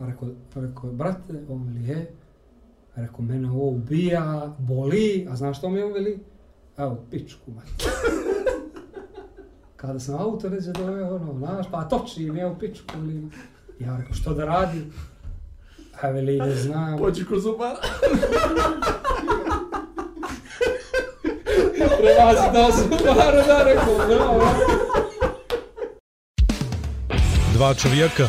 Rekao, 0.00 0.28
rekao, 0.54 0.92
brate, 0.92 1.44
on 1.48 1.64
veli 1.64 1.88
je. 1.88 2.12
Rekao, 2.96 3.24
mene 3.24 3.50
ovo 3.50 3.68
ubija, 3.68 4.54
boli, 4.58 5.26
a 5.30 5.36
znaš 5.36 5.58
što 5.58 5.70
mi 5.70 5.82
on 5.82 5.92
veli? 5.92 6.20
Evo, 6.76 7.04
pičku, 7.10 7.50
mate. 7.50 7.70
Kada 9.76 10.00
sam 10.00 10.14
auto 10.14 10.48
ređe 10.48 10.72
doveo, 10.72 11.14
ono, 11.14 11.38
znaš, 11.38 11.66
pa 11.70 11.84
toči 11.84 12.30
mi, 12.30 12.40
evo, 12.40 12.56
pičku, 12.60 12.94
veli. 12.96 13.28
Ja 13.78 13.96
rekao, 13.96 14.14
što 14.14 14.34
da 14.34 14.44
radi? 14.44 14.82
A 16.00 16.08
veli, 16.08 16.38
ne 16.38 16.54
znam. 16.54 16.98
Pođi 16.98 17.24
ko 17.24 17.38
zubara. 17.38 17.76
Prelazi 22.00 22.52
da 22.52 22.72
sam, 22.72 22.90
da, 23.46 23.62
rekao, 23.64 24.06
bravo. 24.08 24.44
Dva 27.52 27.74
čovjeka, 27.74 28.28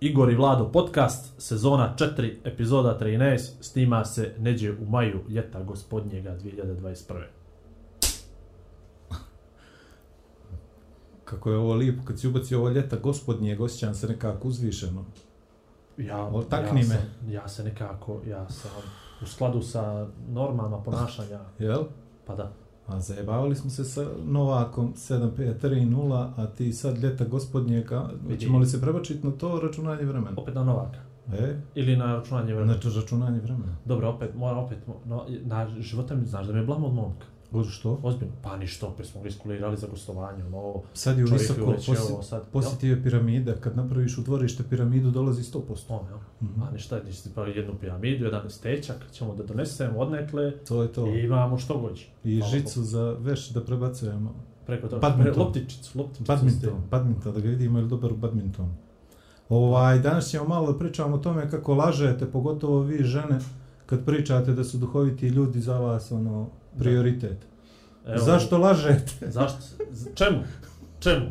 Igor 0.00 0.30
i 0.30 0.34
Vlado 0.34 0.72
podcast, 0.72 1.40
sezona 1.40 1.94
4, 1.98 2.34
epizoda 2.44 2.98
13, 3.00 3.52
snima 3.60 4.04
se 4.04 4.34
neđe 4.38 4.72
u 4.72 4.84
maju 4.90 5.20
ljeta 5.28 5.62
gospodnjega 5.62 6.36
2021. 6.38 7.22
Kako 11.24 11.50
je 11.50 11.56
ovo 11.56 11.74
lijepo, 11.74 12.04
kad 12.04 12.20
si 12.20 12.28
ubacio 12.28 12.58
ovo 12.58 12.68
ljeta 12.68 12.96
gospodnjeg, 12.96 13.60
osjećam 13.60 13.94
se 13.94 14.08
nekako 14.08 14.48
uzvišeno. 14.48 15.04
Ja, 15.96 16.24
O, 16.24 16.44
ja 16.52 16.72
me. 16.72 16.82
Sam, 16.82 16.96
ja 17.28 17.48
se 17.48 17.64
nekako, 17.64 18.20
ja 18.26 18.48
sam 18.48 18.70
u 19.22 19.26
skladu 19.26 19.62
sa 19.62 20.06
normama 20.28 20.82
ponašanja, 20.82 21.40
Jel? 21.58 21.84
pa 22.26 22.34
da. 22.34 22.52
A 22.86 23.00
zajebavali 23.00 23.56
smo 23.56 23.70
se 23.70 23.84
sa 23.84 24.06
Novakom 24.24 24.94
7-5-3-0, 24.94 26.28
a 26.36 26.46
ti 26.46 26.72
sad 26.72 26.98
ljeta 26.98 27.24
gospodnjega, 27.24 28.10
ćemo 28.40 28.58
li 28.58 28.66
se 28.66 28.80
prebačiti 28.80 29.26
na 29.26 29.32
to 29.32 29.60
računanje 29.60 30.04
vremena? 30.04 30.36
Opet 30.36 30.54
na 30.54 30.64
Novaka. 30.64 30.98
E, 31.32 31.56
Ili 31.74 31.96
na 31.96 32.14
računanje 32.14 32.54
vremena. 32.54 32.72
znači 32.72 33.00
računanje 33.00 33.40
vremena. 33.40 33.76
Dobro, 33.84 34.08
opet, 34.08 34.34
mora 34.34 34.56
opet, 34.58 34.78
no, 35.06 35.24
na 35.44 35.68
života 35.80 36.14
mi 36.14 36.26
znaš 36.26 36.46
da 36.46 36.52
me 36.52 36.58
je 36.58 36.66
blamo 36.66 36.86
od 36.86 36.94
momka. 36.94 37.26
O, 37.52 37.64
što? 37.64 38.00
Ozbiljno. 38.02 38.32
Pa 38.42 38.56
ništa, 38.56 38.86
opet 38.86 39.06
smo 39.06 39.22
ga 39.22 39.28
iskulirali 39.28 39.76
za 39.76 39.86
gostovanje, 39.86 40.44
ono, 40.44 40.74
Sad 40.94 41.18
je 41.18 41.24
u 41.24 41.28
visoko, 41.28 41.64
uleće 41.64 41.92
posi, 41.92 42.12
ovo 42.12 42.22
sad. 42.22 42.46
posjeti 42.52 42.88
je 42.88 43.02
piramida, 43.02 43.54
kad 43.54 43.76
napraviš 43.76 44.18
u 44.18 44.22
dvorište 44.22 44.62
piramidu 44.70 45.10
dolazi 45.10 45.42
100%. 45.42 45.60
On, 45.88 46.06
jel? 46.08 46.18
Mhm. 46.42 46.62
A 46.62 46.70
ništa, 46.70 47.00
ti 47.00 47.30
pravi 47.34 47.52
jednu 47.56 47.74
piramidu, 47.80 48.24
jedan 48.24 48.50
stečak, 48.50 48.96
ćemo 49.12 49.34
da 49.34 49.42
donesemo 49.44 49.98
odnekle 49.98 50.58
To 50.58 50.82
je 50.82 50.92
to. 50.92 51.06
i 51.06 51.20
imamo 51.20 51.58
što 51.58 51.78
gođi. 51.78 52.06
I 52.24 52.38
Hvala 52.38 52.50
žicu 52.52 52.82
za 52.82 53.16
veš 53.20 53.48
da 53.50 53.64
prebacujemo. 53.64 54.34
Preko 54.66 54.88
toga. 54.88 55.00
Badminton. 55.00 55.34
Pre- 55.34 55.38
Loptičicu, 55.38 55.98
loptičicu. 55.98 56.24
Badminton, 56.26 56.80
badminton, 56.90 57.34
da 57.34 57.40
ga 57.40 57.48
vidimo 57.48 57.78
ili 57.78 57.88
dobar 57.88 58.12
u 58.12 58.16
badminton. 58.16 58.74
Ovaj, 59.48 59.98
danas 59.98 60.28
ćemo 60.30 60.44
malo 60.44 60.72
da 60.72 60.78
pričamo 60.78 61.16
o 61.16 61.18
tome 61.18 61.50
kako 61.50 61.74
lažete, 61.74 62.26
pogotovo 62.26 62.80
vi 62.80 63.04
žene, 63.04 63.38
kad 63.86 64.04
pričate 64.04 64.52
da 64.52 64.64
su 64.64 64.78
duhoviti 64.78 65.28
ljudi 65.28 65.60
za 65.60 65.78
vas 65.78 66.12
ono 66.12 66.48
prioritet. 66.78 67.46
Evo, 68.06 68.18
Zašto 68.18 68.58
lažete? 68.58 69.12
Zašto? 69.36 69.58
Čemu? 70.14 70.38
Čemu? 71.00 71.26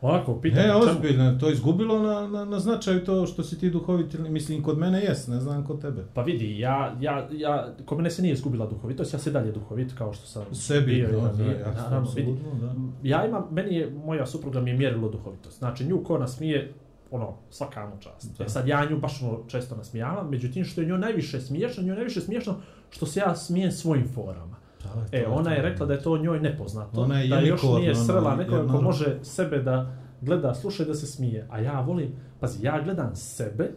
Ovako, 0.00 0.40
pitam. 0.40 0.64
E, 0.64 0.74
ozbiljno, 0.74 1.38
to 1.40 1.46
je 1.46 1.52
izgubilo 1.52 1.98
na, 2.02 2.26
na, 2.28 2.44
na 2.44 2.58
značaju 2.58 3.04
to 3.04 3.26
što 3.26 3.42
si 3.42 3.58
ti 3.58 3.70
duhoviti, 3.70 4.18
mislim, 4.18 4.62
kod 4.62 4.78
mene 4.78 5.02
jes, 5.02 5.26
ne 5.26 5.40
znam 5.40 5.66
kod 5.66 5.80
tebe. 5.80 6.04
Pa 6.14 6.22
vidi, 6.22 6.58
ja, 6.58 6.96
ja, 7.00 7.28
ja, 7.32 7.74
kod 7.84 7.98
mene 7.98 8.10
se 8.10 8.22
nije 8.22 8.32
izgubila 8.32 8.66
duhovitost, 8.66 9.12
ja 9.12 9.18
se 9.18 9.30
dalje 9.30 9.52
duhovit 9.52 9.92
kao 9.98 10.12
što 10.12 10.26
sam 10.26 10.54
Sebi, 10.54 10.94
bio. 10.94 11.08
imam, 11.08 11.36
da, 11.36 11.42
nije, 11.42 11.58
ja, 11.58 11.72
naravno, 11.72 12.10
vidi. 12.16 12.30
apsolutno, 12.30 12.66
da. 12.66 12.74
Ja 13.08 13.26
imam, 13.26 13.44
meni 13.50 13.76
je, 13.76 13.90
moja 13.90 14.26
supruga 14.26 14.60
mi 14.60 14.70
je 14.70 14.76
mjerilo 14.76 15.08
duhovitost. 15.08 15.58
Znači, 15.58 15.84
nju 15.84 16.04
ko 16.04 16.18
nasmije, 16.18 16.72
ono, 17.10 17.34
svaka 17.50 17.86
mu 17.86 18.00
čast. 18.00 18.38
Da. 18.38 18.44
E 18.44 18.48
sad, 18.48 18.68
ja 18.68 18.90
nju 18.90 18.98
baš 18.98 19.22
ono 19.22 19.40
često 19.48 19.76
nasmijavam, 19.76 20.30
međutim, 20.30 20.64
što 20.64 20.80
je 20.80 20.86
njoj 20.86 20.98
najviše 20.98 21.40
smiješno, 21.40 21.82
njoj 21.82 21.94
najviše 21.96 22.20
smiješno 22.20 22.54
što 22.90 23.06
se 23.06 23.20
ja 23.20 23.36
smijem 23.36 23.72
svojim 23.72 24.08
forama. 24.14 24.57
Da, 24.84 25.18
E, 25.18 25.26
ona 25.26 25.52
je 25.52 25.62
rekla 25.62 25.86
da 25.86 25.92
je 25.92 26.02
to 26.02 26.18
njoj 26.18 26.40
nepoznato, 26.40 27.00
Ona 27.00 27.20
je 27.20 27.28
da 27.28 27.40
još 27.40 27.62
nije 27.62 27.94
srela 27.94 28.36
nekoga 28.36 28.72
ko 28.72 28.80
može 28.80 29.18
sebe 29.22 29.58
da 29.58 29.92
gleda, 30.20 30.54
sluša 30.54 30.82
i 30.82 30.86
da 30.86 30.94
se 30.94 31.06
smije. 31.06 31.46
A 31.50 31.60
ja 31.60 31.80
volim, 31.80 32.12
pazi, 32.40 32.66
ja 32.66 32.82
gledam 32.82 33.16
sebe 33.16 33.70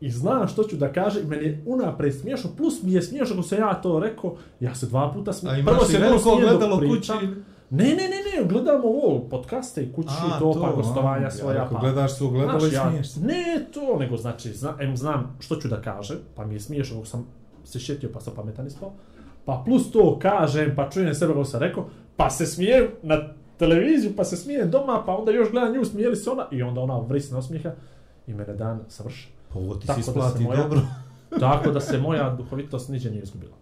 i 0.00 0.10
znam 0.10 0.48
što 0.48 0.64
ću 0.64 0.76
da 0.76 0.92
kažem 0.92 1.22
i 1.22 1.26
meni 1.26 1.44
je 1.44 1.62
unapred 1.66 2.20
smiješno, 2.20 2.50
plus 2.56 2.82
mi 2.82 2.92
je 2.92 3.02
smiješno 3.02 3.34
ako 3.34 3.42
se 3.42 3.56
ja 3.56 3.74
to 3.74 4.00
rekao, 4.00 4.36
ja 4.60 4.74
se 4.74 4.86
dva 4.86 5.12
puta 5.12 5.32
smijem. 5.32 5.58
i 5.58 5.62
veliko 5.62 5.84
smijem 5.84 6.12
dok 6.12 6.40
gledalo 6.40 6.78
kući? 6.78 7.12
Ne, 7.70 7.84
ne, 7.84 7.94
ne, 7.94 8.42
ne, 8.42 8.48
gledamo 8.48 8.88
ovo, 8.88 9.28
podcaste 9.30 9.82
i 9.82 9.92
kući, 9.92 10.14
A, 10.22 10.38
to, 10.38 10.52
pa 10.52 10.68
a, 10.68 10.72
gostovanja 10.72 11.30
svoja, 11.30 11.64
ako 11.64 11.74
pa... 11.74 11.80
gledaš 11.80 12.18
su 12.18 12.30
gledalo 12.30 12.66
i 12.66 12.72
ja, 12.72 12.88
smiješ 12.88 13.08
se. 13.08 13.20
Ne 13.20 13.66
to, 13.72 13.98
nego 13.98 14.16
znači, 14.16 14.52
zna, 14.52 14.76
em, 14.80 14.96
znam 14.96 15.36
što 15.40 15.56
ću 15.56 15.68
da 15.68 15.82
kažem, 15.82 16.16
pa 16.34 16.44
mi 16.44 16.54
je 16.54 16.60
smiješno 16.60 16.96
kako 16.96 17.06
sam 17.06 17.26
se 17.64 17.78
šetio 17.78 18.10
pa 18.14 18.20
sam 18.20 18.34
pametan 18.34 18.66
ispao, 18.66 18.92
pa 19.48 19.62
plus 19.64 19.90
to 19.92 20.18
kažem, 20.18 20.74
pa 20.76 20.90
čujem 20.90 21.14
sebe 21.14 21.32
kako 21.32 21.44
sam 21.44 21.60
rekao, 21.60 21.86
pa 22.16 22.30
se 22.30 22.46
smijem 22.46 22.88
na 23.02 23.28
televiziju, 23.56 24.12
pa 24.16 24.24
se 24.24 24.36
smijem 24.36 24.70
doma, 24.70 25.02
pa 25.06 25.16
onda 25.16 25.32
još 25.32 25.50
gledam 25.50 25.74
nju, 25.74 25.84
smijeli 25.84 26.16
se 26.16 26.30
ona, 26.30 26.46
i 26.50 26.62
onda 26.62 26.80
ona 26.80 26.98
vrisne 26.98 27.38
osmijeha 27.38 27.72
i 28.26 28.34
mene 28.34 28.54
dan 28.54 28.80
savrši. 28.88 29.28
Pa 29.52 29.58
ovo 29.58 29.74
ti 29.74 29.86
Tako 29.86 29.98
da 29.98 30.02
se 30.04 30.10
isplati 30.10 30.42
moja- 30.44 30.62
dobro. 30.62 30.80
Tako 31.40 31.70
da 31.70 31.80
se 31.80 31.98
moja 31.98 32.30
duhovitost 32.30 32.88
niđe 32.88 33.10
nije 33.10 33.22
izgubila. 33.22 33.52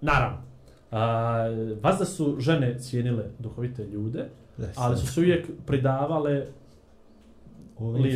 Naravno, 0.00 0.38
a, 0.90 1.44
vas 1.82 1.98
da 1.98 2.04
su 2.04 2.36
žene 2.38 2.78
cijenile 2.78 3.24
duhovite 3.38 3.84
ljude, 3.84 4.28
ali 4.74 4.96
su 4.96 5.06
se 5.06 5.20
uvijek 5.20 5.46
pridavale 5.66 6.46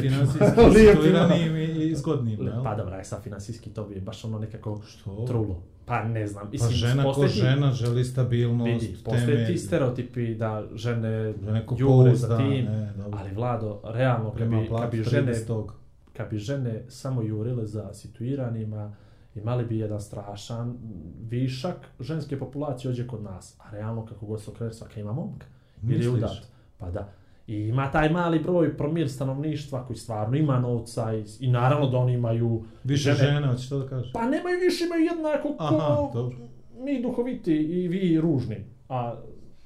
Finansijski 0.03 0.39
situiranim 0.93 1.57
i, 1.57 1.65
i 1.65 1.95
zgodnim, 1.95 2.39
jel? 2.43 2.65
Pa 2.65 2.75
dobra, 2.75 2.97
je 2.97 3.05
sad 3.05 3.23
finansijski 3.23 3.71
to 3.71 3.85
bi 3.85 4.01
baš 4.01 4.25
ono 4.25 4.39
nekako 4.39 4.81
Što? 4.89 5.25
trulo. 5.27 5.63
Pa 5.87 6.05
ne 6.05 6.27
znam. 6.27 6.45
Pa 6.45 6.51
Mislim, 6.51 6.71
žena 6.71 7.03
ko 7.03 7.09
postoje 7.09 7.29
ti- 7.29 7.35
žena 7.35 7.73
želi 7.73 8.05
stabilnost, 8.05 8.83
Vidi, 8.83 8.97
postoje 9.05 9.47
ti 9.47 9.59
stereotipi 9.59 10.35
da 10.35 10.65
žene 10.75 11.35
ko 11.67 11.77
jure 11.79 12.15
za 12.15 12.37
tim, 12.39 12.69
e, 12.69 12.93
dobro. 12.97 13.19
ali 13.19 13.35
Vlado, 13.35 13.81
realno, 13.85 14.31
kad 14.31 14.49
bi, 14.49 14.69
kad 14.81 14.91
bi, 14.91 15.03
žene, 15.03 15.33
30. 15.33 15.71
kad 16.13 16.31
bi 16.31 16.39
žene 16.39 16.85
samo 16.89 17.23
jurile 17.23 17.67
za 17.67 17.95
situiranima, 17.95 18.95
imali 19.35 19.65
bi 19.65 19.79
jedan 19.79 20.01
strašan 20.01 20.79
višak 21.21 21.77
ženske 22.01 22.39
populacije 22.39 22.91
ođe 22.91 23.07
kod 23.07 23.23
nas. 23.23 23.55
A 23.59 23.71
realno, 23.71 24.07
kako 24.07 24.27
god 24.27 24.43
se 24.43 24.51
okrene, 24.51 24.73
svaka 24.73 25.01
ima 25.01 25.13
momka. 25.13 25.47
Ili 25.83 26.09
udat. 26.09 26.31
Pa 26.79 26.91
da. 26.91 27.13
I 27.51 27.69
ima 27.69 27.91
taj 27.91 28.09
mali 28.09 28.39
broj 28.39 28.77
promil 28.77 29.09
stanovništva 29.09 29.87
koji 29.87 29.97
stvarno 29.97 30.37
ima 30.37 30.59
novca 30.59 31.15
i, 31.15 31.25
i 31.41 31.51
naravno 31.51 31.87
da 31.91 31.97
oni 31.99 32.13
imaju 32.13 32.63
Više 32.85 33.13
žene- 33.13 33.31
žene, 33.33 33.47
hoćeš 33.47 33.69
to 33.69 33.79
da 33.79 33.89
kažeš? 33.89 34.13
Pa 34.13 34.25
nemaju 34.25 34.59
više, 34.61 34.85
imaju 34.85 35.05
jednako 35.05 35.49
ko 35.49 35.65
Aha, 35.65 36.11
dobro. 36.15 36.37
mi 36.79 37.03
duhoviti 37.03 37.53
i 37.53 37.89
vi 37.89 38.21
ružni. 38.21 38.57
A 38.89 39.15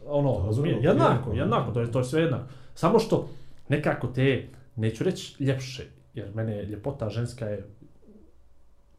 ono, 0.06 0.32
Dobro, 0.32 0.46
razumije, 0.46 0.78
jednako, 0.82 1.24
dobro. 1.24 1.40
jednako, 1.40 1.72
to 1.72 1.80
je, 1.80 1.92
to 1.92 1.98
je 1.98 2.04
sve 2.04 2.22
jednako. 2.22 2.44
Samo 2.74 2.98
što 2.98 3.28
nekako 3.68 4.06
te, 4.06 4.48
neću 4.76 5.04
reći 5.04 5.44
ljepše, 5.44 5.82
jer 6.14 6.34
mene 6.34 6.62
ljepota 6.64 7.08
ženska 7.08 7.46
je 7.46 7.66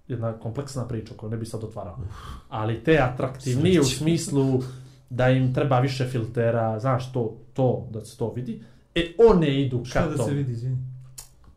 jedna 0.08 0.34
kompleksna 0.34 0.88
priča 0.88 1.14
koju 1.18 1.30
ne 1.30 1.38
bi 1.38 1.46
sad 1.46 1.64
otvarao. 1.64 1.98
Ali 2.50 2.84
te 2.84 3.00
atraktivnije 3.00 3.82
u 3.82 3.84
smislu 3.84 4.60
da 5.10 5.30
im 5.30 5.54
treba 5.54 5.80
više 5.80 6.06
filtera, 6.06 6.80
znaš, 6.80 7.12
to, 7.14 7.38
to, 7.54 7.88
da 7.92 8.06
se 8.06 8.18
to 8.18 8.32
vidi. 8.32 8.64
E, 8.96 9.14
one 9.30 9.62
idu 9.62 9.78
ka 9.80 9.86
Šta 9.86 10.08
da 10.08 10.16
tom. 10.18 10.26
se 10.28 10.34
vidi, 10.34 10.52
izvini? 10.52 10.78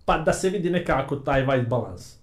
Pa 0.05 0.19
da 0.19 0.33
se 0.33 0.51
vidi 0.51 0.71
nekako 0.71 1.17
taj 1.17 1.47
white 1.47 1.69
balance. 1.69 2.19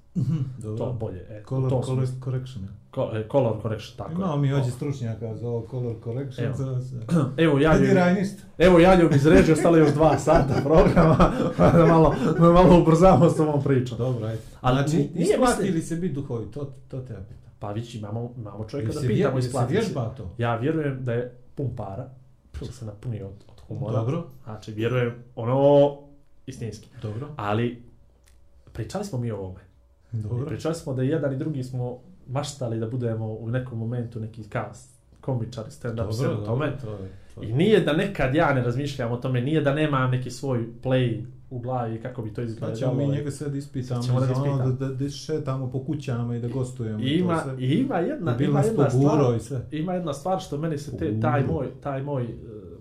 Dobro. 0.58 0.78
To 0.78 0.94
bolje. 0.94 1.20
E, 1.30 1.44
Color, 1.50 1.70
tom 1.70 1.84
color 1.84 2.08
correction. 2.24 2.64
je. 2.64 2.70
Ko, 2.92 3.12
e, 3.14 3.28
color 3.32 3.62
correction, 3.62 3.98
tako. 3.98 4.12
je. 4.12 4.16
Imamo 4.16 4.38
mi 4.38 4.54
ovdje 4.54 4.72
stručnjaka 4.72 5.36
za 5.36 5.48
ovo 5.48 5.68
color 5.72 5.96
correction. 6.04 6.46
Evo. 6.48 6.56
Za, 6.56 6.80
za... 6.82 7.32
Evo, 7.38 7.60
ja 7.60 7.78
Rajnist. 7.94 8.40
evo 8.58 8.80
ja 8.80 8.94
ju 8.94 9.10
izređu, 9.16 9.54
ostalo 9.54 9.78
je 9.78 9.82
još 9.82 9.94
dva 9.94 10.18
sata 10.18 10.62
programa, 10.64 11.32
pa 11.58 11.70
da 11.70 11.86
malo, 11.86 12.16
da 12.40 12.52
malo 12.52 12.82
ubrzamo 12.82 13.30
s 13.30 13.40
ovom 13.40 13.64
pričom. 13.64 13.98
Dobro, 13.98 14.26
ajde. 14.28 14.42
Ali 14.62 14.76
znači, 14.90 15.10
isplati 15.16 15.72
li 15.72 15.82
se 15.82 15.96
biti 15.96 16.14
duhovit? 16.14 16.52
To, 16.52 16.74
to 16.88 17.00
te 17.00 17.14
ja 17.14 17.20
pitam. 17.20 17.52
Pa 17.60 17.72
vići, 17.72 17.98
imamo, 17.98 18.32
imamo 18.38 18.66
čovjeka 18.66 18.94
da 18.94 19.00
se, 19.00 19.08
pitamo 19.08 19.42
se 19.42 19.48
isplati. 19.48 19.74
vježba 19.74 20.14
to? 20.18 20.30
Ja 20.38 20.56
vjerujem 20.56 20.98
da 21.06 21.14
je 21.14 21.36
pun 21.56 21.76
para, 21.76 22.10
da 22.60 22.72
se 22.72 22.86
napuni 22.86 23.22
od, 23.22 23.32
od 23.48 23.55
humora. 23.68 23.94
Dobro. 23.94 24.24
Znači, 24.44 24.72
vjerujem 24.72 25.14
ono 25.36 25.98
istinski. 26.46 26.90
Dobro. 27.02 27.28
Ali, 27.36 27.82
pričali 28.74 29.06
smo 29.06 29.20
mi 29.20 29.32
o 29.32 29.38
ovome. 29.38 29.60
I 30.14 30.18
Dobro. 30.18 30.46
pričali 30.46 30.76
smo 30.76 30.94
da 30.94 31.04
i 31.04 31.08
jedan 31.08 31.34
i 31.34 31.38
drugi 31.38 31.64
smo 31.64 31.98
maštali 32.28 32.80
da 32.80 32.88
budemo 32.88 33.28
u 33.28 33.50
nekom 33.50 33.80
momentu 33.80 34.20
neki 34.20 34.44
kas 34.44 34.90
komičari, 35.22 35.72
stand-up, 35.72 35.96
Dobro, 35.96 36.14
sve 36.14 36.28
o 36.28 36.32
dobro, 36.32 36.46
tome. 36.46 36.78
to 36.78 36.92
je- 36.94 37.10
to 37.36 37.42
je- 37.42 37.50
I 37.50 37.54
nije 37.54 37.80
da 37.80 37.94
nekad 37.94 38.36
ja 38.36 38.54
ne 38.54 38.64
razmišljam 38.64 39.12
o 39.12 39.18
tome, 39.18 39.42
nije 39.42 39.62
da 39.62 39.74
nemam 39.74 40.12
neki 40.12 40.32
svoj 40.32 40.66
play 40.84 41.24
u 41.50 41.60
glavi 41.60 42.02
kako 42.02 42.22
bi 42.22 42.30
to 42.30 42.36
Sad 42.36 42.46
izgledalo. 42.46 42.78
ćemo 42.78 42.94
mi 42.94 43.08
njega 43.08 43.30
ispitamo, 43.54 44.02
Sad 44.02 44.06
ćemo 44.06 44.20
da 44.20 44.26
ono 44.26 44.34
ispitamo. 44.34 44.72
da, 44.72 44.88
da, 44.88 44.94
da 44.96 45.10
šetamo 45.10 45.72
po 45.72 45.80
kućama 45.80 46.36
i 46.36 46.40
da 46.40 46.48
gostujemo. 46.50 47.00
I 47.00 47.04
i 47.04 47.10
to 47.10 47.16
ima, 47.16 47.42
sve. 47.44 47.54
i 47.60 47.72
ima 47.72 47.98
jedna, 47.98 48.38
I 48.40 48.44
ima 48.44 48.60
jedna 48.60 48.90
stvar, 48.90 49.36
i 49.36 49.40
sve. 49.40 49.62
ima 49.72 49.94
jedna 49.94 50.14
stvar 50.14 50.40
što 50.40 50.58
meni 50.58 50.78
se 50.78 50.98
te, 50.98 51.20
taj 51.22 51.44
moj, 51.44 51.68
taj 51.82 52.04
moj, 52.04 52.24
uh, 52.24 52.30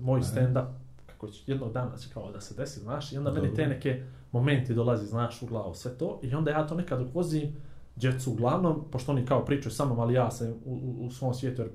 moj 0.05 0.21
Ne. 0.21 0.27
stand-up, 0.27 0.67
kako 1.07 1.29
će 1.29 1.43
jednog 1.47 1.73
dana 1.73 1.97
će 1.97 2.09
kao 2.15 2.33
da 2.33 2.41
se 2.41 2.55
desi, 2.55 2.81
znaš, 2.81 3.13
i 3.13 3.19
onda 3.19 3.31
meni 3.31 3.47
Dobro. 3.47 3.57
te 3.57 3.69
neke 3.69 4.03
momenti 4.33 4.75
dolazi, 4.75 5.07
znaš, 5.07 5.43
u 5.43 5.47
glavu, 5.47 5.75
sve 5.75 5.99
to, 5.99 6.21
i 6.23 6.35
onda 6.35 6.51
ja 6.51 6.67
to 6.67 6.75
nekad 6.75 6.99
dok 6.99 7.15
vozim, 7.15 7.57
djecu 7.97 8.31
uglavnom, 8.31 8.85
pošto 8.91 9.13
oni 9.13 9.27
kao 9.27 9.45
pričaju 9.45 9.73
sa 9.73 9.85
mnom, 9.85 10.01
ali 10.01 10.15
ja 10.15 10.31
sam 10.31 10.49
u, 10.49 10.55
u, 10.65 11.07
u 11.07 11.11
svom 11.11 11.35
svijetu, 11.35 11.63
jer 11.63 11.71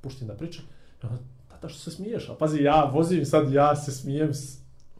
puštim 0.00 0.26
da 0.26 0.34
pričam, 0.34 0.64
i 1.02 1.06
onda, 1.06 1.18
tata 1.48 1.68
što 1.68 1.78
se 1.78 1.90
smiješ, 1.90 2.28
a 2.28 2.34
pazi, 2.34 2.62
ja 2.62 2.90
vozim 2.94 3.26
sad, 3.26 3.52
ja 3.52 3.76
se 3.76 3.92
smijem 3.92 4.34
s, 4.34 4.58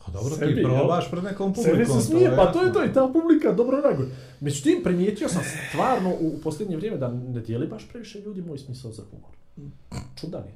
A 0.08 0.11
dobro, 0.12 0.34
Sebi, 0.37 0.55
ti 0.55 0.62
probaš 0.62 1.11
pred 1.11 1.25
nekom 1.25 1.55
publikom. 1.55 1.87
Sebi 1.87 2.00
se 2.00 2.06
smije, 2.06 2.37
pa 2.37 2.52
to 2.52 2.62
je 2.62 2.73
to 2.73 2.84
i 2.84 2.93
ta 2.93 3.11
publika 3.12 3.52
dobro 3.52 3.81
reaguje. 3.81 4.08
Međutim, 4.41 4.81
primijetio 4.84 5.29
sam 5.29 5.43
stvarno 5.69 6.11
u, 6.20 6.26
u 6.26 6.41
posljednje 6.43 6.76
vrijeme 6.76 6.96
da 6.96 7.08
ne 7.08 7.41
dijeli 7.41 7.67
baš 7.67 7.88
previše 7.88 8.20
ljudi 8.20 8.43
moj 8.43 8.58
smisao 8.58 8.93
za 8.93 9.02
humor. 9.11 9.31
Čudan 10.20 10.43
je. 10.44 10.55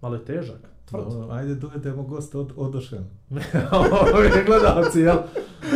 Malo 0.00 0.14
je 0.14 0.24
težak. 0.24 0.72
Tvrd. 0.84 1.04
Dobro, 1.04 1.34
ajde 1.34 1.54
dovedemo 1.54 2.02
gosta 2.02 2.38
od 2.38 2.52
Odošen. 2.56 3.04
ovo 4.12 4.22
je 4.22 4.44
gledalci, 4.46 5.00
jel? 5.00 5.18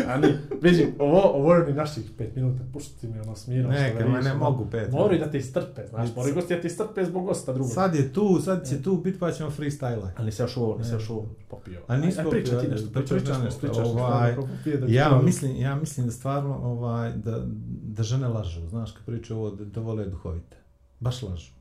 Ani, 0.09 0.27
vidi, 0.63 0.95
ovo, 0.99 1.21
ovo 1.23 1.55
je 1.55 1.67
ni 1.67 1.73
naših 1.73 2.11
pet 2.19 2.37
minuta. 2.37 2.65
Pušti 2.73 3.09
mi 3.09 3.21
ono 3.21 3.37
smirno. 3.37 3.71
Ne, 3.71 3.95
kad 3.99 4.25
ne 4.25 4.35
mogu 4.35 4.67
pet. 4.71 4.93
Moraju 4.93 5.21
da 5.21 5.31
te 5.31 5.39
istrpe, 5.39 5.87
znaš, 5.91 6.09
moraju 6.17 6.35
gosti 6.35 6.55
da 6.55 6.61
te 6.61 6.67
istrpe 6.67 7.05
zbog 7.05 7.25
gosta 7.25 7.53
drugog. 7.53 7.73
Sad 7.73 7.95
je 7.95 8.13
tu, 8.13 8.41
sad 8.41 8.69
će 8.69 8.83
tu 8.83 8.97
bit 8.97 9.19
pa 9.19 9.33
ćemo 9.33 9.51
freestyle. 9.51 10.09
Ali 10.17 10.33
se 10.33 10.43
još 10.43 10.57
ovo, 10.57 10.79
nisi 10.79 10.91
Ne. 10.91 10.97
još 10.97 11.11
ovo 11.11 11.29
popio. 11.49 11.81
A 11.87 11.97
nisi 11.97 12.21
Aj, 12.21 12.31
priča 12.31 12.51
ti 12.51 12.57
popio, 12.57 12.71
nešto, 12.71 12.89
pričaš 12.93 13.43
nešto, 13.45 13.61
pričaš 13.61 13.87
ovaj, 13.87 14.37
nešto, 14.65 14.87
Ja 14.89 15.09
čuvam. 15.09 15.25
mislim, 15.25 15.57
ja 15.57 15.75
mislim 15.75 16.07
da 16.07 16.13
stvarno 16.13 16.57
ovaj, 16.63 17.13
da, 17.13 17.43
da 17.83 18.03
žene 18.03 18.29
lažu, 18.29 18.69
znaš, 18.69 18.93
kad 18.93 19.05
pričaju 19.05 19.39
ovo 19.39 19.51
da, 19.51 19.65
da 19.65 19.81
vole 19.81 20.05
duhovite. 20.05 20.57
Baš 21.01 21.23
lažu. 21.23 21.56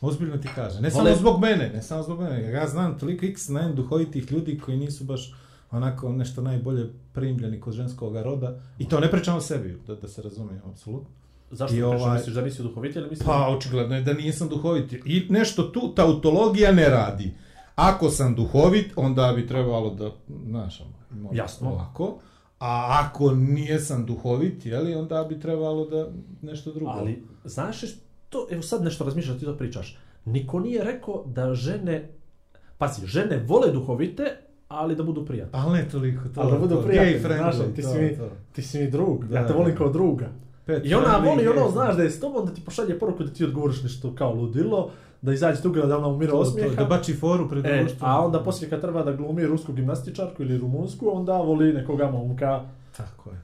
Ozbiljno 0.00 0.36
ti 0.36 0.48
kaže. 0.54 0.80
Ne 0.80 0.88
Vole- 0.90 1.04
samo 1.10 1.16
zbog 1.16 1.40
mene, 1.40 1.70
ne 1.74 1.82
samo 1.82 2.02
zbog 2.02 2.20
mene. 2.20 2.50
Ja 2.50 2.68
znam 2.68 2.98
toliko 2.98 3.26
x 3.26 3.48
najem 3.48 3.74
duhovitih 3.74 4.32
ljudi 4.32 4.58
koji 4.58 4.76
nisu 4.76 5.04
baš 5.04 5.34
onako 5.70 6.12
nešto 6.12 6.42
najbolje 6.42 6.86
primljeni 7.12 7.60
kod 7.60 7.74
ženskog 7.74 8.16
roda. 8.16 8.60
I 8.78 8.88
to 8.88 9.00
ne 9.00 9.10
pričam 9.10 9.36
o 9.36 9.40
sebi, 9.40 9.78
da, 9.86 9.94
da 9.94 10.08
se 10.08 10.22
razumije, 10.22 10.60
apsolutno. 10.70 11.08
Zašto 11.50 11.76
I 11.76 11.78
I 11.78 11.82
ovaj... 11.82 12.16
misliš 12.18 12.34
da 12.34 12.42
nisi 12.42 12.62
duhovit 12.62 12.96
ili 12.96 13.10
misliš? 13.10 13.26
Pa, 13.26 13.48
očigledno 13.48 13.96
je 13.96 14.02
da 14.02 14.12
nisam 14.12 14.48
duhovit. 14.48 14.92
I 14.92 15.26
nešto 15.30 15.62
tu, 15.62 15.94
tautologija 15.94 16.72
ne 16.72 16.88
radi. 16.88 17.34
Ako 17.74 18.10
sam 18.10 18.34
duhovit, 18.34 18.92
onda 18.96 19.32
bi 19.36 19.46
trebalo 19.46 19.94
da, 19.94 20.10
znaš, 20.46 20.80
ono, 20.80 21.30
Jasno. 21.32 21.70
ovako. 21.70 22.18
A 22.60 23.02
ako 23.04 23.30
nijesam 23.34 24.06
duhovit, 24.06 24.66
jeli, 24.66 24.94
onda 24.94 25.24
bi 25.24 25.40
trebalo 25.40 25.86
da 25.86 26.08
nešto 26.42 26.72
drugo. 26.72 26.90
Ali, 26.90 27.22
znaš 27.44 27.82
što, 28.30 28.46
evo 28.50 28.62
sad 28.62 28.84
nešto 28.84 29.04
razmišljaš, 29.04 29.38
ti 29.38 29.44
to 29.44 29.56
pričaš. 29.56 29.98
Niko 30.24 30.60
nije 30.60 30.84
rekao 30.84 31.24
da 31.26 31.54
žene, 31.54 32.08
pazi, 32.78 33.06
žene 33.06 33.38
vole 33.38 33.70
duhovite, 33.70 34.36
ali 34.68 34.96
da 34.96 35.02
budu 35.02 35.26
prijatne. 35.26 35.60
Ali 35.60 35.72
ne 35.74 35.88
toliko, 35.88 36.22
to, 36.24 36.40
Ali 36.40 36.52
da 36.52 36.58
budu 36.58 36.74
to, 36.74 36.82
prijatelji, 36.82 37.18
znaš, 37.20 37.54
ti 37.74 37.82
to, 37.82 37.88
si 37.88 37.98
mi- 37.98 38.16
to. 38.16 38.30
Ti 38.52 38.62
si 38.62 38.78
mi 38.78 38.90
drug, 38.90 39.24
Da, 39.24 39.38
ja 39.38 39.46
te 39.46 39.52
volim 39.52 39.76
kao 39.76 39.88
druga. 39.88 40.28
Pet 40.66 40.82
I 40.84 40.94
ona 40.94 41.16
voli 41.18 41.48
ono, 41.48 41.70
znaš, 41.70 41.96
da 41.96 42.02
je 42.02 42.10
s 42.10 42.20
tobom, 42.20 42.46
da 42.46 42.54
ti 42.54 42.60
pošalje 42.60 42.98
poruku 42.98 43.24
da 43.24 43.32
ti 43.32 43.44
odgovoriš 43.44 43.82
nešto 43.82 44.14
kao 44.14 44.34
ludilo, 44.34 44.90
da 45.22 45.32
izađe 45.32 45.62
tuga 45.62 45.82
da 45.82 45.98
ona 45.98 46.08
umira 46.08 46.30
to, 46.30 46.36
to, 46.36 46.40
osmijeha. 46.40 46.74
da 46.74 46.84
bači 46.86 47.14
foru 47.14 47.48
pred 47.48 47.66
E, 47.66 47.78
društvom. 47.78 48.10
a 48.10 48.20
onda 48.20 48.40
poslije 48.40 48.70
kad 48.70 48.80
treba 48.80 49.02
da 49.02 49.12
glumi 49.12 49.46
rusku 49.46 49.72
gimnastičarku 49.72 50.42
ili 50.42 50.58
rumunsku, 50.58 51.10
onda 51.10 51.32
voli 51.34 51.72
nekoga 51.72 52.06
momka 52.06 52.64
Tako 52.96 53.30
je. 53.30 53.36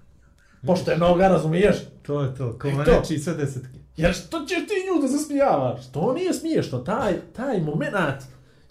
poštenoga, 0.63 1.29
razumiješ? 1.29 1.77
To 2.03 2.23
je 2.23 2.35
to, 2.35 2.45
me 2.67 2.85
to. 2.85 2.91
neči 2.93 3.19
sve 3.19 3.35
desetke. 3.35 3.79
Jer 3.97 4.15
što 4.15 4.41
ćeš 4.41 4.59
ti 4.59 4.75
nju 4.87 5.03
da 5.03 5.09
zasmijavaš? 5.09 5.87
To 5.87 6.13
nije 6.13 6.33
smiješno, 6.33 6.79
taj, 6.79 7.15
taj 7.33 7.61
moment 7.61 8.23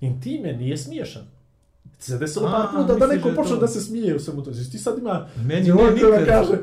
intime 0.02 0.54
nije 0.54 0.78
smiješan. 0.78 1.22
Ti 1.98 2.04
se 2.04 2.18
desilo 2.18 2.48
A, 2.48 2.52
par 2.52 2.68
puta 2.74 2.96
da 2.96 3.08
neko 3.08 3.30
da 3.30 3.36
počne 3.36 3.52
to- 3.52 3.60
da 3.60 3.68
se 3.68 3.82
smije 3.82 4.16
u 4.16 4.20
svemu 4.20 4.44
to. 4.44 4.52
Ti 4.52 4.78
sad 4.78 4.98
ima 4.98 5.28
Meni 5.38 5.62
djevojka 5.62 5.94
ne 5.96 6.02
da 6.02 6.20
nikad. 6.20 6.26
kaže, 6.28 6.58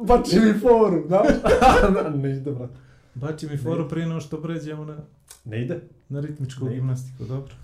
bači 0.00 0.40
mi 0.40 0.52
foru, 0.54 1.06
da? 1.10 1.22
ne 2.10 2.30
ide, 2.32 2.50
brat. 2.50 2.70
Bači 3.14 3.46
mi 3.46 3.56
foru 3.58 3.88
prije 3.88 4.06
no 4.06 4.20
što 4.20 4.42
pređemo 4.42 4.84
na, 4.84 4.96
Ne 5.44 5.62
ide, 5.62 5.80
na 6.08 6.20
ritmičku 6.20 6.64
Ne. 6.64 6.74
gimnastiku, 6.74 7.24
dobro. 7.24 7.54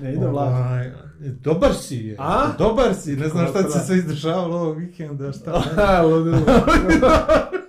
ne 0.00 0.12
ide, 0.12 0.26
vlad. 0.26 0.48
Ovaj, 0.48 0.92
Dobar 1.20 1.74
si 1.74 1.96
je. 1.96 2.16
A? 2.18 2.52
Dobar 2.58 2.94
si, 2.94 3.16
ne 3.16 3.28
znam 3.28 3.46
šta 3.46 3.62
ti 3.62 3.72
se 3.72 3.78
sve 3.80 3.96
izdržavalo 3.96 4.56
ovog 4.56 4.78
vikenda, 4.78 5.32
šta. 5.32 5.60
Ha, 5.76 6.02
ludilo. 6.02 6.38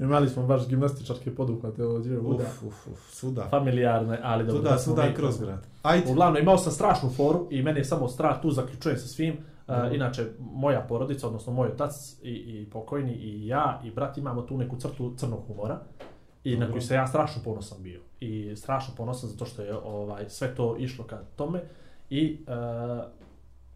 Imali 0.00 0.28
smo 0.28 0.46
baš 0.46 0.68
gimnastičarske 0.68 1.34
poduhvate 1.34 1.84
ovdje, 1.84 2.18
uda. 2.18 2.44
Uf, 2.44 2.62
uf, 2.62 2.86
uf, 2.86 3.10
svuda. 3.10 3.46
Familijarne, 3.50 4.20
ali 4.22 4.44
dobro. 4.44 4.60
Svuda, 4.60 4.70
da 4.70 4.78
smo 4.78 4.94
svuda 4.94 5.08
mi- 5.08 5.14
kroz 5.14 5.40
grad. 5.40 5.66
Ajde. 5.82 6.10
Uglavnom, 6.10 6.42
imao 6.42 6.58
sam 6.58 6.72
strašnu 6.72 7.10
foru 7.10 7.46
i 7.50 7.62
meni 7.62 7.80
je 7.80 7.84
samo 7.84 8.08
strah, 8.08 8.42
tu 8.42 8.50
zaključujem 8.50 8.98
sa 8.98 9.08
svim. 9.08 9.36
Uh, 9.68 9.74
inače, 9.94 10.26
moja 10.38 10.80
porodica, 10.80 11.26
odnosno 11.26 11.52
moj 11.52 11.68
otac 11.68 12.16
i, 12.22 12.30
i 12.30 12.70
pokojni 12.70 13.12
i 13.12 13.46
ja 13.46 13.80
i 13.84 13.90
brat 13.90 14.18
imamo 14.18 14.42
tu 14.42 14.58
neku 14.58 14.76
crtu 14.76 15.14
crnog 15.16 15.40
humora 15.46 15.78
i 16.44 16.52
na 16.54 16.60
Dobro. 16.60 16.72
koju 16.72 16.82
se 16.82 16.94
ja 16.94 17.06
strašno 17.06 17.42
ponosan 17.44 17.82
bio. 17.82 18.00
I 18.20 18.56
strašno 18.56 18.94
ponosan 18.96 19.30
zato 19.30 19.44
što 19.44 19.62
je 19.62 19.76
ovaj 19.76 20.28
sve 20.28 20.54
to 20.54 20.76
išlo 20.78 21.04
ka 21.04 21.18
tome 21.36 21.60
i 22.10 22.44
uh, 22.48 23.04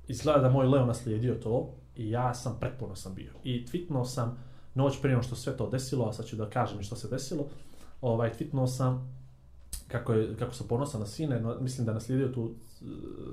izgleda 0.08 0.38
da 0.38 0.48
moj 0.50 0.66
Leo 0.66 0.86
naslijedio 0.86 1.34
to 1.34 1.74
i 1.96 2.10
ja 2.10 2.34
sam 2.34 2.56
pretponosan 2.60 3.14
bio. 3.14 3.32
I 3.44 3.66
tweetnuo 3.66 4.04
sam 4.04 4.38
noć 4.74 5.02
prije 5.02 5.22
što 5.22 5.36
sve 5.36 5.56
to 5.56 5.70
desilo, 5.70 6.08
a 6.08 6.12
sad 6.12 6.26
ću 6.26 6.36
da 6.36 6.50
kažem 6.50 6.82
što 6.82 6.96
se 6.96 7.08
desilo, 7.08 7.44
ovaj, 8.00 8.32
tweetnuo 8.38 8.66
sam 8.66 9.14
kako, 9.88 10.12
je, 10.12 10.36
kako 10.36 10.54
sam 10.54 10.66
ponosan 10.68 11.00
na 11.00 11.06
sine, 11.06 11.40
no, 11.40 11.56
mislim 11.60 11.84
da 11.84 11.90
je 11.90 11.94
naslijedio 11.94 12.28
tu 12.28 12.50
e, 12.82 12.84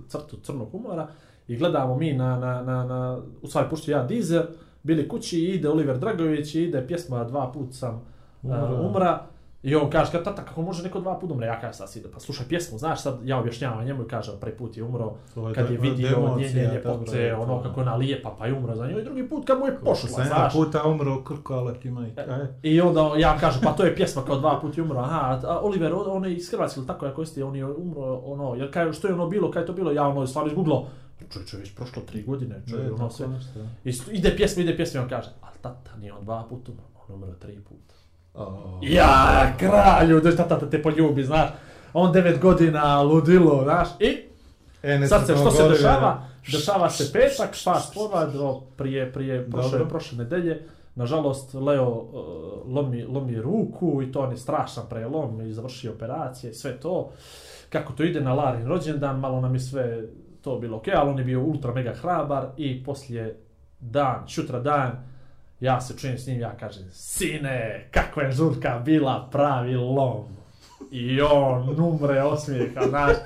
crtu 0.08 0.38
crnog 0.44 0.72
humora 0.72 1.08
i 1.48 1.58
gledamo 1.58 1.98
mi 1.98 2.14
na, 2.14 2.40
na, 2.40 2.62
na, 2.64 2.86
na 2.86 3.20
u 3.42 3.48
stvari 3.48 3.70
puštio 3.70 3.92
ja 3.98 4.04
Deezer, 4.04 4.46
bili 4.84 5.08
kući 5.08 5.40
ide 5.40 5.70
Oliver 5.70 5.98
Dragović 5.98 6.56
ide 6.56 6.88
pjesma 6.88 7.24
Dva 7.24 7.52
put 7.52 7.74
sam 7.74 8.02
umra, 8.44 8.66
Umra. 8.66 8.80
uh, 8.80 8.90
umra 8.90 9.26
I 9.64 9.76
on 9.76 9.90
kaže, 9.90 10.12
kao, 10.12 10.22
tata, 10.22 10.46
kako 10.46 10.62
može 10.62 10.84
neko 10.84 11.00
dva 11.00 11.20
puta 11.20 11.34
umre? 11.34 11.48
Ja 11.48 11.62
kažem, 11.62 11.74
sad 11.74 11.96
ide, 11.96 12.10
pa 12.14 12.20
slušaj 12.20 12.46
pjesmu, 12.48 12.78
znaš, 12.78 13.02
sad 13.02 13.20
ja 13.24 13.40
objašnjavam 13.40 13.86
njemu 13.86 14.04
i 14.04 14.08
kažem, 14.08 14.34
prvi 14.42 14.58
put 14.58 14.78
je 14.78 14.84
umro, 14.84 15.14
je 15.36 15.54
kad 15.54 15.72
je 15.72 15.78
vidio 15.78 16.10
dobro, 16.10 16.38
ljepote, 16.74 17.36
ono 17.36 17.64
kako 17.64 17.80
je 17.80 17.82
ona 17.82 17.96
lijepa, 17.96 18.36
pa 18.40 18.46
je 18.46 18.54
umro 18.54 18.76
za 18.76 18.88
nju, 18.88 19.00
i 19.00 19.04
drugi 19.04 19.30
put 19.30 19.48
kad 19.48 19.60
mu 19.60 19.66
je 19.66 19.80
pošla, 19.80 20.10
Sam 20.10 20.26
znaš. 20.26 20.54
puta 20.54 20.88
umro 20.88 21.24
krko, 21.24 21.54
ali 21.54 21.80
ti 21.80 21.90
majka. 21.92 22.22
Aj. 22.22 22.48
I 22.64 22.82
onda 22.82 23.12
ja 23.18 23.38
kažem, 23.38 23.62
pa 23.64 23.72
to 23.72 23.84
je 23.84 23.96
pjesma 23.96 24.22
kao 24.26 24.40
dva 24.40 24.60
puta 24.60 24.82
je 24.82 24.84
umro, 24.84 25.00
aha, 25.00 25.40
a 25.44 25.60
Oliver, 25.60 25.94
on 25.94 26.26
je 26.26 26.36
iz 26.36 26.52
Hrvatske 26.52 26.80
ili 26.80 26.88
tako, 26.88 27.06
ako 27.06 27.22
jeste, 27.22 27.44
on 27.44 27.56
je 27.56 27.66
umro, 27.66 28.16
ono, 28.16 28.56
jer 28.56 28.74
kaj, 28.74 28.94
što 28.94 29.08
je 29.08 29.14
ono 29.14 29.28
bilo, 29.28 29.52
kaj 29.52 29.62
je 29.62 29.66
to 29.66 29.74
bilo, 29.74 29.92
ja 29.92 30.08
ono, 30.08 30.28
stvarno 30.28 30.50
izgooglao, 30.52 30.86
čovječe, 31.34 31.58
već 31.58 31.76
prošlo 31.76 32.02
tri 32.02 32.24
godine, 32.24 32.62
čovječe, 32.70 32.88
Ne, 32.88 32.94
ono 32.94 33.10
sve. 33.10 33.28
ide 34.12 34.36
pjesma, 34.38 34.64
ide 34.64 34.76
pjesma, 34.76 35.00
i 35.00 35.04
on 35.04 35.10
kaže, 35.10 35.30
ali 35.42 35.56
tata, 35.62 35.96
nije 36.00 36.14
on 36.14 36.24
dva 36.26 36.46
puta 36.50 36.72
umro, 36.72 36.84
on 37.08 37.16
umro 37.16 37.34
tri 37.40 37.60
puta. 37.70 38.01
O, 38.34 38.80
Ja, 38.82 39.54
kralju, 39.60 40.20
da 40.20 40.36
tata 40.36 40.70
te 40.70 40.82
poljubi, 40.82 41.24
znaš, 41.24 41.50
on 41.94 42.12
devet 42.12 42.40
godina, 42.40 43.02
ludilo, 43.02 43.64
znaš, 43.64 43.88
i 44.00 44.32
E, 44.84 45.00
ne 45.00 45.08
Sad 45.08 45.28
se, 45.28 45.36
što 45.38 45.52
se 45.52 45.70
dešava? 45.70 46.24
Dešava 46.52 46.90
se 46.90 47.14
petak, 47.14 47.64
fast 47.64 47.96
forward, 47.96 48.34
do 48.34 48.62
prije, 48.78 49.14
prije 49.14 49.52
prošle, 49.52 49.90
prošle 49.90 50.18
nedelje. 50.18 50.68
Nažalost, 50.96 51.54
Leo 51.54 51.90
uh, 51.90 52.74
lomi, 52.76 53.04
lomi 53.04 53.42
ruku 53.42 54.02
i 54.04 54.12
to 54.12 54.20
on 54.20 54.32
je 54.32 54.38
strašan 54.38 54.84
prelom 54.90 55.42
i 55.42 55.54
završio 55.54 55.92
operacije 55.92 56.52
i 56.52 56.54
sve 56.54 56.80
to. 56.80 57.10
Kako 57.70 57.94
to 57.94 58.04
ide 58.04 58.22
na 58.22 58.34
Larin 58.34 58.68
rođendan, 58.68 59.20
malo 59.20 59.42
nam 59.42 59.54
je 59.54 59.60
sve 59.60 60.04
to 60.42 60.60
bilo 60.60 60.78
ok, 60.78 60.88
ali 60.96 61.10
on 61.10 61.20
je 61.20 61.24
bio 61.26 61.42
ultra 61.42 61.74
mega 61.74 61.94
hrabar 61.94 62.46
i 62.58 62.84
poslije 62.84 63.40
dan, 63.80 64.28
šutra 64.28 64.60
dan, 64.60 64.92
ja 65.62 65.82
se 65.82 65.98
čujem 65.98 66.18
s 66.18 66.28
njim, 66.28 66.40
ja 66.40 66.58
kažem, 66.58 66.84
sine, 66.92 67.88
kakva 67.92 68.24
je 68.24 68.32
žurka 68.32 68.82
bila 68.86 69.30
pravi 69.32 69.76
lom. 69.76 70.24
I 70.92 71.22
on 71.22 71.80
umre 71.80 72.24
osmijeha, 72.24 72.88
znaš. 72.90 73.18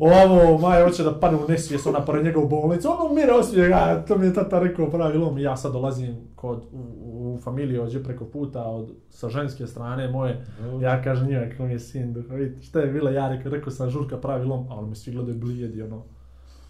Ovo, 0.00 0.58
maj, 0.58 0.82
hoće 0.82 1.02
da 1.02 1.20
padne 1.20 1.38
u 1.38 1.48
nesvijest, 1.48 1.86
ona 1.86 2.00
pored 2.00 2.24
njega 2.24 2.40
u 2.40 2.48
bolnicu, 2.48 2.88
ono 2.88 3.12
umire 3.12 3.32
osmijeha, 3.32 4.02
to 4.08 4.18
mi 4.18 4.26
je 4.26 4.34
tata 4.34 4.58
rekao 4.58 4.90
pravi 4.90 5.18
lom. 5.18 5.38
I 5.38 5.42
ja 5.42 5.56
sad 5.56 5.72
dolazim 5.72 6.16
kod, 6.34 6.64
u, 6.72 7.34
u 7.34 7.38
familiju 7.44 7.82
ovdje 7.82 8.04
preko 8.04 8.24
puta, 8.24 8.62
od, 8.64 8.92
sa 9.10 9.28
ženske 9.28 9.66
strane 9.66 10.08
moje, 10.08 10.44
ja 10.80 11.02
kažem 11.02 11.26
njima 11.26 11.48
kako 11.50 11.62
mi 11.62 11.72
je 11.72 11.78
sin 11.78 12.12
duhovit, 12.12 12.64
šta 12.64 12.80
je 12.80 12.92
bilo, 12.92 13.10
ja 13.10 13.28
rekao, 13.28 13.52
rekao 13.52 13.70
sam 13.70 13.90
žurka 13.90 14.16
pravi 14.16 14.44
lom, 14.44 14.66
a 14.70 14.74
on 14.74 14.88
me 14.88 14.94
svi 14.94 15.12
gledaju 15.12 15.38
blijedi, 15.38 15.82
ono. 15.82 16.02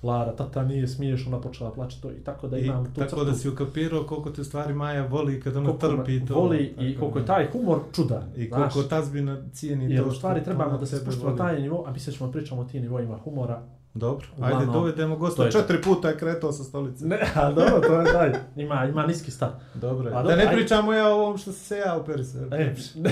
Lara, 0.03 0.37
tata 0.37 0.63
nije 0.65 0.89
smiješ, 0.89 1.27
ona 1.27 1.41
počela 1.41 1.73
plaći 1.73 2.03
to 2.03 2.11
i 2.11 2.25
tako 2.25 2.49
da 2.49 2.59
I 2.59 2.67
imam 2.67 2.85
tu 2.95 3.01
tako 3.01 3.25
da 3.25 3.35
si 3.35 3.49
ukapirao 3.49 4.05
koliko 4.05 4.31
te 4.31 4.45
stvari 4.45 4.75
Maja 4.75 5.07
voli 5.07 5.41
kad 5.41 5.57
ona 5.57 5.67
koliko 5.67 5.97
trpi 5.97 6.27
to. 6.27 6.35
voli 6.35 6.75
i 6.79 6.99
koliko 6.99 7.19
je 7.19 7.27
taj 7.27 7.51
humor 7.53 7.79
čudan. 7.95 8.23
I 8.37 8.47
znaš. 8.49 8.73
koliko 8.73 8.89
tazbina 8.89 9.43
cijeni 9.53 9.95
Jer 9.95 10.03
to 10.03 10.09
u 10.09 10.13
stvari 10.13 10.45
trebamo 10.45 10.79
da 10.79 10.87
se 10.87 10.99
tebe 10.99 11.03
spustimo 11.03 11.31
na 11.31 11.37
taj 11.37 11.61
nivo, 11.61 11.85
a 11.87 11.93
mi 11.93 11.99
sad 12.01 12.15
ćemo 12.15 12.33
pričamo 12.33 12.61
o 12.61 12.65
tim 12.65 12.83
nivoima 12.83 13.17
humora. 13.17 13.63
Dobro, 13.95 14.27
Uglavnom, 14.37 14.61
ajde 14.61 14.73
dovedemo 14.73 15.17
gosta. 15.17 15.51
Četiri 15.51 15.83
puta 15.83 16.09
je 16.09 16.17
kretao 16.17 16.53
sa 16.53 16.65
stolice. 16.65 17.07
Ne, 17.07 17.19
a 17.35 17.53
dobro, 17.53 17.81
to 17.81 18.01
je 18.01 18.13
taj. 18.13 18.33
Ima, 18.57 18.85
ima 18.85 19.07
niski 19.07 19.31
stav. 19.31 19.51
Dobro, 19.75 20.09
je. 20.11 20.17
A 20.17 20.23
da 20.23 20.37
ne 20.37 20.43
ajde. 20.43 20.57
pričamo 20.57 20.93
ja 20.93 21.09
o 21.09 21.13
ovom 21.13 21.39
što 21.39 21.53
se 21.53 21.77
ja 21.77 21.97
operisao. 21.97 22.41
E, 22.51 22.75
pš, 22.75 22.95
ne, 22.95 23.11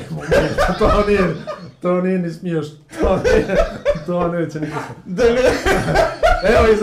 to 0.78 1.04
nije, 1.06 1.34
to 1.82 2.00
nije 2.00 2.18
ni 2.18 2.30
smiješ, 2.30 2.66
to 3.00 3.16
nije, 3.16 3.56
to 4.06 4.28
neće 4.28 4.60
niko 4.60 4.76
se. 4.88 4.94
Da 5.06 5.22
ne, 5.24 5.40
Evo 6.44 6.72
iz 6.72 6.78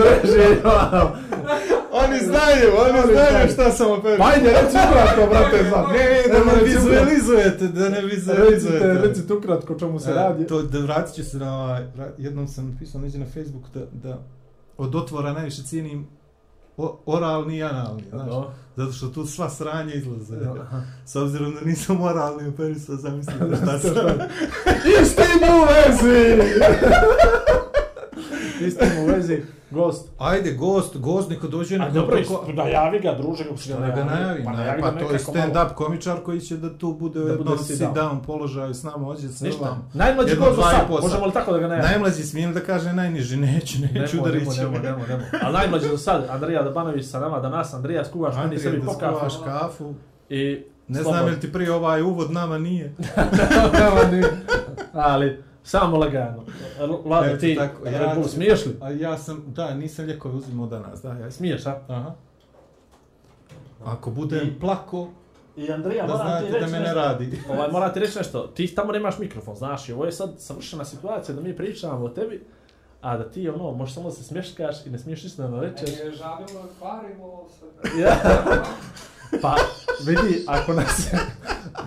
oni 1.92 2.20
znaju, 2.20 2.72
oni 2.80 3.00
Oni 3.00 3.14
znaju 3.14 3.30
znaju. 3.30 3.50
šta 3.50 3.72
sam 3.72 3.92
operisao. 3.92 4.18
Pa 4.20 4.32
ajde, 4.32 4.50
reci 4.52 4.78
ukratko, 4.88 5.28
brate, 5.30 5.70
sad. 5.70 5.86
Ne, 5.88 5.98
ne, 6.00 6.34
da 6.34 6.46
ne 6.46 6.52
reci 6.54 6.66
vizualizujete, 6.66 7.68
da 7.68 7.90
ne 7.90 8.02
vizualizujete. 8.02 8.94
recite 8.94 9.34
ukratko 9.34 9.74
o 9.74 9.80
čemu 9.80 10.00
se 10.00 10.12
E, 10.12 10.14
radi. 10.14 10.48
To, 10.48 10.62
da 10.62 10.80
vratit 10.80 11.16
ću 11.16 11.24
se 11.24 11.38
na 11.38 11.64
ovaj, 11.64 11.84
jednom 12.18 12.48
sam 12.48 12.70
napisao 12.70 13.02
neđe 13.02 13.20
na 13.20 13.26
Facebook 13.26 13.64
da, 13.74 13.80
da 14.04 14.18
od 14.78 14.96
otvora 14.96 15.34
najviše 15.34 15.64
cijenim 15.64 16.08
o, 16.78 17.00
oralni 17.06 17.58
i 17.58 17.64
analni, 17.64 18.04
znaš. 18.10 18.28
Zato 18.76 18.92
što 18.92 19.08
tu 19.08 19.26
sva 19.26 19.50
sranja 19.50 19.94
izlaze. 19.94 20.36
Aha. 20.62 20.82
S 21.06 21.16
obzirom 21.16 21.56
da 21.56 21.62
nisam 21.62 21.96
moralni 21.98 22.48
operisao, 22.50 22.96
zamislim 22.96 23.38
da 23.40 23.56
šta 23.58 23.80
sam. 23.80 23.94
Istim 25.02 25.26
u 25.44 25.66
vezi! 25.66 26.38
Istim 28.60 28.88
u 29.00 29.08
vezi, 29.08 29.42
gost. 29.72 30.10
Ajde, 30.18 30.52
gost, 30.52 30.98
gost, 30.98 31.30
neko 31.30 31.48
dođe 31.48 31.76
A 31.76 31.80
neko 31.80 31.92
dobro, 31.92 32.16
ko- 32.18 32.46
is- 32.48 32.56
najavi 32.56 33.00
ga, 33.00 33.14
druže, 33.14 33.44
kako 33.44 33.58
si 33.58 33.64
Što 33.64 33.80
ne 33.80 33.88
ga 33.88 34.04
najavi, 34.06 34.44
Pa, 34.44 34.52
pa, 34.52 34.58
najavi 34.58 34.82
pa 34.82 34.92
ga 34.92 35.00
to 35.00 35.12
je 35.12 35.20
stand-up 35.20 35.70
komičar 35.70 36.18
koji 36.20 36.42
će 36.42 36.58
da 36.58 36.78
tu 36.78 36.94
bude 36.94 37.20
u 37.20 37.24
Da 37.24 37.30
jednom 37.30 37.48
bude 37.48 37.58
sit 37.60 37.78
sit 37.78 37.88
down. 37.88 37.94
down 37.96 38.22
položaju 38.22 38.74
s 38.74 38.84
nama, 38.84 39.08
ođe 39.08 39.28
se 39.30 39.46
Ništa. 39.46 39.64
vam. 39.64 39.90
Najmlađi 39.94 40.36
gost 40.36 40.56
do 40.56 40.62
sad, 40.64 40.90
možemo 41.02 41.26
li 41.26 41.32
tako 41.34 41.52
da 41.52 41.60
ga 41.60 41.68
najavi? 41.68 41.88
Najmlađi 41.88 42.24
smijem 42.24 42.54
da 42.54 42.60
kaže 42.62 42.94
najniži, 42.94 43.38
neću, 43.38 43.78
neću 43.84 44.18
da 44.18 44.32
reći. 44.32 44.60
Nemo, 44.60 44.78
nemo, 44.80 45.06
nemo. 45.08 45.24
Ali 45.42 45.54
najmlađi 45.54 45.90
do 45.90 45.98
sad, 45.98 46.26
Andrija 46.30 46.64
Dabanović 46.64 47.06
sa 47.06 47.20
nama 47.20 47.40
danas, 47.40 47.74
Andrija 47.74 48.06
skuvaš 48.06 48.34
meni 48.34 48.44
Andrija, 48.44 48.62
sebi 48.62 48.78
da 48.78 48.86
po 48.86 48.94
kafu. 48.94 49.16
skuvaš 49.16 49.34
kafu. 49.46 49.94
I 50.30 50.64
Ne 50.88 51.04
znam 51.04 51.26
je 51.26 51.32
li 51.32 51.40
ti 51.40 51.52
prije 51.52 51.74
ovaj 51.74 52.02
uvod 52.02 52.32
nama 52.32 52.58
nije. 52.58 52.96
Ali, 54.94 55.44
samo 55.68 55.98
lagano. 55.98 56.44
Eto 57.26 57.38
ti, 57.40 57.56
tako, 57.56 57.88
ja 57.88 58.00
Red 58.00 58.16
Bull, 58.16 58.28
smiješ 58.28 58.66
li? 58.66 58.78
A 58.82 58.92
ja 58.92 59.18
sam, 59.18 59.44
da, 59.48 59.74
nisam 59.74 60.06
lijekove 60.06 60.36
uzimao 60.36 60.68
danas, 60.68 61.02
da, 61.02 61.14
ja. 61.14 61.32
Smiješ, 61.32 61.66
a? 61.66 61.80
Aha. 61.88 62.14
Ako 63.86 64.12
budem 64.12 64.48
I- 64.48 64.60
plako, 64.60 65.08
I 65.58 65.72
Andrija, 65.72 66.08
da 66.08 66.14
moram 66.14 66.44
ti 66.44 66.50
znate 66.50 66.66
da 66.66 66.72
me 66.72 66.80
ne 66.80 66.94
radi. 66.94 67.40
Ovaj, 67.50 67.72
moram 67.72 67.94
ti 67.94 68.00
reći 68.00 68.18
nešto, 68.18 68.48
ti 68.48 68.76
tamo 68.76 68.92
nemaš 68.92 69.18
mikrofon, 69.20 69.56
znaš, 69.56 69.90
i 69.90 69.94
ovo 69.94 70.06
je 70.06 70.12
sad 70.12 70.30
savršena 70.38 70.86
situacija 70.86 71.36
da 71.36 71.42
mi 71.42 71.56
pričamo 71.56 72.06
o 72.06 72.10
tebi, 72.10 72.46
a 73.02 73.18
da 73.18 73.30
ti 73.30 73.50
ono, 73.50 73.72
možeš 73.72 73.96
samo 73.96 74.10
da 74.10 74.16
se 74.16 74.24
smješkaš 74.24 74.86
i 74.86 74.90
ne 74.90 75.00
smiješ 75.00 75.24
ništa 75.24 75.48
da 75.48 75.62
rečeš. 75.62 75.90
Meni 75.90 76.10
je 76.10 76.12
žabilo, 76.12 76.66
kvarimo 76.80 77.46
se. 77.60 78.00
Ja. 78.02 78.16
Pa, 79.42 79.56
vidi, 80.02 80.44
ako 80.48 80.74
nas 80.74 81.00
je, 81.04 81.20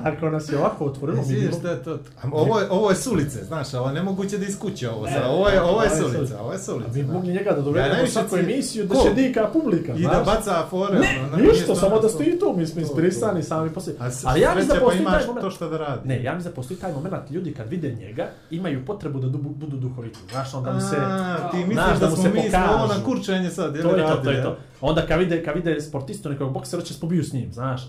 ako 0.05 0.31
nas 0.31 0.49
je 0.49 0.59
ovako 0.59 0.85
otvorilo, 0.85 1.23
mi 1.23 1.35
Vidiš 1.35 1.55
šta 1.55 1.71
je 1.71 1.83
to? 1.83 1.95
A 2.23 2.29
Ovo 2.33 2.59
je, 2.61 2.71
ovo 2.71 2.91
je 2.91 2.97
s 2.97 3.07
ulice, 3.07 3.45
znaš, 3.45 3.75
ovo 3.75 3.89
je 3.89 3.95
nemoguće 3.95 4.39
da 4.39 4.47
iz 4.47 4.59
kuće 4.59 4.91
ovo. 4.91 5.07
sad. 5.07 5.23
Ovo 5.27 5.49
je, 5.49 5.63
ovo 5.63 5.83
je 5.83 5.91
s 5.91 6.01
ulice, 6.01 6.37
ovo 6.37 6.53
je 6.53 6.59
s 6.59 6.69
A 6.69 6.75
ulice. 6.75 6.91
mi 6.93 7.03
da. 7.03 7.13
mogli 7.13 7.33
njega 7.33 7.51
da 7.51 7.57
Ja 7.57 7.63
dovedemo 7.63 7.87
u 7.87 7.93
najviše 7.93 8.13
svaku 8.13 8.37
emisiju 8.37 8.85
da 8.85 8.95
Ko? 8.95 9.03
će 9.03 9.15
dika 9.15 9.49
publika, 9.49 9.93
I 9.93 10.03
da 10.03 10.09
znaš. 10.15 10.27
baca 10.27 10.67
fore. 10.67 10.99
Ne, 10.99 11.21
ono, 11.27 11.37
ništa, 11.43 11.75
samo 11.75 11.97
da 11.97 12.03
to- 12.03 12.09
stoji 12.09 12.39
tu, 12.39 12.55
mi 12.57 12.67
smo 12.67 12.75
to, 12.75 12.79
to. 12.79 12.81
inspirisani 12.83 13.43
sami 13.43 13.71
po 13.71 13.81
sebi. 13.81 13.97
A 14.01 14.09
Ali 14.25 14.41
ja 14.41 14.55
mislim 14.55 14.69
da 14.69 14.75
pa 14.75 14.81
postoji 14.81 15.05
taj 15.05 15.13
imaš 15.13 15.27
moment. 15.27 15.43
to 15.43 15.51
što 15.51 15.69
da 15.69 15.79
radi. 15.79 16.09
Ne, 16.09 16.23
ja 16.23 16.35
mislim 16.35 16.51
da 16.51 16.57
postoji 16.57 16.79
taj 16.79 16.93
moment, 16.93 17.31
ljudi 17.31 17.55
kad 17.55 17.69
vide 17.69 17.93
njega, 17.93 18.29
imaju 18.51 18.87
potrebu 18.87 19.19
da 19.21 19.29
budu 19.39 19.77
duhoviti. 19.79 20.19
Znaš, 20.31 20.55
onda 20.55 20.73
mu 20.73 20.81
se... 20.81 20.97
A, 20.99 21.51
ti 21.51 21.57
misliš 21.59 21.77
da 22.01 22.07
da 22.07 22.11
smo 22.13 22.25
mi 22.25 22.43
pokažu. 22.43 22.75
ovo 22.75 22.87
na 22.89 23.05
kurčenje 23.05 23.51
sad, 23.51 23.77
je 23.77 23.83
To 23.83 23.91
li 23.91 24.01
je 24.01 24.07
to, 24.07 24.17
to 24.17 24.31
je 24.31 24.41
a? 24.41 24.43
to. 24.45 24.57
Onda 24.81 25.07
kad 25.07 25.19
vide, 25.19 25.45
kad 25.45 25.55
vide 25.55 25.81
sportistu 25.81 26.29
nekog 26.29 26.53
boksera, 26.53 26.83
će 26.83 26.95
pobiju 27.01 27.25
s 27.25 27.33
njim, 27.33 27.53
znaš. 27.53 27.83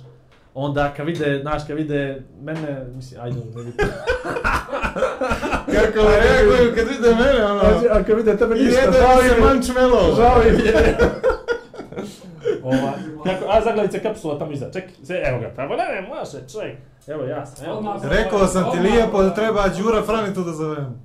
Onda 0.53 0.93
kad 0.98 1.05
vide, 1.05 1.39
znaš, 1.41 1.62
kad 1.67 1.77
vide 1.77 2.24
mene, 2.41 2.86
mislim, 2.95 3.21
ajde, 3.21 3.38
ne 3.55 3.62
vidim. 3.63 3.74
Kako 5.74 6.07
reaguju 6.07 6.75
kad 6.75 6.88
vide 6.88 7.15
mene, 7.15 7.45
ono... 7.45 7.62
A 7.91 8.03
kad 8.03 8.17
vide 8.17 8.38
tebe 8.38 8.55
ništa, 8.55 8.79
jede 8.79 8.98
žao 8.98 9.21
im 9.21 9.27
je. 9.27 9.45
mančmelo. 9.45 10.15
Žao 10.15 10.41
im 10.50 10.60
je. 10.65 10.98
Ova, 12.63 12.93
kako, 13.24 13.45
a 13.51 13.62
zagledajte 13.62 14.03
kapsula 14.03 14.39
tamo 14.39 14.51
iza, 14.51 14.71
ček, 14.71 14.83
se, 15.03 15.21
evo 15.25 15.39
ga, 15.39 15.51
pa 15.55 15.63
ne, 15.67 15.75
ne, 15.75 16.07
može, 16.07 16.48
ček, 16.48 16.77
evo 17.07 17.24
ja 17.24 17.45
sam, 17.45 17.65
evo. 17.65 17.77
Odmah. 17.77 18.01
Rekao 18.03 18.48
sam 18.48 18.71
ti 18.71 18.79
lijepo 18.79 19.24
da 19.24 19.33
treba 19.33 19.67
Đura 19.67 20.01
Franitu 20.03 20.43
da 20.43 20.51
zovem. 20.51 21.01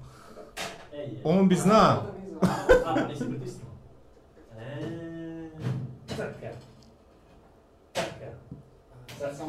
Ej, 0.95 1.09
On 1.25 1.49
bi 1.49 1.55
zna. 1.55 1.97
A, 2.87 2.95
nisi 3.09 3.25
pritisnuo. 3.25 3.66
Eee, 6.19 6.25
taka. 6.33 6.55
Taka. 7.93 8.31
Sad 9.19 9.37
sam 9.37 9.49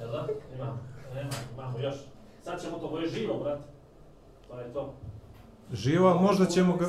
Jel 0.00 0.10
da? 0.12 0.26
Imamo, 0.56 0.78
nema, 1.14 1.30
imamo 1.54 1.78
još. 1.78 1.94
Sad 2.44 2.62
ćemo 2.62 2.78
to, 2.78 2.86
ovo 2.86 2.98
je 2.98 3.08
živo, 3.08 3.34
brat. 3.34 3.58
To 4.48 4.60
je 4.60 4.72
to. 4.72 4.94
Živa, 5.72 6.14
možda 6.14 6.46
ćemo 6.46 6.76
ga... 6.76 6.86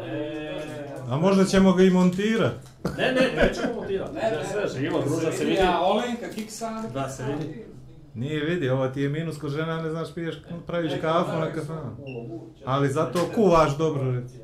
Eee, 0.00 0.62
A 1.08 1.16
možda 1.16 1.44
ćemo 1.44 1.72
ga 1.72 1.82
i 1.82 1.90
montirati. 1.90 2.56
ne, 2.98 3.12
ne, 3.12 3.42
nećemo 3.42 3.74
montirati. 3.74 4.14
Ne, 4.14 4.20
Ne, 4.22 4.30
ne, 4.30 4.44
sve 4.46 4.80
živo, 4.80 5.00
druža 5.00 5.32
se 5.32 5.44
vidi. 5.44 5.56
Ja, 5.56 5.80
Olenka, 5.80 6.28
Kiksan. 6.34 6.84
Da 6.94 7.08
se 7.08 7.24
vidi. 7.24 7.64
Nije 8.14 8.44
vidi, 8.44 8.68
ovo 8.70 8.88
ti 8.88 9.00
je 9.00 9.08
minus 9.08 9.38
ko 9.38 9.48
žena, 9.48 9.82
ne 9.82 9.90
znaš 9.90 10.14
piješ, 10.14 10.42
praviš 10.66 10.92
kafu 11.00 11.30
na 11.38 11.52
kafanu. 11.52 11.96
Ali 12.64 12.88
zato 12.88 13.18
kuvaš 13.34 13.76
dobro, 13.76 14.12
reci. 14.12 14.34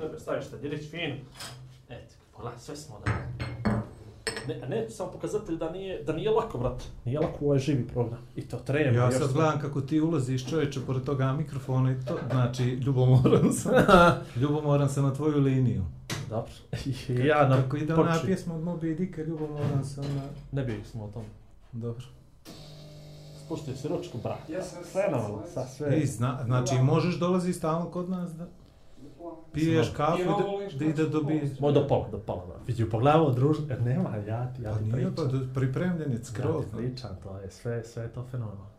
Dobro, 0.00 0.18
staviš 0.18 0.46
te, 0.46 0.58
djelić 0.58 0.90
fin. 0.90 1.14
Eto, 1.88 2.14
pogledaj, 2.32 2.58
sve 2.58 2.76
smo 2.76 3.00
da... 3.04 3.12
Ne, 4.48 4.68
ne, 4.68 4.90
samo 4.90 5.10
pokazatelj 5.10 5.56
da 5.56 5.70
nije, 5.70 6.02
da 6.02 6.12
nije 6.12 6.30
lako, 6.30 6.58
brat. 6.58 6.82
Nije 7.04 7.20
lako 7.20 7.44
ovaj 7.44 7.58
živi 7.58 7.88
program. 7.88 8.18
I 8.36 8.42
to 8.42 8.56
treba. 8.56 8.98
Ja 8.98 9.10
sad 9.10 9.22
sve. 9.22 9.32
gledam 9.32 9.60
kako 9.60 9.80
ti 9.80 10.00
ulaziš 10.00 10.50
čovječe 10.50 10.80
pored 10.86 11.04
toga 11.04 11.32
mikrofona 11.32 11.92
i 11.92 11.96
to, 12.06 12.18
znači, 12.30 12.64
ljubomoran 12.64 13.52
sam. 13.52 13.72
ljubomoran 14.42 14.88
sam 14.88 15.04
na 15.04 15.14
tvoju 15.14 15.38
liniju. 15.38 15.84
Dobro. 16.28 16.52
Ja 17.28 17.48
na 17.48 17.56
Kako 17.56 17.76
ide 17.76 17.94
ona 17.94 18.18
pjesma 18.24 18.54
od 18.54 18.62
Moby 18.62 18.96
Dicka, 18.96 19.22
ljubomoran 19.22 19.84
sam 19.84 20.04
na... 20.04 20.22
Ne 20.52 20.64
bih 20.64 20.88
smo 20.88 21.04
o 21.04 21.08
tom. 21.08 21.24
Dobro. 21.72 22.04
Spuštaj 23.44 23.74
se 23.74 23.88
ručku, 23.88 24.18
brat. 24.22 24.48
Jesam, 24.48 24.82
Fenomenalno, 24.92 25.42
sa 25.54 25.66
sve. 25.66 25.96
Ej, 25.96 26.06
zna, 26.06 26.42
znači, 26.44 26.74
možeš 26.74 27.14
dolazi 27.18 27.52
stalno 27.52 27.90
kod 27.90 28.10
nas 28.10 28.34
da 28.36 28.46
piješ 29.52 29.90
kafu 29.90 30.20
I 30.20 30.24
da, 30.24 30.30
da 30.78 30.84
i 30.84 30.92
da 30.94 31.06
dobiješ. 31.06 31.58
Moj 31.60 31.72
do 31.72 31.86
pola, 31.88 32.08
do 32.08 32.18
pola, 32.18 32.46
brat. 32.46 32.68
Vidi, 32.68 32.90
pogledamo 32.90 33.30
druž... 33.30 33.56
E, 33.60 33.76
nema, 33.84 34.16
ja 34.18 34.52
ti, 34.52 34.62
ja 34.62 34.70
Pa 34.70 34.78
ti 34.78 34.84
nije, 34.84 34.92
pričam. 34.94 35.14
pa 35.16 35.24
do- 35.24 35.46
pripremljen 35.54 36.10
je 36.10 36.16
Ja 36.16 36.24
skroz. 36.24 36.64
ti 36.64 36.76
pričam, 36.76 37.10
to 37.22 37.38
je 37.38 37.50
sve, 37.50 37.84
sve 37.84 38.02
je 38.02 38.08
to 38.08 38.24
fenomenalno. 38.24 38.70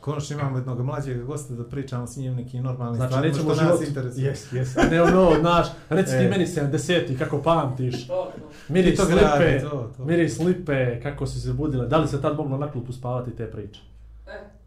Konačno 0.00 0.36
imamo 0.36 0.56
jednog 0.58 0.80
mlađeg 0.80 1.24
gosta 1.24 1.54
da 1.54 1.64
pričamo 1.64 2.06
s 2.06 2.16
njim 2.16 2.34
nekim 2.34 2.62
normalnim 2.62 2.96
Znači, 2.96 3.10
stvarima 3.10 3.32
nećemo 3.32 3.54
što 3.54 3.62
nas 3.62 3.72
život... 3.72 3.88
interesuje. 3.88 4.26
Jes, 4.26 4.52
jes. 4.52 4.76
A 4.76 4.82
ne 4.82 5.02
ono, 5.02 5.32
znaš, 5.40 5.66
reci 5.88 6.10
ti 6.10 6.24
E. 6.24 6.28
meni 6.28 6.46
70 6.46 7.18
kako 7.18 7.38
pamtiš. 7.38 8.06
To, 8.06 8.14
to. 8.14 8.48
Miris 8.68 8.96
to 8.96 9.06
gradi, 9.06 9.44
lipe, 9.44 9.60
to, 9.60 9.90
to. 9.96 10.04
miris 10.04 10.38
lipe, 10.38 11.00
kako 11.00 11.26
si 11.26 11.40
se 11.40 11.52
budila. 11.52 11.84
Da 11.86 11.98
li 11.98 12.08
se 12.08 12.22
tad 12.22 12.36
moglo 12.36 12.58
na 12.58 12.70
klupu 12.70 12.92
spavati 12.92 13.30
te 13.30 13.50
priče? 13.50 13.80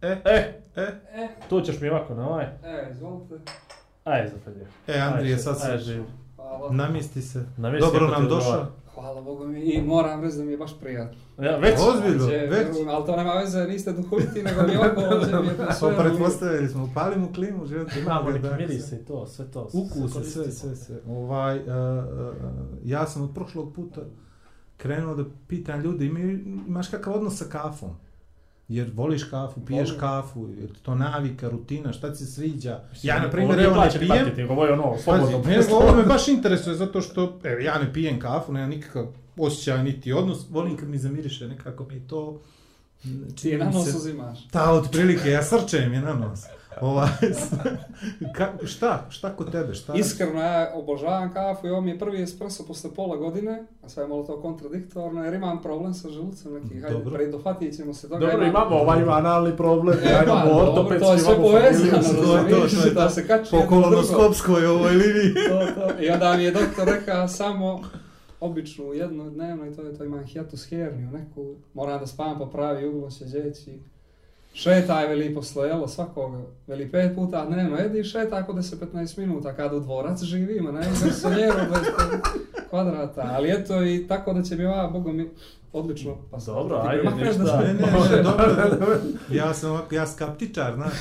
E, 0.01 0.08
E, 0.25 0.54
e, 0.75 0.82
E, 1.13 1.27
tu 1.50 1.62
ćeš 1.62 1.80
mi 1.82 1.89
ovako 1.89 2.15
na 2.15 2.30
ovaj. 2.30 2.46
e, 2.46 2.89
izvolite. 2.92 3.36
Aj, 4.06 4.30
zafelje. 4.30 4.66
e, 4.88 5.00
Andrije, 5.00 5.38
sad 5.38 5.62
se 5.62 6.04
namisti 6.72 7.22
se. 7.22 7.46
Namjesti 7.58 7.92
Dobro 7.94 8.08
nam 8.08 8.28
došao. 8.28 8.68
Hvala 8.94 9.22
Bogu 9.22 9.48
mi 9.48 9.60
i 9.60 9.82
moram 9.82 10.22
reći 10.24 10.38
da 10.38 10.44
mi 10.44 10.52
je 10.52 10.58
baš 10.58 10.80
prijatno. 10.80 11.18
Ja, 11.46 11.58
već? 11.58 11.80
Ozbiljno, 11.80 12.24
Znači, 12.24 12.36
već. 12.36 12.68
Ali 12.90 13.06
to 13.06 13.16
nema 13.16 13.34
veze, 13.34 13.68
niste 13.68 13.94
duhoviti, 13.94 14.44
nego 14.44 14.62
mi 14.62 14.78
ovdje 14.78 15.52
je 15.52 15.58
Pa 15.68 15.74
sve. 15.74 15.98
pretpostavili 15.98 16.70
smo, 16.70 16.84
upali 16.84 17.18
mu 17.20 17.34
klimu, 17.34 17.66
život 17.66 17.88
Imamo 18.02 18.30
neki 18.30 18.48
mirise 18.58 18.96
i 18.96 19.06
to, 19.06 19.28
sve 19.28 19.52
to. 19.52 19.70
Ukuse, 19.74 20.24
sve, 20.24 20.52
sve, 20.52 20.76
sve. 20.76 20.96
Ovaj, 21.08 21.58
uh, 21.58 21.66
uh, 21.66 22.36
ja 22.84 23.08
sam 23.08 23.22
od 23.22 23.34
prošlog 23.34 23.74
puta 23.74 24.02
krenuo 24.78 25.16
da 25.16 25.24
pitam 25.48 25.82
ljudi, 25.82 26.06
imaš 26.68 26.88
kakav 26.88 27.14
odnos 27.14 27.38
sa 27.38 27.46
kafom? 27.46 27.90
Jer 28.68 28.92
voliš 28.94 29.24
kafu, 29.24 29.66
piješ 29.66 29.90
Volim. 29.90 30.00
kafu, 30.00 30.48
je 30.48 30.68
to 30.82 30.96
navika, 30.96 31.50
rutina, 31.50 31.94
šta 31.94 32.12
ti 32.12 32.18
se 32.18 32.26
sviđa? 32.26 32.80
Ja, 33.04 33.20
na 33.20 33.30
primjer, 33.30 33.60
evo 33.60 33.76
ne 33.76 34.36
pijem, 34.36 34.50
ovo 34.50 34.66
je 34.66 34.74
ono, 34.74 34.98
slobodno. 35.04 35.42
Ovo 35.72 35.96
me 35.96 36.04
baš 36.04 36.28
interesuje 36.28 36.76
zato 36.76 37.02
što 37.02 37.40
evo, 37.44 37.60
ja 37.60 37.80
ne 37.80 37.94
pijem 37.94 38.20
kafu, 38.20 38.54
nemam 38.54 38.70
nikakav 38.70 39.08
osjećaj 39.38 39.84
niti 39.84 40.14
odnos, 40.14 40.46
volim 40.50 40.78
kad 40.78 40.90
mi 40.90 40.98
zamiriše 40.98 41.48
nekako 41.48 41.86
mi 41.86 42.08
to 42.08 42.42
Ti 43.42 43.50
je 43.50 43.58
na 43.58 43.70
nos 43.70 43.96
uzimaš. 43.96 44.48
Ta, 44.48 44.72
otprilike, 44.72 45.30
ja 45.30 45.44
srčem 45.44 45.94
je 45.94 46.02
na 46.02 46.14
nos. 46.14 46.40
Ovaj, 46.82 47.08
ka, 48.36 48.53
šta, 48.63 49.05
šta 49.10 49.29
kod 49.29 49.51
tebe, 49.51 49.74
šta? 49.74 49.94
Iskreno, 49.94 50.41
ja 50.41 50.72
obožavam 50.74 51.34
kafu 51.34 51.67
i 51.67 51.70
ovo 51.70 51.82
mi 51.82 51.91
je 51.91 52.00
prvi 52.00 52.22
espresso 52.22 52.63
posle 52.67 52.89
pola 52.94 53.17
godine, 53.17 53.63
a 53.84 53.89
sve 53.89 54.03
je 54.03 54.08
malo 54.08 54.24
to 54.24 54.41
kontradiktorno, 54.41 55.24
jer 55.24 55.34
imam 55.34 55.62
problem 55.62 55.94
sa 55.94 56.10
želucem 56.10 56.53
neki, 56.53 56.79
hajde, 56.79 56.98
Dobro. 56.98 57.13
predofatit 57.13 57.75
ćemo 57.75 57.94
se 57.94 58.10
toga. 58.10 58.20
Dobro, 58.20 58.38
imam- 58.38 58.50
imamo 58.50 58.75
ovaj 58.75 59.01
analni 59.01 59.58
problem, 59.58 59.98
E, 60.00 60.10
ja 60.10 60.17
pa, 60.17 60.24
imamo 60.24 60.86
to 61.00 61.13
je 61.13 61.20
sve 61.20 61.36
povezano, 61.36 61.91
to 62.03 62.38
je 62.38 62.50
to, 62.50 62.84
to 62.84 62.89
da 62.89 63.03
to. 63.03 63.10
se 63.10 63.27
kači 63.27 63.51
Po 63.51 63.62
kolonoskopskoj 63.70 64.65
ovoj 64.67 64.91
liniji. 64.91 65.34
to, 65.50 65.60
to. 65.75 66.03
I 66.03 66.10
onda 66.10 66.38
mi 66.38 66.44
je 66.44 66.51
doktor 66.51 66.88
rekao 66.88 67.27
samo 67.27 67.79
običnu 68.39 68.94
jednu 68.94 69.29
dnevno 69.29 69.65
i 69.65 69.75
to 69.75 69.82
je 69.82 69.98
to 69.98 70.03
imam 70.03 70.24
hiatus 70.24 70.70
herniju 70.70 71.10
neku, 71.10 71.55
moram 71.74 72.00
da 72.00 72.08
spavam 72.08 72.38
po 72.38 72.46
pravi 72.46 72.88
uglo 72.88 73.12
sjeđeći. 73.12 73.79
Šetaj 74.56 75.08
veli 75.08 75.34
posle 75.34 75.68
jelo 75.68 75.88
svakoga, 75.88 76.38
veli 76.68 76.92
pet 76.92 77.16
puta 77.16 77.46
dnevno 77.46 77.78
jedi 77.78 78.00
i 78.00 78.04
šetaj 78.04 78.40
ako 78.40 78.54
10-15 78.54 79.18
minuta 79.18 79.56
kad 79.56 79.74
u 79.74 79.80
dvorac 79.80 80.24
živimo, 80.24 80.72
na 80.72 80.80
garsonjeru 80.80 81.58
25 81.58 82.70
kvadrata, 82.70 83.30
ali 83.34 83.52
eto 83.52 83.84
i 83.84 84.08
tako 84.08 84.34
da 84.34 84.44
će 84.44 84.56
mi 84.56 84.66
ova, 84.66 84.88
boga 84.88 85.12
mi, 85.12 85.30
odlično. 85.74 86.18
Pa 86.32 86.38
Dobro, 86.46 86.82
ajde, 86.88 87.04
da 87.04 87.16
ništa. 87.16 87.62
Ne, 87.62 87.74
ne, 87.74 87.82
ne, 88.18 88.24
dobro. 88.24 88.98
Ja 89.32 89.54
sam 89.54 89.72
ovako, 89.72 89.96
ja 89.96 90.08
skaptičar, 90.08 90.74
znaš. 90.76 90.94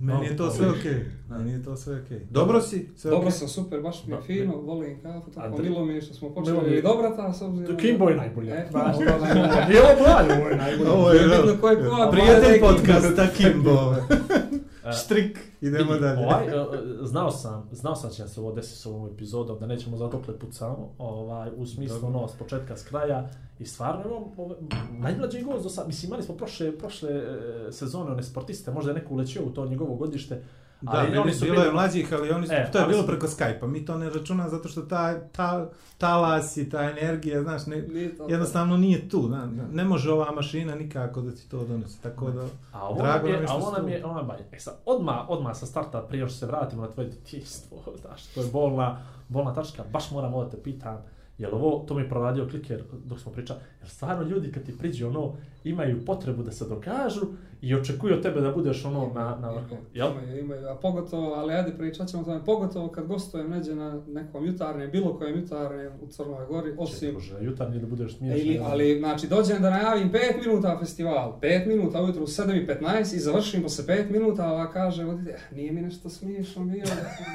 Да, 0.00 0.14
мени 0.14 0.26
е 0.26 0.36
тоа 0.36 0.50
се 0.50 0.66
оке, 0.66 1.06
Мени 1.30 1.54
е 1.54 1.62
тоа 1.62 1.76
се 1.76 1.90
оке. 1.90 2.20
Добро 2.30 2.60
си? 2.60 2.86
Добро 3.04 3.30
сам, 3.30 3.48
супер, 3.48 3.80
баш 3.80 4.04
ми 4.06 4.14
е 4.14 4.16
да. 4.16 4.22
фино, 4.22 4.52
волим 4.52 4.96
кафето, 5.02 5.56
помило 5.56 5.84
ми 5.84 6.00
што 6.00 6.14
смо 6.14 6.30
почнали 6.34 6.78
и 6.78 6.82
добрата, 6.82 7.32
со 7.34 7.50
обзира. 7.50 7.74
Тој 7.74 7.98
бој 7.98 8.14
најболе. 8.14 8.70
Баш 8.70 9.02
тоа. 9.02 9.66
Јело 9.66 9.92
браво, 9.98 10.38
најболе. 10.62 10.88
Ово 10.94 11.10
е 11.10 11.26
видно 11.26 11.58
кој 11.58 11.82
кој. 11.82 12.06
Пријатен 12.14 12.60
подкаст, 12.62 13.16
таким 13.16 13.58
кимбо. 13.58 14.64
Štrik. 15.04 15.38
Idemo 15.60 15.92
vidi, 15.92 16.04
dalje. 16.04 16.26
Ovaj, 16.26 16.46
e, 16.46 16.66
znao 17.02 17.30
sam, 17.30 17.68
znao 17.72 17.96
sam 17.96 18.10
će 18.10 18.28
se 18.28 18.40
ovo 18.40 18.52
desiti 18.52 18.78
s 18.78 18.86
ovom 18.86 19.08
epizodom, 19.14 19.58
da 19.60 19.66
nećemo 19.66 19.96
za 19.96 20.10
pucamo, 20.40 20.94
ovaj, 20.98 21.50
u 21.56 21.66
smislu 21.66 22.00
Dobro. 22.00 22.18
ono, 22.18 22.28
s 22.28 22.36
početka, 22.38 22.76
s 22.76 22.82
kraja, 22.82 23.28
i 23.58 23.66
stvarno 23.66 24.02
imam 24.06 24.68
najmlađi 24.98 25.42
gost 25.42 25.62
do 25.62 25.68
sad, 25.68 25.86
mislim, 25.86 26.08
imali 26.08 26.22
smo 26.22 26.36
prošle, 26.36 26.78
prošle 26.78 27.10
e, 27.10 27.72
sezone 27.72 28.10
one 28.10 28.22
sportiste, 28.22 28.70
možda 28.70 28.90
je 28.90 28.94
neko 28.94 29.14
ulećio 29.14 29.42
u 29.44 29.50
to 29.50 29.66
njegovo 29.66 29.94
godište, 29.94 30.42
Da, 30.80 30.90
ali 30.92 31.04
meni 31.04 31.18
oni 31.18 31.32
su 31.32 31.40
bilo 31.40 31.54
bili- 31.54 31.66
je 31.66 31.72
mlađih, 31.72 32.12
ali 32.12 32.30
oni 32.30 32.46
su, 32.46 32.52
E, 32.52 32.70
to 32.72 32.78
je 32.78 32.86
bilo 32.86 33.00
su- 33.00 33.06
preko 33.06 33.26
Skype-a. 33.26 33.66
Mi 33.66 33.84
to 33.84 33.98
ne 33.98 34.10
računamo 34.10 34.48
zato 34.50 34.68
što 34.68 34.82
ta, 34.82 35.20
ta 35.22 35.68
talas 35.98 36.56
i 36.56 36.70
ta 36.70 36.82
energija, 36.82 37.42
znaš, 37.42 37.66
ne, 37.66 37.76
Nije 37.78 38.16
to- 38.16 38.26
jednostavno 38.28 38.76
nije 38.76 39.08
tu. 39.08 39.28
Na, 39.28 39.48
ne 39.72 39.84
može 39.84 40.12
ova 40.12 40.32
mašina 40.32 40.74
nikako 40.74 41.20
da 41.20 41.30
ti 41.32 41.48
to 41.48 41.64
donese. 41.64 41.98
Tako 42.00 42.30
da, 42.30 42.46
A 42.72 42.88
ovo 42.88 42.96
Drago 42.96 43.18
nam 43.18 43.26
je, 43.28 43.40
je 43.40 43.46
što 43.46 43.56
a 43.58 43.72
nam 43.72 43.82
tu. 43.82 43.88
je, 43.88 44.04
ona 44.04 44.22
banje. 44.22 44.44
E 44.52 44.58
sad, 44.58 44.74
odmah, 44.86 45.16
odmah 45.28 45.56
sa 45.56 45.66
starta, 45.66 46.00
prije 46.00 46.28
što 46.28 46.36
se 46.36 46.46
vratimo 46.46 46.82
na 46.82 46.88
tvoje 46.88 47.08
djetinjstvo, 47.08 47.78
znaš, 48.00 48.24
to 48.24 48.40
je 48.40 48.46
bolna, 48.48 48.98
bolna 49.28 49.54
tačka, 49.54 49.84
baš 49.84 50.10
moram 50.10 50.34
ovo 50.34 50.44
da 50.44 50.50
te 50.50 50.56
pitam, 50.58 50.98
jel 51.38 51.54
ovo, 51.54 51.78
to 51.78 51.94
mi 51.94 52.02
je 52.02 52.08
proradio 52.08 52.48
kliker 52.48 52.82
dok 53.04 53.20
smo 53.20 53.32
pričali, 53.32 53.60
jel 53.80 53.88
stvarno 53.88 54.22
ljudi 54.22 54.52
kad 54.52 54.62
ti 54.62 54.78
priđe 54.78 55.06
ono, 55.06 55.32
imaju 55.64 56.04
potrebu 56.04 56.42
da 56.42 56.52
se 56.52 56.64
dokažu 56.66 57.20
i 57.60 57.74
očekuju 57.74 58.14
od 58.14 58.22
tebe 58.22 58.40
da 58.40 58.52
budeš 58.52 58.84
ono 58.84 59.10
na, 59.14 59.36
na 59.40 59.50
vrhu, 59.50 59.76
jel? 59.94 60.08
Imaju, 60.12 60.38
imaju, 60.38 60.68
a 60.68 60.74
pogotovo, 60.74 61.34
ali 61.34 61.54
ajde 61.54 61.72
pričat 61.78 62.08
ćemo 62.08 62.24
tome, 62.24 62.44
pogotovo 62.44 62.88
kad 62.88 63.06
gostujem 63.06 63.50
neđe 63.50 63.74
na 63.74 64.02
nekom 64.08 64.46
jutarnjem, 64.46 64.90
bilo 64.90 65.18
kojem 65.18 65.36
jutarnjem 65.38 65.92
u 66.02 66.06
Crnoj 66.06 66.46
Gori, 66.46 66.74
osim 66.78 67.14
Može, 67.14 67.34
jutarnji 67.40 67.78
da 67.80 67.86
budeš 67.86 68.12
E, 68.12 68.16
smiješan. 68.16 68.40
Ili, 68.46 68.54
jel? 68.54 68.64
ali, 68.66 68.98
znači, 68.98 69.26
dođem 69.26 69.62
da 69.62 69.70
najavim 69.70 70.12
5 70.12 70.18
minuta 70.46 70.76
festival, 70.80 71.38
5 71.42 71.66
minuta 71.66 72.02
ujutro 72.02 72.22
u 72.22 72.26
7.15 72.26 73.14
i 73.16 73.18
završim 73.18 73.62
posle 73.62 73.84
5 73.84 74.10
minuta, 74.10 74.52
ova 74.52 74.70
kaže, 74.70 75.04
vodite, 75.04 75.30
"Eh, 75.30 75.54
nije 75.54 75.72
mi 75.72 75.82
nešto 75.82 76.08
smiješno 76.08 76.64
bilo, 76.64 76.86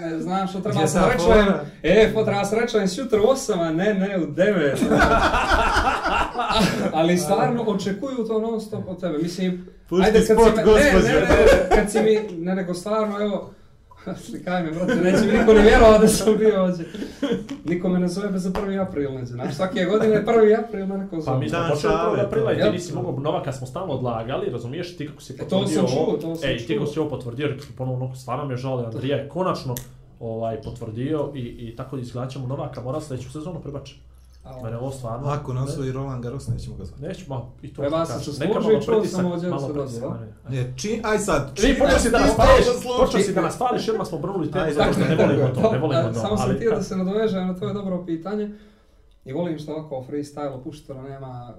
ne 0.01 0.19
znam 0.19 0.47
što 0.47 0.59
treba 0.59 0.75
Gdje 0.77 0.87
se 0.87 0.99
rečujem, 1.13 1.47
e, 1.83 2.11
po 2.13 2.23
treba 2.23 2.45
se 2.45 2.55
rečujem 2.55 2.87
sutra 2.87 3.21
u 3.21 3.25
8, 3.25 3.59
a 3.59 3.71
ne, 3.71 3.93
ne, 3.93 4.19
u 4.19 4.27
9. 4.27 4.77
ali 6.93 7.17
stvarno 7.17 7.63
očekuju 7.63 8.27
to 8.27 8.39
non 8.39 8.61
stop 8.61 8.83
od 8.87 8.99
tebe, 8.99 9.17
mislim, 9.17 9.65
Pusti 9.93 10.05
ajde 10.05 10.25
kad 10.27 10.37
spot, 10.37 10.47
si 10.47 10.55
me, 10.55 10.63
ne, 10.63 10.63
gospođo. 10.63 11.07
ne, 11.09 11.19
ne, 11.19 11.69
kad 11.69 11.91
si 11.91 11.99
mi, 12.01 12.37
ne, 12.37 12.55
nego 12.55 12.73
stvarno, 12.73 13.21
evo, 13.21 13.49
Slikaj 14.25 14.63
me, 14.63 14.71
brate, 14.71 14.95
neće 14.95 15.25
mi 15.25 15.37
niko 15.39 15.53
ni 15.53 15.61
vjerovao 15.61 15.99
da 15.99 16.07
sam 16.07 16.37
bio 16.37 16.63
ovdje. 16.63 16.85
Niko 17.65 17.89
me 17.89 17.99
ne 17.99 18.07
zove 18.07 18.29
bez 18.29 18.43
1. 18.43 18.81
april, 18.81 19.11
neće. 19.11 19.25
Znaš, 19.25 19.55
svake 19.55 19.85
godine 19.85 20.13
je 20.13 20.25
1. 20.25 20.59
april 20.59 20.85
me 20.85 20.97
neko 20.97 21.15
Pa 21.15 21.21
zove. 21.21 21.39
mi 21.39 21.49
smo 21.49 21.59
počeli 21.59 21.93
šale, 21.93 22.19
1. 22.19 22.25
aprila 22.25 22.53
i 22.53 22.61
ti 22.61 22.69
nisi 22.69 22.93
mogao 22.93 23.19
Novaka 23.19 23.51
smo 23.53 23.67
stalno 23.67 23.93
odlagali, 23.93 24.49
razumiješ, 24.51 24.97
ti 24.97 25.07
kako 25.07 25.21
si 25.21 25.33
E, 25.33 25.37
to 25.37 25.43
potvrdio 25.49 25.87
sam 25.87 25.97
ovo, 25.99 26.11
čuo, 26.11 26.17
to 26.21 26.35
sam 26.35 26.49
ej, 26.49 26.57
ti 26.57 26.67
kako 26.67 26.85
čuo. 26.85 26.93
si 26.93 26.99
ovo 26.99 27.09
potvrdio, 27.09 27.47
rekli 27.47 27.61
smo 27.61 27.75
ponovno, 27.77 28.15
stvarno 28.15 28.45
mi 28.45 28.53
je 28.53 28.57
žao 28.57 28.77
da 28.77 28.85
Andrija 28.85 29.17
je 29.17 29.29
konačno 29.29 29.75
ovaj, 30.19 30.61
potvrdio 30.61 31.31
i, 31.35 31.39
i 31.39 31.75
tako 31.75 31.97
izgledat 31.97 32.31
ćemo 32.31 32.47
Novaka, 32.47 32.81
mora 32.81 33.01
sljedeću 33.01 33.31
sezonu 33.31 33.59
prebači. 33.61 33.99
A, 34.43 34.61
Mene 34.63 34.77
ovo 34.77 34.91
stvarno... 34.91 35.27
ako 35.27 35.53
ne 35.53 35.61
osvoji 35.61 35.91
Roland 35.91 36.23
Garros, 36.23 36.47
nećemo 36.47 36.75
ga 36.75 36.85
zvati. 36.85 37.03
Neću, 37.03 37.25
ma, 37.27 37.41
i 37.61 37.73
to 37.73 37.81
Treba 37.81 37.97
što 37.97 38.05
se 38.05 38.13
kažeš. 38.13 38.35
se 38.35 38.45
Neka 38.47 38.59
čuo 38.61 39.05
sam 39.05 39.25
ovdje 39.25 39.49
se 39.59 39.73
pritisak. 39.73 40.03
Ne, 40.49 40.73
či, 40.77 41.01
aj 41.03 41.19
sad. 41.19 41.53
Ti 41.55 41.75
počeo 41.79 41.99
si 41.99 42.09
da 42.11 42.19
nas 42.19 42.35
pališ, 42.35 42.65
složi. 42.81 42.99
počeo 42.99 43.19
si 43.21 43.33
da 43.33 43.41
nas 43.41 43.57
pališ, 43.57 43.89
odmah 43.89 44.07
smo 44.07 44.17
brnuli 44.17 44.51
temu, 44.51 44.63
Ajde, 44.63 44.75
zato 44.75 44.93
što 44.93 45.01
ne 45.01 45.15
volimo 45.17 45.47
to, 45.49 45.71
ne 45.71 45.79
volimo 45.79 46.03
to. 46.03 46.13
Samo 46.13 46.37
sam 46.37 46.49
ali- 46.49 46.55
htio 46.55 46.71
da 46.71 46.83
se 46.83 46.95
nadovežem 46.95 47.47
na 47.47 47.55
tvoje 47.55 47.73
dobro 47.73 48.05
pitanje. 48.05 48.51
I 49.25 49.33
volim 49.33 49.59
što 49.59 49.73
ovako 49.73 50.05
freestyle 50.09 50.49
opušteno, 50.49 51.01
nema 51.01 51.53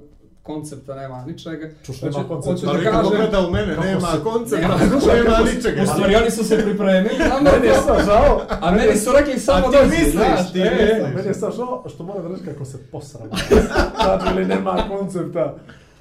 koncepta, 0.45 0.95
nema 0.95 1.25
ničega. 1.27 1.69
Čuš, 1.87 2.03
nema 2.03 2.19
Hoću- 2.19 2.29
koncepta. 2.29 2.67
da 2.67 2.79
vi 2.79 2.85
kako 2.85 3.11
gleda 3.11 3.41
u 3.41 3.51
mene, 3.51 3.77
nema 3.77 4.09
koncepta, 4.25 4.69
Nema- 4.69 4.79
nema 5.15 5.39
ničega. 5.55 5.83
U 5.83 5.87
stvari, 5.87 6.17
oni 6.17 6.31
su 6.31 6.45
se 6.45 6.63
pripremili, 6.63 7.17
a 7.33 7.41
Meni 7.43 7.67
je 7.67 7.75
sad 7.75 8.05
žao, 8.07 8.41
a 8.61 8.71
meni 8.71 8.97
su 8.97 9.13
rekli 9.13 9.39
samo 9.41 9.67
dođi, 9.71 9.89
misliš, 9.91 10.13
znaš, 10.13 10.53
ti 10.53 10.61
e, 10.61 10.63
e. 10.63 10.95
misliš. 10.95 11.15
Meni 11.15 11.29
je 11.29 11.35
sad 11.35 11.53
žao 11.57 11.85
što 11.95 12.03
moram 12.05 12.33
reći 12.33 12.45
kako 12.45 12.65
se 12.65 12.79
posram. 12.93 13.29
Znači 14.05 14.27
ili 14.35 14.45
nema 14.45 14.77
koncepta. 14.89 15.55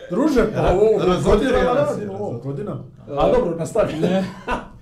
Druže, 0.10 0.53
pa 0.56 0.71
ovo 0.71 0.99
godinama 1.23 1.88
godinama. 2.43 2.82
A 3.08 3.32
dobro, 3.32 3.56
nastavi. 3.56 3.93
Ne. 3.93 4.25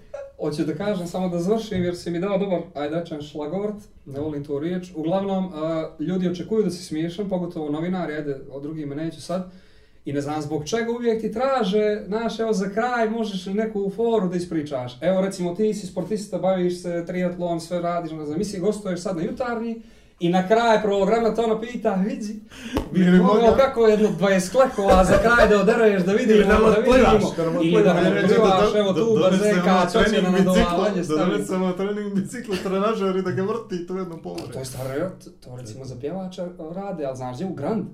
Hoću 0.41 0.65
da 0.65 0.75
kažem 0.75 1.07
samo 1.07 1.29
da 1.29 1.39
završim 1.39 1.83
jer 1.83 1.97
si 1.97 2.11
mi 2.11 2.19
dao 2.19 2.37
dobar, 2.37 2.61
ajde 2.73 2.95
rečem 2.95 3.21
šlagvort, 3.21 3.75
ne 4.05 4.19
volim 4.19 4.43
tu 4.43 4.59
riječ. 4.59 4.91
Uglavnom, 4.95 5.51
a, 5.53 5.89
ljudi 5.99 6.29
očekuju 6.29 6.63
da 6.63 6.69
si 6.69 6.83
smiješan, 6.83 7.29
pogotovo 7.29 7.69
novinari, 7.69 8.13
ajde, 8.13 8.37
o 8.51 8.59
drugima 8.59 8.95
neću 8.95 9.21
sad. 9.21 9.51
I 10.05 10.13
ne 10.13 10.21
znam 10.21 10.41
zbog 10.41 10.65
čega 10.65 10.91
uvijek 10.91 11.21
ti 11.21 11.31
traže, 11.31 12.03
znaš, 12.07 12.39
evo 12.39 12.53
za 12.53 12.69
kraj 12.69 13.09
možeš 13.09 13.45
li 13.45 13.53
neku 13.53 13.91
foru 13.95 14.29
da 14.29 14.35
ispričaš. 14.35 14.97
Evo 15.01 15.21
recimo 15.21 15.55
ti 15.55 15.73
si 15.73 15.87
sportista, 15.87 16.37
baviš 16.37 16.81
se 16.81 17.03
triatlon, 17.07 17.61
sve 17.61 17.81
radiš, 17.81 18.11
ne 18.11 18.25
znam, 18.25 18.37
misli 18.37 18.59
gostuješ 18.59 19.01
sad 19.01 19.17
na 19.17 19.23
jutarnji 19.23 19.81
i 20.21 20.29
na 20.29 20.47
kraj 20.47 20.81
programa 20.81 21.35
to 21.35 21.43
ono 21.43 21.61
pita, 21.61 21.95
vidi, 21.95 22.39
bi 22.91 22.99
li 22.99 23.19
mogao 23.19 23.55
kako 23.55 23.87
jedno 23.87 24.09
20 24.19 24.51
klekova 24.51 25.03
za 25.03 25.17
kraj 25.17 25.47
da 25.49 25.59
odereš, 25.59 26.03
da 26.03 26.11
vidimo, 26.11 26.47
nam 26.47 26.61
da 26.61 26.79
vidimo. 26.79 27.33
da 27.37 27.45
nam 27.45 27.63
Ili 27.63 27.83
da 27.83 27.93
nam 27.93 28.03
otplivaš, 28.23 28.75
evo 28.75 28.93
tu 28.93 29.19
bazenka, 29.21 29.85
to 29.93 30.03
će 30.03 30.09
trening 30.09 30.23
na 30.23 30.37
nadolavanje 30.37 31.03
staviti. 31.03 31.31
Donesemo 31.31 31.71
trening 31.71 32.13
bicikla, 32.15 32.55
trenažer 32.63 33.15
i 33.15 33.21
da 33.21 33.31
ga 33.31 33.41
vrti 33.41 33.87
to 33.87 33.97
jedno 33.97 34.21
polore. 34.21 34.53
To 34.53 34.59
je 34.59 34.65
stvarno, 34.65 35.09
to 35.43 35.55
recimo 35.55 35.85
za 35.85 35.95
pjevača 35.99 36.47
rade, 36.75 37.05
ali 37.05 37.17
znaš 37.17 37.35
gdje 37.35 37.45
u 37.45 37.53
Grand? 37.53 37.85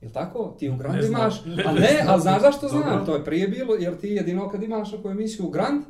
Jel 0.00 0.12
tako? 0.12 0.56
Ti 0.58 0.68
u 0.68 0.76
Grand 0.76 1.04
imaš, 1.04 1.34
a 1.66 1.72
ne, 1.72 2.04
ali 2.06 2.22
znaš 2.22 2.42
zašto 2.42 2.68
znam? 2.68 3.06
To 3.06 3.14
je 3.14 3.24
prije 3.24 3.48
bilo, 3.48 3.74
jer 3.74 4.00
ti 4.00 4.08
jedino 4.08 4.48
kad 4.48 4.62
imaš 4.62 4.92
neku 4.92 5.10
emisiju 5.10 5.46
u 5.46 5.50
Grand, 5.50 5.82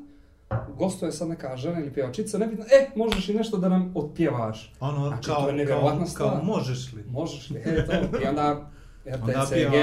gostuje 0.79 1.13
sad 1.13 1.29
neka 1.29 1.57
žena 1.57 1.81
ili 1.81 1.93
pjevačica, 1.93 2.39
nebitno, 2.39 2.65
e, 2.65 2.91
možeš 2.97 3.29
i 3.29 3.35
nešto 3.35 3.57
da 3.57 3.69
nam 3.69 3.93
otpjevaš. 3.95 4.73
Ono, 4.81 5.09
Znači, 5.09 5.29
kao, 5.29 5.43
to 5.43 5.49
je 5.49 5.55
nevjerovatna 5.55 5.99
kao, 5.99 6.07
stvar. 6.07 6.31
kao 6.31 6.43
možeš 6.43 6.93
li? 6.93 7.05
Možeš 7.11 7.51
li, 7.51 7.59
e, 7.65 7.87
to, 7.87 8.19
i 8.25 8.27
onda 8.27 8.71
Onda 9.23 9.43
RTCG, 9.45 9.75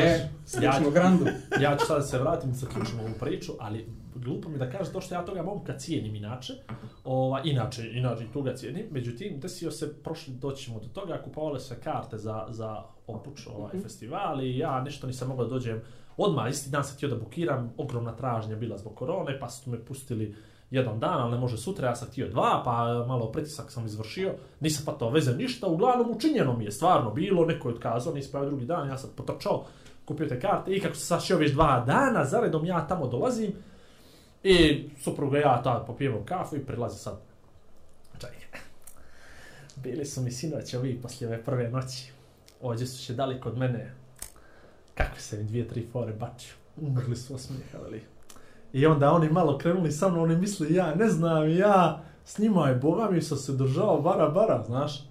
slično 0.45 0.89
Grandu. 0.93 1.25
Ja 1.61 1.77
ću 1.77 1.85
sad 1.85 1.97
da 1.97 2.03
se 2.03 2.19
vratim, 2.19 2.53
zaključimo 2.53 3.03
ovu 3.03 3.13
priču, 3.19 3.51
ali 3.59 3.87
glupo 4.15 4.49
mi 4.49 4.57
da 4.57 4.69
kažem 4.69 4.93
to 4.93 5.01
što 5.01 5.15
ja 5.15 5.25
toga 5.25 5.43
momka 5.43 5.77
cijenim 5.77 6.15
inače. 6.15 6.53
Ova, 7.03 7.41
inače, 7.43 7.89
inače 7.93 8.23
i 8.23 8.31
tu 8.33 8.41
ga 8.41 8.55
cijenim. 8.55 8.85
Međutim, 8.91 9.39
desio 9.39 9.71
se, 9.71 9.93
prošli 10.03 10.33
doćemo 10.33 10.79
do 10.79 10.87
toga, 10.87 11.21
kupovale 11.23 11.59
se 11.59 11.75
karte 11.83 12.17
za, 12.17 12.45
za 12.49 12.83
opuč 13.07 13.47
ovaj 13.47 13.81
festival 13.81 14.41
i 14.41 14.57
ja 14.57 14.81
nešto 14.81 15.07
nisam 15.07 15.27
mogao 15.27 15.45
da 15.45 15.51
dođem 15.51 15.81
odmah, 16.17 16.49
isti 16.49 16.69
dan 16.69 16.83
sam 16.83 16.95
htio 16.95 17.09
da 17.09 17.15
bukiram, 17.15 17.73
ogromna 17.77 18.15
tražnja 18.15 18.55
bila 18.55 18.77
zbog 18.77 18.95
korone, 18.95 19.39
pa 19.39 19.49
su 19.49 19.69
me 19.69 19.85
pustili 19.85 20.35
jedan 20.71 20.99
dan, 20.99 21.21
ali 21.21 21.31
ne 21.31 21.37
može 21.37 21.57
sutra, 21.57 21.87
ja 21.87 21.95
sam 21.95 22.07
htio 22.07 22.29
dva, 22.29 22.61
pa 22.65 23.05
malo 23.07 23.31
pritisak 23.31 23.71
sam 23.71 23.85
izvršio, 23.85 24.33
nisam 24.59 24.85
pa 24.85 24.91
to 24.91 25.09
veze 25.09 25.35
ništa, 25.35 25.67
uglavnom 25.67 26.11
učinjeno 26.11 26.57
mi 26.57 26.65
je 26.65 26.71
stvarno 26.71 27.11
bilo, 27.11 27.45
neko 27.45 27.69
je 27.69 27.75
otkazao, 27.75 28.13
nisam 28.13 28.31
pravio 28.31 28.49
drugi 28.49 28.65
dan, 28.65 28.87
ja 28.87 28.97
sam 28.97 29.09
potrčao, 29.15 29.65
kupio 30.05 30.27
te 30.27 30.39
karte 30.39 30.75
i 30.75 30.81
kako 30.81 30.95
se 30.95 31.05
sašio 31.05 31.37
već 31.37 31.51
dva 31.51 31.83
dana, 31.87 32.25
zaredom 32.25 32.65
ja 32.65 32.87
tamo 32.87 33.07
dolazim 33.07 33.53
i 34.43 34.89
supruga 35.01 35.37
ja 35.37 35.61
tada 35.63 35.85
popijemo 35.85 36.23
kafu 36.25 36.55
i 36.55 36.65
prilazi 36.65 36.99
sad. 36.99 37.19
Čekaj, 38.19 38.59
bili 39.75 40.05
su 40.05 40.21
mi 40.21 40.31
sinoć 40.31 40.73
ovi 40.73 41.01
poslije 41.01 41.27
ove 41.27 41.43
prve 41.43 41.69
noći, 41.69 42.11
ovdje 42.61 42.87
su 42.87 43.05
će 43.05 43.13
dali 43.13 43.41
kod 43.41 43.57
mene, 43.57 43.93
kakve 44.95 45.19
se 45.19 45.37
mi 45.37 45.43
dvije, 45.43 45.67
tri 45.67 45.87
fore 45.91 46.13
baču. 46.13 46.55
umrli 46.81 47.15
su 47.15 47.35
osmijeh, 47.35 47.75
ali. 47.85 48.16
I 48.73 48.85
onda 48.85 49.11
oni 49.11 49.29
malo 49.29 49.57
krenuli 49.57 49.91
sa 49.91 50.09
mnom, 50.09 50.23
oni 50.23 50.35
misli, 50.35 50.73
ja 50.73 50.95
ne 50.95 51.09
znam, 51.09 51.49
ja 51.49 51.99
s 52.25 52.37
njima 52.37 52.67
je 52.67 52.75
Boga 52.75 53.09
mi 53.11 53.21
sam 53.21 53.37
se 53.37 53.51
držao 53.51 54.01
bara 54.01 54.29
bara, 54.29 54.63
znaš. 54.67 55.03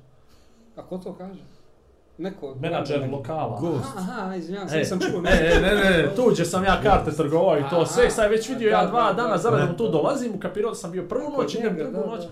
A 0.76 0.82
ko 0.82 0.98
to 0.98 1.12
kaže? 1.14 1.40
Neko... 2.18 2.54
Menadžer 2.60 3.08
lokala. 3.12 3.60
Gost. 3.60 3.84
Aha, 3.96 4.22
aha, 4.22 4.34
izvinjam 4.36 4.68
se, 4.68 4.76
E, 4.76 4.78
nisam 4.78 5.00
čuo. 5.00 5.20
Ne, 5.20 5.30
ne, 5.62 5.74
ne, 5.74 5.90
ne, 5.90 6.08
tuđe 6.16 6.44
sam 6.44 6.64
ja 6.64 6.80
karte 6.82 7.10
trgovao 7.10 7.58
i 7.58 7.68
to 7.70 7.76
Aha. 7.76 7.86
sve, 7.86 8.10
sad 8.10 8.30
već 8.30 8.48
vidio 8.48 8.70
ja 8.70 8.84
Da, 8.84 8.90
dva 8.90 9.02
da, 9.02 9.12
dana 9.12 9.30
da, 9.30 9.38
zaredom 9.38 9.68
da. 9.68 9.76
tu 9.76 9.88
dolazim, 9.88 10.34
ukapirao 10.34 10.70
da 10.70 10.74
sam 10.74 10.90
bio 10.90 11.02
prvu 11.02 11.30
noć, 11.30 11.54
idem 11.54 11.76
drugu 11.76 12.10
noć. 12.10 12.24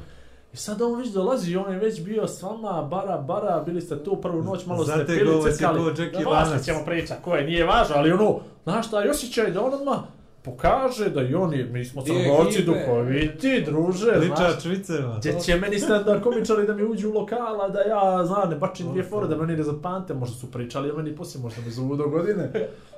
I 0.53 0.57
sad 0.57 0.83
on 0.83 0.99
već 0.99 1.09
dolazi 1.09 1.53
i 1.53 1.57
on 1.57 1.73
je 1.73 1.79
već 1.79 2.03
bio 2.03 2.29
s 2.29 2.43
vama, 2.43 2.83
bara, 2.83 3.19
bara, 3.19 3.63
bili 3.67 3.81
ste 3.81 4.05
tu 4.05 4.17
prvu 4.17 4.43
noć, 4.43 4.67
malo 4.67 4.85
ste 4.85 4.93
Zategao 4.97 5.33
pili, 5.35 5.47
je 5.47 5.53
cekali. 5.53 5.79
ko 5.95 6.03
Jack 6.03 6.13
Da, 6.15 6.21
Ivanac. 6.21 6.41
poslije 6.49 6.63
ćemo 6.65 6.85
pričat, 6.85 7.19
koje 7.25 7.45
nije 7.45 7.65
važno, 7.67 7.95
ali 7.97 8.13
ono, 8.13 8.37
znaš 8.65 8.87
šta, 8.89 9.05
i 9.05 9.09
osjećaj 9.09 9.51
da 9.51 9.65
on 9.65 9.75
odmah 9.75 9.99
pokaže 10.45 11.11
da 11.11 11.23
i 11.23 11.35
oni, 11.35 11.65
mi 11.65 11.85
smo 11.85 12.03
crnogorci 12.03 12.65
duhoviti, 12.65 13.63
druže, 13.67 14.13
znaš. 14.27 14.41
Ličač 14.41 14.65
viceva. 14.65 15.17
Gdje 15.19 15.41
će 15.41 15.57
meni 15.57 15.79
stand 15.79 16.23
komičari 16.23 16.67
da 16.67 16.75
mi 16.75 16.85
uđu 16.85 17.11
u 17.11 17.13
lokala, 17.13 17.69
da 17.69 17.81
ja, 17.81 18.25
zna, 18.27 18.45
ne 18.51 18.57
bačim 18.57 18.89
dvije 18.89 19.05
fore, 19.05 19.29
da 19.29 19.37
meni 19.37 19.57
ne 19.57 19.63
zapamte, 19.63 20.15
možda 20.15 20.37
su 20.37 20.51
pričali 20.51 20.91
o 20.91 20.97
meni 20.97 21.17
poslije, 21.17 21.43
možda 21.43 21.63
me 21.63 21.71
zovu 21.71 21.97
do 21.97 22.09
godine, 22.09 22.51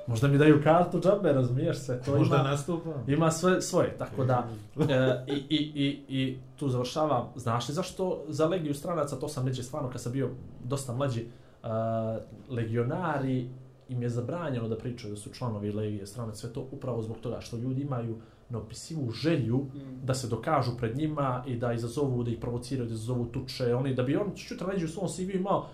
možda 0.07 0.27
mi 0.27 0.37
daju 0.37 0.61
kartu 0.63 0.99
džabe, 0.99 1.33
razumiješ 1.33 1.77
se, 1.77 2.01
to 2.05 2.17
Možda 2.17 2.35
ima, 2.35 2.43
nastupa. 2.43 2.89
ima 3.07 3.31
sve 3.31 3.61
svoje, 3.61 3.97
tako 3.97 4.23
da, 4.23 4.47
e, 4.89 5.23
i, 5.27 5.35
i, 5.49 5.73
i, 5.75 6.03
i 6.09 6.37
tu 6.55 6.69
završavam, 6.69 7.29
znaš 7.35 7.69
li 7.69 7.73
zašto 7.75 8.23
za 8.27 8.45
legiju 8.45 8.73
stranaca, 8.73 9.15
to 9.15 9.27
sam 9.27 9.45
neđe 9.45 9.63
stvarno 9.63 9.89
kad 9.89 10.01
sam 10.01 10.11
bio 10.11 10.29
dosta 10.63 10.93
mlađi, 10.93 11.21
e, 11.21 11.67
legionari 12.49 13.49
im 13.89 14.01
je 14.01 14.09
zabranjeno 14.09 14.67
da 14.67 14.77
pričaju 14.77 15.13
da 15.13 15.19
su 15.19 15.33
članovi 15.33 15.71
legije 15.71 16.07
stranaca, 16.07 16.37
sve 16.37 16.53
to 16.53 16.67
upravo 16.71 17.01
zbog 17.01 17.17
toga 17.17 17.41
što 17.41 17.57
ljudi 17.57 17.81
imaju 17.81 18.17
neopisivu 18.49 19.11
želju 19.11 19.57
Mm. 19.57 20.05
da 20.05 20.13
se 20.13 20.27
dokažu 20.27 20.77
pred 20.77 20.97
njima 20.97 21.43
i 21.47 21.55
da 21.55 21.73
izazovu, 21.73 22.23
da 22.23 22.31
ih 22.31 22.37
provociraju, 22.41 22.87
da 22.87 22.93
izazovu 22.93 23.25
tuče, 23.25 23.75
oni, 23.75 23.93
da 23.95 24.03
bi 24.03 24.15
on 24.15 24.31
čutra 24.35 24.67
neđe 24.67 24.85
u 24.85 24.87
svom 24.87 25.07
CV 25.07 25.35
imao, 25.35 25.67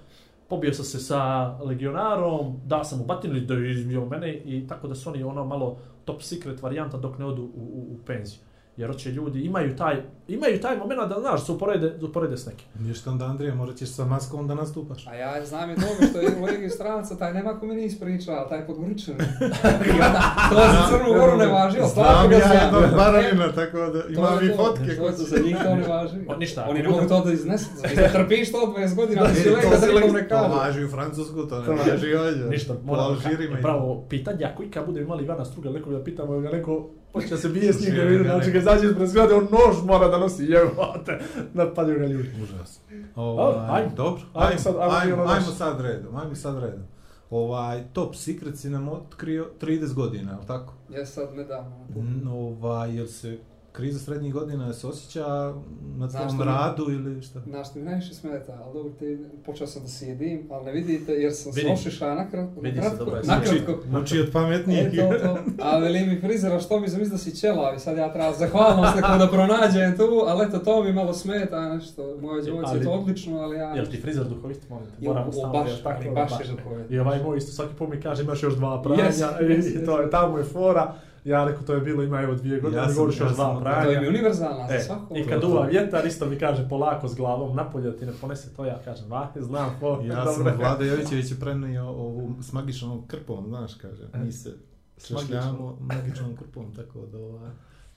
pobio 0.50 0.74
sam 0.74 0.86
se 0.86 1.00
sa 1.00 1.48
legionarom, 1.64 2.60
dao 2.66 2.84
sam 2.84 3.00
mu 3.00 3.06
batinu 3.06 3.40
da 3.40 3.54
je 3.54 3.72
izbio 3.72 4.06
mene 4.06 4.34
i 4.34 4.68
tako 4.68 4.88
da 4.88 4.96
su 4.96 5.10
oni 5.10 5.24
ono 5.24 5.46
malo 5.46 5.78
top 6.06 6.22
secret 6.22 6.62
varijanta 6.62 6.98
dok 6.98 7.18
ne 7.18 7.26
odu 7.26 7.44
u, 7.44 7.62
u, 7.62 7.94
u 7.94 7.98
penziju. 8.06 8.40
Jer 8.78 8.90
hoće 8.90 9.12
ljudi, 9.12 9.42
imaju 9.42 9.76
taj, 9.76 9.96
imaju 10.28 10.60
taj 10.60 10.78
moment 10.78 11.00
da, 11.02 11.18
znaš, 11.20 11.46
se 11.46 11.52
uporede, 11.52 11.94
uporede 12.02 12.38
s 12.38 12.46
nekim. 12.46 12.66
Ništa 12.80 13.12
onda 13.12 13.26
Andrija, 13.26 13.56
morat 13.56 13.76
ćeš 13.76 13.90
sa 13.90 14.06
maskom 14.06 14.48
da 14.48 14.56
nastupaš. 14.56 15.08
A 15.08 15.16
ja 15.16 15.46
znam 15.46 15.70
je 15.70 15.76
toga 15.76 16.08
što 16.10 16.20
je 16.20 16.30
u 16.34 16.46
Legiji 16.46 16.70
stranaca, 16.70 17.16
taj 17.16 17.34
nema 17.34 17.60
ko 17.60 17.66
mi 17.66 17.76
nije 17.76 17.86
ispričao, 17.88 18.36
ali 18.36 18.50
taj 18.50 18.66
podgoričan. 18.68 19.16
Onda, 19.98 20.22
to 20.50 20.56
za 20.56 20.88
Crnu 20.90 21.14
Goru 21.16 21.38
ne 21.38 21.46
važi, 21.48 21.78
ali 21.80 21.90
stvarno 21.90 22.12
Znam 22.14 22.30
ga 22.30 22.36
ja 22.36 22.48
znam. 22.48 22.58
jednog 22.64 22.96
baranina, 22.96 23.52
tako 23.52 23.78
da 23.80 24.02
To 24.04 24.10
imam 24.10 24.40
je 24.40 24.46
i 24.46 24.50
to, 24.50 24.56
fotke. 24.58 24.96
To, 24.96 25.04
to, 25.04 25.12
za 25.14 25.38
njih 25.40 25.58
to 25.58 25.76
ne 25.76 25.88
važi. 25.88 26.18
Pa 26.28 26.36
ništa, 26.36 26.66
Oni 26.70 26.82
ne 26.82 26.90
mogu 26.90 27.08
to 27.08 27.22
da 27.22 27.32
iznesu. 27.40 27.70
Da 27.96 28.08
trpiš 28.10 28.52
to 28.52 28.58
20 28.78 28.96
godina, 28.96 29.22
da 29.22 29.30
si 29.30 29.44
To 29.44 29.78
se 29.78 29.88
da 29.88 29.94
nikom 29.94 30.12
ne 30.14 30.28
To 30.28 30.48
važi 30.50 30.84
u 30.84 30.90
Francusku, 30.90 31.44
to 31.44 31.60
ne 31.60 31.66
To 31.66 31.72
važi 31.74 32.16
ovdje. 32.16 32.46
Ništa, 32.46 32.74
moramo 32.84 33.16
i- 33.58 33.62
pravo 33.62 34.06
pitanje, 34.10 34.46
ako 34.46 34.64
ikad 34.64 34.86
budemo 34.86 35.06
imali 35.06 35.24
Ivana 35.24 35.46
Struga, 35.46 35.70
neko 35.70 35.92
da 35.92 36.04
pitamo 36.04 36.40
ga 36.40 36.50
neko 36.50 36.90
da 37.30 37.38
se 37.38 37.50
bije 37.50 37.74
s 37.74 37.82
njim, 37.82 37.96
Živi 37.96 38.08
vidim, 38.08 38.24
znači 38.26 38.52
ga 38.52 38.62
zađe 38.62 38.88
ispred 38.88 39.08
zgrade, 39.10 39.34
on 39.34 39.44
nož 39.44 39.84
mora 39.86 40.08
da 40.08 40.18
nosi, 40.18 40.44
jebote, 40.46 41.20
napadaju 41.54 42.00
ga 42.00 42.06
ljudi. 42.06 42.30
Užas. 42.44 42.80
Dobro, 43.16 43.44
Ovaj, 43.44 43.80
ajmo. 43.82 43.92
Dobro, 43.96 44.22
Ajmo 44.34 44.48
ajmo, 44.48 44.60
sad, 44.60 44.76
ajmo 44.80 44.94
ajmo, 44.96 45.24
ono 45.24 45.32
ajmo 45.32 45.46
sad 45.48 45.82
redom, 45.82 46.16
ajmo 46.16 46.36
sad 46.36 46.60
redom. 46.64 46.84
Ovaj, 47.30 47.84
Top 47.94 48.16
Secret 48.16 48.58
si 48.58 48.70
nam 48.70 48.90
otkrio 48.90 49.50
30 49.62 49.94
godina, 49.94 50.32
je 50.32 50.38
li 50.38 50.48
tako? 50.48 50.74
Ja 50.90 51.06
sad 51.06 51.36
nedavno. 51.36 51.76
Mm, 51.96 52.28
Ovaj, 52.28 52.96
jel 52.96 53.08
se 53.08 53.38
kriza 53.74 54.00
srednjih 54.00 54.34
godina 54.34 54.74
se 54.74 54.88
osjeća 54.88 55.54
na 55.96 56.08
tvom 56.10 56.28
što 56.28 56.38
mi- 56.38 56.44
radu 56.46 56.86
ili 56.90 57.22
šta? 57.22 57.40
Znaš 57.40 57.70
što 57.70 57.80
mi 57.80 57.86
najviše 57.86 58.14
smeta, 58.14 58.58
ali 58.64 58.74
dobro 58.74 58.90
ti, 58.92 59.18
počeo 59.46 59.68
sam 59.68 59.82
da 59.82 59.88
sjedim, 59.88 60.48
ali 60.52 60.66
ne 60.66 60.72
vidite 60.72 61.12
jer 61.14 61.34
sam 61.34 61.54
se 61.54 61.60
Vidim. 61.60 61.74
ošišao 61.74 62.16
nakratko, 62.16 62.62
Vidi 62.62 62.82
se, 62.82 62.98
dobro 62.98 63.16
je. 63.18 63.24
nakratko. 63.26 63.72
Muči 63.90 64.20
od 64.20 64.30
pametnijih. 64.34 64.82
E, 64.84 64.92
to, 64.92 65.18
to. 65.20 65.38
A 65.60 65.78
veli 65.78 66.00
mi 66.02 66.20
frizera, 66.20 66.60
što 66.60 66.80
mi 66.80 66.88
zamisli 66.88 67.12
da 67.12 67.18
si 67.18 67.32
ćelav 67.32 67.76
i 67.76 67.80
sad 67.80 67.98
ja 67.98 68.14
treba 68.14 68.34
zahvalnost 68.34 68.96
nekom 68.96 69.20
da 69.20 69.28
pronađem 69.28 69.98
tu, 69.98 70.24
ali 70.28 70.46
eto, 70.46 70.60
to 70.60 70.84
mi 70.84 70.94
malo 70.94 71.14
smeta, 71.14 71.62
nešto, 71.70 72.18
moje 72.22 72.42
djevojci 72.42 72.70
je 72.70 72.76
Ali- 72.76 72.84
to 72.84 72.92
odlično, 72.92 73.38
ali 73.38 73.58
ja... 73.58 73.70
Jel 73.70 73.86
ti 73.86 73.98
frizer 73.98 74.24
duhovit, 74.26 74.70
molim 74.70 74.88
te, 74.90 75.08
moram 75.08 75.30
ustaviti, 75.30 75.58
baš, 75.60 75.70
jel 75.70 75.78
tako? 75.80 76.02
ali 76.06 76.16
baš 76.16 76.32
je 76.32 76.46
duhovit. 76.48 76.92
I 76.92 77.00
ovaj 77.00 77.24
moj 77.24 77.38
isto 77.38 77.52
svaki 77.52 77.76
put 77.76 77.90
mi 77.90 78.02
kaže 78.02 78.24
imaš 78.24 78.44
još 78.44 78.56
dva 78.56 78.82
pranja 78.82 79.04
Yes, 79.04 79.24
i, 79.42 79.46
yes, 79.46 79.82
i 79.82 79.86
to 79.86 80.02
je 80.02 80.10
tamo 80.10 80.38
je 80.38 80.44
fora. 80.44 80.94
Ja 81.26 81.46
rekao 81.46 81.64
to 81.64 81.74
je 81.74 81.82
bilo 81.82 82.04
ima 82.04 82.22
evo 82.22 82.36
dvije 82.36 82.60
godine, 82.60 82.82
Ja 82.82 82.86
mi 82.86 82.94
sam- 82.94 82.98
govoriš 82.98 83.20
ja 83.20 83.26
još 83.26 83.34
dva 83.36 83.60
pranja. 83.62 83.84
To 83.84 83.92
je 83.92 84.02
mi 84.02 84.08
univerzalna 84.08 84.68
za 84.68 84.74
E, 84.74 84.80
svako. 84.80 85.16
I 85.18 85.24
kad 85.24 85.42
duva 85.42 85.66
vjetar 85.66 86.06
isto 86.06 86.26
mi 86.26 86.40
kaže 86.40 86.70
polako 86.70 87.08
s 87.08 87.16
glavom 87.16 87.56
napolje 87.56 87.98
ti 87.98 88.06
ne 88.06 88.12
ponese 88.22 88.56
to, 88.56 88.66
ja 88.66 88.80
kažem, 88.86 89.10
va, 89.10 89.28
znam, 89.36 89.76
po, 89.80 90.00
Ja 90.04 90.26
sam 90.26 90.44
Vlada 90.58 90.86
Jovićević 90.86 91.32
je 91.32 91.40
prenio 91.40 91.86
ovu 91.86 92.34
s 92.42 92.54
magičnom 92.54 93.08
krpom, 93.08 93.48
znaš, 93.48 93.74
kaže. 93.74 94.04
Mi 94.16 94.32
se 94.32 94.54
šešljamo 94.98 95.78
magičnom 95.82 96.36
krpom, 96.36 96.76
tako 96.76 97.00
da 97.02 97.18
ovaj... 97.18 97.50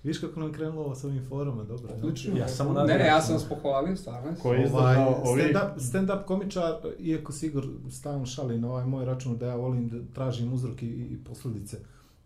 Viš 0.03 0.19
kako 0.19 0.41
nam 0.41 0.53
krenulo 0.53 0.85
ovo 0.85 0.95
s 0.95 1.05
ovim 1.05 1.25
forama, 1.29 1.65
dobro. 1.65 1.89
ne? 1.89 1.95
Odlično. 1.97 2.39
Ja 2.39 2.49
samo 2.49 2.73
ne, 2.73 2.95
ne, 2.99 3.07
ja 3.07 3.21
sam 3.21 3.35
vas 3.35 3.45
pohvalio, 3.45 3.97
stvarno. 3.97 4.35
Ko 4.43 4.53
je 4.53 4.71
Ovaj, 4.73 4.97
ovi... 5.25 5.43
stand-up, 5.43 5.79
stand-up 5.79 6.25
komičar, 6.25 6.75
iako 6.99 7.33
Sigur 7.33 7.67
stalno 7.91 8.27
šali 8.27 8.59
na 8.59 8.71
ovaj 8.71 8.87
moj 8.87 9.05
račun 9.05 9.39
da 9.39 9.47
ja 9.47 9.55
volim 9.57 9.89
da 9.89 9.97
tražim 10.15 10.53
uzrok 10.53 10.83
i, 10.83 10.87
i 10.87 11.19
posljedice. 11.29 11.79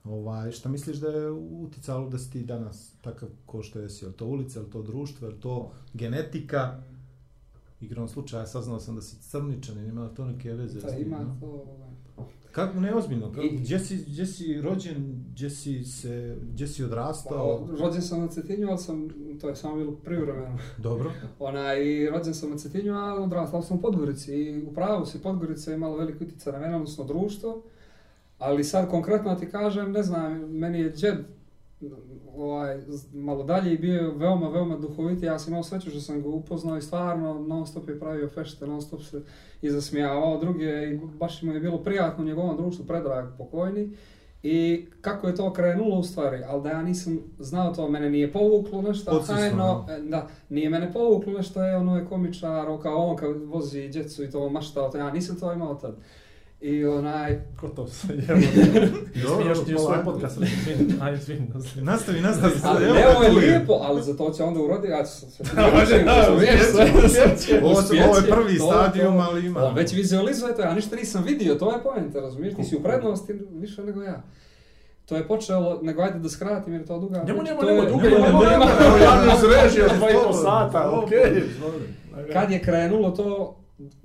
Ovaj, 0.04 0.52
šta 0.52 0.68
misliš 0.68 0.96
da 0.96 1.08
je 1.08 1.30
uticalo 1.30 2.08
da 2.08 2.18
si 2.18 2.30
ti 2.30 2.44
danas 2.44 2.92
takav 3.00 3.28
ko 3.46 3.62
što 3.62 3.80
jesi? 3.80 4.04
Je 4.04 4.12
to 4.12 4.26
ulica, 4.26 4.60
je 4.60 4.70
to 4.70 4.82
društvo, 4.82 5.28
je 5.28 5.40
to 5.40 5.72
genetika? 5.94 6.82
Igrom 7.80 8.08
slučaja 8.08 8.46
saznao 8.46 8.80
sam 8.80 8.94
da 8.94 9.02
si 9.02 9.16
crničan 9.22 9.78
i 9.78 9.82
nema 9.82 10.08
to 10.08 10.24
neke 10.24 10.52
veze. 10.52 10.80
Da, 10.80 10.88
tim, 10.88 11.06
ima 11.06 11.36
to... 11.40 11.46
ovaj. 11.46 11.90
Kako, 12.52 12.80
neozbiljno, 12.80 13.32
kako, 13.32 13.46
I- 13.46 13.56
gdje, 13.56 13.78
si, 13.78 14.04
gdje 14.08 14.26
si 14.26 14.60
rođen, 14.60 15.24
gdje 15.30 15.50
si, 15.50 15.84
se, 15.84 16.36
gdje 16.52 16.66
si 16.66 16.84
odrastao? 16.84 17.66
Pa, 17.66 17.84
Rođen 17.84 18.02
sam 18.02 18.20
na 18.20 18.28
Cetinju, 18.28 18.68
ali 18.68 18.78
sam, 18.78 19.08
to 19.40 19.48
je 19.48 19.56
samo 19.56 19.76
bilo 19.76 19.92
privremeno. 19.92 20.58
Dobro. 20.78 21.12
Ona, 21.38 21.74
i 21.76 22.08
rođen 22.08 22.34
sam 22.34 22.50
na 22.50 22.58
Cetinju, 22.58 22.94
a 22.94 23.14
odrastao 23.14 23.62
sam 23.62 23.76
u 23.76 23.80
Podgorici. 23.80 24.34
I 24.34 24.62
u 24.66 24.74
pravu 24.74 25.06
si, 25.06 25.22
Podgorica 25.22 25.72
imala 25.72 25.96
veliki 25.96 26.24
utjecaj 26.24 26.52
na 26.52 26.58
mene, 26.58 26.76
odnosno 26.76 27.04
društvo. 27.04 27.62
Ali 28.40 28.64
sad 28.64 28.90
konkretno 28.90 29.34
ti 29.34 29.50
kažem, 29.50 29.92
ne 29.92 30.02
znam, 30.02 30.32
meni 30.50 30.80
je 30.80 30.92
džed 30.92 31.16
ovaj, 32.36 32.78
malo 33.12 33.44
dalje 33.44 33.74
i 33.74 33.78
bio 33.78 34.12
veoma, 34.16 34.48
veoma 34.48 34.76
duhoviti. 34.76 35.26
Ja 35.26 35.38
sam 35.38 35.52
imao 35.52 35.62
sreću 35.62 35.90
što 35.90 36.00
sam 36.00 36.22
ga 36.22 36.28
upoznao 36.28 36.76
i 36.76 36.82
stvarno 36.82 37.34
non 37.34 37.66
stop 37.66 37.88
je 37.88 38.00
pravio 38.00 38.28
fešte, 38.28 38.66
non 38.66 38.82
stop 38.82 39.02
se 39.02 39.22
i 39.62 39.70
zasmijavao 39.70 40.38
druge 40.38 40.64
i 40.64 41.00
baš 41.18 41.42
mu 41.42 41.52
je 41.52 41.60
bilo 41.60 41.78
prijatno 41.78 42.24
u 42.24 42.26
njegovom 42.26 42.56
društvu, 42.56 42.84
predrag 42.84 43.28
pokojni. 43.38 43.96
I 44.42 44.86
kako 45.00 45.28
je 45.28 45.34
to 45.34 45.52
krenulo 45.52 45.98
u 45.98 46.02
stvari, 46.02 46.42
ali 46.48 46.62
da 46.62 46.70
ja 46.70 46.82
nisam 46.82 47.18
znao 47.38 47.74
to, 47.74 47.88
mene 47.88 48.10
nije 48.10 48.32
povuklo 48.32 48.82
nešto, 48.82 49.20
hajno, 49.26 49.86
e, 49.90 50.00
da, 50.02 50.28
nije 50.48 50.70
mene 50.70 50.92
povuklo 50.92 51.32
nešto, 51.32 51.62
je 51.62 51.76
ono 51.76 51.96
je 51.96 52.04
komičar, 52.04 52.68
o, 52.68 52.78
kao 52.78 52.96
on 52.96 53.16
kad 53.16 53.42
vozi 53.42 53.88
djecu 53.88 54.24
i 54.24 54.30
to 54.30 54.48
maštao, 54.48 54.88
to 54.88 54.98
ja 54.98 55.10
nisam 55.10 55.40
to 55.40 55.52
imao 55.52 55.74
tad. 55.74 55.96
I 56.60 56.84
onaj, 56.84 57.38
Gotov 57.60 57.88
se, 57.88 58.06
evo. 58.28 58.40
Dobro, 59.22 59.42
Smiješ 59.42 59.58
ti 59.66 59.74
u 59.74 59.78
svoj 59.78 60.04
podcast, 60.04 60.36
ali 60.36 60.46
izvini, 60.48 60.94
ajde, 61.00 61.16
izvini. 61.16 61.48
Nastavi, 61.76 62.20
nastavi. 62.20 62.52
ali 62.64 62.84
evo 62.84 63.22
je 63.22 63.30
lijepo, 63.30 63.72
ali 63.72 64.02
za 64.02 64.16
to 64.16 64.30
će 64.30 64.42
onda 64.42 64.60
uroditi, 64.60 64.88
ja 64.88 65.04
ću 65.04 65.10
se 65.10 65.26
sve 65.30 65.46
Ovo, 67.62 67.72
ovo 68.06 68.16
je 68.16 68.30
prvi 68.30 68.58
stadijum, 68.58 69.18
ali 69.18 69.46
ima. 69.46 69.64
On 69.64 69.74
već 69.74 69.92
vizualizuje 69.92 70.54
to, 70.56 70.62
ja 70.62 70.74
ništa 70.74 70.96
nisam 70.96 71.24
vidio, 71.24 71.54
to 71.54 71.72
je 71.72 71.82
poenta, 71.82 72.20
razumiješ, 72.20 72.54
ti 72.54 72.64
si 72.64 72.76
u 72.76 72.82
prednosti 72.82 73.32
više 73.52 73.84
nego 73.84 74.02
ja. 74.02 74.22
To 75.06 75.16
je 75.16 75.28
počelo, 75.28 75.80
nego 75.82 76.02
ajde 76.02 76.18
da 76.18 76.28
skratim 76.28 76.72
jer 76.72 76.82
je 76.82 76.86
to 76.86 76.98
duga. 76.98 77.24
Njemu 77.26 77.38
priča. 77.40 77.54
nema, 77.54 77.60
To 77.60 77.66
nema 77.66 77.82
je- 77.82 77.88
dugo, 77.90 78.02
nema, 78.02 78.16
nema, 78.18 78.40
nema. 78.40 78.64
nema, 78.64 78.96
ja 78.96 79.24
mi 79.24 79.40
zrežio 79.40 79.88
Slobodno, 79.88 80.32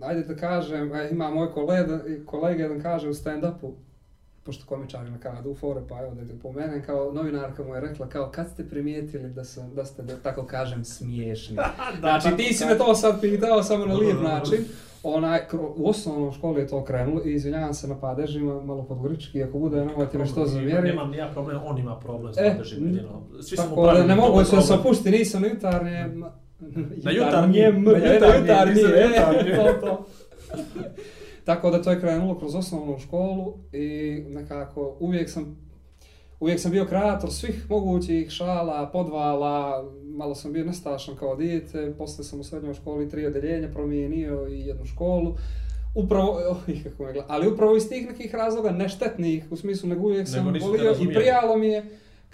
ajde 0.02 0.24
da 0.24 0.36
kažem, 0.36 0.96
e, 0.96 1.10
ima 1.12 1.30
moj 1.30 1.52
kolega, 1.52 2.00
kolega 2.26 2.64
jedan 2.64 2.82
kaže 2.82 3.10
u 3.10 3.14
stand-upu, 3.14 3.72
pošto 4.44 4.66
komičarima 4.66 5.18
kada 5.18 5.50
u 5.50 5.56
fore, 5.56 5.82
pa 5.90 6.02
evo 6.02 6.16
da 6.16 6.28
te 6.28 6.40
pomenem, 6.40 6.84
kao 6.86 7.12
novinarka 7.14 7.64
mu 7.64 7.76
je 7.76 7.82
rekla, 7.82 8.10
kao 8.10 8.32
kad 8.32 8.50
ste 8.50 8.70
primijetili 8.70 9.30
da, 9.30 9.44
sam, 9.44 9.76
da 9.76 9.86
ste, 9.86 10.04
da 10.04 10.18
tako 10.18 10.46
kažem, 10.46 10.86
smiješni. 10.86 11.58
znači 12.00 12.38
ti 12.38 12.54
si 12.54 12.66
me 12.66 12.78
to 12.78 12.96
sad 12.96 13.22
pitao 13.22 13.64
samo 13.64 13.86
na 13.86 13.94
lijep 13.94 14.22
način. 14.22 14.66
Onaj, 15.04 15.40
kro- 15.52 15.74
u 15.76 15.90
osnovnom 15.90 16.32
školi 16.32 16.62
je 16.62 16.68
to 16.68 16.84
krenulo 16.84 17.22
i 17.26 17.34
izvinjavam 17.34 17.74
se 17.74 17.88
na 17.88 18.00
padežima, 18.00 18.62
malo 18.62 18.84
podgorički, 18.84 19.44
ako 19.44 19.60
bude, 19.60 19.86
nemojte 19.86 20.18
me 20.18 20.26
što 20.26 20.46
zamjeriti. 20.46 20.88
Nemam 20.88 21.12
nija 21.12 21.30
problem, 21.34 21.62
on 21.66 21.78
ima 21.78 22.00
problem 22.00 22.34
s 22.34 22.38
E, 22.38 22.52
padežima, 22.58 22.88
jedino. 22.88 23.22
Svi 23.42 23.58
smo 23.58 23.66
Tako 23.66 23.82
da 23.82 23.88
pravili 23.88 24.08
ne 24.08 24.16
mogu 24.16 24.44
se 24.44 24.62
sapušti, 24.62 25.12
nisam 25.12 25.42
na 25.42 25.48
jutarnje... 25.48 26.10
Na 27.04 27.12
jutarnjem, 27.12 27.84
na 27.84 28.14
jutarnje, 28.14 28.74
nisam 28.74 28.92
na 28.92 29.02
jutarnje. 29.02 29.56
to, 29.56 29.88
to. 29.88 30.06
Tako 31.46 31.70
da 31.70 31.82
to 31.82 31.92
je 31.92 32.00
krenulo 32.00 32.40
kroz 32.40 32.56
osnovnu 32.56 33.00
školu 33.00 33.54
i 33.74 34.24
nekako 34.30 34.98
uvijek 35.00 35.30
sam 35.30 35.66
uvijek 36.40 36.60
sam 36.60 36.72
bio 36.72 36.86
kreator 36.86 37.32
svih 37.32 37.70
mogućih 37.70 38.30
šala, 38.30 38.90
podvala, 38.94 39.86
malo 40.04 40.36
sam 40.36 40.54
bio 40.54 40.66
nestašan 40.66 41.16
kao 41.16 41.36
dijete, 41.36 41.94
poslije 41.98 42.26
sam 42.26 42.40
u 42.40 42.44
srednjoj 42.44 42.74
školi 42.74 43.10
tri 43.10 43.26
odeljenja 43.26 43.70
promijenio 43.74 44.48
i 44.50 44.60
jednu 44.60 44.86
školu. 44.86 45.36
Upravo, 45.96 46.32
oj, 46.68 46.84
kako 46.84 47.04
me 47.04 47.14
gleda, 47.14 47.28
ali 47.30 47.48
upravo 47.48 47.76
iz 47.76 47.90
tih 47.90 48.08
nekih 48.08 48.36
razloga, 48.36 48.72
neštetnih, 48.72 49.46
u 49.52 49.56
smislu 49.56 49.90
nego 49.90 50.02
uvijek 50.02 50.28
Nego 50.28 50.60
sam 50.60 50.70
volio 50.70 50.96
i 51.02 51.14
prijalo 51.14 51.58
mi 51.58 51.68
je 51.68 51.86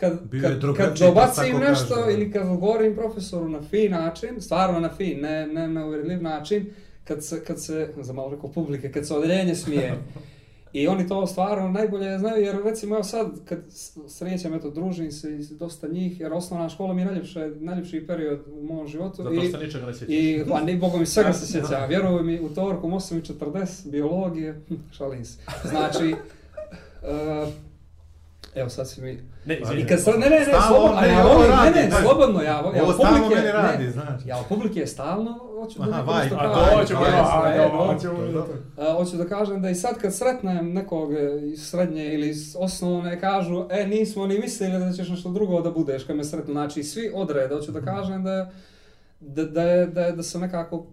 kad, 0.02 0.20
Bio 0.32 0.42
kad, 0.42 0.60
drugačiji, 0.60 0.88
kad 0.88 1.00
dobacim 1.00 1.54
tako 1.54 1.70
nešto 1.70 1.96
kažu, 1.96 2.06
da. 2.06 2.12
ili 2.12 2.32
kad 2.32 2.48
govorim 2.48 2.96
profesoru 2.96 3.50
na 3.50 3.62
fin 3.62 3.92
način, 3.92 4.42
stvarno 4.42 4.80
na 4.80 4.90
fin, 4.90 5.22
ne, 5.22 5.48
ne 5.48 5.68
na 5.68 5.86
uvjerljiv 5.86 6.22
način, 6.22 6.66
kad 7.04 7.26
se, 7.26 7.44
kad 7.44 7.64
se, 7.64 7.94
za 8.02 8.14
malo 8.14 8.30
rekao 8.30 8.52
publike, 8.52 8.92
kad 8.92 9.08
se 9.08 9.14
odeljenje 9.14 9.56
smije. 9.56 9.94
I 10.74 10.88
oni 10.88 11.08
to 11.08 11.28
stvarno 11.28 11.70
najbolje 11.70 12.20
znaju, 12.20 12.44
jer 12.46 12.56
recimo 12.64 12.96
evo 12.96 13.04
sad, 13.04 13.28
kad 13.46 13.60
srećem, 14.08 14.54
eto, 14.54 14.70
družim 14.70 15.12
se 15.12 15.36
i 15.36 15.56
dosta 15.56 15.88
njih, 15.88 16.20
jer 16.20 16.34
osnovna 16.34 16.70
škola 16.70 16.94
mi 16.94 17.02
je 17.02 17.06
najljepše, 17.06 17.52
najljepši 17.60 18.08
period 18.08 18.40
u 18.60 18.64
mom 18.64 18.88
životu. 18.88 19.24
Zato 19.24 19.42
se 19.52 19.66
ničega 19.66 19.86
ne 19.86 19.94
sjećaš. 19.94 20.10
i, 20.10 20.44
pa 20.50 20.62
ni 20.62 20.78
Boga 20.78 20.98
mi 20.98 21.06
svega 21.06 21.34
se 21.34 21.48
sjeća, 21.52 21.86
vjeruj 21.86 22.24
mi, 22.24 22.40
utorkom 22.40 22.92
8.40, 22.92 23.92
biologije, 23.92 24.62
šalim 24.98 25.26
se. 25.26 25.40
Znači, 25.70 26.16
uh, 27.02 27.50
evo 28.56 28.70
sad 28.70 28.90
si 28.90 29.02
mi... 29.02 29.20
Ne, 29.46 29.60
izvini. 29.60 29.82
I 29.82 29.86
kad 29.86 30.02
sad, 30.02 30.14
ne, 30.16 30.30
ne, 30.30 30.40
ne, 30.40 30.46
Stalno 30.46 30.68
slobodno, 30.70 31.02
ja 31.04 31.24
volim, 31.24 31.52
radi, 31.52 31.72
ne, 31.72 31.82
ne, 31.82 31.90
znaš. 31.90 32.02
slobodno, 32.02 32.42
ja, 32.42 32.62
vo- 32.62 32.74
ja 32.76 32.84
Ovo 32.84 32.94
stalno 32.94 33.18
publike, 33.18 33.36
meni 33.36 33.52
radi, 33.54 33.84
ne, 33.84 33.92
znaš. 33.92 34.22
ja 34.26 34.38
publike 34.50 34.88
stalno 34.88 35.40
hoću 35.56 35.80
da 35.80 35.84
Aha, 35.84 35.92
nekom 35.92 36.08
vaj, 36.08 36.24
nešto 36.24 36.38
a 36.38 36.54
kažem. 36.54 36.80
to 36.80 36.86
ćemo, 36.86 37.00
Jeste, 37.02 37.20
a, 37.34 37.54
e, 37.54 37.58
dobro, 37.58 37.78
dobro. 37.78 37.94
hoćemo 37.94 38.26
i 38.26 38.34
to. 38.34 38.48
A, 38.80 38.94
hoću 38.94 39.18
da 39.18 39.26
kažem 39.26 39.62
da 39.62 39.70
i 39.70 39.76
sad 39.76 39.98
kad 39.98 40.16
sretnem 40.16 40.74
nekog 40.74 41.14
e, 41.14 41.18
iz 41.44 41.62
srednje 41.62 42.06
ili 42.06 42.30
iz 42.30 42.56
osnovne 42.60 43.20
kažu 43.20 43.66
e 43.72 43.88
nismo 43.88 44.28
ni 44.28 44.40
mislili 44.40 44.80
da 44.80 44.92
ćeš 44.94 45.10
nešto 45.10 45.30
drugo 45.30 45.62
da 45.62 45.72
budeš 45.72 46.04
kad 46.04 46.16
me 46.16 46.24
sretnu. 46.24 46.54
Znači 46.54 46.84
svi 46.84 47.12
odrede, 47.14 47.56
hoću 47.56 47.72
da 47.72 47.82
kažem 47.82 48.24
da, 48.24 48.52
da, 49.20 49.46
da, 49.46 49.62
je, 49.64 49.86
da, 49.88 50.02
je- 50.02 50.12
da 50.12 50.24
sam 50.24 50.42
nekako, 50.42 50.86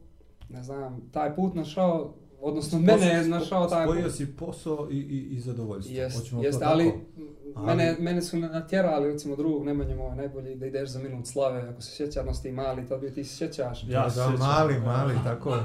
ne 0.49 0.63
znam, 0.63 1.01
taj 1.13 1.37
put 1.37 1.55
našao, 1.55 2.15
odnosno 2.41 2.79
mene 2.79 3.07
je 3.07 3.25
našao 3.25 3.67
taj 3.67 3.87
put. 3.87 3.95
Spojio 3.95 4.11
si 4.11 4.27
posao 4.29 4.89
i, 4.91 4.97
i, 4.97 5.29
i 5.29 5.41
zadovoljstvo. 5.41 5.95
Jest, 5.95 6.19
Hoćemo 6.19 6.43
jeste, 6.43 6.61
to 6.61 6.71
ali, 6.71 6.85
tako? 6.85 6.99
Mene, 7.57 7.89
Ali- 7.89 7.97
mene 8.01 8.23
su 8.23 8.37
natjerali, 8.39 9.09
recimo 9.09 9.37
drugog 9.37 9.65
Nemanja 9.65 9.97
moj 9.97 10.17
najbolji, 10.17 10.55
da 10.55 10.67
ideš 10.67 10.89
za 10.89 10.99
minut 11.01 11.27
slave, 11.27 11.63
ako 11.63 11.83
se 11.83 11.91
sjeća, 11.93 12.23
no 12.23 12.33
ti 12.33 12.53
mali, 12.53 12.87
to 12.87 12.99
bi 12.99 13.11
ti 13.11 13.25
se 13.25 13.37
sjećaš. 13.37 13.85
Ja 13.85 14.03
da, 14.03 14.11
se 14.11 14.17
sjećam. 14.17 14.39
mali, 14.39 14.75
mali, 14.77 15.15
tako 15.25 15.51
je. 15.55 15.61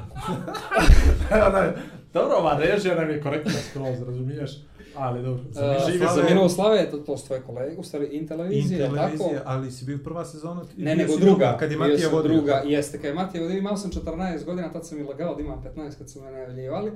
Dobro, 2.13 2.36
ova 2.36 2.58
režija 2.60 2.96
nam 2.96 3.10
je 3.10 3.22
korektna 3.22 3.52
skroz, 3.62 4.02
razumiješ? 4.02 4.52
Ali 4.96 5.24
dobro, 5.24 5.43
za 5.50 5.65
Uh, 5.67 5.86
žive 5.86 6.06
za 6.06 6.12
slave- 6.12 6.30
minut 6.30 6.52
slave, 6.52 6.91
to, 6.91 6.98
to 6.98 7.17
su 7.17 7.26
tvoje 7.26 7.41
kolege, 7.41 7.76
u 7.78 7.84
stvari 7.84 8.06
in 8.08 8.28
televizije, 8.28 8.78
In 8.78 8.84
jel 8.84 8.96
tako? 8.96 9.08
televizije, 9.08 9.41
ali 9.46 9.72
si 9.72 9.86
bio 9.86 9.98
prva 10.00 10.26
sezona? 10.26 10.62
i 10.78 10.84
Ne, 10.84 10.96
nego 10.96 11.13
si 11.13 11.22
druga. 11.22 11.58
Kad 11.60 11.72
je 11.72 11.78
Matija 11.78 12.10
vodio. 12.10 12.32
druga, 12.32 12.62
jeste, 12.65 12.98
kad 12.98 13.06
je 13.06 13.13
Matija 13.13 13.43
vodio, 13.43 13.58
imao 13.58 13.78
sam 13.78 13.91
14 13.91 14.06
godina, 14.46 14.69
tad 14.69 14.88
sam 14.88 15.00
i 15.00 15.04
lagao 15.04 15.36
da 15.36 15.41
imam 15.41 15.63
15 15.67 15.98
kad 15.98 16.10
su 16.10 16.22
me 16.22 16.32
najavljivali. 16.32 16.91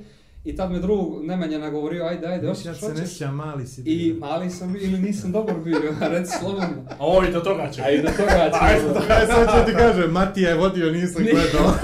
I 0.48 0.56
tad 0.56 0.72
me 0.72 0.80
drug 0.80 0.98
Nemanja 1.24 1.58
nagovorio, 1.60 2.06
ajde, 2.06 2.28
ajde, 2.28 2.48
Mislim, 2.48 2.74
hoćeš, 2.74 2.84
ja 2.84 2.88
se 2.88 2.94
ne 2.94 3.00
hoćeš. 3.00 3.10
sjećam, 3.10 3.36
mali 3.36 3.68
si 3.68 3.82
I 3.82 3.84
bio. 4.06 4.20
mali 4.20 4.50
sam 4.50 4.74
bio, 4.74 4.82
ili 4.84 5.00
nisam 5.00 5.32
dobar 5.32 5.56
bio, 5.56 5.80
reci 6.14 6.32
slobodno. 6.40 6.68
A 6.90 6.96
ovo 7.00 7.24
i 7.24 7.32
do 7.32 7.40
toga 7.40 7.70
će. 7.72 7.82
A 7.82 7.90
i 7.92 8.02
do 8.02 8.08
toga 8.10 8.32
Ajde, 8.62 8.82
ćemo. 8.82 8.94
do 8.94 9.00
Aj, 9.10 9.26
sad 9.28 9.60
ću 9.60 9.72
ti 9.72 9.78
kažem, 9.78 10.12
Matija 10.12 10.50
je 10.50 10.56
vodio, 10.56 10.92
nisam 10.92 11.22
Nije. 11.24 11.34
gledao. 11.34 11.74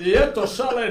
I 0.00 0.10
eto 0.12 0.46
šale 0.46 0.90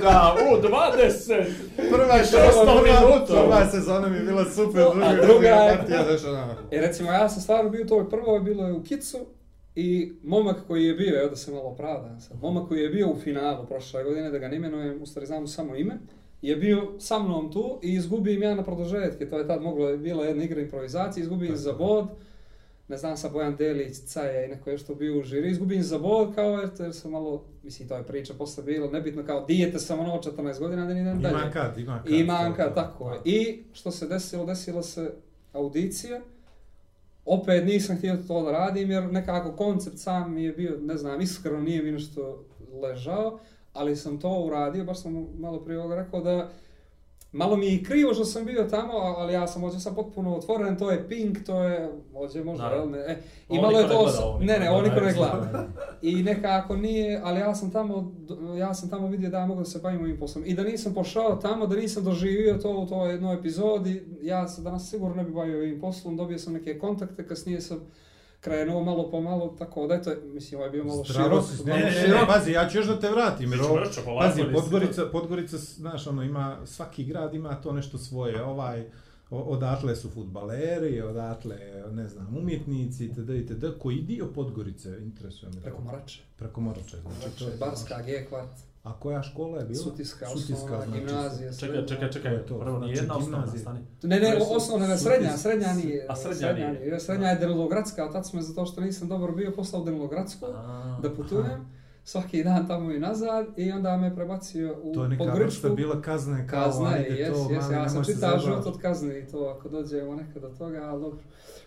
da 0.00 0.34
u 0.52 0.62
20. 0.62 1.44
Prva, 1.90 2.18
šesto 2.18 2.62
prva, 2.62 2.82
minuta. 2.82 3.26
prva 3.34 3.66
sezona 3.66 4.08
mi 4.08 4.16
je 4.16 4.22
bila 4.22 4.44
super, 4.46 4.82
A 4.82 4.90
druga, 5.14 5.22
druga 5.22 5.48
je- 5.48 5.76
Matija 5.76 6.04
došao 6.04 6.32
na... 6.32 6.46
I 6.72 6.78
recimo, 6.78 7.12
ja 7.12 7.28
sam 7.28 7.42
stvarno 7.42 7.70
bio 7.70 7.82
u 7.82 7.88
toj 7.88 8.10
prvoj, 8.10 8.40
bilo 8.40 8.66
je 8.66 8.72
u 8.72 8.82
Kicu, 8.82 9.18
i 9.76 10.12
momak 10.24 10.56
koji 10.66 10.84
je 10.84 10.94
bio, 10.94 11.20
evo 11.20 11.28
da 11.30 11.36
se 11.36 11.50
malo 11.50 11.64
opravdam 11.64 12.20
sad, 12.20 12.42
momak 12.42 12.68
koji 12.68 12.80
je 12.80 12.88
bio 12.88 13.10
u 13.10 13.16
finalu 13.16 13.66
prošle 13.66 14.04
godine, 14.04 14.30
da 14.30 14.38
ga 14.38 14.48
ne 14.48 14.56
imenujem, 14.56 15.02
u 15.02 15.06
stvari 15.06 15.26
znamo 15.26 15.46
samo 15.46 15.76
ime, 15.76 15.98
je 16.42 16.56
bio 16.56 16.92
sa 16.98 17.18
mnom 17.18 17.52
tu 17.52 17.78
i 17.82 17.92
izgubim 17.92 18.42
ja 18.42 18.54
na 18.54 18.64
produžetke, 18.64 19.28
to 19.30 19.38
je 19.38 19.46
tad 19.46 19.62
moglo, 19.62 19.88
je 19.88 19.98
bila 19.98 20.24
jedna 20.24 20.44
igra 20.44 20.60
improvizacije, 20.60 21.22
izgubim 21.22 21.56
za 21.56 21.72
bod, 21.72 22.06
ne 22.88 22.96
znam 22.96 23.16
sa 23.16 23.28
Bojan 23.28 23.56
Delić, 23.56 23.96
Caja 23.96 24.44
i 24.44 24.48
neko 24.48 24.70
je 24.70 24.78
što 24.78 24.94
bio 24.94 25.18
u 25.18 25.22
žiri, 25.22 25.50
izgubim 25.50 25.82
za 25.82 25.98
bod 25.98 26.34
kao 26.34 26.62
eto, 26.62 26.82
jer 26.82 26.94
sam 26.94 27.10
malo, 27.10 27.44
mislim 27.62 27.88
to 27.88 27.96
je 27.96 28.02
priča 28.02 28.34
posle 28.34 28.64
bilo, 28.64 28.90
nebitno 28.90 29.24
kao 29.26 29.44
dijete 29.44 29.78
sam 29.78 30.00
ono 30.00 30.14
od 30.14 30.36
14 30.36 30.58
godina 30.58 30.86
da 30.86 30.94
ni 30.94 31.00
idem 31.00 31.22
dalje. 31.22 31.34
Ima 31.42 31.50
kad, 31.52 31.78
ima 31.78 32.02
kad. 32.02 32.12
I 32.12 32.24
manka, 32.24 32.64
to- 32.68 32.74
tako 32.74 33.10
je. 33.12 33.20
I 33.24 33.62
što 33.72 33.90
se 33.90 34.06
desilo, 34.06 34.46
desilo 34.46 34.82
se 34.82 35.12
audicija. 35.52 36.20
Opet 37.26 37.64
nisam 37.64 37.96
htio 37.96 38.16
to 38.28 38.42
da 38.42 38.52
radim 38.52 38.90
jer 38.90 39.12
nekako 39.12 39.52
koncept 39.52 39.98
sam 39.98 40.34
mi 40.34 40.44
je 40.44 40.52
bio, 40.52 40.78
ne 40.82 40.96
znam, 40.96 41.20
iskreno 41.20 41.60
nije 41.60 41.82
mi 41.82 41.92
nešto 41.92 42.44
ležao, 42.82 43.38
ali 43.72 43.96
sam 43.96 44.20
to 44.20 44.44
uradio, 44.46 44.84
baš 44.84 45.02
sam 45.02 45.26
malo 45.38 45.64
prije 45.64 45.80
ovoga 45.80 45.94
rekao 45.94 46.20
da 46.20 46.50
Malo 47.36 47.56
mi 47.56 47.66
je 47.66 47.82
krivo 47.82 48.14
što 48.14 48.24
sam 48.24 48.44
bio 48.44 48.64
tamo, 48.64 48.92
ali 48.92 49.32
ja 49.32 49.46
sam 49.46 49.64
ovdje 49.64 49.80
sam 49.80 49.94
potpuno 49.94 50.36
otvoren, 50.36 50.78
to 50.78 50.90
je 50.90 51.08
Pink, 51.08 51.38
to 51.46 51.62
je, 51.62 51.90
ovdje 52.14 52.44
možda, 52.44 52.66
jel 52.66 52.90
ne, 52.90 52.98
e, 52.98 53.16
i 53.48 53.60
malo 53.60 53.78
je 53.80 53.88
to, 53.88 53.94
ne 53.94 54.02
gleda, 54.02 54.24
ovo 54.24 54.38
ne, 54.38 54.58
ne, 54.58 54.70
ne 54.70 54.82
niko 54.82 55.00
ne 55.00 55.12
gleda. 55.12 55.68
I 56.02 56.22
nekako 56.22 56.76
nije, 56.76 57.20
ali 57.24 57.40
ja 57.40 57.54
sam 57.54 57.70
tamo, 57.70 58.12
ja 58.58 58.74
sam 58.74 58.90
tamo 58.90 59.08
vidio 59.08 59.30
da 59.30 59.38
ja 59.38 59.46
mogu 59.46 59.60
da 59.60 59.66
se 59.66 59.78
bavim 59.78 60.00
ovim 60.00 60.18
poslom. 60.18 60.44
I 60.46 60.54
da 60.54 60.62
nisam 60.62 60.94
pošao 60.94 61.36
tamo, 61.36 61.66
da 61.66 61.76
nisam 61.76 62.04
doživio 62.04 62.54
to 62.54 62.78
u 62.78 62.86
toj 62.86 63.10
jednoj 63.10 63.34
epizodi, 63.34 64.02
ja 64.22 64.48
se 64.48 64.62
danas 64.62 64.90
sigurno 64.90 65.16
ne 65.16 65.24
bi 65.24 65.32
bavio 65.32 65.58
ovim 65.58 65.80
poslom, 65.80 66.16
dobio 66.16 66.38
sam 66.38 66.52
neke 66.52 66.78
kontakte, 66.78 67.26
kasnije 67.26 67.60
sam 67.60 67.80
krenuo 68.40 68.84
malo 68.84 69.10
po 69.10 69.20
malo, 69.20 69.54
tako 69.58 69.86
da 69.86 69.94
eto, 69.94 70.10
mislim, 70.24 70.56
ovo 70.56 70.64
je 70.64 70.70
bio 70.70 70.84
malo 70.84 71.04
Zdravo 71.04 71.28
širok. 71.42 71.44
si, 71.50 71.64
ne, 71.64 71.70
malo 71.70 71.78
ne, 71.80 71.86
ne, 71.86 72.00
širok. 72.00 72.20
ne, 72.20 72.26
pazi, 72.26 72.52
ja 72.52 72.68
ću 72.68 72.78
još 72.78 72.86
da 72.86 73.00
te 73.00 73.10
vratim. 73.10 73.40
jer 73.42 73.60
Mi 73.60 73.64
ćemo 73.64 73.78
ovo- 74.06 74.20
Pazi, 74.20 74.42
Podgorica, 74.54 75.06
Podgorica, 75.06 75.56
znaš, 75.56 76.06
ono, 76.06 76.22
ima, 76.22 76.56
svaki 76.64 77.04
grad 77.04 77.34
ima 77.34 77.54
to 77.54 77.72
nešto 77.72 77.98
svoje, 77.98 78.42
ovaj, 78.44 78.84
odatle 79.30 79.96
su 79.96 80.10
futbaleri, 80.10 81.00
odatle, 81.02 81.56
ne 81.90 82.08
znam, 82.08 82.36
umjetnici, 82.36 83.04
itd., 83.04 83.30
itd., 83.30 83.64
koji 83.78 83.96
dio 83.98 84.26
Podgorice, 84.26 84.98
interesuje 85.00 85.52
me. 85.52 85.60
Preko 85.60 85.82
Morače. 85.82 86.20
Preko 86.36 86.60
Morače, 86.60 86.96
znači 87.18 87.38
to 87.38 87.44
je... 87.44 87.56
Barska, 87.56 88.02
G-kvart, 88.02 88.50
A 88.86 88.92
koja 89.00 89.22
škola 89.22 89.58
je 89.58 89.64
bila? 89.64 89.82
Sutiska, 89.82 90.26
Sutiska, 90.26 90.54
osnovna, 90.54 90.84
znači, 90.86 91.00
gimnazija, 91.00 91.52
Čekaj, 91.52 91.68
srednja. 91.68 91.86
čekaj, 91.86 92.10
čekaj. 92.10 92.32
je 92.34 92.46
to, 92.46 92.58
Prvo, 92.58 92.78
znači, 92.78 92.92
nije 92.92 93.00
jedna 93.02 93.16
osnovna, 93.16 93.46
stani. 93.46 93.80
Ne, 94.02 94.20
ne, 94.20 94.38
osnovna, 94.50 94.86
ne, 94.86 94.98
srednja, 94.98 95.36
srednja 95.36 95.72
nije. 95.72 96.06
A 96.08 96.16
srednja 96.16 96.36
srednja 96.38 96.68
nije. 96.68 96.80
nije. 96.80 97.00
Srednja 97.00 97.28
je 97.28 97.36
Denilogradska, 97.36 98.04
a 98.04 98.12
tad 98.12 98.26
smo 98.26 98.40
zato 98.40 98.66
što 98.66 98.80
nisam 98.80 99.08
dobro 99.08 99.32
bio 99.32 99.52
poslao 99.56 99.82
u 99.82 99.84
Denilogradsku 99.84 100.46
A, 100.46 100.98
da 101.02 101.14
putujem. 101.14 101.76
Svaki 102.04 102.44
dan 102.44 102.66
tamo 102.66 102.90
i 102.90 102.98
nazad 102.98 103.46
i 103.56 103.72
onda 103.72 103.96
me 103.96 104.14
prebacio 104.14 104.76
u 104.82 104.94
To 104.94 105.02
je 105.02 105.08
neka 105.08 105.24
vrsta 105.24 105.68
bila 105.68 106.02
kazne, 106.02 106.46
kao, 106.48 106.64
Kazna 106.64 106.90
je, 106.90 106.96
ajde 106.96 107.14
jes, 107.16 107.32
to, 107.32 107.52
jes, 107.52 107.62
mali, 107.62 107.74
ja 107.74 107.88
sam 107.88 108.04
čitao 108.04 108.38
život 108.38 108.66
od 108.66 108.78
kazne 108.80 109.18
i 109.18 109.26
to 109.26 109.54
ako 109.58 109.68
dođemo 109.68 110.14
nekad 110.14 110.42
do 110.42 110.48
toga, 110.48 110.82
ali 110.82 111.00
dobro. 111.02 111.18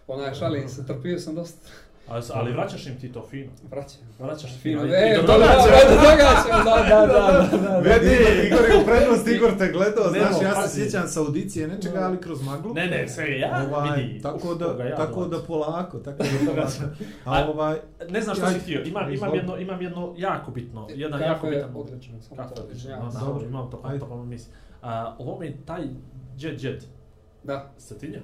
Onaj 0.08 0.34
šalim 0.34 0.70
se, 0.70 0.86
trpio 0.86 1.20
sam 1.20 1.36
dosta. 1.36 1.70
Ali, 2.10 2.24
ali 2.34 2.52
vraćaš 2.52 2.88
im 2.88 2.95
ti 2.95 3.12
to 3.12 3.22
fino. 3.24 3.52
Vraćam. 3.63 4.00
Vraćaš 4.19 4.52
Fino, 4.54 4.84
e, 4.84 4.86
i 5.10 5.15
do 5.15 5.22
toga 5.24 5.45
toga 5.45 5.63
će- 5.63 5.69
ćemo, 5.80 5.95
do 5.95 6.02
toga 6.02 6.28
ćemo, 6.43 6.63
da, 6.65 6.84
da, 6.86 7.06
da, 7.08 7.48
da, 7.52 7.58
da. 7.60 7.78
Vidi, 7.80 8.15
Igor 8.45 8.65
je 8.65 8.78
u 8.78 8.86
prednost, 8.86 9.28
Igor 9.28 9.52
te 9.58 9.67
gledao, 9.69 10.10
znaš, 10.10 10.32
no, 10.34 10.48
ja 10.50 10.56
se 10.58 10.76
sjećam 10.76 11.08
sa 11.08 11.19
audicije 11.19 11.67
nečega, 11.67 12.00
ali 12.00 12.17
kroz 12.17 12.43
maglu. 12.43 12.74
Ne, 12.74 12.88
ne, 12.88 13.08
sve 13.08 13.39
ja, 13.39 13.65
Ovaj, 13.67 13.98
vidi. 13.98 14.22
tako 14.22 14.56
da, 14.56 14.84
ja 14.84 14.95
tako 14.95 15.26
da 15.26 15.39
polako, 15.39 15.98
tako 16.00 16.24
da 16.45 16.52
polako. 16.52 16.72
A 17.26 17.34
A- 17.36 17.48
ovaj, 17.48 17.78
Ne 18.10 18.22
znam 18.22 18.36
što 18.36 18.48
si 18.48 18.60
htio, 18.60 18.84
imam, 18.84 19.13
imam, 19.13 19.36
jedno, 19.36 19.58
imam 19.58 19.82
jedno 19.82 20.13
jako 20.17 20.52
bitno, 20.52 20.88
jedan 20.91 21.22
jako 21.22 21.34
Kako 21.34 21.48
je 21.48 21.56
bitan... 21.56 21.72
odlično, 21.76 22.15
Kako 22.30 22.50
to, 22.50 22.62
je 22.62 22.63
odlično, 22.63 22.78
izvinjavam 22.80 23.06
no, 23.06 23.12
se. 23.12 23.19
da, 23.19 23.26
Dobro. 23.26 23.48
imam 23.48 23.69
to, 23.72 23.82
pa 24.02 24.15
misli. 24.17 24.54
A, 24.82 25.15
ovo 25.19 25.39
mi 25.39 25.58
taj 25.65 25.82
Jet 26.38 26.63
Jet, 26.63 26.88
Da, 27.43 27.72
Cetinja? 27.78 28.19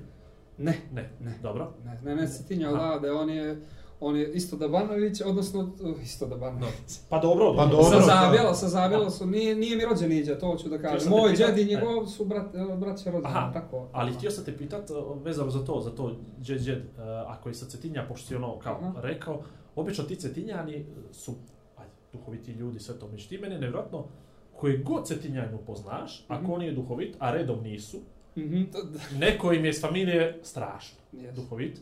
Ne, 0.58 0.78
Ne, 0.94 1.10
Ne. 1.20 1.34
dobro. 1.44 1.74
ne, 1.86 2.00
ne, 2.06 2.16
ne, 2.16 2.28
Cetinja 2.28 2.70
odavde, 2.70 3.12
on 3.12 3.30
je, 3.30 3.62
on 4.00 4.16
je 4.16 4.34
isto 4.34 4.58
Dabanović, 4.58 5.22
odnosno, 5.22 5.60
uh, 5.62 6.04
isto 6.04 6.28
Dabanović. 6.28 7.00
Pa 7.10 7.20
dobro, 7.20 7.54
Pa 7.54 7.66
dobro. 7.66 7.78
dobro. 7.78 8.02
Sa. 8.02 8.06
Zabjela, 8.06 8.54
sa 8.54 8.68
Zabjela 8.68 9.10
su, 9.10 9.26
nije, 9.26 9.56
nije 9.56 9.78
mi 9.78 9.86
rođen 9.86 10.12
iđa, 10.12 10.40
to 10.40 10.56
ću 10.56 10.70
da 10.70 10.78
kažem. 10.80 11.10
Moj 11.10 11.22
pitat- 11.24 11.38
džed 11.38 11.58
i 11.58 11.62
e. 11.64 11.66
njegov 11.66 12.06
su 12.08 12.26
brat, 12.26 12.56
eh, 12.56 12.76
braća 12.78 13.12
rođeni, 13.12 13.26
Aha, 13.28 13.52
tako. 13.54 13.88
Ali 13.92 14.14
htio 14.14 14.32
sam 14.32 14.46
te 14.46 14.58
pitat, 14.58 14.90
uh, 14.90 14.96
vezano 15.24 15.50
za 15.50 15.66
to, 15.66 15.82
za 15.82 15.92
to 15.92 16.12
Jet 16.40 16.68
Jet, 16.68 16.84
uh, 16.88 17.04
ako 17.28 17.50
je 17.50 17.56
sa 17.56 17.66
Cetinja, 17.66 18.06
pošto 18.08 18.28
si 18.28 18.36
ono 18.36 18.60
kao 18.60 18.80
Aha. 18.82 18.94
rekao, 18.98 19.42
obično 19.76 20.04
ti 20.04 20.16
Cetinjani 20.16 20.86
su, 21.12 21.34
ajde, 21.78 21.92
duhoviti 22.14 22.52
ljudi, 22.52 22.80
sve 22.80 23.00
to 23.00 23.08
međutim, 23.08 23.42
meni 23.42 23.54
je 23.54 23.60
nevjerojatno, 23.60 24.06
koje 24.54 24.78
god 24.78 25.08
Cetinjanu 25.08 25.58
poznaš, 25.58 26.26
ako 26.28 26.44
Mhm. 26.44 26.52
on 26.52 26.62
je 26.62 26.72
duhovit, 26.72 27.16
a 27.20 27.32
redom 27.32 27.64
nisu, 27.64 27.98
Mhm, 28.36 28.64
to- 28.72 28.84
da, 28.84 29.00
neko 29.18 29.54
im 29.54 29.66
je 29.66 29.74
s 29.74 29.82
familije 29.82 30.40
strašno 30.44 30.98
yes. 31.14 31.32
duhovit. 31.32 31.82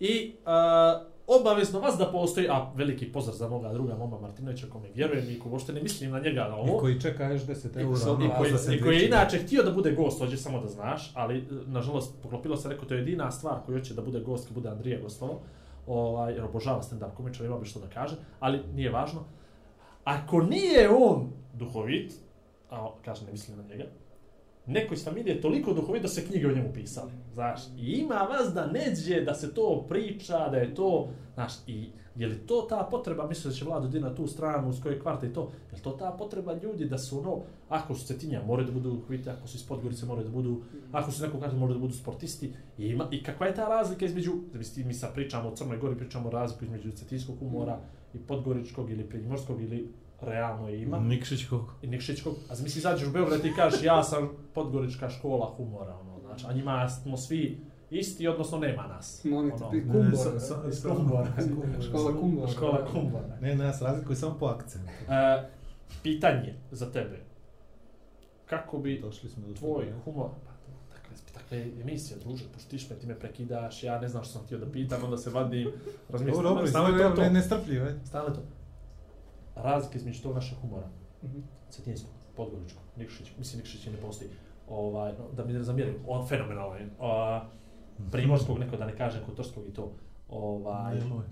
I 0.00 0.34
uh, 0.46 1.06
obavezno 1.26 1.80
vas 1.80 1.98
da 1.98 2.06
postoji, 2.06 2.48
a 2.48 2.72
veliki 2.74 3.12
pozdrav 3.12 3.36
za 3.36 3.48
moga 3.48 3.72
druga 3.72 3.94
Moma 3.94 4.20
Martinovića, 4.20 4.66
kome 4.72 4.88
vjerujem 4.94 5.30
i 5.30 5.38
ko 5.38 5.48
uopšte 5.48 5.72
ne 5.72 5.82
mislim 5.82 6.10
na 6.10 6.20
njega 6.20 6.40
na 6.48 6.56
ovo. 6.56 6.76
I 6.76 6.80
koji 6.80 7.00
čeka 7.00 7.24
još 7.24 7.42
10 7.42 7.78
I 7.78 7.82
eura. 7.82 8.12
ono, 8.12 8.24
i 8.24 8.28
koji, 8.38 8.76
i 8.76 8.80
koji 8.80 8.96
je 8.96 9.06
inače 9.06 9.38
htio 9.38 9.62
da 9.62 9.70
bude 9.70 9.92
gost, 9.92 10.18
hoće 10.18 10.36
samo 10.36 10.60
da 10.60 10.68
znaš, 10.68 11.12
ali 11.14 11.38
e, 11.38 11.42
nažalost 11.66 12.14
poklopilo 12.22 12.56
se 12.56 12.68
rekao 12.68 12.84
to 12.88 12.94
je 12.94 13.00
jedina 13.00 13.30
stvar 13.30 13.56
koju 13.66 13.78
hoće 13.78 13.94
da 13.94 14.02
bude 14.02 14.20
gost 14.20 14.46
kad 14.46 14.54
bude 14.54 14.68
Andrija 14.68 15.00
gostovo. 15.00 15.40
Ovaj, 15.86 16.32
jer 16.32 16.44
obožava 16.44 16.82
stand-up 16.82 17.14
komičar, 17.16 17.46
ima 17.46 17.58
bi 17.58 17.66
što 17.66 17.80
da 17.80 17.86
kaže, 17.86 18.16
ali 18.40 18.60
nije 18.74 18.90
važno. 18.90 19.24
Ako 20.04 20.42
nije 20.42 20.90
on 20.90 21.32
duhovit, 21.54 22.12
a 22.70 22.90
kaže 23.04 23.24
ne 23.26 23.32
mislim 23.32 23.56
na 23.56 23.64
njega, 23.64 23.84
neko 24.70 24.94
iz 24.94 25.04
familije 25.04 25.40
toliko 25.40 25.72
duhovit 25.72 26.02
da 26.02 26.08
se 26.08 26.26
knjige 26.26 26.48
o 26.48 26.54
njemu 26.54 26.72
pisale, 26.74 27.12
znaš. 27.34 27.60
I 27.78 27.92
ima 27.92 28.14
vas 28.14 28.54
da 28.54 28.66
neđe, 28.66 29.20
da 29.20 29.34
se 29.34 29.54
to 29.54 29.86
priča, 29.88 30.48
da 30.48 30.56
je 30.56 30.74
to, 30.74 31.08
znaš, 31.34 31.52
i 31.66 31.90
je 32.16 32.26
li 32.26 32.38
to 32.46 32.66
ta 32.68 32.88
potreba, 32.90 33.26
mislim 33.28 33.52
da 33.52 33.56
će 33.56 33.64
vlada 33.64 33.88
di 33.88 34.00
na 34.00 34.14
tu 34.14 34.26
stranu, 34.26 34.72
s 34.72 34.82
koje 34.82 35.00
kvarta 35.00 35.26
i 35.26 35.32
to, 35.32 35.40
je 35.70 35.76
li 35.76 35.82
to 35.82 35.90
ta 35.90 36.10
potreba 36.18 36.54
ljudi 36.62 36.84
da 36.84 36.98
su 36.98 37.18
ono, 37.18 37.38
ako 37.68 37.94
su 37.94 38.06
cetinja, 38.06 38.42
moraju 38.46 38.66
da 38.66 38.72
budu 38.72 38.90
duhoviti, 38.90 39.30
ako 39.30 39.48
su 39.48 39.56
iz 39.56 39.66
Podgorice, 39.66 40.06
moraju 40.06 40.26
da 40.26 40.32
budu, 40.32 40.62
ako 40.92 41.10
su 41.10 41.22
nekog 41.22 41.40
kaže, 41.40 41.56
moraju 41.56 41.78
da 41.78 41.80
budu 41.80 41.94
sportisti, 41.94 42.52
i, 42.78 42.86
ima, 42.86 43.08
i 43.10 43.22
kakva 43.22 43.46
je 43.46 43.54
ta 43.54 43.68
razlika 43.68 44.04
između, 44.04 44.32
da 44.52 44.58
mi, 44.58 44.84
mi 44.84 44.94
sad 44.94 45.14
pričamo 45.14 45.48
o 45.48 45.56
Crnoj 45.56 45.78
Gori, 45.78 45.96
pričamo 45.96 46.28
o 46.28 46.32
razliku 46.32 46.64
između 46.64 46.90
cetinskog 46.90 47.38
humora 47.38 47.78
i 48.14 48.18
podgoričkog 48.18 48.90
ili 48.90 49.08
primorskog 49.08 49.62
ili 49.62 49.88
realno 50.22 50.68
je 50.68 50.82
ima. 50.82 50.98
Nikšić 50.98 51.44
kako? 51.44 51.74
I 51.82 51.86
Nikšićkog, 51.86 52.34
a 52.50 52.54
zamisli 52.54 52.78
izađeš 52.78 53.08
u 53.08 53.12
Beograd 53.12 53.44
i 53.44 53.54
kažeš 53.54 53.82
ja 53.82 54.02
sam 54.02 54.28
podgorička 54.54 55.10
škola 55.10 55.46
humora, 55.46 55.96
ono, 55.96 56.20
znači, 56.20 56.44
a 56.48 56.52
njima 56.52 56.88
smo 56.88 57.16
svi 57.16 57.60
isti, 57.90 58.28
odnosno 58.28 58.58
nema 58.58 58.82
nas. 58.84 59.22
Oni 59.26 59.36
Ono, 59.52 59.70
ti 59.70 59.76
Ne, 59.76 59.82
kumbor. 59.84 60.16
sa- 60.16 60.40
sa- 60.40 60.62
iz 60.68 60.74
sa- 60.74 60.88
Kumbora. 60.88 61.26
Škola 61.82 62.20
kumbor. 62.20 62.50
Škola 62.50 62.86
kumbora. 62.86 63.36
Ne, 63.40 63.54
ne, 63.54 63.64
ja 63.64 63.72
se 63.72 63.84
razlikuju 63.84 64.16
samo 64.16 64.34
po 64.34 64.46
akcentu. 64.46 64.88
E, 65.08 65.48
pitanje 66.02 66.54
za 66.70 66.86
tebe. 66.86 67.20
Kako 68.46 68.78
bi 68.78 69.00
Došli 69.00 69.28
smo 69.28 69.46
do 69.46 69.54
tvoj 69.54 69.84
toga. 69.84 69.98
humor... 70.04 70.28
Pa, 70.46 70.52
dakle, 70.90 71.16
dakle, 71.34 71.82
emisija, 71.82 72.18
druže, 72.18 72.44
pošto 72.44 72.70
ti 72.70 72.78
šme, 72.78 72.96
ti 72.96 73.06
me 73.06 73.14
prekidaš, 73.14 73.82
ja 73.82 74.00
ne 74.00 74.08
znam 74.08 74.24
što 74.24 74.32
sam 74.32 74.42
htio 74.42 74.58
da 74.58 74.66
pitam, 74.66 75.04
onda 75.04 75.16
se 75.16 75.30
vadim, 75.30 75.72
razmišljam, 76.08 76.42
Dobro, 76.44 76.66
dobro, 76.66 77.10
to 77.10 77.22
ne, 77.22 77.30
ne 77.30 77.42
strpljivo, 77.42 77.86
ajde. 77.86 77.98
Stalno 78.04 78.28
je 78.28 78.34
to. 78.34 78.40
Razlike 79.54 79.98
između 79.98 80.22
tog 80.22 80.34
našeg 80.34 80.58
humora, 80.58 80.88
Mhm. 81.22 81.38
cetinskog, 81.68 82.10
podgoričkog, 82.36 82.82
Nikšić, 82.96 83.32
mislim 83.38 83.58
Nikšić 83.58 83.86
ne 83.86 83.96
postoji, 83.96 84.30
ovaj, 84.68 85.12
no, 85.12 85.28
da 85.32 85.44
mi 85.44 85.52
ne 85.52 85.62
zamjerim, 85.62 85.94
on 86.06 86.26
fenomenalan 86.26 86.78
je, 86.78 86.88
a, 87.00 87.44
primorskog, 88.12 88.58
neko 88.58 88.76
da 88.76 88.86
ne 88.86 88.96
kažem, 88.96 89.22
kotorskog 89.26 89.64
i 89.68 89.72
to, 89.72 89.92
ovaj, 90.28 90.94
Nemoj. 90.94 91.24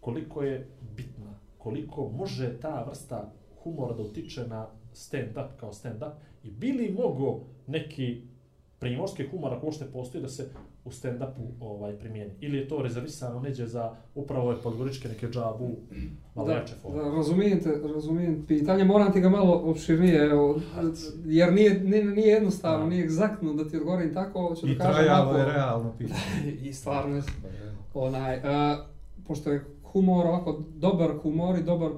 koliko 0.00 0.42
je 0.42 0.68
bitna, 0.96 1.34
koliko 1.58 2.08
može 2.08 2.60
ta 2.60 2.84
vrsta 2.84 3.32
humora 3.56 3.94
da 3.94 4.02
utiče 4.02 4.46
na 4.46 4.66
stand-up 4.92 5.48
kao 5.56 5.72
stand-up 5.72 6.12
i 6.42 6.50
bi 6.50 6.72
li 6.72 6.92
mogo 6.92 7.40
neki 7.66 8.22
primorski 8.78 9.26
humor 9.28 9.54
ako 9.54 9.66
uopšte 9.66 9.92
postoji 9.92 10.22
da 10.22 10.28
se 10.28 10.50
u 10.84 10.90
stand-upu 10.90 11.42
ovaj, 11.60 11.98
primijeni? 11.98 12.32
Ili 12.40 12.58
je 12.58 12.68
to 12.68 12.82
rezervisano 12.82 13.40
neđe 13.40 13.66
za 13.66 13.96
upravo 14.14 14.46
ove 14.46 14.62
podgoričke 14.62 15.08
neke 15.08 15.28
džabu, 15.28 15.76
malo 16.34 16.48
Da, 16.48 16.54
jače 16.54 16.74
forme? 16.82 17.02
da, 17.02 17.10
razumijem 17.10 17.60
te, 17.60 17.80
razumijem 17.94 18.44
pitanje, 18.48 18.84
moram 18.84 19.12
ti 19.12 19.20
ga 19.20 19.28
malo 19.28 19.52
opširnije, 19.64 20.24
evo, 20.30 20.60
jer 21.24 21.52
nije, 21.52 21.80
nije, 21.80 22.04
nije 22.04 22.28
jednostavno, 22.28 22.84
Da. 22.84 22.90
nije 22.90 23.04
egzaktno 23.04 23.54
da 23.54 23.68
ti 23.68 23.76
odgovorim 23.76 24.14
tako, 24.14 24.48
hoću 24.48 24.66
I 24.66 24.74
da 24.74 24.84
kažem 24.84 25.04
trajalo 25.04 25.30
ovako, 25.30 25.38
je 25.38 25.44
realno 25.54 25.92
pitanje. 25.98 26.52
i 26.68 26.72
stvarno 26.72 27.16
je, 27.16 27.22
onaj, 27.94 28.36
uh, 28.38 28.44
pošto 29.26 29.50
je 29.52 29.64
humor 29.92 30.26
ovako, 30.26 30.62
dobar 30.74 31.10
humor 31.22 31.58
i 31.58 31.62
dobar 31.62 31.90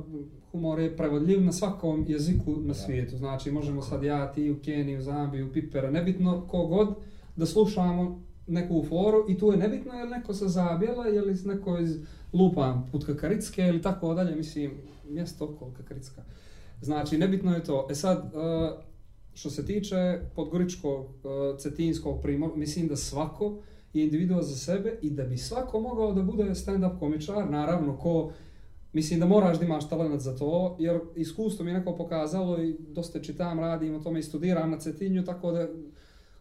humor 0.53 0.79
je 0.79 0.97
prevodljiv 0.97 1.45
na 1.45 1.53
svakom 1.53 2.05
jeziku 2.09 2.57
na 2.57 2.75
svijetu, 2.75 3.17
znači 3.17 3.51
možemo 3.51 3.83
sad 3.83 4.03
ja, 4.03 4.33
ti 4.33 4.51
u 4.51 4.57
Keniju, 4.65 5.03
Zambiju, 5.03 5.53
Pipera, 5.53 5.91
nebitno 5.91 6.47
kogod, 6.49 6.95
da 7.37 7.47
slušamo 7.47 8.26
neku 8.47 8.85
foru 8.89 9.25
i 9.29 9.39
tu 9.39 9.53
je 9.53 9.57
nebitno 9.57 9.95
je 9.95 10.05
li 10.05 10.11
neko 10.11 10.35
sa 10.35 10.49
Zabjela 10.49 11.09
ili 11.09 11.35
neko 11.45 11.79
iz 11.79 11.97
lupa 12.33 12.83
put 12.93 13.07
Kakaritske 13.07 13.63
ili 13.63 13.83
tako 13.83 14.15
dalje, 14.15 14.37
mislim, 14.37 14.71
mjesto 15.09 15.45
oko 15.45 15.71
Kakaritska. 15.77 16.23
Znači, 16.83 17.19
nebitno 17.19 17.55
je 17.55 17.65
to. 17.65 17.89
E 17.91 17.95
sad, 17.95 18.19
e, 18.19 18.29
što 19.35 19.51
se 19.51 19.67
tiče 19.67 20.21
podgoričkog, 20.35 21.07
e, 21.07 21.59
cetinskog 21.59 22.23
primor, 22.23 22.51
mislim 22.57 22.89
da 22.89 22.97
svako 22.97 23.59
je 23.93 24.05
individua 24.05 24.43
za 24.43 24.57
sebe 24.57 24.99
i 25.03 25.11
da 25.11 25.25
bi 25.25 25.37
svako 25.37 25.81
mogao 25.81 26.13
da 26.13 26.23
bude 26.23 26.45
stand-up 26.45 26.99
komičar, 26.99 27.51
naravno 27.51 27.97
ko 27.97 28.33
Mislim 28.97 29.21
da 29.21 29.27
moraš 29.27 29.59
da 29.59 29.65
imaš 29.65 29.89
talent 29.89 30.21
za 30.21 30.37
to, 30.37 30.77
jer 30.79 31.01
iskustvo 31.17 31.65
mi 31.65 31.71
je 31.71 31.79
neko 31.79 31.97
pokazalo 31.97 32.63
i 32.63 32.77
dosta 32.89 33.21
čitam, 33.21 33.61
radim 33.61 33.95
o 33.95 34.01
tome 34.01 34.19
i 34.19 34.23
studiram 34.23 34.71
na 34.71 34.79
Cetinju, 34.79 35.25
tako 35.25 35.53
da 35.53 35.69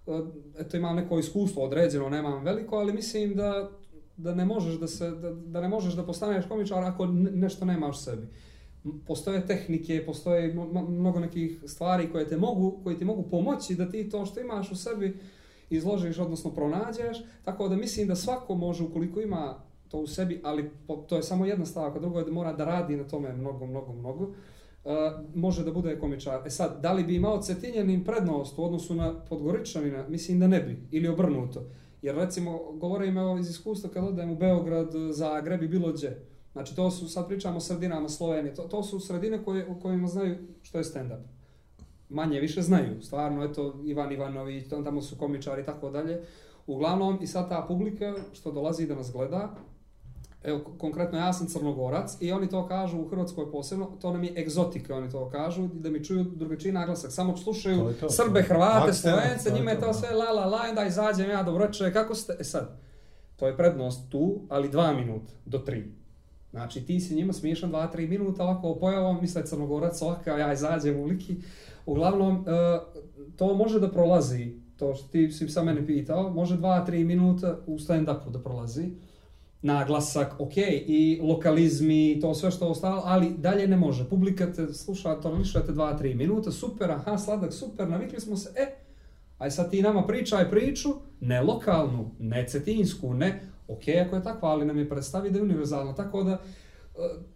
Eh, 0.07 0.23
eto 0.59 0.77
imam 0.77 0.95
neko 0.95 1.19
iskustvo 1.19 1.63
određeno, 1.63 2.09
nemam 2.09 2.43
veliko, 2.43 2.75
ali 2.75 2.93
mislim 2.93 3.35
da, 3.35 3.71
da 4.17 4.35
ne 4.35 4.45
možeš 4.45 4.79
da 4.79 4.87
se 4.87 5.11
da, 5.11 5.31
da 5.31 5.61
ne 5.61 5.67
možeš 5.67 5.93
da 5.93 6.05
postaneš 6.05 6.45
komičar 6.47 6.83
ako 6.83 7.05
nešto 7.31 7.65
nemaš 7.65 7.97
u 7.97 8.01
sebi. 8.01 8.27
Postoje 9.07 9.47
tehnike, 9.47 10.05
postoje 10.05 10.53
mnogo 10.87 11.19
nekih 11.19 11.63
stvari 11.67 12.11
koje 12.11 12.27
te 12.27 12.37
mogu, 12.37 12.79
koje 12.83 12.97
ti 12.97 13.05
mogu 13.05 13.23
pomoći 13.23 13.75
da 13.75 13.89
ti 13.89 14.09
to 14.09 14.25
što 14.25 14.39
imaš 14.39 14.71
u 14.71 14.75
sebi 14.75 15.19
izložiš, 15.69 16.19
odnosno 16.19 16.53
pronađeš, 16.53 17.17
tako 17.43 17.67
da 17.67 17.75
mislim 17.75 18.07
da 18.07 18.15
svako 18.15 18.55
može 18.55 18.83
ukoliko 18.83 19.21
ima 19.21 19.55
to 19.87 19.99
u 19.99 20.07
sebi, 20.07 20.41
ali 20.43 20.71
po, 20.87 20.95
to 20.95 21.15
je 21.15 21.23
samo 21.23 21.45
jedna 21.45 21.65
stavka, 21.65 21.99
drugo 21.99 22.19
je 22.19 22.25
da 22.25 22.31
mora 22.31 22.53
da 22.53 22.65
radi 22.65 22.97
na 22.97 23.03
tome 23.03 23.33
mnogo, 23.33 23.65
mnogo, 23.65 23.93
mnogo, 23.93 24.23
uh, 24.23 24.35
Eh, 24.85 25.11
može 25.35 25.63
da 25.63 25.71
bude 25.71 25.99
komičar. 25.99 26.41
E 26.47 26.49
sad, 26.49 26.81
da 26.81 26.93
li 26.93 27.03
bi 27.03 27.15
imao 27.15 27.41
Cetinjanin 27.41 28.03
prednost 28.03 28.57
u 28.57 28.63
odnosu 28.63 28.95
na 28.95 29.13
Podgoričanina? 29.29 30.05
Mislim 30.07 30.39
da 30.39 30.47
ne 30.47 30.59
bi, 30.59 30.87
ili 30.91 31.07
obrnuto. 31.07 31.63
Jer 32.01 32.15
recimo, 32.15 32.59
govorim 32.73 33.17
evo 33.17 33.37
iz 33.37 33.49
iskustva 33.49 33.89
kad 33.89 34.03
odem 34.03 34.31
u 34.31 34.35
Beograd, 34.35 34.91
Zagreb 35.11 35.63
i 35.63 35.67
bilo 35.67 35.91
gdje. 35.91 36.25
Znači 36.51 36.75
to 36.75 36.91
su, 36.91 37.09
sad 37.09 37.27
pričamo 37.27 37.57
o 37.57 37.59
sredinama 37.59 38.09
Slovenije, 38.09 38.55
to, 38.55 38.63
to 38.63 38.83
su 38.83 38.99
sredine 38.99 39.43
koje, 39.43 39.67
u 39.67 39.79
kojima 39.79 40.07
znaju 40.07 40.37
što 40.61 40.77
je 40.77 40.83
stand-up. 40.83 41.21
Manje 42.09 42.39
više 42.39 42.61
znaju, 42.61 43.01
stvarno, 43.01 43.43
eto, 43.43 43.81
Ivan 43.85 44.11
Ivanović, 44.11 44.63
tamo 44.69 45.01
su 45.01 45.15
komičari 45.17 45.61
i 45.61 45.65
tako 45.65 45.89
dalje. 45.89 46.21
Uglavnom, 46.67 47.17
i 47.21 47.27
sad 47.27 47.49
ta 47.49 47.65
publika 47.67 48.15
što 48.33 48.51
dolazi 48.51 48.87
da 48.87 48.95
nas 48.95 49.11
gleda, 49.11 49.55
evo, 50.45 50.61
konkretno 50.77 51.19
ja 51.19 51.33
sam 51.33 51.47
crnogorac 51.47 52.17
i 52.19 52.31
oni 52.31 52.49
to 52.49 52.67
kažu 52.67 53.01
u 53.01 53.07
Hrvatskoj 53.07 53.51
posebno, 53.51 53.91
to 54.01 54.13
nam 54.13 54.23
je 54.23 54.33
egzotika, 54.37 54.95
oni 54.95 55.09
to 55.09 55.29
kažu, 55.29 55.67
da 55.67 55.89
mi 55.89 56.03
čuju 56.03 56.23
drugačiji 56.23 56.71
naglasak, 56.71 57.11
samo 57.11 57.37
slušaju 57.37 57.77
To 57.77 57.93
to. 57.93 58.09
Srbe, 58.09 58.41
Hrvate, 58.41 58.93
Slovence, 58.93 59.51
njima 59.53 59.71
je 59.71 59.79
to, 59.79 59.87
da. 59.87 59.93
sve 59.93 60.09
la 60.11 60.31
la 60.31 60.45
la, 60.45 60.61
onda 60.69 60.85
izađem 60.85 61.29
ja, 61.29 61.43
dobroče, 61.43 61.93
kako 61.93 62.15
ste, 62.15 62.33
e 62.39 62.43
sad, 62.43 62.77
to 63.35 63.47
je 63.47 63.57
prednost 63.57 64.11
tu, 64.11 64.41
ali 64.49 64.69
dva 64.69 64.93
minuta 64.93 65.33
do 65.45 65.57
tri. 65.57 65.91
Znači 66.51 66.85
ti 66.85 66.99
si 66.99 67.15
njima 67.15 67.33
smiješan 67.33 67.69
dva, 67.69 67.87
tri 67.87 68.07
minuta, 68.07 68.43
ovako 68.43 68.75
pojavom, 68.75 69.17
misle 69.21 69.45
crnogorac, 69.45 70.01
ovako, 70.01 70.29
ja 70.29 70.53
izađem 70.53 70.99
u 70.99 71.05
liki. 71.05 71.35
Uglavnom, 71.85 72.45
e, 72.47 72.79
to 73.35 73.53
može 73.53 73.79
da 73.79 73.91
prolazi, 73.91 74.53
to 74.77 74.95
što 74.95 75.07
ti 75.07 75.31
si 75.31 75.49
sa 75.49 75.63
mene 75.63 75.87
pitao, 75.87 76.29
može 76.29 76.57
dva, 76.57 76.85
tri 76.85 77.03
minuta 77.03 77.57
u 77.65 77.77
stand-upu 77.77 78.31
da 78.31 78.39
prolazi. 78.39 78.91
Naglasak, 79.65 80.39
ok, 80.39 80.57
i 80.57 81.19
lokalizmi, 81.23 82.11
i 82.11 82.19
to 82.19 82.33
sve 82.33 82.51
što 82.51 82.67
ostalo, 82.67 83.01
ali 83.05 83.33
dalje 83.37 83.67
ne 83.67 83.77
može. 83.77 84.09
Publika 84.09 84.53
te 84.53 84.73
sluša, 84.73 85.15
tolerišate 85.21 85.71
dva, 85.71 85.97
tri 85.97 86.15
minuta, 86.15 86.51
super, 86.51 86.91
aha, 86.91 87.17
sladak, 87.17 87.53
super, 87.53 87.89
navikli 87.89 88.19
smo 88.19 88.37
se, 88.37 88.49
e, 88.55 88.75
aj 89.37 89.51
sad 89.51 89.71
ti 89.71 89.81
nama 89.81 90.07
pričaj 90.07 90.49
priču, 90.49 90.89
ne 91.19 91.41
lokalnu, 91.41 92.11
ne 92.19 92.45
cetinsku, 92.47 93.13
ne, 93.13 93.41
ok, 93.67 93.81
ako 94.05 94.15
je 94.15 94.23
takva, 94.23 94.49
ali 94.49 94.65
nam 94.65 94.77
je 94.77 94.89
predstavi 94.89 95.31
da 95.31 95.37
je 95.39 95.43
univerzalna, 95.43 95.95
tako 95.95 96.23
da, 96.23 96.41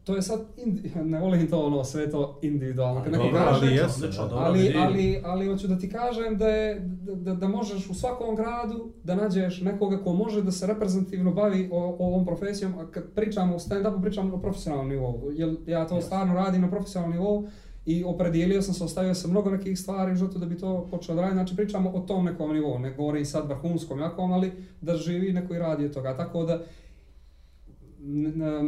to 0.04 0.16
je 0.16 0.22
sad, 0.22 0.40
indi, 0.58 0.92
ne 1.04 1.20
volim 1.20 1.50
to 1.50 1.60
ono, 1.60 1.84
sve 1.84 2.12
to 2.12 2.40
individualno, 2.42 3.04
kad 3.04 3.12
neko 3.12 3.24
dobro, 3.24 3.40
kaže, 3.40 3.66
ali 3.66 3.76
jesu, 3.76 4.02
dobro, 4.02 4.38
ali, 4.38 4.74
ali, 4.78 5.22
ali 5.26 5.48
hoću 5.48 5.68
da 5.68 5.80
ti 5.80 5.90
kažem 5.90 6.38
da, 6.38 6.48
je, 6.48 6.80
da, 7.16 7.34
da, 7.34 7.48
možeš 7.48 7.90
u 7.90 7.94
svakom 7.94 8.36
gradu 8.36 8.92
da 9.04 9.16
nađeš 9.16 9.62
nekoga 9.62 10.04
ko 10.04 10.14
može 10.14 10.42
da 10.42 10.52
se 10.52 10.68
reprezentativno 10.68 11.32
bavi 11.32 11.70
o, 11.72 11.96
o 12.00 12.08
ovom 12.08 12.26
profesijom, 12.26 12.74
a 12.80 12.92
kad 12.92 13.04
pričamo 13.16 13.56
o 13.56 13.60
stand-upu, 13.60 14.02
pričamo 14.02 14.36
na 14.36 14.42
profesionalnom 14.42 14.90
nivou, 14.90 15.32
jer 15.32 15.56
ja 15.68 15.88
to 15.88 15.96
Yes. 15.96 16.02
stvarno 16.02 16.34
radim 16.34 16.62
na 16.62 16.70
profesionalnom 16.70 17.18
nivou 17.18 17.48
i 17.86 18.04
opredijelio 18.04 18.62
sam 18.62 18.74
se, 18.74 18.84
ostavio 18.84 19.14
sam 19.14 19.32
mnogo 19.32 19.50
nekih 19.50 19.80
stvari 19.80 20.12
u 20.12 20.16
životu 20.16 20.40
da 20.40 20.46
bi 20.46 20.58
to 20.58 20.88
počeo 20.92 21.16
da 21.16 21.22
radim, 21.22 21.36
znači 21.36 21.56
pričamo 21.56 21.90
o 21.90 22.00
tom 22.00 22.26
nekom 22.26 22.54
nivou, 22.54 22.80
ne 22.80 22.94
govorim 22.94 23.26
sad 23.26 23.48
vrhunskom 23.48 24.00
jakom, 24.00 24.32
ali 24.32 24.52
da 24.82 24.96
živi 24.96 25.34
neko 25.34 25.54
i 25.54 25.60
radi 25.60 25.86
od 25.86 25.94
toga, 25.94 26.18
tako 26.18 26.44
da 26.44 26.62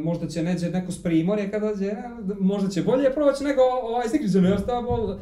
možda 0.04 0.28
će 0.28 0.44
neđe 0.44 0.70
neko 0.70 0.92
s 0.92 1.04
primorje 1.04 1.52
kada 1.52 1.68
dođe, 1.68 1.92
možda 2.40 2.70
će 2.70 2.84
bolje 2.84 3.14
proći 3.14 3.44
nego 3.44 3.62
ovaj 3.62 4.06
iz 4.22 4.36
jer 4.36 4.60
šta 4.60 4.82
bol... 4.82 5.16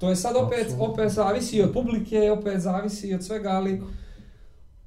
To 0.00 0.08
je 0.08 0.16
sad 0.16 0.36
opet, 0.36 0.60
Apsolutno. 0.60 0.92
opet 0.92 1.12
zavisi 1.12 1.62
od 1.62 1.72
publike, 1.72 2.30
opet 2.30 2.60
zavisi 2.60 3.14
od 3.14 3.24
svega, 3.24 3.48
ali 3.48 3.82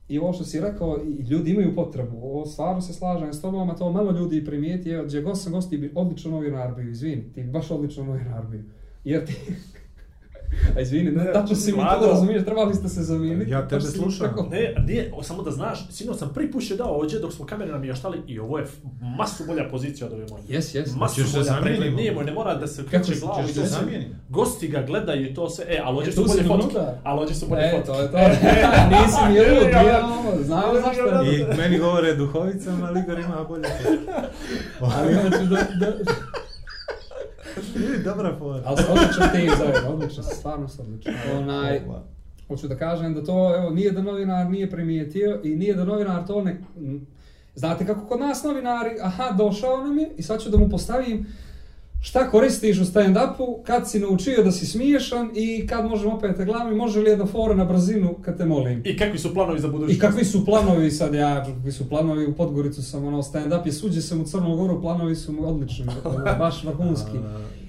i 0.08 0.20
ovo 0.20 0.34
što 0.34 0.44
si 0.44 0.60
rekao, 0.60 0.98
i 1.04 1.24
ljudi 1.24 1.52
imaju 1.52 1.76
potrebu, 1.76 2.18
ovo 2.18 2.46
stvarno 2.46 2.82
se 2.82 2.94
slažem 2.94 3.34
s 3.34 3.42
tobom, 3.42 3.70
a 3.70 3.76
to 3.76 3.92
malo 3.92 4.12
ljudi 4.12 4.46
primijeti, 4.46 4.90
evo, 4.90 5.06
gdje 5.06 5.22
god 5.22 5.42
sam 5.42 5.52
gosti 5.52 5.78
bi 5.78 5.92
odlično 5.96 6.32
novinar 6.32 6.76
bio, 6.76 6.90
izvini, 6.90 7.34
ti 7.34 7.44
baš 7.44 7.72
odlično 7.72 8.04
novinar 8.04 8.46
bio. 8.46 8.64
Jer 9.04 9.26
ti... 9.26 9.34
A 10.72 10.82
izvini, 10.82 11.12
ne, 11.12 11.34
tačno 11.34 11.56
si 11.56 11.72
mi 11.72 11.78
to 11.78 12.08
razumiješ, 12.08 12.46
trebali 12.46 12.76
ste 12.76 12.90
se 12.90 13.02
zamijeniti. 13.04 13.52
Ja 13.52 13.68
tebe 13.68 13.82
slušam. 13.82 14.28
tako- 14.28 14.48
Ne, 14.48 14.76
nije, 14.80 15.12
o, 15.14 15.24
samo 15.24 15.44
da 15.44 15.52
znaš, 15.52 15.88
sinoć 15.90 16.18
sam 16.18 16.30
prvi 16.30 16.52
put 16.52 16.64
je 16.64 16.78
dao 16.78 16.88
ovdje 16.90 17.20
dok 17.20 17.34
smo 17.34 17.46
kamere 17.46 17.72
namještali 17.72 18.18
i 18.28 18.40
ovo 18.40 18.58
je 18.58 18.66
masu 19.18 19.44
bolja 19.46 19.70
pozicija 19.70 20.08
od 20.08 20.14
ove 20.14 20.26
moje. 20.28 20.44
Jes, 20.48 20.76
jes. 20.76 20.96
Masu 20.96 21.24
se 21.24 21.38
bolja 21.40 21.58
pregled, 21.62 21.94
nije 21.94 22.12
moj, 22.14 22.24
ne 22.24 22.32
mora 22.34 22.56
da 22.56 22.68
se 22.68 22.84
kreće 22.86 23.16
se- 23.16 23.20
glavu. 23.22 23.42
ćeš 23.42 23.52
i 23.52 23.54
se 23.54 23.66
zamijenimo? 23.66 24.16
Gosti 24.30 24.68
ga 24.68 24.82
gledaju 24.82 25.26
i 25.26 25.34
to 25.34 25.50
se, 25.50 25.64
e, 25.64 25.82
ali 25.84 25.98
ovdje 25.98 26.10
E, 26.10 26.14
su 26.14 26.24
bolje 26.24 26.44
fotke. 26.44 26.54
unutra. 26.56 26.98
Ali 27.04 27.20
ovdje 27.20 27.36
su 27.36 27.48
bolje 27.48 27.62
E, 27.62 27.72
fotke. 27.72 27.86
to 27.88 28.02
je 28.02 28.12
to. 28.12 28.18
Nisi 28.92 29.18
mi 29.30 29.38
E, 29.38 29.52
lud, 29.54 29.72
ja- 29.72 29.82
ja, 29.84 30.06
ono, 30.06 30.44
znam 30.44 30.62
zašto. 30.76 31.24
I 31.26 31.58
meni 31.58 31.78
govore 31.78 32.16
duhovicama, 32.16 32.88
ali 32.88 33.00
Igor 33.00 33.20
ima 33.20 33.44
bolje. 33.44 33.64
Ali 34.82 35.14
hoću 35.16 35.46
da, 35.46 35.58
dobra 38.04 38.36
fora. 38.40 38.62
Ali 38.66 38.78
se 38.78 38.92
odličan 38.92 39.32
tim 39.32 39.50
zajedno, 39.58 39.90
odlično, 39.90 40.24
stvarno 40.24 40.68
se 40.68 40.82
odlično. 40.82 41.14
Onaj, 41.38 41.82
hoću 42.48 42.68
da 42.68 42.78
kažem 42.78 43.14
da 43.14 43.24
to, 43.24 43.56
evo, 43.58 43.70
nije 43.70 43.92
da 43.92 44.02
novinar 44.02 44.50
nije 44.50 44.70
primijetio 44.70 45.42
i 45.44 45.56
nije 45.56 45.76
da 45.76 45.86
novinar 45.86 46.28
to 46.28 46.42
ne... 46.42 46.62
Znate 47.56 47.86
kako 47.86 48.08
kod 48.08 48.20
nas 48.20 48.44
novinari, 48.44 48.90
aha, 49.02 49.32
došao 49.38 49.84
nam 49.84 50.00
je 50.00 50.12
i 50.18 50.24
sad 50.24 50.42
ću 50.42 50.50
da 50.50 50.58
mu 50.58 50.70
postavim 50.70 51.26
šta 52.02 52.30
koristiš 52.30 52.80
u 52.80 52.86
stand-upu, 52.86 53.64
kad 53.64 53.90
si 53.90 54.00
naučio 54.00 54.44
da 54.44 54.52
si 54.52 54.66
smiješan 54.66 55.30
i 55.36 55.68
kad 55.68 55.86
možemo 55.86 56.16
opet 56.16 56.38
te 56.38 56.46
glavni, 56.46 56.76
može 56.76 57.00
li 57.00 57.10
jedna 57.10 57.26
fora 57.26 57.56
na 57.56 57.66
brzinu 57.66 58.16
kad 58.22 58.38
te 58.38 58.46
molim. 58.46 58.82
I 58.86 58.98
kakvi 58.98 59.20
su 59.20 59.34
planovi 59.34 59.60
za 59.60 59.68
budućnost? 59.68 59.98
I 59.98 60.00
kakvi 60.00 60.26
su 60.26 60.46
planovi 60.46 60.92
sad, 60.92 61.14
ja, 61.14 61.44
kakvi 61.46 61.72
su 61.72 61.90
planovi 61.90 62.26
u 62.26 62.36
Podgoricu 62.36 62.84
sam, 62.84 63.06
ono, 63.06 63.22
stand-up 63.22 63.66
je 63.66 63.72
suđe 63.72 64.02
sam 64.02 64.22
u 64.22 64.26
Crnu 64.26 64.56
Goru, 64.56 64.82
planovi 64.82 65.16
su 65.16 65.34
mu 65.34 65.48
odlični, 65.48 65.86
ono, 66.04 66.26
baš 66.40 66.64
vrhunski. 66.64 67.18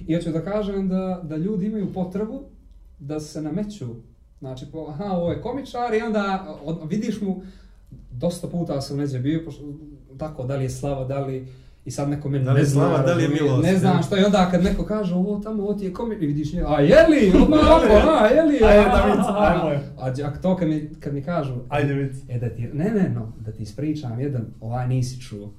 I 0.07 0.15
hoću 0.15 0.31
da 0.31 0.41
kažem 0.41 0.89
da, 0.89 1.21
da 1.23 1.35
ljudi 1.35 1.65
imaju 1.65 1.93
potrebu 1.93 2.41
da 2.99 3.19
se 3.19 3.41
nameću. 3.41 3.87
Znači, 4.39 4.65
po, 4.71 4.85
aha, 4.89 5.11
ovo 5.11 5.31
je 5.31 5.41
komičar 5.41 5.93
i 5.93 6.01
onda 6.01 6.55
od, 6.65 6.79
vidiš 6.89 7.21
mu, 7.21 7.41
dosta 8.11 8.47
puta 8.47 8.81
sam 8.81 8.97
neđe 8.97 9.19
bio, 9.19 9.41
pošto, 9.45 9.63
tako, 10.17 10.43
da 10.43 10.55
li 10.55 10.63
je 10.63 10.69
slava, 10.69 11.05
da 11.05 11.19
li, 11.25 11.47
i 11.85 11.91
sad 11.91 12.09
neko 12.09 12.29
meni 12.29 12.45
Da 12.45 12.53
ne 12.53 12.59
je 12.59 12.65
zna, 12.65 12.97
da 12.97 13.13
li 13.13 13.23
je 13.23 13.29
milost, 13.29 13.63
ne 13.63 13.77
znam 13.77 14.03
što 14.03 14.17
i 14.17 14.23
onda 14.23 14.49
kad 14.51 14.63
neko 14.63 14.85
kaže 14.85 15.15
ovo 15.15 15.39
tamo, 15.39 15.63
ovo 15.63 15.73
ti 15.73 15.85
je 15.85 15.93
komičar, 15.93 16.23
i 16.23 16.27
vidiš 16.27 16.53
nje, 16.53 16.63
a 16.67 16.81
je 16.81 17.07
li, 17.07 17.31
odmah 17.41 17.59
ovako, 17.69 18.17
a 18.19 18.27
je 18.27 18.43
li, 18.43 18.59
Ajde, 18.63 18.89
a, 18.89 18.97
David, 18.97 19.19
a, 19.19 19.35
ajmo 19.37 19.69
je. 19.69 19.79
a, 19.97 20.27
a 20.27 20.41
to 20.41 20.55
kad 20.55 20.67
mi, 20.67 20.89
kad 20.99 21.13
mi 21.13 21.23
kažu, 21.23 21.53
Ajde, 21.69 21.93
vidi. 21.93 22.17
E 22.29 22.39
da 22.39 22.49
ti, 22.49 22.69
ne, 22.73 22.89
ne, 22.89 23.09
no, 23.09 23.33
da 23.39 23.51
ti 23.51 23.63
ispričam 23.63 24.19
jedan, 24.19 24.45
ovaj 24.61 24.87
nisi 24.87 25.21
čuo. 25.21 25.53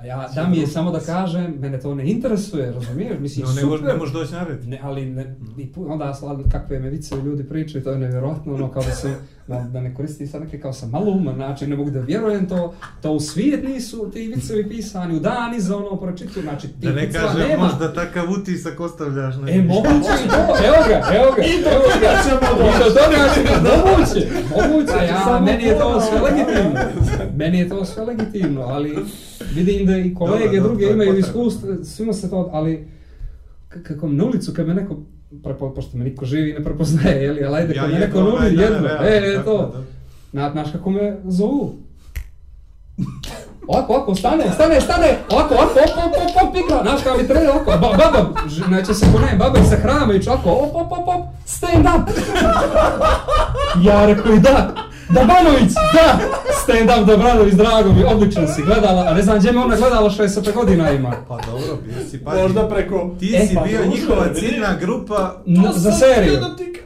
A 0.00 0.06
ja, 0.06 0.28
da 0.34 0.46
mi 0.46 0.58
je 0.58 0.66
samo 0.66 0.90
da 0.90 1.00
kažem, 1.00 1.54
mene 1.54 1.80
to 1.80 1.94
ne 1.94 2.04
interesuje, 2.06 2.72
razumiješ? 2.72 3.18
Mislim, 3.18 3.46
No, 3.46 3.52
ne, 3.52 3.60
super. 3.60 3.82
ne 3.82 3.94
možeš 3.94 4.12
doći 4.14 4.32
na 4.32 4.44
red. 4.44 4.68
Ne, 4.68 4.80
ali 4.82 5.06
ne, 5.06 5.36
i 5.58 5.66
pu- 5.66 5.86
onda 5.88 6.14
slavno 6.14 6.44
kakve 6.44 6.78
me 6.78 6.90
vice 6.90 7.16
ljudi 7.16 7.44
pričaju, 7.44 7.84
to 7.84 7.90
je 7.90 7.98
nevjerojatno, 7.98 8.54
ono 8.54 8.70
kao 8.70 8.82
da 8.82 8.90
sam, 8.90 9.14
da, 9.48 9.60
da 9.62 9.80
ne 9.80 9.94
koristi 9.94 10.26
sad 10.26 10.40
neke 10.42 10.60
kao 10.60 10.72
sam 10.72 10.90
malo 10.90 11.10
uman 11.10 11.38
način, 11.38 11.70
ne 11.70 11.76
mogu 11.76 11.90
da 11.90 12.00
vjerujem 12.00 12.48
to, 12.48 12.74
to 13.02 13.12
u 13.12 13.20
svijet 13.20 13.64
nisu 13.64 14.10
ti 14.10 14.20
vicevi 14.26 14.68
pisani, 14.68 15.16
u 15.16 15.20
dan 15.20 15.54
iza 15.54 15.76
ono 15.76 15.96
pročitu, 15.96 16.40
znači 16.40 16.68
ti 16.68 16.74
Da 16.78 16.92
ne 16.92 17.12
kažem, 17.12 17.48
nema. 17.48 17.62
možda 17.64 17.92
takav 17.94 18.24
utisak 18.32 18.80
ostavljaš. 18.80 19.34
na 19.36 19.50
E, 19.50 19.62
moguće 19.62 19.90
i 20.16 20.28
to, 20.28 20.36
evo 20.64 20.76
ga, 20.88 21.16
evo 21.16 21.32
ga, 21.32 21.42
evo 21.66 21.82
ga, 22.00 22.22
ćemo 22.22 22.58
doći. 22.58 22.76
I 22.76 22.84
do 22.84 22.90
toga 22.90 23.34
ćemo, 23.34 23.68
moguće, 23.86 24.26
moguće, 24.50 25.06
ja, 25.06 25.40
meni 25.40 25.64
je 25.64 25.78
to 25.78 26.00
sve 26.00 26.20
legitimno. 26.20 26.80
Meni 27.36 27.58
je 27.58 27.68
to 27.68 27.84
sve 27.84 28.04
legitimno, 28.04 28.62
ali 28.62 28.98
vidim 29.54 29.86
da 29.86 29.96
i 29.96 30.14
kolege 30.14 30.56
dobro, 30.56 30.68
druge 30.68 30.84
je 30.84 30.92
imaju 30.92 31.18
iskustvo, 31.18 31.68
svima 31.84 32.12
se 32.12 32.30
to, 32.30 32.50
ali 32.52 32.88
kako 33.82 34.08
na 34.08 34.24
ulicu 34.24 34.52
kad 34.56 34.66
me 34.68 34.74
neko, 34.74 34.96
prepo, 35.44 35.74
pošto 35.74 35.96
me 35.98 36.04
niko 36.04 36.24
živi 36.24 36.52
ne 36.52 36.64
prepoznaje, 36.64 37.22
jeli, 37.22 37.44
ali 37.44 37.56
ajde, 37.56 37.74
Ja 37.74 37.82
kad 37.82 37.90
me 37.90 37.96
jedu 37.96 38.06
neko 38.06 38.20
nudi 38.20 38.36
ovaj 38.36 38.50
dan, 38.50 38.72
jedno, 38.72 38.88
e, 38.88 39.34
e, 39.40 39.44
to, 39.44 39.72
da. 39.74 40.40
Na, 40.40 40.50
znaš 40.50 40.72
kako 40.72 40.90
me 40.90 41.16
zovu? 41.24 41.74
Ovako, 43.66 43.92
ovako, 43.94 44.14
stane, 44.14 44.44
stane, 44.54 44.80
stane, 44.80 45.18
ovako, 45.30 45.54
ovako, 45.54 45.72
op, 45.78 45.96
op, 46.06 46.12
op, 46.12 46.48
op, 46.48 46.56
igra, 46.56 46.82
znaš 46.82 47.02
kao 47.02 47.16
mi 47.16 47.28
treba 47.28 47.52
ovako, 47.52 47.70
ba, 47.70 47.78
baba, 47.96 48.48
ž- 48.48 48.70
neće 48.70 48.94
se 48.94 49.06
ko 49.12 49.18
ne, 49.18 49.36
baba 49.38 49.64
se 49.64 49.76
hrama 49.76 50.14
i 50.14 50.20
ovako, 50.28 50.50
op, 50.50 50.74
op, 50.74 50.92
op, 50.92 51.08
op, 51.08 51.24
stand 51.46 51.86
up. 51.86 52.08
Ja 53.86 54.06
rekao 54.06 54.32
i 54.32 54.40
da, 54.40 54.74
Dabanović, 55.10 55.72
da, 55.94 56.18
stand 56.54 56.90
up 56.92 57.06
Dobranović, 57.06 57.54
drago 57.54 57.92
mi, 57.92 58.04
odlično 58.04 58.46
si 58.46 58.62
gledala, 58.62 59.02
a 59.02 59.14
ne 59.14 59.22
znam 59.22 59.38
gdje 59.38 59.52
me 59.52 59.60
ona 59.60 59.76
gledala 59.76 60.10
60 60.10 60.54
godina 60.54 60.90
ima. 60.90 61.12
Pa 61.28 61.36
dobro, 61.36 61.78
bio 61.84 62.04
si, 62.10 62.18
pazi. 62.18 62.42
Možda 62.42 62.68
preko... 62.68 63.16
Ti 63.20 63.34
E, 63.34 63.46
si 63.46 63.54
pa 63.54 63.60
bio 63.60 63.86
njihova 63.86 64.34
ciljna 64.34 64.76
grupa, 64.76 65.36
N- 65.46 65.66
za 65.72 65.92
seriju. 65.92 66.38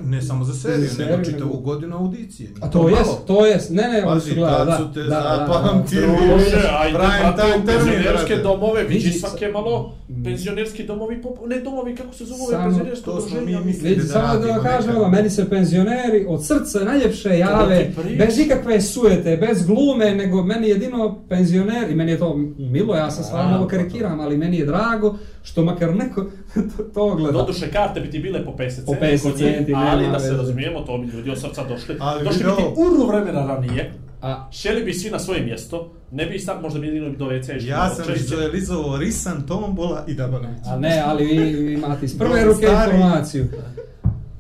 ne 0.03 0.23
samo 0.23 0.45
za 0.45 0.55
seriju, 0.55 0.89
Za 0.89 1.05
nego 1.05 1.25
čitavu 1.25 1.45
nego- 1.47 1.57
godinu 1.57 1.97
audicije. 1.97 2.49
A 2.61 2.69
to 2.69 2.89
jest, 2.89 3.27
to 3.27 3.47
jest, 3.47 3.71
ne, 3.71 3.83
ne, 3.85 3.99
oni 3.99 4.07
Pazi, 4.07 4.29
su 4.29 4.35
gledali, 4.35 4.59
tad 4.61 4.67
da, 4.69 4.77
su 4.79 4.93
te 4.95 5.03
da, 5.03 5.09
da, 5.09 5.23
da. 5.39 5.53
zapamtili. 5.55 6.03
Prime 6.03 6.93
brate, 6.93 7.43
time 7.43 7.57
u 7.57 7.67
termin, 7.67 7.85
penzionerske 7.87 8.27
brate. 8.27 8.43
domove, 8.43 8.83
vidi 8.85 9.13
svake 9.13 9.49
malo, 9.49 9.93
penzionerski 10.25 10.85
domovi, 10.85 11.23
pop- 11.23 11.47
ne 11.47 11.61
domovi, 11.61 11.97
kako 11.97 12.15
se 12.15 12.25
zove, 12.25 12.39
Samo 12.51 12.65
penzionersko 12.65 13.11
to 13.11 13.21
smo 13.21 13.41
mi 13.41 13.57
mislili. 13.57 13.97
Da 13.97 14.03
samo 14.05 14.27
da 14.27 14.33
radimo 14.33 14.53
vam 14.53 14.63
kažem, 14.65 14.97
ono, 14.97 15.09
meni 15.09 15.31
se 15.31 15.51
penzioneri 15.51 16.27
od 16.29 16.47
srca 16.47 16.79
najljepše 16.81 17.29
jave. 17.31 17.93
Bez 18.17 18.39
ikakve 18.39 18.81
sujete, 18.81 19.37
bez 19.39 19.67
glume, 19.67 20.11
nego 20.13 20.45
meni 20.45 20.69
jedino 20.69 21.23
penzioner, 21.29 21.91
i 21.91 21.95
meni 21.95 22.13
je 22.13 22.19
to 22.19 22.37
milo, 22.59 22.95
ja 22.95 23.11
sam 23.11 23.25
stvarno 23.25 23.57
ovo 23.57 23.65
pa 23.65 23.71
karikiram, 23.71 24.21
ali 24.21 24.37
meni 24.39 24.59
je 24.59 24.67
drago 24.67 25.15
što 25.43 25.65
makar 25.65 25.95
neko 25.95 26.25
to, 26.77 26.83
to 26.85 27.15
gleda. 27.15 27.39
Doduše, 27.39 27.71
karte 27.71 28.01
bi 28.01 28.11
ti 28.11 28.19
bile 28.19 28.45
po 28.45 28.51
50 28.53 28.85
Po 28.87 28.93
centi, 28.93 29.07
50 29.07 29.23
kod 29.23 29.31
njih, 29.33 29.55
centi, 29.55 29.75
ali 29.75 30.01
nema 30.03 30.13
da 30.13 30.21
se 30.21 30.27
veze. 30.27 30.37
razumijemo, 30.37 30.81
to 30.81 30.99
bi 30.99 31.07
ljudi 31.07 31.31
od 31.31 31.41
srca 31.41 31.65
došli. 31.65 31.97
Ali 32.01 32.25
došli 32.25 32.45
bi 32.45 32.51
ti 32.51 32.63
uru 32.77 33.07
vremena 33.07 33.47
ranije, 33.47 33.93
A, 34.23 34.49
šeli 34.53 34.83
bi 34.83 34.95
svi 34.95 35.11
na 35.11 35.19
svoje 35.19 35.41
mjesto, 35.43 35.93
ne 36.11 36.27
bi 36.27 36.39
sad 36.39 36.63
možda 36.63 36.81
bi 36.81 36.87
jedino 36.87 37.11
do 37.11 37.25
WC 37.25 37.57
išli 37.57 37.69
Ja 37.69 37.89
sam 37.89 38.05
vizualizovao 38.13 38.97
Risan, 38.97 39.43
Tombola 39.43 40.05
i 40.09 40.15
Dabanović. 40.15 40.59
a 40.67 40.79
ne, 40.79 41.03
ali 41.07 41.25
vi, 41.27 41.39
vi 41.39 41.75
imate 41.75 42.05
iz 42.05 42.19
prve 42.19 42.45
ruke 42.45 42.67
stari. 42.67 42.91
informaciju. 42.91 43.45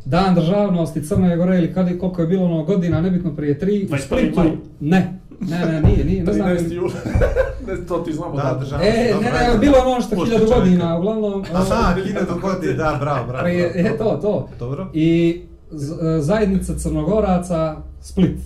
Dan 0.07 0.35
državnosti 0.35 1.03
Crne 1.03 1.37
Gore 1.37 1.59
ili 1.59 1.75
kad, 1.75 1.89
je- 1.89 1.99
koliko 1.99 2.21
je 2.21 2.29
bilo 2.29 2.45
ono 2.45 2.65
godina, 2.65 3.01
nebitno 3.01 3.33
prije 3.33 3.59
tri, 3.59 3.85
u 3.85 3.89
21. 3.89 3.99
Splitu, 3.99 4.37
maj. 4.37 4.51
ne, 4.81 5.19
ne, 5.41 5.59
ne, 5.63 5.81
nije, 5.83 6.05
nije, 6.05 6.25
ne 6.25 6.33
znam. 6.33 6.49
13. 6.49 6.73
jul. 6.73 6.91
ne, 7.69 7.87
to 7.89 7.99
ti 7.99 8.13
znamo 8.13 8.37
Da, 8.37 8.43
datum. 8.43 8.61
državno. 8.61 8.85
E, 8.85 8.91
ne, 9.15 9.31
ne, 9.49 9.59
bilo 9.61 9.75
ono 9.87 10.01
što 10.01 10.25
hiljadu 10.25 10.47
godina, 10.49 10.99
uglavnom... 10.99 11.45
Aha, 11.55 11.95
hiljadu 11.97 12.41
godina, 12.43 12.73
da, 12.75 12.99
bravo, 13.01 13.27
bravo. 13.27 13.43
Prije, 13.45 13.71
bravo. 13.75 13.89
e, 13.89 13.99
to, 13.99 14.19
to. 14.19 14.49
Dobro. 14.59 14.91
I 14.95 15.41
z- 15.71 15.93
e, 15.93 16.21
zajednica 16.21 16.73
Crnogoraca 16.75 17.77
Split. 18.01 18.37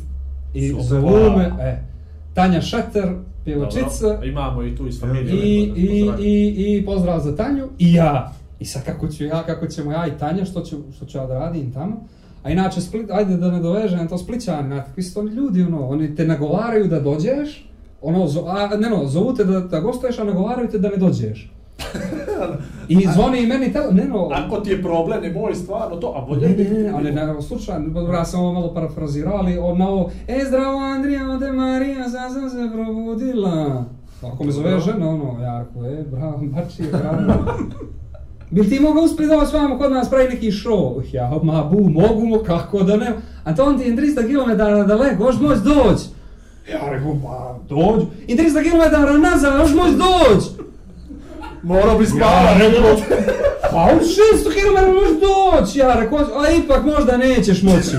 I 0.55 0.75
zovu 0.81 1.09
me, 1.37 1.53
e, 1.61 1.83
Tanja 2.35 2.61
Šeter, 2.61 3.09
pjevačica, 3.45 4.19
Imamo 4.25 4.63
i 4.63 4.77
tu 4.77 4.87
iz 4.87 5.01
familije. 5.01 5.35
i, 5.35 5.73
i, 5.77 6.11
i, 6.21 6.77
i 6.77 6.85
pozdrav 6.87 7.21
za 7.21 7.37
Tanju, 7.37 7.69
i 7.79 7.93
ja. 7.95 8.33
I 8.61 8.65
sad 8.65 8.85
kako 8.85 9.09
ću 9.09 9.25
ja, 9.25 9.43
kako 9.43 9.67
ćemo 9.67 9.93
ja 9.93 10.07
i 10.07 10.19
Tanja, 10.19 10.45
što 10.45 10.61
ću, 10.61 10.77
što 10.97 11.07
ću 11.07 11.19
ja 11.19 11.27
da 11.27 11.39
radim 11.39 11.73
tamo. 11.73 12.05
A 12.43 12.51
inače, 12.51 12.81
Split, 12.81 13.11
ajde 13.11 13.37
da 13.37 13.51
ne 13.51 13.61
dovežem, 13.61 14.09
to 14.09 14.19
Splićani, 14.19 14.69
znate, 14.69 14.87
kakvi 14.89 15.03
su 15.03 15.15
to 15.15 15.23
ljudi, 15.23 15.63
ono, 15.63 15.89
oni 15.89 16.17
te 16.17 16.27
nagovaraju 16.27 16.89
da 16.89 17.01
dođeš, 17.01 17.71
ono, 18.03 18.27
zo, 18.27 18.45
a, 18.47 18.77
ne 18.77 18.91
no, 18.91 19.07
zovu 19.07 19.35
te 19.35 19.45
da, 19.45 19.61
da 19.61 19.81
gostuješ, 19.81 20.19
a 20.19 20.25
nagovaraju 20.25 20.69
te 20.69 20.79
da 20.79 20.89
ne 20.89 20.97
dođeš. 20.97 21.53
I 22.89 23.07
zvoni 23.15 23.43
i 23.43 23.47
meni 23.47 23.73
tele, 23.73 23.93
ne 23.93 24.05
no, 24.05 24.29
Ako 24.33 24.61
ti 24.61 24.71
je 24.71 24.83
problem, 24.83 25.23
ne 25.23 25.33
moj 25.33 25.55
stvarno 25.55 25.97
to, 25.97 26.13
a 26.17 26.27
bolje 26.27 26.49
ne, 26.49 26.65
ne, 26.65 26.83
ne, 26.83 26.91
ali 26.91 27.13
ne, 27.13 27.43
slučajno, 27.43 28.13
ja 28.13 28.25
sam 28.25 28.41
ovo 28.41 28.53
malo 28.53 28.75
parafrazirao, 28.75 29.37
ali 29.37 29.59
on 29.59 29.79
na 29.79 29.89
ovo, 29.89 30.11
e, 30.29 30.45
zdravo 30.47 30.79
Andrija, 30.79 31.31
ode 31.31 31.53
Marija, 31.53 32.09
sad 32.09 32.33
sam 32.33 32.51
se 32.51 32.71
probudila. 32.75 33.85
Ako 34.23 34.45
me 34.45 34.53
zove 34.53 34.81
žena, 34.81 35.09
ono, 35.09 35.43
ja 35.43 35.59
rekao, 35.59 35.87
e, 35.87 36.05
bravo, 36.13 36.39
bači 36.39 36.83
bravo. 36.93 37.35
Bil 38.51 38.69
ti 38.69 38.81
mogao 38.81 39.03
uspjeti 39.03 39.35
da 39.35 39.47
s 39.47 39.53
vama 39.53 39.79
kod 39.79 39.93
nas 39.93 40.11
pravi 40.11 40.29
neki 40.29 40.51
show? 40.51 41.03
Ja, 41.13 41.31
ma 41.43 41.65
bu, 41.65 41.89
mogu 41.89 42.27
mo, 42.27 42.39
kako 42.39 42.83
da 42.83 42.97
ne. 42.97 43.13
A 43.45 43.55
to 43.55 43.65
on 43.65 43.79
ti 43.79 43.85
je 43.85 43.97
300 43.97 44.27
km 44.27 44.57
daleko, 44.89 45.25
hoš 45.25 45.41
moć 45.41 45.59
doć. 45.59 46.01
Ja 46.73 46.91
rekao, 46.91 47.17
pa 47.25 47.59
dođu. 47.69 48.07
I 48.27 48.37
300 48.37 48.63
km 48.63 49.23
nazad, 49.23 49.61
hoš 49.61 49.75
moć 49.75 49.91
doć. 49.91 50.45
Morao 51.63 51.99
bi 51.99 52.05
Ja 52.05 52.11
spavati. 52.11 52.63
rekao, 52.63 52.97
pa 53.73 53.83
od 53.83 54.01
600 54.01 54.53
km 54.55 54.95
možeš 54.95 55.17
doći, 55.21 55.79
ja 55.79 56.01
rekao, 56.01 56.19
a 56.19 56.51
ipak 56.51 56.85
možda 56.85 57.17
nećeš 57.17 57.63
moći. 57.63 57.97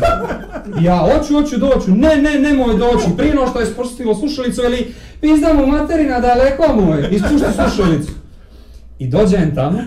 Ja, 0.82 0.98
hoću, 0.98 1.34
hoću 1.34 1.58
doću, 1.58 1.92
ne, 1.92 2.16
ne, 2.16 2.40
nemoj 2.40 2.78
doći, 2.78 3.06
prije 3.18 3.34
no 3.34 3.48
što 3.48 3.60
je 3.60 3.66
spustilo 3.66 4.16
slušalicu, 4.16 4.62
ili 4.64 4.94
pizda 5.22 5.54
mu 5.54 5.66
materina 5.68 6.20
daleko 6.20 6.74
mu 6.76 6.94
je, 6.96 7.10
ispušti 7.12 7.48
slušalicu. 7.56 8.12
I 9.00 9.08
dođem 9.08 9.56
tamo, 9.56 9.80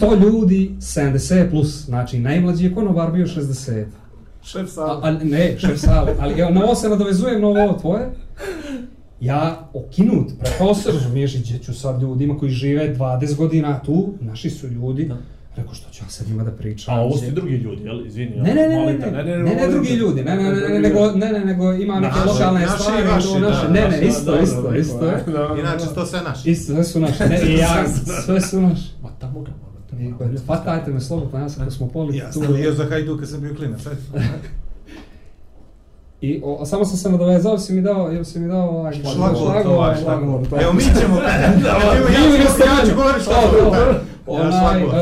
100 0.00 0.22
ljudi, 0.22 0.76
70 0.78 1.50
plus, 1.50 1.84
znači 1.84 2.18
najmlađi 2.18 2.64
je 2.64 2.74
konobar 2.74 3.12
bio 3.12 3.26
60. 3.26 3.84
Šef 4.42 4.62
A, 4.62 4.66
sam. 4.66 5.00
a 5.02 5.10
ne, 5.10 5.56
šef 5.58 5.80
sale, 5.80 6.14
ali 6.20 6.40
evo, 6.40 6.50
na 6.50 6.64
ovo 6.64 6.74
se 6.74 6.88
nadovezujem 6.88 7.40
na 7.40 7.48
ovo 7.48 7.78
tvoje. 7.80 8.10
Ja 9.20 9.68
okinut, 9.72 10.30
prepao 10.40 10.74
se, 10.74 10.92
razumiješ, 10.92 11.34
i 11.34 11.58
ću 11.62 11.74
sad 11.74 12.02
ljudima 12.02 12.38
koji 12.38 12.50
žive 12.50 12.96
20 12.96 13.36
godina 13.36 13.82
tu, 13.82 14.14
naši 14.20 14.50
su 14.50 14.68
ljudi, 14.68 15.04
Da. 15.04 15.16
Rekao 15.58 15.74
što 15.74 15.90
ću 15.90 16.04
ja 16.04 16.08
sad 16.08 16.28
njima 16.28 16.44
da 16.44 16.50
pričam. 16.50 16.94
A 16.94 17.00
ovo 17.00 17.16
su 17.16 17.30
drugi 17.30 17.56
ljudi, 17.56 17.82
jel? 17.84 18.06
Izvini. 18.06 18.36
Ne, 18.36 18.54
ne, 18.54 18.68
ne, 18.68 18.86
ne, 18.86 19.22
ne, 19.22 19.38
ne, 19.38 19.54
ne, 19.54 19.68
drugi 19.68 19.94
ljudi, 19.94 20.24
ne, 20.24 20.36
ne, 20.36 20.42
ne, 20.42 20.68
ne, 20.68 20.80
nego, 20.80 21.12
ne, 21.12 21.32
ne, 21.32 21.44
nego 21.44 21.72
ima 21.72 22.00
neke 22.00 22.16
Naši, 22.16 22.28
lokalne 22.28 22.60
naši 22.60 22.74
i 22.74 22.78
stvari, 22.82 23.06
vaši, 23.08 23.38
naše, 23.40 23.66
da, 23.66 23.72
ne, 23.72 23.88
ne, 23.88 24.06
isto, 24.06 24.40
isto, 24.42 24.74
isto. 24.74 25.12
Inače, 25.58 25.84
to 25.94 26.06
sve 26.06 26.20
naši. 26.22 26.50
Isto, 26.50 26.72
sve 26.74 26.84
su 26.84 27.00
naše, 27.00 27.28
ne, 27.28 27.40
i 27.42 27.58
ja, 27.58 27.84
sve 28.24 28.40
su 28.40 28.60
naše. 28.60 28.92
Ma 29.02 29.08
tamo 29.20 29.40
ga, 29.40 29.50
molim 29.62 30.18
te. 30.18 30.34
I, 30.34 30.38
Fatajte 30.46 30.90
me 30.90 31.00
slobodno, 31.00 31.38
ja 31.38 31.48
sam 31.48 31.64
kosmopolit 31.64 32.16
Ja 32.16 32.32
sam 32.32 32.52
bio 32.56 32.74
za 32.74 32.84
Hajduka, 32.84 33.26
sam 33.26 33.40
bio 33.40 33.54
klinac. 33.54 33.80
I, 36.20 36.40
o, 36.44 36.58
a 36.62 36.66
samo 36.66 36.84
sam 36.84 36.96
se 36.96 37.10
nadovezao, 37.10 37.58
si 37.58 37.72
mi 37.72 37.82
dao, 37.82 38.08
jel 38.08 38.24
si 38.24 38.38
mi 38.38 38.48
dao 38.48 38.68
ovaj 38.68 38.92
Šlagvort, 39.14 39.66
ovaj, 39.66 39.96
šlagvort, 40.02 40.50
da. 40.50 40.60
Evo, 40.62 40.72
mi 40.72 40.82
ćemo... 40.82 41.16
Ja 41.22 41.52
mi 41.54 41.62
ću- 41.62 42.88
ja 42.88 42.94
govoriti 42.94 43.26
da. 43.28 43.34
Ja 44.32 44.42
Onaj, 44.42 44.84
uh, 44.84 44.92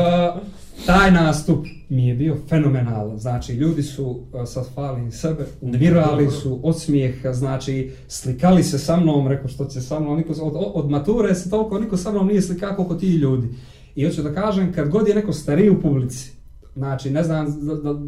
taj 0.87 1.11
nastup 1.11 1.65
mi 1.89 2.07
je 2.07 2.15
bio 2.15 2.37
fenomenalan. 2.49 3.17
Znači, 3.17 3.53
ljudi 3.53 3.83
su 3.83 4.05
uh, 4.05 4.41
sad 4.45 4.65
hvali 4.73 5.11
sebe, 5.11 5.45
umirali 5.61 6.31
su 6.31 6.59
od 6.63 6.81
smijeha, 6.81 7.33
znači, 7.33 7.91
slikali 8.07 8.63
se 8.63 8.79
sa 8.79 8.97
mnom, 8.97 9.27
rekao 9.27 9.47
što 9.47 9.65
će 9.65 9.81
sa 9.81 9.99
mnom, 9.99 10.17
niko, 10.17 10.33
od, 10.41 10.53
od 10.73 10.89
mature 10.89 11.35
se 11.35 11.49
toliko, 11.49 11.79
niko 11.79 11.97
sa 11.97 12.11
mnom 12.11 12.27
nije 12.27 12.41
slikao 12.41 12.75
koliko 12.75 12.95
ti 12.95 13.15
ljudi. 13.15 13.47
I 13.95 14.05
hoću 14.05 14.23
da 14.23 14.33
kažem, 14.33 14.73
kad 14.73 14.89
god 14.89 15.07
je 15.07 15.15
neko 15.15 15.33
stariji 15.33 15.69
u 15.69 15.81
publici, 15.81 16.31
znači, 16.75 17.09
ne 17.09 17.23
znam, 17.23 17.65
da, 17.65 17.75
da 17.75 17.99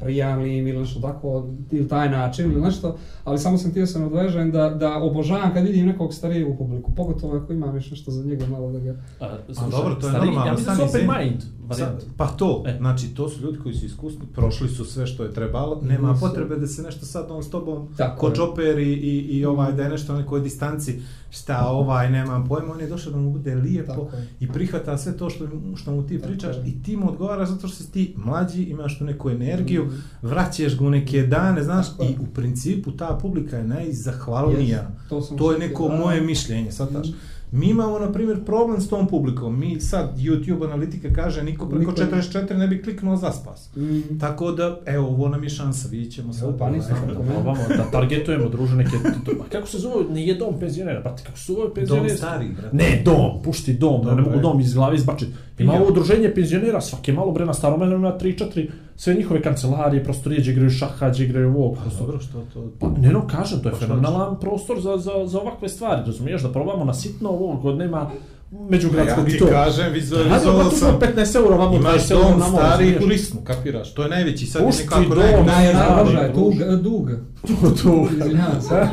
prijavim 0.00 0.66
ili 0.66 0.78
nešto 0.78 1.00
tako, 1.00 1.48
ili 1.70 1.88
taj 1.88 2.10
način 2.10 2.52
ili 2.52 2.60
nešto, 2.60 2.96
ali 3.24 3.38
samo 3.38 3.58
sam 3.58 3.70
htio 3.70 3.86
se 3.86 4.00
nadvežem 4.00 4.50
da, 4.50 4.70
da 4.70 4.96
obožavam 4.96 5.54
kad 5.54 5.64
vidim 5.64 5.86
nekog 5.86 6.14
starijeg 6.14 6.48
u 6.48 6.56
publiku, 6.56 6.94
pogotovo 6.94 7.36
ako 7.36 7.52
imam 7.52 7.74
još 7.74 7.90
nešto 7.90 8.10
za 8.10 8.24
njega 8.24 8.46
malo 8.46 8.72
da 8.72 8.78
ga... 8.78 8.96
A, 9.20 9.26
A 9.56 9.68
dobro, 9.70 9.94
to 9.94 10.06
je 10.06 10.12
stari, 10.12 10.26
normalno. 10.26 10.46
Ja 10.46 10.52
mislim 10.52 10.66
da 10.66 10.74
stani, 10.74 10.90
su 10.90 10.96
open 10.96 11.00
izvini. 11.00 11.24
mind 11.24 11.57
varijant. 11.68 12.00
Sad, 12.00 12.10
Pa 12.16 12.26
to, 12.28 12.62
E. 12.66 12.76
znači 12.78 13.08
to 13.08 13.28
su 13.28 13.42
ljudi 13.42 13.58
koji 13.58 13.74
su 13.74 13.86
iskusni, 13.86 14.20
prošli 14.28 14.68
su 14.68 14.84
sve 14.84 15.06
što 15.06 15.22
je 15.22 15.32
trebalo, 15.32 15.80
nema 15.82 16.08
Nisu. 16.08 16.20
potrebe 16.20 16.56
da 16.56 16.66
se 16.66 16.82
nešto 16.82 17.06
sad 17.06 17.26
on 17.28 17.42
s 17.42 17.50
tobom 17.50 17.88
Tako 17.96 18.18
ko 18.18 18.28
je. 18.28 18.34
čoper 18.34 18.78
i, 18.78 18.92
i, 18.92 19.18
i 19.18 19.44
ovaj, 19.44 19.72
da 19.72 19.82
je 19.82 19.88
nešto 19.90 20.12
na 20.12 20.18
nekoj 20.18 20.40
distanci, 20.40 21.00
šta 21.30 21.58
ovaj, 21.62 22.10
nemam 22.10 22.44
pojma, 22.44 22.72
on 22.72 22.80
je 22.80 22.86
došao 22.86 23.12
da 23.12 23.18
mu 23.18 23.30
bude 23.30 23.54
lijepo 23.54 23.92
Tako 23.94 24.16
je. 24.16 24.28
i 24.40 24.48
prihvata 24.48 24.98
sve 24.98 25.12
to 25.12 25.30
što, 25.30 25.48
što 25.76 25.92
mu 25.92 26.02
ti 26.02 26.18
Tako 26.18 26.28
pričaš 26.28 26.56
je. 26.56 26.62
i 26.66 26.82
ti 26.82 26.96
mu 26.96 27.08
odgovaraš 27.08 27.48
zato 27.48 27.68
što 27.68 27.76
si 27.76 27.92
ti 27.92 28.14
mlađi, 28.16 28.62
imaš 28.64 28.98
tu 28.98 29.04
neku 29.04 29.30
energiju, 29.30 29.84
Mhm. 29.84 29.94
vraćaš 30.22 30.78
ga 30.78 30.84
u 30.84 30.90
neke 30.90 31.22
dane, 31.22 31.62
znaš, 31.62 31.88
Tako 31.88 32.02
je. 32.02 32.10
i 32.10 32.16
u 32.20 32.26
principu 32.26 32.92
ta 32.92 33.18
publika 33.22 33.56
je 33.56 33.64
najzahvalnija. 33.64 34.90
Yes, 35.02 35.08
to 35.08 35.36
To 35.36 35.52
je 35.52 35.58
neko 35.60 35.88
da. 35.88 35.96
moje 35.96 36.20
mišljenje, 36.20 36.72
sad 36.72 36.92
Mhm. 36.92 37.02
Mi 37.52 37.66
imamo, 37.70 37.98
na 37.98 38.12
primjer, 38.12 38.44
problem 38.44 38.80
s 38.80 38.88
tom 38.88 39.08
publikom. 39.08 39.60
Mi 39.60 39.80
sad, 39.80 40.18
YouTube 40.18 40.64
analitika 40.64 41.08
kaže, 41.14 41.42
niko 41.42 41.66
preko 41.68 41.90
Niko- 41.92 42.02
44 42.02 42.56
ne 42.56 42.66
bi 42.66 42.82
kliknuo 42.82 43.16
za 43.16 43.32
spas. 43.32 43.76
Mm. 43.76 44.18
Tako 44.20 44.52
da, 44.52 44.80
evo, 44.86 45.06
ovo 45.08 45.28
nam 45.28 45.44
je 45.44 45.50
šansa, 45.50 45.88
vidjet 45.88 46.12
ćemo 46.12 46.32
sad. 46.32 46.48
Evo, 46.48 46.58
pa 46.58 46.70
nisam 46.70 46.96
kako 47.00 47.22
Da 47.22 47.32
probamo 47.32 47.60
da 47.68 47.90
targetujemo 47.90 48.48
druže 48.48 48.76
neke... 48.76 48.96
Ma 49.38 49.44
kako 49.52 49.66
se 49.66 49.78
zove? 49.78 50.04
Nije 50.10 50.34
dom 50.34 50.60
penzionera, 50.60 51.00
brate, 51.00 51.22
kako 51.26 51.38
se 51.38 51.52
zove 51.52 51.74
penzionera? 51.74 52.08
Dom 52.08 52.16
stari, 52.16 52.48
brate. 52.60 52.76
Ne, 52.76 53.02
dom, 53.04 53.42
pušti 53.44 53.72
dom, 53.72 54.04
da 54.04 54.14
ne 54.14 54.22
mogu 54.22 54.38
dom 54.40 54.60
iz 54.60 54.74
glave 54.74 54.96
izbačiti. 54.96 55.32
Ima 55.58 55.72
ovo 55.72 55.88
udruženje 55.88 56.34
penzionera, 56.34 56.80
svake 56.80 57.12
malo 57.12 57.32
bre 57.32 57.46
na 57.46 57.54
starome 57.54 57.94
ima 57.94 58.18
3-4, 58.20 58.68
sve 59.00 59.14
njihove 59.14 59.42
kancelarije, 59.42 60.04
prostorije 60.04 60.40
gdje 60.40 60.52
igraju 60.52 60.70
šaha, 60.70 61.08
gdje 61.08 61.24
igraju 61.24 61.48
ovo. 61.50 61.74
Pa 61.74 61.80
prosto. 61.80 62.04
dobro, 62.04 62.20
što 62.20 62.38
to... 62.54 62.70
Pa 62.80 62.88
ne 62.88 63.12
no, 63.12 63.26
kažem, 63.26 63.60
to 63.62 63.68
je 63.68 63.72
Pa 63.72 63.78
fenomenalan 63.78 64.40
prostor 64.40 64.80
za, 64.80 64.96
za, 64.96 65.12
za 65.26 65.40
ovakve 65.40 65.68
stvari, 65.68 66.02
razumiješ, 66.06 66.42
da 66.42 66.52
probamo 66.52 66.84
na 66.84 66.94
sitno 66.94 67.28
ovo, 67.28 67.58
kod 67.62 67.76
nema 67.78 68.10
međugradskog 68.70 69.24
ja 69.24 69.28
i 69.28 69.32
ti 69.32 69.38
to. 69.38 69.46
kažem, 69.46 69.84
Hajde, 69.84 69.94
vizualizovao 69.94 70.62
pa 70.64 70.70
tu 70.70 70.76
sam. 70.76 70.98
15 71.16 71.36
eura, 71.36 71.56
vamo 71.56 71.76
Imaš 71.76 72.08
20 72.08 72.10
eura 72.12 72.28
dom 72.28 72.38
na 72.38 72.46
stari 72.48 72.98
u 73.04 73.06
Lisnu, 73.06 73.40
kapiraš? 73.44 73.94
To 73.94 74.02
je 74.02 74.08
najveći, 74.08 74.46
sad 74.46 74.62
je 74.62 74.66
Pušti 74.66 74.82
nekako 74.82 75.02
dom, 75.14 75.18
najveći. 75.18 75.46
Naj, 75.46 75.72
Stari, 75.74 75.94
najbrža 75.94 76.18
je 76.20 76.32
dug, 76.32 76.54
druže. 76.54 76.76
dug. 76.76 77.10
Tu, 77.46 77.82
tu. 77.82 78.06
Izvinjavam 78.18 78.60
se. 78.62 78.88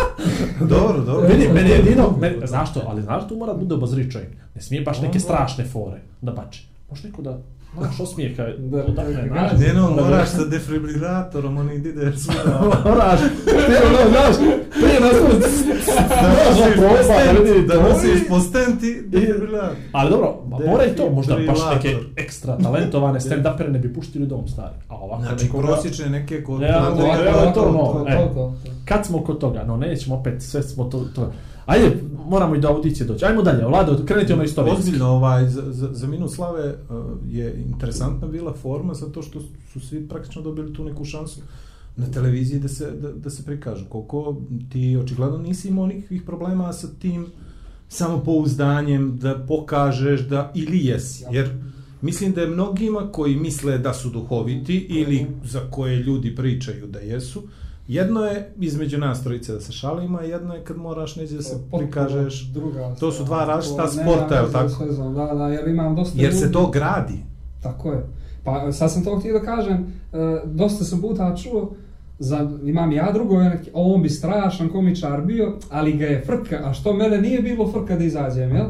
Dobro, 0.74 1.00
dobro. 1.04 1.28
Vidi, 1.28 1.48
meni 1.54 1.70
je 1.70 1.76
jedino, 1.76 2.14
meni, 2.20 2.36
znaš 2.46 2.74
to, 2.74 2.80
ali 2.86 3.02
znaš 3.02 3.28
tu 3.28 3.36
mora 3.36 3.52
da 3.52 3.58
bude 3.58 3.74
obazriv 3.74 4.10
čovjek. 4.10 4.30
Ne 4.54 4.60
smije 4.60 4.82
baš 4.82 4.96
neke 4.96 5.08
Onda- 5.08 5.20
strašne 5.20 5.64
fore 5.64 6.00
da 6.20 6.32
bače. 6.32 6.62
Može 6.90 7.08
neko 7.08 7.22
da, 7.22 7.38
znaš, 7.74 8.00
osmijeha, 8.00 8.44
Da- 8.58 8.84
odakle, 8.84 9.12
da- 9.14 9.28
znaš. 9.28 9.52
Ne 9.58 9.72
no, 9.74 9.90
da- 9.90 10.02
moraš 10.02 10.28
sa 10.28 10.44
defibrillatorom, 10.44 11.56
oni 11.56 11.74
ide 11.76 12.12
svuda. 12.16 12.60
Moraš, 12.84 13.20
ti 13.20 13.50
ono, 13.84 14.10
znaš, 14.10 14.36
prije 14.72 15.00
nas 15.00 15.12
Da 16.12 16.28
nosiš 16.50 16.74
proba, 16.74 16.88
po 16.90 16.96
da 16.96 17.02
stent, 17.04 17.38
vidi 17.46 17.66
da 17.66 17.74
nosiš 17.82 18.28
po 18.28 18.40
stent 18.40 18.82
i 18.84 19.02
defibrillator. 19.02 19.76
Ali 19.92 20.10
dobro, 20.10 20.34
mora 20.66 20.84
i 20.84 20.90
to, 20.90 21.10
možda 21.10 21.36
baš 21.38 21.58
neke 21.74 21.96
ekstra 22.16 22.58
talentovane 22.58 23.20
stand-upere 23.20 23.68
ne 23.68 23.78
bi 23.78 23.94
puštili 23.94 24.26
dom 24.26 24.48
stari. 24.48 24.74
A 24.88 24.96
ovako 24.96 25.22
Znači, 25.22 25.44
nekoga- 25.44 25.66
prosječne 25.66 26.08
neke 26.08 26.42
kod... 26.42 26.60
Ja, 26.62 26.84
kod- 26.84 26.96
to- 26.96 27.04
Ovako, 27.04 27.22
evo 27.22 27.38
je 27.38 27.52
to 27.54 27.60
ovako, 27.60 27.78
ono, 27.90 28.04
to, 28.04 28.10
e. 28.10 28.14
to, 28.14 28.24
to, 28.24 28.34
to. 28.34 28.70
Kad 28.84 29.06
smo 29.06 29.20
kod 29.20 29.38
toga, 29.38 29.64
no 29.64 29.76
nećemo 29.76 30.16
opet, 30.16 30.42
sve 30.42 30.62
smo 30.62 30.84
to, 30.84 31.04
to. 31.06 31.32
Ajde, 31.68 31.96
moramo 32.28 32.54
i 32.54 32.60
do 32.60 32.68
audicije 32.68 33.06
doći. 33.06 33.24
Ajmo 33.24 33.42
dalje, 33.42 33.64
Vlado, 33.64 34.04
krenite 34.06 34.34
ono 34.34 34.44
istorijski. 34.44 34.80
Ozbiljno, 34.80 35.06
ovaj, 35.06 35.48
za, 35.48 35.62
za, 35.72 35.88
za 35.92 36.06
minut 36.06 36.32
slave 36.32 36.68
uh, 36.68 37.06
je 37.30 37.64
interesantna 37.68 38.28
bila 38.28 38.54
forma 38.54 38.94
zato 38.94 39.22
što 39.22 39.40
su 39.72 39.80
svi 39.80 40.08
praktično 40.08 40.42
dobili 40.42 40.74
tu 40.74 40.84
neku 40.84 41.04
šansu 41.04 41.40
na 41.96 42.06
televiziji 42.06 42.60
da 42.60 42.68
se, 42.68 42.90
da, 42.90 43.12
da 43.12 43.30
se 43.30 43.44
prikažu. 43.44 43.84
Koliko 43.88 44.36
ti 44.72 44.96
očigledno 44.96 45.38
nisi 45.38 45.68
imao 45.68 45.86
nikakvih 45.86 46.22
problema 46.22 46.72
sa 46.72 46.88
tim 46.98 47.26
samopouzdanjem, 47.88 49.18
da 49.18 49.44
pokažeš 49.48 50.20
da 50.20 50.52
ili 50.54 50.86
jesi. 50.86 51.24
Jer 51.30 51.50
mislim 52.02 52.32
da 52.32 52.40
je 52.40 52.48
mnogima 52.48 53.12
koji 53.12 53.36
misle 53.36 53.78
da 53.78 53.94
su 53.94 54.10
duhoviti 54.10 54.78
ili 54.78 55.26
za 55.44 55.60
koje 55.70 55.96
ljudi 55.96 56.36
pričaju 56.36 56.86
da 56.86 56.98
jesu, 56.98 57.42
jedno 57.88 58.20
je 58.20 58.52
između 58.60 58.98
nas 58.98 59.22
trojice 59.22 59.52
da 59.52 59.60
se 59.60 59.72
šalimo, 59.72 60.18
a 60.18 60.22
jedno 60.22 60.54
je 60.54 60.64
kad 60.64 60.76
moraš 60.76 61.16
neđe 61.16 61.36
da 61.36 61.42
se 61.42 61.54
Potpuno 61.54 61.78
prikažeš 61.82 62.42
druga 62.42 62.94
To 63.00 63.12
su 63.12 63.24
dva 63.24 63.44
različita 63.44 63.88
sporta, 63.88 64.34
jel 64.34 64.44
veze 64.44 64.52
tako? 64.52 64.68
s 64.68 64.80
vezom, 64.80 65.14
Da, 65.14 65.24
da, 65.26 65.48
jer 65.48 65.68
imam 65.68 65.96
dosta 65.96 66.22
Jer 66.22 66.32
se 66.34 66.40
ljudi- 66.40 66.52
to 66.52 66.70
gradi. 66.70 67.18
Tako 67.62 67.92
je. 67.92 68.06
Pa 68.44 68.72
sad 68.72 68.92
sam 68.92 69.04
to 69.04 69.18
htio 69.18 69.38
da 69.38 69.44
kažem, 69.44 69.74
e, 70.12 70.16
dosta 70.46 70.84
sam 70.84 71.00
puta 71.00 71.36
čuo, 71.36 71.72
za, 72.18 72.50
imam 72.64 72.92
ja 72.92 73.12
neke, 73.50 73.70
on 73.74 74.02
bi 74.02 74.08
strašan 74.08 74.68
komičar 74.68 75.20
bio, 75.20 75.52
ali 75.70 75.92
ga 75.92 76.04
je 76.06 76.22
frka, 76.26 76.60
a 76.64 76.72
što 76.72 76.92
mene 76.92 77.20
nije 77.20 77.42
bilo 77.42 77.72
frka 77.72 77.96
da 77.96 78.04
izađem, 78.04 78.56
jel? 78.56 78.66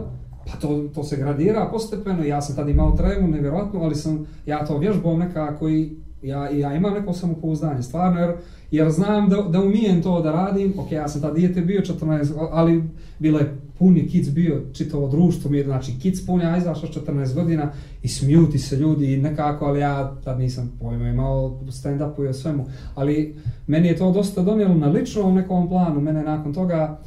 Pa 0.47 0.57
to, 0.61 0.85
to 0.95 1.05
se 1.05 1.17
gradira 1.17 1.69
postepeno, 1.73 2.25
ja 2.25 2.43
sam 2.43 2.57
tad 2.57 2.69
imao 2.69 2.97
tremu, 2.97 3.29
nevjerojatno, 3.29 3.81
ali 3.81 3.95
sam, 3.95 4.27
ja 4.47 4.67
to 4.67 4.79
vježbao 4.79 5.17
nekako 5.17 5.69
i 5.69 5.97
ja, 6.23 6.51
ja 6.51 6.75
imam 6.75 6.95
neko 6.95 7.13
samopouzdanje, 7.13 7.83
stvarno, 7.83 8.21
jer, 8.21 8.33
jer 8.71 8.91
znam 8.91 9.29
da, 9.29 9.43
da 9.43 9.61
umijem 9.61 10.03
to 10.03 10.21
da 10.21 10.33
radim, 10.33 10.75
ok, 10.79 10.93
ja 10.93 11.09
sam 11.09 11.21
tad 11.21 11.35
dijete 11.35 11.61
bio 11.61 11.81
14, 11.81 12.49
ali 12.51 12.85
bilo 13.19 13.39
je 13.39 13.57
puni 13.79 14.09
kids 14.09 14.31
bio, 14.31 14.63
čitavo 14.73 15.09
društvo 15.09 15.51
mi 15.51 15.59
je, 15.59 15.65
znači 15.65 15.93
kids 16.03 16.27
puni, 16.27 16.45
ja 16.45 16.57
izašao 16.57 16.89
14 16.89 17.35
godina 17.35 17.73
i 18.03 18.09
smijuti 18.09 18.59
se 18.59 18.77
ljudi 18.77 19.13
i 19.13 19.17
nekako, 19.17 19.65
ali 19.65 19.81
ja 19.81 20.17
tad 20.25 20.39
nisam 20.39 20.73
pojma 20.81 21.09
imao 21.09 21.61
stand-upu 21.69 22.25
i 22.25 22.29
o 22.29 22.33
svemu, 22.33 22.67
ali 22.95 23.37
meni 23.67 23.89
je 23.89 23.97
to 23.97 24.13
dosta 24.13 24.43
donijelo 24.43 24.75
na 24.75 24.87
ličnom 24.87 25.35
nekom 25.35 25.69
planu, 25.69 26.01
mene 26.01 26.23
nakon 26.23 26.55
toga 26.55 27.01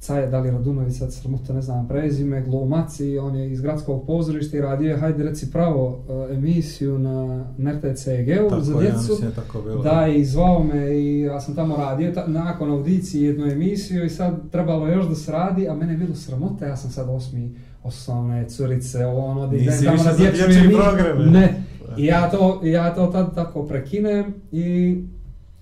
Caje 0.00 0.26
Dali 0.26 0.50
Radunović, 0.50 0.98
sad 0.98 1.12
sramota 1.12 1.52
ne 1.52 1.62
znam 1.62 1.88
prezime, 1.88 2.42
glumac 2.42 3.00
i 3.00 3.18
on 3.18 3.36
je 3.36 3.52
iz 3.52 3.60
gradskog 3.60 4.06
pozorišta 4.06 4.56
i 4.56 4.60
radio 4.60 4.90
je, 4.90 4.96
hajde 4.96 5.24
reci 5.24 5.50
pravo, 5.50 5.86
uh, 5.88 6.36
emisiju 6.36 6.98
na 6.98 7.44
NRTC 7.58 8.04
Tako 8.48 8.60
za 8.60 8.72
je, 8.72 8.86
ja 8.86 8.90
djecu. 8.92 9.24
je 9.24 9.34
tako 9.34 9.62
bilo. 9.62 9.82
Da, 9.82 10.06
i 10.16 10.24
zvao 10.24 10.64
me 10.64 10.98
i 10.98 11.20
ja 11.20 11.40
sam 11.40 11.54
tamo 11.54 11.76
radio 11.76 12.12
ta, 12.12 12.26
nakon 12.26 12.70
audicije 12.70 13.26
jednu 13.26 13.46
emisiju 13.46 14.04
i 14.04 14.10
sad 14.10 14.50
trebalo 14.50 14.88
još 14.88 15.08
da 15.08 15.14
se 15.14 15.32
radi, 15.32 15.68
a 15.68 15.74
mene 15.74 15.92
je 15.92 15.98
bilo 15.98 16.14
sramota, 16.14 16.66
ja 16.66 16.76
sam 16.76 16.90
sad 16.90 17.08
osmi 17.08 17.54
osnovne 17.82 18.48
curice, 18.48 19.06
ovo 19.06 19.26
ono, 19.26 19.46
da 19.46 19.56
idem 19.56 19.74
tamo 19.84 20.02
na 20.02 20.12
dječju 20.12 20.44
emisiju. 20.44 21.30
Ne, 21.30 21.62
i 21.96 22.04
ja 22.04 22.30
to, 22.30 22.60
ja 22.64 22.94
to 22.94 23.06
tad 23.06 23.34
tako 23.34 23.66
prekinem 23.66 24.34
i 24.52 24.96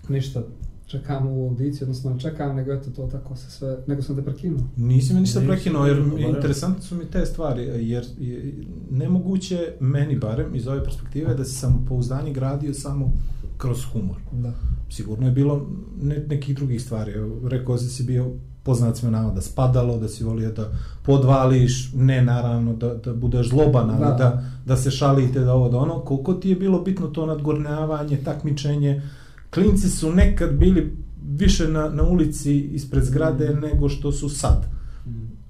ništa, 0.08 0.42
čekam 0.86 1.26
u 1.26 1.48
audiciju, 1.48 1.84
odnosno 1.84 2.10
ne 2.10 2.20
čekam, 2.20 2.56
nego 2.56 2.72
eto 2.72 2.90
to 2.90 3.06
tako 3.06 3.36
se 3.36 3.50
sve, 3.50 3.78
nego 3.86 4.02
sam 4.02 4.16
te 4.16 4.22
prekinuo. 4.22 4.60
Nisi 4.76 5.14
me 5.14 5.20
ništa 5.20 5.40
prekinuo, 5.40 5.86
jer 5.86 5.98
interesantne 6.18 6.82
su 6.82 6.94
mi 6.94 7.04
te 7.04 7.26
stvari, 7.26 7.62
jer 7.62 8.04
je 8.18 8.54
nemoguće, 8.90 9.72
meni 9.80 10.16
barem, 10.16 10.54
iz 10.54 10.68
ove 10.68 10.84
perspektive, 10.84 11.34
da 11.34 11.44
se 11.44 11.52
samopouzdanje 11.52 12.32
gradio 12.32 12.74
samo 12.74 13.12
kroz 13.56 13.84
humor. 13.92 14.16
Da. 14.32 14.52
sigurno 14.90 15.26
je 15.26 15.32
bilo 15.32 15.66
ne, 16.02 16.24
nekih 16.28 16.56
drugih 16.56 16.82
stvari. 16.82 17.12
Rekao 17.48 17.78
si 17.78 17.88
si 17.88 18.02
bio 18.02 18.32
poznat 18.62 18.96
svima 18.96 19.18
navoda 19.18 19.40
spadalo, 19.40 19.98
da 19.98 20.08
si 20.08 20.24
volio 20.24 20.52
da 20.52 20.70
podvališ, 21.02 21.92
ne 21.94 22.22
naravno 22.22 22.74
da, 22.74 22.94
da 22.94 23.14
budeš 23.14 23.48
zloban, 23.48 23.90
ali 23.90 23.98
Da. 23.98 24.04
da. 24.04 24.16
da, 24.16 24.44
da 24.66 24.76
se 24.76 24.90
šalite, 24.90 25.40
da 25.40 25.54
ovo, 25.54 25.68
da 25.68 25.78
ono. 25.78 26.00
Koliko 26.00 26.34
ti 26.34 26.48
je 26.48 26.56
bilo 26.56 26.80
bitno 26.80 27.06
to 27.06 27.26
nadgornjavanje, 27.26 28.16
takmičenje? 28.24 29.02
Klinci 29.50 29.88
su 29.88 30.12
nekad 30.12 30.52
bili 30.52 30.96
više 31.28 31.68
na, 31.68 31.88
na 31.88 32.02
ulici 32.02 32.60
ispred 32.60 33.04
zgrade 33.04 33.54
Mm. 33.54 33.60
nego 33.60 33.88
što 33.88 34.12
su 34.12 34.28
sad. 34.28 34.66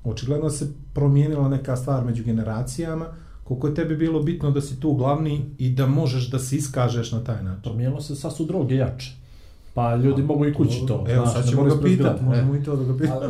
Očigledno 0.05 0.51
se 0.51 0.73
promijenila 0.93 1.49
neka 1.49 1.77
stvar 1.77 2.05
među 2.05 2.25
generacijama, 2.25 3.07
koliko 3.45 3.67
je 3.67 3.75
tebi 3.75 3.97
bilo 3.97 4.23
bitno 4.23 4.51
da 4.51 4.61
si 4.61 4.81
tu 4.81 4.95
glavni 4.95 5.45
i 5.59 5.71
da 5.71 5.87
možeš 5.87 6.31
da 6.31 6.39
se 6.39 6.57
iskažeš 6.57 7.13
na 7.13 7.25
taj 7.25 7.43
način. 7.43 7.63
Promijenilo 7.63 8.01
se, 8.01 8.17
sad 8.17 8.37
su 8.37 8.45
droge 8.45 8.75
jače. 8.75 9.13
Pa 9.75 9.97
ljudi 9.97 10.23
mogu 10.23 10.47
i 10.47 10.55
kući 10.55 10.85
to. 10.89 11.05
Evo, 11.09 11.27
znaš, 11.27 11.35
sad 11.35 11.51
ćemo 11.51 11.65
ga 11.65 11.81
pitati, 11.83 12.25
možemo 12.25 12.57
i 12.57 12.63
to 12.63 12.77
da 12.77 12.85
ga 12.85 12.99
pitati. 12.99 13.27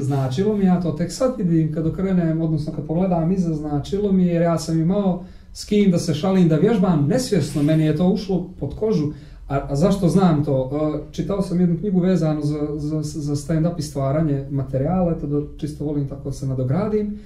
Značilo 0.00 0.56
mi 0.56 0.64
ja 0.64 0.80
to 0.80 0.92
tek 0.92 1.12
sad 1.12 1.34
vidim 1.38 1.74
kad 1.74 1.86
okrenem, 1.86 2.40
odnosno 2.40 2.72
kad 2.72 2.86
pogledam 2.86 3.32
iza, 3.32 3.54
značilo 3.54 4.12
mi 4.12 4.26
jer 4.26 4.42
ja 4.42 4.58
sam 4.58 4.80
imao 4.80 5.24
s 5.52 5.64
kim 5.64 5.90
da 5.90 5.98
se 5.98 6.14
šalim, 6.14 6.48
da 6.48 6.56
vježbam 6.56 7.06
nesvjesno, 7.08 7.62
meni 7.62 7.84
je 7.84 7.96
to 7.96 8.08
ušlo 8.08 8.50
pod 8.60 8.74
kožu. 8.76 9.12
A, 9.52 9.66
a 9.68 9.76
zašto 9.76 10.08
znam 10.08 10.44
to? 10.44 11.00
Čitao 11.10 11.42
sam 11.42 11.60
jednu 11.60 11.78
knjigu 11.78 12.00
vezanu 12.00 12.42
za, 12.42 12.58
za, 12.76 13.02
za 13.02 13.36
stand-up 13.36 13.78
i 13.78 13.82
stvaranje 13.82 14.46
materijala, 14.50 15.12
eto 15.16 15.26
da 15.26 15.42
čisto 15.56 15.84
volim 15.84 16.08
tako 16.08 16.24
da 16.24 16.32
se 16.32 16.46
nadogradim. 16.46 17.18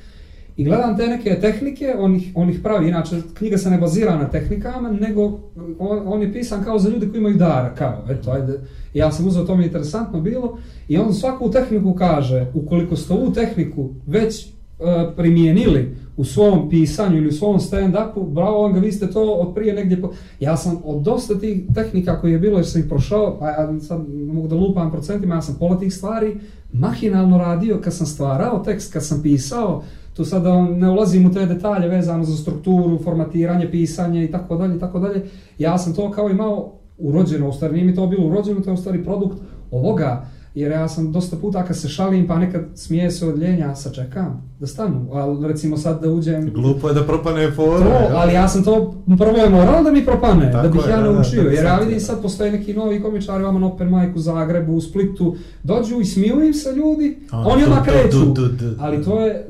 I 0.57 0.65
gledam 0.65 0.97
te 0.97 1.07
neke 1.07 1.41
tehnike, 1.41 1.95
on 1.99 2.17
ih, 2.17 2.33
on 2.35 2.51
ih 2.51 2.61
pravi, 2.63 2.89
inače 2.89 3.17
knjiga 3.35 3.59
se 3.59 3.71
ne 3.71 3.79
bazira 3.79 4.17
na 4.17 4.31
tehnikama, 4.31 4.91
nego 4.91 5.23
on, 5.79 6.03
on 6.07 6.23
je 6.23 6.33
pisan 6.33 6.65
kao 6.65 6.79
za 6.79 6.89
ljude 6.89 7.09
koji 7.09 7.19
imaju 7.19 7.37
dara, 7.37 7.75
kao, 7.75 8.05
eto, 8.09 8.31
ajde, 8.31 8.61
ja 8.95 9.13
sam 9.13 9.29
uzeo, 9.29 9.45
to 9.45 9.57
mi 9.57 9.63
je 9.63 9.67
interesantno 9.67 10.21
bilo, 10.21 10.59
i 10.89 10.99
on 10.99 11.15
svaku 11.15 11.51
tehniku 11.51 11.95
kaže, 11.95 12.47
ukoliko 12.55 12.97
ste 12.97 13.13
ovu 13.13 13.33
tehniku 13.33 13.91
već 14.07 14.56
E, 14.81 15.17
primijenili 15.17 15.97
u 16.17 16.25
svom 16.25 16.71
pisanju 16.71 17.17
ili 17.17 17.29
u 17.29 17.33
svom 17.33 17.59
stand-upu, 17.59 18.33
bravo 18.33 18.63
vam 18.63 18.73
ga, 18.73 18.81
vi 18.81 18.93
ste 18.93 19.11
to 19.11 19.23
od 19.23 19.55
prije 19.55 19.75
negdje... 19.75 20.03
Po... 20.03 20.11
Ja 20.41 20.57
sam 20.57 20.81
od 20.85 21.03
dosta 21.03 21.39
tih 21.39 21.63
tehnika 21.75 22.21
koji 22.21 22.33
je 22.33 22.39
bilo, 22.39 22.59
jer 22.59 22.67
sam 22.67 22.81
ih 22.81 22.87
prošao, 22.89 23.37
pa 23.39 23.49
ja 23.49 23.81
sad 23.81 24.01
mogu 24.09 24.49
da 24.49 24.55
lupam 24.55 24.91
procentima, 24.91 25.35
ja 25.35 25.43
sam 25.43 25.57
pola 25.59 25.79
tih 25.79 25.95
stvari 25.95 26.37
mahinalno 26.73 27.39
radio 27.39 27.81
kad 27.85 27.95
sam 27.95 28.07
stvarao 28.07 28.59
tekst, 28.59 28.93
kad 28.93 29.05
sam 29.05 29.23
pisao, 29.23 29.83
tu 30.15 30.25
sad 30.25 30.43
da 30.43 30.63
ne 30.63 30.91
ulazim 30.91 31.27
u 31.27 31.33
te 31.33 31.47
detalje 31.47 31.89
vezano 31.89 32.25
za 32.25 32.37
strukturu, 32.37 32.99
formatiranje, 32.99 33.71
pisanje 33.71 34.25
i 34.25 34.31
tako 34.31 34.57
dalje 34.57 34.77
i 34.77 34.81
tako 34.81 34.99
dalje. 34.99 35.25
Ja 35.59 35.79
sam 35.79 35.95
to 35.95 36.11
kao 36.11 36.31
imao 36.31 36.73
urođeno, 36.99 37.49
u 37.49 37.53
stvari 37.53 37.75
nije 37.75 37.85
mi 37.85 37.95
to 37.95 38.07
bilo 38.07 38.27
urođeno, 38.27 38.61
to 38.61 38.71
je 38.71 38.75
u 38.75 38.77
stvari 38.77 39.05
produkt 39.05 39.39
ovoga, 39.71 40.27
jer 40.57 40.73
ja 40.73 40.89
sam 40.89 41.13
dosta 41.13 41.37
puta 41.37 41.65
kad 41.65 41.77
se 41.77 41.89
šalim 41.89 42.27
pa 42.27 42.39
nekad 42.39 42.63
smije 42.75 43.11
se 43.11 43.27
od 43.27 43.39
ljenja, 43.39 43.75
sačekam 43.75 44.56
da 44.59 44.67
stanu, 44.67 45.07
ali 45.13 45.49
recimo 45.49 45.77
sad 45.77 46.03
da 46.03 46.11
uđem... 46.11 46.51
Glupo 46.51 46.89
je 46.89 46.95
da 46.95 47.03
propane 47.03 47.51
fora. 47.51 47.79
To, 47.81 47.93
ali 48.11 48.33
ja 48.35 48.49
sam 48.49 48.65
to 48.65 48.95
prvo 49.19 49.37
je 49.37 49.51
moralo 49.51 49.83
da 49.83 49.91
mi 49.91 50.05
propane, 50.05 50.53
Tako 50.53 50.63
da 50.63 50.69
bih 50.69 50.81
je, 50.87 50.91
ja 50.91 50.97
da, 50.97 51.03
da, 51.03 51.13
naučio, 51.13 51.43
da 51.43 51.51
jer 51.51 51.65
ja 51.65 51.79
vidim 51.79 52.01
sad 52.01 52.23
postoje 52.23 52.53
neki 52.53 52.75
novi 52.75 53.03
komičari 53.03 53.45
vama 53.45 53.59
na 53.59 53.67
Open 53.67 53.89
Mic 53.91 54.17
u 54.17 54.19
Zagrebu, 54.19 54.73
u 54.75 54.81
Splitu, 54.81 55.35
dođu 55.63 56.01
i 56.01 56.05
smiju 56.05 56.45
im 56.45 56.55
se 56.55 56.73
ljudi, 56.73 57.19
A, 57.31 57.41
oni 57.41 57.63
odmah 57.63 57.85
kreću, 57.85 58.19
du, 58.19 58.25
du, 58.27 58.49
du. 58.49 58.75
ali 58.79 59.05
to 59.05 59.21
je, 59.21 59.47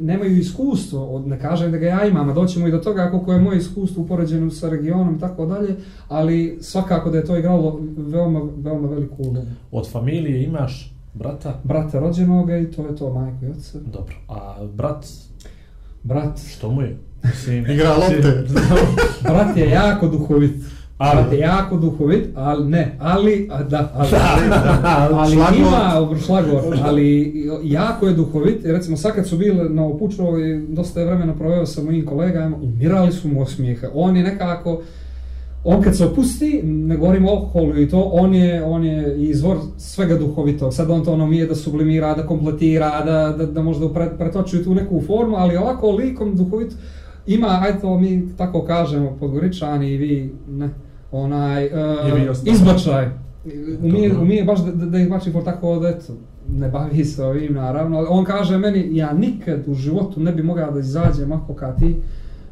nemaju 0.00 0.36
iskustvo, 0.38 1.04
od- 1.06 1.26
ne 1.26 1.40
kažem 1.40 1.72
da 1.72 1.78
ga 1.78 1.86
ja 1.86 2.06
imam, 2.06 2.28
a 2.28 2.32
doćemo 2.32 2.68
i 2.68 2.72
do 2.72 2.78
toga 2.78 3.10
koliko 3.10 3.32
je 3.32 3.40
moje 3.40 3.58
iskustvo 3.58 4.02
upoređeno 4.02 4.50
sa 4.50 4.68
regionom 4.68 5.14
i 5.16 5.20
tako 5.20 5.46
dalje, 5.46 5.76
ali 6.08 6.58
svakako 6.60 7.10
da 7.10 7.18
je 7.18 7.24
to 7.24 7.36
igralo 7.36 7.80
veoma, 7.96 8.40
veoma 8.56 8.88
veliku 8.88 9.16
ulogu. 9.18 9.46
Od 9.72 9.90
familije 9.90 10.42
imaš 10.44 10.94
brata? 11.14 11.60
Brata 11.64 11.98
rođenoga 11.98 12.56
i 12.56 12.66
to 12.66 12.82
je 12.82 12.96
to, 12.96 13.12
majko 13.12 13.44
i 13.44 13.48
oca. 13.48 13.78
Dobro. 13.86 14.14
A 14.28 14.56
brat, 14.66 15.06
Brat, 16.02 16.38
što 16.50 16.70
mu 16.70 16.82
je? 16.82 16.96
Mislim, 17.24 17.66
Igra 17.66 17.90
lopte. 17.90 18.44
brat 19.22 19.56
je 19.56 19.70
jako 19.70 20.08
duhovit. 20.08 20.52
Ali- 20.98 21.16
Brat 21.16 21.32
je 21.32 21.38
jako 21.38 21.76
duhovit, 21.76 22.28
ali 22.34 22.70
ne, 22.70 22.96
ali, 22.98 23.48
a 23.50 23.62
da, 23.62 23.92
ali, 23.94 24.08
ali 25.12 25.32
Šlagvort. 25.32 25.58
ima 25.58 26.18
šlagor, 26.18 26.78
ali 26.82 27.34
jako 27.62 28.06
je 28.06 28.14
duhovit. 28.14 28.64
Recimo, 28.64 28.96
sad 28.96 29.14
kad 29.14 29.26
su 29.28 29.38
bili 29.38 29.68
na 29.70 29.84
opuču, 29.84 30.22
i 30.38 30.66
dosta 30.68 31.00
je 31.00 31.06
vremena 31.06 31.34
proveo 31.34 31.66
sa 31.66 31.82
mojim 31.82 32.06
kolegama, 32.06 32.56
umirali 32.56 33.12
su 33.12 33.28
mu 33.28 33.40
od 33.40 33.50
smijeha. 33.50 33.86
On 33.94 34.16
je 34.16 34.22
nekako, 34.22 34.82
on 35.64 35.82
kad 35.82 35.96
se 35.96 36.04
opusti, 36.04 36.60
ne 36.62 36.96
govorim 36.96 37.26
o 37.26 37.30
alkoholu 37.30 37.80
i 37.80 37.88
to, 37.88 38.00
on 38.00 38.34
je, 38.34 38.64
on 38.64 38.84
je 38.84 39.28
izvor 39.28 39.56
svega 39.78 40.18
duhovitog. 40.18 40.74
Sad 40.74 40.90
on 40.90 41.04
to 41.04 41.12
ono 41.12 41.24
umije 41.24 41.46
da 41.46 41.54
sublimira, 41.54 42.14
da 42.14 42.26
kompletira, 42.26 43.04
da, 43.04 43.34
da, 43.38 43.46
da 43.46 43.62
možda 43.62 43.88
pre, 43.88 44.10
pretoči 44.18 44.64
tu 44.64 44.74
neku 44.74 45.02
formu, 45.06 45.36
ali 45.36 45.56
ovako 45.56 45.90
likom 45.90 46.36
duhovit 46.36 46.72
ima, 47.26 47.60
ajde 47.62 47.80
to 47.80 47.98
mi 47.98 48.28
tako 48.36 48.64
kažemo, 48.64 49.16
podgoričani 49.20 49.90
i 49.90 49.96
vi, 49.96 50.34
ne, 50.48 50.70
onaj, 51.12 51.66
uh, 51.66 51.72
izbačaj. 52.44 53.08
Umije, 53.82 54.18
umije 54.18 54.44
baš 54.44 54.60
da, 54.60 54.86
da, 54.86 54.98
izbači 54.98 55.32
for 55.32 55.44
tako 55.44 55.78
da 55.78 55.88
eto, 55.88 56.12
ne 56.48 56.68
bavi 56.68 57.04
se 57.04 57.24
ovim 57.24 57.54
naravno, 57.54 58.06
on 58.08 58.24
kaže 58.24 58.58
meni, 58.58 58.96
ja 58.96 59.12
nikad 59.12 59.64
u 59.66 59.74
životu 59.74 60.20
ne 60.20 60.32
bi 60.32 60.42
mogao 60.42 60.70
da 60.70 60.80
izađem 60.80 61.32
ako 61.32 61.54
kad 61.54 61.78
ti 61.78 61.96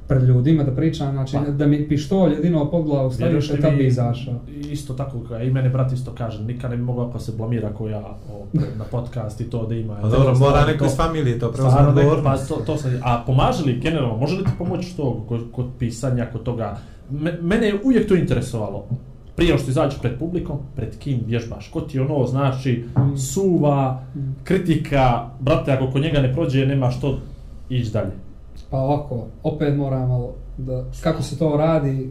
pred 0.09 0.23
ljudima 0.23 0.63
da 0.63 0.75
pričam, 0.75 1.13
znači 1.13 1.37
Pa. 1.37 1.41
da 1.41 1.67
mi 1.67 1.89
pištolj 1.89 2.33
jedino 2.33 2.71
pod 2.71 2.85
glavu 2.85 3.11
staviš, 3.11 3.51
li 3.51 3.61
tad 3.61 3.77
bi 3.77 3.87
izašao. 3.87 4.35
isto 4.71 4.95
tako, 4.95 5.21
kao 5.29 5.41
i 5.41 5.51
mene 5.51 5.69
brat 5.69 5.93
isto 5.93 6.13
kaže, 6.19 6.45
nikad 6.45 6.71
ne 6.71 6.77
bi 6.77 6.83
mogao 6.83 7.09
ako 7.09 7.19
se 7.19 7.33
blamira 7.37 7.73
ko 7.73 7.89
ja 7.89 8.17
o, 8.33 8.47
na 8.79 8.85
podcast 8.85 9.41
i 9.41 9.51
to 9.51 9.67
da 9.67 9.75
ima. 9.75 9.99
A 10.03 10.09
dobro, 10.09 10.35
mora 10.39 10.67
neko 10.67 10.85
iz 10.85 10.97
familije 10.97 11.39
to 11.39 11.53
preuzme 11.53 11.71
Stvarno, 11.71 12.17
ne, 12.17 12.23
pa 12.25 12.37
to, 12.37 12.55
to 12.67 12.77
sam, 12.77 13.01
a 13.03 13.23
pomaže 13.27 13.65
li 13.65 13.81
generalno, 13.81 14.17
može 14.17 14.37
li 14.37 14.45
ti 14.45 14.51
pomoći 14.59 14.97
to 14.97 15.25
kod, 15.29 15.41
kod 15.53 15.67
pisanja, 15.79 16.27
kod 16.33 16.43
toga? 16.43 16.79
Me, 17.11 17.39
mene 17.43 17.67
je 17.67 17.81
uvijek 17.85 18.09
to 18.09 18.15
interesovalo. 18.15 18.87
Prije 19.37 19.59
što 19.59 19.71
izađeš 19.71 20.01
pred 20.01 20.19
publikom, 20.19 20.59
pred 20.77 20.99
kim 20.99 21.21
vježbaš, 21.27 21.69
ko 21.69 21.81
ti 21.81 22.01
ono 22.01 22.27
znači 22.27 22.85
suva, 23.17 24.03
kritika, 24.45 25.29
brate, 25.41 25.73
ako 25.73 25.91
kod 25.91 26.03
njega 26.03 26.21
ne 26.21 26.33
prođe, 26.33 26.67
nema 26.67 26.91
što 26.91 27.19
ići 27.69 27.91
dalje. 27.91 28.28
Pa 28.71 28.77
ovako, 28.77 29.27
opet 29.43 29.77
moram 29.77 30.09
malo 30.09 30.35
da, 30.59 30.85
kako 31.03 31.23
se 31.23 31.39
to 31.39 31.57
radi 31.57 32.11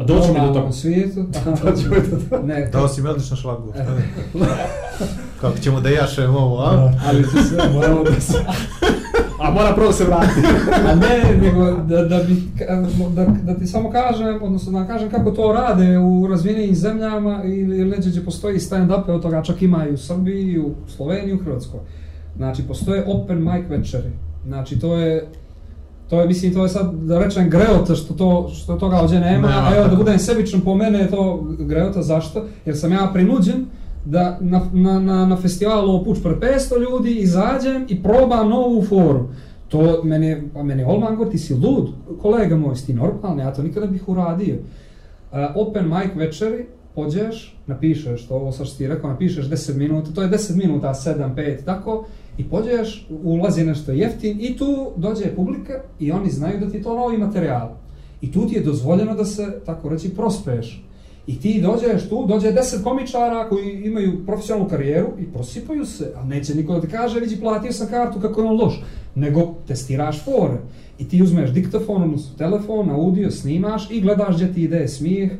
A 0.00 0.04
doći 0.04 0.32
mi 0.32 0.40
do 0.40 0.52
toga. 0.52 0.72
svijetu. 0.72 1.24
Doći 1.64 1.88
mi 1.88 1.96
do 2.10 2.16
toga. 2.30 2.46
Ne, 2.46 2.68
Dao 2.72 2.88
si 2.88 3.02
mi 3.02 3.08
odličan 3.08 3.36
šlagvort. 3.36 3.78
Kako 5.40 5.58
ćemo 5.58 5.80
da 5.80 5.88
jašemo 5.88 6.38
ovo, 6.38 6.60
a? 6.62 6.92
ali 7.06 7.22
to 7.22 7.42
sve 7.42 7.68
moramo 7.72 8.04
da 8.04 8.20
se... 8.20 8.38
A 9.40 9.50
mora 9.50 9.74
prvo 9.74 9.92
se 9.92 10.04
vratiti. 10.04 10.46
A 10.86 10.94
ne, 10.94 11.36
nego 11.42 11.70
da, 11.70 12.04
da, 12.04 12.22
bi, 12.22 12.42
da, 13.14 13.26
da 13.42 13.58
ti 13.58 13.66
samo 13.66 13.90
kažem, 13.90 14.42
odnosno 14.42 14.80
da 14.80 14.86
kažem 14.86 15.10
kako 15.10 15.30
to 15.30 15.52
rade 15.52 15.98
u 15.98 16.26
razvijenim 16.26 16.74
zemljama 16.74 17.42
ili 17.44 17.78
ili 17.78 17.90
neđe 17.90 18.10
gdje 18.10 18.24
postoji 18.24 18.58
stand-up, 18.58 19.08
od 19.08 19.22
toga 19.22 19.42
čak 19.42 19.62
ima 19.62 19.86
i 19.88 19.92
u 19.92 19.98
Srbiji, 19.98 20.42
i 20.42 20.58
u 20.58 20.74
Sloveniji, 20.96 21.30
i 21.30 21.34
u 21.34 21.44
Hrvatskoj. 21.44 21.80
Znači, 22.36 22.62
postoje 22.62 23.04
open 23.06 23.38
mic 23.38 23.64
večeri. 23.68 24.10
Znači, 24.46 24.80
to 24.80 24.96
je, 24.96 25.28
to 26.08 26.20
je, 26.20 26.26
mislim, 26.26 26.54
to 26.54 26.62
je 26.62 26.68
sad, 26.68 26.94
da 26.94 27.18
rečem, 27.18 27.50
greota 27.50 27.94
što, 27.94 28.14
to, 28.14 28.50
što 28.54 28.76
toga 28.76 28.96
ovdje 28.96 29.20
nema, 29.20 29.48
Nema, 29.48 29.68
a 29.68 29.76
evo 29.76 29.88
da 29.88 29.96
budem 29.96 30.18
sebičan 30.18 30.60
po 30.60 30.74
mene 30.74 30.98
je 30.98 31.10
to 31.10 31.46
greota, 31.58 32.02
zašto? 32.02 32.44
Jer 32.64 32.78
sam 32.78 32.92
ja 32.92 33.10
prinuđen 33.12 33.64
da 34.04 34.38
na, 34.40 34.60
na, 34.72 35.00
na, 35.00 35.26
na 35.26 35.36
festivalu 35.36 35.96
Opuč 35.96 36.18
pred 36.22 36.36
500 36.36 36.80
ljudi 36.80 37.10
izađem 37.12 37.86
i 37.88 38.02
probam 38.02 38.48
novu 38.48 38.82
foru. 38.82 39.28
To 39.68 40.00
meni, 40.04 40.26
je- 40.26 40.48
pa 40.54 40.62
meni 40.62 40.82
je 40.82 40.86
Olman 40.86 41.30
ti 41.30 41.38
si 41.38 41.54
lud, 41.54 41.88
kolega 42.22 42.56
moj, 42.56 42.76
si 42.76 42.86
ti 42.86 42.94
normalni, 42.94 43.42
ja 43.42 43.52
to 43.52 43.62
nikada 43.62 43.86
bih 43.86 44.08
uradio. 44.08 44.54
Uh, 44.54 45.38
open 45.56 45.84
mic 45.84 46.10
večeri, 46.16 46.66
pođeš, 46.94 47.56
napišeš 47.66 48.26
to, 48.26 48.34
ovo 48.34 48.52
sad 48.52 48.66
što 48.66 48.78
ti 48.78 48.86
rekao, 48.86 49.10
napišeš 49.10 49.46
10 49.46 49.76
minuta, 49.76 50.10
to 50.14 50.22
je 50.22 50.28
10 50.28 50.56
minuta, 50.56 50.88
7, 50.88 51.34
5, 51.34 51.64
tako, 51.64 52.04
i 52.38 52.44
pođeš, 52.44 53.06
ulazi 53.22 53.64
nešto 53.64 53.92
jeftin 53.92 54.40
i 54.40 54.56
tu 54.56 54.92
dođe 54.96 55.34
publika 55.36 55.72
i 56.00 56.12
oni 56.12 56.30
znaju 56.30 56.60
da 56.60 56.70
ti 56.70 56.76
je 56.76 56.82
to 56.82 56.94
novi 56.94 57.18
materijal. 57.18 57.68
I 58.20 58.32
tu 58.32 58.48
ti 58.48 58.54
je 58.54 58.62
dozvoljeno 58.62 59.14
da 59.14 59.24
se, 59.24 59.60
tako 59.66 59.88
reći, 59.88 60.14
prospeš. 60.14 60.84
I 61.26 61.40
ti 61.40 61.60
dođeš 61.62 62.08
tu, 62.08 62.26
dođe 62.26 62.52
10 62.52 62.82
komičara 62.82 63.48
koji 63.48 63.84
imaju 63.84 64.26
profesionalnu 64.26 64.68
karijeru 64.68 65.08
i 65.20 65.32
prosipaju 65.32 65.86
se, 65.86 66.12
a 66.16 66.24
neće 66.24 66.54
niko 66.54 66.74
da 66.74 66.80
ti 66.80 66.86
kaže, 66.86 67.20
vidi, 67.20 67.40
platio 67.40 67.72
sam 67.72 67.88
kartu 67.88 68.20
kako 68.20 68.40
je 68.40 68.48
on 68.48 68.60
loš, 68.60 68.82
nego 69.14 69.54
testiraš 69.66 70.24
fore. 70.24 70.58
I 70.98 71.08
ti 71.08 71.22
uzmeš 71.22 71.50
diktafon, 71.50 72.02
odnosno 72.02 72.36
telefon, 72.38 72.90
audio, 72.90 73.30
snimaš 73.30 73.90
i 73.90 74.00
gledaš 74.00 74.34
gdje 74.34 74.52
ti 74.52 74.62
ide 74.62 74.88
smijeh 74.88 75.32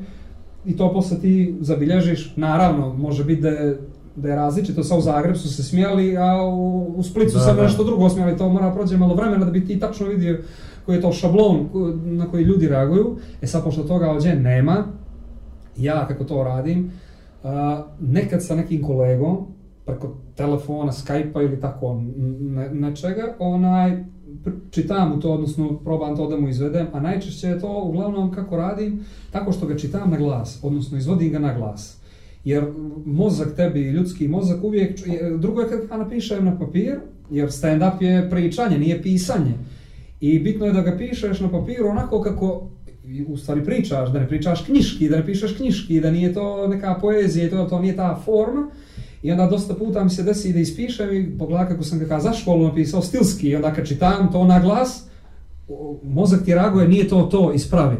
i 0.66 0.76
to 0.76 0.92
posle 0.92 1.20
ti 1.20 1.54
zabilježiš. 1.60 2.32
Naravno, 2.36 2.94
može 2.94 3.24
biti 3.24 3.42
da 3.42 3.48
je, 3.48 3.78
da 4.16 4.28
je 4.28 4.36
različito, 4.36 4.84
sa 4.84 4.96
u 4.96 5.00
Zagreb 5.00 5.36
su 5.36 5.54
se 5.54 5.62
smijali, 5.62 6.16
a 6.16 6.42
u, 6.42 6.94
u 6.96 7.02
Splicu 7.02 7.38
Da, 7.38 7.44
se 7.44 7.54
nešto 7.54 7.84
drugo 7.84 8.08
smijali, 8.08 8.36
to 8.36 8.48
mora 8.48 8.72
prođe 8.72 8.96
malo 8.96 9.14
vremena 9.14 9.44
da 9.44 9.50
bi 9.50 9.66
ti 9.66 9.80
tačno 9.80 10.06
vidio 10.06 10.42
koji 10.86 10.96
je 10.96 11.02
to 11.02 11.12
šablon 11.12 11.68
na 12.04 12.30
koji 12.30 12.44
ljudi 12.44 12.68
reaguju. 12.68 13.16
E 13.42 13.46
sad, 13.46 13.64
pošto 13.64 13.82
toga 13.82 14.10
ovdje 14.10 14.36
nema, 14.36 14.84
ja 15.76 16.06
kako 16.08 16.24
to 16.24 16.44
radim, 16.44 16.90
a, 17.44 17.82
nekad 18.00 18.44
sa 18.44 18.54
nekim 18.54 18.82
kolegom, 18.82 19.46
preko 19.84 20.16
telefona, 20.36 20.92
Skype-a 20.92 21.42
ili 21.42 21.60
tako 21.60 22.02
ne, 22.40 22.70
nečega, 22.70 23.34
onaj, 23.38 24.04
čitam 24.70 25.10
mu 25.10 25.20
to, 25.20 25.32
odnosno 25.32 25.78
probam 25.78 26.16
to 26.16 26.28
da 26.28 26.36
mu 26.36 26.48
izvedem, 26.48 26.86
a 26.92 27.00
najčešće 27.00 27.48
je 27.48 27.60
to 27.60 27.82
uglavnom 27.84 28.32
kako 28.32 28.56
radim, 28.56 29.04
tako 29.30 29.52
što 29.52 29.66
ga 29.66 29.76
čitam 29.76 30.10
na 30.10 30.16
glas, 30.16 30.58
odnosno 30.62 30.98
izvodim 30.98 31.32
ga 31.32 31.38
na 31.38 31.54
glas. 31.54 32.03
Jer 32.44 32.64
mozak 33.06 33.56
tebi, 33.56 33.80
ljudski 33.80 34.28
mozak 34.28 34.64
uvijek, 34.64 35.00
drugo 35.38 35.60
je 35.60 35.68
kad 35.68 35.86
ga 35.86 35.96
napišem 35.96 36.44
na 36.44 36.58
papir, 36.58 36.98
jer 37.30 37.48
stand-up 37.48 38.02
je 38.02 38.30
pričanje, 38.30 38.78
nije 38.78 39.02
pisanje. 39.02 39.54
I 40.20 40.38
bitno 40.38 40.66
je 40.66 40.72
da 40.72 40.80
ga 40.80 40.96
pišeš 40.96 41.40
na 41.40 41.50
papiru 41.50 41.88
onako 41.88 42.22
kako 42.22 42.68
u 43.28 43.36
stvari 43.36 43.64
pričaš, 43.64 44.12
da 44.12 44.18
ne 44.18 44.28
pričaš 44.28 44.64
knjiški, 44.64 45.08
da 45.08 45.16
ne 45.16 45.26
pišeš 45.26 45.56
knjiški, 45.56 46.00
da 46.00 46.10
nije 46.10 46.34
to 46.34 46.68
neka 46.68 46.98
poezija 47.00 47.50
to, 47.50 47.64
to 47.64 47.80
nije 47.80 47.96
ta 47.96 48.20
forma. 48.24 48.66
I 49.22 49.32
onda 49.32 49.46
dosta 49.46 49.74
puta 49.74 50.04
mi 50.04 50.10
se 50.10 50.22
desi 50.22 50.52
da 50.52 50.58
ispišem 50.58 51.16
i 51.16 51.38
pogledaj 51.38 51.68
kako 51.68 51.82
sam 51.82 51.98
ga 51.98 52.20
za 52.20 52.32
školu 52.32 52.68
napisao 52.68 53.02
stilski 53.02 53.48
i 53.48 53.56
onda 53.56 53.74
kad 53.74 53.88
čitam 53.88 54.32
to 54.32 54.44
na 54.44 54.60
glas, 54.60 55.04
mozak 56.02 56.44
ti 56.44 56.54
reaguje, 56.54 56.88
nije 56.88 57.08
to 57.08 57.22
to, 57.22 57.52
ispravi. 57.52 57.96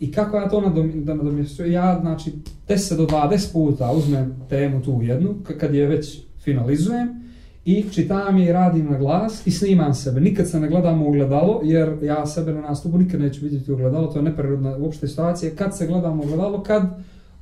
I 0.00 0.12
kako 0.12 0.36
ja 0.36 0.48
to 0.48 0.60
nadomjestio? 0.94 1.66
da? 1.66 1.72
Ja, 1.72 1.98
znači, 2.00 2.32
10 2.68 2.96
do 2.96 3.06
20 3.06 3.52
puta 3.52 3.92
uzmem 3.92 4.34
temu 4.48 4.82
tu 4.82 5.02
jednu, 5.02 5.34
kad 5.60 5.74
je 5.74 5.86
već 5.86 6.20
finalizujem, 6.44 7.26
i 7.64 7.84
čitam 7.92 8.38
je 8.38 8.46
i 8.46 8.52
radim 8.52 8.90
na 8.90 8.98
glas 8.98 9.46
i 9.46 9.50
snimam 9.50 9.94
sebe. 9.94 10.20
Nikad 10.20 10.48
se 10.48 10.60
ne 10.60 10.68
gledam 10.68 11.02
u 11.02 11.08
ogledalo, 11.08 11.60
jer 11.64 11.96
ja 12.02 12.26
sebe 12.26 12.52
na 12.52 12.60
nastupu 12.60 12.98
nikad 12.98 13.20
neću 13.20 13.44
vidjeti 13.44 13.70
u 13.72 13.74
ogledalo, 13.74 14.06
to 14.06 14.18
je 14.18 14.22
neprirodna 14.22 14.76
uopšte 14.76 15.08
situacija. 15.08 15.50
Kad 15.56 15.76
se 15.76 15.86
gledam 15.86 16.20
u 16.20 16.22
ogledalo, 16.22 16.62
kad 16.62 16.82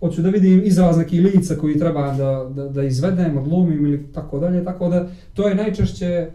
hoću 0.00 0.22
da 0.22 0.28
vidim 0.28 0.62
izraz 0.64 0.98
nekih 0.98 1.20
lica 1.20 1.54
koji 1.54 1.78
treba 1.78 2.12
da, 2.12 2.50
da, 2.54 2.68
da 2.68 2.82
izvedem, 2.82 3.38
odlomim 3.38 3.86
ili 3.86 4.12
tako 4.12 4.38
dalje, 4.38 4.64
tako 4.64 4.88
da 4.88 5.08
to 5.34 5.48
je 5.48 5.54
najčešće 5.54 6.30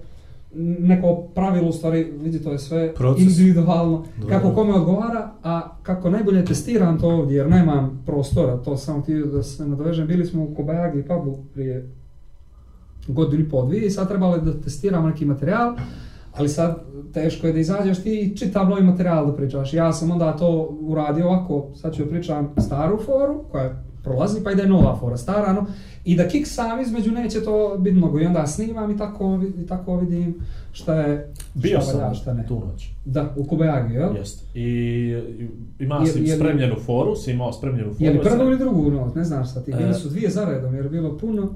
neko 0.79 1.23
pravilo, 1.35 1.69
u 1.69 1.71
stvari, 1.71 2.03
vidi, 2.03 2.43
to 2.43 2.51
je 2.51 2.59
sve 2.59 2.93
Proces. 2.93 3.23
individualno, 3.23 4.05
Dobro. 4.19 4.35
kako 4.39 4.55
kome 4.55 4.73
odgovara, 4.73 5.31
a 5.43 5.77
kako 5.83 6.09
najbolje 6.09 6.45
testiram 6.45 6.99
to 6.99 7.07
ovdje, 7.07 7.35
jer 7.35 7.49
nemam 7.49 8.03
prostora, 8.05 8.57
to 8.57 8.77
sam 8.77 9.01
htio 9.01 9.25
da 9.25 9.43
se 9.43 9.67
nadovežem, 9.67 10.07
bili 10.07 10.25
smo 10.25 10.43
u 10.43 10.55
Kobajagi 10.55 11.03
pubu 11.03 11.37
prije 11.53 11.89
godinu 13.07 13.43
i 13.43 13.49
pol 13.49 13.67
dvije 13.67 13.85
i 13.85 13.89
sad 13.89 14.07
trebalo 14.07 14.35
je 14.35 14.41
da 14.41 14.61
testiramo 14.61 15.07
neki 15.07 15.25
materijal, 15.25 15.75
ali 16.33 16.49
sad 16.49 16.83
teško 17.13 17.47
je 17.47 17.53
da 17.53 17.59
izađeš 17.59 18.03
ti 18.03 18.19
i 18.19 18.37
čitav 18.37 18.69
novi 18.69 18.83
materijal 18.83 19.25
da 19.25 19.35
pričaš. 19.35 19.73
Ja 19.73 19.93
sam 19.93 20.11
onda 20.11 20.37
to 20.37 20.77
uradio 20.81 21.27
ovako, 21.27 21.67
sad 21.75 21.93
ću 21.95 22.09
pričam 22.09 22.53
staru 22.57 22.97
foru 22.97 23.43
koja 23.51 23.83
prolazi 24.03 24.43
pa 24.43 24.51
ide 24.51 24.65
nova 24.65 24.97
fora, 24.97 25.17
stara 25.17 25.53
no, 25.53 25.65
i 26.05 26.15
da 26.15 26.27
kiksam 26.27 26.81
između 26.81 27.11
neće 27.11 27.41
to 27.41 27.77
biti 27.77 27.95
mnogo 27.95 28.19
i 28.19 28.25
onda 28.25 28.47
snimam 28.47 28.91
i 28.91 28.97
tako, 28.97 29.39
i 29.57 29.67
tako 29.67 29.97
vidim 29.97 30.35
šta 30.71 30.95
je 30.95 31.33
Bio 31.53 31.81
šta 31.81 31.91
valja, 31.91 32.05
sam 32.05 32.15
šta 32.15 32.33
ne. 32.33 32.47
tu 32.47 32.59
noć. 32.61 32.89
Da, 33.05 33.33
u 33.35 33.43
Kobajagi, 33.43 33.93
jel? 33.93 34.15
Jeste. 34.15 34.45
I 34.53 34.63
i- 35.39 35.49
ima 35.79 35.95
Je- 35.97 36.05
si 36.05 36.19
je 36.19 36.35
spremljenu 36.35 36.75
foru, 36.77 37.15
si 37.15 37.31
imao 37.31 37.53
spremljenu 37.53 37.93
foru. 37.93 38.05
Je 38.05 38.11
li 38.11 38.19
sam- 38.19 38.37
prvu 38.37 38.49
ili 38.49 38.59
drugu 38.59 38.91
noć, 38.91 39.15
ne 39.15 39.23
znaš 39.23 39.53
sad 39.53 39.65
ti, 39.65 39.73
bili 39.73 39.89
E. 39.89 39.93
su 39.93 40.09
dvije 40.09 40.29
zaredom 40.29 40.75
jer 40.75 40.83
je 40.83 40.89
bilo 40.91 41.17
puno. 41.17 41.49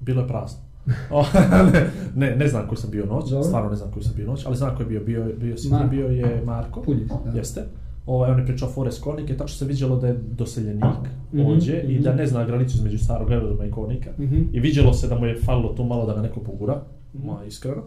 Bilo 0.00 0.22
je 0.22 0.28
prazno. 0.28 0.58
Ne, 2.14 2.36
ne, 2.36 2.48
znam 2.48 2.66
koji 2.66 2.78
sam 2.78 2.90
bio 2.90 3.06
noć, 3.06 3.30
Dobro. 3.30 3.42
stvarno 3.44 3.70
ne 3.70 3.76
znam 3.76 3.90
koji 3.90 4.02
sam 4.04 4.12
bio 4.16 4.26
noć, 4.26 4.46
ali 4.46 4.56
znam 4.56 4.76
koji 4.76 4.84
je 4.86 5.00
bio, 5.00 5.00
bio, 5.02 5.34
bio, 5.36 5.56
si, 5.56 5.68
Marko. 5.68 5.88
bio 5.88 6.06
je 6.06 6.42
Marko, 6.44 6.82
Puljić, 6.82 7.08
da. 7.24 7.38
jeste. 7.38 7.64
Ovaj, 8.06 8.30
on 8.30 8.38
je 8.38 8.46
pričao 8.46 8.68
fore 8.68 8.92
s 8.92 9.00
Konike, 9.00 9.36
tačno 9.36 9.56
se 9.56 9.64
vidjelo 9.64 9.96
da 9.96 10.06
je 10.06 10.18
doseljenik 10.30 10.84
Mhm, 11.32 11.46
ođe 11.46 11.82
i 11.82 11.94
mhm. 11.94 12.02
da 12.02 12.14
ne 12.14 12.26
zna 12.26 12.44
granicu 12.44 12.76
između 12.76 12.98
starog 12.98 13.30
aerodroma 13.30 13.64
i 13.64 13.70
Konika. 13.70 14.10
Mhm. 14.18 14.42
I 14.52 14.60
vidjelo 14.60 14.92
se 14.92 15.08
da 15.08 15.18
mu 15.18 15.26
je 15.26 15.36
falilo 15.36 15.68
tu 15.68 15.84
malo 15.84 16.06
da 16.06 16.14
ga 16.14 16.22
neko 16.22 16.40
pogura, 16.40 16.82
Mhm. 17.14 17.26
ma 17.26 17.44
iskreno. 17.44 17.82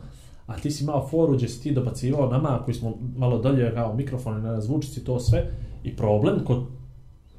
A 0.48 0.58
ti 0.58 0.72
si 0.72 0.84
imao 0.84 1.08
foru 1.08 1.34
gdje 1.34 1.48
si 1.48 1.64
ti 1.64 1.72
dobacivao 1.72 2.30
nama 2.30 2.62
koji 2.66 2.76
smo 2.76 2.94
malo 3.16 3.38
dalje 3.38 3.74
kao 3.74 3.96
mikrofone 3.96 4.42
na 4.42 4.62
zvučici 4.62 5.04
to 5.04 5.20
sve 5.20 5.46
i 5.84 5.96
problem 5.96 6.40
kod 6.46 6.64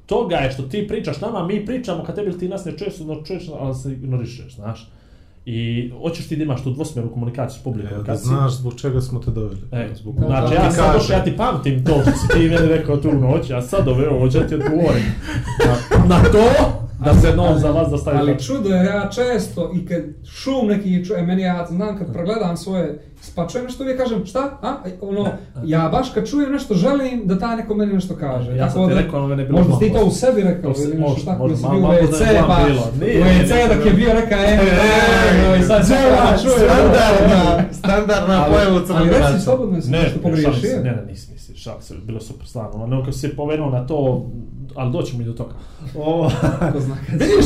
toga 0.05 0.35
je 0.35 0.51
što 0.51 0.63
ti 0.63 0.87
pričaš 0.87 1.21
nama, 1.21 1.45
mi 1.45 1.65
pričamo 1.65 2.03
kad 2.03 2.15
tebi 2.15 2.37
ti 2.37 2.49
nas 2.49 2.65
ne 2.65 2.71
čuješ, 2.71 2.99
no 2.99 3.21
čuješ, 3.23 3.49
ali 3.59 3.75
se 3.75 3.91
ignorišeš, 3.93 4.55
znaš. 4.55 4.91
I 5.45 5.91
hoćeš 5.93 6.27
ti 6.27 6.35
da 6.35 6.43
imaš 6.43 6.63
tu 6.63 6.71
dvosmjernu 6.71 7.11
komunikaciju 7.11 7.59
s 7.59 7.63
publikom. 7.63 7.93
E, 7.93 7.97
da 7.97 8.03
kad 8.03 8.19
si- 8.19 8.25
znaš 8.25 8.53
zbog 8.53 8.73
čega 8.75 9.01
smo 9.01 9.19
te 9.19 9.31
doveli. 9.31 9.61
E, 9.71 9.89
zbog 9.95 10.15
da, 10.15 10.25
znači 10.27 10.55
da 10.55 10.61
ja 10.61 10.71
sad 10.71 10.93
došao, 10.93 11.17
ja 11.17 11.23
ti 11.23 11.37
pamtim 11.37 11.85
to 11.85 12.01
što 12.01 12.11
si 12.11 12.27
ti 12.29 12.49
meni 12.49 12.67
rekao 12.67 12.97
tu 12.97 13.11
noć, 13.11 13.49
ja 13.49 13.61
sad 13.61 13.87
ove 13.87 14.09
ovo, 14.09 14.19
hoće 14.19 14.47
ti 14.47 14.55
odgovorim. 14.55 15.03
Na, 15.99 16.05
na 16.07 16.23
to, 16.23 16.41
da 16.99 17.13
se 17.13 17.35
non 17.35 17.59
za 17.59 17.69
vas 17.71 17.89
da 17.89 17.97
stavi 17.97 18.17
Ali 18.17 18.39
čudo 18.39 18.69
je, 18.69 18.85
ja 18.85 19.09
često 19.09 19.71
i 19.75 19.85
kad 19.85 20.01
šum 20.25 20.67
neki 20.67 21.05
čuje, 21.05 21.21
meni 21.23 21.41
ja 21.41 21.65
znam 21.69 21.97
kad 21.97 22.13
pregledam 22.13 22.57
svoje, 22.57 22.99
pa 23.35 23.47
čujem 23.47 23.65
nešto 23.65 23.83
uvijek 23.83 23.99
kažem 23.99 24.25
šta, 24.25 24.57
a, 24.61 24.75
ono, 25.01 25.27
ja 25.65 25.89
baš 25.91 26.09
kad 26.13 26.29
čujem 26.29 26.51
nešto 26.51 26.73
želim 26.73 27.21
da 27.27 27.39
ta 27.39 27.55
neko 27.55 27.75
meni 27.75 27.93
nešto 27.93 28.15
kaže. 28.15 28.55
Ja 28.55 28.69
sam 28.69 28.87
ti 28.87 28.93
rekao, 28.93 29.19
ono 29.19 29.27
mene 29.27 29.43
je 29.43 29.47
bilo 29.47 29.59
Možda 29.59 29.73
si 29.73 29.79
ti 29.79 29.93
to 29.93 30.05
u 30.05 30.11
sebi 30.11 30.41
rekao 30.41 30.73
ili 30.77 30.87
nešto 30.87 30.99
možda, 31.09 31.31
tako, 31.31 31.43
možda, 31.43 31.57
si 31.57 31.63
bio 31.63 31.77
u 31.77 31.81
malo 31.81 31.93
da 31.93 31.99
WC, 32.01 32.33
je 32.33 32.39
pa 32.39 32.45
plan 32.45 32.65
bilo. 32.65 32.81
Nije, 32.99 33.21
u 33.21 33.23
nije, 33.23 33.45
WC 33.45 33.53
nije, 33.53 33.75
dok 33.75 33.85
je 33.85 33.93
bio 33.93 34.13
reka, 34.13 34.35
e, 34.35 34.59
e, 35.55 35.59
i 35.59 35.63
sad 35.63 35.85
Standardna, 35.85 36.37
čuje, 36.43 36.55
čuje, 36.55 36.69
standardna, 36.69 37.63
standardna 37.73 38.43
Ali- 38.43 38.53
pojava 38.53 38.71
u 38.71 38.77
Ali 38.77 38.85
crnograča. 38.87 39.29
reci 39.29 39.43
slobodno 39.43 39.81
si 39.81 39.91
Ne, 39.91 39.97
nešto 39.99 40.19
šalim 40.21 40.35
se, 40.35 40.43
pogriješio. 40.51 40.83
ne, 40.83 40.91
ne, 40.91 41.05
nisi, 41.05 41.31
nisi, 41.33 41.57
šalim 41.57 41.81
se, 41.81 41.93
bilo 42.05 42.17
je 42.17 42.21
super 42.23 42.47
stvarno. 42.47 42.83
Ono, 42.83 43.05
kad 43.05 43.13
si 43.13 43.19
se 43.19 43.35
pomenuo 43.35 43.69
na 43.69 43.87
to, 43.87 44.25
ali 44.75 44.91
doćemo 44.91 45.21
i 45.21 45.25
do 45.25 45.33
toga. 45.33 45.53
O, 45.97 46.29
Ko 46.73 46.79
zna 46.79 46.95
kad 47.09 47.21
Vidiš? 47.21 47.45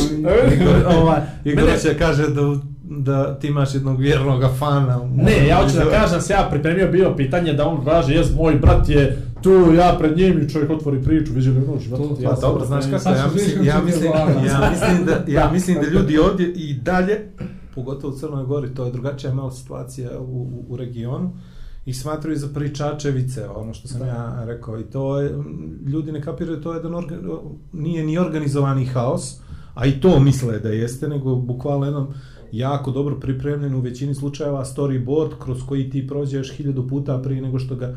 Igor, 0.54 0.96
ovaj, 0.96 1.20
Igor 1.44 1.64
će 1.82 1.98
kaže 1.98 2.28
da, 2.28 2.56
da 2.82 3.38
ti 3.38 3.46
imaš 3.48 3.74
jednog 3.74 4.00
vjernog 4.00 4.42
fana. 4.58 5.00
Ne, 5.14 5.46
ja 5.46 5.56
hoću 5.62 5.76
da 5.76 5.90
kažem 6.00 6.20
se 6.20 6.32
ja 6.32 6.48
pripremio 6.50 6.88
bio 6.92 7.14
pitanje 7.16 7.52
da 7.52 7.66
on 7.66 7.84
kaže, 7.84 8.14
jes, 8.14 8.34
moj 8.36 8.54
brat 8.54 8.88
je 8.88 9.22
tu, 9.42 9.72
ja 9.74 9.96
pred 9.98 10.16
njim 10.16 10.40
i 10.40 10.50
čovjek 10.50 10.70
otvori 10.70 11.02
priču, 11.02 11.32
viđeli 11.32 11.64
u 11.64 11.72
noć. 11.72 11.88
To- 11.88 12.16
ja 12.20 12.30
Pa 12.30 12.40
dobro, 12.40 12.64
znaš 12.64 12.84
kako, 12.90 13.08
ja 13.08 13.28
mislim, 13.34 13.64
ja 13.64 13.80
mislim, 13.84 14.12
ja 14.46 14.70
mislim 14.70 15.06
da, 15.06 15.32
ja 15.32 15.50
mislim 15.52 15.78
da 15.80 15.88
ljudi 15.88 16.18
ovdje 16.18 16.52
i 16.56 16.74
dalje, 16.74 17.20
pogotovo 17.74 18.12
u 18.12 18.16
Crnoj 18.16 18.44
Gori, 18.44 18.74
to 18.74 18.84
je 18.84 18.92
drugačija 18.92 19.34
malo 19.34 19.50
situacija 19.50 20.18
u, 20.18 20.22
u, 20.22 20.64
u 20.68 20.76
regionu, 20.76 21.30
i 21.86 21.94
smatraju 21.94 22.38
za 22.38 22.48
pričačevice, 22.54 23.48
ono 23.48 23.74
što 23.74 23.88
sam 23.88 23.98
Da. 23.98 24.06
ja 24.06 24.44
rekao, 24.44 24.80
i 24.80 24.84
to 24.84 25.20
je, 25.20 25.34
ljudi 25.86 26.12
ne 26.12 26.22
kapiraju, 26.22 26.60
to 26.60 26.72
je 26.72 26.76
jedan 26.76 26.94
organ, 26.94 27.20
nije 27.72 28.04
ni 28.04 28.18
organizovani 28.18 28.84
haos, 28.84 29.36
a 29.74 29.86
i 29.86 30.00
to 30.00 30.20
misle 30.20 30.58
da 30.58 30.68
jeste, 30.68 31.08
nego 31.08 31.36
bukvalno 31.36 31.86
jednom 31.86 32.06
jako 32.52 32.90
dobro 32.90 33.20
pripremljen 33.20 33.74
u 33.74 33.80
većini 33.80 34.14
slučajeva 34.14 34.64
storyboard 34.64 35.30
kroz 35.38 35.62
koji 35.68 35.90
ti 35.90 36.06
prođeš 36.06 36.52
hiljadu 36.52 36.88
puta 36.88 37.22
prije 37.22 37.42
nego 37.42 37.58
što 37.58 37.76
ga 37.76 37.96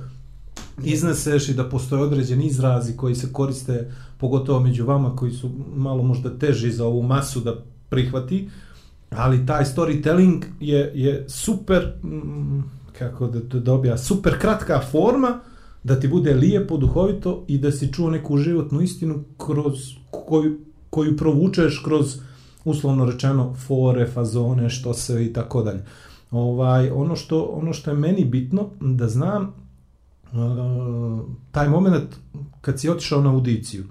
izneseš 0.84 1.49
i 1.49 1.53
da 1.53 1.69
postoje 1.69 2.03
određeni 2.03 2.45
izrazi 2.45 2.97
koji 2.97 3.15
se 3.15 3.34
koriste 3.34 3.91
pogotovo 4.17 4.59
među 4.59 4.86
vama 4.86 5.15
koji 5.15 5.31
su 5.31 5.49
malo 5.75 6.03
možda 6.03 6.38
teži 6.38 6.71
za 6.71 6.86
ovu 6.86 7.03
masu 7.03 7.39
da 7.39 7.55
prihvati 7.89 8.49
ali 9.09 9.45
taj 9.45 9.63
storytelling 9.63 10.43
je, 10.59 10.91
je 10.95 11.25
super 11.27 11.93
mm, 12.03 12.63
kako 13.00 13.28
da 13.28 13.50
to 13.50 13.60
dobija 13.60 13.98
super 13.98 14.39
kratka 14.39 14.82
forma 14.91 15.39
da 15.84 16.00
ti 16.00 16.08
bude 16.08 16.34
lijepo, 16.34 16.78
duhovito 16.78 17.46
i 17.48 17.58
da 17.58 17.72
si 17.72 17.94
čuo 17.94 18.10
neku 18.10 18.38
životnu 18.38 18.82
istinu 18.82 19.24
kroz 19.38 19.74
koju, 20.12 20.60
koju 20.89 21.18
provučeš 21.18 21.82
kroz 21.86 22.18
uslovno 22.66 23.06
rečeno 23.06 23.56
fore, 23.68 24.08
fazone, 24.08 24.70
što 24.70 24.94
se 24.94 25.26
i 25.26 25.34
tako 25.34 25.64
dalje. 25.64 25.84
Ovaj 26.32 26.89
ono 26.89 27.16
što 27.16 27.41
ono 27.44 27.74
što 27.74 27.91
je 27.91 27.98
meni 27.98 28.26
bitno 28.26 28.70
da 28.82 29.08
znam 29.08 29.44
e, 29.44 29.50
taj 31.52 31.70
moment 31.70 32.16
kad 32.62 32.80
si 32.80 32.89
otišao 32.89 33.22
na 33.22 33.30
audiciju, 33.30 33.84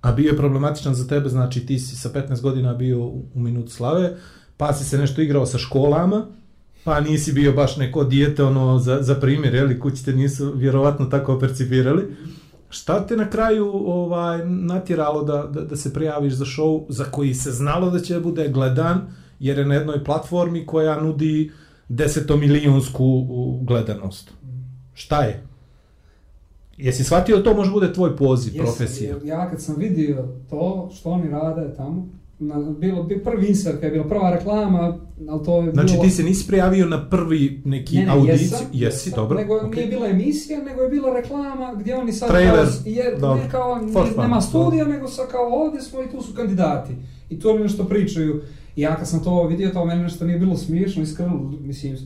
a 0.00 0.12
bio 0.12 0.28
je 0.28 0.36
problematičan 0.36 0.94
za 0.94 1.06
tebe, 1.06 1.28
znači 1.28 1.66
ti 1.66 1.78
si 1.78 1.96
sa 1.96 2.08
15 2.08 2.42
godina 2.42 2.74
bio 2.74 2.98
u, 2.98 3.24
u 3.34 3.40
minut 3.40 3.70
slave, 3.70 4.16
pa 4.56 4.72
si 4.72 4.84
se 4.84 4.98
nešto 4.98 5.22
igrao 5.22 5.46
sa 5.46 5.58
školama, 5.58 6.26
pa 6.84 7.00
nisi 7.00 7.32
bio 7.32 7.52
baš 7.52 7.76
neko 7.76 8.04
dijete 8.04 8.44
ono 8.44 8.78
za, 8.78 9.02
za 9.02 9.14
primjer, 9.14 9.54
jeli, 9.54 9.80
kući 9.80 10.04
te 10.04 10.12
nisu 10.12 10.52
vjerovatno 10.54 11.06
tako 11.06 11.38
percipirali. 11.38 12.16
Šta 12.68 13.06
te 13.06 13.16
na 13.16 13.30
kraju 13.30 13.70
ovaj 13.74 14.46
natjeralo 14.46 15.22
da, 15.22 15.48
da, 15.52 15.60
da 15.60 15.76
se 15.76 15.92
prijaviš 15.92 16.32
za 16.32 16.44
show 16.44 16.84
za 16.88 17.04
koji 17.04 17.34
se 17.34 17.50
znalo 17.50 17.90
da 17.90 17.98
će 18.00 18.20
bude 18.20 18.48
gledan, 18.48 19.00
jer 19.40 19.58
je 19.58 19.64
na 19.64 19.74
jednoj 19.74 20.04
platformi 20.04 20.66
koja 20.66 21.00
nudi 21.00 21.50
desetomilionsku 21.88 23.26
gledanost? 23.62 24.30
Šta 24.94 25.22
je? 25.22 25.42
Jesi 26.76 27.04
shvatio 27.04 27.36
da 27.36 27.42
to 27.42 27.54
može 27.54 27.70
bude 27.70 27.92
tvoj 27.92 28.16
poziv, 28.16 28.52
Jesam, 28.54 28.66
profesija? 28.66 29.16
Ja 29.24 29.50
kad 29.50 29.62
sam 29.62 29.76
vidio 29.78 30.28
to 30.50 30.90
što 30.94 31.10
oni 31.10 31.30
rade 31.30 31.74
tamo, 31.76 32.08
na, 32.46 32.70
bilo 32.78 33.02
bi 33.02 33.22
prvi 33.24 33.46
insert, 33.48 33.82
je 33.82 33.90
bila 33.90 34.04
prva 34.04 34.30
reklama, 34.30 34.98
ali 35.28 35.44
to 35.44 35.62
je 35.62 35.72
Znači 35.72 35.92
bilo... 35.92 36.04
ti 36.04 36.10
se 36.10 36.22
nisi 36.22 36.46
prijavio 36.46 36.86
na 36.86 37.08
prvi 37.08 37.62
neki 37.64 37.96
Ne, 37.96 38.04
ne, 38.06 38.12
audiciju? 38.12 38.32
jesam, 38.34 38.66
Jesi, 38.72 39.08
jesam, 39.08 39.12
dobro. 39.16 39.38
Nego 39.38 39.56
okej. 39.56 39.70
nije 39.70 39.86
bila 39.86 40.06
emisija, 40.08 40.62
nego 40.62 40.82
je 40.82 40.88
bila 40.88 41.12
reklama 41.14 41.74
gdje 41.80 41.96
oni 41.96 42.12
sad 42.12 42.28
Trailer, 42.28 42.54
kao, 42.54 42.92
je, 42.92 43.16
dobro. 43.20 43.42
ne 43.42 43.50
kao, 43.50 43.80
fun, 43.92 44.22
nema 44.22 44.40
studija, 44.40 44.84
nego 44.84 45.08
sa 45.08 45.22
kao 45.30 45.48
ovdje 45.52 45.80
smo 45.82 46.02
i 46.02 46.10
tu 46.10 46.22
su 46.22 46.34
kandidati. 46.34 46.92
i 47.30 47.40
to 47.40 47.50
oni 47.50 47.62
nešto 47.62 47.84
pričaju. 47.84 48.42
I 48.76 48.80
ja 48.82 48.96
kad 48.96 49.08
sam 49.08 49.24
to 49.24 49.46
vidio, 49.46 49.70
to 49.70 49.84
meni 49.84 50.02
nešto 50.02 50.24
nije 50.24 50.38
bilo 50.38 50.56
smiješno, 50.56 51.02
iskreno, 51.02 51.52
mislim, 51.60 51.96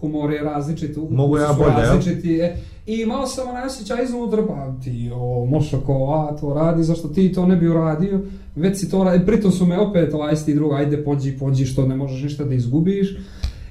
humor 0.00 0.30
je 0.30 0.42
različit, 0.42 0.96
Mogu 1.10 1.38
ja 1.38 1.52
bolje, 1.58 1.72
različiti, 1.76 2.40
e, 2.40 2.56
I 2.86 3.00
imao 3.00 3.26
sam 3.26 3.48
onaj 3.48 3.66
osjećaj 3.66 4.04
iznutra, 4.04 4.46
pa 4.46 4.74
ti, 4.84 5.10
o, 5.14 5.46
Mošako, 5.46 5.92
a, 6.14 6.36
to 6.36 6.54
radi, 6.54 6.82
zašto 6.82 7.08
ti 7.08 7.32
to 7.32 7.46
ne 7.46 7.56
bi 7.56 7.68
uradio, 7.68 8.20
već 8.56 8.78
si 8.78 8.90
to 8.90 9.04
radi, 9.04 9.26
pritom 9.26 9.52
su 9.52 9.66
me 9.66 9.78
opet, 9.78 10.14
ovaj, 10.14 10.32
isti 10.32 10.54
druga, 10.54 10.76
ajde, 10.76 11.04
pođi, 11.04 11.38
pođi, 11.38 11.66
što 11.66 11.86
ne 11.86 11.96
možeš 11.96 12.22
ništa 12.22 12.44
da 12.44 12.54
izgubiš, 12.54 13.16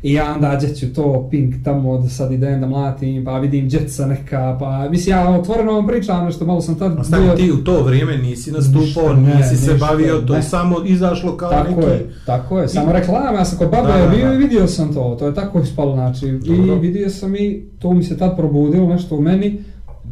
I 0.04 0.14
ja 0.14 0.34
onda 0.34 0.60
ću 0.80 0.94
to 0.94 1.28
pink 1.32 1.56
tamo 1.64 1.98
da 1.98 2.10
sad 2.10 2.32
idem 2.32 2.62
da 2.62 2.68
mlatim, 2.68 3.26
pa 3.26 3.40
vidim 3.40 3.70
djeca 3.70 4.06
neka, 4.06 4.58
pa 4.60 4.90
mislim 4.90 5.16
ja 5.18 5.30
otvoreno 5.30 5.72
vam 5.72 5.88
pričam 5.88 6.26
nešto, 6.26 6.46
malo 6.46 6.62
sam 6.62 6.76
tad 6.76 7.00
A 7.00 7.04
stani, 7.04 7.36
ti 7.36 7.52
u 7.52 7.64
to 7.64 7.84
vrijeme 7.84 8.18
nisi 8.18 8.52
nastupao, 8.52 9.14
Ništa, 9.14 9.16
ne, 9.16 9.36
nisi 9.36 9.56
se 9.58 9.72
ništa, 9.72 9.88
bavio, 9.88 10.22
to 10.22 10.36
je 10.36 10.42
samo 10.42 10.76
izašlo 10.86 11.38
kao 11.38 11.50
Tako 11.50 11.70
neki... 11.70 11.92
je, 11.92 12.14
tako 12.26 12.60
je, 12.60 12.68
samo 12.68 12.92
reklama, 12.92 13.38
ja 13.38 13.46
sam 13.46 13.58
kod 13.58 13.70
babe 13.70 13.88
Da, 13.88 13.98
da, 13.98 14.16
bio 14.16 14.34
i 14.34 14.38
vidio 14.38 14.68
sam 14.68 14.94
to, 14.94 15.16
to 15.20 15.28
je 15.28 15.34
tako 15.34 15.60
ispalo, 15.60 15.94
znači, 15.96 16.32
Dobro. 16.32 16.76
i 16.76 16.80
vidio 16.80 17.10
sam 17.10 17.36
i 17.36 17.64
to 17.80 17.94
mi 17.94 18.04
se 18.04 18.18
tad 18.18 18.38
probudilo 18.38 18.88
nešto 18.88 19.16
u 19.16 19.22
meni, 19.22 19.64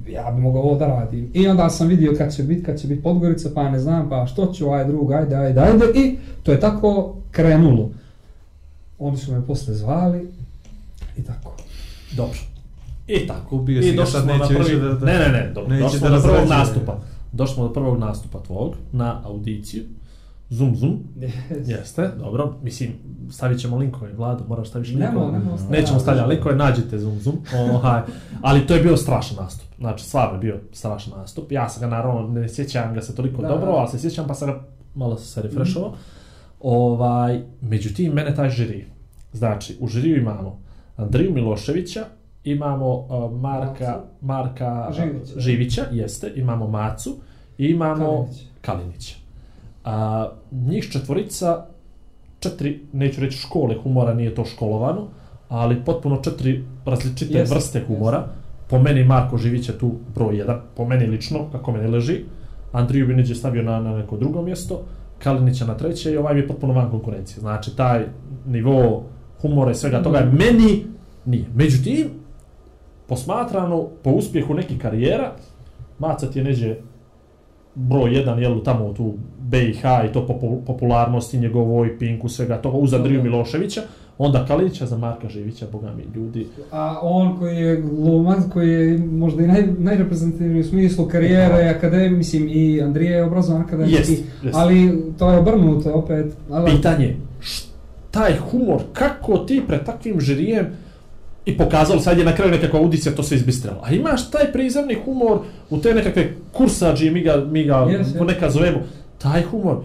ja 0.09 0.31
bi 0.31 0.41
mogao 0.41 0.61
ovo 0.61 0.75
da 0.75 0.87
radim. 0.87 1.31
I 1.33 1.47
onda 1.47 1.69
sam 1.69 1.87
vidio 1.87 2.13
kad 2.17 2.35
će 2.35 2.43
biti, 2.43 2.63
kad 2.63 2.79
će 2.79 2.87
biti 2.87 3.03
Podgorica, 3.03 3.49
pa 3.55 3.69
ne 3.69 3.79
znam, 3.79 4.09
pa 4.09 4.25
što 4.25 4.45
ću, 4.45 4.69
aj 4.69 4.85
drug, 4.85 5.11
ajde, 5.11 5.35
ajde, 5.35 5.59
ajde, 5.59 5.85
i 5.95 6.17
to 6.43 6.51
je 6.51 6.59
tako 6.59 7.15
krenulo. 7.31 7.89
Oni 8.99 9.17
su 9.17 9.31
me 9.31 9.45
posle 9.47 9.73
zvali 9.73 10.31
i 11.17 11.23
tako. 11.23 11.53
Dobro. 12.11 12.37
I 13.07 13.27
tako. 13.27 13.55
Ubio 13.55 13.81
si 13.81 13.87
I 13.87 13.91
ga, 13.91 13.97
došli 13.97 14.11
sad 14.11 14.23
smo 14.23 14.33
na 14.33 14.37
neće 14.37 14.53
prvi... 14.53 14.63
više 14.65 14.75
da- 14.77 14.93
da- 14.93 15.05
Ne, 15.05 15.13
ne, 15.13 15.29
ne, 15.29 15.51
do, 15.55 15.61
neće 15.61 15.83
došli 15.83 15.99
smo 15.99 16.09
do 16.09 16.21
prvog 16.21 16.49
nastupa. 16.49 16.99
Došli 17.31 17.53
smo 17.53 17.63
do 17.63 17.73
prvog 17.73 17.99
nastupa 17.99 18.39
tvog 18.39 18.75
na 18.91 19.21
audiciju. 19.23 19.83
Zoom, 20.49 20.75
zoom. 20.75 20.99
Jeste, 21.65 22.11
dobro. 22.19 22.53
Mislim, 22.63 22.91
stavit 23.31 23.59
ćemo 23.59 23.77
linkove, 23.77 24.13
Vlado, 24.13 24.43
moraš 24.47 24.69
staviš 24.69 24.89
Nemo, 24.89 25.01
linkove. 25.19 25.31
nemo, 25.31 25.51
Nećemo 25.51 25.69
stavljamo. 25.69 25.99
stavljati 25.99 26.29
linkove, 26.29 26.55
nađite 26.55 26.99
zoom, 26.99 27.19
zoom. 27.19 27.37
Ohaj. 27.71 28.01
Ali 28.41 28.67
to 28.67 28.75
je 28.75 28.81
bio 28.81 28.97
strašan 28.97 29.37
nastup. 29.37 29.67
Znači, 29.79 30.05
stvarno 30.05 30.33
je 30.33 30.39
bio 30.39 30.59
strašan 30.73 31.13
nastup. 31.17 31.51
Ja 31.51 31.69
sam 31.69 31.81
ga 31.81 31.87
naravno, 31.87 32.27
ne 32.29 32.49
sjećam 32.49 32.93
ga 32.93 33.01
se 33.01 33.15
toliko 33.15 33.41
Da. 33.41 33.47
dobro, 33.47 33.71
ali 33.71 33.89
se 33.89 33.99
sjećam 33.99 34.27
pa 34.27 34.33
sam 34.33 34.47
ga 34.47 34.59
malo 34.95 35.17
se 35.17 35.41
refreshovao. 35.41 35.93
Ovaj, 36.65 37.41
međutim, 37.61 38.13
mene 38.13 38.35
taj 38.35 38.49
žiri. 38.49 38.85
Znači, 39.33 39.77
u 39.79 39.87
žiriju 39.87 40.17
imamo 40.17 40.59
Andriju 40.97 41.33
Miloševića, 41.33 42.05
imamo 42.43 42.95
uh, 42.95 43.41
Marka. 43.41 44.01
Marka 44.21 44.87
uh, 44.89 44.95
Živića. 44.95 45.39
Živića, 45.39 45.85
jeste, 45.91 46.31
imamo 46.35 46.67
Macu 46.67 47.15
i 47.57 47.65
imamo 47.65 48.05
Kalinića. 48.05 48.45
Kalinića. 48.61 49.15
A, 49.83 50.29
njih 50.51 50.89
četvorica, 50.91 51.65
četiri, 52.39 52.79
neću 52.93 53.21
reći 53.21 53.37
škole 53.37 53.75
humora, 53.83 54.13
nije 54.13 54.35
to 54.35 54.45
školovano, 54.45 55.07
ali 55.49 55.83
potpuno 55.85 56.17
četiri 56.17 56.63
različite 56.85 57.37
Jeste, 57.37 57.55
vrste 57.55 57.83
humora. 57.87 58.27
Po 58.69 58.79
meni 58.79 59.03
Marko 59.03 59.37
Živić 59.37 59.69
je 59.69 59.77
tu 59.77 59.91
broj 60.15 60.37
jedan, 60.37 60.61
po 60.75 60.85
meni 60.85 61.05
lično, 61.05 61.51
kako 61.51 61.71
meni 61.71 61.87
leži. 61.87 62.23
Andriju 62.71 63.07
Binić 63.07 63.29
je 63.29 63.35
stavio 63.35 63.63
na, 63.63 63.79
na 63.79 63.97
neko 63.97 64.17
drugo 64.17 64.41
mjesto, 64.41 64.83
Kalinića 65.19 65.65
na 65.65 65.77
treće 65.77 66.11
i 66.11 66.17
ovaj 66.17 66.33
mi 66.33 66.39
je 66.39 66.47
potpuno 66.47 66.73
van 66.73 66.91
konkurencije. 66.91 67.39
Znači, 67.39 67.75
taj 67.77 68.05
nivo 68.47 69.03
humora 69.41 69.71
i 69.71 69.75
svega 69.75 70.03
toga 70.03 70.17
je 70.17 70.25
meni 70.25 70.85
nije. 71.25 71.45
Međutim, 71.55 72.09
posmatrano 73.07 73.87
po 74.03 74.09
uspjehu 74.09 74.53
nekih 74.53 74.81
karijera, 74.81 75.31
Maca 75.99 76.31
ti 76.31 76.39
je 76.39 76.43
neđe 76.43 76.75
broj 77.75 78.17
jedan, 78.17 78.39
jel, 78.39 78.63
tamo 78.63 78.93
tu 78.93 79.13
BiH 79.39 79.83
i 80.09 80.13
to 80.13 80.27
popu- 80.27 80.65
popularnosti 80.65 81.39
njegovoj, 81.39 81.99
Pinku, 81.99 82.29
svega 82.29 82.61
toga, 82.61 82.77
uz 82.77 82.93
Andriju 82.93 83.17
Dobro. 83.17 83.31
Miloševića, 83.31 83.81
onda 84.17 84.45
Kalinića 84.47 84.85
za 84.85 84.97
Marka 84.97 85.29
Živića, 85.29 85.65
boga 85.71 85.93
mi, 85.97 86.03
ljudi. 86.15 86.47
A 86.71 86.99
on 87.01 87.39
koji 87.39 87.57
je 87.57 87.81
glumac, 87.81 88.39
koji 88.53 88.69
je 88.71 88.97
možda 88.97 89.43
i 89.43 89.47
naj, 89.47 89.63
najreprezentativniji 89.77 90.61
u 90.61 90.63
smislu 90.63 91.05
karijere, 91.07 91.69
akademije, 91.69 92.09
mislim 92.09 92.47
i 92.51 92.81
Andrije 92.81 93.11
je 93.11 93.23
obrazovan 93.23 93.61
akademijski, 93.61 94.11
Jest, 94.11 94.23
jest. 94.43 94.55
ali 94.57 95.03
to 95.19 95.31
je 95.31 95.39
obrnuto 95.39 95.93
opet. 95.93 96.33
Ali, 96.51 96.71
Pitanje, 96.71 97.15
taj 98.11 98.37
humor, 98.37 98.81
kako 98.93 99.37
ti 99.37 99.61
pred 99.67 99.83
takvim 99.85 100.21
žirijem 100.21 100.67
i 101.45 101.57
pokazalo, 101.57 101.99
sad 101.99 102.17
je 102.17 102.25
na 102.25 102.35
kraju 102.35 102.51
nekakva 102.51 102.79
audicija, 102.79 103.15
to 103.15 103.23
se 103.23 103.35
izbistralo. 103.35 103.81
A 103.83 103.91
imaš 103.91 104.31
taj 104.31 104.51
prizemni 104.51 104.97
humor 105.05 105.39
u 105.69 105.77
te 105.77 105.93
nekakve 105.93 106.33
kursađi, 106.51 107.11
mi 107.11 107.21
ga, 107.21 107.45
mi 107.51 107.63
ga 107.63 107.73
Yes, 107.73 108.03
yes. 108.03 108.17
ponekad 108.17 108.51
zovemo, 108.51 108.79
taj 109.17 109.43
humor, 109.43 109.77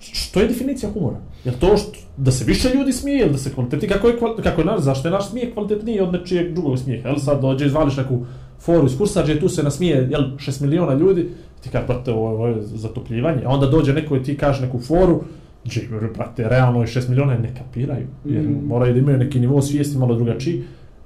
što 0.00 0.40
je 0.40 0.48
definicija 0.48 0.92
humora? 0.92 1.16
Je 1.44 1.52
to 1.52 1.76
što, 1.76 1.92
da 2.16 2.30
se 2.30 2.44
više 2.44 2.68
ljudi 2.74 2.92
smije 2.92 3.20
ili 3.20 3.32
da 3.32 3.38
se 3.38 3.54
kvaliteti, 3.54 3.88
kako 3.88 4.08
je, 4.08 4.14
kako 4.42 4.60
je 4.60 4.64
naš, 4.64 4.80
zašto 4.80 5.08
je 5.08 5.12
naš 5.12 5.30
smijeh 5.30 5.52
kvalitetniji 5.54 6.00
od 6.00 6.12
nečijeg 6.12 6.52
drugog 6.54 6.78
smijeha? 6.78 7.08
Jel 7.08 7.18
sad 7.18 7.40
dođe, 7.40 7.66
izvališ 7.66 7.96
neku 7.96 8.26
foru 8.60 8.86
iz 8.86 8.98
kursađe, 8.98 9.40
tu 9.40 9.48
se 9.48 9.62
nasmije, 9.62 10.08
jel, 10.10 10.22
6 10.22 10.62
miliona 10.62 10.94
ljudi, 10.94 11.28
ti 11.60 11.68
kaže, 11.72 11.86
brate, 11.86 12.12
ovo, 12.12 12.28
ovo 12.30 12.46
je 12.46 12.62
zatopljivanje, 12.62 13.42
a 13.44 13.48
onda 13.48 13.66
dođe 13.66 13.92
neko 13.92 14.16
i 14.16 14.22
ti 14.22 14.36
kaže 14.36 14.66
neku 14.66 14.78
foru, 14.78 15.22
Džiber, 15.68 16.10
brate, 16.14 16.48
realno 16.48 16.80
je 16.80 16.86
6 16.86 17.08
miliona 17.08 17.38
ne 17.38 17.54
kapiraju, 17.58 18.06
jer 18.24 18.42
Mm. 18.42 18.66
moraju 18.66 18.92
da 18.92 18.98
imaju 18.98 19.18
neki 19.18 19.40
nivo 19.40 19.62
svijesti 19.62 19.98
malo 19.98 20.14
drugačiji. 20.14 20.62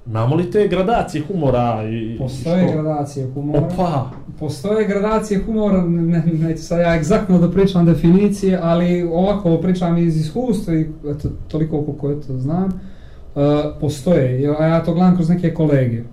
Imamo 0.09 0.35
li 0.35 0.51
te 0.51 0.67
gradacije 0.67 1.23
humora 1.27 1.83
i, 1.91 2.17
Postoje 2.17 2.67
što? 2.67 2.73
gradacije 2.73 3.27
humora. 3.33 3.59
Opa, 3.65 4.09
Postoje 4.39 4.87
gradacije 4.87 5.43
humora, 5.45 5.81
ne, 5.85 6.23
neću 6.25 6.63
sad 6.63 6.79
ja 6.79 6.95
egzaktno 6.95 7.39
da 7.39 7.51
pričam 7.51 7.85
definicije, 7.85 8.59
ali 8.63 9.03
ovako 9.03 9.57
pričam 9.57 9.97
iz 9.97 10.17
iskustva 10.17 10.73
i 10.73 10.89
eto, 11.09 11.29
toliko 11.47 11.83
koliko 11.83 12.11
eto 12.11 12.37
znam. 12.37 12.65
Uh, 12.65 13.41
postoje, 13.79 14.41
ja 14.41 14.65
ja 14.65 14.83
to 14.83 14.93
gledam 14.93 15.15
kroz 15.15 15.29
neke 15.29 15.53
kolege. 15.53 16.03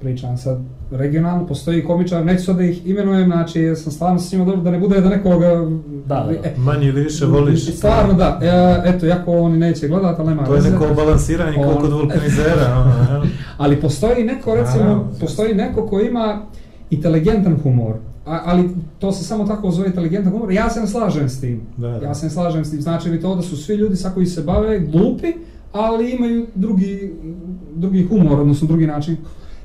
Pričam 0.00 0.36
sad 0.36 0.58
regionalno, 0.90 1.46
postoji 1.46 1.84
komičar, 1.84 2.24
neću 2.24 2.44
sad 2.44 2.56
da 2.56 2.62
ih 2.64 2.86
imenujem, 2.86 3.24
znači 3.26 3.60
jer 3.60 3.78
sam 3.78 3.92
stvarno 3.92 4.18
s 4.18 4.32
njima 4.32 4.44
dobro, 4.44 4.60
da 4.60 4.70
ne 4.70 4.78
bude 4.78 5.00
da 5.00 5.08
nekoga... 5.08 5.48
Da, 6.06 6.28
da. 6.28 6.48
E, 6.48 6.54
Manje 6.56 6.86
ili 6.88 7.02
više 7.02 7.26
voliš. 7.26 7.76
Stvarno 7.76 8.12
da, 8.14 8.38
e, 8.42 8.88
eto, 8.90 9.06
jako 9.06 9.32
oni 9.32 9.58
neće 9.58 9.88
gledat, 9.88 10.18
ali 10.18 10.28
nema 10.28 10.44
To 10.44 10.54
je 10.54 10.62
neko 10.62 10.94
balansiranje 10.96 11.56
On- 11.58 11.80
kod 11.80 11.92
vulkanizera. 11.92 12.76
ono? 13.10 13.26
Ali 13.58 13.80
postoji 13.80 14.24
neko, 14.24 14.54
recimo, 14.54 14.84
Naravno. 14.84 15.04
postoji 15.20 15.54
neko 15.54 15.86
ko 15.86 16.00
ima 16.00 16.40
inteligentan 16.90 17.56
humor, 17.62 17.94
a, 18.26 18.40
ali 18.44 18.68
to 18.98 19.12
se 19.12 19.24
samo 19.24 19.44
tako 19.46 19.70
zove 19.70 19.86
inteligentan 19.88 20.32
humor, 20.32 20.52
ja 20.52 20.70
se 20.70 20.80
ne 20.80 20.86
slažem 20.86 21.28
s 21.28 21.40
tim. 21.40 21.60
Da, 21.76 21.88
da. 21.88 22.06
Ja 22.06 22.14
se 22.14 22.26
ne 22.26 22.30
slažem 22.30 22.64
s 22.64 22.70
tim, 22.70 22.80
znači 22.80 23.08
li 23.08 23.20
to 23.20 23.34
da 23.34 23.42
su 23.42 23.56
svi 23.56 23.74
ljudi 23.74 23.96
sa 23.96 24.10
koji 24.10 24.26
se 24.26 24.42
bave 24.42 24.78
glupi, 24.80 25.32
ali 25.72 26.10
imaju 26.10 26.46
drugi, 26.54 27.12
drugi 27.74 28.06
humor, 28.06 28.40
odnosno 28.40 28.68
drugi 28.68 28.86
način. 28.86 29.16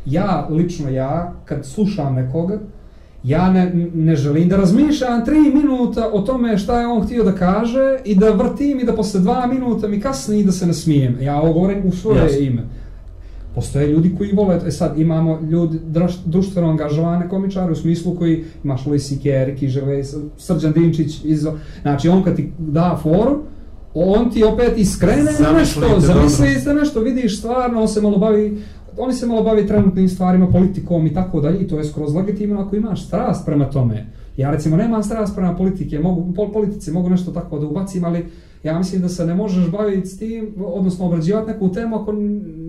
Ja, 0.06 0.48
lično 0.50 0.90
ja, 0.90 1.34
kad 1.46 1.66
slušam 1.66 2.16
nekoga, 2.16 2.60
ja 3.24 3.52
ne, 3.52 3.72
ne 3.94 4.16
želim 4.16 4.50
da 4.50 4.58
razmišljam 4.58 5.26
tri 5.26 5.40
minuta 5.54 6.10
o 6.14 6.22
tome 6.22 6.58
šta 6.58 6.80
je 6.80 6.88
on 6.88 7.02
htio 7.02 7.24
da 7.24 7.32
kaže 7.32 7.98
i 8.06 8.16
da 8.16 8.30
vrtim 8.30 8.80
i 8.80 8.84
da 8.84 8.94
posle 8.96 9.20
dva 9.20 9.48
minuta 9.48 9.88
mi 9.88 10.02
kasni 10.02 10.40
i 10.40 10.44
da 10.44 10.52
se 10.52 10.66
ne 10.68 10.74
smijem. 10.74 11.18
Ja 11.22 11.42
ovo 11.42 11.54
govorim 11.54 11.82
u 11.86 11.92
svoje 11.92 12.22
Jasno. 12.24 12.40
ime. 12.40 12.64
Postoje 13.56 13.88
ljudi 13.88 14.16
koji 14.18 14.32
vole, 14.32 14.60
e 14.68 14.72
sad 14.72 15.00
imamo 15.00 15.40
ljudi 15.50 15.80
druš- 15.86 16.20
društveno 16.26 16.70
angažovane 16.70 17.30
komičare 17.30 17.72
u 17.72 17.76
smislu 17.76 18.16
koji 18.16 18.44
imaš 18.64 18.86
Louis 18.86 19.08
C.K. 19.10 19.24
Ricky 19.24 19.74
Gervais, 19.74 20.16
Srđan 20.38 20.74
Dinčić, 20.74 21.24
Izo, 21.24 21.54
znači 21.82 22.10
on 22.10 22.24
kad 22.24 22.36
ti 22.36 22.52
da 22.58 23.00
foru, 23.04 23.40
on 23.94 24.30
ti 24.32 24.44
opet 24.44 24.74
iskrene 24.78 25.22
Zamislite 25.24 25.54
nešto, 25.54 25.80
dobro. 25.82 26.00
zamisli 26.00 26.62
se 26.62 26.74
nešto, 26.74 27.00
vidiš 27.00 27.40
stvarno, 27.40 27.82
on 27.82 27.88
se 27.88 28.02
malo 28.02 28.18
bavi, 28.18 28.62
oni 29.02 29.14
se 29.14 29.26
malo 29.26 29.44
bavi 29.44 29.68
trenutnim 29.68 30.10
stvarima, 30.10 30.48
politikom 30.48 31.08
i 31.08 31.14
tako 31.14 31.42
dalje, 31.42 31.60
i 31.60 31.68
to 31.68 31.78
je 31.78 31.86
skroz 31.86 32.16
legitimno 32.16 32.62
ako 32.62 32.76
imaš 32.76 33.06
strast 33.06 33.46
prema 33.46 33.70
tome. 33.70 34.06
Ja 34.38 34.52
recimo 34.52 34.78
nemam 34.78 35.04
strast 35.04 35.36
prema 35.36 35.56
politike, 35.56 36.00
mogu, 36.00 36.34
pol, 36.34 36.52
politici 36.52 36.92
mogu 36.92 37.10
nešto 37.10 37.32
tako 37.32 37.60
da 37.60 37.68
ubacim, 37.68 38.06
ali 38.06 38.26
ja 38.64 38.78
mislim 38.78 39.02
da 39.02 39.10
se 39.10 39.26
ne 39.26 39.36
možeš 39.36 39.72
baviti 39.72 40.08
s 40.08 40.18
tim, 40.18 40.54
odnosno 40.66 41.06
obrađivati 41.06 41.52
neku 41.52 41.72
temu 41.72 41.96
ako 41.96 42.14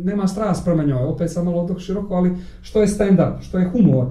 nema 0.04 0.26
strast 0.26 0.64
prema 0.64 0.84
njoj. 0.84 1.04
Opet 1.04 1.30
sam 1.30 1.44
malo 1.44 1.66
dok 1.66 1.80
široko, 1.80 2.14
ali 2.14 2.32
što 2.62 2.80
je 2.80 2.86
stand-up, 2.86 3.40
što 3.40 3.58
je 3.58 3.68
humor? 3.68 4.06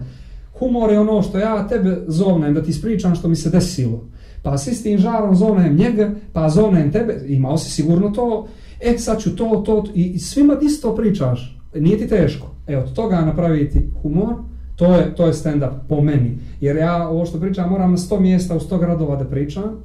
Humor 0.59 0.91
je 0.91 0.99
ono 0.99 1.21
što 1.21 1.37
ja 1.37 1.67
tebe 1.67 1.97
zovnem, 2.07 2.53
da 2.53 2.63
ti 2.63 2.69
ispričam 2.69 3.15
što 3.15 3.27
mi 3.27 3.35
se 3.35 3.49
desilo. 3.49 4.07
Pa 4.43 4.57
s 4.57 4.67
istim 4.67 4.97
žarom 4.97 5.35
zovnem 5.35 5.75
njega, 5.75 6.11
pa 6.33 6.49
zovnem 6.49 6.91
tebe, 6.91 7.21
imao 7.27 7.57
si 7.57 7.71
sigurno 7.71 8.09
to, 8.09 8.47
e 8.81 8.97
sad 8.97 9.21
ću 9.21 9.35
to, 9.35 9.63
to, 9.65 9.81
to 9.81 9.91
i, 9.95 10.03
i 10.03 10.19
svima 10.19 10.57
isto 10.61 10.95
pričaš, 10.95 11.58
nije 11.75 11.97
ti 11.97 12.07
teško. 12.07 12.47
E 12.67 12.77
od 12.77 12.93
toga 12.93 13.21
napraviti 13.21 13.89
humor, 14.01 14.35
to 14.75 14.95
je, 14.95 15.15
to 15.15 15.27
je 15.27 15.33
stand-up 15.33 15.73
po 15.89 16.01
meni. 16.01 16.37
Jer 16.61 16.75
ja 16.77 17.07
ovo 17.07 17.25
što 17.25 17.39
pričam 17.39 17.69
moram 17.69 17.91
na 17.91 17.97
100 17.97 18.19
mjesta 18.19 18.55
u 18.55 18.59
100 18.59 18.79
gradova 18.79 19.15
da 19.15 19.25
pričam 19.25 19.83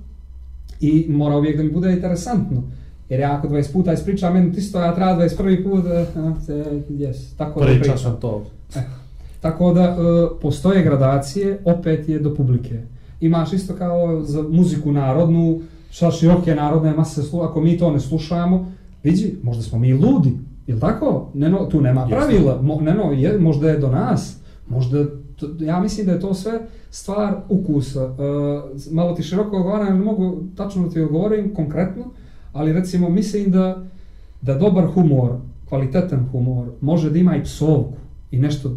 i 0.81 1.07
mora 1.09 1.37
uvijek 1.37 1.57
da 1.57 1.63
mi 1.63 1.71
bude 1.71 1.93
interesantno. 1.93 2.63
Jer 3.09 3.21
ja 3.21 3.37
ako 3.39 3.49
20 3.49 3.73
puta 3.73 3.93
ispričam 3.93 4.37
jedno 4.37 4.53
isto, 4.57 4.81
ja 4.81 4.95
treba 4.95 5.17
21. 5.17 5.65
put, 5.65 5.85
eh, 5.87 5.91
eh, 5.91 6.81
yes, 6.91 7.17
tako 7.39 7.61
da 7.61 7.67
priča 7.67 7.81
pričam. 7.81 7.99
sam 7.99 8.21
to. 8.21 8.47
Tako 9.45 9.73
da 9.73 9.83
e, 9.83 9.95
postoje 10.43 10.83
gradacije, 10.83 11.59
opet 11.65 12.09
je 12.09 12.19
do 12.19 12.35
publike. 12.35 12.81
Imaš 13.21 13.53
isto 13.53 13.75
kao 13.75 14.23
za 14.23 14.43
muziku 14.43 14.93
narodnu, 14.93 15.61
šta 15.91 16.11
široke 16.11 16.55
narodne 16.55 16.93
mase 16.93 17.21
ako 17.43 17.61
mi 17.61 17.79
to 17.79 17.91
ne 17.91 18.01
slušamo, 18.01 18.73
vidi, 19.03 19.37
možda 19.43 19.63
smo 19.63 19.79
mi 19.79 19.93
ludi, 19.93 20.33
jel 20.67 20.81
tako? 20.81 21.31
Neno, 21.35 21.67
tu 21.67 21.81
nema 21.81 22.07
pravila, 22.07 22.63
Mo, 22.63 22.81
neno, 22.81 23.13
je, 23.13 23.39
možda 23.39 23.71
je 23.71 23.79
do 23.79 23.89
nas, 23.89 24.37
možda, 24.69 25.05
to, 25.37 25.47
ja 25.61 25.81
mislim 25.81 26.07
da 26.07 26.13
je 26.13 26.21
to 26.21 26.35
sve 26.35 26.61
stvar 26.91 27.35
ukusa. 27.49 28.03
E, 28.05 28.13
malo 28.91 29.15
ti 29.15 29.23
široko 29.23 29.57
odgovaram, 29.57 29.99
ne 29.99 30.05
mogu 30.05 30.43
tačno 30.57 30.89
ti 30.89 31.01
odgovorim 31.01 31.55
konkretno, 31.55 32.05
ali 32.53 32.73
recimo 32.73 33.09
mislim 33.09 33.51
da, 33.51 33.83
da 34.43 34.55
dobar 34.55 34.87
humor, 34.87 35.31
kvalitetan 35.69 36.27
humor, 36.33 36.67
može 36.81 37.11
da 37.11 37.19
ima 37.19 37.37
i 37.37 37.43
psovku 37.45 37.97
i 38.31 38.39
nešto 38.39 38.71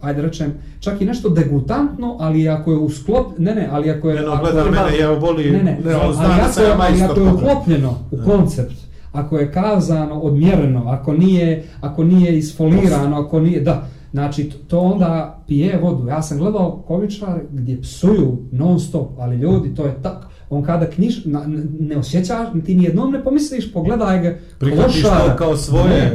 ajde 0.00 0.22
rečem, 0.22 0.54
čak 0.80 1.00
i 1.00 1.04
nešto 1.04 1.28
degutantno, 1.28 2.16
ali 2.20 2.48
ako 2.48 2.72
je 2.72 2.78
u 2.78 2.90
sklop, 2.90 3.38
ne 3.38 3.54
ne, 3.54 3.68
ali 3.72 3.90
ako 3.90 4.08
je... 4.08 4.14
Ne, 4.14 4.22
no, 4.22 4.32
ako 4.32 4.42
gleda 4.44 4.68
ima- 4.68 4.84
mene, 4.84 4.98
ja 4.98 5.10
voli, 5.10 5.50
ne, 5.50 5.62
ne, 5.62 5.78
ne, 5.84 5.96
on 5.96 6.02
ali 6.02 6.14
zna 6.14 6.28
da 6.28 6.34
ako, 6.34 6.52
sam 6.52 6.62
je, 6.64 6.68
ja 6.68 6.72
ali 6.72 6.78
majstor 6.78 7.10
ako 7.10 7.20
je 7.20 7.26
toga. 7.26 7.42
uklopljeno 7.42 7.94
u 8.10 8.16
koncept, 8.24 8.74
ako 9.12 9.38
je 9.38 9.52
kazano 9.52 10.14
odmjereno, 10.14 10.84
ako 10.86 11.12
nije, 11.12 11.64
ako 11.80 12.04
nije 12.04 12.38
isfolirano, 12.38 13.16
ako 13.16 13.40
nije, 13.40 13.60
da, 13.60 13.86
znači 14.12 14.50
to- 14.68 14.80
onda 14.80 15.42
pije 15.46 15.78
vodu. 15.78 16.08
Ja 16.08 16.22
sam 16.22 16.38
gledao 16.38 16.84
komičar 16.86 17.40
gdje 17.50 17.80
psuju 17.82 18.38
non 18.52 18.80
stop, 18.80 19.08
ali 19.18 19.36
ljudi, 19.36 19.74
to 19.74 19.84
je 19.84 19.94
tak, 20.02 20.16
on 20.50 20.62
kada 20.62 20.86
knjiž, 20.86 21.24
na, 21.24 21.42
ne- 21.80 21.96
osjećaš, 21.96 22.38
ti 22.66 22.74
nijednom 22.74 23.12
ne 23.12 23.24
pomisliš, 23.24 23.72
pogledaj 23.72 24.20
ga, 24.20 24.34
Prihvatiš 24.58 25.02
to 25.02 25.08
kao 25.38 25.56
svoje, 25.56 26.00
Ne. 26.00 26.12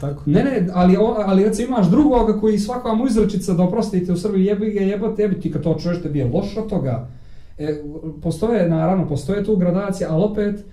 tako. 0.00 0.22
Ne, 0.26 0.44
ne, 0.44 0.68
ali, 0.74 0.96
ali 1.26 1.44
recimo 1.44 1.68
imaš 1.68 1.86
drugoga 1.86 2.40
koji 2.40 2.58
svaka 2.58 2.94
mu 2.94 3.06
izrečica 3.06 3.52
da 3.54 3.62
oprostite 3.62 4.12
u 4.12 4.16
Srbiji 4.16 4.44
jebi 4.44 4.70
ga, 4.70 4.80
jebote, 4.80 5.16
tebi, 5.16 5.40
ti 5.40 5.52
kad 5.52 5.62
to 5.62 5.74
čuješ 5.74 6.02
tebi 6.02 6.18
je 6.18 6.30
loše 6.34 6.60
od 6.60 6.68
toga. 6.68 7.08
E, 7.58 7.82
postoje, 8.22 8.68
naravno, 8.68 9.08
postoje 9.08 9.44
tu 9.44 9.56
gradacija, 9.56 10.08
ali 10.12 10.24
opet, 10.24 10.64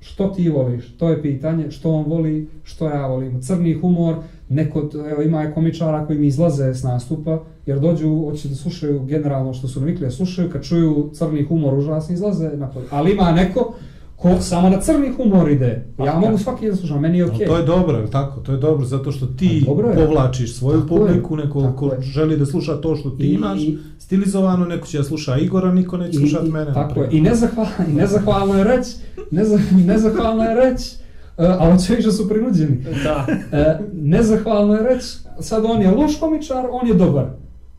što 0.00 0.28
ti 0.28 0.48
voliš? 0.48 0.96
To 0.96 1.08
je 1.08 1.22
pitanje, 1.22 1.70
što 1.70 1.90
on 1.90 2.04
voli, 2.04 2.48
što 2.62 2.88
ja 2.88 3.06
volim. 3.06 3.42
Crni 3.42 3.74
humor, 3.74 4.16
neko, 4.48 4.90
evo 5.10 5.22
ima 5.22 5.42
je 5.42 5.54
komičara 5.54 6.06
koji 6.06 6.18
mi 6.18 6.26
izlaze 6.26 6.74
s 6.74 6.82
nastupa, 6.82 7.42
jer 7.66 7.78
dođu, 7.78 8.24
hoće 8.24 8.48
da 8.48 8.54
slušaju 8.54 9.04
generalno 9.04 9.54
što 9.54 9.68
su 9.68 9.80
navikli 9.80 10.06
da 10.06 10.10
slušaju, 10.10 10.50
kad 10.50 10.62
čuju 10.62 11.10
crni 11.12 11.44
humor 11.44 11.74
užasno 11.74 12.14
izlaze 12.14 12.56
napolje. 12.56 12.86
Ali 12.90 13.12
ima 13.12 13.32
neko 13.32 13.74
ko 14.20 14.40
samo 14.40 14.68
na 14.68 14.78
crni 14.78 15.10
humor 15.10 15.50
ide. 15.50 15.66
Ja 15.98 16.12
Pa, 16.12 16.18
mogu 16.20 16.38
svaki 16.38 16.66
da 16.66 16.76
slušam, 16.76 17.00
meni 17.00 17.18
je 17.18 17.26
okej. 17.26 17.46
To 17.46 17.56
je 17.56 17.62
dobro, 17.64 17.96
je 17.96 18.10
tako? 18.10 18.40
To 18.40 18.52
je 18.52 18.58
dobro 18.58 18.84
zato 18.84 19.12
što 19.12 19.26
ti 19.28 19.60
Pa 19.60 19.70
dobro 19.70 19.88
je. 19.88 19.96
povlačiš 19.96 20.54
svoju 20.54 20.80
Tako 20.80 20.94
je. 20.94 21.00
publiku, 21.00 21.36
neko 21.36 21.60
Tako 21.62 21.76
ko 21.78 21.94
je. 21.94 22.00
želi 22.02 22.36
da 22.36 22.46
sluša 22.46 22.76
to 22.76 22.96
što 22.96 23.10
ti 23.10 23.22
I- 23.22 23.32
imaš, 23.32 23.60
i- 23.60 23.78
stilizovano, 23.98 24.64
neko 24.66 24.86
će 24.86 24.98
da 24.98 25.04
sluša 25.04 25.36
Igora, 25.36 25.72
niko 25.72 25.96
neće 25.96 26.18
slušati 26.18 26.46
I- 26.46 26.50
mene. 26.50 26.66
Tako 26.66 26.80
je. 26.80 26.86
naprimjer. 26.86 27.14
I 27.14 27.20
nezahvalno, 27.20 27.70
i 27.88 27.92
nezahvalno 27.92 28.54
je 28.54 28.64
reći, 28.66 28.90
neza, 29.30 29.58
nezahvalno 29.86 30.44
je 30.44 30.54
reći, 30.56 30.90
uh, 31.38 31.44
a 31.44 31.72
hoće 31.72 31.94
više 31.94 32.12
su 32.12 32.28
prinuđeni. 32.28 32.84
Da. 33.04 33.26
E, 33.52 33.78
nezahvalno 33.94 34.74
je 34.74 34.82
reći, 34.84 35.06
sad 35.40 35.64
on 35.64 35.82
je 35.82 35.90
loš 35.90 36.16
komičar, 36.16 36.66
on 36.72 36.88
je 36.88 36.94
dobar. 36.94 37.26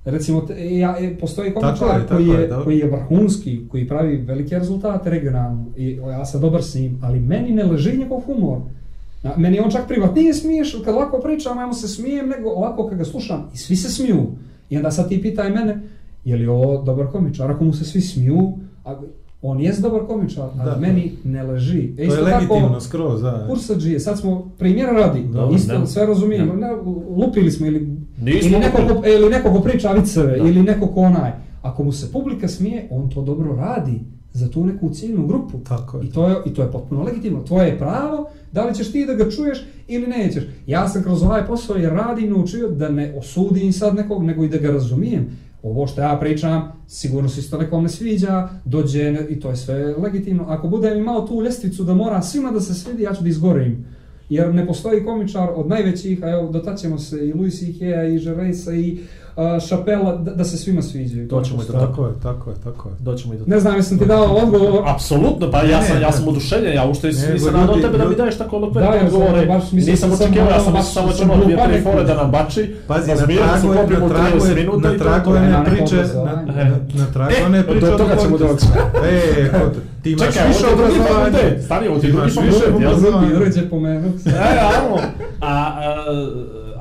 Recimo, 0.05 0.41
te, 0.41 0.77
ja, 0.77 0.95
e, 0.99 1.17
postoji 1.19 1.53
komičar 1.53 1.77
tako 1.77 2.15
koji, 2.15 2.27
je, 2.27 2.41
je, 2.41 2.49
koji 2.63 2.77
je 2.77 2.89
vrhunski, 2.89 3.61
koji 3.71 3.87
pravi 3.87 4.17
velike 4.17 4.59
rezultate 4.59 5.09
regionalno 5.09 5.65
i 5.77 5.91
ja 5.91 6.25
sam 6.25 6.41
dobar 6.41 6.63
s 6.63 6.75
njim, 6.75 6.99
ali 7.01 7.19
meni 7.19 7.51
ne 7.51 7.63
leži 7.63 7.97
njegov 7.97 8.19
humor. 8.19 8.59
Na, 9.23 9.33
meni 9.37 9.59
on 9.59 9.71
čak 9.71 9.87
privat 9.87 10.15
nije 10.15 10.33
smiješ, 10.33 10.81
kad 10.85 10.95
ovako 10.95 11.19
pričam, 11.19 11.57
ja 11.57 11.67
mu 11.67 11.73
se 11.73 11.87
smijem, 11.87 12.29
nego 12.29 12.49
ovako 12.49 12.87
kad 12.87 12.97
ga 12.97 13.05
slušam 13.05 13.49
i 13.53 13.57
svi 13.57 13.75
se 13.75 13.89
smiju. 13.89 14.27
I 14.69 14.77
onda 14.77 14.91
sad 14.91 15.09
ti 15.09 15.21
pitaj 15.21 15.49
mene, 15.49 15.81
je 16.25 16.35
li 16.35 16.47
ovo 16.47 16.81
dobar 16.83 17.07
komičar, 17.11 17.51
ako 17.51 17.63
mu 17.63 17.73
se 17.73 17.85
svi 17.85 18.01
smiju, 18.01 18.51
a 18.85 19.01
on 19.41 19.59
jest 19.59 19.81
dobar 19.81 20.01
komičar, 20.07 20.43
ali 20.57 20.69
Da, 20.71 20.77
meni 20.77 21.11
ne 21.23 21.43
leži. 21.43 21.93
E, 21.97 22.07
To 22.07 22.15
je 22.15 22.21
legitimno 22.21 22.67
tako, 22.67 22.79
skroz, 22.79 23.21
da. 23.21 23.45
Kursadžije, 23.49 23.99
sad 23.99 24.19
smo 24.19 24.51
primjera 24.57 24.91
radi, 24.91 25.23
Dobro, 25.23 25.55
isto 25.55 25.79
ne. 25.79 25.87
sve 25.87 26.05
razumijemo, 26.05 26.53
ne, 26.53 26.71
lupili 27.17 27.51
smo 27.51 27.67
ili, 27.67 27.79
Nismo 28.21 28.49
ili, 28.49 28.59
neko 28.59 28.77
ko, 28.77 29.07
ili 29.07 29.29
neko 29.29 29.51
ko 29.51 29.59
priča 29.59 29.91
viceve, 29.91 30.37
Da. 30.37 30.47
ili 30.49 30.63
neko 30.63 30.87
ko 30.87 30.99
onaj. 31.01 31.31
Ako 31.61 31.83
mu 31.83 31.91
se 31.91 32.11
publika 32.11 32.47
smije, 32.47 32.87
on 32.91 33.09
to 33.09 33.21
dobro 33.21 33.55
radi 33.55 33.99
za 34.33 34.49
tu 34.49 34.65
neku 34.65 34.89
ciljnu 34.89 35.27
grupu. 35.27 35.59
Tako 35.59 35.97
je. 35.97 36.05
I 36.05 36.11
to 36.11 36.27
je, 36.27 36.35
I 36.45 36.53
to 36.53 36.61
je 36.61 36.71
potpuno 36.71 37.03
legitimno. 37.03 37.43
Tvoje 37.43 37.67
je 37.67 37.77
pravo, 37.79 38.29
da 38.51 38.65
li 38.65 38.75
ćeš 38.75 38.91
ti 38.91 39.05
da 39.05 39.13
ga 39.13 39.29
čuješ 39.31 39.57
ili 39.87 40.07
nećeš. 40.07 40.43
Ja 40.67 40.89
sam 40.89 41.03
kroz 41.03 41.23
ovaj 41.23 41.47
posao 41.47 41.75
jer 41.75 41.91
radim 41.93 42.29
naučio 42.29 42.67
da 42.69 42.89
ne 42.89 43.15
osudim 43.17 43.73
sad 43.73 43.95
nekog, 43.95 44.23
nego 44.23 44.43
i 44.43 44.49
da 44.49 44.57
ga 44.57 44.71
razumijem. 44.71 45.25
Ovo 45.63 45.87
što 45.87 46.01
ja 46.01 46.17
pričam, 46.19 46.71
sigurno 46.87 47.29
se 47.29 47.39
isto 47.39 47.57
nekom 47.57 47.83
ne 47.83 47.89
sviđa, 47.89 48.49
dođe 48.65 49.17
i 49.29 49.39
to 49.39 49.49
je 49.49 49.55
sve 49.55 49.95
legitimno. 49.97 50.45
Ako 50.47 50.67
budem 50.67 50.97
imao 50.97 51.27
tu 51.27 51.41
ljestvicu 51.41 51.83
da 51.83 51.93
mora 51.93 52.21
svima 52.21 52.51
da 52.51 52.59
se 52.61 52.73
svidi, 52.73 53.03
ja 53.03 53.13
ću 53.13 53.23
da 53.23 53.29
izgorim. 53.29 53.85
Jer 54.29 54.53
ne 54.53 54.67
postoji 54.67 55.05
komičar 55.05 55.49
od 55.55 55.67
najvećih, 55.67 56.23
a 56.23 56.29
evo 56.29 56.51
dotaćemo 56.51 56.97
se 56.97 57.27
i 57.27 57.33
Louis 57.33 57.59
C.K. 57.59 57.85
i 57.85 58.19
Gervaisa 58.25 58.73
i 58.73 58.97
uh, 59.35 59.43
Chappella, 59.61 60.15
da, 60.15 60.31
da 60.33 60.43
se 60.43 60.57
svima 60.57 60.81
sviđaju. 60.81 61.27
To 61.27 61.35
Doćemo 61.35 61.61
i 61.61 61.67
do. 61.67 61.73
Tako 61.75 62.05
je, 62.05 62.13
tako 62.23 62.49
je, 62.49 62.55
tako 62.57 62.89
je. 62.89 62.95
Doćemo 62.99 63.33
i 63.33 63.37
do 63.37 63.43
Ne 63.47 63.59
znam, 63.59 63.75
jesam 63.75 63.99
ti 63.99 64.05
dao 64.05 64.23
odgovor. 64.25 64.83
Apsolutno, 64.85 65.51
pa 65.51 65.61
ja 65.63 65.81
sam, 65.83 66.01
ja 66.01 66.11
sam 66.11 66.27
oduševljen, 66.27 66.73
ja 66.73 66.85
uopšte 66.85 67.07
Nego 67.09 67.33
nisam 67.33 67.53
nadao 67.53 67.75
ljudi- 67.75 67.81
tebe 67.81 67.97
da 67.97 68.03
mi 68.03 68.03
ljudi- 68.05 68.17
daješ 68.17 68.37
tako 68.37 68.51
Da, 68.51 68.57
elokventne 68.57 68.97
ja 68.97 69.03
odgovore. 69.05 69.45
baš 69.45 69.71
mislio 69.71 69.91
Nisam 69.91 70.09
da 70.09 70.15
sam 70.15 70.25
očekivao, 70.25 70.49
ja 70.49 70.59
sam 70.59 70.73
mislio 70.73 70.91
samo 70.93 71.07
sam 71.07 71.17
ćemo 71.19 71.37
dvije, 71.37 71.57
tri 71.65 71.81
fore 71.81 72.03
da 72.03 72.13
nam 72.15 72.31
bači. 72.31 72.75
Pazi, 72.87 73.07
na 73.09 73.15
tragu 73.17 73.33
je, 73.73 73.79
na 73.99 74.07
tragu 74.07 74.37
30 74.37 74.49
je, 74.49 74.55
minuta 74.55 74.89
na 74.89 74.97
tragu 74.97 75.35
je 75.35 75.41
je 75.41 75.49
neko 75.49 75.63
priče, 75.65 75.95
na, 75.95 76.01
obrazovanje. 76.01 76.45
na, 76.47 76.63
na 76.95 77.05
tragu 77.13 77.31
E, 77.33 77.45
one 77.45 77.57
do 77.59 77.71
priče 77.71 77.87
toga 77.87 78.15
ćemo 78.15 78.37
doći. 78.37 78.65
E, 79.05 79.49
kod, 79.51 79.73
ti 80.03 80.11
imaš 80.11 80.27
Čekaj, 80.27 80.47
više 80.47 80.59
ti 80.59 80.99
je 80.99 81.03
fakultet. 81.05 81.63
Stani, 81.65 81.87
ovo 81.87 81.99
ti 81.99 82.07
je 82.07 82.11
drugi 82.11 82.31
Imaš 82.31 82.35
više 82.37 82.59
fakultet, 82.59 82.81
jel? 82.81 82.89
obrazovanja. 82.89 83.27
Drugi 83.29 83.45
dođe 83.45 83.69
pomenut. 83.69 84.15
E, 84.27 84.31
amo. 84.77 84.95
A, 85.41 85.47
a, 85.47 85.71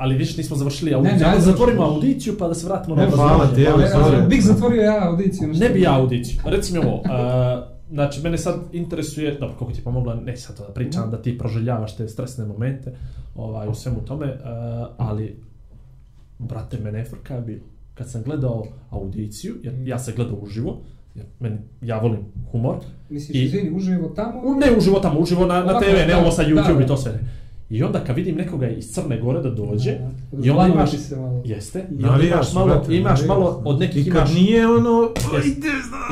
ali 0.01 0.15
više 0.15 0.37
nismo 0.37 0.57
završili 0.57 0.91
Ne, 0.91 0.97
audiciju. 0.97 1.19
ne, 1.19 1.25
Ajde 1.25 1.33
ajde, 1.33 1.43
zatvorimo 1.43 1.83
audiciju 1.85 2.35
pa 2.39 2.49
da 2.49 2.55
se 2.55 2.67
vratimo 2.67 2.97
na 2.97 3.03
E, 3.03 3.07
hvala 3.07 3.33
obrazovanje. 3.35 3.55
ti, 3.55 3.63
evo, 3.63 3.79
sorry. 3.79 4.29
bih 4.29 4.43
zatvorio 4.43 4.83
ja 4.83 5.09
audiciju. 5.09 5.49
Ne 5.51 5.69
bi 5.69 5.81
ja 5.81 5.95
audiciju. 5.95 6.41
Reci 6.45 6.73
mi 6.73 6.79
ovo, 6.79 7.03
a, 7.05 7.67
znači 7.91 8.21
mene 8.21 8.39
sad 8.39 8.55
interesuje, 8.73 9.33
dobro, 9.33 9.57
kako 9.59 9.73
ti 9.73 9.81
pomogla, 9.83 10.15
ne 10.17 10.37
sad 10.37 10.57
to 10.57 10.63
da 10.63 10.73
pričam, 10.73 11.11
da 11.11 11.23
ti 11.23 11.39
proželjavaš 11.39 11.97
te 11.97 12.09
stresne 12.09 12.45
momente 12.47 12.95
ovaj, 13.37 13.69
u 13.69 13.75
svemu 13.75 14.01
tome, 14.01 14.27
a, 14.45 14.89
ali, 14.99 15.37
brate, 16.39 16.79
mene 16.79 16.99
je 16.99 17.05
frka 17.05 17.41
bilo. 17.41 17.61
Kad 17.95 18.11
sam 18.11 18.23
gledao 18.23 18.63
audiciju, 18.91 19.55
jer 19.63 19.75
ja 19.81 19.99
sam 19.99 20.15
gledao 20.17 20.37
uživo, 20.37 20.79
jer 21.15 21.27
meni, 21.41 21.57
ja 21.83 21.99
volim 21.99 22.21
humor, 22.53 22.77
Misliš, 23.11 23.37
I- 23.37 23.45
izvini, 23.45 23.71
uživo 23.71 24.09
tamo? 24.09 24.43
Ne 24.57 24.77
uživo 24.79 25.01
tamo, 25.01 25.21
uživo 25.21 25.47
na, 25.47 25.65
na 25.65 25.81
TV, 25.81 26.09
ne 26.09 26.17
ovo 26.17 26.31
sa 26.31 26.43
YouTube 26.45 26.79
da. 26.79 26.85
i 26.85 26.87
to 26.87 26.97
sve. 26.97 27.13
ne. 27.13 27.19
I 27.71 27.83
onda 27.83 28.01
kad 28.01 28.17
vidim 28.17 28.37
nekoga 28.37 28.69
iz 28.69 28.85
Crne 28.87 29.21
Gore 29.21 29.41
da 29.41 29.51
dođe, 29.51 29.93
Da, 30.33 30.47
i 30.47 30.51
onda 30.51 30.67
imaš, 30.67 30.91
se 30.93 31.17
malo. 31.17 31.43
jeste, 31.45 31.87
i 31.91 32.05
onda 32.05 32.25
imaš 32.25 32.53
malo, 32.53 32.67
brate, 32.67 32.97
imaš 32.97 33.21
malo 33.25 33.63
od 33.65 33.79
nekih, 33.81 34.07
I 34.07 34.11
imaš, 34.11 34.35
nije 34.35 34.67
ono, 34.69 35.11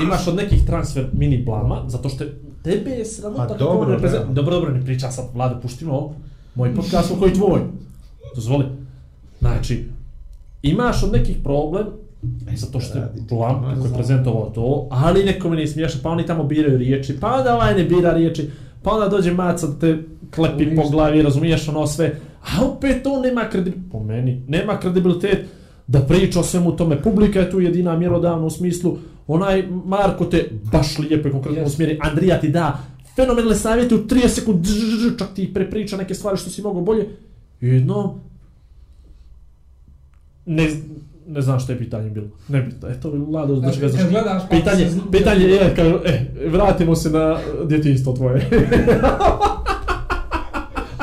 imaš 0.02 0.28
od 0.28 0.36
nekih 0.36 0.66
transfer 0.66 1.06
mini 1.12 1.44
blama, 1.44 1.84
zato 1.86 2.08
što 2.08 2.24
tebe 2.62 2.90
je 2.90 3.04
sramota 3.06 3.42
Pa 3.42 3.46
kako 3.48 3.58
dobro, 3.60 3.90
reprezent- 3.90 4.26
da. 4.26 4.32
Dobro, 4.32 4.54
dobro, 4.54 4.72
ne 4.72 4.84
priča 4.84 5.10
sad, 5.10 5.24
Vlade, 5.34 5.54
puštimo 5.62 5.92
ovo. 5.92 6.14
Moj 6.54 6.74
podcast 6.74 7.12
koji 7.18 7.32
tvoj. 7.32 7.60
Dozvoli. 8.34 8.64
Znači, 9.40 9.84
imaš 10.62 11.02
od 11.02 11.12
nekih 11.12 11.36
problem, 11.44 11.86
e, 12.48 12.56
zato 12.56 12.80
što 12.80 12.98
je 12.98 13.04
blam 13.28 13.64
kako 13.64 13.86
je 13.86 13.94
prezentovao 13.94 14.50
to, 14.50 14.88
ali 14.90 15.24
nekome 15.24 15.56
nije 15.56 15.68
smiješno, 15.68 16.00
pa 16.02 16.10
oni 16.10 16.26
tamo 16.26 16.44
biraju 16.44 16.78
riječi, 16.78 17.20
pa 17.20 17.28
onda 17.28 17.54
ovaj 17.54 17.74
ne 17.74 17.84
bira 17.84 18.12
riječi, 18.12 18.50
pa 18.82 18.90
onda 18.90 19.08
dođe 19.08 19.32
maca 19.32 19.66
da 19.66 19.78
te 19.78 20.02
klepi 20.34 20.66
Ništa. 20.66 20.82
po 20.82 20.88
glavi, 20.88 21.22
razumiješ 21.22 21.68
ono 21.68 21.86
sve, 21.86 22.20
a 22.42 22.64
opet 22.64 23.06
on 23.06 23.22
nema 23.22 23.48
kredibilitet, 23.50 23.92
po 23.92 24.02
meni, 24.02 24.42
nema 24.48 24.80
kredibilitet 24.80 25.46
da 25.86 26.00
priča 26.00 26.40
o 26.40 26.42
svemu 26.42 26.76
tome, 26.76 27.02
publika 27.02 27.40
je 27.40 27.50
tu 27.50 27.60
jedina 27.60 27.96
mjerodavna 27.96 28.46
u 28.46 28.50
smislu, 28.50 28.98
onaj 29.26 29.66
Marko 29.84 30.24
te 30.24 30.50
baš 30.72 30.98
lijepo 30.98 31.28
i 31.28 31.32
konkretno 31.32 31.62
Yes. 31.62 31.66
usmjeri, 31.66 31.98
Andrija 32.02 32.40
ti 32.40 32.48
da 32.48 32.78
fenomenalne 33.16 33.54
savjete 33.56 33.94
u 33.94 33.98
30 33.98 34.28
sekund, 34.28 34.66
čak 35.18 35.28
ti 35.34 35.54
prepriča 35.54 35.96
neke 35.96 36.14
stvari 36.14 36.36
što 36.36 36.50
si 36.50 36.62
mogao 36.62 36.82
bolje, 36.82 37.08
jedno, 37.60 38.20
ne, 40.46 40.68
ne 41.28 41.40
znam 41.40 41.60
što 41.60 41.72
je 41.72 41.78
pitanje 41.78 42.10
bilo. 42.10 42.26
Ne 42.48 42.62
bitno. 42.62 42.88
Eto, 42.88 43.12
Lado, 43.32 43.56
ga 43.56 43.70
Kad 43.80 43.90
zašto. 43.90 44.08
gledaš, 44.10 44.42
pa 44.42 44.56
Pitanje, 44.56 44.88
pitanje 45.12 45.44
je, 45.44 45.74
kažu, 45.76 45.94
e, 46.04 46.26
vratimo 46.48 46.94
se 46.96 47.10
na 47.10 47.36
djetinjstvo 47.64 48.12
tvoje. 48.12 48.46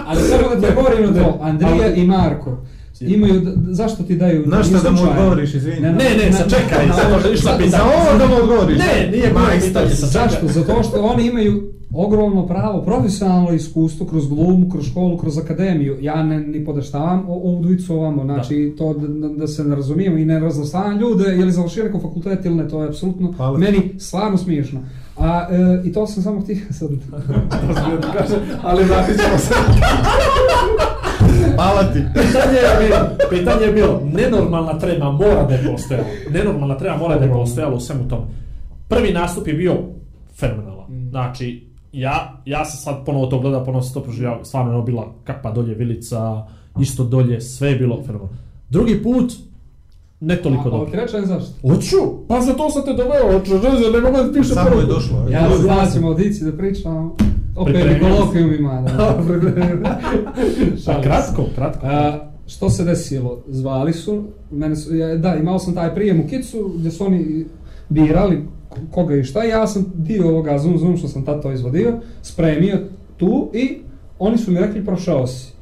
Ali 0.08 0.22
samo 0.22 0.56
da 0.56 0.68
ti 0.68 0.76
govorim 0.76 1.14
na 1.14 1.24
to, 1.24 1.40
Andrija 1.42 1.94
i 1.96 2.08
Marko 2.08 2.58
imaju, 3.02 3.42
zašto 3.70 4.04
ti 4.04 4.16
daju... 4.16 4.44
Na 4.46 4.64
šta 4.64 4.78
da 4.80 4.92
mu 4.92 5.02
odgovoriš, 5.04 5.54
izvini? 5.54 5.80
Ne, 5.80 5.92
ne, 5.92 6.26
ne, 6.26 6.34
sad 6.34 6.50
čekaj, 6.50 6.88
sad 6.96 7.12
može 7.12 7.34
išla 7.34 7.52
pitanje. 7.52 7.70
Za 7.70 7.84
ovo 7.84 8.18
da 8.20 8.28
mu 8.28 8.36
odgovoriš. 8.36 8.78
Ne, 8.78 9.10
nije 9.12 9.28
bilo 9.30 9.46
pitanje, 9.68 9.90
Zašto? 9.90 10.48
Zato 10.48 10.84
što 10.84 11.02
oni 11.02 11.28
imaju 11.28 11.72
ogromno 11.94 12.48
pravo, 12.48 12.82
profesionalno 12.82 13.52
iskustvo 13.52 14.06
kroz 14.06 14.28
glumu, 14.28 14.70
kroz 14.70 14.86
školu, 14.86 15.18
kroz 15.18 15.38
akademiju. 15.38 15.98
Ja 16.02 16.24
ne 16.24 16.40
ni 16.40 16.66
podeštavam 16.66 17.26
o- 17.30 17.34
ovu 17.34 17.62
dvojicu 17.62 17.94
ovamo, 17.96 18.24
znači 18.24 18.74
to 18.78 18.94
da, 18.94 19.08
da, 19.08 19.28
da 19.30 19.48
se 19.48 19.64
ne 19.64 19.76
razumijemo 19.76 20.18
i 20.18 20.26
ne 20.26 20.40
raznostavljam 20.40 21.00
ljude, 21.00 21.24
je 21.24 21.46
li 21.46 21.52
završio 21.52 21.84
neko 21.84 22.00
fakultet 22.00 22.46
ili 22.46 22.56
ne, 22.56 22.68
to 22.70 22.82
je 22.82 22.88
apsolutno 22.88 23.34
Hvala. 23.38 23.58
meni 23.58 23.92
stvarno 24.00 24.38
smiješno. 24.38 24.80
A, 25.18 25.48
e, 25.52 25.82
i 25.86 25.94
to 25.94 26.08
sam 26.08 26.24
samo 26.24 26.42
htio 26.42 26.58
sad... 26.80 26.90
ali 28.64 28.84
vratit 28.84 29.16
ćemo 29.18 29.38
se. 29.38 29.54
Hvala 31.56 31.84
ti. 31.94 32.00
Pitanje 32.14 32.58
je 32.58 32.88
bilo, 32.88 32.98
pitanje 33.30 33.66
je 33.66 33.74
bilo, 33.74 34.02
nenormalna 34.14 34.80
trema 34.80 35.12
mora 35.12 35.44
da 35.44 35.54
je 35.54 35.72
postojala. 35.72 36.06
Nenormalna 36.32 36.78
trema 36.78 36.98
mora 36.98 37.18
da 37.18 37.26
je 37.26 37.32
postojala 37.34 37.76
u 37.76 37.80
svemu 37.80 38.08
tom. 38.10 38.20
Prvi 38.88 39.14
nastup 39.14 39.48
je 39.48 39.54
bio 39.54 39.78
fenomenalan. 40.40 40.86
Znači, 41.10 41.68
ja, 41.92 42.42
ja 42.46 42.66
sam 42.66 42.80
sad 42.80 43.06
ponovo 43.06 43.26
to 43.26 43.40
gledao, 43.40 43.66
ponovo 43.66 43.82
sam 43.84 43.94
to 43.94 44.04
proživao, 44.04 44.46
stvarno 44.46 44.72
je 44.72 44.76
ono 44.76 44.86
bila 44.86 45.14
kapa 45.24 45.52
dolje, 45.52 45.74
vilica, 45.76 46.46
isto 46.80 47.04
dolje, 47.04 47.42
sve 47.42 47.70
je 47.70 47.76
bilo 47.76 47.96
fenomenalno. 48.06 48.38
Drugi 48.70 49.04
put, 49.04 49.34
ne 50.20 50.36
toliko 50.36 50.68
A, 50.68 50.72
dobro. 50.72 50.92
ti 50.92 50.98
rečem 50.98 51.26
zašto? 51.26 51.68
Hoću, 51.70 51.98
pa 52.28 52.42
za 52.42 52.54
to 52.54 52.70
sam 52.70 52.86
te 52.86 52.94
doveo, 52.94 53.40
hoću, 53.40 53.54
ne 53.94 54.02
mogu 54.02 54.18
da 54.28 54.34
piše 54.34 54.54
Samo 54.54 54.70
prvo. 54.70 54.82
je 54.82 54.88
došlo. 54.88 55.28
Ja 55.32 55.50
znaćem 55.58 56.06
audiciji 56.06 56.52
da 56.52 56.58
pričam, 56.58 57.12
opet 57.56 57.74
Pripremio 57.74 58.08
mi 58.08 58.14
se. 58.14 58.18
kolokvijum 58.18 58.54
ima. 58.54 58.82
Da. 58.82 59.18
A 60.74 60.78
se. 60.78 60.92
kratko, 61.04 61.46
kratko. 61.56 61.86
A, 61.86 62.30
što 62.48 62.70
se 62.70 62.84
desilo? 62.84 63.44
Zvali 63.48 63.94
su, 63.94 64.24
mene 64.52 64.76
su, 64.76 64.96
ja, 64.96 65.16
da, 65.16 65.36
imao 65.36 65.60
sam 65.60 65.74
taj 65.74 65.96
prijem 65.96 66.20
u 66.20 66.28
Kicu 66.28 66.72
gdje 66.78 66.92
su 66.92 67.06
oni 67.06 67.46
birali 67.90 68.44
koga 68.92 69.16
i 69.16 69.24
šta, 69.24 69.44
ja 69.44 69.68
sam 69.68 69.86
dio 69.96 70.28
ovoga 70.28 70.58
Zoom 70.58 70.78
Zoom 70.78 70.98
što 70.98 71.08
sam 71.08 71.26
tato 71.26 71.52
izvodio, 71.52 71.94
spremio 72.22 72.78
tu 73.18 73.50
i 73.54 73.78
oni 74.20 74.38
su 74.38 74.52
mi 74.52 74.60
rekli 74.60 74.86
prošao 74.86 75.28
si. 75.28 75.54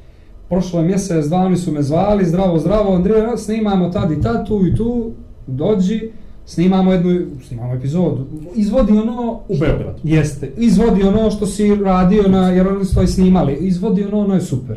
Prošlo 0.48 0.80
je 0.80 0.86
mjesec, 0.86 1.26
dva, 1.26 1.38
oni 1.38 1.56
su 1.56 1.72
me 1.72 1.82
zvali, 1.82 2.24
zdravo, 2.24 2.58
zdravo, 2.58 2.94
Andrija, 2.94 3.36
snimamo 3.36 3.90
tad 3.90 4.10
i 4.10 4.20
tad, 4.20 4.46
tu 4.48 4.66
i 4.66 4.74
tu, 4.74 5.10
dođi, 5.46 6.10
snimamo 6.46 6.92
jednu, 6.92 7.20
snimamo 7.42 7.74
epizodu, 7.74 8.24
izvodi 8.54 8.92
ono... 8.92 9.32
U 9.48 9.56
Beogradu. 9.60 9.98
Jeste, 10.04 10.50
izvodi 10.56 11.02
ono 11.02 11.30
što 11.30 11.46
si 11.46 11.74
radio 11.74 12.22
na, 12.24 12.48
jer 12.48 12.68
oni 12.68 12.84
su 12.84 12.94
to 12.94 13.02
i 13.02 13.06
snimali, 13.06 13.54
izvodi 13.54 14.04
ono, 14.04 14.18
ono 14.18 14.34
je 14.34 14.40
super. 14.40 14.76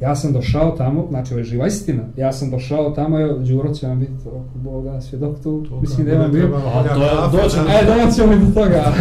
Ja 0.00 0.16
sam 0.16 0.32
došao 0.32 0.70
tamo, 0.70 1.06
znači 1.10 1.32
ovo 1.32 1.38
je 1.38 1.44
živa 1.44 1.66
istina, 1.66 2.02
ja 2.16 2.32
sam 2.32 2.50
došao 2.50 2.90
tamo, 2.90 3.20
evo, 3.20 3.38
Đuro 3.38 3.74
će 3.74 3.86
vam 3.86 3.98
biti, 4.00 4.12
oko 4.26 4.40
Boga, 4.54 5.00
svjedok 5.00 5.36
tu, 5.38 5.66
mislim 5.80 6.06
da 6.06 6.12
je 6.12 6.18
vam 6.18 6.32
bio. 6.32 6.46
A, 6.66 6.82
to 6.84 7.02
je- 7.02 7.08
dođe- 7.34 7.58
E, 7.72 8.06
doćemo 8.06 8.32
i 8.34 8.38
do 8.38 8.54
toga. 8.54 8.92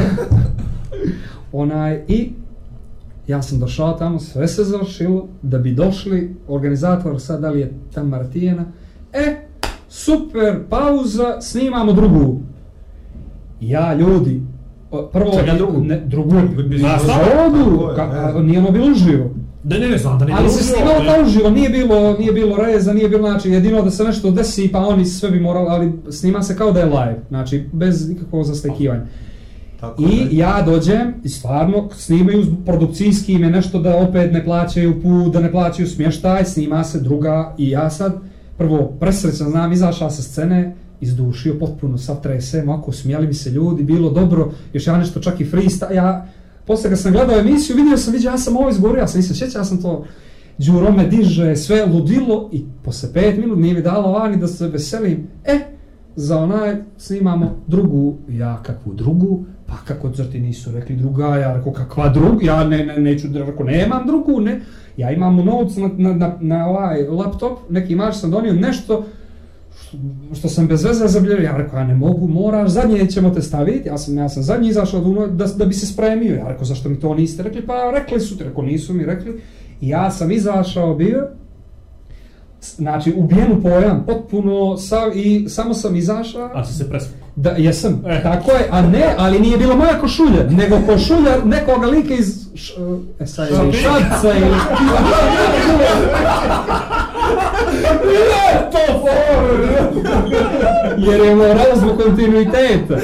Onaj, 1.53 2.01
i 2.07 2.31
ja 3.27 3.41
sam 3.41 3.59
došao 3.59 3.93
tamo, 3.93 4.19
sve 4.19 4.47
se 4.47 4.63
završilo, 4.63 5.27
da 5.41 5.57
bi 5.57 5.73
došli, 5.73 6.35
organizator 6.47 7.21
sad, 7.21 7.41
da 7.41 7.49
li 7.49 7.59
je 7.59 7.71
tam 7.93 8.07
Martijena, 8.07 8.65
e, 9.13 9.35
super, 9.95 10.59
pauza, 10.69 11.41
snimamo 11.41 11.93
drugu. 11.93 12.39
Ja, 13.61 13.93
ljudi, 13.93 14.41
prvo... 15.11 15.31
Čega 15.39 15.53
drugu? 15.53 15.81
Ne, 15.81 16.03
drugu, 16.05 16.35
a, 17.97 18.41
nije 18.41 18.59
ono 18.59 18.71
bilo 18.71 18.91
uživo. 18.91 19.29
Ne, 19.63 19.79
ne, 19.79 19.89
ne, 19.89 19.97
znam 19.97 20.19
da 20.19 20.25
nije 20.25 20.37
Ali 20.39 20.49
se 20.49 20.63
snimalo 20.63 20.99
kao 21.05 21.25
uživo, 21.25 21.49
nije 21.49 21.69
bilo, 21.69 22.17
nije 22.17 22.31
bilo 22.31 22.57
reza, 22.57 22.93
nije 22.93 23.09
bilo, 23.09 23.29
znači, 23.29 23.49
jedino 23.49 23.81
da 23.81 23.91
se 23.91 24.03
nešto 24.03 24.31
desi, 24.31 24.69
pa 24.71 24.79
oni 24.79 25.05
sve 25.05 25.31
bi 25.31 25.39
morali, 25.39 25.67
ali 25.69 25.91
snima 26.09 26.43
se 26.43 26.57
kao 26.57 26.71
da 26.71 26.79
je 26.79 26.85
live, 26.85 27.19
znači, 27.29 27.69
bez 27.73 28.09
nikakvog 28.09 28.43
zastekivanja. 28.43 29.05
Tako 29.79 30.03
I 30.03 30.17
je. 30.17 30.27
ja 30.31 30.61
dođem 30.65 31.13
i 31.23 31.29
stvarno 31.29 31.89
snimaju 31.93 32.45
produkcijski 32.65 33.33
ime 33.33 33.49
nešto 33.49 33.79
da 33.79 33.97
opet 33.97 34.31
ne 34.31 34.45
plaćaju 34.45 35.01
put, 35.01 35.33
da 35.33 35.39
ne 35.39 35.51
plaćaju 35.51 35.87
smještaj, 35.87 36.45
snima 36.45 36.83
se 36.83 36.99
druga 36.99 37.55
i 37.57 37.69
ja 37.69 37.89
sad 37.89 38.34
prvo 38.57 38.93
presrećan 38.99 39.49
znam 39.49 39.73
izašao 39.73 40.09
sa 40.09 40.21
scene, 40.21 40.75
izdušio 41.01 41.55
potpuno 41.59 41.97
sav 41.97 42.21
tresem, 42.21 42.69
ako 42.69 42.91
smijali 42.91 43.27
mi 43.27 43.33
se 43.33 43.49
ljudi, 43.49 43.83
bilo 43.83 44.09
dobro, 44.09 44.51
još 44.73 44.87
ja 44.87 44.97
nešto 44.97 45.19
čak 45.19 45.41
i 45.41 45.45
freestyle, 45.45 45.93
ja 45.93 46.27
posle 46.65 46.89
kad 46.89 46.99
sam 46.99 47.11
gledao 47.11 47.39
emisiju 47.39 47.75
vidio 47.75 47.97
sam, 47.97 48.13
vidio 48.13 48.29
ja 48.29 48.37
sam 48.37 48.57
ovo 48.57 48.69
izgovorio, 48.69 49.01
ja 49.01 49.07
sam 49.07 49.19
nisam 49.19 49.35
sjećao, 49.35 49.59
ja 49.59 49.65
sam 49.65 49.81
to 49.81 50.05
Đuro 50.57 50.91
me 50.91 51.07
diže, 51.07 51.55
sve 51.55 51.85
ludilo 51.85 52.49
i 52.53 52.65
posle 52.83 53.13
pet 53.13 53.37
minut 53.37 53.59
nije 53.59 53.73
mi 53.73 53.81
dalo 53.81 54.11
vani 54.11 54.37
da 54.37 54.47
se 54.47 54.67
veselim. 54.67 55.27
E, 55.45 55.59
za 56.15 56.39
onaj 56.39 56.75
snimamo 56.97 57.61
drugu, 57.67 58.15
ja 58.29 58.63
kakvu 58.63 58.93
drugu, 58.93 59.45
pa 59.65 59.73
kako 59.87 60.11
zar 60.13 60.25
ti 60.25 60.39
nisu 60.39 60.71
rekli 60.71 60.95
druga, 60.95 61.35
ja 61.35 61.53
rekao 61.53 61.73
kakva 61.73 62.09
druga, 62.09 62.45
ja 62.45 62.63
ne, 62.63 62.85
ne, 62.85 62.97
neću, 62.97 63.27
rekao 63.33 63.65
nemam 63.65 64.07
drugu, 64.07 64.41
ne, 64.41 64.61
ja 64.97 65.11
imam 65.11 65.35
notes 65.35 65.77
na, 65.77 65.89
na, 65.97 66.13
na, 66.13 66.37
na 66.39 66.67
ovaj 66.69 67.03
laptop, 67.03 67.59
neki 67.69 67.95
mač 67.95 68.15
sam 68.15 68.31
donio 68.31 68.53
nešto, 68.53 69.05
što, 69.81 69.97
što 70.33 70.49
sam 70.49 70.67
bez 70.67 70.83
veze 70.83 71.07
zabilježio, 71.07 71.43
ja 71.43 71.57
rekao, 71.57 71.79
ja 71.79 71.87
ne 71.87 71.95
mogu, 71.95 72.27
moraš, 72.27 72.69
zadnje 72.69 73.07
ćemo 73.07 73.29
te 73.29 73.41
staviti, 73.41 73.87
ja 73.87 73.97
sam, 73.97 74.17
ja 74.17 74.29
sam 74.29 74.43
zadnji 74.43 74.69
izašao 74.69 74.99
da, 74.99 75.27
da, 75.27 75.45
da 75.45 75.65
bi 75.65 75.73
se 75.73 75.85
spremio, 75.85 76.35
ja 76.35 76.47
rekao, 76.47 76.65
zašto 76.65 76.89
mi 76.89 76.99
to 76.99 77.13
niste 77.13 77.43
rekli, 77.43 77.65
pa 77.65 77.91
rekli 77.91 78.19
su 78.19 78.37
ti, 78.37 78.43
rekao, 78.43 78.63
nisu 78.63 78.93
mi 78.93 79.05
rekli, 79.05 79.41
i 79.81 79.89
ja 79.89 80.11
sam 80.11 80.31
izašao 80.31 80.95
bio, 80.95 81.27
znači 82.61 83.13
ubijen 83.17 83.51
u 83.51 83.61
pojam, 83.61 84.03
potpuno, 84.07 84.77
sav, 84.77 85.17
i 85.17 85.49
samo 85.49 85.73
sam 85.73 85.95
izašao, 85.95 86.49
A 86.53 86.65
si 86.65 86.73
se 86.73 86.89
presvukao 86.89 87.24
da, 87.35 87.49
jesam, 87.49 88.03
E. 88.07 88.23
tako 88.23 88.51
je, 88.51 88.67
a 88.71 88.81
ne, 88.81 89.15
ali 89.17 89.39
nije 89.39 89.57
bilo 89.57 89.75
moja 89.75 89.99
košulja, 89.99 90.43
nego 90.49 90.77
košulja 90.87 91.37
nekoga 91.45 91.87
lika 91.87 92.13
iz 92.13 92.45
š, 92.55 92.73
e, 93.19 93.25
sad, 93.25 93.47
ili 93.49 93.73
šadca 93.73 94.33
ili... 94.33 94.55
to 98.71 98.99
for! 98.99 99.45
Jer 100.97 101.19
je 101.19 101.35
moralo 101.35 101.75
zbog 101.75 102.01
kontinuiteta. 102.03 102.97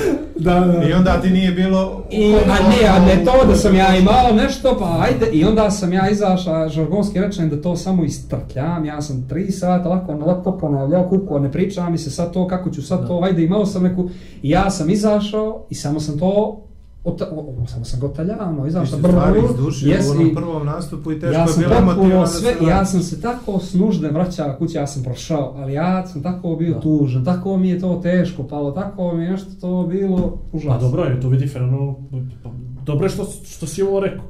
Da, 0.43 0.59
da. 0.59 0.83
I 0.89 0.93
onda 0.93 1.21
ti 1.21 1.29
nije 1.29 1.51
bilo... 1.51 2.03
I, 2.09 2.33
a 2.33 2.69
ne, 2.69 2.87
a 2.87 3.05
ne 3.05 3.25
to 3.25 3.47
da 3.47 3.55
sam 3.55 3.75
ja 3.75 3.97
imao 3.97 4.31
nešto, 4.35 4.77
pa 4.79 4.99
ajde, 5.01 5.25
i 5.31 5.45
onda 5.45 5.71
sam 5.71 5.93
ja 5.93 6.09
izašao, 6.09 6.69
žargonski 6.69 7.19
rečem 7.19 7.49
da 7.49 7.61
to 7.61 7.75
samo 7.75 8.03
istrkljam, 8.03 8.85
ja 8.85 9.01
sam 9.01 9.27
tri 9.29 9.51
sata 9.51 9.89
lako 9.89 10.13
na 10.13 10.25
laptop 10.25 10.61
ponavljao 10.61 11.09
kuku, 11.09 11.35
a 11.35 11.39
ne 11.39 11.51
priča 11.51 11.89
mi 11.89 11.97
se 11.97 12.11
sad 12.11 12.33
to, 12.33 12.47
kako 12.47 12.69
ću 12.69 12.81
sad 12.81 13.07
to, 13.07 13.21
ajde, 13.23 13.43
imao 13.43 13.65
sam 13.65 13.83
neku, 13.83 14.09
i 14.41 14.49
ja 14.49 14.69
sam 14.69 14.89
izašao 14.89 15.65
i 15.69 15.75
samo 15.75 15.99
sam 15.99 16.19
to, 16.19 16.61
ota, 17.03 17.25
o, 17.27 17.39
o, 17.63 17.67
samo 17.67 17.85
sam 17.85 17.99
ga 17.99 18.07
Ti 18.63 18.67
izašao 18.67 18.85
si 18.87 18.97
stvari 18.97 19.31
brvo, 19.31 19.49
izdušio 19.51 19.89
jes, 19.89 20.07
u 20.07 20.11
onom 20.11 20.27
i- 20.27 20.35
prvom 20.35 20.65
nastupu 20.65 21.11
i 21.11 21.19
teško 21.19 21.33
ja 21.33 21.41
je 21.41 21.47
sam 21.47 21.63
bilo 21.63 21.75
emotivno 21.75 22.19
da 22.21 22.27
sve, 22.27 22.53
se 22.53 22.65
ja 22.65 22.85
sam 22.85 23.01
se 23.01 23.21
tako 23.21 23.59
snužden 23.59 24.13
vraćao 24.13 24.55
kući, 24.55 24.77
ja 24.77 24.87
sam 24.87 25.03
prošao, 25.03 25.53
ali 25.55 25.73
ja 25.73 26.07
sam 26.07 26.23
tako 26.23 26.55
bio 26.55 26.73
tužan, 26.73 27.25
tako 27.25 27.57
mi 27.57 27.69
je 27.69 27.79
to 27.79 27.95
teško 27.95 28.43
palo, 28.43 28.71
tako 28.71 29.13
mi 29.13 29.23
je 29.23 29.31
nešto 29.31 29.51
to 29.61 29.87
bilo 29.87 30.37
užasno. 30.51 30.71
Pa 30.71 30.77
dobro 30.79 31.03
je, 31.03 31.19
to 31.21 31.29
vidi 31.29 31.47
fenomenalno. 31.47 31.95
pa, 32.43 32.49
Dobro 32.83 33.05
je 33.05 33.09
što, 33.09 33.25
što 33.45 33.67
si 33.67 33.81
ovo 33.81 33.99
rekao. 33.99 34.25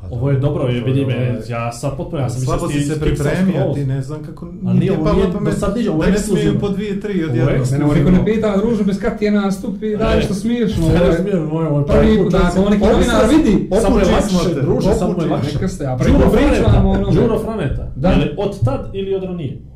Pa 0.00 0.06
Ovo 0.10 0.30
je 0.30 0.36
dobro, 0.38 0.64
je, 0.64 0.68
to 0.70 0.76
je 0.78 0.84
vidi 0.84 1.06
me, 1.06 1.38
ja 1.48 1.72
sad 1.72 1.96
potpuno, 1.96 2.22
ja 2.22 2.30
sam 2.30 2.40
Slabo 2.40 2.66
mislio 2.66 2.82
si 2.82 2.88
da 2.88 2.94
se 2.94 3.00
pripremio, 3.00 3.72
ti 3.74 3.84
ne 3.84 4.02
znam 4.02 4.22
kako... 4.22 4.46
Ali 4.66 4.78
nije, 4.78 4.92
ovo 4.92 5.12
nije- 5.12 5.26
do 5.44 5.52
sad 5.52 5.76
nije, 5.76 5.90
ovo 5.90 5.98
Da 5.98 6.06
je 6.06 6.12
ne 6.12 6.18
smiju 6.18 6.36
ekskluzivno. 6.36 6.60
po 6.60 6.68
dvije, 6.68 7.00
tri 7.00 7.12
Ovo 7.14 7.22
je 7.22 7.28
odjednom. 7.30 7.66
Mene 7.72 7.84
ovo 7.84 7.94
niko 7.94 8.10
ne 8.10 8.24
pita, 8.24 8.56
druže, 8.56 8.84
bez 8.84 9.00
kad 9.00 9.18
ti 9.18 9.24
je 9.24 9.30
nastupi, 9.32 9.96
daj 9.96 10.20
što 10.20 10.34
smiješno. 10.34 10.82
Ne 10.82 10.94
ovo 10.94 11.04
je- 11.04 11.10
razumijem, 11.10 11.42
moj, 11.44 11.70
moj 11.70 11.86
Prvi 11.86 12.18
put, 12.18 12.34
ako 12.34 12.60
ovo 12.60 12.70
neki 12.70 12.84
novinar 12.84 13.24
vidi, 13.28 13.68
Samo 13.82 13.98
je 13.98 14.04
Opuči 14.04 14.14
lakše, 14.34 14.54
te, 14.54 14.60
druže, 14.60 14.94
samo 14.94 15.22
je 15.22 15.28
lakše. 15.28 15.54
Neka 15.54 15.68
ste, 15.68 15.86
a 15.86 15.96
pričamo 15.96 16.90
ono... 16.90 17.10
Đuro 17.12 17.38
Franeta. 17.38 17.92
Da. 17.96 18.10
Li 18.10 18.34
od 18.36 18.64
tad 18.64 18.90
ili 18.94 19.14
od 19.14 19.22
ranije? 19.22 19.75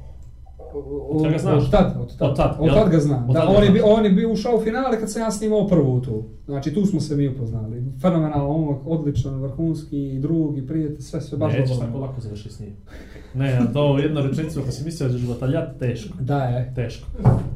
Od 1.11 1.33
ga 1.33 1.39
znaš? 1.39 1.64
Od 1.64 1.71
tad, 1.71 1.97
od 2.01 2.18
tad. 2.18 2.31
Od 2.31 2.37
tad, 2.37 2.57
Od 2.61 2.75
tad 2.75 2.91
ga 2.91 2.99
znam. 2.99 3.31
Od 3.31 3.35
Da, 3.35 3.41
tad 3.41 3.51
ga 3.51 3.59
on 3.59 3.64
je, 3.77 3.83
on 3.85 4.05
je 4.05 4.11
bio 4.11 4.33
ušao 4.33 4.57
u 4.57 4.61
finale 4.61 5.01
kad 5.01 5.12
sam 5.12 5.23
ja 5.23 5.31
snimao 5.31 5.68
prvu 5.68 6.01
tu. 6.01 6.25
Znači 6.45 6.75
tu 6.75 6.87
smo 6.87 7.01
se 7.01 7.16
mi 7.16 7.29
upoznali. 7.29 7.85
Fenomenalno, 8.01 8.49
on 8.49 8.79
odličan, 8.87 9.43
vrhunski, 9.43 10.18
drugi, 10.18 10.66
prijatelj, 10.66 11.01
sve, 11.01 11.21
sve 11.21 11.39
baš 11.39 11.53
Nećeš 11.53 11.68
dobro. 11.68 11.87
tako 11.87 11.99
lako 11.99 12.21
završiti 12.21 12.55
s 12.55 12.61
njim. 12.61 12.76
Ne, 13.34 13.61
to 13.72 13.99
jedno 13.99 14.21
rečenicu, 14.21 14.61
ako 14.61 14.71
si 14.71 14.84
mislio 14.84 15.09
da 15.09 15.18
ćeš 15.18 15.26
ga 15.26 15.34
taljati, 15.34 15.79
teško. 15.79 16.18
Da 16.21 16.42
je. 16.45 16.72
Teško. 16.75 17.07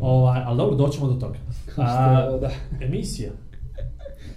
Ovaj, 0.01 0.43
ali 0.45 0.57
dobro, 0.57 0.77
doćemo 0.77 1.07
do 1.07 1.15
toga. 1.15 1.39
A, 1.77 2.21
je 2.33 2.41
da. 2.41 2.51
emisija, 2.81 3.31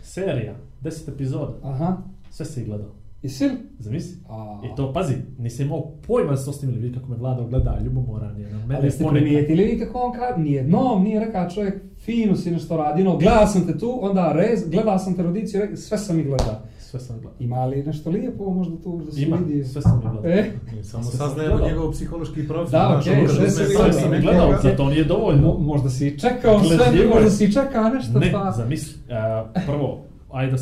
serija, 0.02 0.56
10 0.84 1.10
epizoda, 1.14 1.54
Aha. 1.64 1.98
sve 2.30 2.46
si 2.46 2.66
gledao. 2.66 2.97
Li? 3.42 3.52
Zamisli? 3.80 4.18
A. 4.30 4.62
I 4.64 4.76
to, 4.76 4.94
pazi, 4.94 5.14
nisam 5.38 5.66
imao 5.66 5.92
pojma 6.08 6.32
da 6.32 6.38
su 6.38 6.46
to 6.46 6.54
snimili, 6.54 6.80
vidi 6.80 6.96
kako 6.96 7.10
me 7.10 7.18
Vlada 7.18 7.44
gleda, 7.44 7.80
ljubomoran 7.80 8.38
je 8.38 8.50
na 8.50 8.60
mene. 8.60 8.76
Ali 8.76 8.92
ste 8.92 9.04
ponekad. 9.04 9.24
primijetili 9.24 9.64
vi 9.66 9.80
kako 9.80 10.00
on 10.00 10.14
kaže, 10.14 10.40
nijednom 10.40 11.04
nije 11.04 11.20
rekao 11.20 11.50
čovjek, 11.50 11.74
fino 11.98 12.36
si 12.36 12.52
nešto 12.52 12.78
radi, 12.78 13.04
no, 13.04 13.18
gledao 13.18 13.48
sam 13.48 13.68
te 13.68 13.78
tu, 13.78 14.00
onda 14.02 14.32
rez, 14.34 14.64
gledao 14.68 15.00
sam 15.00 15.14
te 15.14 15.24
rodiciju, 15.24 15.62
sve 15.76 15.98
sam 15.98 16.20
ih 16.20 16.26
gledao. 16.26 16.56
Sve 16.82 17.00
sam 17.00 17.16
gledao. 17.16 17.34
Ima 17.40 17.66
li 17.66 17.84
nešto 17.84 18.10
lijepo 18.10 18.46
možda 18.46 18.78
tu 18.78 18.98
da 18.98 19.12
se 19.12 19.22
Ima, 19.22 19.36
vidi? 19.38 19.64
sve 19.64 19.82
sam 19.82 19.98
ih 19.98 20.12
gledao. 20.12 20.32
E, 20.32 20.52
Samo 20.84 21.04
saznajemo 21.04 21.60
njegov 21.62 21.92
psihološki 21.92 22.48
profil. 22.48 22.72
Da, 22.72 22.98
okej, 23.02 23.14
ono 23.14 23.26
kad 23.28 23.36
sve 23.36 23.50
se. 23.50 23.66
Sve 23.66 23.94
sam 23.94 24.04
ih 24.04 24.10
nekoga- 24.12 24.22
gledao, 24.22 24.62
za 24.64 24.76
to 24.76 24.90
nije 24.90 25.04
dovoljno. 25.04 25.42
mo, 25.44 25.58
možda 25.60 25.90
si 25.90 26.08
i 26.08 26.20
čekao 26.20 26.60
sve, 26.60 26.78
možda 27.14 27.30
si 27.30 27.46
i 27.46 27.52
čekao 27.52 27.90
nešto, 27.90 28.20
Ne, 28.20 28.32
pa... 28.32 28.52
zamisli, 28.52 28.94
uh, 29.04 29.64
prvo, 29.66 30.00
ajde 30.32 30.52
da 30.52 30.58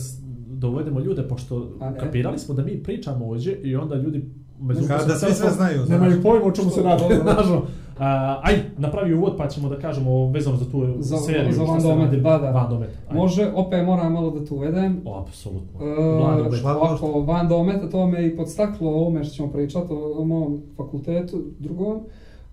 dovedemo 0.66 1.00
ljude, 1.00 1.28
pošto 1.28 1.68
A 1.80 1.90
ne. 1.90 2.00
kapirali 2.00 2.40
smo 2.40 2.56
da 2.56 2.64
mi 2.64 2.84
pričamo 2.84 3.26
ovdje 3.26 3.60
i 3.64 3.76
onda 3.76 3.96
ljudi 3.96 4.26
među 4.60 4.88
Kada 4.88 5.00
sa 5.16 5.26
svi 5.28 5.34
sve 5.34 5.50
znaju, 5.50 5.78
znaš. 5.78 5.90
Nemaju 5.90 6.22
pojma 6.24 6.46
o 6.46 6.52
čemu 6.52 6.70
se 6.70 6.82
radi, 6.84 7.02
Dobro. 7.04 7.18
znaš. 7.34 7.46
ono. 7.48 7.62
A, 8.00 8.40
aj, 8.44 8.56
napravi 8.78 9.14
uvod 9.14 9.34
pa 9.38 9.48
ćemo 9.48 9.70
da 9.70 9.80
kažemo 9.80 10.28
vezano 10.32 10.58
za 10.58 10.66
tu 10.72 10.86
Za- 11.00 11.18
seriju. 11.18 11.54
za 11.54 11.64
Van 11.64 11.82
Domet, 11.82 12.12
da, 12.12 12.38
da. 12.38 12.52
Van 12.52 12.70
Domet. 12.70 12.90
aj. 13.10 13.18
Može, 13.18 13.52
opet 13.56 13.86
moram 13.86 14.14
malo 14.14 14.32
da 14.32 14.46
tu 14.46 14.56
uvedem. 14.56 15.02
O, 15.06 15.20
apsolutno. 15.20 15.86
E, 15.86 16.20
Van 16.24 16.38
Domet. 16.38 16.66
Ovako, 16.66 17.22
Van 17.22 17.50
to 17.92 18.08
me 18.08 18.28
i 18.28 18.36
podstaklo 18.36 18.92
o 18.92 18.96
ovome 18.96 19.24
što 19.24 19.36
ćemo 19.36 19.52
pričati, 19.52 19.88
o, 19.94 20.22
o 20.22 20.26
mom 20.26 20.62
fakultetu 20.78 21.44
drugom. 21.60 22.00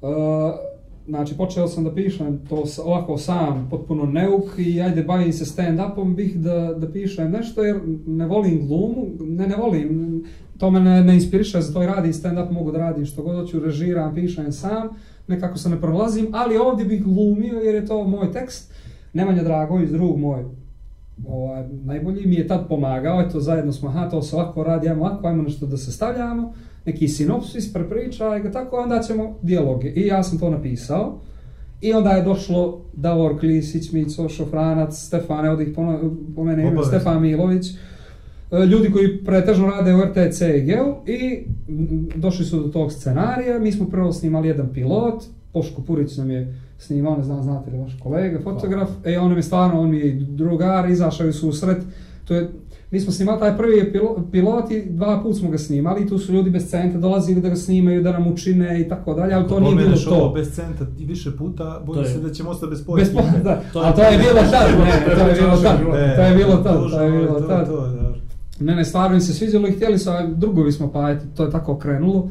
E, 0.02 0.06
znači, 1.06 1.36
počeo 1.36 1.68
sam 1.68 1.84
da 1.84 1.94
pišem 1.94 2.40
to 2.48 2.64
ovako 2.84 3.18
sam, 3.18 3.66
potpuno 3.70 4.06
neuk 4.06 4.44
i 4.58 4.82
ajde 4.82 5.02
bavim 5.02 5.32
se 5.32 5.44
stand-upom, 5.44 6.14
bih 6.14 6.36
da, 6.36 6.74
da 6.74 6.92
pišem 6.92 7.30
nešto 7.30 7.62
jer 7.62 7.80
ne 8.06 8.26
volim 8.26 8.66
glumu, 8.66 9.06
ne, 9.20 9.46
ne 9.46 9.56
volim, 9.56 10.24
to 10.58 10.70
me 10.70 10.80
ne, 10.80 11.04
ne 11.04 11.14
inspiriše, 11.14 11.60
zato 11.60 11.82
i 11.82 11.86
radim 11.86 12.12
stand-up, 12.12 12.50
mogu 12.50 12.72
da 12.72 12.78
radim 12.78 13.06
što 13.06 13.22
god 13.22 13.36
hoću, 13.36 13.60
režiram, 13.60 14.14
pišem 14.14 14.52
sam, 14.52 14.88
nekako 15.28 15.58
se 15.58 15.70
ne 15.70 15.80
prolazim, 15.80 16.28
ali 16.32 16.56
ovdje 16.56 16.84
bih 16.84 17.04
glumio 17.04 17.58
jer 17.58 17.74
je 17.74 17.86
to 17.86 18.04
moj 18.04 18.32
tekst. 18.32 18.72
Nemanja 19.12 19.42
Dragović, 19.42 19.90
drug 19.90 20.18
moj, 20.18 20.44
ovaj, 21.28 21.64
najbolji 21.84 22.26
mi 22.26 22.34
je 22.34 22.46
tad 22.46 22.68
pomagao, 22.68 23.20
eto 23.20 23.40
zajedno 23.40 23.72
smo, 23.72 23.88
aha, 23.88 24.08
to 24.10 24.22
se 24.22 24.36
ovako 24.36 24.62
radi, 24.64 24.88
ajmo 24.88 25.04
ovako, 25.04 25.26
ajmo 25.26 25.42
nešto 25.42 25.66
da 25.66 25.76
se 25.76 25.92
stavljamo, 25.92 26.54
neki 26.86 27.08
sinopsis, 27.08 27.72
prepričaj 27.72 28.40
ga 28.40 28.52
tako, 28.52 28.76
onda 28.76 29.00
ćemo 29.02 29.38
dijaloge. 29.42 29.88
I 29.88 30.06
ja 30.06 30.22
sam 30.22 30.38
to 30.38 30.50
napisao. 30.50 31.20
I 31.80 31.92
onda 31.92 32.10
je 32.10 32.22
došlo 32.22 32.80
Davor 32.92 33.40
Klisić, 33.40 33.92
Mico 33.92 34.28
Šofranac, 34.28 34.96
Stefan, 34.96 35.46
evo 35.46 35.56
da 35.56 35.62
ih 35.62 35.68
pomenem, 35.74 36.60
ime, 36.60 36.68
Obavezno. 36.68 36.84
Stefan 36.84 37.22
Milović, 37.22 37.66
e, 38.50 38.66
ljudi 38.66 38.90
koji 38.90 39.24
pretežno 39.24 39.66
rade 39.66 39.94
u 39.94 40.00
RTC 40.00 40.40
i 40.40 40.60
Geo 40.60 41.02
i 41.06 41.44
došli 42.16 42.44
su 42.44 42.60
do 42.60 42.68
tog 42.68 42.92
scenarija, 42.92 43.58
mi 43.58 43.72
smo 43.72 43.88
prvo 43.88 44.12
snimali 44.12 44.48
jedan 44.48 44.72
pilot, 44.72 45.24
Poško 45.52 45.82
Purić 45.82 46.16
nam 46.16 46.30
je 46.30 46.58
snimao, 46.78 47.16
ne 47.16 47.22
znam, 47.24 47.42
znate 47.42 47.70
li 47.70 47.78
vaš 47.78 47.98
kolega, 48.02 48.40
fotograf, 48.40 48.90
e, 49.04 49.18
on 49.18 49.36
je 49.36 49.42
stvarno, 49.42 49.80
on 49.80 49.90
mi 49.90 49.98
je 49.98 50.08
i 50.08 50.14
drugar, 50.14 50.90
izašao 50.90 51.24
je 51.24 51.30
u 51.30 51.32
susret, 51.32 51.78
to 52.24 52.34
je, 52.34 52.48
mi 52.92 53.00
smo 53.00 53.12
snimali 53.12 53.38
taj 53.38 53.56
prvi 53.56 53.92
pilot 54.32 54.70
i 54.70 54.82
dva 54.86 55.20
put 55.22 55.36
smo 55.36 55.50
ga 55.50 55.58
snimali 55.58 56.02
i 56.02 56.08
tu 56.08 56.18
su 56.18 56.32
ljudi 56.32 56.50
bez 56.50 56.66
centa 56.66 56.98
dolazili 56.98 57.40
da 57.40 57.48
ga 57.48 57.56
snimaju, 57.56 58.02
da 58.02 58.12
nam 58.12 58.26
učine 58.26 58.80
i 58.80 58.88
tako 58.88 59.14
dalje, 59.14 59.34
ali 59.34 59.48
to 59.48 59.60
nije 59.60 59.74
bilo 59.74 59.84
Pomeneš 59.84 60.06
ovo 60.06 60.16
to. 60.18 60.32
bez 60.32 60.50
centa 60.50 60.84
i 60.98 61.04
više 61.04 61.30
puta, 61.32 61.64
To 61.76 61.84
bojim 61.86 62.04
se 62.04 62.18
da 62.18 62.30
ćemo 62.30 62.50
ostati 62.50 62.70
bez 62.70 62.78
Bez 62.78 62.86
pojedinika. 62.86 63.32
po- 63.34 63.42
da, 63.42 63.60
To 63.72 63.80
a 63.80 63.92
to 63.92 64.02
je 64.02 64.18
bilo 64.18 64.40
tad, 64.50 64.68
ne, 64.78 65.14
to 65.14 65.20
je 65.20 65.34
bilo 65.34 65.56
tad, 65.56 65.78
to 66.16 66.22
je 66.22 66.34
bilo 66.36 66.56
tad, 66.56 66.90
to 66.90 67.00
je 67.00 67.10
bilo 67.12 67.34
to, 67.34 67.46
tad. 67.46 67.66
to. 67.66 67.88
Ne, 68.60 68.76
ne, 68.76 68.84
stvarno 68.84 69.14
mi 69.14 69.20
se 69.20 69.34
sviđalo 69.34 69.68
i 69.68 69.72
htjeli 69.72 69.98
su, 69.98 70.10
a 70.10 70.26
drugovi 70.26 70.72
smo, 70.72 70.92
pa 70.92 71.10
eto, 71.10 71.24
to 71.36 71.44
je 71.44 71.50
tako 71.50 71.78
krenulo. 71.78 72.28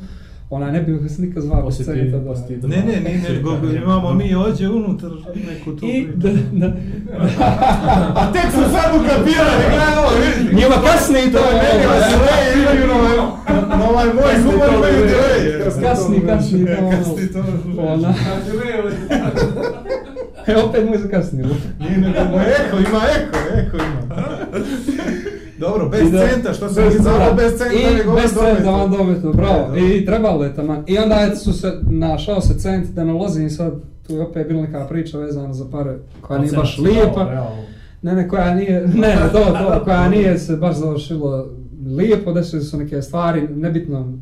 Ona 0.51 0.71
ne 0.71 0.81
bi 0.81 1.09
se 1.09 1.21
nikad 1.21 1.43
centa. 1.85 1.93
ti- 1.95 2.11
da. 2.11 2.19
poslije 2.21 2.61
ti- 2.61 2.67
Ne, 2.67 2.77
ne, 2.77 2.99
ne, 3.01 3.21
nego 3.29 3.57
imamo 3.75 4.13
mi 4.13 4.35
ovdje 4.35 4.69
unutar 4.69 5.09
neku 5.47 5.71
tu 5.71 5.85
I, 5.85 6.03
priču. 6.03 6.17
da, 6.17 6.29
da. 6.53 6.67
A 8.15 8.31
tek 8.33 8.51
su 8.51 8.59
sad 8.71 8.95
ukapirali, 8.95 9.25
gledaj 9.69 9.97
ovo, 9.97 10.09
vidi. 10.17 10.55
Njima 10.55 10.75
kasni 10.83 11.19
i 11.19 11.31
to 11.31 11.39
da. 11.39 12.01
sve 12.01 12.61
imaju 12.61 12.87
na 12.87 12.93
ovaj, 12.95 13.17
na 13.69 13.89
ovaj 13.89 14.05
moj 14.05 14.23
Kasni 14.23 14.43
humor 14.43 14.67
to, 14.67 14.75
imaju 14.75 14.93
ne, 14.95 15.11
delay. 15.11 15.81
kasni, 15.81 16.21
kasni 16.21 16.65
to, 16.65 16.71
ono. 16.79 16.91
Kasni 16.91 17.27
to. 17.27 17.43
Ona. 17.79 18.13
E, 20.47 20.55
opet 20.57 20.85
mu 20.85 20.93
je 20.93 20.99
zakasnilo. 20.99 21.55
Nije 21.79 21.97
nego 21.97 22.19
eho, 22.19 22.77
ima 22.79 22.99
eho, 23.09 23.57
eho 23.57 23.77
ima. 23.77 24.01
Dobro, 25.61 25.89
bez 25.89 26.11
da- 26.11 26.27
centa, 26.27 26.53
što 26.53 26.69
se 26.69 26.81
bez 26.81 26.93
mi 26.93 26.99
centa. 26.99 27.33
bez 27.37 27.51
centa, 27.51 27.73
I 27.73 27.95
nego 27.97 28.15
bez 28.15 28.33
dometu. 28.33 28.55
centa 28.55 28.71
van 28.71 28.91
dometu, 28.91 29.33
bravo. 29.33 29.75
E, 29.75 29.97
I 29.97 30.05
trebalo 30.05 30.43
je 30.43 30.55
taman. 30.55 30.83
I 30.87 30.97
onda 30.97 31.15
je 31.15 31.35
su 31.35 31.53
se, 31.53 31.73
našao 31.81 32.41
se 32.41 32.59
cent 32.59 32.87
da 32.87 33.03
nalazim 33.03 33.49
sad, 33.49 33.73
tu 34.07 34.13
je 34.13 34.21
opet 34.21 34.47
bila 34.47 34.61
neka 34.61 34.85
priča 34.85 35.17
vezana 35.17 35.53
za 35.53 35.65
pare 35.71 35.95
koja 36.21 36.39
nije 36.39 36.51
baš 36.51 36.77
lijepa. 36.77 37.51
Ne, 38.01 38.15
ne, 38.15 38.27
koja 38.27 38.55
nije, 38.55 38.81
ne, 38.81 39.07
ne, 39.07 39.17
to, 39.31 39.39
to, 39.39 39.81
koja 39.83 40.09
nije 40.09 40.37
se 40.37 40.55
baš 40.55 40.75
završilo 40.75 41.47
lijepo, 41.87 42.33
desile 42.33 42.61
su 42.61 42.77
neke 42.77 43.01
stvari, 43.01 43.47
nebitno, 43.47 44.13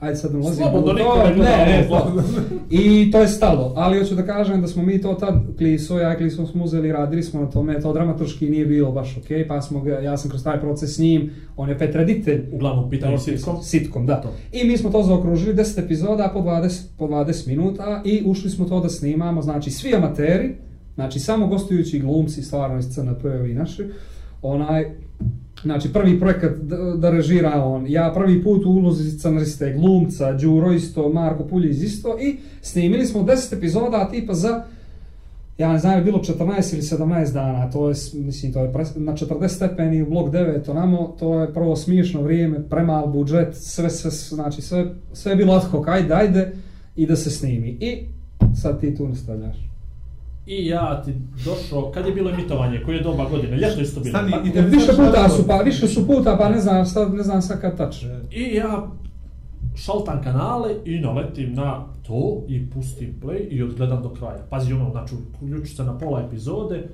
ajde 0.00 0.16
sad 0.16 0.32
ne 0.32 0.38
ulazim 0.38 0.64
Slobodno, 0.64 0.92
niko 0.92 1.14
to, 1.14 1.28
ne 1.28 1.34
gleda 1.34 1.56
ne, 1.56 1.66
ne, 1.66 1.88
ovo. 1.90 2.22
I 2.70 3.10
to 3.10 3.20
je 3.20 3.28
stalo, 3.28 3.72
ali 3.76 3.98
hoću 3.98 4.14
da 4.14 4.26
kažem 4.26 4.60
da 4.60 4.68
smo 4.68 4.82
mi 4.82 5.00
to 5.00 5.14
tad, 5.14 5.34
Kliso, 5.58 5.98
ja 5.98 6.14
i 6.14 6.16
Kliso 6.16 6.46
smo 6.46 6.64
uzeli, 6.64 6.92
radili 6.92 7.22
smo 7.22 7.40
na 7.40 7.50
tome, 7.50 7.80
to 7.80 7.92
dramaturški 7.92 8.50
nije 8.50 8.66
bilo 8.66 8.92
baš 8.92 9.16
okej, 9.16 9.48
pa 9.48 9.60
smo 9.60 9.80
ga, 9.80 9.98
ja 9.98 10.16
sam 10.16 10.30
kroz 10.30 10.44
taj 10.44 10.60
proces 10.60 10.94
s 10.94 10.98
njim, 10.98 11.30
on 11.56 11.68
je 11.68 11.74
opet 11.74 11.94
reditelj, 11.94 12.44
Uglavnom, 12.52 12.86
u 12.86 12.90
pitanju 12.90 13.18
sitcom. 13.18 13.62
Sitcom, 13.62 14.06
da. 14.06 14.20
To. 14.20 14.32
I 14.52 14.64
mi 14.64 14.76
smo 14.76 14.90
to 14.90 15.02
zaokružili 15.02 15.54
10 15.54 15.84
epizoda 15.84 16.30
po 16.32 16.40
20, 16.40 16.82
po 16.98 17.06
20 17.06 17.48
minuta 17.48 18.02
i 18.04 18.22
ušli 18.26 18.50
smo 18.50 18.64
to 18.64 18.80
da 18.80 18.88
snimamo, 18.88 19.42
znači 19.42 19.70
svi 19.70 19.94
amateri, 19.94 20.54
znači 20.94 21.20
samo 21.20 21.46
gostujući 21.46 21.98
glumci, 21.98 22.42
stvarno 22.42 22.78
iz 22.78 22.84
CNP-ovi 22.84 23.54
naši, 23.54 23.84
onaj, 24.42 24.90
znači 25.62 25.92
prvi 25.92 26.20
projekat 26.20 26.52
da, 26.56 26.76
da 26.76 27.10
režira 27.10 27.64
on, 27.64 27.86
ja 27.88 28.12
prvi 28.14 28.42
put 28.42 28.64
u 28.64 28.70
ulozi 28.70 29.10
scenariste, 29.10 29.72
glumca, 29.72 30.32
Đuro 30.32 30.72
isto, 30.72 31.08
Marko 31.08 31.44
Puljiz 31.44 31.82
isto 31.82 32.18
i 32.20 32.36
snimili 32.62 33.06
smo 33.06 33.22
10 33.22 33.56
epizoda 33.56 34.08
tipa 34.10 34.34
za 34.34 34.64
ja 35.60 35.72
ne 35.72 35.78
znam, 35.78 35.98
je 35.98 36.04
bilo 36.04 36.18
14 36.18 36.74
ili 36.74 36.82
17 36.82 37.32
dana, 37.32 37.70
to 37.70 37.88
je, 37.88 37.94
mislim, 38.14 38.52
to 38.52 38.60
je 38.60 38.72
pre, 38.72 38.84
na 38.96 39.12
40 39.12 39.48
stepeni 39.48 40.02
u 40.02 40.10
blok 40.10 40.32
9 40.32 40.70
onamo, 40.70 41.16
to 41.18 41.40
je 41.40 41.54
prvo 41.54 41.76
smiješno 41.76 42.22
vrijeme, 42.22 42.68
premal 42.68 43.06
budžet, 43.06 43.54
sve, 43.54 43.90
sve, 43.90 44.10
znači, 44.10 44.62
sve, 44.62 44.86
sve 45.12 45.32
je 45.32 45.36
bilo 45.36 45.54
ad 45.54 45.62
hoc, 45.62 45.88
ajde, 45.88 46.14
ajde, 46.14 46.52
i 46.96 47.06
da 47.06 47.16
se 47.16 47.30
snimi. 47.30 47.68
I 47.80 48.06
sad 48.54 48.80
ti 48.80 48.96
tu 48.96 49.08
nastavljaš. 49.08 49.69
I 50.50 50.66
ja 50.66 51.02
ti 51.02 51.12
došao, 51.44 51.90
kad 51.90 52.06
je 52.06 52.12
bilo 52.12 52.30
emitovanje, 52.30 52.80
koje 52.80 52.96
je 52.96 53.02
doba 53.02 53.24
godine, 53.24 53.56
ljeto 53.58 53.80
isto 53.80 54.00
bilo. 54.00 54.10
Stani, 54.10 54.32
tako? 54.32 54.46
ide- 54.48 54.60
Više 54.62 54.86
puta 54.88 55.28
su, 55.28 55.46
pa 55.46 55.56
više 55.56 55.86
su 55.88 56.06
puta, 56.06 56.36
pa 56.36 56.48
ne 56.48 56.60
znam, 56.60 56.86
sad, 56.86 57.14
ne 57.14 57.22
znam 57.22 57.42
sad 57.42 57.60
kad 57.60 57.76
tačno. 57.76 58.08
I 58.32 58.54
ja 58.54 58.86
šaltam 59.76 60.22
kanale 60.22 60.74
i 60.84 61.00
naletim 61.00 61.54
na 61.54 61.84
to 62.02 62.44
i 62.48 62.66
pustim 62.66 63.14
play 63.22 63.48
i 63.48 63.62
odgledam 63.62 64.02
do 64.02 64.08
kraja. 64.10 64.46
Pazi 64.50 64.72
ono, 64.72 64.90
znači, 64.90 65.14
uključu 65.36 65.76
se 65.76 65.84
na 65.84 65.98
pola 65.98 66.22
epizode, 66.22 66.88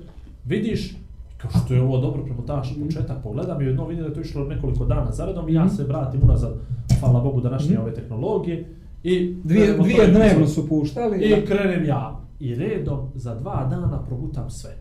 vidiš, 0.45 0.95
kao 1.37 1.51
što 1.55 1.73
je 1.73 1.81
ovo 1.81 1.97
dobro 1.97 2.23
premotaš 2.23 2.67
početak, 2.81 3.17
pogledam 3.23 3.61
i 3.61 3.65
jedno 3.65 3.87
vidim 3.87 4.03
da 4.03 4.09
je 4.09 4.15
to 4.15 4.21
išlo 4.21 4.45
nekoliko 4.45 4.85
dana 4.85 5.11
zaredom 5.11 5.49
i 5.49 5.53
ja 5.53 5.69
se 5.69 5.83
vratim 5.83 6.19
unazad, 6.23 6.53
hvala 6.99 7.19
Bogu 7.19 7.41
današnje 7.41 7.73
Mhm. 7.73 7.81
ove 7.81 7.93
tehnologije. 7.93 8.65
I 9.03 9.35
Dvije, 9.43 9.73
dvije 9.73 10.07
dnevno 10.07 10.47
su 10.47 10.69
puštali. 10.69 11.17
I 11.19 11.29
da. 11.31 11.45
krenem 11.47 11.85
ja. 11.85 12.19
I 12.39 12.55
redom 12.55 12.99
za 13.15 13.35
dva 13.35 13.65
dana 13.65 14.03
progutam 14.03 14.49
sve. 14.49 14.71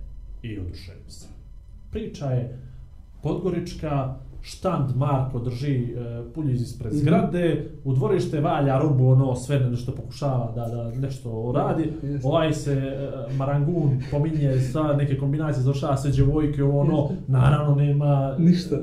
I 0.43 0.59
oduševim 0.59 1.09
se. 1.09 1.27
Priča 1.91 2.27
je 2.27 2.59
Podgorička, 3.23 4.15
štand 4.43 4.97
Marko 4.97 5.39
drži 5.39 5.75
e, 5.75 5.95
puljiz 6.35 6.63
ispred 6.63 6.93
Mhm. 6.93 6.99
zgrade, 6.99 7.45
u 7.85 7.93
dvorište 7.93 8.41
valja 8.41 8.79
robu 8.79 9.07
ono 9.07 9.37
sve 9.37 9.61
nešto 9.61 9.93
pokušava 9.93 10.53
da, 10.55 10.67
da 10.67 10.91
nešto 10.91 11.53
radi. 11.53 11.93
Jeste. 12.03 12.29
Ovaj 12.29 12.53
se 12.53 12.73
e, 12.73 13.09
Marangun 13.35 14.03
pominje 14.11 14.61
sa 14.63 14.83
neke 14.83 15.19
kombinacije, 15.19 15.63
završava 15.63 15.97
se 15.97 16.11
djevojke, 16.11 16.63
ono, 16.65 17.09
naravno 17.29 17.75
nema 17.75 18.35
Ništa. 18.39 18.75
e, 18.77 18.81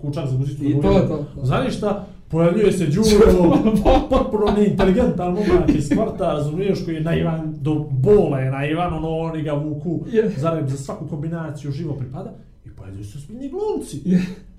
kućak 0.00 0.26
za 0.26 0.36
guzicu. 0.36 0.64
I 0.64 0.80
to 0.82 0.92
je 0.92 1.08
to. 1.08 1.24
Znaš 1.42 1.76
šta? 1.76 2.03
Pojavljuje 2.28 2.72
se 2.72 2.86
Đuro, 2.86 3.56
potpuno 4.10 4.52
neinteligentan 4.56 5.32
momak 5.32 5.68
iz 5.74 5.88
kvarta, 5.88 6.32
razumiješ, 6.32 6.84
koji 6.84 6.94
je 6.94 7.00
naivan, 7.00 7.54
do 7.60 7.74
bola 7.90 8.40
je 8.40 8.50
naivan, 8.50 8.94
ono, 8.94 9.08
oni 9.08 9.42
ga 9.42 9.52
vuku, 9.52 10.04
zarem 10.36 10.68
za 10.68 10.76
svaku 10.76 11.08
kombinaciju 11.08 11.70
živo 11.70 11.94
pripada, 11.94 12.34
i 12.64 12.70
pojavljuju 12.70 13.04
se 13.04 13.18
ozbiljni 13.18 13.50
glumci. 13.50 14.02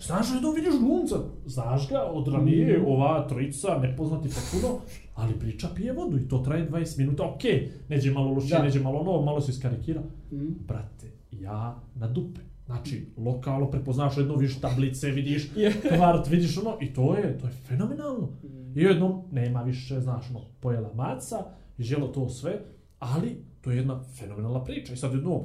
Znaš 0.01 0.27
da 0.41 0.49
vidiš 0.55 0.79
glumca? 0.79 1.15
Znaš 1.45 1.89
ga, 1.89 2.01
od 2.01 2.27
ranije, 2.27 2.83
ova 2.87 3.27
trojica, 3.27 3.77
nepoznati 3.81 4.29
potpuno, 4.29 4.79
ali 5.15 5.33
priča 5.39 5.67
pije 5.75 5.93
vodu 5.93 6.17
i 6.17 6.27
to 6.27 6.37
traje 6.37 6.69
20 6.69 6.97
minuta, 6.97 7.23
okej, 7.23 7.71
neđe 7.89 8.11
malo 8.11 8.31
loše, 8.31 8.55
Da. 8.55 8.63
neđe 8.63 8.79
malo 8.79 9.03
novo, 9.03 9.21
malo 9.25 9.41
se 9.41 9.51
iskarikira. 9.51 10.01
Mm. 10.31 10.51
Brate, 10.67 11.07
ja 11.31 11.79
na 11.95 12.07
dupe. 12.07 12.41
Znači, 12.65 13.05
lokalo 13.17 13.71
prepoznaš 13.71 14.17
jedno, 14.17 14.35
vidiš 14.35 14.59
tablice, 14.59 15.11
vidiš 15.11 15.49
kvart, 15.95 16.27
vidiš 16.27 16.57
ono, 16.57 16.77
i 16.81 16.93
to 16.93 17.15
je, 17.15 17.37
to 17.37 17.47
je 17.47 17.53
fenomenalno. 17.67 18.29
I 18.75 18.81
jednom, 18.81 19.23
nema 19.31 19.61
više, 19.61 19.99
znaš, 19.99 20.29
ono, 20.29 20.41
pojela 20.59 20.93
maca, 20.93 21.35
želo 21.79 22.07
to 22.07 22.29
sve, 22.29 22.61
ali 22.99 23.43
to 23.61 23.71
je 23.71 23.77
jedna 23.77 24.03
fenomenalna 24.19 24.63
priča. 24.63 24.93
I 24.93 24.97
sad 24.97 25.13
jednom, 25.13 25.41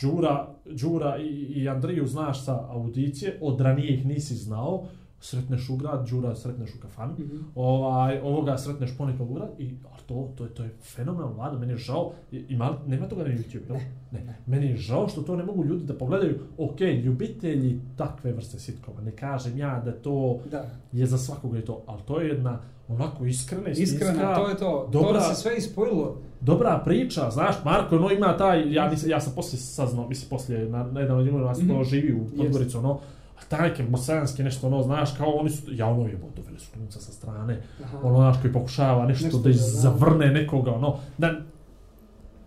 Đura, 0.00 0.54
Đura 0.64 1.18
i, 1.18 1.28
i 1.28 1.68
Andriju 1.68 2.06
znaš 2.06 2.44
sa 2.44 2.66
audicije, 2.70 3.38
od 3.40 3.60
ranije 3.60 3.94
ih 3.94 4.06
nisi 4.06 4.34
znao, 4.34 4.86
sretneš 5.20 5.70
u 5.70 5.76
grad, 5.76 6.06
Đura 6.06 6.34
sretneš 6.34 6.70
u 6.70 6.80
kafanu, 6.80 7.12
Mhm. 7.14 7.36
ovaj, 7.54 8.20
ovoga 8.20 8.58
sretneš 8.58 8.96
ponekog 8.98 9.30
u 9.30 9.34
grad 9.34 9.48
i 9.58 9.74
a 9.86 9.98
to, 9.98 10.32
to, 10.36 10.44
je, 10.44 10.50
to 10.50 10.62
je 10.62 10.70
fenomenalno, 10.84 11.34
Vlado, 11.34 11.58
meni 11.58 11.72
je 11.72 11.78
žao, 11.78 12.12
ima, 12.32 12.78
nema 12.86 13.08
toga 13.08 13.22
na 13.22 13.28
YouTube, 13.30 13.68
jel? 13.68 13.78
Ne. 14.12 14.36
Meni 14.46 14.66
je 14.66 14.76
žao 14.76 15.08
što 15.08 15.22
to 15.22 15.36
ne 15.36 15.44
mogu 15.44 15.64
ljudi 15.64 15.84
da 15.84 15.94
pogledaju, 15.94 16.38
ok, 16.58 16.80
ljubitelji 16.80 17.80
takve 17.96 18.32
vrste 18.32 18.58
sitkova, 18.58 19.00
ne 19.00 19.10
kažem 19.12 19.58
ja 19.58 19.80
da 19.80 19.92
to 19.92 20.38
Da. 20.50 20.64
je 20.92 21.06
za 21.06 21.18
svakoga 21.18 21.58
i 21.58 21.62
to, 21.62 21.82
ali 21.86 22.02
to 22.02 22.20
je 22.20 22.28
jedna 22.28 22.58
onako 22.88 23.24
iskrena, 23.24 23.68
istinska, 23.68 23.96
Iskreno, 24.04 24.34
to 24.34 24.48
je 24.48 24.56
to. 24.56 24.88
dobra- 24.92 25.12
To 25.20 25.34
se 25.34 25.34
sve 25.34 25.56
ispojilo. 25.56 26.16
dobra 26.40 26.82
priča, 26.84 27.30
znaš, 27.30 27.54
Marko, 27.64 27.96
no 27.96 28.10
ima 28.10 28.36
taj, 28.36 28.72
ja, 28.72 28.90
nisam, 28.90 29.10
ja 29.10 29.20
sam 29.20 29.32
poslije 29.34 29.60
saznao, 29.60 30.08
mislim, 30.08 30.30
poslije, 30.30 30.68
na, 30.68 30.84
na 30.84 31.00
jedan 31.00 31.18
od 31.18 31.24
njegova 31.24 31.44
nas 31.44 31.58
Mhm. 31.58 31.72
mm 31.72 31.84
živi 31.84 32.12
u. 32.14 32.26
Podgoricu, 32.36 32.78
ono, 32.78 32.98
a 33.40 33.48
taj 33.48 33.68
neke 33.68 33.82
bosanske 33.82 34.42
nešto, 34.42 34.66
ono, 34.66 34.82
znaš, 34.82 35.12
kao 35.12 35.28
oni 35.28 35.50
su, 35.50 35.62
ja 35.68 35.86
ono 35.86 36.06
je, 36.06 36.18
doveli 36.36 36.58
su 36.58 36.66
glumca 36.74 37.00
sa 37.00 37.12
strane, 37.12 37.62
Aha. 37.84 37.98
ono, 38.02 38.16
znaš, 38.16 38.36
koji 38.40 38.52
pokušava 38.52 39.06
nešto, 39.06 39.24
Nešto 39.24 39.38
da 39.38 39.52
zavrne 39.52 40.26
nekoga, 40.26 40.72
ono, 40.72 40.96
da, 41.18 41.32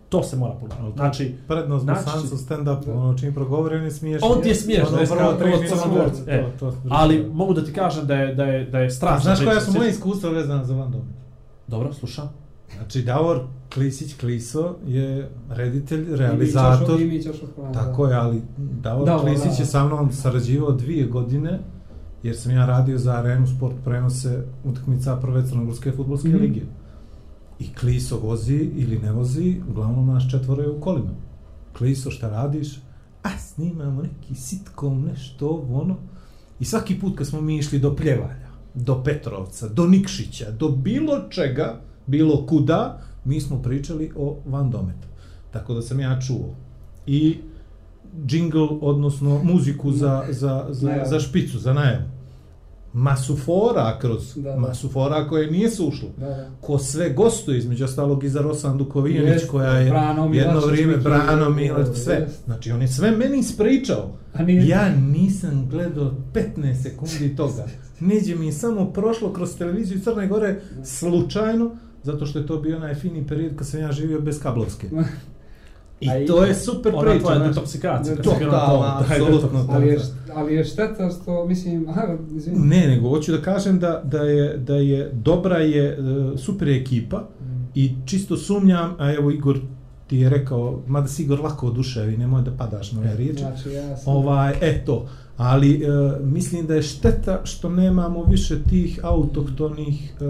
to 0.08 0.22
se 0.22 0.36
mora 0.36 0.52
pogledati. 0.52 0.96
Znači, 0.96 1.34
Prednost 1.48 1.86
Naći 1.86 2.00
bosancu 2.04 2.28
će- 2.28 2.36
stand-up, 2.36 2.84
Da. 2.86 2.94
ono 2.94 3.18
čim 3.18 3.34
progovori, 3.34 3.76
on 3.76 3.84
je 3.84 3.90
smiješan. 3.90 4.28
On 4.32 4.42
ti 4.42 4.48
je 4.48 4.54
smiješan, 4.54 4.94
Ono 4.94 5.38
prvo 5.38 5.52
crnogorci, 5.68 6.22
e. 6.26 6.44
to- 6.58 6.70
to- 6.70 6.76
ali 6.90 7.30
mogu 7.32 7.54
da 7.54 7.64
ti 7.64 7.72
kažem 7.72 8.06
da 8.06 8.14
je, 8.14 8.34
da 8.34 8.44
je, 8.44 8.64
da 8.64 8.78
je 8.78 8.90
strašno. 8.90 9.20
znaš 9.24 9.44
koja 9.44 9.60
su 9.60 9.72
moje 9.72 9.90
iskustva 9.90 10.30
vezana 10.30 10.64
za 10.64 10.74
Van? 10.74 10.92
Dobro, 11.66 11.92
slušam. 11.92 12.43
Znači, 12.76 13.02
Davor 13.02 13.40
Klisić 13.74 14.14
Kliso 14.14 14.76
je 14.86 15.30
reditelj, 15.48 16.12
I 16.12 16.16
realizator, 16.16 17.00
mi 17.00 17.22
ćeš 17.22 17.42
oškovan, 17.42 17.72
tako 17.74 18.06
je, 18.06 18.14
ali 18.14 18.42
Davor 18.58 19.06
Davor, 19.06 19.24
Klisić 19.24 19.56
da. 19.56 19.62
je 19.62 19.66
sa 19.66 19.84
mnom 19.84 20.12
sarađivao 20.12 20.72
dvije 20.72 21.06
godine, 21.06 21.58
jer 22.22 22.36
sam 22.36 22.52
ja 22.52 22.66
radio 22.66 22.98
za 22.98 23.12
Arenu 23.12 23.46
Sport 23.46 23.74
prenose 23.84 24.42
utakmica 24.64 25.16
prve 25.16 25.46
Crnogorske 25.46 25.92
futbolske 25.92 26.28
Mhm. 26.28 26.38
lige. 26.38 26.60
I 27.58 27.74
Kliso 27.74 28.18
vozi 28.18 28.70
ili 28.76 28.98
ne 28.98 29.12
vozi, 29.12 29.60
uglavnom 29.70 30.06
nas 30.06 30.22
četvoro 30.30 30.62
je 30.62 30.70
u 30.70 30.80
kolima. 30.80 31.10
Kliso, 31.78 32.10
šta 32.10 32.28
radiš? 32.28 32.76
A, 33.22 33.38
snimamo 33.38 34.02
neki 34.02 34.34
sitkom, 34.34 35.04
nešto, 35.04 35.48
ovo, 35.48 35.80
ono. 35.80 35.96
I 36.60 36.64
svaki 36.64 37.00
put 37.00 37.18
kad 37.18 37.26
smo 37.26 37.40
mi 37.40 37.58
išli 37.58 37.78
do 37.78 37.96
Pljevalja, 37.96 38.48
do 38.74 39.02
Petrovca, 39.02 39.68
do 39.68 39.86
Nikšića, 39.86 40.50
do 40.50 40.68
bilo 40.68 41.28
čega, 41.30 41.80
bilo 42.06 42.46
kuda, 42.46 42.98
mi 43.24 43.40
smo 43.40 43.62
pričali 43.62 44.10
o 44.16 44.36
Van 44.46 44.70
Dometu. 44.70 45.08
Tako 45.50 45.74
da 45.74 45.82
sam 45.82 46.00
ja 46.00 46.20
čuo. 46.20 46.54
I 47.06 47.36
jingle, 48.28 48.68
odnosno 48.80 49.40
muziku 49.44 49.92
za, 49.92 50.24
za, 50.30 50.66
za, 50.70 50.88
Najavu. 50.88 51.08
za 51.08 51.20
špicu, 51.20 51.58
za 51.58 51.72
najavu. 51.72 52.04
Masu 52.92 53.36
fora 53.36 53.98
kroz, 54.00 54.34
Da, 54.36 54.42
da. 54.42 54.56
masu 54.56 54.88
fora 54.88 55.28
koje 55.28 55.50
nije 55.50 55.70
se 55.70 55.82
ušlo. 55.82 56.08
Da, 56.16 56.26
da. 56.26 56.50
Ko 56.60 56.78
sve 56.78 57.10
gostuje, 57.10 57.58
između 57.58 57.84
ostalog 57.84 58.24
i 58.24 58.28
za 58.28 58.40
Rosandu 58.40 58.84
Kovijanić, 58.84 59.32
Jest, 59.32 59.50
koja 59.50 59.70
je 59.70 59.90
Brano 59.90 60.30
jedno 60.34 60.60
vrijeme 60.60 60.96
Brano 60.96 61.50
Milač, 61.50 61.96
sve. 61.96 62.14
jest. 62.14 62.44
Znači, 62.44 62.72
on 62.72 62.82
je 62.82 62.88
sve 62.88 63.10
meni 63.10 63.38
ispričao. 63.38 64.10
A 64.34 64.42
nije... 64.42 64.68
Ja 64.68 64.88
nisam 64.96 65.68
gledao 65.70 66.12
15 66.34 66.74
sekundi 66.74 67.36
toga. 67.36 67.66
Neđe 68.00 68.34
mi 68.34 68.46
je 68.46 68.52
samo 68.52 68.92
prošlo 68.92 69.32
kroz 69.32 69.56
televiziju 69.56 70.00
Crne 70.00 70.26
Gore 70.28 70.60
slučajno, 70.84 71.76
zato 72.04 72.26
što 72.26 72.38
je 72.38 72.46
to 72.46 72.56
bio 72.58 72.76
onaj 72.76 72.94
fini 72.94 73.26
period 73.26 73.56
kad 73.56 73.66
sam 73.66 73.80
ja 73.80 73.92
živio 73.92 74.20
bez 74.20 74.42
kablovske. 74.42 74.86
I 76.00 76.10
A 76.10 76.18
i- 76.18 76.26
to 76.26 76.44
je 76.44 76.54
super 76.54 76.92
Ona 76.94 77.02
priča. 77.02 77.18
tvoja 77.18 77.36
znači. 77.36 77.48
detoksikacija, 77.50 78.16
To- 78.16 78.30
taj 78.30 79.16
apsolutno. 79.16 79.66
Ali 79.70 79.86
je, 79.88 79.98
ali 80.34 80.54
je 80.54 80.64
šteta 80.64 81.10
što, 81.12 81.46
mislim, 81.46 81.88
aha, 81.88 82.02
izvini. 82.32 82.58
Ne, 82.58 82.86
nego 82.88 83.08
hoću 83.08 83.32
da 83.32 83.40
kažem 83.40 83.78
da, 83.78 84.02
da, 84.04 84.18
je, 84.18 84.56
da 84.58 84.74
je 84.74 85.10
dobra 85.14 85.56
je, 85.56 85.84
e, 85.84 85.96
super 86.38 86.68
je 86.68 86.76
ekipa 86.76 87.28
i 87.74 87.92
čisto 88.06 88.36
sumnjam, 88.36 88.94
a 88.98 89.12
evo 89.12 89.30
Igor 89.30 89.58
ti 90.06 90.16
je 90.16 90.28
rekao, 90.28 90.82
mada 90.86 91.08
si 91.08 91.22
Igor 91.22 91.40
lako 91.40 91.66
oduševi, 91.66 92.16
nemoj 92.16 92.42
da 92.42 92.50
padaš 92.52 92.92
na 92.92 93.00
ove 93.00 93.16
riječi. 93.16 93.38
Znači, 93.40 93.70
ja 93.70 93.96
sam... 93.96 94.16
Ovaj, 94.16 94.54
eto, 94.60 95.06
ali 95.36 95.74
e, 95.74 95.88
mislim 96.22 96.66
da 96.66 96.74
je 96.74 96.82
šteta 96.82 97.40
što 97.44 97.68
nemamo 97.68 98.24
više 98.24 98.62
tih 98.62 99.00
autohtonih 99.02 100.12
e, 100.12 100.24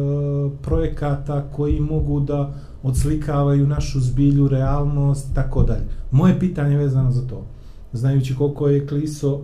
projekata 0.63 1.45
koji 1.53 1.81
mogu 1.81 2.21
da 2.21 2.53
odslikavaju 2.83 3.67
našu 3.67 4.01
zbilju, 4.01 4.49
realnost, 4.49 5.27
tako 5.35 5.63
dalje. 5.63 5.83
Moje 6.11 6.39
pitanje 6.41 6.71
je 6.71 6.79
vezano 6.79 7.11
za 7.11 7.27
to. 7.27 7.47
Znajući 7.93 8.35
koliko 8.35 8.69
je 8.69 8.87
Kliso 8.87 9.41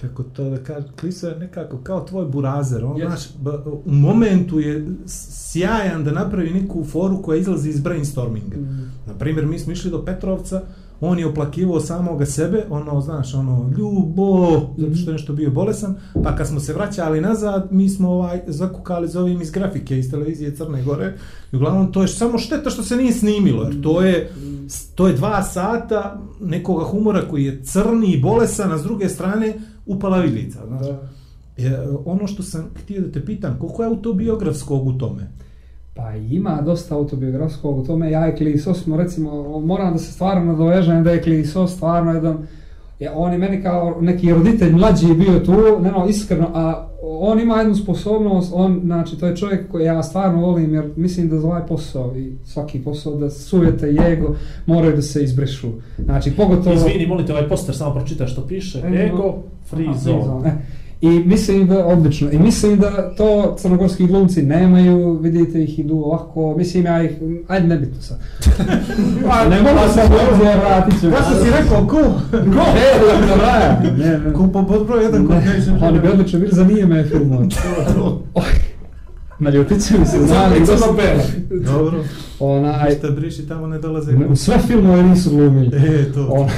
kako 0.00 0.22
to 0.22 0.44
da 0.44 0.56
kaže, 0.58 0.86
Kliso 1.00 1.28
je 1.28 1.38
nekako 1.38 1.78
kao 1.78 2.00
tvoj 2.00 2.26
burazer, 2.26 2.84
on, 2.84 2.96
Yes. 2.96 3.06
znaš, 3.06 3.20
b- 3.38 3.50
u 3.84 3.92
momentu 3.92 4.60
je 4.60 4.86
sjajan 5.06 6.04
da 6.04 6.12
napravi 6.12 6.50
neku 6.52 6.84
foru 6.84 7.22
koja 7.22 7.38
izlazi 7.38 7.70
iz 7.70 7.80
brainstorminga. 7.80 8.56
Mm. 8.56 8.92
Na 9.06 9.14
primjer, 9.14 9.46
mi 9.46 9.58
smo 9.58 9.72
išli 9.72 9.90
do 9.90 10.04
Petrovca, 10.04 10.62
on 11.04 11.18
je 11.18 11.26
oplakivao 11.26 11.80
samoga 11.80 12.26
sebe, 12.26 12.64
ono, 12.70 13.00
znaš, 13.00 13.34
ono, 13.34 13.70
ljubo, 13.78 14.60
zato 14.76 14.94
što 14.94 15.10
je 15.10 15.12
nešto 15.12 15.32
bio 15.32 15.50
bolesan, 15.50 15.94
pa 16.24 16.36
kad 16.36 16.48
smo 16.48 16.60
se 16.60 16.72
vraćali 16.72 17.20
nazad, 17.20 17.68
mi 17.70 17.88
smo 17.88 18.10
ovaj, 18.10 18.40
zakukali 18.46 19.08
za 19.08 19.20
ovim 19.20 19.40
iz 19.40 19.50
grafike, 19.50 19.98
iz 19.98 20.10
televizije 20.10 20.56
Crne 20.56 20.82
Gore, 20.82 21.14
i 21.52 21.56
uglavnom 21.56 21.92
to 21.92 22.02
je 22.02 22.08
samo 22.08 22.38
šteta 22.38 22.70
što 22.70 22.82
se 22.82 22.96
nije 22.96 23.12
snimilo, 23.12 23.62
jer 23.62 23.82
to 23.82 24.00
je, 24.00 24.30
to 24.94 25.06
je 25.06 25.14
dva 25.14 25.42
sata 25.42 26.20
nekoga 26.40 26.84
humora 26.84 27.28
koji 27.30 27.44
je 27.44 27.62
crni 27.64 28.12
i 28.12 28.20
bolesan, 28.20 28.72
a 28.72 28.78
s 28.78 28.82
druge 28.82 29.08
strane 29.08 29.54
upala 29.86 30.18
vidlica, 30.18 30.58
znaš. 30.66 30.86
Da. 30.86 31.08
E, 31.56 31.86
ono 32.04 32.26
što 32.26 32.42
sam 32.42 32.70
htio 32.82 33.00
da 33.00 33.12
te 33.12 33.24
pitam, 33.24 33.56
koliko 33.60 33.82
je 33.82 33.88
autobiografskog 33.88 34.86
u 34.86 34.98
tome? 34.98 35.30
Pa 35.94 36.14
ima 36.16 36.60
dosta 36.60 36.94
autobiografskog 36.94 37.78
u 37.78 37.84
tome, 37.86 38.10
ja 38.10 38.28
i 38.28 38.36
Kliso 38.36 38.74
smo 38.74 38.96
recimo, 38.96 39.60
moram 39.60 39.92
da 39.92 39.98
se 39.98 40.12
stvarno 40.12 40.52
nadovežem 40.52 41.04
da 41.04 41.10
je 41.10 41.22
Kliso 41.22 41.66
stvarno 41.66 42.12
jedan, 42.12 42.38
je, 42.98 43.10
on 43.14 43.32
je 43.32 43.38
meni 43.38 43.62
kao 43.62 43.98
neki 44.00 44.32
roditelj 44.32 44.72
mlađi 44.72 45.14
bio 45.14 45.40
tu, 45.40 45.52
ne 45.80 45.90
no, 45.90 46.06
iskreno, 46.08 46.50
a 46.54 46.88
on 47.02 47.40
ima 47.40 47.58
jednu 47.58 47.74
sposobnost, 47.74 48.52
on, 48.54 48.80
znači, 48.84 49.18
to 49.18 49.26
je 49.26 49.36
čovjek 49.36 49.70
koji 49.70 49.84
ja 49.84 50.02
stvarno 50.02 50.40
volim, 50.40 50.74
jer 50.74 50.90
mislim 50.96 51.28
da 51.28 51.38
za 51.38 51.46
ovaj 51.46 51.66
posao 51.66 52.16
i 52.16 52.32
svaki 52.44 52.78
posao, 52.78 53.14
da 53.14 53.30
sujete 53.30 53.90
i 53.90 53.98
ego 54.12 54.34
moraju 54.66 54.96
da 54.96 55.02
se 55.02 55.24
izbrišu. 55.24 55.68
Znači, 55.98 56.30
pogotovo... 56.36 56.76
Izvini, 56.76 57.06
molite, 57.06 57.32
ovaj 57.32 57.48
poster 57.48 57.76
samo 57.76 57.94
pročitaj 57.94 58.26
što 58.26 58.46
piše. 58.46 58.78
Ego, 58.78 59.34
free 59.70 59.94
zone. 59.98 60.48
e. 60.48 60.83
I 61.00 61.08
mislim 61.08 61.66
da, 61.66 61.86
odlično, 61.86 62.30
i 62.30 62.38
mislim 62.38 62.78
da 62.78 63.14
to 63.16 63.56
crnogorski 63.58 64.06
glumci 64.06 64.42
nemaju, 64.42 65.18
vidite 65.18 65.62
ih 65.62 65.78
idu 65.78 65.94
ovako, 65.94 66.54
mislim 66.56 66.84
ja 66.84 67.02
ih, 67.02 67.10
ajde 67.48 67.66
nebitno 67.66 68.02
sad. 68.02 68.18
ne 69.50 69.62
mogu 69.62 69.92
sad 69.94 70.10
ovdje, 70.30 70.56
vratit 70.56 71.00
ću. 71.00 71.06
Ja 71.06 71.22
sam 71.22 71.44
si 71.44 71.50
rekao, 71.50 71.86
ko? 71.86 71.96
Go! 72.32 72.60
E, 72.76 73.00
da, 73.00 73.26
da, 73.26 73.36
da, 73.36 73.82
ne, 73.96 74.18
ne. 74.18 74.32
Ko 74.32 74.48
po 74.52 74.66
pod 74.66 74.86
broj 74.86 75.04
jedan 75.04 75.26
kod 75.26 75.36
Ne, 75.36 75.86
oni 75.88 76.00
bi 76.00 76.08
odlično 76.08 76.38
bili 76.38 76.52
za 76.52 76.64
nije 76.64 76.86
me 76.86 77.04
filmova. 77.04 77.46
Naljutit 79.38 79.86
će 79.86 79.98
mi 79.98 80.06
se, 80.06 80.18
znali, 80.26 80.54
Crno 80.54 80.66
dosta 80.66 80.92
belo. 80.92 81.22
Dobro. 81.64 82.04
Onaj, 82.40 82.90
Ništa 82.90 83.10
briši, 83.10 83.48
tamo 83.48 83.66
ne 83.66 83.78
dolaze. 83.78 84.12
u 84.28 84.36
sve 84.36 84.58
filmove 84.58 85.02
nisu 85.02 85.30
glumili. 85.30 85.76
E, 85.76 86.12
to. 86.12 86.28
On, 86.30 86.48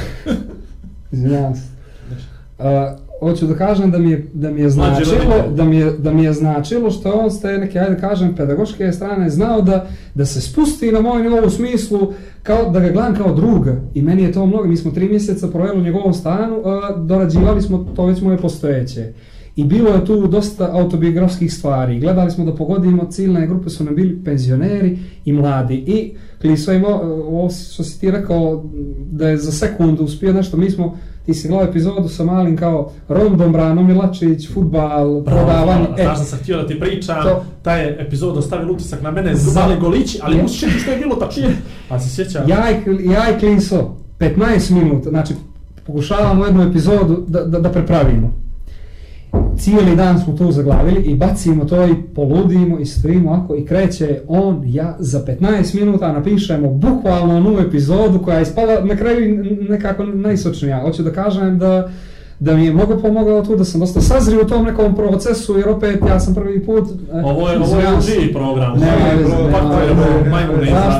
izvinjavam 1.12 1.54
se. 1.54 1.62
Uh, 2.58 3.05
hoću 3.20 3.46
da 3.46 3.54
kažem 3.54 3.90
da 3.90 3.98
mi 3.98 4.10
je, 4.10 4.26
da 4.32 4.50
mi 4.50 4.60
je 4.60 4.70
značilo, 4.70 5.34
da 5.54 5.64
mi 5.64 5.76
je, 5.76 5.90
da 5.90 6.12
mi 6.12 6.24
je 6.24 6.32
značilo 6.32 6.90
što 6.90 7.12
on 7.12 7.30
s 7.30 7.40
te 7.40 7.58
neke, 7.58 7.78
ajde 7.78 8.00
kažem, 8.00 8.34
pedagoške 8.36 8.92
strane 8.92 9.30
znao 9.30 9.62
da, 9.62 9.86
da 10.14 10.26
se 10.26 10.40
spusti 10.40 10.92
na 10.92 11.00
moj 11.00 11.22
nivou 11.22 11.46
u 11.46 11.50
smislu 11.50 12.12
kao 12.42 12.70
da 12.70 12.80
ga 12.80 12.88
gledam 12.88 13.14
kao 13.14 13.34
druga. 13.34 13.76
I 13.94 14.02
meni 14.02 14.22
je 14.22 14.32
to 14.32 14.46
mnogo, 14.46 14.64
mi 14.64 14.76
smo 14.76 14.90
tri 14.90 15.08
mjeseca 15.08 15.48
proveli 15.48 15.78
u 15.78 15.84
njegovom 15.84 16.14
stanu, 16.14 16.56
uh, 16.58 16.64
dorađivali 17.06 17.62
smo 17.62 17.86
to 17.96 18.06
već 18.06 18.20
moje 18.20 18.38
postojeće. 18.38 19.12
I 19.56 19.64
bilo 19.64 19.90
je 19.90 20.04
tu 20.04 20.26
dosta 20.26 20.70
autobiografskih 20.72 21.54
stvari. 21.54 22.00
Gledali 22.00 22.30
smo 22.30 22.44
da 22.44 22.54
pogodimo, 22.54 23.04
ciljne 23.06 23.46
grupe 23.46 23.70
su 23.70 23.84
nam 23.84 23.94
bili 23.94 24.24
penzioneri 24.24 24.90
i 25.24 25.32
mladi. 25.32 25.74
I 25.76 26.10
Kliso 26.40 26.72
je 26.72 26.82
ovo 26.86 27.48
što 27.50 27.84
si 27.84 28.00
ti 28.00 28.10
rekao, 28.10 28.64
da 29.06 29.28
je 29.28 29.36
za 29.36 29.52
sekundu 29.52 30.04
uspio 30.04 30.32
nešto, 30.32 30.56
mi 30.56 30.70
smo, 30.70 30.96
ti 31.26 31.34
si 31.34 31.48
gledao 31.48 31.66
epizodu 31.66 32.08
sa 32.08 32.24
malim 32.24 32.56
kao 32.56 32.92
Rondom, 33.08 33.52
Brano 33.52 33.82
Milačić, 33.82 34.48
futbal, 34.48 35.24
prodavanje. 35.24 35.84
Bravo, 35.86 35.96
znaš 35.98 36.18
da 36.18 36.24
sam 36.24 36.38
htio 36.38 36.56
da 36.56 36.66
ti 36.66 36.80
pričam, 36.80 37.22
to- 37.22 37.44
taj 37.62 37.82
je 37.82 37.96
epizod 38.00 38.36
ostavio 38.36 38.72
utisak 38.72 39.02
na 39.02 39.10
mene, 39.10 39.34
Za- 39.34 39.50
zali 39.50 39.80
golići, 39.80 40.18
ali 40.22 40.36
Je. 40.36 40.42
mu 40.42 40.48
se 40.48 40.66
što 40.70 40.90
je 40.90 40.98
bilo 40.98 41.14
tačno. 41.16 41.48
A 41.90 42.00
se 42.00 42.10
sjeća? 42.10 42.44
Ja 42.48 42.70
i, 42.70 42.74
ja 43.04 43.36
i 43.36 43.40
Kliso, 43.40 43.94
15 44.18 44.36
minuta, 44.72 45.10
znači 45.10 45.34
pokušavamo 45.86 46.44
jednu 46.44 46.62
epizodu 46.62 47.24
da, 47.28 47.40
da, 47.40 47.58
da 47.60 47.72
prepravimo. 47.72 48.45
Cijeli 49.58 49.96
dan 49.96 50.20
smo 50.20 50.32
to 50.32 50.52
zaglavili 50.52 51.00
i 51.00 51.14
bacimo 51.14 51.64
to 51.64 51.86
i 51.86 51.94
poludimo 52.14 52.78
i 52.78 52.86
stojimo 52.86 53.32
ako 53.32 53.56
i 53.56 53.66
kreće 53.66 54.20
on, 54.28 54.62
ja 54.66 54.96
za 54.98 55.24
15 55.40 55.80
minuta 55.80 56.12
napišemo 56.12 56.70
bukvalno 56.70 57.40
novu 57.40 57.58
epizodu 57.58 58.18
koja 58.24 58.36
je 58.36 58.42
ispala 58.42 58.84
na 58.84 58.96
kraju 58.96 59.44
nekako 59.68 60.04
najsočnija. 60.04 60.80
Hoću 60.80 61.02
da 61.02 61.12
kažem 61.12 61.58
da 61.58 61.90
da 62.38 62.56
mi 62.56 62.64
je 62.64 62.72
mnogo 62.72 62.96
pomogao 62.96 63.44
tu, 63.44 63.56
da 63.56 63.64
sam 63.64 63.80
dosta 63.80 64.00
sazrio 64.00 64.40
u 64.42 64.48
tom 64.48 64.64
nekom 64.64 64.96
procesu, 64.96 65.58
jer 65.58 65.68
opet 65.68 66.00
ja 66.08 66.20
sam 66.20 66.34
prvi 66.34 66.64
put... 66.64 66.84
e, 67.12 67.22
Ovo 67.24 67.50
je, 67.50 67.58
ovo 67.58 67.80
je. 67.80 67.90
LG 67.90 68.32
program. 68.32 68.78
Za, 68.78 68.86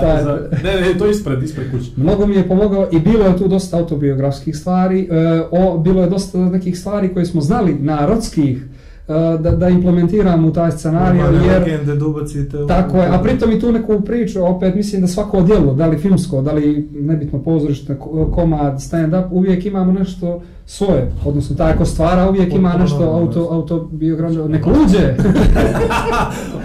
je? 0.07 0.25
za... 0.25 0.49
Ne, 0.65 0.81
ne, 0.81 0.99
to 0.99 1.05
je 1.05 1.11
ispred, 1.11 1.43
ispred 1.43 1.71
kuće. 1.71 1.91
Mnogo 1.97 2.27
mi 2.27 2.35
je 2.35 2.49
pomogao 2.49 2.89
i 2.93 3.01
bilo 3.01 3.25
je 3.25 3.37
tu 3.37 3.49
dosta 3.49 3.77
autobiografskih 3.77 4.57
stvari, 4.57 5.09
e, 5.11 5.43
o, 5.51 5.79
bilo 5.79 6.03
je 6.03 6.11
dosta 6.11 6.39
nekih 6.39 6.79
stvari 6.79 7.15
koje 7.15 7.27
smo 7.27 7.41
znali, 7.41 7.75
narodskih, 7.75 8.67
da, 9.09 9.51
da 9.51 9.69
implementiramo 9.69 10.49
u 10.49 10.53
taj 10.53 10.71
scenarij, 10.73 11.21
jer... 11.21 11.61
legende 11.61 11.95
da 11.95 12.07
ubacite 12.07 12.59
u- 12.59 12.67
Tako 12.67 12.97
je, 12.97 13.09
a 13.09 13.19
pritom 13.19 13.53
i 13.53 13.61
tu 13.61 13.73
neku 13.73 14.01
priču, 14.01 14.45
opet 14.45 14.75
mislim 14.75 15.01
da 15.01 15.09
svako 15.09 15.41
djelo, 15.43 15.75
da 15.75 15.87
li 15.87 15.99
filmsko, 15.99 16.43
da 16.43 16.53
li 16.53 16.89
nebitno 16.93 17.39
pozorište, 17.39 17.97
ko- 17.97 18.27
komad, 18.27 18.75
stand-up, 18.75 19.25
uvijek 19.31 19.67
imamo 19.67 19.93
nešto 19.93 20.41
svoje, 20.67 21.13
odnosno 21.25 21.57
taj 21.57 21.77
ko 21.77 21.85
stvara 21.85 22.29
uvijek 22.29 22.55
ima 22.55 22.75
nešto 22.75 23.05
auto, 23.05 23.49
autobiografsko, 23.51 24.49
nek 24.49 24.67
luđe! 24.67 25.15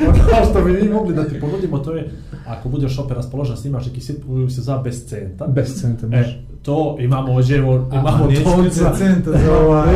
Ono 0.07 0.45
što 0.45 0.61
bi 0.61 0.71
mi 0.73 0.89
mogli 0.89 1.15
da 1.15 1.23
ti 1.23 1.39
ponudimo, 1.41 1.79
to 1.79 1.93
je, 1.93 2.09
ako 2.47 2.69
budeš 2.69 2.99
opet 2.99 3.17
raspoložen, 3.17 3.57
snimaš 3.57 3.85
neki 3.85 4.01
sit 4.01 4.15
koji 4.27 4.49
se 4.49 4.61
zove 4.61 4.83
bez 4.83 5.05
centa. 5.05 5.47
Bez 5.47 5.81
centa, 5.81 6.05
E, 6.05 6.09
može. 6.09 6.41
to 6.61 6.97
imamo 6.99 7.33
ovdje, 7.33 7.57
evo, 7.57 7.87
A, 7.91 7.95
imamo 7.95 8.25
nećete 8.25 8.45
tonca. 8.45 8.93
centa 8.95 9.31
za 9.31 9.57
ovaj... 9.61 9.87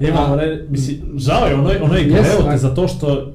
Imamo, 0.00 0.36
ne, 0.36 0.64
mislim, 0.68 0.96
žao 1.16 1.46
je, 1.46 1.54
ono 1.54 1.70
je, 1.70 1.82
ono 1.82 1.94
je 1.94 2.04
Yes, 2.04 2.08
greo 2.08 2.42
te 2.42 2.48
a- 2.48 2.58
zato 2.58 2.88
što 2.88 3.32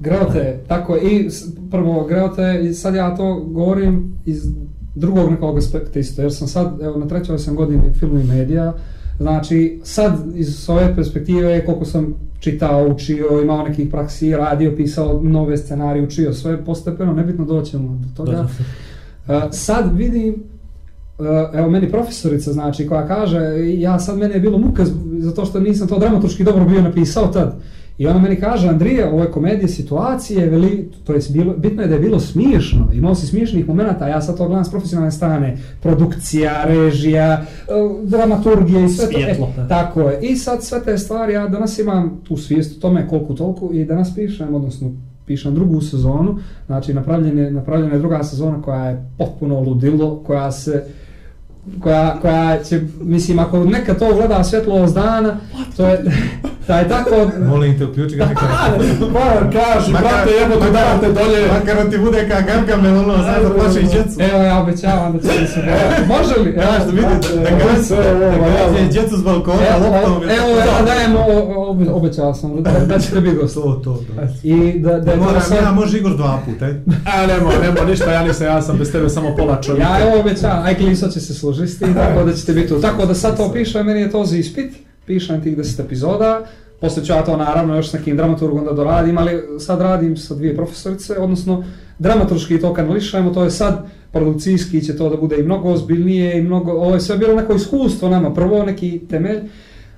Greote, 0.00 0.60
tako 0.66 0.94
je, 0.94 1.02
i 1.12 1.28
prvo 1.70 2.04
Greote, 2.04 2.60
i 2.62 2.74
sad 2.74 2.94
ja 2.94 3.16
to 3.16 3.34
govorim 3.36 4.12
iz 4.26 4.42
drugog 4.94 5.30
nekog 5.30 5.58
aspekta 5.58 5.98
isto, 5.98 6.22
jer 6.22 6.32
sam 6.32 6.48
sad, 6.48 6.80
evo 6.82 6.98
na 6.98 7.08
trećoj 7.08 7.38
sam 7.38 7.56
godini 7.56 7.82
film 7.94 8.18
i 8.18 8.24
medija, 8.24 8.74
znači 9.18 9.80
sad 9.84 10.12
iz 10.34 10.70
ove 10.70 10.96
perspektive 10.96 11.64
koliko 11.64 11.84
sam 11.84 12.14
čitao, 12.40 12.88
učio, 12.88 13.40
imao 13.42 13.62
nekih 13.62 13.88
praksi, 13.90 14.36
radio, 14.36 14.76
pisao 14.76 15.20
nove 15.22 15.56
scenarije, 15.56 16.04
učio 16.04 16.32
sve 16.32 16.64
postepeno, 16.64 17.12
nebitno 17.12 17.44
doćemo 17.44 17.98
do 18.02 18.24
toga. 18.24 18.40
Uh, 18.40 19.34
sad 19.50 19.96
vidim, 19.96 20.34
uh, 21.18 21.26
evo 21.54 21.70
meni 21.70 21.90
profesorica 21.90 22.52
znači 22.52 22.86
koja 22.86 23.06
kaže, 23.06 23.40
ja 23.78 23.98
sad 23.98 24.18
meni 24.18 24.34
je 24.34 24.40
bilo 24.40 24.58
muka 24.58 24.84
zato 25.18 25.44
što 25.44 25.60
nisam 25.60 25.88
to 25.88 25.98
dramaturški 25.98 26.44
dobro 26.44 26.64
bio 26.64 26.82
napisao 26.82 27.26
tad. 27.26 27.60
I 28.00 28.06
ona 28.06 28.18
meni 28.18 28.36
kaže, 28.36 28.68
Andrija, 28.68 29.10
ovo 29.10 29.22
je 29.22 29.30
komedija 29.30 29.68
situacije, 29.68 30.46
veli, 30.50 30.90
to 31.04 31.12
je 31.12 31.20
bilo, 31.30 31.54
bitno 31.56 31.82
je 31.82 31.88
da 31.88 31.94
je 31.94 32.00
bilo 32.00 32.20
smiješno, 32.20 32.88
imao 32.92 33.14
si 33.14 33.26
smiješnih 33.26 33.68
momenta, 33.68 34.08
ja 34.08 34.20
sad 34.20 34.36
to 34.36 34.46
gledam 34.46 34.64
s 34.64 34.70
profesionalne 34.70 35.10
strane, 35.10 35.56
produkcija, 35.82 36.64
režija, 36.64 37.42
uh, 37.42 38.08
dramaturgija 38.08 38.84
i 38.84 38.88
sve 38.88 39.06
to. 39.06 39.18
Svjetlo, 39.18 39.48
E, 39.58 39.68
tako 39.68 40.00
je. 40.00 40.20
I 40.20 40.36
sad 40.36 40.64
sve 40.64 40.84
te 40.84 40.98
stvari, 40.98 41.32
ja 41.32 41.48
danas 41.48 41.78
imam 41.78 42.20
tu 42.24 42.36
svijest 42.36 42.76
o 42.76 42.80
tome 42.80 43.08
koliko 43.08 43.34
toliko 43.34 43.70
i 43.72 43.84
danas 43.84 44.14
pišem, 44.14 44.54
odnosno 44.54 44.90
pišem 45.26 45.54
drugu 45.54 45.80
sezonu, 45.80 46.38
znači 46.66 46.94
napravljena 46.94 47.42
je, 47.42 47.50
napravljena 47.50 47.92
je 47.92 47.98
druga 47.98 48.22
sezona 48.22 48.62
koja 48.62 48.84
je 48.84 49.10
potpuno 49.18 49.60
ludilo, 49.60 50.22
koja 50.26 50.52
se 50.52 50.84
koja, 51.80 52.18
koja 52.20 52.62
će, 52.62 52.80
mislim, 53.00 53.38
ako 53.38 53.64
neka 53.64 53.94
to 53.94 54.14
gleda 54.14 54.44
svjetlost 54.44 54.94
dana, 54.94 55.36
to 55.76 55.86
je, 55.86 56.04
da 56.68 56.78
je 56.78 56.88
tako, 56.88 57.10
Molim 57.40 57.78
te, 57.78 57.84
uključi 57.84 58.16
ga 58.16 58.26
neka... 58.26 58.40
Pa, 59.14 59.20
kaži, 59.50 59.92
brate, 59.92 60.30
jebote, 60.32 60.70
dajte 60.70 61.12
dolje. 61.14 61.46
Makar 61.48 61.76
da 61.76 61.90
ti 61.90 61.98
bude 61.98 62.28
ka 62.28 62.40
Gargamel, 62.42 62.98
ono, 62.98 63.16
sad 63.18 63.42
da 63.42 63.50
plaše 63.50 63.80
i 63.80 63.84
djecu. 63.84 64.20
evo 64.20 64.42
ja 64.42 64.60
obećavam 64.60 65.12
da 65.12 65.22
će 65.22 65.40
mi 65.40 65.46
se 65.46 65.60
gledati. 65.64 66.02
Može 66.08 66.34
li? 66.40 66.50
Evo, 66.50 66.62
Znaš 66.62 66.84
da 66.86 66.90
vidi, 66.90 67.04
da 67.40 68.06
ovo, 68.60 68.72
da 68.74 68.88
djecu 68.90 69.16
s 69.16 69.22
balkona, 69.22 69.58
Evo, 69.68 69.86
loptom. 69.86 70.22
evo, 70.30 70.48
ja 70.50 70.82
dajem, 70.84 71.16
obećao 71.90 72.34
sam 72.34 72.62
da, 72.62 72.70
da 72.86 72.98
ćete 72.98 73.20
biti 73.20 73.36
gost. 73.36 73.54
To, 73.54 73.60
to, 73.74 73.94
to. 73.94 74.02
I 74.42 74.78
da, 74.78 74.90
da, 74.90 74.98
Da 74.98 75.10
je 75.10 75.18
to 75.18 75.24
moram, 75.24 75.40
sad- 75.40 75.58
ja 75.58 75.72
može 75.72 75.98
Igor 75.98 76.16
dva 76.16 76.38
puta, 76.46 76.64
aj. 76.64 76.72
A, 77.06 77.26
nemo, 77.28 77.50
nemo, 77.62 77.88
ništa, 77.88 78.12
ja 78.12 78.24
nisam, 78.24 78.46
ja 78.46 78.62
sam 78.62 78.78
bez 78.78 78.92
tebe 78.92 79.08
samo 79.08 79.36
pola 79.36 79.60
čovjeka. 79.60 79.88
Ja 79.88 80.00
evo 80.02 80.20
obećavam, 80.20 80.64
aj 80.64 80.74
Kliso 80.74 81.08
će 81.08 81.20
se 81.20 81.34
složiti 81.34 81.68
s 81.68 81.78
tim, 81.78 81.94
tako 81.94 82.24
da 82.24 82.32
ćete 82.32 82.52
biti 82.52 82.68
tu. 82.68 82.80
Tako 82.80 83.06
da 83.06 83.14
sad 83.14 83.36
to 83.36 83.52
pišem, 83.52 83.86
meni 83.86 84.00
je 84.00 84.10
to 84.10 84.24
za 84.24 84.36
ispit, 84.36 84.72
pišem 85.10 85.42
tih 85.42 85.56
10 85.58 85.80
epizoda, 85.84 86.40
poslije 86.80 87.06
ću 87.06 87.12
ja 87.12 87.24
to 87.24 87.36
naravno 87.36 87.76
još 87.76 87.90
s 87.90 87.92
nekim 87.92 88.16
dramaturgom 88.16 88.64
da 88.64 88.72
doradim, 88.72 89.18
ali 89.18 89.42
sad 89.58 89.80
radim 89.80 90.16
sa 90.16 90.34
dvije 90.34 90.56
profesorice, 90.56 91.18
odnosno 91.18 91.64
dramaturški 91.98 92.60
to 92.60 92.74
kanališajmo, 92.74 93.30
to 93.30 93.44
je 93.44 93.50
sad 93.50 93.86
produkcijski 94.12 94.84
će 94.84 94.96
to 94.96 95.08
da 95.08 95.16
bude 95.16 95.36
i 95.38 95.42
mnogo 95.42 95.72
ozbiljnije 95.72 96.38
i 96.38 96.42
mnogo, 96.42 96.72
ovo 96.72 96.94
je 96.94 97.00
sve 97.00 97.18
bilo 97.18 97.34
neko 97.34 97.54
iskustvo 97.54 98.08
nama, 98.08 98.34
prvo 98.34 98.62
neki 98.62 99.00
temelj, 99.10 99.40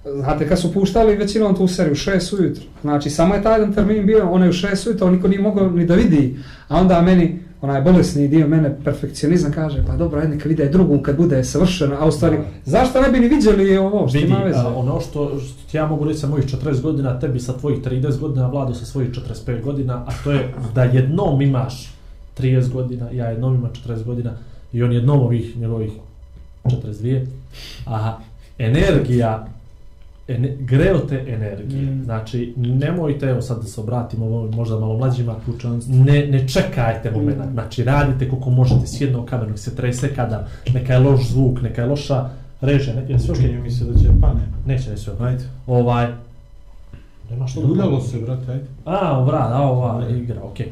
Znate, 0.04 0.48
kad 0.48 0.60
su 0.60 0.72
puštali 0.72 1.16
većinom 1.16 1.54
tu 1.56 1.68
seriju, 1.68 1.94
6 1.94 2.40
ujutro, 2.40 2.64
znači 2.80 3.10
samo 3.10 3.34
je 3.34 3.42
taj 3.42 3.58
jedan 3.58 3.74
termin 3.74 4.06
bio, 4.06 4.30
ona 4.30 4.44
je 4.44 4.50
u 4.50 4.52
6 4.52 4.88
ujutro, 4.88 5.10
niko 5.10 5.28
nije 5.28 5.40
mogao 5.40 5.70
ni 5.70 5.86
da 5.86 5.94
vidi, 5.94 6.36
a 6.68 6.80
onda 6.80 7.02
meni, 7.02 7.38
onaj 7.62 7.80
bolesni 7.80 8.28
dio 8.28 8.48
mene, 8.48 8.76
perfekcionizam 8.84 9.52
kaže, 9.52 9.84
pa 9.86 9.96
dobro, 9.96 10.20
ajde 10.20 10.34
neka 10.34 10.48
vide 10.48 10.68
drugu 10.68 10.98
kad 11.02 11.16
bude 11.16 11.44
savršeno, 11.44 11.96
a 12.00 12.06
u 12.06 12.12
stvari, 12.12 12.38
zašto 12.64 13.00
ne 13.00 13.08
bi 13.08 13.20
ni 13.20 13.28
vidjeli 13.28 13.76
ovo, 13.76 14.08
što 14.08 14.18
Vidi, 14.18 14.30
ima 14.30 14.38
veze? 14.38 14.58
a, 14.58 14.74
ono 14.74 15.00
što, 15.00 15.38
što 15.40 15.70
ti 15.70 15.76
ja 15.76 15.86
mogu 15.86 16.04
reći 16.04 16.20
sa 16.20 16.26
mojih 16.26 16.46
40 16.46 16.80
godina, 16.80 17.20
tebi 17.20 17.40
sa 17.40 17.52
tvojih 17.52 17.82
30 17.82 18.18
godina, 18.18 18.48
Vlado 18.48 18.74
sa 18.74 18.84
svojih 18.84 19.10
45 19.10 19.62
godina, 19.62 20.04
a 20.06 20.10
to 20.24 20.32
je 20.32 20.54
da 20.74 20.84
jednom 20.84 21.42
imaš 21.42 21.94
30 22.38 22.72
godina, 22.72 23.10
ja 23.12 23.26
jednom 23.26 23.54
imam 23.54 23.70
40 23.86 24.04
godina 24.04 24.32
i 24.72 24.82
on 24.82 24.92
jednom 24.92 25.20
ovih 25.20 25.56
njegovih 25.56 25.92
42, 26.64 27.26
a 27.86 28.18
energija, 28.58 29.46
ene, 30.28 30.56
greo 30.60 30.98
te 30.98 31.24
energije. 31.28 31.82
Mm. 31.82 32.04
Znači, 32.04 32.54
nemojte, 32.56 33.26
evo 33.26 33.42
sad 33.42 33.56
da 33.60 33.66
se 33.66 33.80
obratimo 33.80 34.26
ovo 34.26 34.50
možda 34.50 34.78
malo 34.78 34.98
mlađima, 34.98 35.36
ne, 35.88 36.26
ne 36.26 36.48
čekajte 36.48 37.10
moment, 37.10 37.38
Mm. 37.38 37.52
znači 37.52 37.84
radite 37.84 38.28
koliko 38.28 38.50
možete 38.50 38.86
s 38.86 39.00
jednog 39.00 39.26
kamera, 39.26 39.48
nek 39.50 39.58
se 39.58 39.76
trese 39.76 40.14
kada, 40.14 40.48
neka 40.74 40.92
je 40.92 40.98
loš 40.98 41.28
zvuk, 41.28 41.62
neka 41.62 41.82
je 41.82 41.88
loša 41.88 42.28
režija, 42.60 42.94
ne, 42.96 43.04
je 43.08 43.18
sve 43.18 43.32
okej? 43.32 43.46
Čini 43.46 43.60
mi 43.60 43.70
se 43.70 43.84
da 43.84 43.98
će, 43.98 44.08
pa 44.20 44.32
ne. 44.32 44.40
Neće, 44.66 44.90
neće 44.90 45.02
sve. 45.02 45.14
Ajde. 45.20 45.44
Ovaj, 45.66 46.06
nema 47.30 47.46
što 47.46 47.60
pogledam. 47.60 48.00
se, 48.00 48.18
brate, 48.18 48.52
ajde. 48.52 48.64
A, 48.84 49.20
vrat, 49.20 49.50
a 49.52 49.62
ova 49.62 50.08
igra, 50.08 50.42
okej. 50.42 50.66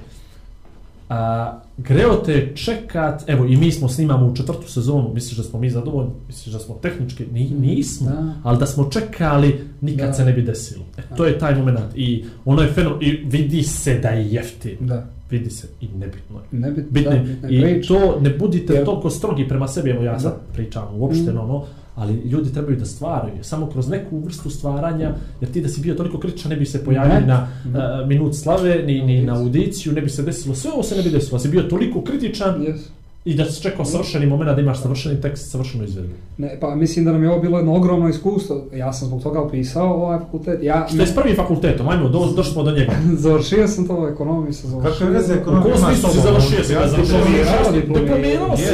A, 1.11 1.53
greo 1.79 2.15
te 2.17 2.53
čekat, 2.57 3.25
evo 3.27 3.45
i 3.45 3.57
mi 3.57 3.73
smo 3.73 3.89
snimamo 3.89 4.27
u 4.27 4.37
četvrtu 4.37 4.69
sezonu, 4.69 5.11
misliš 5.15 5.37
da 5.37 5.43
smo 5.43 5.59
mi 5.59 5.71
zadovoljni, 5.71 6.11
misliš 6.27 6.53
da 6.53 6.61
smo 6.61 6.75
tehnički, 6.75 7.25
Ni, 7.27 7.51
nismo, 7.51 8.11
Da. 8.11 8.35
ali 8.43 8.59
da 8.59 8.67
smo 8.67 8.85
čekali, 8.87 9.61
nikad 9.81 10.07
Da. 10.07 10.13
se 10.13 10.25
ne 10.25 10.33
bi 10.33 10.43
desilo. 10.43 10.85
E, 10.99 11.15
to 11.17 11.25
je 11.25 11.39
taj 11.39 11.55
moment 11.55 11.81
i 11.95 12.25
ono 12.45 12.63
je 12.63 12.69
fenomen, 12.69 12.99
i 13.03 13.11
vidi 13.25 13.63
se 13.63 13.95
da 13.95 14.09
je 14.09 14.29
jeftin, 14.29 14.77
Da, 14.81 15.07
vidi 15.31 15.51
se 15.51 15.69
i 15.81 15.89
nebitno 15.89 16.37
je. 16.37 16.59
ne 16.59 16.71
bi, 16.71 16.83
Bitno 16.83 17.11
da, 17.11 17.17
je. 17.17 17.23
bitna 17.23 17.49
I 17.71 17.83
to 17.83 18.19
ne 18.21 18.31
budite 18.31 18.73
Jer- 18.73 18.85
toliko 18.85 19.11
strogi 19.11 19.49
prema 19.49 19.69
sebi, 19.69 19.91
evo 19.91 20.05
ja 20.05 20.21
sad 20.21 20.35
pričam 20.53 20.85
uopšteno, 20.95 21.33
Mm. 21.37 21.45
ono, 21.45 21.65
ali 21.95 22.15
ljudi 22.15 22.53
trebaju 22.53 22.77
da 22.77 22.85
stvaraju, 22.85 23.45
samo 23.45 23.67
kroz 23.67 23.89
neku 23.89 24.19
vrstu 24.19 24.51
stvaranja, 24.51 25.15
jer 25.41 25.53
ti 25.53 25.61
da 25.61 25.69
si 25.69 25.81
bio 25.81 25.95
toliko 25.95 26.19
kritičan 26.19 26.51
ne 26.51 26.57
bi 26.57 26.67
se 26.67 26.85
pojavio 26.85 27.27
na 27.27 27.49
uh, 27.65 28.09
minut 28.09 28.35
slave, 28.35 28.83
ni, 28.87 29.03
ni 29.03 29.23
na 29.23 29.37
Audiciju. 29.37 29.93
ne 29.93 30.01
bi 30.01 30.09
se 30.11 30.23
desilo, 30.23 30.55
sve 30.55 30.71
ovo 30.73 30.83
se 30.83 30.97
ne 30.97 31.03
bi 31.03 31.11
desilo, 31.11 31.39
si 31.39 31.49
bio 31.49 31.63
toliko 31.63 32.03
kritičan 32.03 32.61
Yes. 32.61 32.79
i 33.25 33.35
da 33.35 33.45
si 33.45 33.63
čekao 33.63 33.85
savršeni 33.85 34.27
moment 34.27 34.57
da 34.57 34.61
imaš 34.63 34.83
savršeni 34.83 35.21
tekst, 35.21 35.51
savršeno 35.51 35.85
izvedbu. 35.85 36.13
Ne, 36.39 36.59
pa 36.61 36.75
mislim 36.75 37.05
da 37.05 37.13
nam 37.13 37.23
je 37.23 37.31
ovo 37.31 37.41
bilo 37.41 37.59
jedno 37.59 37.75
ogromno 37.75 38.09
iskustvo. 38.09 38.65
Ja 38.75 38.93
sam 38.93 39.09
zbog 39.09 39.23
toga 39.23 39.41
upisao 39.43 39.95
ovaj 39.95 40.19
fakultet. 40.19 40.63
Ja 40.63 40.87
Što 40.89 41.01
je 41.01 41.07
s 41.07 41.15
prvim 41.15 41.37
fakultetom, 41.37 41.89
ajmo, 41.89 42.09
do, 42.09 42.27
došli 42.37 42.53
smo 42.53 42.63
do 42.63 42.71
njega. 42.71 42.93
završio 43.25 43.69
sam 43.69 43.87
to 43.87 44.03
u 44.03 44.07
ekonomiji 44.09 44.53
sa 44.53 44.69
završio. 44.69 44.91
Kakve 44.93 45.11
veze 45.11 45.35
U 45.35 45.37
ekonomija 45.37 45.63
kom 45.63 45.73
ima 45.79 45.89
smislu 45.89 46.11
si 46.11 46.21
završio 46.21 46.59
Ja 46.59 46.83
ti 46.83 46.89
završio 46.89 47.73
diplomirao, 47.73 48.57
si. 48.57 48.65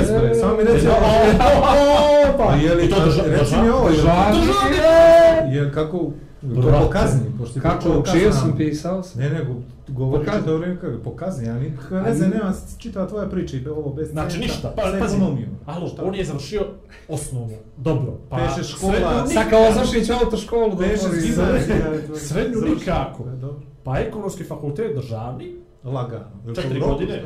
Samo 0.41 0.57
mi 0.57 0.63
reci, 0.65 0.87
Pa, 2.39 2.55
je 2.55 2.75
li, 2.75 2.85
I 2.85 2.91
to 2.91 2.97
drža- 2.99 3.23
reci 3.29 3.55
mi 3.55 3.69
ovo, 3.71 3.89
je 3.89 3.95
li- 3.95 5.57
je 5.57 5.73
kako, 5.73 5.99
to 6.55 6.79
pokazni, 6.81 7.21
pošto 7.39 7.61
Kako 7.61 7.89
učio 7.91 8.33
sam, 8.33 8.55
pisao 8.57 9.03
sam. 9.03 9.21
Ne, 9.21 9.31
nego, 9.31 9.55
govori 9.89 10.25
čitao 10.27 10.57
vrijeme 10.57 10.81
kako, 10.81 10.99
pokazni, 11.01 11.47
ja 11.47 11.55
nikakve 11.55 11.99
A 11.99 12.03
veze 12.03 12.25
ni- 12.25 12.31
nema, 12.31 12.53
čitava 12.79 13.07
tvoja 13.07 13.27
priča 13.27 13.57
i 13.57 13.67
ovo 13.69 13.91
bez 13.91 14.11
Znači 14.11 14.39
ništa, 14.39 14.73
pa, 14.77 14.83
sa 14.83 14.99
pazi, 15.01 15.17
ekonomijom. 15.17 15.51
alo, 15.67 15.91
on 15.99 16.15
je 16.15 16.25
završio 16.25 16.67
osnovnu, 17.09 17.57
dobro, 17.77 18.13
pa 18.31 18.37
Peše 18.39 18.63
škola, 18.65 19.27
Sad 19.27 19.51
kao 19.51 19.61
autoškolu 20.15 20.71
da 20.71 20.77
Beše 20.79 20.93
otvori- 20.99 21.21
zima, 21.21 21.35
Srednju 22.17 22.55
završio. 22.55 22.75
nikako. 22.75 23.25
Pa 23.85 23.99
ekonomski 23.99 24.45
fakultet 24.45 24.95
državni, 24.95 25.57
Lagano. 25.93 26.55
Četiri 26.55 26.81
godine. 26.81 27.23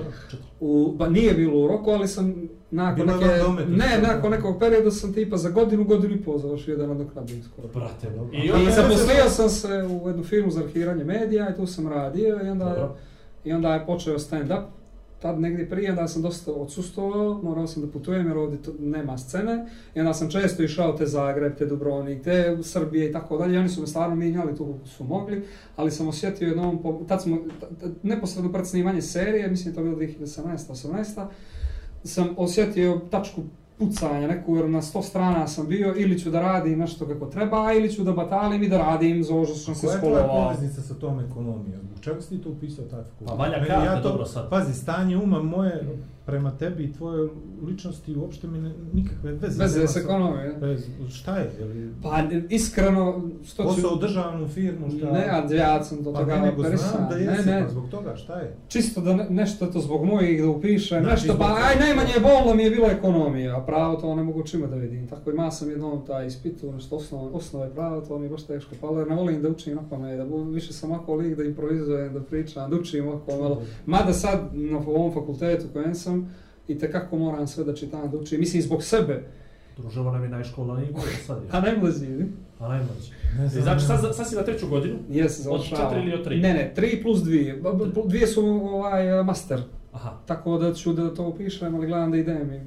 U, 0.60 0.94
pa 0.98 1.08
nije 1.08 1.34
bilo 1.34 1.64
u 1.64 1.68
roku, 1.68 1.90
ali 1.90 2.08
sam 2.08 2.48
nakon 2.70 3.06
Bilo 3.06 3.18
neke, 3.18 3.70
ne, 3.70 3.98
nakon 4.02 4.30
nekog 4.30 4.58
perioda 4.58 4.90
sam 4.90 5.12
tipa 5.12 5.36
za 5.36 5.50
godinu, 5.50 5.84
godinu 5.84 6.14
i 6.14 6.22
pol 6.22 6.38
završio 6.38 6.72
jedan 6.72 6.88
nadoknadni 6.88 7.42
skoro. 7.42 7.68
Brate, 7.74 8.10
dobro. 8.10 8.38
I 8.38 8.46
I 8.46 8.72
zaposlio 8.72 9.28
sam 9.28 9.48
se 9.48 9.68
u 10.02 10.08
jednu 10.08 10.24
firmu 10.24 10.50
za 10.50 10.60
arhiranje 10.60 11.04
medija 11.04 11.50
i 11.50 11.56
tu 11.56 11.66
sam 11.66 11.88
radio 11.88 12.40
i 12.44 12.48
onda, 12.48 12.64
Dobro. 12.64 12.96
i 13.44 13.52
onda 13.52 13.74
je 13.74 13.86
počeo 13.86 14.18
stand-up. 14.18 14.62
Tad 15.22 15.40
negdje 15.40 15.70
prije 15.70 15.92
da 15.92 16.08
sam 16.08 16.22
dosta 16.22 16.52
odsustovao, 16.52 17.42
morao 17.42 17.66
sam 17.66 17.82
da 17.82 17.92
putujem 17.92 18.26
jer 18.26 18.36
ovdje 18.36 18.62
to, 18.62 18.72
nema 18.78 19.18
scene. 19.18 19.66
I 19.94 20.00
onda 20.00 20.14
sam 20.14 20.30
često 20.30 20.62
išao 20.62 20.92
te 20.92 21.06
Zagreb, 21.06 21.56
te 21.58 21.66
Dubrovnik, 21.66 22.22
te 22.22 22.58
Srbije 22.62 23.10
i 23.10 23.12
tako 23.12 23.38
dalje. 23.38 23.58
Oni 23.58 23.68
su 23.68 23.80
me 23.80 23.86
stvarno 23.86 24.14
mijenjali 24.14 24.56
tu 24.56 24.64
koliko 24.66 24.86
su 24.86 25.04
mogli, 25.04 25.42
ali 25.76 25.90
sam 25.90 26.08
osjetio 26.08 26.48
jednom, 26.48 26.82
po- 26.82 27.00
tad 27.08 27.22
smo, 27.22 27.38
neposredno 28.02 28.52
pred 28.52 28.66
snimanje 28.66 29.02
serije, 29.02 29.48
mislim 29.48 29.74
to 29.74 29.80
je 29.80 29.84
bilo 29.84 29.96
2017-18, 29.98 31.26
sam 32.04 32.34
osjetio 32.36 33.00
tačku 33.10 33.42
pucanja 33.78 34.26
neku, 34.26 34.56
jer 34.56 34.70
na 34.70 34.82
sto 34.82 35.02
strana 35.02 35.46
sam 35.46 35.66
bio, 35.66 35.94
ili 35.96 36.18
ću 36.18 36.30
da 36.30 36.40
radim 36.40 36.78
nešto 36.78 37.06
kako 37.06 37.26
treba, 37.26 37.72
ili 37.72 37.92
ću 37.92 38.04
da 38.04 38.12
batalim 38.12 38.62
i 38.62 38.68
da 38.68 38.78
radim 38.78 39.24
za 39.24 39.34
ovo 39.34 39.46
što 39.46 39.54
sam 39.54 39.74
se 39.74 39.86
Koja 39.86 39.94
je 39.94 40.00
tvoja 40.00 40.26
poveznica 40.28 40.82
sa 40.82 40.94
tom 40.94 41.20
ekonomijom? 41.20 41.89
Zbog 42.00 42.04
čega 42.04 42.20
si 42.20 42.28
ti 42.28 42.38
to 42.38 42.50
upisao 42.50 42.84
taj 42.84 43.02
fakultet? 43.02 43.28
Pa 43.28 43.34
valja 43.34 43.54
karte, 43.56 43.86
ja 43.86 43.96
to- 43.96 44.08
dobro 44.08 44.26
sad. 44.26 44.50
Pazi, 44.50 44.74
stanje 44.74 45.16
uma 45.16 45.38
moje 45.40 45.88
prema 46.26 46.50
tebi 46.52 46.84
i 46.84 46.92
tvojoj 46.92 47.28
ličnosti 47.62 48.16
uopšte 48.16 48.46
mi 48.46 48.58
ne, 48.58 48.72
nikakve 48.92 49.32
veze. 49.32 49.62
Veze 49.62 49.86
s 49.86 49.92
sa- 49.92 50.00
ekonomijom. 50.00 50.52
Bez, 50.60 50.84
šta 51.10 51.36
je? 51.36 51.50
Je 51.58 51.64
li 51.66 51.90
Pa 52.02 52.18
iskreno, 52.50 53.22
što 53.44 53.62
ću... 53.64 53.68
posao 53.70 53.96
državnu 53.96 54.48
firmu? 54.48 54.90
Šta? 54.90 55.06
Ne, 55.06 55.24
a 55.24 55.54
ja 55.54 55.84
sam 55.84 56.02
do 56.02 56.12
pa 56.12 56.18
toga 56.18 56.34
ne, 56.34 56.42
nego 56.42 56.62
znam 56.62 57.08
da 57.10 57.16
Ne, 57.16 57.22
jesi, 57.22 57.46
ne, 57.46 57.62
pa 57.62 57.68
zbog 57.68 57.88
toga 57.88 58.16
šta 58.16 58.34
je? 58.34 58.54
čisto 58.68 59.00
da 59.00 59.14
ne, 59.14 59.26
nešto 59.30 59.66
to 59.66 59.80
zbog 59.80 60.04
mojih 60.04 60.42
da 60.42 60.48
upišem, 60.48 61.02
Znači, 61.02 61.22
nešto, 61.22 61.38
pa 61.38 61.44
aj 61.46 61.76
najmanje 61.78 62.12
bolno 62.22 62.54
mi 62.54 62.62
je 62.62 62.70
bilo 62.70 62.86
ekonomija, 62.88 63.56
a 63.56 63.62
pravo 63.62 63.96
to 63.96 64.14
ne 64.14 64.22
mogu 64.22 64.42
čima 64.42 64.66
da 64.66 64.76
vidim. 64.76 65.06
Tako 65.06 65.30
ima 65.30 65.50
sam 65.50 65.70
jednom 65.70 66.06
taj 66.06 66.26
ispitu, 66.26 66.72
nešto 66.72 66.96
osnove, 66.96 67.30
osnove 67.30 67.70
pravo, 67.70 68.00
to 68.00 68.18
mi 68.18 68.26
je 68.26 68.30
baš 68.30 68.42
teško 68.42 68.74
palo, 68.80 68.98
jer 68.98 69.08
ne 69.08 69.14
volim 69.16 69.42
da 69.42 69.48
učim 69.48 69.74
na 69.74 69.82
pamet, 69.82 70.18
da 70.18 70.24
bu- 70.26 70.44
više 70.44 70.72
sam 70.72 70.92
ako 70.92 71.14
lik 71.14 71.36
da 71.36 71.44
improvizujem, 71.44 71.80
da 72.08 72.20
pričam, 72.20 72.70
da 72.70 72.76
učim 72.76 73.08
ovako 73.08 73.32
malo. 73.32 73.62
Mada 73.86 74.12
sad 74.12 74.40
na 74.52 74.78
ovom 74.78 75.12
fakultetu 75.14 75.66
kojem 75.72 75.94
sam, 75.94 76.34
i 76.68 76.78
tekako 76.78 77.18
moram 77.18 77.46
sve 77.46 77.64
da 77.64 77.74
čitam, 77.74 78.10
da 78.10 78.16
učim, 78.18 78.40
mislim 78.40 78.62
zbog 78.62 78.82
sebe, 78.82 79.22
Druže, 79.76 80.00
ovo 80.00 80.12
nam 80.12 80.22
je 80.22 80.28
najškola 80.28 80.82
i 80.82 80.92
gore 80.92 81.10
sad 81.26 81.42
je. 81.42 81.48
a 81.56 81.60
ne 81.60 81.76
mlazi, 81.76 82.08
ne? 82.08 82.26
A 82.58 82.68
najmlađi. 82.68 83.10
Ne 83.38 83.44
I 83.46 83.48
znam, 83.48 83.62
Znači, 83.62 83.80
ne- 83.82 83.98
sad, 83.98 84.16
sad 84.16 84.28
si 84.28 84.34
na 84.36 84.42
treću 84.42 84.68
godinu? 84.68 84.94
Jes, 85.10 85.38
Od 85.38 85.44
završavam. 85.44 85.84
četiri 85.86 86.02
ili 86.02 86.14
od 86.14 86.24
tri? 86.24 86.40
Ne, 86.40 86.54
ne, 86.54 86.72
tri 86.74 87.02
plus 87.02 87.22
dvije. 87.22 87.62
Dvije 88.06 88.26
su 88.26 88.46
ovaj 88.46 89.22
master. 89.22 89.62
Aha. 89.92 90.10
Tako 90.26 90.58
da 90.58 90.74
ću 90.74 90.92
da 90.92 91.14
to 91.14 91.28
upišem, 91.28 91.74
ali 91.74 91.86
gledam 91.86 92.10
da 92.10 92.16
idem 92.16 92.52
i 92.52 92.60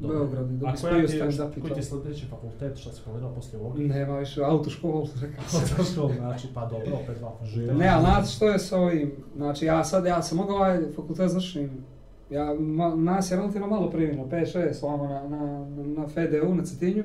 Dobro. 0.00 0.18
Beograd 0.18 0.50
i 0.50 0.56
da 0.56 0.66
A 0.68 0.70
bi 0.70 0.76
spio 0.76 1.08
stand 1.08 1.50
up 1.50 1.56
i 1.56 1.60
koji 1.60 1.74
ti 1.74 1.80
je 1.80 1.88
to. 1.88 2.02
sljedeći 2.02 2.26
fakultet, 2.26 2.78
šta 2.78 2.92
si 2.92 3.02
povedao 3.04 3.34
poslije 3.34 3.60
ovoga? 3.60 3.82
Nema 3.82 4.18
više 4.18 4.42
autoškolu, 4.44 5.06
rekao 5.22 5.44
sam. 5.48 5.84
Što 5.84 6.10
znači, 6.16 6.48
pa 6.54 6.66
dobro, 6.66 6.94
opet 7.04 7.18
dva 7.18 7.30
fakulteta. 7.30 7.74
Ne, 7.74 7.88
ali 7.88 8.00
znate 8.04 8.28
što 8.28 8.48
je 8.48 8.58
sa 8.58 8.78
ovim? 8.78 9.12
Znači 9.36 9.66
ja 9.66 9.84
sad, 9.84 10.06
ja 10.06 10.22
sam 10.22 10.38
mogao 10.38 10.56
ovaj 10.56 10.80
fakultet 10.96 11.28
završim. 11.28 11.84
Ja, 12.30 12.54
ma, 12.54 12.94
nas 12.94 13.30
je 13.30 13.36
relativno 13.36 13.66
malo 13.66 13.90
primljeno, 13.90 14.24
5-6 14.24 14.84
ovamo 14.84 15.08
na, 15.08 15.28
na, 15.28 15.66
na 15.86 16.08
FDU, 16.08 16.54
na 16.54 16.64
Cetinju. 16.64 17.04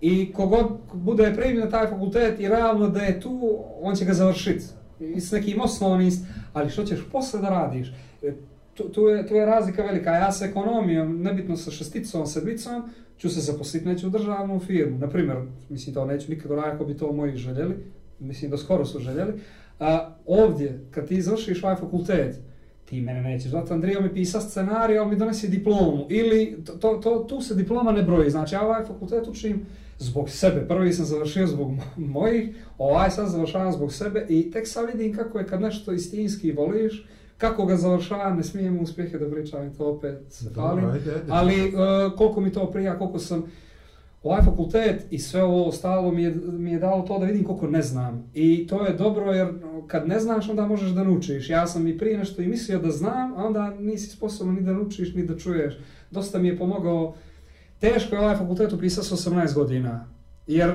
I 0.00 0.32
kogod 0.32 0.66
bude 0.92 1.32
primljen 1.36 1.64
na 1.64 1.70
taj 1.70 1.86
fakultet 1.86 2.40
i 2.40 2.48
realno 2.48 2.88
da 2.88 3.00
je 3.00 3.20
tu, 3.20 3.58
on 3.82 3.94
će 3.94 4.04
ga 4.04 4.12
završiti. 4.12 4.64
I 5.00 5.20
s 5.20 5.32
nekim 5.32 5.60
osnovnim, 5.60 6.10
ali 6.52 6.70
što 6.70 6.84
ćeš 6.84 6.98
posle 7.12 7.40
da 7.40 7.48
radiš? 7.48 7.92
Tu, 8.74 8.88
tu, 8.88 9.08
je, 9.08 9.26
tu 9.26 9.34
je 9.34 9.46
razlika 9.46 9.82
velika. 9.82 10.10
Ja 10.10 10.32
sa 10.32 10.46
ekonomijom, 10.46 11.22
nebitno 11.22 11.56
sa 11.56 11.70
šesticom, 11.70 12.26
sedmicom, 12.26 12.82
ću 13.18 13.28
se 13.28 13.40
zaposliti 13.40 13.88
neću 13.88 14.06
u 14.06 14.10
državnu 14.10 14.60
firmu. 14.60 14.98
Naprimjer, 14.98 15.36
mislim 15.68 15.94
to 15.94 16.04
neću 16.04 16.30
nikad 16.30 16.50
onako 16.50 16.68
ako 16.68 16.84
bi 16.84 16.96
to 16.96 17.12
moji 17.12 17.36
željeli, 17.36 17.74
mislim 18.18 18.50
da 18.50 18.56
skoro 18.56 18.84
su 18.84 18.98
željeli. 18.98 19.32
A, 19.80 20.14
ovdje, 20.26 20.80
kad 20.90 21.08
ti 21.08 21.22
završiš 21.22 21.64
ovaj 21.64 21.76
fakultet, 21.76 22.36
ti 22.84 23.00
mene 23.00 23.22
nećeš 23.22 23.50
zvati, 23.50 23.72
Andrija 23.72 24.00
mi 24.00 24.14
pisa 24.14 24.40
scenarij, 24.40 24.98
on 24.98 25.10
mi 25.10 25.16
donesi 25.16 25.48
diplomu. 25.48 26.06
Ili, 26.10 26.64
to, 26.66 26.72
to, 26.72 26.96
to, 26.96 27.26
tu 27.28 27.40
se 27.40 27.54
diploma 27.54 27.92
ne 27.92 28.02
broji. 28.02 28.30
Znači, 28.30 28.54
ja 28.54 28.62
ovaj 28.62 28.84
fakultet 28.84 29.28
učim 29.28 29.66
zbog 29.98 30.30
sebe. 30.30 30.68
Prvi 30.68 30.92
sam 30.92 31.04
završio 31.04 31.46
zbog 31.46 31.70
mojih, 31.96 32.56
ovaj 32.78 33.10
sad 33.10 33.28
završavam 33.28 33.72
zbog 33.72 33.92
sebe 33.92 34.26
i 34.28 34.50
tek 34.50 34.68
sad 34.68 34.86
vidim 34.92 35.16
kako 35.16 35.38
je 35.38 35.46
kad 35.46 35.60
nešto 35.60 35.92
istinski 35.92 36.52
voliš, 36.52 37.06
kako 37.38 37.66
ga 37.66 37.76
završavam, 37.76 38.36
ne 38.36 38.42
smijem 38.42 38.80
uspjehe 38.80 39.18
da 39.18 39.30
pričam 39.30 39.74
to 39.74 39.86
opet 39.86 40.42
falim. 40.54 40.84
Dobro, 40.84 40.92
ajde, 40.92 41.10
ajde. 41.10 41.26
Ali 41.28 41.74
uh, 41.74 42.16
koliko 42.16 42.40
mi 42.40 42.52
to 42.52 42.70
prija, 42.70 42.98
koliko 42.98 43.18
sam 43.18 43.44
ovaj 44.22 44.42
fakultet 44.42 45.06
i 45.10 45.18
sve 45.18 45.42
ovo 45.42 45.68
ostalo 45.68 46.10
mi 46.12 46.22
je, 46.22 46.34
mi 46.44 46.72
je 46.72 46.78
dalo 46.78 47.02
to 47.02 47.18
da 47.18 47.26
vidim 47.26 47.44
koliko 47.44 47.66
ne 47.66 47.82
znam. 47.82 48.30
I 48.34 48.66
to 48.66 48.86
je 48.86 48.92
dobro 48.92 49.32
jer 49.32 49.48
kad 49.86 50.08
ne 50.08 50.20
znaš 50.20 50.48
onda 50.48 50.66
možeš 50.66 50.90
da 50.90 51.04
naučiš. 51.04 51.50
Ja 51.50 51.66
sam 51.66 51.86
i 51.86 51.98
prije 51.98 52.18
nešto 52.18 52.42
i 52.42 52.46
mislio 52.46 52.78
da 52.78 52.90
znam, 52.90 53.32
a 53.36 53.46
onda 53.46 53.70
nisi 53.70 54.10
sposoban 54.10 54.54
ni 54.54 54.60
da 54.60 54.72
naučiš 54.72 55.14
ni 55.14 55.26
da 55.26 55.38
čuješ. 55.38 55.78
Dosta 56.10 56.38
mi 56.38 56.48
je 56.48 56.58
pomogao, 56.58 57.14
teško 57.78 58.14
je 58.14 58.20
ovaj 58.20 58.36
fakultet 58.36 58.72
upisao 58.72 59.04
sa 59.04 59.30
18 59.30 59.54
godina. 59.54 60.08
Jer 60.46 60.72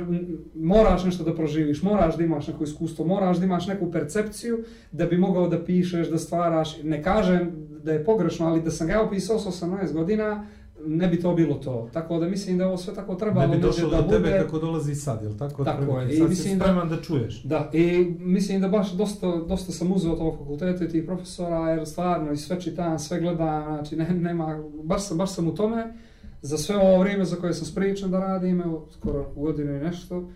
moraš 0.55 1.03
nešto 1.03 1.23
da 1.23 1.35
proživiš, 1.35 1.81
moraš 1.81 2.17
da 2.17 2.23
imaš 2.23 2.47
neko 2.47 2.63
iskustvo, 2.63 3.05
moraš 3.05 3.37
da 3.37 3.45
imaš 3.45 3.67
neku 3.67 3.91
percepciju 3.91 4.63
da 4.91 5.05
bi 5.05 5.17
mogao 5.17 5.47
da 5.47 5.63
pišeš, 5.65 6.09
da 6.09 6.17
stvaraš. 6.17 6.83
Ne 6.83 7.03
kažem 7.03 7.51
da 7.83 7.91
je 7.91 8.03
pogrešno, 8.05 8.47
ali 8.47 8.61
da 8.61 8.71
sam 8.71 8.87
ga 8.87 8.93
ja 8.93 9.03
upisao 9.03 9.39
sa 9.39 9.65
18 9.65 9.93
godina, 9.93 10.47
ne 10.85 11.07
bi 11.07 11.19
to 11.19 11.33
bilo 11.33 11.55
to. 11.55 11.89
Tako 11.93 12.19
da 12.19 12.27
mislim 12.27 12.57
da 12.57 12.67
ovo 12.67 12.77
sve 12.77 12.93
tako 12.93 13.15
trebalo 13.15 13.47
Ne 13.47 13.55
bi 13.55 13.61
došlo 13.61 13.89
da 13.89 13.97
do 13.97 14.03
tebe 14.03 14.19
bude. 14.19 14.39
kako 14.39 14.59
dolazi 14.59 14.95
sad, 14.95 15.21
jel 15.21 15.37
tako? 15.37 15.63
Tako 15.63 15.99
je, 15.99 16.13
i 16.13 16.17
Sad 16.17 16.29
mislim 16.29 16.49
si 16.49 16.57
da- 16.57 16.63
spreman 16.65 16.89
da 16.89 16.97
čuješ. 16.97 17.43
Da, 17.43 17.69
i 17.73 18.13
mislim 18.19 18.61
da 18.61 18.67
baš 18.67 18.91
dosta, 18.91 19.35
dosta 19.37 19.71
sam 19.71 19.91
uzeo 19.91 20.13
ovog 20.13 20.37
fakulteta 20.37 20.83
i 20.83 20.89
tih 20.89 21.03
profesora, 21.05 21.69
jer 21.69 21.87
stvarno 21.87 22.31
i 22.31 22.37
sve 22.37 22.61
čitam, 22.61 22.99
sve 22.99 23.19
gledam, 23.19 23.63
znači 23.65 23.95
ne, 23.95 24.09
nema, 24.09 24.63
baš 24.83 25.07
sam, 25.07 25.17
baš 25.17 25.31
sam 25.31 25.47
u 25.47 25.55
tome, 25.55 25.93
za 26.41 26.57
sve 26.57 26.75
ovo 26.77 26.99
vrijeme 26.99 27.25
za 27.25 27.35
koje 27.35 27.53
sam 27.53 27.65
spričan 27.65 28.11
da 28.11 28.19
radim, 28.19 28.61
evo, 28.61 28.87
skoro 28.91 29.31
godinu 29.35 29.71
i 29.71 29.79
nešto, 29.79 30.29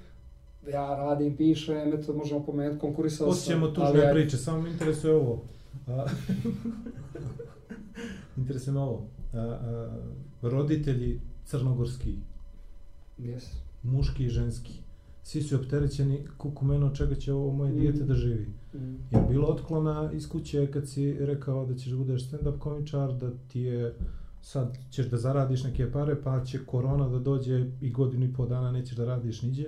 ja 0.67 0.87
radim, 0.89 1.37
pišem, 1.37 1.93
eto, 1.93 2.13
možemo 2.13 2.43
pomenuti, 2.43 2.79
konkurisao 2.79 3.33
sam. 3.33 3.63
Ali 3.63 3.73
tužne 3.73 3.99
ja- 3.99 4.13
priče, 4.13 4.37
samo 4.37 4.61
me 4.61 4.69
interesuje 4.69 5.13
ovo. 5.15 5.41
Interesuje 8.37 8.73
me 8.73 8.79
ovo. 8.79 9.07
A, 9.33 9.37
a, 9.37 9.97
roditelji 10.43 11.21
crnogorski, 11.45 12.15
Yes. 13.19 13.43
muški 13.83 14.25
i 14.25 14.29
ženski, 14.29 14.73
svi 15.23 15.41
su 15.41 15.55
opterećeni 15.55 16.27
kuku 16.37 16.65
meno 16.65 16.89
čega 16.89 17.15
će 17.15 17.33
ovo 17.33 17.51
moje 17.51 17.71
Mm. 17.71 17.75
dijete 17.75 18.03
da 18.03 18.13
živi. 18.13 18.47
Mm. 18.73 18.77
Je 19.11 19.21
bilo 19.29 19.47
otklona 19.47 20.11
iz 20.13 20.29
kuće 20.29 20.67
kad 20.67 20.89
si 20.89 21.13
rekao 21.15 21.65
da 21.65 21.75
ćeš 21.75 21.93
budeš 21.93 22.21
stand-up 22.23 22.59
komičar, 22.59 23.13
da 23.13 23.31
ti 23.47 23.61
je 23.61 23.95
sad 24.41 24.77
ćeš 24.89 25.05
da 25.05 25.17
zaradiš 25.17 25.63
neke 25.63 25.91
pare, 25.91 26.21
pa 26.21 26.43
će 26.43 26.65
korona 26.65 27.09
da 27.09 27.19
dođe 27.19 27.65
i 27.81 27.91
godinu 27.91 28.25
i 28.25 28.33
pol 28.33 28.47
dana 28.47 28.71
nećeš 28.71 28.97
da 28.97 29.05
radiš 29.05 29.41
niđe. 29.41 29.65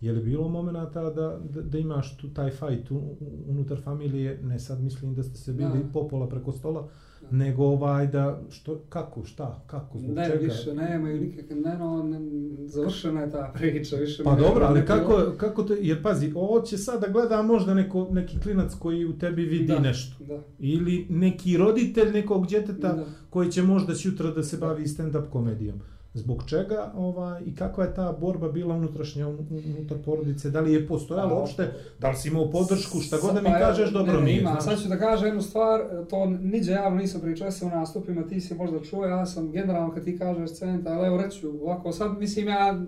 Je 0.00 0.12
li 0.12 0.22
bilo 0.22 0.48
momenata 0.48 1.02
da, 1.02 1.10
da, 1.44 1.62
da 1.62 1.78
imaš 1.78 2.16
tu 2.16 2.28
taj 2.28 2.50
u- 2.90 3.16
unutar 3.46 3.80
familije, 3.80 4.40
ne 4.42 4.58
sad 4.58 4.80
mislim 4.80 5.14
da 5.14 5.22
ste 5.22 5.36
se 5.36 5.52
bili 5.52 5.78
Da. 5.78 5.92
popola 5.92 6.28
preko 6.28 6.52
stola, 6.52 6.88
nego 7.30 7.64
ovaj 7.64 8.06
da, 8.06 8.40
što, 8.50 8.78
kako, 8.78 9.24
šta, 9.24 9.64
kako, 9.66 9.98
zbog 9.98 10.14
Ne, 10.14 10.26
čega? 10.26 10.38
više 10.38 10.74
nemaju 10.74 11.20
nikakve, 11.20 11.56
ne, 11.56 11.78
no, 11.78 12.02
ne, 12.02 12.18
završena 12.60 13.20
je 13.20 13.30
ta 13.30 13.52
priča, 13.54 13.96
više 13.96 14.24
Pa 14.24 14.34
ne- 14.34 14.40
dobro, 14.40 14.64
ali 14.64 14.80
ne- 14.80 14.86
kako, 14.86 15.32
kako 15.36 15.62
to, 15.62 15.74
jer 15.74 16.02
pazi, 16.02 16.32
ovo 16.34 16.60
će 16.60 16.78
sad 16.78 17.00
da 17.00 17.08
gleda 17.08 17.42
možda 17.42 17.74
neko, 17.74 18.08
neki 18.10 18.40
klinac 18.40 18.72
koji 18.74 19.04
u 19.04 19.18
tebi 19.18 19.42
vidi 19.42 19.66
Da, 19.66 19.78
nešto. 19.78 20.24
Da, 20.24 20.38
Ili 20.58 21.06
neki 21.10 21.56
roditelj 21.56 22.12
nekog 22.12 22.46
djeteta 22.46 22.92
da. 22.92 23.04
koji 23.30 23.50
će 23.50 23.62
možda 23.62 23.94
sutra 23.94 24.30
da 24.30 24.42
se 24.42 24.56
bavi 24.56 24.84
stand-up 24.84 25.30
komedijom. 25.30 25.80
Zbog 26.14 26.42
čega 26.46 26.92
ovaj, 26.96 27.42
i 27.46 27.54
kakva 27.54 27.84
je 27.84 27.94
ta 27.94 28.12
borba 28.12 28.48
bila 28.48 28.74
unutrašnja 28.74 29.28
un- 29.28 29.46
unutar 29.76 29.98
porodice? 30.04 30.50
Da 30.50 30.60
li 30.60 30.72
je 30.72 30.86
postojalo 30.88 31.36
uopšte? 31.36 31.72
Da 31.98 32.10
li 32.10 32.16
si 32.16 32.28
imao 32.28 32.50
podršku? 32.50 33.00
Šta 33.00 33.16
god 33.22 33.34
da 33.34 33.40
mi 33.40 33.46
Pa, 33.46 33.58
kažeš, 33.58 33.90
dobro 33.90 34.12
ne, 34.12 34.20
mi 34.20 34.30
je. 34.30 34.40
Ima. 34.40 34.60
Sad 34.60 34.82
ću 34.82 34.88
da 34.88 34.98
kažem 34.98 35.26
jednu 35.26 35.42
stvar, 35.42 35.80
to 36.10 36.26
niđe 36.26 36.72
javno 36.72 36.98
nisam 36.98 37.20
pričao, 37.20 37.44
ja 37.44 37.50
sam 37.50 37.68
u 37.68 37.76
nastupima, 37.76 38.22
ti 38.22 38.40
si 38.40 38.54
možda 38.54 38.80
čuo, 38.80 39.04
ja 39.04 39.26
sam 39.26 39.52
generalno 39.52 39.94
kad 39.94 40.04
ti 40.04 40.18
kažeš 40.18 40.52
centa, 40.52 40.92
ali 40.92 41.06
evo 41.06 41.16
reću 41.16 41.48
ovako, 41.62 41.92
sad 41.92 42.18
mislim 42.18 42.48
ja 42.48 42.80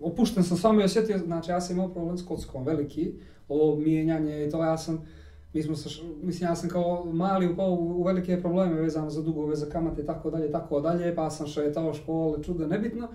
opušten 0.00 0.42
sam 0.44 0.56
samo 0.56 0.80
i 0.80 0.84
osjetio, 0.84 1.18
znači 1.18 1.50
ja 1.50 1.60
sam 1.60 1.76
imao 1.76 1.88
problem 1.92 2.18
s 2.18 2.26
kockom, 2.26 2.64
veliki, 2.64 3.14
ovo 3.48 3.76
mijenjanje 3.76 4.46
i 4.46 4.50
to 4.50 4.64
ja 4.64 4.78
sam, 4.78 5.06
mi 5.54 5.62
smo 5.62 5.76
sa, 5.76 5.88
mislim 6.22 6.50
ja 6.50 6.56
sam 6.56 6.68
kao 6.68 7.04
mali 7.04 7.52
upao 7.52 7.70
u, 7.70 8.02
velike 8.02 8.40
probleme 8.40 8.80
vezano 8.80 9.10
za 9.10 9.22
dugove, 9.22 9.56
za 9.56 9.66
kamate 9.66 10.02
i 10.02 10.06
tako 10.06 10.30
dalje, 10.30 10.52
tako 10.52 10.80
dalje, 10.80 11.14
pa 11.14 11.30
sam 11.30 11.46
šetao 11.46 11.94
škole, 11.94 12.42
čudo, 12.42 12.66
nebitno. 12.66 13.08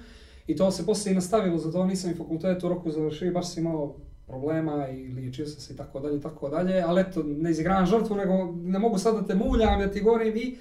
I 0.48 0.56
to 0.56 0.72
se 0.72 0.86
poslije 0.86 1.12
i 1.12 1.16
nastavilo, 1.16 1.58
zato 1.58 1.86
nisam 1.86 2.12
i 2.12 2.16
fakultet 2.16 2.64
u 2.64 2.70
roku 2.70 2.92
završio, 2.92 3.34
baš 3.34 3.54
sam 3.54 3.64
imao 3.64 3.96
problema 4.28 4.88
i 4.88 5.08
liječio 5.08 5.46
sam 5.46 5.62
se 5.62 5.74
i 5.74 5.78
tako 5.78 6.00
dalje 6.00 6.22
tako 6.22 6.50
dalje, 6.50 6.82
ali 6.82 7.02
eto, 7.02 7.24
ne 7.24 7.52
izigravam 7.52 7.86
žrtvu, 7.86 8.16
nego 8.16 8.34
ne 8.64 8.80
mogu 8.80 8.98
sad 8.98 9.16
da 9.16 9.28
te 9.28 9.36
muljam, 9.36 9.80
da 9.80 9.92
ti 9.92 10.02
govorim 10.02 10.38
i 10.38 10.56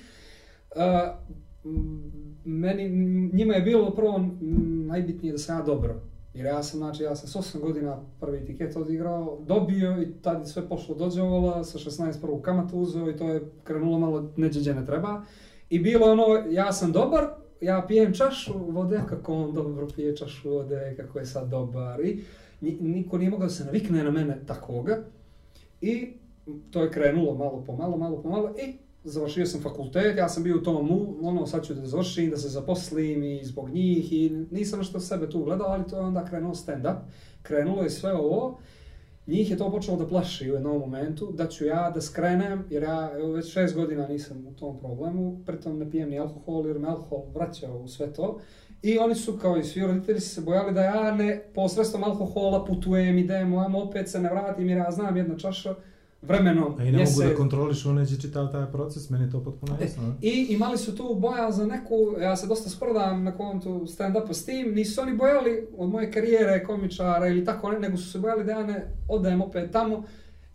uh, 0.77 0.83
m, 1.65 2.13
meni, 2.45 2.89
njima 3.33 3.55
je 3.55 3.63
bilo 3.63 3.91
prvo 3.91 4.29
najbitnije 4.87 5.33
da 5.33 5.39
sam 5.39 5.59
ja 5.59 5.63
dobro. 5.63 6.01
Jer 6.39 6.47
ja 6.47 6.63
sam, 6.63 6.79
znači, 6.79 7.03
ja 7.03 7.17
sam 7.17 7.29
s 7.29 7.55
8 7.55 7.61
godina 7.61 8.01
prvi 8.21 8.45
tiket 8.45 8.77
odigrao, 8.77 9.39
dobio 9.47 10.03
i 10.03 10.23
tad 10.23 10.41
je 10.41 10.47
sve 10.47 10.69
pošlo 10.69 10.95
dođevola, 10.95 11.65
sa 11.65 11.79
16 11.79 12.21
prvu 12.21 12.43
kamatu 12.43 12.79
uzeo 12.79 13.11
i 13.11 13.17
to 13.17 13.29
je 13.29 13.51
krenulo 13.65 13.99
malo 13.99 14.33
neđeđe 14.37 14.75
ne 14.75 14.87
treba. 14.87 15.23
I 15.71 15.79
bilo 15.79 16.13
ono, 16.13 16.25
ja 16.51 16.73
sam 16.73 16.93
dobar, 16.93 17.25
ja 17.61 17.85
pijem 17.89 18.15
čašu 18.15 18.53
vode, 18.59 19.01
kako 19.09 19.35
on 19.35 19.55
dobro 19.55 19.89
pije 19.97 20.17
čašu 20.17 20.51
vode, 20.51 20.95
kako 20.97 21.19
je 21.19 21.27
sad 21.27 21.49
dobar. 21.49 22.01
I 22.01 22.25
niko 22.81 23.19
nije 23.19 23.31
mogao 23.31 23.47
da 23.47 23.55
se 23.55 23.65
navikne 23.65 24.05
na 24.05 24.11
mene 24.11 24.43
takoga. 24.47 24.99
I 25.81 26.13
to 26.71 26.83
je 26.83 26.91
krenulo 26.91 27.35
malo 27.35 27.65
po 27.67 27.77
malo, 27.77 27.97
malo 27.97 28.23
po 28.23 28.29
malo. 28.29 28.55
I 28.67 28.88
završio 29.05 29.47
sam 29.47 29.61
fakultet, 29.61 30.17
ja 30.19 30.29
sam 30.29 30.43
bio 30.43 30.57
u 30.57 30.63
tom, 30.63 30.87
mu- 30.87 31.17
ono, 31.23 31.47
sad 31.47 31.67
ću 31.67 31.75
da 31.75 31.87
završim, 31.87 32.31
da 32.31 32.37
se 32.37 32.49
zaposlim 32.49 33.23
i 33.23 33.45
zbog 33.45 33.71
njih 33.71 34.13
i 34.13 34.47
nisam 34.51 34.79
nešto 34.79 35.01
sebe 35.01 35.31
tu 35.31 35.45
gledao, 35.45 35.67
ali 35.67 35.87
to 35.87 35.97
je 35.97 36.03
onda 36.03 36.25
krenuo 36.25 36.55
stand-up. 36.55 36.97
Krenulo 37.43 37.83
je 37.83 37.91
sve 37.91 38.13
ovo. 38.13 38.59
Njih 39.27 39.51
je 39.51 39.57
to 39.57 39.71
počelo 39.71 39.97
da 39.97 40.07
plaši 40.07 40.51
u 40.51 40.55
jednom 40.55 40.79
momentu, 40.79 41.33
da 41.33 41.47
ću 41.47 41.65
ja 41.65 41.91
da 41.91 42.01
skrenem, 42.01 42.65
jer 42.71 42.83
ja 42.83 43.11
evo, 43.15 43.33
već 43.33 43.53
šest 43.53 43.75
godina 43.75 44.09
nisam 44.09 44.47
u 44.47 44.53
tom 44.53 44.79
problemu, 44.79 45.41
pritom 45.47 45.79
ne 45.79 45.91
pijem 45.91 46.11
ni 46.11 46.19
alkohol, 46.19 46.67
jer 46.67 46.79
me 46.79 46.89
alkohol 46.89 47.25
vraćao 47.35 47.79
u 47.79 47.89
sve 47.89 48.13
to. 48.13 48.41
I 48.83 48.99
oni 48.99 49.15
su, 49.15 49.39
kao 49.43 49.57
i 49.57 49.65
svi 49.65 49.81
roditelji, 49.81 50.21
se 50.21 50.41
bojali 50.41 50.75
da 50.75 50.83
ja 50.83 51.15
ne 51.15 51.45
posredstvom 51.55 52.05
alkohola 52.05 52.65
putujem, 52.65 53.19
idem, 53.19 53.59
amo 53.59 53.83
opet 53.83 54.09
se 54.09 54.21
ne 54.21 54.31
vratim, 54.31 54.69
jer 54.69 54.79
ja 54.79 54.91
znam 54.91 55.17
jedna 55.17 55.39
čaša 55.39 55.75
vremenom 56.23 56.75
A 56.79 56.85
i 56.85 56.87
ne 56.87 56.99
mogu 56.99 57.03
mjesec- 57.03 57.25
da 57.25 57.35
kontroliš 57.35 57.85
uneđe 57.87 58.21
čitav 58.21 58.53
taj 58.53 58.67
proces, 58.67 59.11
meni 59.11 59.25
je 59.25 59.31
to 59.31 59.41
potpuno 59.41 59.77
E, 59.81 59.85
jasno. 59.85 60.03
ne? 60.03 60.15
I 60.23 60.47
imali 60.49 60.79
su 60.79 60.97
tu 60.97 61.17
boja 61.17 61.53
za 61.53 61.67
neku, 61.67 61.95
ja 62.21 62.37
se 62.37 62.47
dosta 62.47 62.71
sprdam 62.71 63.25
na 63.25 63.33
kontu 63.33 63.87
stand-upa 63.87 64.33
s 64.33 64.45
tim, 64.45 64.75
nisu 64.75 64.95
se 64.95 65.01
oni 65.01 65.15
bojali 65.15 65.51
od 65.77 65.89
moje 65.89 66.13
karijere 66.13 66.65
komičara 66.65 67.29
ili 67.29 67.45
tako 67.45 67.71
ne, 67.71 67.79
nego 67.81 67.97
su 67.97 68.11
se 68.11 68.19
bojali 68.19 68.45
da 68.45 68.53
ja 68.53 68.63
ne 68.63 68.77
odajem 69.09 69.43
opet 69.43 69.71
tamo, 69.71 70.03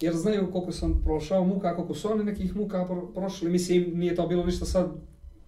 jer 0.01 0.13
znaju 0.13 0.51
koliko 0.51 0.71
sam 0.71 1.01
prošao 1.03 1.43
muka, 1.45 1.75
koliko 1.75 1.93
su 1.93 2.11
oni 2.11 2.23
nekih 2.23 2.55
muka 2.55 2.85
pro- 2.85 3.13
prošli, 3.13 3.49
mislim 3.49 3.91
nije 3.93 4.15
to 4.15 4.27
bilo 4.27 4.45
ništa 4.45 4.65
sad, 4.65 4.91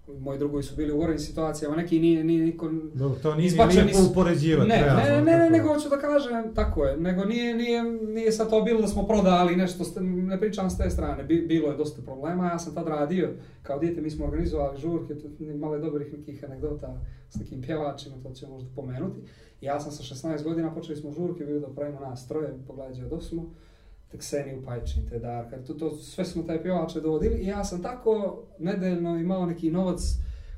moji 0.08 0.40
drugovi 0.40 0.64
su 0.64 0.76
bili 0.76 0.92
u 0.92 0.98
gorim 0.98 1.20
situacijama, 1.20 1.76
neki 1.76 2.00
nije, 2.00 2.24
nije 2.24 2.46
niko... 2.46 2.70
Dobro, 2.94 3.20
to 3.22 3.36
nije 3.36 3.48
Izbačeni 3.48 3.84
lijepo 3.84 4.12
upoređivati. 4.12 4.70
Ne, 4.70 4.82
realno, 4.82 5.02
ne, 5.02 5.10
ne, 5.10 5.22
ne, 5.22 5.38
tako. 5.38 5.52
nego 5.52 5.74
hoću 5.74 5.90
da 5.90 5.98
kažem, 5.98 6.54
tako 6.56 6.86
je, 6.86 6.98
nego 6.98 7.26
nije, 7.26 7.56
nije, 7.56 7.84
nije 7.84 8.32
sad 8.32 8.50
to 8.50 8.62
bilo 8.62 8.82
da 8.82 8.88
smo 8.88 9.08
prodali 9.08 9.56
nešto, 9.56 9.84
ne 10.02 10.40
pričam 10.40 10.70
s 10.70 10.78
te 10.78 10.90
strane, 10.90 11.24
Bi, 11.24 11.42
bilo 11.42 11.72
je 11.72 11.78
dosta 11.78 12.02
problema, 12.02 12.48
ja 12.48 12.60
sam 12.60 12.76
tad 12.76 12.88
radio, 12.88 13.30
kao 13.64 13.80
dijete 13.80 14.02
mi 14.02 14.10
smo 14.10 14.26
organizovali 14.26 14.78
žurke, 14.78 15.16
tu 15.16 15.30
malo 15.56 15.76
je 15.76 15.82
dobrih 15.82 16.14
nekih 16.18 16.44
anegdota 16.44 17.02
s 17.30 17.36
nekim 17.36 17.62
pjevačima, 17.62 18.16
to 18.24 18.32
ćemo 18.34 18.54
možda 18.54 18.70
pomenuti. 18.76 19.22
Ja 19.62 19.80
sam 19.80 19.92
sa 19.92 20.16
16 20.16 20.44
godina, 20.44 20.74
počeli 20.74 20.98
smo 20.98 21.12
žurke, 21.12 21.46
bilo 21.46 21.60
da 21.60 21.68
pravimo 21.68 22.00
nas 22.00 22.28
troje, 22.28 22.54
pogledaj 22.68 23.04
od 23.12 23.24
smo, 23.24 23.54
Tekseniju 24.12 24.62
Pajčin, 24.66 25.10
te 25.10 25.20
Darka, 25.20 25.58
to, 25.58 25.74
to, 25.74 25.96
sve 25.96 26.26
smo 26.26 26.44
taj 26.44 26.64
pjevače 26.64 27.02
dovodili 27.02 27.36
i 27.36 27.48
ja 27.48 27.64
sam 27.64 27.82
tako 27.82 28.44
nedeljno 28.60 29.18
imao 29.18 29.46
neki 29.46 29.72
novac 29.72 30.02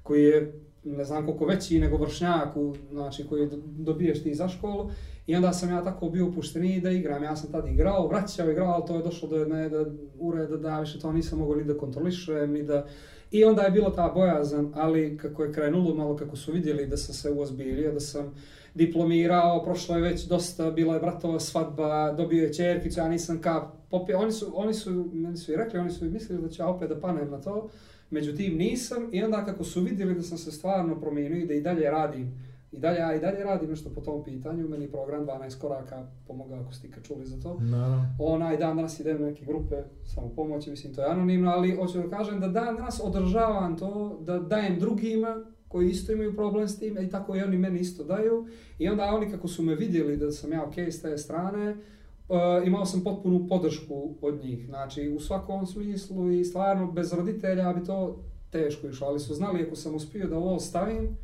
koji 0.04 0.24
je 0.24 0.54
ne 0.84 1.04
znam 1.04 1.26
koliko 1.26 1.46
veći 1.46 1.80
nego 1.80 1.98
vršnjaku, 1.98 2.76
znači 2.92 3.28
koji 3.28 3.50
dobiješ 3.66 4.24
ti 4.24 4.34
za 4.34 4.48
školu. 4.48 4.90
I 5.28 5.36
onda 5.36 5.54
sam 5.54 5.70
ja 5.70 5.84
tako 5.84 6.10
bio 6.10 6.32
pušteni 6.32 6.82
da 6.82 6.92
igram. 6.92 7.24
Ja 7.24 7.36
sam 7.36 7.52
tad 7.52 7.68
igrao, 7.68 8.08
vraćao, 8.08 8.52
igrao, 8.52 8.68
ali 8.68 8.84
to 8.88 8.96
je 8.96 9.04
došlo 9.04 9.30
do 9.30 9.36
jedne 9.36 9.70
da, 9.70 9.86
ureda 10.20 10.58
da 10.58 10.70
ja 10.70 10.80
više 10.80 11.00
to 11.00 11.12
nisam 11.12 11.40
mogao 11.40 11.56
ni 11.56 11.64
da 11.64 11.78
kontrolišem, 11.78 12.52
ni 12.52 12.64
da... 12.64 12.86
I 13.32 13.44
onda 13.44 13.62
je 13.62 13.72
bilo 13.72 13.90
ta 13.90 14.12
bojazan, 14.16 14.72
ali 14.76 15.18
kako 15.18 15.44
je 15.44 15.54
krenulo, 15.54 15.96
malo 15.96 16.16
kako 16.16 16.36
su 16.36 16.52
vidjeli 16.52 16.88
da 16.88 16.98
sam 16.98 17.16
se 17.16 17.32
uozbiljio, 17.32 17.94
da 17.94 18.00
sam 18.00 18.36
diplomirao, 18.78 19.64
prošlo 19.64 19.96
je 19.96 20.02
već 20.02 20.26
dosta, 20.26 20.72
bila 20.72 20.94
je 20.94 21.00
bratova 21.00 21.40
svadba, 21.40 22.14
dobio 22.14 22.44
je 22.44 22.54
čerkicu, 22.54 23.00
ja 23.00 23.08
nisam 23.10 23.42
ka 23.42 23.72
popio, 23.90 24.20
oni 24.20 24.32
su, 24.32 24.52
oni 24.56 24.74
su, 24.74 25.10
meni 25.14 25.38
su 25.38 25.52
i 25.52 25.56
rekli, 25.56 25.80
oni 25.80 25.92
su 25.92 26.06
i 26.06 26.10
mislili 26.10 26.42
da 26.42 26.48
ja 26.60 26.68
opet 26.68 26.90
da 26.90 27.00
panem 27.00 27.32
na 27.32 27.42
to, 27.42 27.70
međutim 28.10 28.58
nisam 28.58 29.10
i 29.12 29.24
onda 29.24 29.46
kako 29.46 29.64
su 29.64 29.82
vidjeli 29.82 30.16
da 30.16 30.22
sam 30.22 30.38
se 30.38 30.52
stvarno 30.52 31.00
promijenio 31.00 31.38
i 31.38 31.46
da 31.46 31.54
i 31.54 31.62
dalje 31.62 31.90
radim, 31.90 32.48
i 32.72 32.80
dalje, 32.80 32.98
ja 32.98 33.16
i 33.16 33.20
dalje 33.20 33.44
radim 33.44 33.70
nešto 33.70 33.90
po 33.90 34.02
tom 34.02 34.24
pitanju, 34.24 34.68
meni 34.68 34.86
je 34.86 34.92
program 34.92 35.26
12 35.26 35.60
koraka 35.60 36.08
pomogao 36.28 36.60
ako 36.60 36.74
ste 36.74 36.88
ikad 36.88 37.04
čuli 37.04 37.26
za 37.26 37.42
to. 37.42 37.58
Naravno. 37.60 38.16
Onaj 38.20 38.58
dan 38.58 38.76
danas 38.76 39.00
idem 39.00 39.22
u 39.22 39.26
neke 39.26 39.46
grupe 39.46 39.76
samo 40.06 40.30
pomoći, 40.36 40.70
mislim 40.70 40.94
to 40.94 41.02
je 41.02 41.10
anonimno, 41.10 41.52
ali 41.52 41.76
hoću 41.76 41.98
da 41.98 42.18
kažem 42.18 42.40
da 42.40 42.48
dan 42.48 42.76
danas 42.76 43.02
održavam 43.04 43.78
to, 43.78 44.20
da 44.22 44.40
dajem 44.40 44.80
drugima 44.80 45.46
koji 45.68 45.90
isto 45.90 46.12
imaju 46.12 46.36
problem 46.36 46.68
s 46.68 46.80
tim 46.80 46.98
i 46.98 47.10
tako 47.10 47.36
i 47.36 47.42
oni 47.42 47.58
meni 47.58 47.80
isto 47.80 48.04
daju. 48.04 48.48
I 48.80 48.90
onda 48.90 49.04
oni 49.06 49.32
kako 49.32 49.48
su 49.48 49.64
me 49.64 49.76
vidjeli 49.76 50.18
da 50.18 50.32
sam 50.32 50.52
ja 50.52 50.64
ok 50.64 50.78
s 50.78 51.02
te 51.02 51.18
strane, 51.18 51.72
uh, 52.30 52.36
imao 52.66 52.86
sam 52.86 53.04
potpunu 53.04 53.48
podršku 53.48 54.16
od 54.22 54.44
njih. 54.44 54.66
Znači 54.66 55.10
u 55.10 55.20
svakom 55.20 55.66
smislu 55.66 56.32
i 56.32 56.46
stvarno 56.46 56.92
bez 56.92 57.14
roditelja 57.14 57.74
bi 57.74 57.86
to 57.86 58.20
teško 58.50 58.88
išlo, 58.88 59.08
ali 59.08 59.20
su 59.20 59.34
znali 59.34 59.64
ako 59.64 59.76
sam 59.76 59.96
uspio 59.96 60.28
da 60.28 60.38
ovo 60.38 60.60
stavim, 60.60 61.18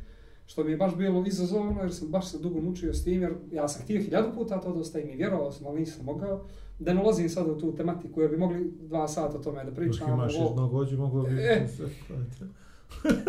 što 0.46 0.64
mi 0.64 0.70
je 0.70 0.76
baš 0.76 0.96
bilo 0.96 1.24
izazovno 1.26 1.80
jer 1.80 1.94
sam 1.94 2.08
baš 2.08 2.28
se 2.28 2.38
dugo 2.38 2.60
mučio 2.60 2.94
s 2.94 3.04
tim, 3.04 3.22
jer 3.22 3.34
ja 3.52 3.68
sam 3.68 3.82
htio 3.82 4.00
hiljadu 4.00 4.28
puta 4.34 4.60
to 4.60 4.72
da 4.72 4.80
ostavim 4.80 5.10
i 5.10 5.16
vjerovao 5.16 5.52
sam, 5.52 5.66
ali 5.66 5.80
nisam 5.80 6.04
mogao. 6.04 6.44
Da 6.78 6.94
ne 6.94 7.02
ulazim 7.02 7.28
sad 7.28 7.48
u 7.48 7.58
tu 7.58 7.74
tematiku 7.76 8.20
jer 8.20 8.30
bi 8.30 8.36
mogli 8.36 8.72
dva 8.80 9.08
sata 9.08 9.38
o 9.38 9.42
tome 9.42 9.58
da 9.58 9.64
Dok 9.64 9.74
pričam. 9.74 10.08
imaš 10.12 10.34
ovo- 10.36 10.48
jedno 10.48 10.68
gođe, 10.68 10.96
mogu 10.96 11.22
bi... 11.22 11.28
E. 11.34 11.66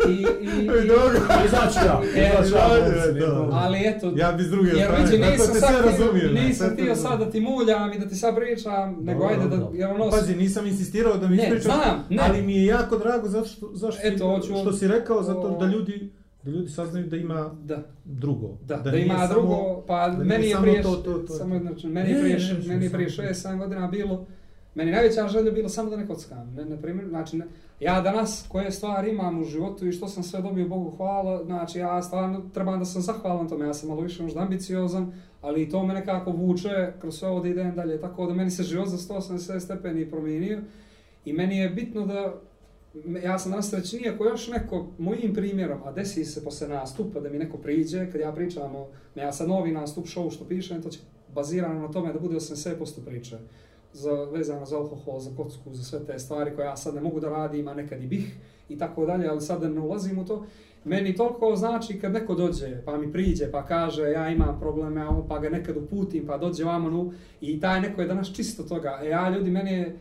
I, 0.08 0.12
i, 0.12 0.46
i, 0.84 0.86
Dobro. 0.88 1.18
Izaći 1.46 1.78
ja, 1.80 2.02
E, 2.16 2.30
izaći 2.40 2.52
ja. 2.54 3.26
da. 3.26 3.48
ali 3.52 3.78
eto, 3.86 4.12
Ja 4.16 4.32
bi 4.32 4.42
s 4.42 4.48
druge 4.48 4.70
jer 4.70 4.90
vidi, 4.92 5.18
nisam 5.20 5.46
te 5.46 5.60
sad 5.60 5.70
sve 5.72 5.82
razumijem. 5.82 6.34
ne, 6.34 6.40
nisam 6.42 6.70
htio 6.72 6.94
sad 6.96 7.18
da 7.18 7.30
ti 7.30 7.40
muljam 7.40 7.92
i 7.92 7.98
da 7.98 8.08
ti 8.08 8.14
sad 8.16 8.36
pričam, 8.36 8.96
nego 8.96 9.20
Dobro, 9.20 9.26
ajde 9.28 9.42
da, 9.46 9.56
dobro. 9.56 9.76
jer 9.76 9.90
ono, 9.90 10.10
Pazi, 10.10 10.36
nisam 10.36 10.66
insistirao 10.66 11.16
da 11.16 11.28
mi 11.28 11.36
ne. 11.36 11.50
ali 12.20 12.42
mi 12.42 12.54
je 12.54 12.64
jako 12.66 12.98
drago 12.98 13.28
zato 13.28 13.46
što, 13.46 13.70
zašto 13.74 14.00
si- 14.00 14.06
Eto, 14.06 14.26
hoću- 14.26 14.56
što 14.56 14.72
si 14.72 14.88
rekao, 14.88 15.22
zato 15.22 15.40
o- 15.40 15.58
da 15.58 15.66
ljudi, 15.66 16.10
da 16.42 16.50
ljudi 16.50 16.68
saznaju 16.68 17.06
da 17.06 17.16
ima 17.16 17.50
da, 17.56 17.78
drugo. 18.04 18.48
da, 18.62 18.76
da, 18.76 18.90
nije 18.90 19.04
ima 19.04 19.18
samo- 19.18 19.30
drugo, 19.30 19.56
pa 19.82 20.08
da 20.08 20.24
meni 20.24 20.48
je 20.48 20.56
prije, 20.62 20.82
to, 20.82 20.96
to, 20.96 21.12
to. 21.14 21.32
samo 21.34 21.58
znači, 21.58 21.86
meni 21.88 22.10
je 22.10 22.20
prije, 22.20 22.38
meni 22.66 22.84
je 22.84 22.90
prije 22.90 23.10
samo- 23.10 23.28
6-7 23.48 23.58
godina 23.58 23.86
bilo, 23.88 24.26
meni 24.74 24.90
najveća 24.90 25.28
želja 25.28 25.50
bila 25.50 25.68
samo 25.68 25.90
da 25.90 25.96
ne 25.96 26.06
kockam, 26.06 26.54
ne, 26.54 26.64
na 26.64 26.76
primjer, 26.76 27.08
znači, 27.08 27.36
ne, 27.36 27.44
ja 27.80 28.00
danas 28.00 28.46
koje 28.48 28.70
stvari 28.70 29.10
imam 29.10 29.40
u 29.40 29.44
životu 29.44 29.86
i 29.86 29.92
što 29.92 30.08
sam 30.08 30.22
sve 30.22 30.42
dobio, 30.42 30.68
Bogu 30.68 30.96
hvala, 30.96 31.44
znači 31.44 31.78
ja 31.78 32.02
stvarno 32.02 32.42
trebam 32.54 32.78
da 32.78 32.84
sam 32.84 33.02
zahvalan 33.02 33.48
tome, 33.48 33.66
ja 33.66 33.74
sam 33.74 33.88
malo 33.88 34.00
više 34.00 34.22
možda 34.22 34.40
ambiciozan, 34.40 35.12
ali 35.40 35.68
to 35.68 35.86
me 35.86 35.94
nekako 35.94 36.30
vuče 36.30 36.92
kroz 37.00 37.18
sve 37.18 37.28
ovo 37.28 37.40
da 37.40 37.48
idem 37.48 37.74
dalje, 37.74 38.00
tako 38.00 38.26
da 38.26 38.34
meni 38.34 38.50
se 38.50 38.62
život 38.62 38.88
za 38.88 38.96
180 38.96 39.60
stepeni 39.60 40.10
promijenio 40.10 40.60
i 41.24 41.32
meni 41.32 41.58
je 41.58 41.70
bitno 41.70 42.06
da 42.06 42.34
ja 43.24 43.38
sam 43.38 43.50
danas 43.50 43.70
srećniji 43.70 44.08
ako 44.08 44.24
još 44.24 44.48
neko 44.48 44.86
mojim 44.98 45.34
primjerom, 45.34 45.78
a 45.84 45.92
desi 45.92 46.24
se 46.24 46.44
posle 46.44 46.68
nastupa 46.68 47.20
da 47.20 47.28
mi 47.28 47.38
neko 47.38 47.58
priđe, 47.58 48.10
kad 48.12 48.20
ja 48.20 48.32
pričam 48.32 48.76
o, 48.76 48.86
ja 49.14 49.32
sad 49.32 49.48
novi 49.48 49.72
nastup 49.72 50.06
show 50.06 50.34
što 50.34 50.44
pišem, 50.44 50.82
to 50.82 50.90
će 50.90 50.98
bazirano 51.34 51.80
na 51.80 51.90
tome 51.90 52.12
da 52.12 52.18
bude 52.18 52.34
80% 52.34 53.04
priče 53.06 53.38
za, 53.96 54.12
vezano 54.24 54.66
za 54.66 54.78
alkohol, 54.78 55.20
za 55.20 55.30
kocku, 55.36 55.74
za 55.74 55.84
sve 55.84 56.04
te 56.06 56.18
stvari 56.18 56.54
koje 56.56 56.64
ja 56.64 56.76
sad 56.76 56.94
ne 56.94 57.00
mogu 57.00 57.20
da 57.20 57.28
radim, 57.28 57.68
a 57.68 57.74
nekad 57.74 58.02
i 58.02 58.06
bih 58.06 58.36
i 58.68 58.78
tako 58.78 59.06
dalje, 59.06 59.28
ali 59.28 59.40
sad 59.40 59.60
da 59.60 59.68
ne 59.68 59.80
ulazim 59.80 60.18
u 60.18 60.24
to. 60.24 60.46
Meni 60.84 61.14
toliko 61.14 61.56
znači 61.56 62.00
kad 62.00 62.12
neko 62.12 62.34
dođe, 62.34 62.82
pa 62.84 62.98
mi 62.98 63.12
priđe, 63.12 63.50
pa 63.50 63.66
kaže 63.66 64.02
ja 64.02 64.28
imam 64.28 64.60
probleme, 64.60 65.00
ja, 65.00 65.22
pa 65.28 65.38
ga 65.38 65.48
nekad 65.48 65.76
uputim, 65.76 66.26
pa 66.26 66.38
dođe 66.38 66.64
vamo 66.64 66.90
nu, 66.90 67.12
i 67.40 67.60
taj 67.60 67.80
neko 67.80 68.00
je 68.00 68.06
danas 68.06 68.32
čisto 68.32 68.62
toga. 68.62 69.00
E 69.02 69.08
ja 69.08 69.30
ljudi, 69.30 69.50
meni 69.50 69.72
je, 69.72 69.98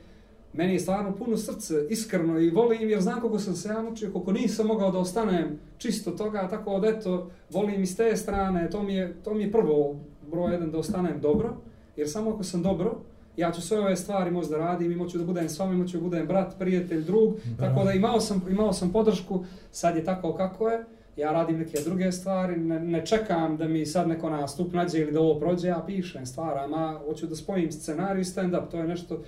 meni 0.53 0.73
je 0.73 0.79
stvarno 0.79 1.15
puno 1.15 1.37
srce, 1.37 1.87
iskreno 1.89 2.39
i 2.39 2.49
volim 2.49 2.89
jer 2.89 3.01
znam 3.01 3.21
koliko 3.21 3.39
sam 3.39 3.55
se 3.55 3.69
ja 3.69 3.81
mučio, 3.81 4.11
koliko 4.11 4.31
nisam 4.31 4.67
mogao 4.67 4.91
da 4.91 4.99
ostanem 4.99 5.59
čisto 5.77 6.11
toga, 6.11 6.47
tako 6.49 6.79
da 6.79 6.87
eto, 6.87 7.29
volim 7.49 7.81
i 7.81 7.85
s 7.85 7.95
te 7.95 8.15
strane, 8.17 8.69
to 8.69 8.83
mi 8.83 8.95
je, 8.95 9.13
to 9.23 9.33
mi 9.33 9.43
je 9.43 9.51
prvo 9.51 9.95
broj 10.31 10.51
jedan 10.51 10.71
da 10.71 10.77
ostanem 10.77 11.21
dobro, 11.21 11.55
jer 11.95 12.09
samo 12.09 12.31
ako 12.31 12.43
sam 12.43 12.61
dobro, 12.61 13.01
ja 13.37 13.51
ću 13.51 13.61
sve 13.61 13.79
ove 13.79 13.95
stvari 13.95 14.31
možda 14.31 14.57
radim, 14.57 14.91
imao 14.91 15.07
ću 15.07 15.17
da 15.17 15.23
budem 15.23 15.49
s 15.49 15.59
vama, 15.59 15.73
imao 15.73 15.87
ću 15.87 15.97
da 15.97 16.03
budem 16.03 16.27
brat, 16.27 16.55
prijatelj, 16.59 17.03
drug, 17.03 17.35
Da. 17.57 17.67
tako 17.67 17.83
da 17.83 17.91
imao 17.91 18.19
sam, 18.19 18.41
imao 18.49 18.73
sam 18.73 18.91
podršku, 18.91 19.45
sad 19.71 19.95
je 19.95 20.03
tako 20.03 20.33
kako 20.33 20.69
je, 20.69 20.83
ja 21.17 21.31
radim 21.31 21.57
neke 21.57 21.77
druge 21.85 22.11
stvari, 22.11 22.57
ne, 22.57 22.79
ne 22.79 23.05
čekam 23.05 23.57
da 23.57 23.67
mi 23.67 23.85
sad 23.85 24.07
neko 24.07 24.29
nastup 24.29 24.73
nađe 24.73 24.99
ili 24.99 25.11
da 25.11 25.19
ovo 25.21 25.39
prođe, 25.39 25.67
ja 25.67 25.83
pišem, 25.87 26.25
stvaram, 26.25 26.73
a 26.73 26.99
hoću 27.05 27.27
da 27.27 27.35
spojim 27.35 27.71
scenarij 27.71 28.21
i 28.21 28.23
stand-up, 28.23 28.69
to 28.71 28.77
je 28.77 28.87
nešto 28.87 29.21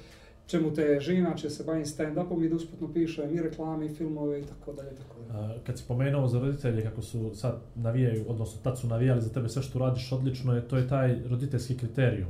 čemu 0.47 0.73
teži, 0.73 1.21
znači 1.21 1.49
se 1.49 1.63
bavim 1.63 1.85
stand-upom 1.85 2.45
i 2.45 2.49
da 2.49 2.55
usputno 2.55 2.93
pišem 2.93 3.35
i 3.38 3.41
reklame 3.41 3.85
i 3.85 3.89
filmove 3.89 4.39
i 4.39 4.43
tako 4.43 4.73
dalje, 4.73 4.89
tako 4.89 5.15
dalje. 5.29 5.53
A, 5.53 5.57
Kad 5.65 5.77
si 5.77 5.84
pomenuo 5.88 6.27
za 6.27 6.39
roditelje 6.39 6.84
kako 6.84 7.01
su 7.01 7.31
sad 7.35 7.59
navijaju, 7.75 8.25
odnosno 8.27 8.61
tad 8.63 8.79
su 8.79 8.88
navijali 8.88 9.21
za 9.21 9.29
tebe 9.29 9.49
sve 9.49 9.61
što 9.61 9.79
radiš 9.79 10.11
odlično, 10.11 10.55
je, 10.55 10.67
to 10.67 10.77
je 10.77 10.88
taj 10.88 11.15
roditeljski 11.29 11.77
kriterijum. 11.77 12.29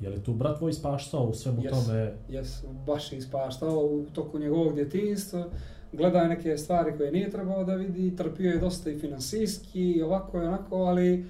Je 0.00 0.08
li 0.08 0.22
tu 0.22 0.32
brat 0.32 0.58
tvoj 0.58 0.70
ispaštao 0.70 1.24
u 1.24 1.34
svemu 1.34 1.62
Yes. 1.62 1.70
tome? 1.70 2.12
Jes, 2.28 2.64
baš 2.86 3.12
je 3.12 3.18
ispaštao 3.18 3.78
u 3.78 4.04
toku 4.14 4.38
njegovog 4.38 4.74
djetinjstva, 4.74 5.46
gledao 5.92 6.22
je 6.22 6.28
neke 6.28 6.56
stvari 6.56 6.96
koje 6.96 7.12
nije 7.12 7.30
trebao 7.30 7.64
da 7.64 7.74
vidi, 7.74 8.16
trpio 8.16 8.50
je 8.50 8.58
dosta 8.58 8.90
i 8.90 8.98
finansijski, 8.98 9.92
i 9.92 10.02
ovako 10.02 10.38
i 10.42 10.46
onako, 10.46 10.76
ali 10.76 11.24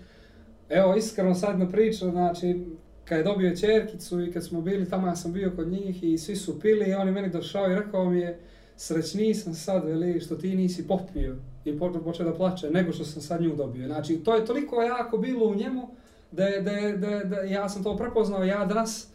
evo, 0.69 0.95
iskreno 0.95 1.35
sad 1.35 1.59
na 1.59 1.69
priča, 1.69 2.11
znači, 2.11 2.65
kad 3.05 3.19
je 3.19 3.25
dobio 3.25 3.57
čerkicu 3.57 4.23
i 4.23 4.33
kad 4.33 4.45
smo 4.45 4.61
bili 4.61 4.89
tamo, 4.91 5.07
ja 5.07 5.17
sam 5.17 5.33
bio 5.33 5.53
kod 5.57 5.69
njih 5.69 6.03
i 6.05 6.19
svi 6.19 6.37
su 6.37 6.61
pili 6.61 6.91
i 6.91 6.95
on 6.95 7.07
je 7.07 7.13
meni 7.13 7.31
došao 7.31 7.71
i 7.71 7.75
rekao 7.75 8.11
mi 8.11 8.21
je, 8.21 8.39
srećniji 8.77 9.35
sam 9.35 9.55
sad, 9.55 9.85
veli, 9.85 10.21
što 10.21 10.37
ti 10.37 10.57
nisi 10.57 10.89
popio 10.89 11.37
i 11.65 11.79
počeo 12.05 12.27
da 12.27 12.35
plače, 12.35 12.71
nego 12.71 12.93
što 12.93 13.05
sam 13.05 13.23
sad 13.23 13.43
nju 13.43 13.57
dobio. 13.57 13.87
Znači, 13.87 14.17
to 14.17 14.35
je 14.35 14.45
toliko 14.45 14.83
jako 14.83 15.19
bilo 15.19 15.47
u 15.47 15.55
njemu, 15.55 15.89
da, 16.33 16.45
je, 16.45 16.61
da, 16.63 16.71
je, 16.71 16.97
da, 16.97 17.09
je- 17.09 17.25
da 17.25 17.37
ja 17.37 17.69
sam 17.69 17.83
to 17.83 17.97
prepoznao, 17.97 18.45
ja 18.45 18.65
danas, 18.65 19.09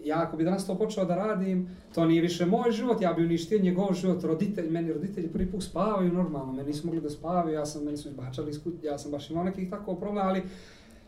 ja 0.00 0.22
ako 0.22 0.36
bi 0.36 0.44
danas 0.44 0.66
to 0.66 0.78
počeo 0.78 1.04
da 1.04 1.14
radim, 1.16 1.68
to 1.94 2.04
nije 2.04 2.22
više 2.22 2.46
moj 2.46 2.70
život, 2.70 3.00
ja 3.00 3.12
bi 3.12 3.24
uništio 3.24 3.58
njegov 3.58 3.94
život, 3.94 4.24
roditelj, 4.24 4.70
meni 4.70 4.92
roditelji 4.92 5.28
prvi 5.28 5.50
put 5.50 5.62
spavaju 5.62 6.12
normalno, 6.12 6.52
meni 6.52 6.68
nisu 6.68 6.86
mogli 6.86 7.00
da 7.00 7.10
spavaju, 7.10 7.54
ja 7.54 7.66
sam, 7.66 7.84
meni 7.84 7.96
su 7.96 8.08
izbačali 8.08 8.50
iz 8.50 8.62
kuće, 8.62 8.86
ja 8.86 8.98
sam 8.98 9.10
baš 9.10 9.30
imao 9.30 9.44
nekih 9.44 9.70
tako 9.70 9.94
problema, 9.94 10.28
ali 10.28 10.42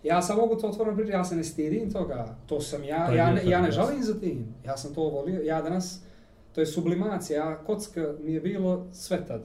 ja 0.03 0.23
sam 0.23 0.37
mogu 0.37 0.55
to 0.57 0.67
otvoreno 0.67 0.97
pričati, 0.97 1.17
ja 1.17 1.25
se 1.25 1.37
ne 1.37 1.45
stidim 1.45 1.93
toga, 1.93 2.37
to 2.47 2.61
sam 2.61 2.85
ja, 2.85 3.07
To 3.07 3.15
ja, 3.15 3.31
ne, 3.33 3.43
ja 3.47 3.61
ne 3.61 3.71
žalim 3.71 4.03
za 4.03 4.21
tim, 4.21 4.55
ja 4.67 4.77
sam 4.77 4.95
to 4.95 5.03
volio, 5.03 5.43
ja 5.43 5.63
danas, 5.63 6.01
to 6.53 6.61
je 6.61 6.67
sublimacija, 6.67 7.39
ja, 7.41 7.57
kocka 7.57 8.15
mi 8.21 8.33
je 8.33 8.41
bilo 8.41 8.87
sve 8.93 9.27
tad. 9.27 9.43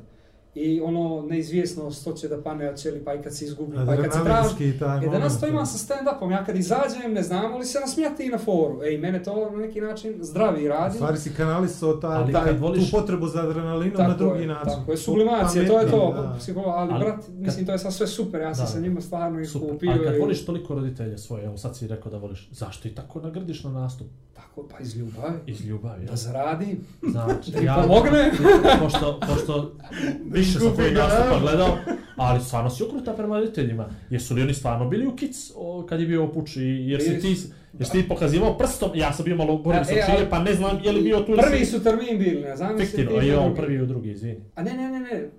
I 0.55 0.81
ono, 0.81 1.21
neizvjesnost, 1.23 2.03
to 2.03 2.13
će 2.13 2.27
da 2.27 2.37
pane, 2.39 2.67
a 2.67 2.73
će 2.73 2.91
li, 2.91 2.99
pa 2.99 3.13
i 3.13 3.21
kad 3.21 3.35
se 3.35 3.45
izgubi, 3.45 3.75
pa 3.77 3.93
i 3.93 3.97
kad 3.97 4.13
se 4.13 4.19
traži. 4.23 4.69
E, 5.01 5.09
danas 5.09 5.39
to 5.39 5.47
imam 5.47 5.65
sa 5.65 5.77
stand-upom, 5.77 6.31
ja 6.31 6.45
kad 6.45 6.55
izađem, 6.57 7.13
ne 7.13 7.21
znamo 7.23 7.57
li 7.57 7.65
se 7.65 7.79
nasmijati 7.79 8.23
i 8.23 8.29
na 8.29 8.37
foru. 8.39 8.83
Ej, 8.83 8.97
mene 8.97 9.23
to 9.23 9.49
na 9.51 9.57
neki 9.57 9.81
način 9.81 10.13
zdravi 10.21 10.67
radi. 10.67 10.95
stvari 10.95 11.17
si 11.17 11.29
kanalisao 11.31 11.93
taj, 11.93 12.15
Ali 12.15 12.33
taj, 12.33 12.45
kad 12.45 12.59
voliš- 12.59 12.85
tu 12.85 12.97
potrebu 12.97 13.27
za 13.27 13.41
adrenalinom 13.41 13.97
na 13.99 14.15
drugi 14.15 14.41
je, 14.41 14.47
način. 14.47 14.71
Tako 14.71 14.91
je, 14.91 14.97
sublimacija, 14.97 15.67
to 15.67 15.79
je 15.79 15.87
to, 15.87 16.13
da. 16.13 16.35
psiholo, 16.39 16.67
ali, 16.67 16.91
Ali 16.91 16.99
brat, 16.99 17.19
mislim, 17.29 17.65
to 17.65 17.71
je 17.71 17.79
sad 17.79 17.93
sve 17.93 18.07
super, 18.07 18.41
ja 18.41 18.55
sam 18.55 18.65
Da. 18.65 18.71
sa 18.71 18.79
njima 18.79 19.01
stvarno 19.01 19.45
Super, 19.45 19.61
iskupio. 19.63 19.91
ali 19.91 20.03
kad 20.03 20.15
i- 20.15 20.19
voliš 20.19 20.45
toliko 20.45 20.75
roditelja 20.75 21.17
svoje, 21.17 21.45
evo 21.45 21.57
sad 21.57 21.77
si 21.77 21.87
rekao 21.87 22.11
da 22.11 22.17
voliš, 22.17 22.49
zašto 22.51 22.87
i 22.87 22.91
tako 22.91 23.21
nagrdiš 23.21 23.63
na 23.63 23.71
nastup? 23.71 24.07
Tako, 24.33 24.67
pa 24.67 24.79
iz 24.79 24.95
ljubavi. 24.95 25.33
Iz 25.47 25.61
ljubavi, 25.61 26.05
Da 26.05 26.11
ja? 26.11 26.15
zaradim, 26.15 26.77
Znači, 27.03 27.51
da 27.53 27.59
im 27.59 27.67
pomogne. 27.77 28.31
pošto, 28.79 29.19
pošto 29.21 29.71
više 30.45 30.59
sam 30.59 30.73
tvojih 30.73 30.93
nastupa 30.93 31.39
gledao, 31.39 31.77
ali 32.15 32.43
stvarno 32.43 32.69
si 32.69 32.83
okruta 32.83 33.13
prema 33.13 33.39
roditeljima. 33.39 33.89
Jesu 34.09 34.33
li 34.33 34.41
oni 34.41 34.53
stvarno 34.53 34.89
bili 34.89 35.07
u 35.07 35.15
kic 35.15 35.51
o, 35.55 35.85
kad 35.89 35.99
je 35.99 36.07
bio 36.07 36.23
opuč? 36.23 36.55
I, 36.55 36.61
jer 36.61 37.01
si 37.01 37.19
ti, 37.19 37.35
jer 37.73 37.87
si 37.87 37.91
ti 37.91 38.07
pokazivao 38.07 38.57
prstom, 38.57 38.89
ja 38.95 39.13
sam 39.13 39.25
bio 39.25 39.35
malo 39.35 39.57
gore 39.57 39.85
sam 39.85 39.97
e, 39.97 40.05
čije, 40.05 40.29
pa 40.29 40.39
ne 40.39 40.53
znam 40.53 40.79
je 40.83 40.91
li 40.91 41.01
bio 41.01 41.19
tu 41.19 41.33
Prvi 41.49 41.65
su 41.65 41.83
termin 41.83 42.17
bili, 42.17 42.41
ne 42.41 42.55
znam 42.55 42.77
Fiktivno, 42.79 43.19
ti 43.19 43.27
za 43.31 43.39
on 43.39 43.55
prvi 43.55 43.81
u 43.81 43.85
drugi, 43.85 44.11
izvini. 44.11 44.39
A 44.55 44.63
ne, 44.63 44.73
ne, 44.73 44.89
ne, 44.91 44.99
ne, 44.99 45.29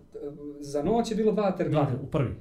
za 0.61 0.83
noć 0.83 1.11
je 1.11 1.17
bilo 1.17 1.33
dva 1.33 1.51
termina. 1.51 1.83
Dva, 1.83 1.99
u 2.03 2.07
prvi. 2.07 2.35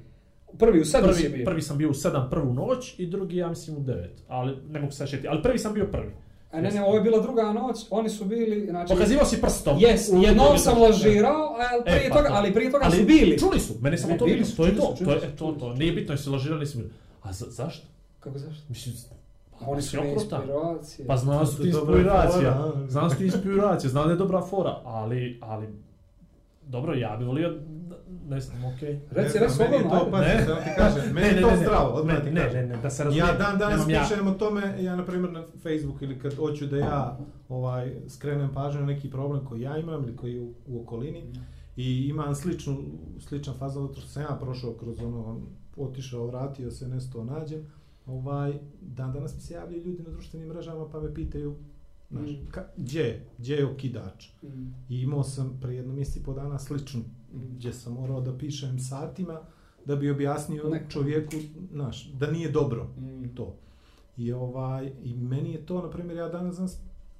Prvi, 0.58 0.80
u 0.80 0.84
sedam 0.84 1.10
Prvi, 1.10 1.28
bio. 1.28 1.44
prvi 1.44 1.62
sam 1.62 1.78
bio 1.78 1.90
u 1.90 1.94
sedam 1.94 2.30
prvu 2.30 2.54
noć 2.54 2.98
i 2.98 3.06
drugi 3.06 3.36
ja 3.36 3.48
mislim 3.48 3.76
u 3.76 3.80
devet, 3.80 4.22
ali 4.28 4.56
ne 4.70 4.80
mogu 4.80 4.92
se 4.92 5.06
sjetiti. 5.06 5.28
Ali 5.28 5.42
prvi 5.42 5.58
sam 5.58 5.74
bio 5.74 5.86
prvi. 5.86 6.12
A 6.54 6.60
ne, 6.60 6.70
ne, 6.70 6.84
ovo 6.84 6.94
je 6.94 7.00
bila 7.00 7.20
druga 7.20 7.52
noć, 7.52 7.86
oni 7.90 8.08
su 8.08 8.24
bili, 8.24 8.66
znači... 8.70 8.92
Pokazivao 8.92 9.26
si 9.26 9.40
prstom. 9.40 9.78
Jes, 9.78 10.08
u 10.08 10.22
jednom 10.22 10.58
sam 10.58 10.82
lažirao, 10.82 11.56
a 11.58 11.82
prije 11.84 12.06
E, 12.06 12.08
pa 12.08 12.16
toga, 12.16 12.28
to. 12.28 12.34
ali 12.34 12.54
prije 12.54 12.70
toga 12.72 12.84
Ali 12.84 12.96
su 12.96 13.04
bili. 13.04 13.38
Čuli 13.38 13.60
su, 13.60 13.74
mene 13.80 13.98
samo 13.98 14.16
to 14.16 14.24
bili 14.24 14.36
bilo, 14.36 14.48
su, 14.48 14.56
to 14.56 14.66
je 14.66 14.76
to, 14.76 14.94
to 15.04 15.12
je 15.12 15.20
su, 15.20 15.26
to, 15.36 15.52
to. 15.52 15.74
Nije 15.74 15.92
bitno 15.92 16.14
jesi 16.14 16.30
lažirali, 16.30 16.60
nisi 16.60 16.76
bili. 16.76 16.90
A 17.22 17.32
za, 17.32 17.46
zašto? 17.50 17.86
Kako 18.20 18.38
zašto? 18.38 18.62
Mislim, 18.68 18.94
A 19.60 19.70
oni 19.70 19.82
su 19.82 19.96
inspiracije. 19.96 21.06
Pa 21.06 21.16
znam 21.16 21.46
su 21.46 21.62
ti 21.62 21.68
je 21.68 21.72
dobra 21.72 21.96
inspiracija, 21.96 22.54
fora, 22.54 22.84
a. 22.84 22.90
znam 22.90 23.10
su 23.10 23.16
ti 23.16 23.24
inspiracija, 23.24 23.90
znam 23.90 24.04
da 24.04 24.10
je 24.10 24.16
dobra 24.16 24.42
fora, 24.42 24.80
ali, 24.84 25.38
ali, 25.42 25.66
dobro, 26.66 26.94
ja 26.94 27.16
bih 27.16 27.26
volio, 27.26 27.50
da- 27.50 27.94
ne 28.26 28.40
znam, 28.40 28.64
okej. 28.64 29.00
Reci, 29.10 29.38
Ne 29.38 29.44
reci, 29.44 29.58
meni 29.60 29.74
je 29.74 29.80
slobodno, 29.80 29.98
to, 30.00 30.10
pazi, 30.10 30.46
da 30.46 30.54
ti 30.56 30.70
kažem, 30.76 31.14
meni 31.14 31.26
je 31.28 31.42
to 31.42 31.50
zdravo, 31.56 31.90
odmah 31.90 32.24
ti 32.24 32.30
ne, 32.30 32.42
kažem. 32.42 32.60
ne, 32.60 32.66
ne, 32.66 32.82
da 32.82 32.90
se 32.90 33.04
razumijem. 33.04 33.26
Ja 33.28 33.34
dan 33.34 33.58
danas 33.58 33.76
Nemam 33.78 33.90
ja- 33.90 34.02
pišem 34.02 34.26
o 34.26 34.34
tome, 34.34 34.74
ja 34.80 34.96
na 34.96 35.04
primjer 35.04 35.32
na 35.32 35.42
Facebook 35.54 36.02
ili 36.02 36.18
kad 36.18 36.34
hoću 36.34 36.66
da 36.66 36.76
ja 36.78 37.18
ovaj 37.48 37.94
skrenem 38.08 38.50
pažnju 38.50 38.80
na 38.80 38.86
neki 38.86 39.10
problem 39.10 39.44
koji 39.44 39.60
ja 39.60 39.78
imam 39.78 40.04
ili 40.04 40.16
koji 40.16 40.34
je 40.34 40.40
u, 40.40 40.54
u 40.66 40.82
okolini 40.82 41.22
i 41.76 42.08
imam 42.08 42.34
sličnu, 42.34 42.76
sličan 43.20 43.54
faza 43.54 43.80
zato 43.80 43.94
što 43.94 44.08
sam 44.08 44.22
ja 44.22 44.38
prošao 44.40 44.72
kroz 44.72 45.00
ono, 45.00 45.40
otišao, 45.76 46.26
vratio 46.26 46.70
se, 46.70 46.88
nesto 46.88 47.24
nađem, 47.24 47.66
ovaj, 48.06 48.52
dan 48.80 49.12
danas 49.12 49.34
mi 49.34 49.40
se 49.40 49.54
javljaju 49.54 49.84
ljudi 49.84 50.02
na 50.02 50.10
društvenim 50.10 50.48
mrežama 50.48 50.88
pa 50.88 51.00
me 51.00 51.14
pitaju 51.14 51.54
Znaš, 52.14 52.30
Mm. 52.30 52.46
ka, 52.50 52.64
gdje, 52.76 53.04
gdje 53.38 53.54
je 53.54 53.66
okidač? 53.66 54.28
Mm. 54.42 54.48
I 54.88 55.00
imao 55.00 55.22
sam 55.24 55.58
prije 55.60 55.76
jedno 55.76 55.94
mjesec 55.94 56.16
i 56.16 56.22
po 56.22 56.32
dana 56.32 56.58
sličnu, 56.58 57.00
gdje 57.34 57.72
sam 57.72 57.92
morao 57.92 58.20
da 58.20 58.38
pišem 58.38 58.78
satima 58.80 59.40
da 59.84 59.96
bi 59.96 60.10
objasnio 60.10 60.64
Neko. 60.64 60.90
čovjeku, 60.90 61.36
znaš, 61.72 62.08
da 62.10 62.30
nije 62.30 62.50
dobro 62.50 62.84
Mm. 62.96 63.28
to. 63.28 63.54
I 64.16 64.32
ovaj 64.32 64.92
i 65.02 65.14
meni 65.14 65.52
je 65.52 65.66
to 65.66 65.82
na 65.82 65.90
primjer 65.90 66.16
ja 66.18 66.28
danas 66.28 66.56
danas 66.56 66.78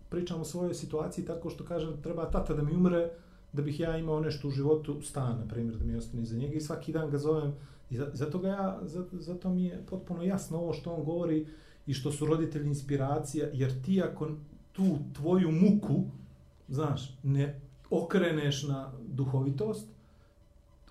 pričam 0.08 0.40
o 0.40 0.44
svojoj 0.44 0.74
situaciji 0.74 1.24
tako 1.24 1.50
što 1.50 1.64
kažem 1.64 2.02
treba 2.02 2.24
tata 2.26 2.54
da 2.54 2.62
mi 2.62 2.72
umre 2.72 3.10
da 3.52 3.62
bih 3.62 3.80
ja 3.80 3.98
imao 3.98 4.20
nešto 4.20 4.48
u 4.48 4.52
životu 4.52 5.02
stan 5.02 5.38
na 5.38 5.46
primjer 5.46 5.76
da 5.76 5.84
mi 5.84 5.96
ostane 5.96 6.22
iza 6.22 6.36
njega 6.36 6.54
i 6.54 6.60
svaki 6.60 6.92
dan 6.92 7.10
ga 7.10 7.18
zovem 7.18 7.52
i 7.90 7.96
za- 7.96 8.10
zato 8.12 8.38
ga 8.38 8.48
ja 8.48 8.80
za- 8.82 9.04
zato 9.12 9.50
mi 9.50 9.64
je 9.64 9.82
potpuno 9.86 10.22
jasno 10.22 10.58
ovo 10.58 10.72
što 10.72 10.92
on 10.92 11.04
govori 11.04 11.46
i 11.86 11.94
što 11.94 12.12
su 12.12 12.26
roditelji 12.26 12.68
inspiracija 12.68 13.48
jer 13.52 13.82
ti 13.82 14.02
ako 14.02 14.30
tu 14.74 14.98
tvoju 15.12 15.50
muku 15.52 16.02
znaš 16.68 17.14
ne 17.22 17.60
okreneš 17.90 18.62
na 18.62 18.90
duhovitost 19.08 19.86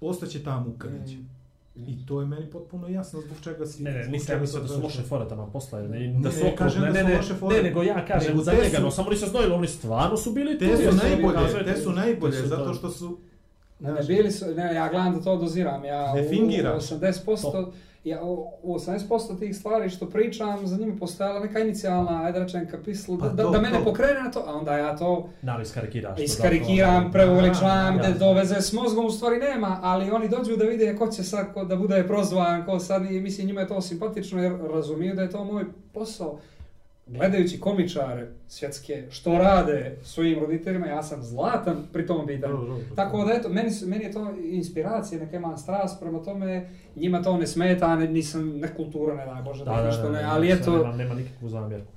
ostaće 0.01 0.43
ta 0.43 0.60
muka 0.60 0.88
neće. 0.89 1.15
Mm. 1.15 1.30
I 1.76 2.05
to 2.05 2.22
je 2.22 2.27
meni 2.27 2.45
potpuno 2.51 2.88
jasno 2.88 3.22
zbog 3.22 3.38
čega 3.43 3.65
si... 3.65 3.84
Ne, 3.84 3.91
ne, 3.91 4.07
nisam 4.07 4.35
ja 4.35 4.41
mislio 4.41 4.61
to 4.61 4.68
da 4.68 4.73
su 4.73 4.81
loše 4.84 5.01
fore 5.01 5.27
tamo 5.30 5.49
posla, 5.53 5.81
ne, 5.81 5.99
Ne, 5.99 6.19
da 6.19 6.31
su 6.31 6.43
ne 6.43 6.51
da 6.55 6.65
ne, 6.65 7.01
su 7.01 7.07
ne, 7.07 7.18
loše 7.18 7.34
fore. 7.34 7.57
ne, 7.57 7.64
nego 7.64 7.84
ja 7.84 8.05
kažem 8.05 8.31
Nego 8.31 8.43
za 8.43 8.53
njega, 8.53 8.80
no 8.80 8.91
samo 8.91 9.10
nisu 9.10 9.30
znojili, 9.30 9.53
oni 9.53 9.68
stvarno 9.68 10.18
su 10.18 10.31
bili 10.31 10.57
Te 10.57 10.68
tu, 10.68 10.77
su 10.77 10.97
najbolje, 10.97 11.65
te 11.65 11.77
su 11.77 11.91
najbolje, 11.91 12.34
te 12.34 12.41
su 12.41 12.47
zato 12.47 12.65
to- 12.65 12.73
što 12.73 12.89
su... 12.89 13.18
Ne, 13.80 13.93
ne, 13.93 14.03
bili 14.03 14.31
su, 14.31 14.45
ne, 14.45 14.73
ja 14.76 14.89
gledam 14.89 15.14
da 15.14 15.22
to 15.22 15.38
doziram, 15.38 15.85
ja 15.85 16.14
Ne 16.14 16.22
u 16.22 16.26
80%, 16.26 17.72
ja, 18.04 18.24
u, 18.24 18.48
u 18.62 18.76
80% 18.76 19.40
tih 19.40 19.56
stvari 19.56 19.90
što 19.90 20.10
pričam, 20.10 20.68
za 20.68 20.78
njima 20.78 20.94
postojala 21.00 21.40
neka 21.40 21.60
inicijalna, 21.60 22.24
ajde 22.24 22.40
rečem, 22.40 22.68
kapislu, 22.72 23.18
Pa 23.20 23.30
da, 23.30 23.44
to, 23.44 23.50
da 23.50 23.62
mene 23.62 23.78
to. 23.78 23.84
pokrene 23.84 24.22
na 24.24 24.32
to, 24.32 24.44
a 24.48 24.54
onda 24.56 24.78
ja 24.78 24.98
to 24.98 25.30
Naravno, 25.42 25.64
iskarikiraš. 25.64 26.20
iskarikiram, 26.20 27.12
preuveličavam, 27.12 27.98
da, 27.98 28.20
to 28.20 28.34
veze 28.34 28.62
s 28.62 28.74
mozgom 28.74 29.06
u 29.06 29.12
stvari 29.12 29.38
nema, 29.38 29.80
ali 29.82 30.12
oni 30.12 30.30
dođu 30.30 30.56
da 30.56 30.66
vide 30.66 30.96
ko 30.96 31.08
će 31.08 31.24
sad 31.24 31.54
ko 31.54 31.66
da 31.66 31.76
bude 31.76 32.04
prozvan, 32.08 32.66
ko 32.66 32.80
sad, 32.80 33.12
i 33.12 33.22
mislim 33.22 33.48
njima 33.48 33.62
je 33.62 33.68
to 33.68 33.82
simpatično 33.82 34.44
jer 34.44 34.54
razumiju 34.74 35.16
da 35.16 35.22
je 35.22 35.30
to 35.32 35.44
moj 35.44 35.66
posao. 35.94 36.40
Gledajući 37.08 37.60
komičare 37.60 38.28
svjetske, 38.48 39.04
što 39.10 39.38
rade 39.38 39.98
svojim 40.04 40.40
roditeljima, 40.40 40.88
ja 40.88 41.04
sam 41.04 41.24
zlatan 41.24 41.84
pri 41.94 42.08
tom 42.08 42.28
pitanju. 42.28 42.78
Tako 42.96 43.26
da 43.26 43.34
eto, 43.34 43.50
meni, 43.50 43.70
meni 43.86 44.04
je 44.04 44.12
to 44.12 44.32
inspiracija, 44.44 45.20
neka 45.20 45.38
imam 45.38 45.58
strast 45.58 46.00
prema 46.00 46.24
tome, 46.24 46.70
njima 46.96 47.22
to 47.22 47.38
ne 47.38 47.48
smeta, 47.48 47.96
ne, 47.96 48.08
nisam 48.08 48.60
nekultura, 48.60 49.16
ne 49.16 49.26
daj 49.26 49.42
Bože, 49.42 49.66
Da, 49.66 49.72
da, 49.72 49.88
ništa 49.88 50.10
ne, 50.10 50.24
ali 50.24 50.52
eto, 50.52 50.78
Nema, 50.78 50.96
nema 50.96 51.16
nikakvu 51.16 51.50
zamjerku. 51.50 51.92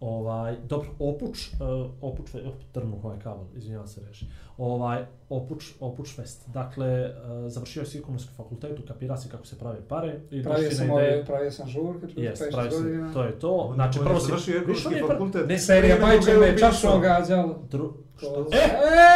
Ovaj, 0.00 0.56
dobro, 0.68 0.88
Opuč, 0.98 1.48
uh, 1.52 1.90
Opuč, 2.00 2.34
opet 2.34 2.66
trnu 2.72 3.00
ovaj 3.02 3.18
kabel, 3.18 3.44
izvinjavam 3.56 3.88
se 3.88 4.00
reži. 4.08 4.26
Ovaj, 4.58 4.98
Opuč, 5.28 5.64
Opuč 5.80 6.16
Fest. 6.16 6.42
Dakle, 6.48 6.86
uh, 7.04 7.12
završio 7.48 7.84
si 7.86 7.98
ekonomski 7.98 8.30
fakultet, 8.36 8.78
ukapira 8.80 9.16
si 9.16 9.28
kako 9.28 9.46
se 9.46 9.58
prave 9.58 9.78
pare. 9.88 10.20
I 10.30 10.42
pravio 10.42 10.70
sam, 10.70 10.86
na 10.86 10.94
ove, 10.94 11.24
pravio 11.26 11.50
sam 11.50 11.68
žurke, 11.68 12.06
čujem, 12.06 12.24
Jest, 12.24 12.42
5-6 12.42 12.50
pravi 12.52 12.70
si, 12.70 12.76
godina. 12.76 13.12
to 13.12 13.22
je 13.22 13.32
to. 13.32 13.70
Znači, 13.74 13.98
je 13.98 14.04
prvo 14.04 14.20
si... 14.20 14.26
završio 14.26 14.56
ekonomski 14.56 14.94
je 14.94 15.04
fakultet. 15.06 15.48
Ne, 15.48 15.58
Serija 15.58 15.98
Majče 16.00 16.30
je 16.30 16.38
me 16.38 16.58
čašom 16.58 17.00
gađalo. 17.00 17.58
Dru... 17.70 17.92
To- 18.20 18.46
E, 18.52 18.58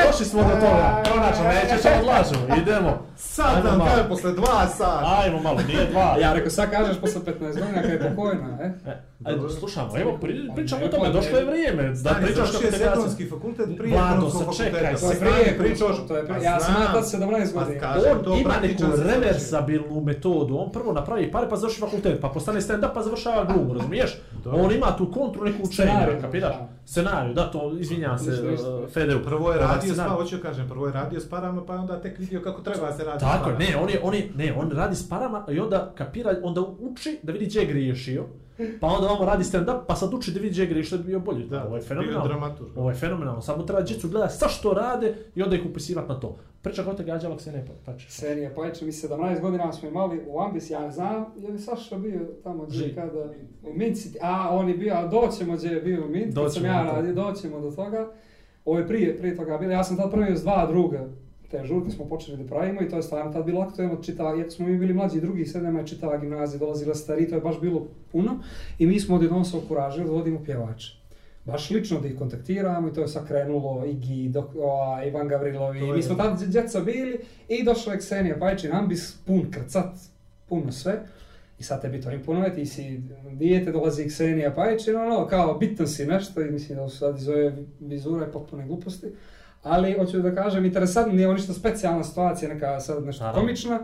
došli 0.07 0.27
smo 0.27 0.43
do 0.43 0.49
toga. 0.51 1.03
Konačno, 1.05 1.45
nećeš 1.45 1.81
odlažemo. 2.01 2.57
Idemo. 2.57 3.07
Sad 3.17 3.57
Ajmo 3.57 3.69
nam 3.69 3.87
kaže 3.87 4.09
posle 4.09 4.33
dva 4.33 4.67
sata. 4.69 5.17
Ajmo 5.19 5.41
malo, 5.41 5.59
nije 5.69 5.87
dva. 5.87 6.17
Ja 6.21 6.33
rekao, 6.33 6.51
sad 6.51 6.71
kažeš 6.71 7.01
posle 7.01 7.21
15 7.23 7.41
godina 7.41 7.83
kad 7.83 7.91
je 7.91 8.01
pokojna, 8.11 8.59
e? 8.61 8.91
E, 8.91 9.03
ajde, 9.25 9.41
slušamo, 9.51 9.99
evo, 9.99 10.19
pri, 10.21 10.49
pričamo 10.55 10.85
o 10.85 10.89
tome, 10.89 11.11
došlo 11.11 11.39
je 11.39 11.45
vrijeme 11.45 11.83
da 11.83 12.11
pričaš 12.15 12.35
završio 12.37 12.53
kako 12.53 12.65
je 12.65 12.71
te 12.71 12.79
gasim. 12.79 12.93
ekonomski 12.93 13.27
fakultet 13.27 13.69
prije 13.79 13.97
Vlado, 13.97 14.15
ekonomskog 14.15 14.43
fakulteta. 14.43 14.79
Je 14.79 14.97
Znam, 14.97 15.11
prije, 15.33 15.59
pričaš, 15.59 15.97
to 16.09 16.17
je 16.17 16.25
prije. 16.25 16.39
pa 16.39 16.45
Ja 16.45 16.61
sam 16.61 16.75
imao 16.77 16.93
tad 16.93 17.05
17 17.05 17.55
Pa 17.55 17.61
godina. 17.61 17.81
kažem, 17.81 18.25
to 18.25 18.33
On 18.33 18.39
ima 18.39 18.55
neku 18.63 18.83
reversabilnu 18.97 20.01
metodu, 20.01 20.57
on 20.57 20.73
prvo 20.73 20.93
napravi 20.93 21.31
pare 21.31 21.49
pa 21.49 21.57
završi 21.57 21.81
fakultet, 21.81 22.21
pa 22.21 22.29
postane 22.29 22.61
stand-up 22.61 22.95
pa 22.95 23.03
završava 23.03 23.45
glumu, 23.45 23.75
razumiješ? 23.75 24.19
On 24.45 24.73
ima 24.73 24.97
tu 24.97 25.13
kontru 25.13 25.45
neku 25.45 25.63
učenja, 25.63 25.91
Scenarij, 25.91 26.21
kapiraš? 26.21 26.55
Scenariju, 26.85 27.35
da, 27.35 27.51
to, 27.51 27.73
izvinjam 27.81 28.19
se, 28.19 28.31
uh, 28.31 28.91
Fedeu. 28.93 29.23
Prvo 29.25 29.53
je 29.53 29.59
radio 29.59 29.81
s 29.81 29.93
scenarij. 29.93 30.17
pa, 30.17 30.23
hoću 30.23 30.37
da 30.37 30.43
kažem, 30.43 30.69
prvo 30.69 30.87
je 30.87 30.93
radio 30.93 31.21
s 31.21 31.29
parama, 31.31 31.65
pa 31.67 31.75
onda 31.75 32.01
tek 32.01 32.19
vidio 32.19 32.41
kako 32.43 32.61
treba 32.61 32.93
se 32.93 33.05
raditi 33.05 33.25
s 33.25 33.29
Tako 33.29 33.51
ne, 33.51 33.77
on 33.83 33.91
je, 33.91 34.01
on 34.03 34.15
je, 34.15 34.31
ne, 34.37 34.55
on 34.57 34.71
radi 34.71 34.97
s 34.97 35.09
parama 35.09 35.47
i 35.51 35.61
onda 35.61 35.93
kapira, 35.95 36.35
onda 36.43 36.61
uči 36.61 37.19
da 37.23 37.33
vidi 37.33 37.47
gdje 37.47 37.61
je 37.61 37.67
griješio, 37.67 38.27
pa 38.81 38.87
onda 38.87 39.09
ovamo 39.09 39.25
radi 39.25 39.45
stand-up, 39.45 39.81
pa 39.89 39.95
sad 39.95 40.15
uči 40.15 40.33
da 40.33 40.41
vidi 40.41 40.51
gdje 40.51 40.63
je 40.63 40.69
griješio 40.69 40.99
da 40.99 41.03
bi 41.03 41.09
bio 41.09 41.21
bolji. 41.21 41.45
Da, 41.45 41.65
Ovo 41.67 41.77
je 41.77 41.83
fenomenalno. 41.83 42.29
dramaturg. 42.29 42.79
Ovo 42.79 42.89
je 42.91 42.95
fenomenalno, 42.97 43.41
samo 43.43 43.63
treba 43.63 43.83
djecu 43.83 44.09
gledati 44.09 44.35
sa 44.35 44.49
što 44.49 44.73
rade 44.73 45.15
i 45.35 45.43
onda 45.43 45.57
ih 45.57 45.63
upisivati 45.67 46.09
na 46.09 46.21
to. 46.21 46.39
Priča 46.63 46.83
kako 46.83 46.97
te 46.97 47.05
gađala 47.05 47.37
Ksenija 47.37 47.65
Pačić. 47.87 48.11
Serija 48.11 48.51
Pajče, 48.57 48.85
mi 48.85 48.93
17 48.93 49.41
godina 49.41 49.73
smo 49.73 49.89
imali 49.89 50.21
u 50.27 50.41
Ambis, 50.41 50.71
ja 50.71 50.81
ne 50.81 50.91
znam, 50.91 51.25
je 51.37 51.49
li 51.49 51.59
Saša 51.59 51.99
bio 51.99 52.21
tamo 52.43 52.65
gdje 52.65 52.95
kada, 52.95 53.25
u 53.63 53.73
Mint 53.75 53.97
City, 53.97 54.17
a 54.23 54.49
on 54.51 54.69
je 54.69 54.75
bio, 54.75 54.95
a 54.95 55.07
doćemo 55.07 55.57
gdje 55.57 55.69
je 55.69 55.81
bio 55.81 56.05
u 56.05 56.09
Mint, 56.09 56.25
kad 56.27 56.35
sam 56.35 56.45
Doćemo 56.45 56.67
ja 56.67 56.83
radio, 56.85 57.15
doćemo 57.15 57.61
do 57.61 57.71
toga. 57.71 58.11
ovo 58.65 58.79
je 58.79 58.87
prije, 58.87 59.19
prije 59.19 59.37
toga 59.37 59.59
bilo, 59.59 59.73
ja 59.73 59.85
sam 59.85 59.97
tad 59.97 60.11
pravio 60.11 60.37
s 60.37 60.43
dva 60.43 60.67
druga, 60.67 61.09
te 61.51 61.65
žurke 61.65 61.91
smo 61.91 62.05
počeli 62.05 62.37
da 62.39 62.45
pravimo 62.45 62.83
i 62.83 62.89
to 62.89 62.97
je 62.97 63.03
stvarno 63.03 63.33
tad 63.33 63.45
bilo 63.45 63.61
aktuelno, 63.61 64.03
čitava, 64.03 64.37
iako 64.37 64.51
smo 64.51 64.67
mi 64.67 64.79
bili 64.79 64.95
mlađi 64.95 65.21
drugi, 65.21 65.47
sad 65.47 65.63
nama 65.63 65.79
je 65.81 65.87
čitava 65.87 66.19
gimnazija, 66.19 66.59
dolazila 66.59 66.95
stari, 66.95 67.29
to 67.29 67.35
je 67.35 67.41
baš 67.41 67.61
bilo 67.61 67.87
puno 68.13 68.39
i 68.79 68.87
mi 68.87 69.01
smo 69.01 69.17
odjednom 69.17 69.45
se 69.45 69.57
okuražili 69.57 70.07
da 70.07 70.13
vodimo 70.13 70.45
pjevače. 70.45 71.01
Baš 71.45 71.71
lično 71.71 72.01
da 72.01 72.09
ih 72.09 72.19
kontaktiramo 72.19 72.89
i 72.89 72.93
to 72.93 73.01
je 73.01 73.09
sad 73.09 73.27
krenulo 73.27 73.85
dok, 74.29 74.45
o, 74.55 74.99
Ivan 75.07 75.29
Gavrilovi, 75.29 75.93
mi 75.93 76.03
smo 76.03 76.15
tad 76.15 76.45
djeca 76.47 76.81
bili 76.81 77.21
i 77.49 77.65
došla 77.65 77.93
je 77.93 77.99
Ksenija 77.99 78.37
Pajčin, 78.39 78.73
ambis, 78.73 79.17
pun 79.27 79.51
krcat, 79.51 79.95
puno 80.49 80.73
sve. 80.73 81.03
I 81.59 81.63
sad 81.63 81.83
tebi 81.83 82.01
to 82.01 82.11
imponuje, 82.11 82.55
ti 82.55 82.67
si 82.67 83.03
dijete, 83.33 83.73
dolazi 83.73 84.09
Ksenija 84.09 84.55
Pajčin, 84.55 84.97
ono, 84.97 85.27
kao 85.27 85.55
bitan 85.55 85.87
si 85.87 86.07
nešto 86.07 86.41
i 86.41 86.51
mislim 86.51 86.79
da 86.79 86.89
su 86.89 86.99
sad 86.99 87.19
iz 87.19 87.29
ove 87.29 87.57
vizura 87.81 88.27
i 88.27 88.33
potpune 88.33 88.67
gluposti. 88.67 89.07
Ali, 89.63 89.93
hoću 89.99 90.19
da 90.19 90.35
kažem, 90.35 90.65
interesantno, 90.65 91.13
nije 91.13 91.27
ovo 91.27 91.37
ništa 91.37 91.53
specijalna 91.53 92.05
situacija, 92.05 92.55
neka 92.55 92.81
sad 92.81 93.05
nešto 93.05 93.25
Naravno. 93.25 93.43
komična, 93.43 93.81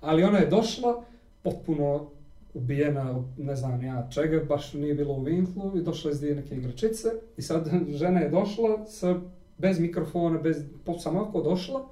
ali 0.00 0.24
ona 0.24 0.38
je 0.38 0.46
došla, 0.46 1.02
potpuno 1.42 2.10
ubijena, 2.54 3.22
ne 3.38 3.56
znam 3.56 3.82
ja 3.82 4.08
čega, 4.10 4.44
baš 4.44 4.74
nije 4.74 4.94
bilo 4.94 5.14
u 5.14 5.22
vinklu 5.22 5.78
i 5.78 5.82
došla 5.82 6.10
je 6.10 6.12
iz 6.12 6.20
dvije 6.20 6.34
neke 6.34 6.56
igračice 6.56 7.08
i 7.36 7.42
sad 7.42 7.70
žena 8.00 8.20
je 8.20 8.28
došla 8.28 8.86
sa, 8.86 9.20
bez 9.58 9.80
mikrofona, 9.80 10.38
bez, 10.38 10.64
samo 10.98 11.20
ovako 11.20 11.42
došla, 11.42 11.88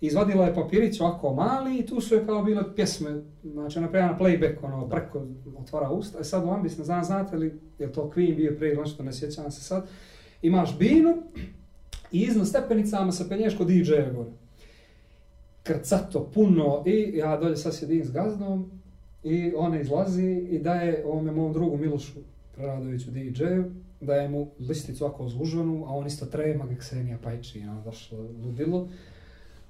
izvadila 0.00 0.46
je 0.46 0.54
papirić 0.54 1.00
ovako 1.00 1.34
mali 1.34 1.78
i 1.78 1.86
tu 1.86 2.00
su 2.00 2.14
je 2.14 2.26
kao 2.26 2.42
bile 2.42 2.74
pjesme, 2.74 3.22
znači 3.44 3.78
ona 3.78 3.90
prema 3.90 4.18
playback, 4.20 4.56
ono, 4.62 4.88
preko 4.88 5.26
otvara 5.58 5.90
usta, 5.90 6.18
e 6.20 6.24
sad 6.24 6.44
u 6.44 6.50
ambis, 6.50 6.78
ne 6.78 6.84
znam, 6.84 7.04
znate 7.04 7.36
li, 7.36 7.60
je 7.78 7.92
to 7.92 8.10
Queen 8.16 8.36
bio 8.36 8.54
prije, 8.58 8.76
nešto, 8.76 9.02
ne 9.02 9.12
sjećam 9.12 9.50
se 9.50 9.60
sad, 9.60 9.88
imaš 10.42 10.78
binu 10.78 11.22
i 12.12 12.20
iznad 12.20 12.48
stepenicama 12.48 13.12
se 13.12 13.28
penješ 13.28 13.56
kod 13.56 13.66
DJ-a 13.66 14.10
gore. 14.10 14.30
Krcato, 15.62 16.30
puno 16.34 16.82
i 16.86 17.12
ja 17.16 17.36
dolje 17.36 17.56
sad 17.56 17.74
sjedim 17.74 18.04
s 18.04 18.10
gazdom 18.10 18.70
i 19.24 19.52
ona 19.56 19.80
izlazi 19.80 20.46
i 20.50 20.58
daje 20.58 21.04
ovome 21.06 21.32
mom 21.32 21.52
drugu 21.52 21.76
Milošu 21.76 22.12
Preradoviću 22.54 23.10
DJ-u, 23.10 23.64
daje 24.00 24.28
mu 24.28 24.50
listicu 24.58 25.04
ovako 25.04 25.28
zlužvanu, 25.28 25.84
a 25.88 25.94
on 25.94 26.06
isto 26.06 26.26
trema 26.26 26.66
ga 26.66 26.76
Ksenija 26.76 27.18
Pajči, 27.22 27.60
ono, 27.60 27.82
došlo 27.84 28.18
ludilo. 28.44 28.88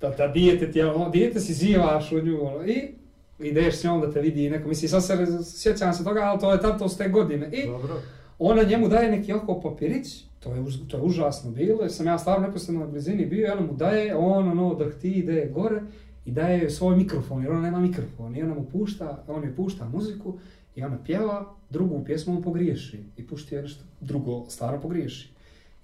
Da, 0.00 0.10
da 0.10 0.28
dijete 0.28 0.72
ti, 0.72 0.82
ono, 0.82 1.10
dijete 1.10 1.40
si 1.40 1.54
zivaš 1.54 2.12
u 2.12 2.20
nju, 2.20 2.46
ono, 2.46 2.66
i 2.66 2.94
ideš 3.38 3.80
s 3.80 3.84
njom 3.84 4.00
da 4.00 4.12
te 4.12 4.20
vidi 4.20 4.50
neko, 4.50 4.68
mislim, 4.68 4.88
sad 4.88 5.04
se 5.04 5.44
sjećam 5.44 5.92
se 5.92 6.04
toga, 6.04 6.20
ali 6.20 6.40
to 6.40 6.52
je 6.52 6.60
tad, 6.60 6.78
to 6.78 6.88
su 6.88 6.98
te 6.98 7.08
godine. 7.08 7.50
I 7.52 7.66
Dobro. 7.66 8.02
ona 8.38 8.62
njemu 8.62 8.88
daje 8.88 9.10
neki 9.10 9.32
oko 9.32 9.60
papirić, 9.60 10.26
to 10.40 10.54
je, 10.54 10.64
to 10.88 10.96
je 10.96 11.02
užasno 11.02 11.50
bilo, 11.50 11.82
jer 11.82 11.92
sam 11.92 12.06
ja 12.06 12.18
stvarno 12.18 12.46
neposredno 12.46 12.80
na 12.80 12.90
blizini 12.90 13.26
bio, 13.26 13.46
i 13.46 13.50
ona 13.50 13.60
mu 13.60 13.72
daje, 13.72 14.16
on 14.16 14.48
ono 14.48 14.74
drhti, 14.74 15.10
ide 15.10 15.50
gore 15.54 15.82
i 16.24 16.32
daje 16.32 16.60
joj 16.60 16.70
svoj 16.70 16.96
mikrofon, 16.96 17.42
jer 17.42 17.52
ona 17.52 17.60
nema 17.60 17.80
mikrofon, 17.80 18.36
i 18.36 18.42
ona 18.42 18.54
mu 18.54 18.64
pušta, 18.64 19.24
on 19.28 19.44
joj 19.44 19.56
pušta 19.56 19.88
muziku 19.88 20.38
i 20.76 20.82
ona 20.82 20.98
pjeva, 21.04 21.54
drugu 21.70 22.04
pjesmu 22.04 22.36
on 22.36 22.42
pogriješi 22.42 23.04
i 23.16 23.26
pušti 23.26 23.54
je 23.54 23.62
nešto 23.62 23.84
drugo, 24.00 24.44
stvarno 24.48 24.80
pogriješi. 24.80 25.30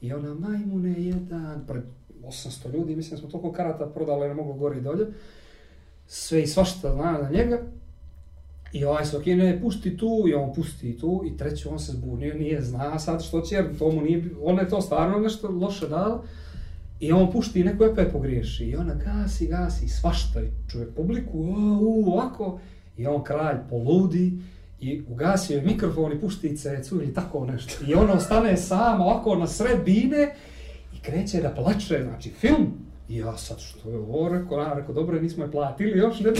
I 0.00 0.12
ona, 0.12 0.34
majmune 0.34 1.02
jedan, 1.02 1.64
pred 1.66 1.82
800 2.22 2.72
ljudi, 2.72 2.96
mislim 2.96 3.18
smo 3.18 3.28
toliko 3.28 3.52
karata 3.52 3.86
prodali, 3.86 4.28
ne 4.28 4.34
mogu 4.34 4.52
gore 4.52 4.78
i 4.78 4.80
dolje, 4.80 5.06
sve 6.06 6.42
i 6.42 6.46
svašta 6.46 6.94
zna 6.94 7.12
na 7.12 7.30
njega, 7.30 7.62
i 8.72 8.84
ovaj 8.84 9.04
se 9.04 9.16
okine, 9.16 9.60
pušti 9.60 9.96
tu, 9.96 10.24
i 10.28 10.34
on 10.34 10.54
pusti 10.54 10.98
tu, 10.98 11.22
i 11.26 11.36
treći 11.36 11.68
on 11.68 11.78
se 11.78 11.92
zbunio, 11.92 12.34
nije 12.34 12.62
zna 12.62 12.98
sad 12.98 13.24
što 13.24 13.40
će, 13.40 13.54
jer 13.54 13.78
tomu 13.78 14.00
nije, 14.00 14.24
on 14.42 14.58
je 14.58 14.68
to 14.68 14.80
stvarno 14.80 15.18
nešto 15.18 15.48
loše 15.48 15.88
dal. 15.88 16.22
I 17.00 17.12
on 17.12 17.32
pušti 17.32 17.60
i 17.60 17.64
neko 17.64 17.86
opet 17.86 18.12
pogriješi, 18.12 18.64
i 18.64 18.76
ona 18.76 18.94
gasi, 18.94 19.46
gasi, 19.46 19.88
svašta, 19.88 20.40
i 20.40 20.48
čovjek 20.70 20.94
publiku, 20.94 21.40
o, 21.40 21.78
u, 21.80 22.12
ovako, 22.12 22.60
i 22.96 23.06
on 23.06 23.24
kralj 23.24 23.56
poludi, 23.70 24.38
i 24.80 25.02
ugasio 25.08 25.56
je 25.56 25.62
mikrofon 25.62 26.12
i 26.12 26.20
pušti 26.20 26.56
cecu 26.56 26.96
ili 26.96 27.14
tako 27.14 27.46
nešto. 27.46 27.84
I 27.86 27.94
ona 27.94 28.12
ostane 28.12 28.56
sama 28.56 29.04
ovako 29.04 29.34
na 29.34 29.46
sred 29.46 29.84
bine 29.84 30.34
i 30.96 31.00
kreće 31.02 31.40
da 31.40 31.50
plače, 31.50 32.02
znači 32.02 32.30
film. 32.30 32.91
I 33.12 33.16
ja 33.16 33.36
sad 33.36 33.60
što 33.60 33.90
je 33.90 33.98
ovo 33.98 34.28
rekao, 34.28 34.58
ja 34.58 34.72
rekao, 34.72 34.94
dobro, 34.94 35.20
nismo 35.20 35.44
je 35.44 35.50
platili 35.50 35.98
još, 35.98 36.20
ne. 36.20 36.30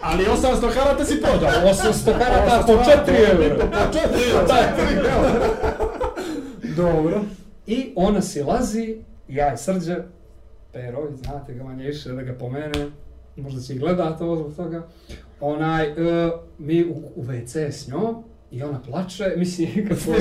Ali 0.00 0.24
800 0.24 0.74
karata 0.74 1.04
si 1.04 1.20
podao. 1.20 1.50
800 1.50 2.18
karata 2.18 2.64
po 2.66 2.72
4 2.72 2.82
eura. 3.32 3.56
Po 3.56 3.66
4 3.66 4.34
eura. 4.94 5.40
Dobro. 6.76 7.20
I 7.66 7.92
ona 7.96 8.22
si 8.22 8.42
lazi, 8.42 8.98
ja 9.28 9.54
i 9.54 9.56
Srđe, 9.56 9.96
Pero, 10.72 11.08
znate 11.22 11.54
ga 11.54 11.64
manje 11.64 11.84
više 11.84 12.12
da 12.12 12.22
ga 12.22 12.32
pomene, 12.32 12.90
možda 13.36 13.60
će 13.60 13.74
i 13.74 13.78
gledat 13.78 14.20
ovo 14.20 14.36
zbog 14.36 14.56
toga. 14.56 14.86
Onaj, 15.40 15.86
e, 15.86 16.30
mi 16.58 16.84
u, 16.84 17.02
u 17.14 17.24
WC 17.24 17.70
s 17.70 17.88
njom 17.88 18.24
i 18.50 18.62
ona 18.62 18.80
plače, 18.80 19.24
mislim, 19.36 19.88
kad 19.88 19.98
smo... 19.98 20.12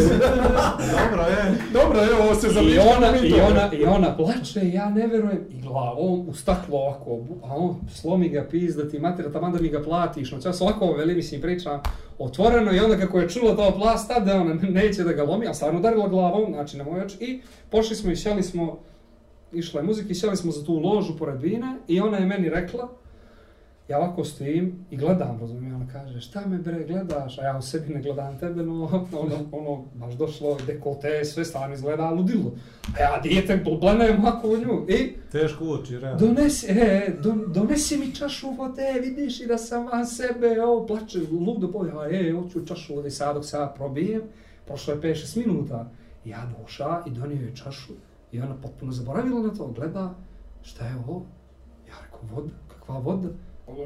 Dobro, 0.98 1.24
je. 1.24 1.58
Dobro, 1.74 2.04
evo, 2.04 2.24
ovo 2.24 2.36
se 2.36 2.48
I 2.48 2.54
zaličio. 2.54 2.82
ona, 2.98 3.18
i 3.18 3.34
ona, 3.34 3.70
i 3.74 3.86
ona 3.86 4.16
plače, 4.18 4.62
i 4.62 4.74
ja 4.74 4.90
ne 4.90 5.08
verujem, 5.08 5.46
i 5.50 5.62
glavom 5.62 6.30
u 6.30 6.34
staklo 6.34 6.78
ovako, 6.78 7.20
a 7.44 7.56
on 7.56 7.76
slomi 7.90 8.30
ga 8.30 8.48
pizda 8.52 8.90
ti 8.90 9.00
matera, 9.00 9.32
taman 9.32 9.52
da 9.52 9.62
mi 9.62 9.70
ga 9.70 9.84
platiš, 9.84 10.32
no 10.32 10.42
čas 10.42 10.62
ovako 10.62 10.94
veli, 10.94 11.16
mislim, 11.16 11.42
pričam 11.42 11.82
otvoreno 12.20 12.74
i 12.74 12.80
onda 12.80 12.98
kako 12.98 13.20
je 13.20 13.30
čulo 13.30 13.56
to 13.56 13.72
plas, 13.76 14.08
tad 14.08 14.26
da 14.26 14.42
ona 14.42 14.54
neće 14.82 15.04
da 15.04 15.14
ga 15.14 15.24
lomi, 15.24 15.48
a 15.48 15.54
stvarno 15.54 15.80
udarila 15.80 16.08
glavom, 16.08 16.54
znači 16.54 16.78
na 16.78 16.84
moj 16.84 17.02
oč, 17.02 17.14
i 17.20 17.42
pošli 17.70 17.96
smo 17.96 18.12
i 18.12 18.16
sjeli 18.16 18.44
smo, 18.44 18.80
išla 19.54 19.80
je 19.80 19.86
muzika 19.88 20.10
i 20.10 20.16
sjeli 20.16 20.38
smo 20.38 20.52
za 20.52 20.66
tu 20.66 20.80
ložu 20.80 21.18
pored 21.18 21.42
vine 21.42 21.78
i 21.88 22.00
ona 22.00 22.18
je 22.18 22.26
meni 22.26 22.50
rekla, 22.50 22.90
ja 23.88 23.98
ovako 23.98 24.24
stojim 24.24 24.86
i 24.92 24.98
gledam, 24.98 25.38
razumijem, 25.40 25.76
ona 25.76 25.88
kaže, 25.88 26.22
šta 26.22 26.46
me 26.46 26.58
bre 26.58 26.84
gledaš, 26.84 27.40
a 27.40 27.44
ja 27.44 27.58
u 27.58 27.62
sebi 27.62 27.94
ne 27.94 28.02
gledam 28.02 28.40
tebe, 28.40 28.64
no, 28.64 28.74
ono, 29.24 29.36
ono, 29.52 29.86
baš 29.94 30.14
došlo, 30.14 30.58
dekolte, 30.68 31.26
sve 31.26 31.46
stvarno 31.46 31.76
izgleda 31.76 32.10
ludilo. 32.10 32.52
A 32.98 33.02
ja 33.02 33.20
dijete 33.24 33.64
blenem 33.80 34.22
ovako 34.22 34.48
u 34.48 34.58
nju 34.58 34.86
i 34.88 35.14
Teško 35.32 35.66
uoči, 35.66 36.00
realno. 36.00 36.20
donesi, 36.20 36.68
e, 36.70 37.16
don, 37.24 37.44
donesi 37.48 37.98
mi 37.98 38.16
čašu 38.16 38.52
vode, 38.52 39.00
vidiš 39.02 39.42
i 39.42 39.48
da 39.48 39.58
sam 39.58 39.86
van 39.86 40.08
sebe, 40.08 40.62
ovo, 40.62 40.88
plače, 40.88 41.20
ludo 41.32 41.68
boja, 41.68 42.10
e, 42.12 42.32
hoću 42.32 42.66
čašu 42.66 42.96
vode, 42.96 43.12
sad 43.12 43.36
dok 43.36 43.46
se 43.46 43.58
ja 43.58 43.74
probijem, 43.76 44.22
prošlo 44.66 44.94
je 44.94 45.02
5-6 45.02 45.38
minuta, 45.38 45.90
ja 46.26 46.50
doša 46.60 47.04
i 47.06 47.12
donio 47.12 47.46
je 47.46 47.56
čašu 47.56 47.94
i 48.32 48.42
ona 48.42 48.56
potpuno 48.62 48.92
zaboravila 48.92 49.42
na 49.42 49.54
to, 49.54 49.68
gleda, 49.68 50.16
šta 50.62 50.86
je 50.86 50.96
ovo? 51.08 51.26
Ja 51.88 51.94
rekao, 52.04 52.20
voda, 52.36 52.54
kakva 52.68 53.00
voda? 53.00 53.30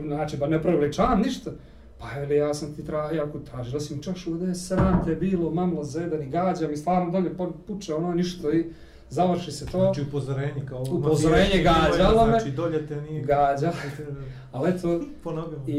Znači, 0.05 0.37
ba 0.37 0.47
ne 0.47 0.61
preveličavam 0.61 1.21
ništa. 1.21 1.51
Pa 1.99 2.19
veli, 2.19 2.35
ja 2.35 2.53
sam 2.53 2.75
ti 2.75 2.85
tra, 2.85 3.11
jako 3.11 3.39
tražila 3.39 3.79
si 3.79 3.95
mi 3.95 4.03
čašu 4.03 4.31
vode, 4.31 4.55
sram 4.55 5.01
te 5.05 5.15
bilo, 5.15 5.49
mamlo 5.49 5.83
zedan 5.83 6.21
i 6.23 6.29
gađa 6.29 6.67
mi 6.67 6.77
stvarno 6.77 7.11
dolje 7.11 7.31
puče 7.67 7.93
ono 7.93 8.13
ništa 8.13 8.51
i 8.51 8.65
završi 9.09 9.51
se 9.51 9.65
to. 9.65 9.79
Znači 9.79 10.01
upozorenje 10.01 10.65
kao... 10.69 10.83
Upozorenje 10.91 11.63
mafijaški 11.63 11.63
gađalo 11.63 12.25
me. 12.25 12.31
Znači 12.31 12.51
dolje 12.51 12.87
te 12.87 13.01
nije... 13.01 13.23
Gađa. 13.23 13.71
Ali 14.51 14.69
eto, 14.69 15.01
Po. 15.23 15.33
I, 15.67 15.73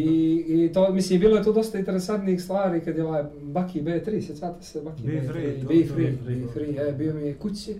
I 0.49 0.71
to, 0.75 0.93
mislim, 0.93 1.21
bilo 1.21 1.37
je 1.37 1.43
tu 1.45 1.53
dosta 1.53 1.79
interesantnih 1.79 2.43
stvari 2.43 2.81
kad 2.81 2.97
je 2.97 3.05
ovaj 3.05 3.25
Baki 3.43 3.83
B3, 3.83 4.27
sjećate 4.27 4.65
se 4.65 4.81
Baki 4.81 5.03
Be 5.03 5.13
B3? 5.13 5.27
Free, 5.29 5.61
to- 5.61 5.69
Be 5.69 5.87
to 5.89 5.95
Free, 5.95 6.05
je 6.05 6.11
Be 6.13 6.19
free. 6.25 6.47
Free, 6.53 6.89
e, 6.89 6.93
bio 6.93 7.15
mi 7.15 7.23
je 7.23 7.35
kući, 7.35 7.77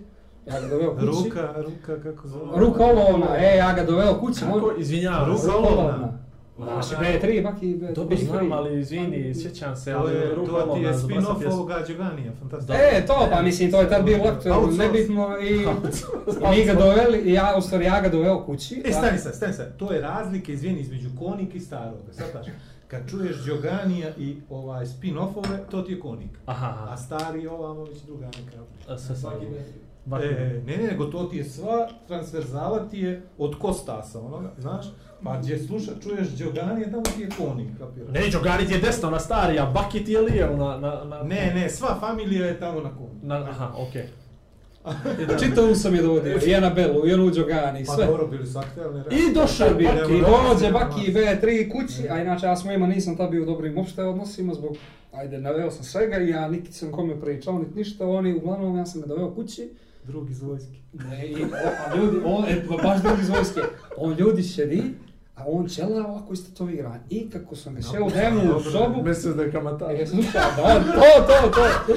ja 0.47 0.61
ga 0.61 0.67
doveo 0.67 0.93
kući. 0.95 1.05
Ruka, 1.05 1.53
ruka, 1.57 2.03
kako 2.03 2.27
zove? 2.27 2.51
Ruka 2.59 2.83
olovna, 2.83 3.27
e, 3.37 3.57
ja 3.57 3.73
ga 3.73 3.83
doveo 3.83 4.19
kući. 4.19 4.39
Kako, 4.39 4.59
moj- 4.59 4.79
izvinjavam 4.79 5.37
se. 5.37 5.47
Ruka 5.47 5.57
olovna. 5.57 6.19
Znači, 6.57 6.95
B3, 6.95 7.43
Baki 7.43 7.65
B3. 7.75 7.93
Dobro 7.93 8.17
znam, 8.17 8.51
ali 8.51 8.79
izvini, 8.79 9.35
sjećam 9.35 9.75
se, 9.75 9.91
To 9.91 9.97
ali 9.97 10.13
je, 10.13 10.35
ruka 10.35 10.51
to 10.51 10.73
ti 10.73 10.79
je 10.79 10.89
olovna, 10.89 10.93
spin-off 10.93 11.53
ovoga 11.53 11.79
Đoganija, 11.87 12.31
fantastično. 12.39 12.75
E, 12.75 13.05
to, 13.05 13.27
pa 13.31 13.41
mislim, 13.41 13.71
to 13.71 13.81
je 13.81 13.89
tad 13.89 14.09
aktualno, 14.09 14.61
Outsource. 14.61 14.77
nebitno 14.77 15.37
i, 15.39 15.57
mi 16.57 16.65
ga 16.65 16.73
doveli, 16.73 17.17
i 17.19 17.33
ja, 17.33 17.55
u 17.57 17.61
stvari, 17.61 17.85
ja 17.85 18.01
ga 18.01 18.09
doveo 18.09 18.45
kući. 18.45 18.81
E, 18.85 18.91
stani 18.91 19.17
sad, 19.17 19.35
stani 19.35 19.53
sad. 19.53 19.77
To 19.77 19.91
je 19.93 20.01
razlike, 20.01 20.53
izvini, 20.53 20.79
između 20.79 21.09
konik 21.19 21.55
i 21.55 21.59
staroga. 21.59 22.13
Sad 22.13 22.25
paš, 22.33 22.45
kad 22.87 23.09
čuješ 23.09 23.45
Đoganija 23.45 24.09
i 24.17 24.37
ovaj 24.49 24.85
spin-offove, 24.85 25.57
to 25.71 25.81
ti 25.81 25.91
je 25.91 25.99
konik. 25.99 26.31
Aha, 26.45 26.87
A 26.89 26.97
stari 26.97 27.47
ovamo 27.47 27.83
već 27.83 27.97
druga 28.01 28.25
neka. 28.25 28.57
A, 28.87 28.97
sve 28.97 29.15
sam. 29.15 29.31
Svaki 29.31 29.45
E, 30.05 30.61
ne, 30.65 30.77
ne, 30.77 30.87
nego 30.87 31.05
to 31.05 31.23
ti 31.23 31.37
je 31.37 31.43
sva 31.43 31.89
transverzala 32.07 32.89
ti 32.89 32.99
je 32.99 33.21
od 33.37 33.55
Kostasa, 33.59 34.19
onoga, 34.19 34.51
znaš? 34.57 34.85
Pa 35.23 35.37
gdje 35.37 35.59
sluša, 35.59 35.91
čuješ 36.03 36.27
Đoganija, 36.27 36.91
tamo 36.91 37.03
ti 37.15 37.21
je 37.21 37.29
konik, 37.37 37.67
kapiraš? 37.79 38.13
Ne, 38.13 38.29
Đogarit 38.31 38.71
je 38.71 38.77
desno 38.77 39.09
na 39.09 39.19
stari, 39.19 39.59
a 39.59 39.65
Baki 39.65 40.05
ti 40.05 40.11
je 40.11 40.21
lijevo 40.21 40.57
na... 40.57 40.77
na, 40.77 41.03
na 41.03 41.23
Ne, 41.23 41.51
ne, 41.55 41.69
sva 41.69 41.97
familija 41.99 42.45
je 42.45 42.59
tamo 42.59 42.81
na 42.81 42.89
konik. 42.89 43.23
Na, 43.23 43.35
aha, 43.35 43.73
okej. 43.77 44.07
Čitavu 45.43 45.75
sam 45.75 45.95
je 45.95 46.01
dovodio, 46.01 46.39
i 46.47 46.55
Anabelu, 46.55 47.07
i 47.07 47.13
onu 47.13 47.29
Đogani, 47.29 47.81
i 47.81 47.85
Pa 47.85 47.93
sve. 47.93 48.05
dobro, 48.05 48.27
bili 48.27 48.47
su 48.47 48.59
aktualni. 48.59 48.99
I 48.99 49.33
došao 49.33 49.67
je 49.67 49.73
Baki, 49.73 50.21
dođe 50.21 50.71
Baki 50.71 51.13
B3 51.13 51.71
kući, 51.71 52.09
a 52.09 52.21
inače 52.21 52.45
ja 52.45 52.55
s 52.55 52.65
mojima 52.65 52.87
nisam 52.87 53.17
tad 53.17 53.31
bio 53.31 53.43
u 53.43 53.45
dobrim 53.45 53.77
uopšte 53.77 54.03
odnosima 54.03 54.53
zbog, 54.53 54.75
ajde, 55.13 55.37
naveo 55.37 55.71
sam 55.71 55.83
svega 55.83 56.17
i 56.17 56.29
ja 56.29 56.47
niti 56.47 56.73
sam 56.73 56.91
kome 56.91 57.21
pričao, 57.21 57.59
niti 57.59 57.75
ništa, 57.75 58.07
oni, 58.07 58.33
uglavnom 58.33 58.77
ja 58.77 58.85
sam 58.85 59.01
ga 59.01 59.07
doveo 59.07 59.35
kući, 59.35 59.69
Drug 60.05 60.29
iz 60.29 60.41
vojske. 60.41 60.77
Ne, 60.93 61.27
i, 61.27 61.43
o, 61.43 61.47
a 61.87 61.95
ljudi, 61.95 62.17
on, 62.25 62.45
e, 62.45 62.63
ba- 62.69 62.83
baš 62.83 63.01
drugi 63.01 63.21
iz 63.21 63.29
vojske, 63.29 63.61
on 63.97 64.13
ljudi 64.13 64.43
sjedi, 64.43 64.83
a 65.35 65.43
on 65.47 65.67
ćela 65.67 66.07
ovako 66.07 66.33
istetoviran. 66.33 66.99
I 67.09 67.29
kako 67.29 67.55
sam 67.55 67.75
ga 67.75 67.81
sjeo 67.81 68.09
dnevno 68.09 68.57
u 68.57 68.61
sobu, 68.61 69.03
Mislim 69.03 69.37
da 69.37 69.43
je 69.43 69.51
kamatar. 69.51 69.95
E, 69.95 70.07
slušaj, 70.07 70.41
da, 70.57 70.83
to, 70.93 71.27
to, 71.27 71.49
to. 71.49 71.93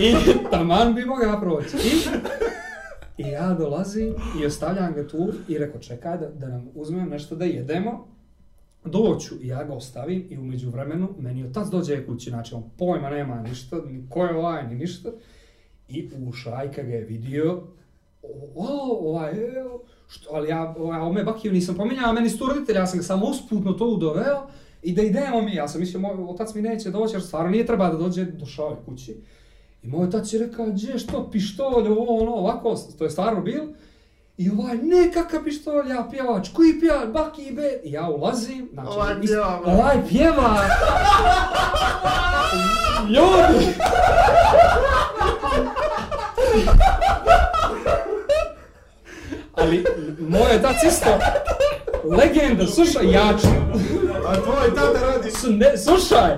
I 0.00 0.14
taman 0.50 0.94
bi 0.94 1.04
mogao 1.04 1.40
proći. 1.40 1.76
I, 1.76 3.22
I 3.22 3.28
ja 3.28 3.54
dolazim 3.54 4.14
i 4.42 4.46
ostavljam 4.46 4.94
ga 4.94 5.08
tu 5.08 5.28
i 5.48 5.58
rekao 5.58 5.80
čekaj 5.80 6.18
da, 6.18 6.26
da 6.28 6.48
nam 6.48 6.68
uzmem 6.74 7.08
nešto 7.08 7.36
da 7.36 7.44
jedemo. 7.44 8.08
Doću 8.84 9.34
i 9.42 9.48
ja 9.48 9.64
ga 9.64 9.72
ostavim 9.72 10.26
i 10.30 10.38
umeđu 10.38 10.70
vremenu 10.70 11.08
meni 11.18 11.44
otac 11.44 11.68
dođe 11.68 12.06
kući, 12.06 12.30
znači 12.30 12.54
on 12.54 12.62
pojma 12.78 13.10
nema 13.10 13.42
ništa, 13.42 13.76
ni 13.86 14.06
ko 14.10 14.24
je 14.24 14.36
ovaj, 14.36 14.68
ni 14.68 14.74
ništa. 14.74 15.08
I 15.88 16.10
u 16.16 16.32
ga 16.76 16.82
je 16.82 17.04
vidio, 17.04 17.62
o, 18.22 18.28
o, 18.56 19.08
ovaj, 19.10 19.32
evo, 19.56 19.82
što, 20.08 20.30
ali 20.34 20.48
ja, 20.48 20.74
ovaj, 20.78 21.00
ome 21.00 21.24
Bakiju 21.24 21.52
nisam 21.52 21.74
pominjao, 21.74 22.12
meni 22.12 22.30
su 22.30 22.38
tu 22.38 22.46
roditelji, 22.46 22.78
ja 22.78 22.86
sam 22.86 22.98
ga 22.98 23.04
samo 23.04 23.26
usputno 23.26 23.72
to 23.72 23.86
udoveo 23.86 24.46
i 24.82 24.92
da 24.92 25.02
idemo 25.02 25.42
mi, 25.42 25.54
ja 25.54 25.68
sam 25.68 25.80
mislio, 25.80 26.00
moj 26.00 26.14
otac 26.28 26.54
mi 26.54 26.62
neće 26.62 26.90
doći, 26.90 27.14
jer 27.14 27.22
stvarno 27.22 27.50
nije 27.50 27.66
treba 27.66 27.88
da 27.88 27.96
dođe, 27.96 28.24
došao 28.24 28.70
je 28.70 28.76
kući. 28.86 29.16
I 29.82 29.88
moj 29.88 30.06
otac 30.06 30.32
je 30.32 30.38
rekao, 30.38 30.66
gdje 30.66 30.98
što, 30.98 31.30
pištolj, 31.30 31.88
ovo, 31.88 32.22
ono, 32.22 32.32
ovako, 32.32 32.76
to 32.98 33.04
je 33.04 33.10
stvarno 33.10 33.40
bil. 33.40 33.64
I 34.38 34.50
ovaj, 34.50 34.76
ne, 34.76 35.12
kakav 35.14 35.44
pištolj, 35.44 35.90
ja 35.90 36.08
pjevač, 36.10 36.48
koji 36.48 36.80
pjevač, 36.80 37.08
Baki 37.08 37.42
i 37.42 37.52
be. 37.52 37.80
I 37.84 37.92
ja 37.92 38.08
ulazim, 38.08 38.68
znači, 38.72 38.88
Ovaj 38.90 39.20
pjeva, 39.20 39.62
ovaj 39.64 39.96
pjeva. 40.08 40.56
Ljudi! 43.14 43.66
Ali, 49.54 49.84
moj 50.20 50.56
otac 50.56 50.82
isto, 50.84 51.10
legenda, 52.04 52.66
slušaj, 52.66 53.10
jači. 53.12 53.46
A 54.26 54.34
tvoj 54.34 54.74
tata 54.74 55.00
radi... 55.06 55.30
Su, 55.30 55.50
ne, 55.50 55.78
slušaj! 55.78 56.36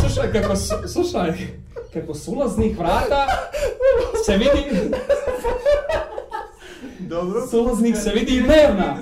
Slušaj 0.00 0.32
kako, 0.32 0.56
su- 0.56 0.88
slušaj, 0.92 1.32
kako 1.92 2.14
s 2.14 2.28
ulaznih 2.28 2.78
vrata 2.78 3.26
se 4.26 4.32
vidi, 4.32 4.90
Dobro. 6.98 7.46
s 7.46 7.52
ulaznih 7.52 7.96
se 7.96 8.10
vidi 8.10 8.40
dnevna. 8.40 8.96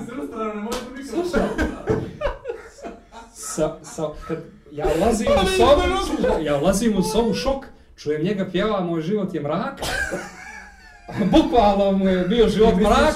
Slušaj. 1.09 1.47
Sa, 3.33 3.75
sa, 3.83 4.07
kad 4.27 4.37
ja 4.71 4.85
ulazim 4.97 5.27
u 5.27 5.47
sobu, 5.57 5.81
ja 6.41 6.57
ulazim 6.57 6.97
u 6.97 7.03
sobu, 7.03 7.33
šok, 7.33 7.65
čujem 7.97 8.23
njega 8.23 8.45
pjeva, 8.51 8.81
moj 8.81 9.01
život 9.01 9.33
je 9.33 9.41
mrak. 9.41 9.81
Bukvalno 11.31 11.91
mu 11.91 12.09
je 12.09 12.27
bio 12.27 12.49
život 12.49 12.75
mrak. 12.75 13.15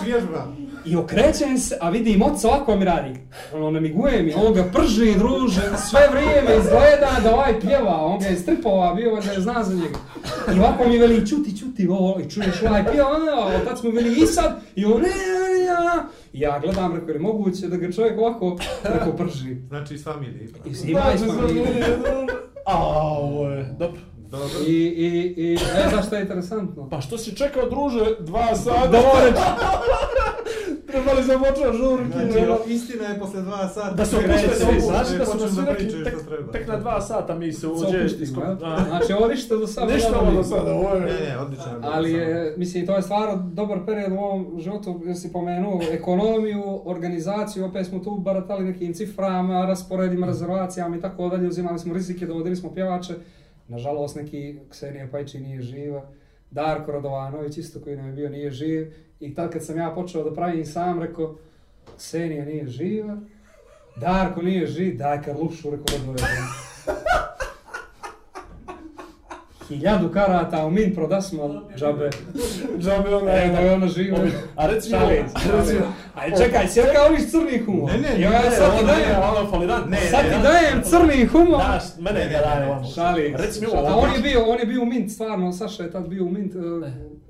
I 0.85 0.95
okrećem 0.95 1.57
se, 1.57 1.77
a 1.81 1.89
vidim 1.89 2.21
oca 2.21 2.47
ovako 2.47 2.75
mi 2.75 2.85
radi. 2.85 3.19
Ono 3.53 3.71
namiguje 3.71 4.23
mi, 4.23 4.33
on 4.33 4.53
ga 4.53 4.63
prži, 4.63 5.15
druže, 5.17 5.61
sve 5.89 6.01
vrijeme 6.11 6.57
izgleda 6.57 7.19
da 7.23 7.33
ovaj 7.33 7.59
pjeva, 7.59 8.05
on 8.05 8.19
ga 8.19 8.25
je 8.25 8.35
stripova 8.35 8.93
bio 8.93 9.21
da 9.25 9.31
je 9.31 9.41
zna 9.41 9.63
za 9.63 9.75
njega. 9.75 9.99
I 10.55 10.59
ovako 10.59 10.87
mi 10.87 10.97
veli, 10.97 11.27
čuti, 11.27 11.59
čuti, 11.59 11.87
ovo, 11.87 12.19
i 12.19 12.29
čuješ 12.29 12.61
ovaj 12.61 12.85
pjeva, 12.91 13.09
a 13.33 13.61
otac 13.61 13.83
mu 13.83 13.91
veli 13.91 14.21
i 14.23 14.25
sad, 14.25 14.61
i 14.75 14.85
on, 14.85 15.01
ne, 15.01 15.07
ne, 15.07 15.73
ne, 15.73 16.03
I 16.33 16.39
ja 16.39 16.59
gledam, 16.59 16.95
rekao, 16.95 17.13
je 17.13 17.19
moguće 17.19 17.67
da 17.67 17.77
ga 17.77 17.91
čovjek 17.91 18.19
ovako, 18.19 18.57
rekao, 18.83 19.13
prži. 19.13 19.55
Znači 19.67 19.93
iz 19.93 20.03
familije 20.03 20.43
ipak. 20.45 20.61
I 20.65 20.91
ima 20.91 21.03
iz 21.15 21.21
familije. 21.21 21.97
A, 22.65 22.77
ovo 23.17 23.49
je, 23.49 23.75
dobro. 23.79 24.01
Dobro. 24.31 24.47
I, 24.67 24.71
i, 24.73 25.07
i, 25.37 25.53
e, 25.53 25.89
znaš 25.89 26.05
šta 26.07 26.15
je 26.15 26.21
interesantno? 26.21 26.89
Pa 26.89 27.01
što 27.01 27.17
si 27.17 27.35
čekao, 27.35 27.69
druže, 27.69 28.15
dva 28.19 28.55
sata? 28.55 28.87
Dovoljno. 28.87 29.41
Trebali 30.87 31.23
sam 31.23 31.39
počeo 31.41 31.73
žurke. 31.73 32.11
Znači, 32.13 32.37
ono. 32.39 32.57
istina 32.67 33.05
je 33.05 33.19
posle 33.19 33.41
dva 33.41 33.67
sata. 33.69 33.91
Da 33.91 34.05
su 34.05 34.11
svi 34.11 34.25
opušteni, 34.25 34.71
reći, 34.71 34.81
znači 34.81 35.17
da 35.17 35.25
su 35.25 35.37
nas 35.37 35.51
svi 35.51 35.61
rekli, 35.67 36.03
tek, 36.03 36.13
što 36.15 36.23
treba. 36.25 36.51
tek 36.51 36.67
na 36.67 36.77
dva 36.77 37.01
sata 37.01 37.35
mi 37.35 37.53
se 37.53 37.59
Se 37.59 37.67
uđe. 37.67 37.85
opuštimo, 37.89 38.23
isko- 38.23 38.41
jel? 38.41 38.57
A, 38.63 38.83
Znači, 38.85 39.13
ovo 39.13 39.27
ništa 39.27 39.55
do 39.55 39.67
sada. 39.67 39.93
Ništa 39.93 40.11
ne 40.11 40.17
ovo 40.17 40.31
do 40.31 40.43
sada, 40.43 40.73
ovo 40.73 40.89
Ne, 40.91 41.07
je... 41.07 41.19
ne, 41.21 41.37
odlično. 41.37 41.65
je 41.65 41.79
bilo 41.79 41.91
Ali 41.93 42.11
je, 42.13 42.53
mislim, 42.57 42.85
to 42.85 42.95
je 42.95 43.01
stvarno 43.01 43.49
dobar 43.53 43.79
period 43.85 44.11
u 44.11 44.17
ovom 44.17 44.59
životu, 44.59 45.01
jer 45.05 45.17
si 45.17 45.31
pomenuo 45.31 45.81
ekonomiju, 45.91 46.63
organizaciju, 46.85 47.65
opet 47.65 47.87
smo 47.87 47.99
tu 47.99 48.11
baratali 48.13 48.65
nekim 48.65 48.93
ciframa, 48.93 49.65
rasporedima, 49.65 50.27
rezervacijama 50.27 50.97
i 50.97 51.01
tako 51.01 51.29
dalje, 51.29 51.47
uzimali 51.47 51.79
smo 51.79 51.93
rizike, 51.93 52.25
dovodili 52.25 52.55
smo 52.55 52.73
pjevače. 52.73 53.13
Nažalost, 53.71 54.15
neki 54.15 54.59
Ksenija 54.69 55.07
Pajči 55.11 55.39
nije 55.39 55.61
živa, 55.61 56.09
Darko 56.51 56.91
Radovanović 56.91 57.57
isto 57.57 57.81
koji 57.81 57.95
nam 57.95 58.07
je 58.07 58.13
bio 58.13 58.29
nije 58.29 58.51
živ. 58.51 58.93
I 59.19 59.35
tad 59.35 59.51
kad 59.51 59.65
sam 59.65 59.77
ja 59.77 59.91
počeo 59.95 60.23
da 60.23 60.33
pravim 60.33 60.65
sam, 60.65 60.99
rekao, 61.01 61.37
Ksenija 61.97 62.45
nije 62.45 62.67
živa, 62.67 63.17
Darko 63.95 64.41
nije 64.41 64.67
živ, 64.67 64.97
daj 64.97 65.21
Karlušu, 65.21 65.69
rekao, 65.69 65.99
odvoje. 65.99 66.70
Hiljadu 69.71 70.09
karata 70.11 70.65
u 70.65 70.71
min 70.71 70.95
prodasmo, 70.95 71.61
džabe. 71.77 72.09
Džabe 72.79 73.15
ona 73.15 73.31
E, 73.31 73.49
da 73.49 73.59
je 73.59 73.73
ona 73.73 73.87
živa. 73.87 74.17
A 74.55 74.67
reci 74.67 74.89
mi, 74.89 74.95
a 74.95 75.09
reci. 75.57 75.75
Aj 76.15 76.31
čekaj, 76.37 76.67
sjeka 76.67 77.05
oviš 77.09 77.31
crni 77.31 77.63
humor. 77.65 77.91
Ne, 77.91 77.97
ne, 77.97 78.09
ne, 78.17 78.21
ja 78.21 78.29
ne, 78.29 78.51
sad 78.51 78.71
ti 78.71 78.83
ono 78.83 78.87
dajem, 78.87 79.09
je 79.09 79.17
ono 79.17 79.51
falirant. 79.51 79.89
Ne, 79.89 79.97
sad 79.97 80.23
ti 80.23 80.37
ne, 80.37 80.43
dajem 80.43 80.81
crni 80.83 81.25
humor. 81.25 81.59
Daš, 81.59 81.83
mene 81.99 82.19
Ne, 82.19 82.25
ne, 82.25 82.31
daje 82.31 82.59
ne, 82.59 82.65
ovamo. 82.67 82.87
Šalim. 82.87 83.35
Reci 83.35 83.61
mi 83.61 83.67
A 83.67 83.79
ovo, 83.79 83.99
on 83.99 84.13
je 84.15 84.19
bio, 84.19 84.45
on 84.45 84.59
je 84.59 84.65
bio 84.65 84.81
u 84.81 84.85
Mint, 84.85 85.11
stvarno, 85.11 85.51
Saša 85.51 85.83
je 85.83 85.91
tad 85.91 86.07
bio 86.07 86.25
u 86.25 86.29
Mint 86.29 86.55
uh, 86.55 86.87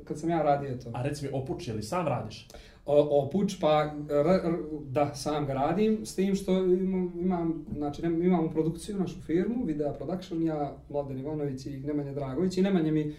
kad 0.08 0.20
sam 0.20 0.30
ja 0.30 0.42
radio 0.42 0.78
to. 0.84 0.92
A 0.94 1.02
reci 1.02 1.26
mi, 1.26 1.32
opuči, 1.34 1.70
ili 1.70 1.84
sam 1.84 2.08
radiš? 2.08 2.48
O, 2.94 3.30
pa 3.62 3.94
r, 4.10 4.28
r, 4.44 4.58
da, 4.86 5.16
sam 5.16 5.46
ga 5.46 5.54
radim, 5.54 6.06
s 6.06 6.16
tim 6.16 6.36
što 6.36 6.58
imam, 6.58 7.14
imam 7.20 7.66
znači 7.78 8.02
imamo 8.06 8.50
produkciju, 8.50 8.98
našu 8.98 9.22
firmu, 9.22 9.66
Video 9.66 9.94
Production, 9.94 10.44
ja, 10.44 10.78
Mladen 10.90 11.20
Ivanović 11.20 11.66
i 11.66 11.78
Nemanja 11.78 12.14
Dragović 12.14 12.58
i 12.58 12.62
Nemanja 12.62 12.92
mi 12.92 13.16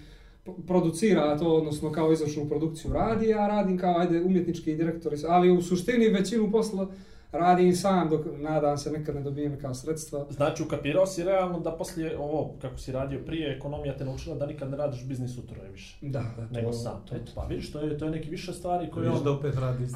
producira 0.67 1.39
to, 1.39 1.55
odnosno 1.55 1.93
kao 1.93 2.13
izvršnu 2.13 2.49
produkciju 2.49 2.93
radi, 2.93 3.29
ja 3.29 3.49
radim 3.49 3.79
kao, 3.79 3.99
ajde, 3.99 4.23
umjetnički 4.23 4.75
direktor, 4.75 5.15
ali 5.29 5.51
u 5.51 5.63
suštini 5.63 6.09
većinu 6.09 6.51
posla 6.53 6.91
radim 7.33 7.75
sam, 7.75 8.09
dok 8.09 8.21
nadam 8.39 8.79
se 8.79 8.91
nekad 8.91 9.15
ne 9.15 9.21
dobijem 9.23 9.53
neka 9.53 9.75
sredstva. 9.75 10.27
Znači, 10.31 10.63
ukapirao 10.63 11.07
si 11.07 11.25
realno 11.25 11.61
da 11.61 11.73
poslije 11.73 12.19
ovo, 12.19 12.55
kako 12.59 12.79
si 12.79 12.93
radio 12.93 13.21
prije, 13.21 13.53
ekonomija 13.53 13.97
te 13.97 14.05
naučila 14.05 14.37
da 14.37 14.47
nikad 14.47 14.71
ne 14.71 14.77
radiš 14.77 15.05
biznis 15.05 15.39
utroje 15.39 15.71
više. 15.71 15.99
Da, 16.03 16.19
da, 16.31 16.47
to- 16.49 16.55
Nego 16.55 16.73
sam. 16.73 17.03
to- 17.05 17.17
Eto, 17.17 17.33
pa 17.35 17.45
vidiš, 17.45 17.73
to 17.73 17.81
je, 17.81 17.99
to 17.99 18.05
je 18.05 18.11
neki 18.11 18.31
više 18.31 18.53
stvari 18.53 18.91
koje 18.91 19.03
Vidiš 19.03 19.19
on... 19.19 19.25
da 19.25 19.31
opet 19.31 19.55
radi 19.57 19.87
s. 19.87 19.93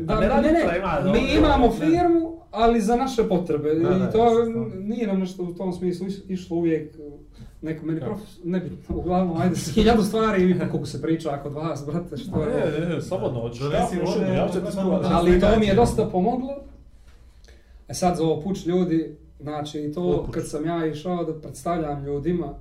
Da, 0.00 0.14
ne 0.14 0.20
ne, 0.20 0.28
radi 0.28 0.46
ne, 0.46 0.52
ne, 0.54 0.78
ima, 0.78 1.12
mi 1.12 1.34
imamo 1.34 1.66
ne. 1.68 1.72
firmu, 1.72 2.40
ali 2.50 2.80
za 2.80 2.96
naše 2.96 3.22
potrebe. 3.24 3.74
Da, 3.74 3.88
da, 3.88 3.96
I 3.98 4.12
to 4.12 4.44
nije 4.74 5.06
nam 5.06 5.18
nešto 5.18 5.42
u 5.42 5.54
tom 5.54 5.72
smislu 5.72 6.06
iš- 6.06 6.22
išlo 6.28 6.56
uvijek 6.56 6.94
uh, 6.98 7.12
neko 7.62 7.86
meni 7.86 8.00
Kako? 8.00 8.10
prof... 8.10 8.20
nebitno, 8.44 8.96
uglavnom, 8.96 9.36
ajde, 9.36 9.56
s 9.66 9.68
hiljadu 9.68 10.02
stvari 10.02 10.42
i 10.44 10.58
koliko 10.60 10.86
se 10.86 11.02
priča 11.02 11.38
kod 11.38 11.52
vas, 11.54 11.84
brate, 11.86 12.16
što 12.16 12.40
je... 12.40 12.46
Ne, 12.46 12.80
ne, 12.80 12.94
ne, 12.94 13.02
slobodno, 13.02 13.40
hoćeš 13.40 13.60
Donesi 13.60 13.96
kafu, 13.98 14.10
vode, 14.12 14.34
ja 14.34 14.48
ću 14.48 14.54
ti 14.54 14.64
pa 14.64 14.70
skuvat. 14.72 15.02
da- 15.02 15.08
Ali 15.12 15.40
to 15.40 15.46
mi 15.58 15.66
je 15.66 15.74
dosta 15.74 16.04
pomoglo. 16.04 16.54
E 17.88 17.94
sad 17.94 18.16
za 18.16 18.22
ovo 18.24 18.40
puč 18.40 18.66
ljudi, 18.66 19.16
znači 19.40 19.92
to 19.94 20.02
Ovo 20.02 20.24
puč. 20.24 20.34
kad 20.34 20.48
sam 20.48 20.66
ja 20.66 20.86
išao 20.86 21.24
da 21.24 21.40
predstavljam 21.40 22.04
ljudima 22.04 22.54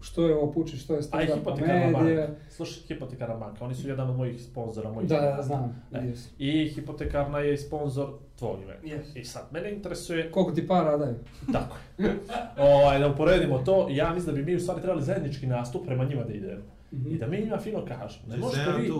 što 0.00 0.28
je 0.28 0.36
ovo 0.36 0.52
puč 0.52 0.72
i 0.72 0.76
što 0.76 0.92
je 0.92 1.00
A 1.12 1.22
i 1.22 1.26
stand-up 1.26 1.34
hipotekarna 1.34 1.92
komedija. 1.92 2.26
banka. 2.26 2.40
Slušaj, 2.50 2.82
hipotekarna 2.84 3.34
banka, 3.36 3.64
oni 3.64 3.74
su 3.74 3.88
jedan 3.88 4.10
od 4.10 4.16
mojih 4.16 4.42
sponzora. 4.42 4.92
Mojih 4.92 5.08
Da, 5.08 5.20
da, 5.36 5.42
znam. 5.42 5.82
Yes. 5.92 6.26
I 6.38 6.68
hipotekarna 6.68 7.38
je 7.38 7.54
i 7.54 7.58
sponsor 7.58 8.08
tvoj 8.36 8.56
ime. 8.62 8.94
Yes. 8.94 9.18
I 9.18 9.24
sad, 9.24 9.42
mene 9.50 9.72
interesuje, 9.72 10.30
Koliko 10.30 10.52
ti 10.52 10.66
para 10.68 10.96
daju? 10.96 11.14
tako 11.52 11.76
je, 11.98 12.14
ovaj, 12.72 12.98
da 12.98 13.08
uporedimo 13.08 13.58
to, 13.58 13.86
ja 13.90 14.14
mislim 14.14 14.34
da 14.34 14.42
bi 14.42 14.46
mi 14.46 14.56
u 14.56 14.60
stvari 14.60 14.80
trebali 14.80 15.02
zajednički 15.02 15.46
nastup 15.46 15.86
prema 15.86 16.04
njima 16.04 16.22
da 16.24 16.32
idemo. 16.32 16.62
I 17.06 17.18
da 17.18 17.26
mi 17.26 17.38
njima 17.38 17.58
fino 17.58 17.84
kažemo, 17.86 18.24
ne 18.28 18.36
možete 18.36 18.70
vi, 18.72 18.90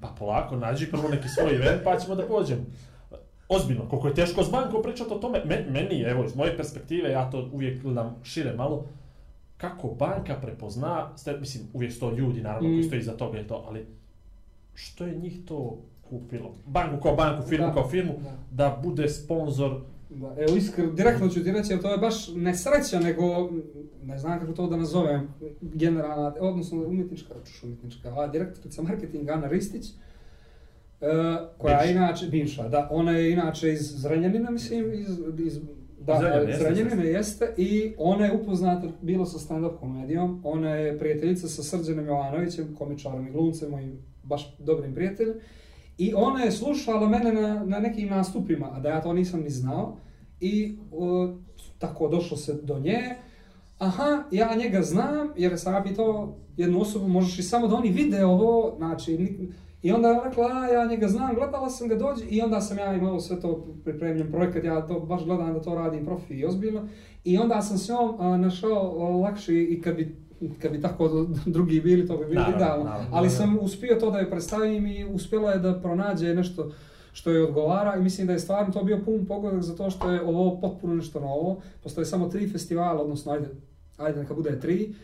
pa 0.00 0.08
polako, 0.08 0.56
nađi 0.56 0.90
prvo 0.90 1.08
neki 1.08 1.28
svoj 1.28 1.54
event 1.54 1.82
pa 1.84 1.96
ćemo 1.96 2.14
da 2.14 2.26
pođemo. 2.26 2.62
Ozbiljno, 3.48 3.88
koliko 3.88 4.08
je 4.08 4.14
teško 4.14 4.44
s 4.44 4.50
bankom 4.50 4.82
pričati 4.82 5.12
o 5.12 5.18
tome, 5.18 5.44
me- 5.44 5.66
meni 5.70 5.94
je, 5.94 6.10
evo, 6.10 6.24
iz 6.24 6.36
moje 6.36 6.56
perspektive, 6.56 7.10
ja 7.10 7.30
to 7.30 7.50
uvijek 7.52 7.82
gledam 7.82 8.16
šire 8.22 8.52
malo, 8.54 8.84
kako 9.56 9.88
banka 9.88 10.34
prepozna, 10.34 11.16
ste, 11.16 11.36
mislim, 11.36 11.64
uvijek 11.72 11.92
su 11.92 12.00
to 12.00 12.10
ljudi, 12.10 12.40
naravno, 12.40 12.68
koji 12.68 12.78
Mm. 12.78 12.82
stoji 12.82 13.00
iza 13.00 13.12
toga 13.12 13.40
i 13.40 13.46
to, 13.46 13.64
ali 13.68 13.86
što 14.74 15.06
je 15.06 15.14
njih 15.14 15.38
to 15.44 15.78
kupilo? 16.02 16.54
Banku 16.66 17.02
kao 17.02 17.14
banku, 17.14 17.48
firmu 17.48 17.66
Da. 17.66 17.72
kao 17.74 17.88
firmu, 17.88 18.12
Da. 18.18 18.36
da 18.64 18.80
bude 18.82 19.08
sponsor 19.08 19.80
Da, 20.10 20.26
evo 20.38 20.56
iskreno, 20.56 20.92
direktno 20.92 21.28
ću 21.28 21.44
ti 21.44 21.52
reći, 21.52 21.72
jer 21.72 21.82
to 21.82 21.90
je 21.90 21.98
baš 21.98 22.28
nesreća, 22.28 23.00
nego, 23.00 23.50
ne 24.04 24.18
znam 24.18 24.40
kako 24.40 24.52
to 24.52 24.66
da 24.66 24.76
nazovem, 24.76 25.28
generalna, 25.62 26.34
odnosno 26.40 26.78
umjetnička, 26.78 27.34
čuš 27.44 27.62
umjetnička, 27.62 28.14
a 28.14 28.26
direktorica 28.26 28.82
marketinga 28.82 29.32
Ana 29.32 29.48
Ristić, 29.48 29.86
e, 29.86 29.92
koja 31.58 31.78
je 31.78 31.92
inače, 31.92 32.26
bivša, 32.26 32.68
da, 32.68 32.88
ona 32.90 33.12
je 33.12 33.32
inače 33.32 33.72
iz 33.72 33.80
Zrenjanina, 33.80 34.50
mislim, 34.50 34.92
iz, 34.92 35.08
iz 35.46 35.60
Da, 36.06 36.18
Zrenjanin, 36.18 36.48
jeste, 36.48 36.64
Zrenjanina 36.64 37.02
jeste. 37.02 37.44
jeste 37.44 37.62
i 37.62 37.94
ona 37.98 38.24
je 38.24 38.32
upoznata 38.32 38.88
bilo 39.02 39.26
sa 39.26 39.38
stand-up 39.38 39.76
komedijom, 39.80 40.40
ona 40.44 40.70
je 40.70 40.98
prijateljica 40.98 41.48
sa 41.48 41.62
Srđanom 41.62 42.06
Jovanovićem, 42.06 42.74
komičarom 42.78 43.26
i 43.26 43.30
glumcem, 43.30 43.70
mojim 43.70 43.98
baš 44.22 44.56
dobrim 44.58 44.94
prijateljem. 44.94 45.34
I 45.98 46.12
ona 46.14 46.42
je 46.42 46.52
slušala 46.52 47.08
mene 47.08 47.32
na, 47.32 47.64
na 47.64 47.78
nekim 47.78 48.08
nastupima, 48.08 48.68
a 48.72 48.80
da 48.80 48.88
ja 48.88 49.00
to 49.00 49.12
nisam 49.12 49.40
ni 49.40 49.50
znao. 49.50 49.96
I 50.40 50.78
o, 50.92 51.34
tako 51.78 52.08
došlo 52.08 52.36
se 52.36 52.54
do 52.62 52.78
nje. 52.78 53.00
Aha, 53.78 54.22
ja 54.30 54.54
njega 54.56 54.82
znam, 54.82 55.28
jer 55.36 55.58
sam 55.58 55.74
ja 55.74 55.82
pitao 55.82 56.36
jednu 56.56 56.80
osobu, 56.80 57.08
možeš 57.08 57.38
li 57.38 57.44
samo 57.44 57.68
da 57.68 57.74
oni 57.74 57.88
vide 57.90 58.24
ovo, 58.24 58.74
znači, 58.76 59.38
i 59.86 59.92
onda 59.92 60.08
je 60.08 60.20
rekla, 60.24 60.46
a 60.46 60.66
ja 60.66 60.86
njega 60.86 61.08
znam, 61.08 61.34
gledala 61.34 61.70
sam 61.70 61.88
ga 61.88 61.94
dođe 61.94 62.24
i 62.30 62.40
onda 62.42 62.60
sam 62.60 62.78
ja 62.78 62.94
imao 62.94 63.20
sve 63.20 63.40
to 63.40 63.66
pripremljen 63.84 64.32
projekat, 64.32 64.64
ja 64.64 64.86
to 64.86 65.00
baš 65.00 65.24
gledam 65.24 65.54
da 65.54 65.62
to 65.62 65.74
radim 65.74 66.04
profi 66.04 66.34
i 66.34 66.44
ozbiljno. 66.44 66.88
I 67.24 67.38
onda 67.38 67.62
sam 67.62 67.78
s 67.78 67.88
njom 67.88 68.14
a, 68.20 68.36
našao 68.36 68.96
a, 68.98 69.08
lakši 69.16 69.54
i 69.54 69.80
kad 69.82 69.96
bi, 69.96 70.16
kad 70.62 70.72
bi 70.72 70.80
tako 70.80 71.26
drugi 71.56 71.80
bili, 71.80 72.06
to 72.06 72.16
bi 72.16 72.24
bilo 72.24 72.40
Naravno, 72.40 72.56
idealno. 72.56 72.84
naravno, 72.84 73.08
Ali 73.12 73.30
sam 73.30 73.58
uspio 73.60 73.96
to 74.00 74.10
da 74.10 74.18
je 74.18 74.30
predstavim 74.30 74.86
i 74.86 75.04
uspjela 75.04 75.50
je 75.50 75.58
da 75.58 75.80
pronađe 75.80 76.34
nešto 76.34 76.70
što 77.12 77.30
je 77.30 77.44
odgovara 77.44 77.96
i 77.96 78.02
mislim 78.02 78.26
da 78.26 78.32
je 78.32 78.38
stvarno 78.38 78.72
to 78.72 78.84
bio 78.84 79.00
pun 79.04 79.26
pogodak 79.26 79.62
zato 79.62 79.90
što 79.90 80.10
je 80.10 80.22
ovo 80.22 80.60
potpuno 80.60 80.94
nešto 80.94 81.20
novo. 81.20 81.60
Postoje 81.82 82.04
samo 82.04 82.28
tri 82.28 82.48
festivala, 82.48 83.02
odnosno 83.02 83.32
ajde, 83.32 83.48
ajde 83.96 84.20
neka 84.20 84.34
bude 84.34 84.60
tri. 84.60 84.94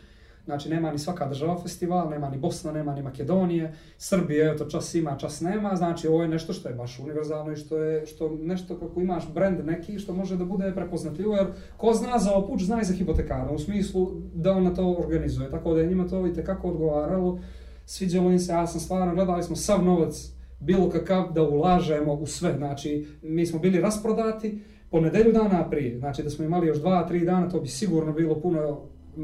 Znači 0.45 0.69
nema 0.69 0.93
ni 0.93 0.99
svaka 0.99 1.29
država 1.29 1.63
festival, 1.63 2.11
nema 2.11 2.31
ni 2.31 2.39
Bosna, 2.39 2.73
nema 2.73 2.95
ni 2.95 3.03
Makedonije, 3.03 3.75
Srbije, 3.99 4.53
eto 4.55 4.65
čas 4.65 4.95
ima, 4.95 5.17
čas 5.17 5.41
nema, 5.41 5.77
znači 5.77 6.09
ovo 6.09 6.23
je 6.23 6.29
nešto 6.29 6.53
što 6.53 6.69
je 6.69 6.75
baš 6.75 6.99
univerzalno 6.99 7.53
i 7.53 7.57
što 7.57 7.79
je 7.79 8.07
što 8.07 8.37
nešto 8.41 8.79
kako 8.79 9.01
imaš 9.01 9.33
brand 9.35 9.67
neki 9.67 9.99
što 9.99 10.15
može 10.15 10.37
da 10.37 10.45
bude 10.45 10.73
prepoznatljivo 10.75 11.37
jer 11.37 11.47
ko 11.77 11.93
zna 11.95 12.19
za 12.19 12.33
opuć 12.33 12.63
zna 12.63 12.81
i 12.81 12.85
za 12.85 12.95
hipotekara 12.95 13.51
u 13.51 13.59
smislu 13.59 14.11
da 14.35 14.53
on 14.53 14.65
na 14.65 14.75
to 14.75 14.91
organizuje, 14.93 15.51
tako 15.51 15.75
da 15.75 15.81
je 15.81 15.87
njima 15.87 16.09
to 16.09 16.27
i 16.27 16.35
tekako 16.35 16.69
odgovaralo, 16.69 17.41
sviđalo 17.87 18.31
im 18.31 18.39
se, 18.39 18.53
ja 18.53 18.67
sam 18.67 18.81
stvarno, 18.81 19.15
gledali 19.15 19.43
smo 19.43 19.57
sav 19.57 19.85
novac 19.85 20.33
bilo 20.61 20.91
kakav 20.91 21.33
da 21.33 21.43
ulažemo 21.43 22.13
u 22.13 22.27
sve, 22.27 22.55
znači 22.57 23.07
mi 23.23 23.47
smo 23.47 23.59
bili 23.59 23.81
rasprodati 23.81 24.63
po 24.91 25.01
nedelju 25.01 25.33
dana 25.33 25.71
prije, 25.71 25.99
znači 25.99 26.23
da 26.23 26.31
smo 26.31 26.45
imali 26.45 26.67
još 26.67 26.79
dva, 26.79 27.07
tri 27.09 27.25
dana, 27.25 27.49
to 27.49 27.61
bi 27.61 27.69
sigurno 27.69 28.13
bilo 28.13 28.41
puno, 28.41 28.81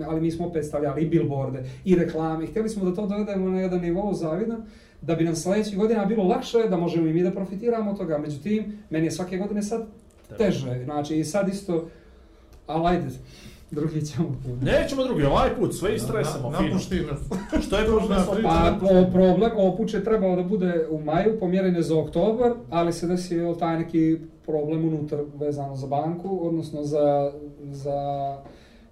ali 0.09 0.21
mi 0.21 0.31
smo 0.31 0.47
opet 0.47 0.65
stavljali 0.65 1.03
i 1.03 1.09
billboarde 1.09 1.65
i 1.85 1.95
reklame, 1.95 2.45
i 2.45 2.47
htjeli 2.47 2.69
smo 2.69 2.85
da 2.85 2.95
to 2.95 3.07
dovedemo 3.07 3.49
na 3.49 3.61
jedan 3.61 3.81
nivo 3.81 4.13
zavidan, 4.13 4.63
da 5.01 5.15
bi 5.15 5.25
nam 5.25 5.37
sljedećih 5.37 5.79
godina 5.79 6.05
bilo 6.05 6.25
lakše, 6.25 6.59
da 6.71 6.77
možemo 6.77 7.07
i 7.07 7.13
mi 7.13 7.23
da 7.23 7.31
profitiramo 7.31 7.91
od 7.91 7.99
toga, 7.99 8.19
međutim, 8.19 8.79
meni 8.91 9.07
je 9.07 9.11
svake 9.11 9.39
godine 9.39 9.63
sad 9.63 9.87
teže, 10.39 10.85
znači 10.85 11.17
i 11.17 11.25
sad 11.25 11.49
isto, 11.49 11.89
ali 12.67 12.87
ajde, 12.87 13.07
drugi 13.71 14.07
ćemo 14.07 14.29
put. 14.29 14.63
Nećemo 14.63 15.05
drugi, 15.05 15.25
ovaj 15.25 15.57
put 15.57 15.75
sve 15.75 15.97
istresamo, 15.97 16.51
Na- 16.51 16.59
fino. 16.59 16.71
Napušti 16.71 17.01
nas. 17.01 17.21
Što 17.67 17.79
je 17.79 17.87
problem 17.87 18.19
sa 18.25 18.33
priča. 18.33 18.49
Pa 18.49 18.77
o, 18.91 19.11
problem, 19.13 19.51
ovo 19.57 19.77
put 19.77 19.95
je 19.95 20.05
trebalo 20.05 20.37
da 20.37 20.43
bude 20.43 20.87
u 20.91 21.01
maju, 21.01 21.41
pomjeren 21.41 21.75
je 21.75 21.83
za 21.83 21.99
oktobar, 21.99 22.53
ali 22.71 22.93
se 22.93 23.07
desio 23.07 23.55
taj 23.55 23.79
neki 23.79 24.19
problem 24.47 24.85
unutar 24.85 25.19
vezano 25.35 25.77
za 25.77 25.87
banku, 25.87 26.47
odnosno 26.47 26.83
za, 26.83 27.33
za 27.71 27.97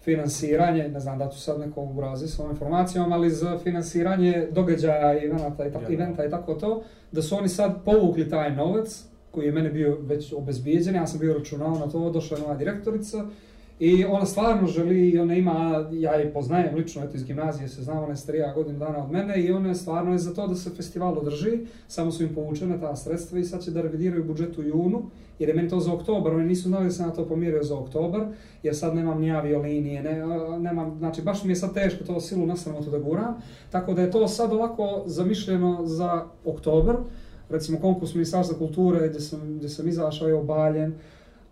finansiranje, 0.07 0.89
ne 0.89 1.01
znam 1.01 1.19
da 1.19 1.29
ću 1.29 1.41
sad 1.41 1.61
neko 1.61 1.83
urazi 1.83 2.29
s 2.29 2.39
ovom 2.39 2.51
informacijom, 2.51 3.13
ali 3.13 3.31
za 3.31 3.59
finansiranje 3.59 4.49
događaja, 4.53 5.25
eventa 5.25 5.67
i, 5.67 5.73
tako, 5.73 5.93
eventa 5.93 6.25
i 6.25 6.31
tako 6.31 6.55
to, 6.55 6.83
da 7.13 7.23
su 7.23 7.37
oni 7.37 7.49
sad 7.49 7.85
povukli 7.85 8.31
taj 8.31 8.55
novac 8.57 9.05
koji 9.31 9.47
je 9.47 9.53
mene 9.53 9.71
bio 9.71 9.99
već 10.01 10.33
obezbijeđen, 10.33 10.95
ja 10.95 11.07
sam 11.07 11.21
bio 11.21 11.39
računao 11.39 11.79
na 11.79 11.87
to, 11.87 12.11
došla 12.11 12.37
je 12.37 12.43
nova 12.43 12.55
direktorica 12.55 13.25
i 13.79 14.05
ona 14.05 14.27
stvarno 14.27 14.67
želi 14.67 15.11
i 15.11 15.19
ona 15.19 15.35
ima, 15.35 15.89
ja 15.93 16.13
je 16.13 16.33
poznajem 16.33 16.75
lično, 16.75 17.05
eto 17.05 17.17
iz 17.17 17.25
gimnazije 17.25 17.69
se 17.69 17.83
znam, 17.83 17.99
ona 17.99 18.09
je 18.09 18.17
starija 18.17 18.53
godinu 18.53 18.79
dana 18.79 19.05
od 19.05 19.11
mene 19.11 19.43
i 19.43 19.53
ona 19.53 19.69
je 19.69 19.75
stvarno 19.75 20.13
je 20.13 20.19
za 20.19 20.35
to 20.35 20.47
da 20.47 20.55
se 20.55 20.71
festival 20.71 21.19
održi, 21.19 21.59
samo 21.89 22.11
su 22.11 22.23
im 22.23 22.35
povučene 22.35 22.81
ta 22.81 22.97
sredstva 22.97 23.39
i 23.39 23.45
sad 23.45 23.65
će 23.65 23.71
da 23.71 23.83
revidiraju 23.83 24.25
budžet 24.25 24.59
u 24.59 24.63
junu, 24.63 25.03
jer 25.39 25.49
je 25.49 25.55
meni 25.55 25.69
to 25.69 25.81
za 25.81 25.93
oktobar, 25.93 26.35
oni 26.35 26.47
nisu 26.47 26.69
znali 26.69 26.85
da 26.85 26.91
se 26.91 27.03
na 27.03 27.11
to 27.11 27.29
pomirio 27.29 27.63
za 27.63 27.79
oktobar, 27.79 28.27
jer 28.63 28.77
sad 28.77 28.95
nemam 28.95 29.21
ni 29.21 29.33
aviolinije, 29.33 30.03
ne, 30.03 30.27
nemam, 30.59 30.99
znači 30.99 31.23
baš 31.23 31.45
mi 31.45 31.53
je 31.53 31.57
sad 31.57 31.75
teško 31.75 32.05
to 32.05 32.21
silu 32.21 32.47
nasramo 32.47 32.83
to 32.83 32.91
da 32.91 32.99
guram, 32.99 33.35
tako 33.71 33.95
da 33.95 34.03
je 34.03 34.11
to 34.11 34.29
sad 34.29 34.53
ovako 34.53 35.03
zamišljeno 35.07 35.87
za 35.87 36.25
oktobar, 36.45 36.97
recimo 37.49 37.81
konkurs 37.81 38.15
Ministarstva 38.15 38.59
kulture 38.59 39.09
gdje 39.09 39.21
sam, 39.21 39.41
gdje 39.57 39.69
sam 39.69 39.89
izašao 39.89 40.29
je 40.29 40.35
obaljen, 40.35 40.95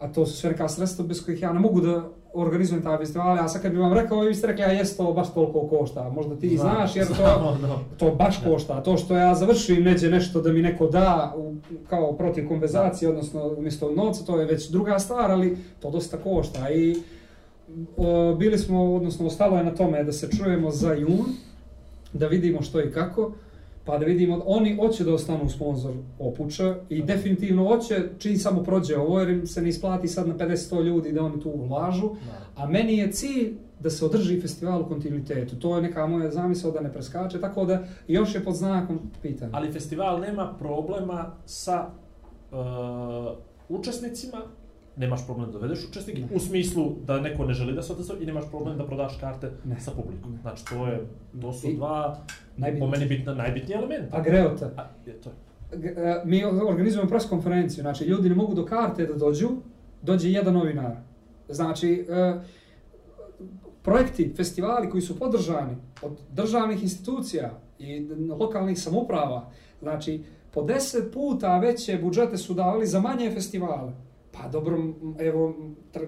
a 0.04 0.12
to 0.12 0.26
su 0.26 0.36
sve 0.36 0.50
neka 0.50 0.68
sredstva 0.68 1.04
bez 1.04 1.24
kojih 1.24 1.42
ja 1.42 1.52
ne 1.52 1.60
mogu 1.60 1.80
da 1.80 2.08
organizujem 2.34 2.82
taj 2.82 2.98
festival, 2.98 3.38
a 3.38 3.48
sad 3.48 3.62
kad 3.62 3.72
bi 3.72 3.78
vam 3.78 3.92
rekao, 3.92 4.20
vi 4.20 4.28
biste 4.28 4.46
rekli, 4.46 4.64
a 4.64 4.72
jes 4.72 4.96
to 4.96 5.12
baš 5.12 5.34
toliko 5.34 5.68
košta, 5.68 6.08
možda 6.08 6.36
ti 6.36 6.56
Znam, 6.56 6.70
znaš, 6.70 6.96
jer 6.96 7.06
to, 7.06 7.56
to 7.98 8.10
baš 8.10 8.40
košta. 8.44 8.82
To 8.82 8.96
što 8.96 9.16
ja 9.16 9.34
završim 9.34 9.82
neđe 9.82 10.10
nešto 10.10 10.40
da 10.40 10.52
mi 10.52 10.62
neko 10.62 10.86
da 10.86 11.34
u, 11.36 11.54
kao 11.88 12.12
protiv 12.12 12.48
kompenzacije, 12.48 13.08
odnosno 13.08 13.54
umjesto 13.58 13.92
novca, 13.92 14.24
to 14.24 14.40
je 14.40 14.46
već 14.46 14.68
druga 14.68 14.98
stvar, 14.98 15.30
ali 15.30 15.58
to 15.80 15.90
dosta 15.90 16.16
košta. 16.16 16.70
I 16.70 16.96
o, 17.96 18.34
bili 18.34 18.58
smo, 18.58 18.94
odnosno 18.94 19.26
ostalo 19.26 19.56
je 19.56 19.64
na 19.64 19.74
tome 19.74 20.04
da 20.04 20.12
se 20.12 20.28
čujemo 20.36 20.70
za 20.70 20.92
jun, 20.92 21.24
da 22.12 22.26
vidimo 22.26 22.62
što 22.62 22.80
i 22.80 22.92
kako, 22.92 23.32
pa 23.84 23.98
da 23.98 24.06
vidimo, 24.06 24.42
oni 24.46 24.76
hoće 24.76 25.04
da 25.04 25.14
ostanu 25.14 25.48
sponsor 25.48 25.94
Opuča 26.18 26.76
i 26.88 27.02
definitivno 27.02 27.68
hoće, 27.68 28.02
čim 28.18 28.38
samo 28.38 28.62
prođe 28.62 28.96
ovo, 28.96 29.20
jer 29.20 29.28
im 29.28 29.46
se 29.46 29.62
ne 29.62 29.68
isplati 29.68 30.08
sad 30.08 30.28
na 30.28 30.34
50-100 30.34 30.84
ljudi 30.84 31.12
da 31.12 31.24
oni 31.24 31.40
tu 31.40 31.50
ulažu, 31.50 32.10
a 32.56 32.66
meni 32.66 32.96
je 32.96 33.12
cilj 33.12 33.54
da 33.80 33.90
se 33.90 34.04
održi 34.04 34.40
festival 34.40 34.80
u 34.80 34.86
kontinuitetu. 34.86 35.56
To 35.56 35.76
je 35.76 35.82
neka 35.82 36.06
moja 36.06 36.30
zamisao 36.30 36.70
da 36.70 36.80
ne 36.80 36.92
preskače, 36.92 37.40
tako 37.40 37.64
da 37.64 37.84
još 38.08 38.34
je 38.34 38.44
pod 38.44 38.54
znakom 38.54 39.00
pitanja. 39.22 39.50
Ali 39.54 39.72
festival 39.72 40.20
nema 40.20 40.54
problema 40.58 41.32
sa 41.46 41.86
uh, 42.52 42.58
učesnicima, 43.68 44.38
nemaš 44.96 45.26
problem 45.26 45.46
da 45.46 45.52
dovedeš 45.52 45.88
učesnike, 45.88 46.22
u 46.34 46.38
smislu 46.38 46.92
da 47.06 47.20
neko 47.20 47.44
ne 47.44 47.54
želi 47.54 47.72
da 47.72 47.82
se 47.82 47.92
odazove 47.92 48.22
i 48.22 48.26
nemaš 48.26 48.44
problem 48.50 48.78
da 48.78 48.86
prodaš 48.86 49.16
karte 49.20 49.50
Ne. 49.64 49.80
sa 49.80 49.90
publikom. 49.90 50.38
Znači, 50.42 50.64
to, 50.64 50.86
je, 50.86 51.06
to 51.40 51.52
su 51.52 51.68
I- 51.68 51.76
dva, 51.76 52.18
Najbitnije. 52.56 52.80
po 52.86 52.98
meni, 52.98 53.06
bitna, 53.08 53.34
najbitniji 53.34 53.76
elementa. 53.76 54.16
A 54.16 54.20
A, 54.76 54.84
je, 55.06 55.12
to 55.14 55.30
je. 55.30 55.34
E, 55.96 56.22
mi 56.24 56.44
organizujemo 56.44 57.08
pres 57.10 57.26
konferenciju, 57.26 57.82
znači 57.82 58.04
ljudi 58.04 58.28
ne 58.28 58.34
mogu 58.34 58.54
do 58.54 58.64
karte 58.66 59.06
da 59.06 59.14
dođu, 59.14 59.48
dođe 60.02 60.30
jedan 60.30 60.54
novinar. 60.54 60.96
Znači, 61.48 62.06
e, 62.10 62.34
projekti, 63.82 64.32
festivali 64.36 64.90
koji 64.90 65.00
su 65.02 65.18
podržani 65.18 65.76
od 66.02 66.12
državnih 66.32 66.82
institucija 66.82 67.50
i 67.78 68.06
lokalnih 68.30 68.78
samuprava, 68.78 69.50
znači, 69.80 70.22
po 70.50 70.62
deset 70.62 71.12
puta 71.12 71.58
veće 71.58 71.98
budžete 72.02 72.36
su 72.36 72.54
davali 72.54 72.86
za 72.86 73.00
manje 73.00 73.30
festivale. 73.30 73.92
Pa 74.34 74.48
dobro, 74.48 74.78
evo, 75.18 75.54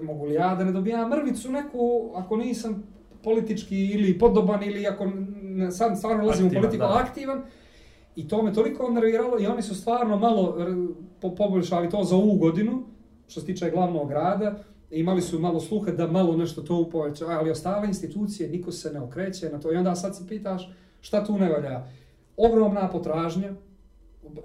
mogu 0.03 0.25
li 0.25 0.35
ja 0.35 0.55
da 0.55 0.65
ne 0.65 0.73
dobijam 0.73 1.11
mrvicu 1.11 1.53
neku, 1.53 2.11
ako 2.15 2.37
nisam 2.37 2.83
politički 3.23 3.87
ili 3.87 4.19
podoban 4.19 4.65
ili 4.65 4.87
ako 4.87 5.05
sad 5.71 5.99
stvarno 5.99 6.25
ulazim 6.25 6.45
u 6.45 6.49
Aktivan, 6.49 6.63
politiku, 6.63 6.85
da. 6.87 6.99
aktivan, 6.99 7.43
I 8.17 8.29
to 8.29 8.43
me 8.43 8.53
toliko 8.53 8.91
nerviralo 8.91 9.41
i 9.41 9.47
oni 9.47 9.63
su 9.63 9.75
stvarno 9.75 10.19
malo 10.19 10.57
po- 11.21 11.35
poboljšali 11.35 11.91
to 11.91 12.05
za 12.05 12.17
ovu 12.17 12.37
godinu, 12.37 12.83
što 13.29 13.41
se 13.41 13.47
tiče 13.47 13.71
glavnog 13.71 14.09
grada, 14.09 14.59
imali 14.91 15.23
su 15.23 15.39
malo 15.39 15.61
sluha 15.61 15.93
da 15.93 16.07
malo 16.07 16.37
nešto 16.37 16.63
to 16.63 16.91
poveća, 16.91 17.27
ali 17.27 17.51
ostale 17.51 17.89
institucije, 17.89 18.49
niko 18.49 18.73
se 18.73 18.93
ne 18.93 19.01
okreće 19.01 19.51
na 19.51 19.61
to 19.61 19.73
i 19.73 19.77
onda 19.77 19.95
sad 19.95 20.17
se 20.17 20.29
pitaš 20.29 20.73
šta 21.01 21.25
tu 21.25 21.39
ne 21.39 21.49
valja. 21.49 21.87
Ogromna 22.37 22.89
potražnja, 22.89 23.53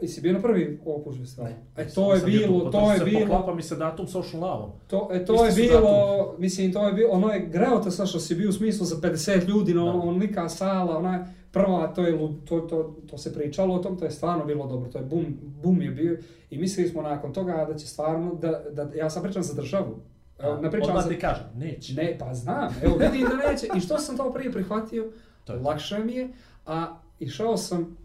i 0.02 0.08
si 0.08 0.22
bio 0.22 0.34
na 0.34 0.40
prvi 0.40 0.80
opus 0.86 1.18
festival? 1.18 1.50
E 1.78 1.88
to 1.88 2.14
je 2.14 2.22
bilo, 2.22 2.64
pa 2.64 2.72
to 2.72 2.92
je 2.94 3.00
bilo, 3.02 3.20
Poklapa 3.22 3.54
mi 3.54 3.62
se 3.62 3.76
datum 3.76 4.08
social 4.08 4.42
now. 4.42 4.70
to, 4.88 5.10
e, 5.12 5.26
to 5.26 5.48
Isti 5.48 5.62
je 5.62 5.68
bilo, 5.68 5.96
mislim, 6.38 6.74
to 6.74 6.88
je 6.88 6.94
bilo, 6.94 7.10
ono 7.12 7.30
je 7.30 7.40
greota 7.42 7.92
sa 7.92 8.06
što 8.06 8.20
si 8.20 8.36
bio 8.36 8.50
u 8.50 8.54
smislu 8.54 8.86
za 8.86 8.96
50 8.98 9.48
ljudi, 9.48 9.74
no, 9.74 9.86
Da. 9.86 9.92
onolika 9.92 10.50
sala, 10.50 10.98
ona 10.98 11.28
prva, 11.52 11.88
to 11.88 12.04
je, 12.04 12.14
lud- 12.14 12.46
to, 12.46 12.60
to, 12.60 12.96
to 13.08 13.18
se 13.18 13.34
pričalo 13.34 13.76
o 13.76 13.80
tom, 13.80 13.98
to 13.98 14.06
je 14.06 14.12
stvarno 14.12 14.46
bilo 14.46 14.68
dobro, 14.68 14.92
to 14.92 14.98
je 14.98 15.04
bum, 15.06 15.26
bum 15.64 15.82
je 15.82 15.92
bio 15.92 16.18
i 16.50 16.58
mislili 16.58 16.90
smo 16.90 17.02
nakon 17.02 17.34
toga 17.34 17.66
da 17.66 17.76
će 17.76 17.88
stvarno, 17.88 18.36
da, 18.36 18.62
da 18.72 18.88
ja 18.96 19.10
sam 19.10 19.24
pričam 19.24 19.44
za 19.44 19.54
državu, 19.54 19.96
Evo, 20.40 20.58
pričam 20.62 20.90
Odmah 20.90 21.08
ti 21.08 21.20
kažem, 21.20 21.44
neće. 21.56 21.94
Ne, 21.94 22.18
pa 22.20 22.34
znam, 22.34 22.76
evo 22.84 22.96
vidim 22.98 23.28
da 23.30 23.52
neće, 23.52 23.68
i 23.78 23.80
što 23.80 23.98
sam 23.98 24.18
to 24.18 24.34
prije 24.34 24.52
prihvatio, 24.52 25.12
To 25.46 25.54
je 25.54 25.60
to. 25.60 25.66
lakše 25.66 26.00
mi 26.00 26.14
je, 26.14 26.30
a 26.66 26.88
išao 27.20 27.58
sam, 27.58 27.98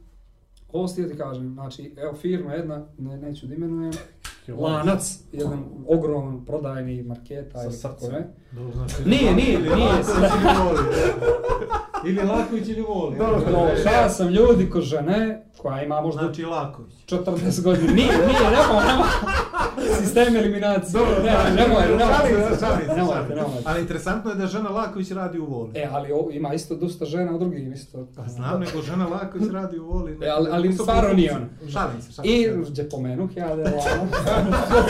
ovo 0.72 0.86
ti 0.86 1.08
ti 1.08 1.16
kažem, 1.16 1.52
znači, 1.54 1.94
evo 1.96 2.14
firma 2.14 2.54
jedna, 2.54 2.86
ne, 2.98 3.16
neću 3.16 3.46
da 3.46 3.54
imenujem, 3.54 3.92
lanac, 4.48 5.18
jedan 5.32 5.64
ogroman 5.88 6.44
prodajni 6.44 7.02
marketa 7.02 7.58
Sa 7.58 7.64
ili 7.64 7.72
srcem. 7.72 8.12
ne. 8.12 8.34
Dobro, 8.52 8.72
znači, 8.74 8.94
Nije, 9.08 9.34
nije, 9.34 9.58
nije. 9.58 9.92
Ili 12.04 12.22
Laković 12.26 12.68
ili 12.68 12.80
Voli. 12.82 13.16
Došao 13.18 14.08
sam 14.08 14.28
ljudi 14.28 14.70
ko 14.70 14.80
žene, 14.80 15.42
koja 15.58 15.82
ima 15.82 16.00
možda 16.00 16.22
Znači 16.22 16.44
Laković. 16.44 16.94
40 17.06 17.62
godina. 17.62 17.92
Nije, 17.92 18.12
nije, 18.12 18.40
nemoj, 18.50 18.84
nemoj. 18.88 19.06
Sistem 19.98 20.36
eliminacije. 20.36 21.00
Ne, 21.24 21.32
nemoj, 21.54 21.82
nemoj. 21.82 21.96
Nemojte, 21.96 22.56
se. 22.56 22.94
nemojte. 22.96 23.62
Ali 23.64 23.80
interesantno 23.80 24.30
je 24.30 24.36
da 24.36 24.46
žena 24.46 24.70
Laković 24.70 25.10
radi 25.10 25.38
u 25.38 25.44
Voli. 25.46 25.70
E, 25.74 25.88
ali 25.92 26.12
o, 26.12 26.28
ima 26.32 26.54
isto 26.54 26.74
dosta 26.74 27.04
žena 27.04 27.32
u 27.34 27.38
drugim 27.38 27.72
isto. 27.72 28.06
Pa 28.16 28.22
znam, 28.22 28.60
nego 28.60 28.82
žena 28.82 29.06
Laković 29.06 29.50
radi 29.52 29.78
u 29.78 29.86
Voli. 29.86 30.18
E, 30.22 30.28
ali- 30.28 30.50
ali 30.52 30.72
stvarno 30.72 31.14
nije 31.14 31.36
ona. 31.36 31.46
Šalim 31.72 32.02
se, 32.02 32.12
šalim 32.12 32.30
I, 32.30 32.42
se. 32.42 32.70
gdje 32.70 32.88
pomenuh 32.88 33.36
ja 33.36 33.56
da 33.56 33.62
je 33.62 33.74
ono, 33.74 34.10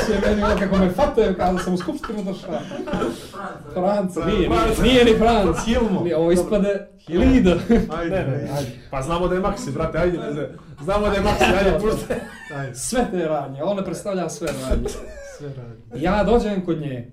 to 0.07 0.13
je 0.13 0.21
meni 0.37 0.61
kako 0.61 0.77
me 0.77 0.91
fataju 0.91 1.35
kada 1.37 1.59
sam 1.59 1.75
u 1.75 1.79
skupštinu 1.79 2.23
došao. 2.25 2.51
Franc, 3.75 4.17
nije, 4.17 4.39
nije, 4.39 4.51
nije 4.83 5.05
ni 5.05 5.15
Franc. 5.15 5.57
Hilmo. 5.65 6.01
Nije, 6.01 6.17
Ovo 6.17 6.33
ispade 6.33 6.87
Lido. 7.09 7.51
Ajde, 7.91 8.11
Ne, 8.11 8.27
ne, 8.27 8.33
ajde. 8.35 8.49
ajde. 8.53 8.71
Pa 8.91 9.03
znamo 9.03 9.29
da 9.29 9.35
je 9.35 9.41
Maxi, 9.41 9.73
brate, 9.75 9.99
ajde, 9.99 10.19
ne 10.19 10.33
znam. 10.33 10.45
Znamo 10.83 11.07
da 11.07 11.13
je 11.13 11.21
Maxi, 11.21 11.59
ajde, 11.59 11.79
pušta. 11.81 12.15
Ajde, 12.55 12.75
Sve 12.75 13.07
te 13.11 13.19
radnje, 13.19 13.63
ona 13.63 13.85
predstavlja 13.85 14.29
sve 14.29 14.49
radnje. 14.61 14.89
sve 15.39 15.49
radi. 15.49 16.03
Ja 16.05 16.25
dođem 16.25 16.65
kod 16.65 16.81
nje, 16.81 17.13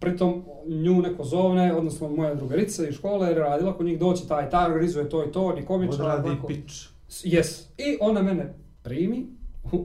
pritom 0.00 0.44
nju 0.66 1.02
neko 1.02 1.24
zovne, 1.24 1.74
odnosno 1.74 2.08
moja 2.08 2.34
drugarica 2.34 2.88
iz 2.88 2.94
škole 2.94 3.28
jer 3.28 3.36
je 3.36 3.42
radila 3.42 3.76
kod 3.76 3.86
njih 3.86 3.98
doći 3.98 4.28
taj, 4.28 4.50
taj 4.50 4.66
organizuje 4.66 5.08
to 5.08 5.24
i 5.24 5.32
to, 5.32 5.52
ni 5.52 5.64
komičar. 5.64 6.00
Odradi 6.02 6.30
pič. 6.48 6.88
Yes. 7.08 7.62
I 7.78 7.98
ona 8.00 8.22
mene 8.22 8.54
primi, 8.82 9.26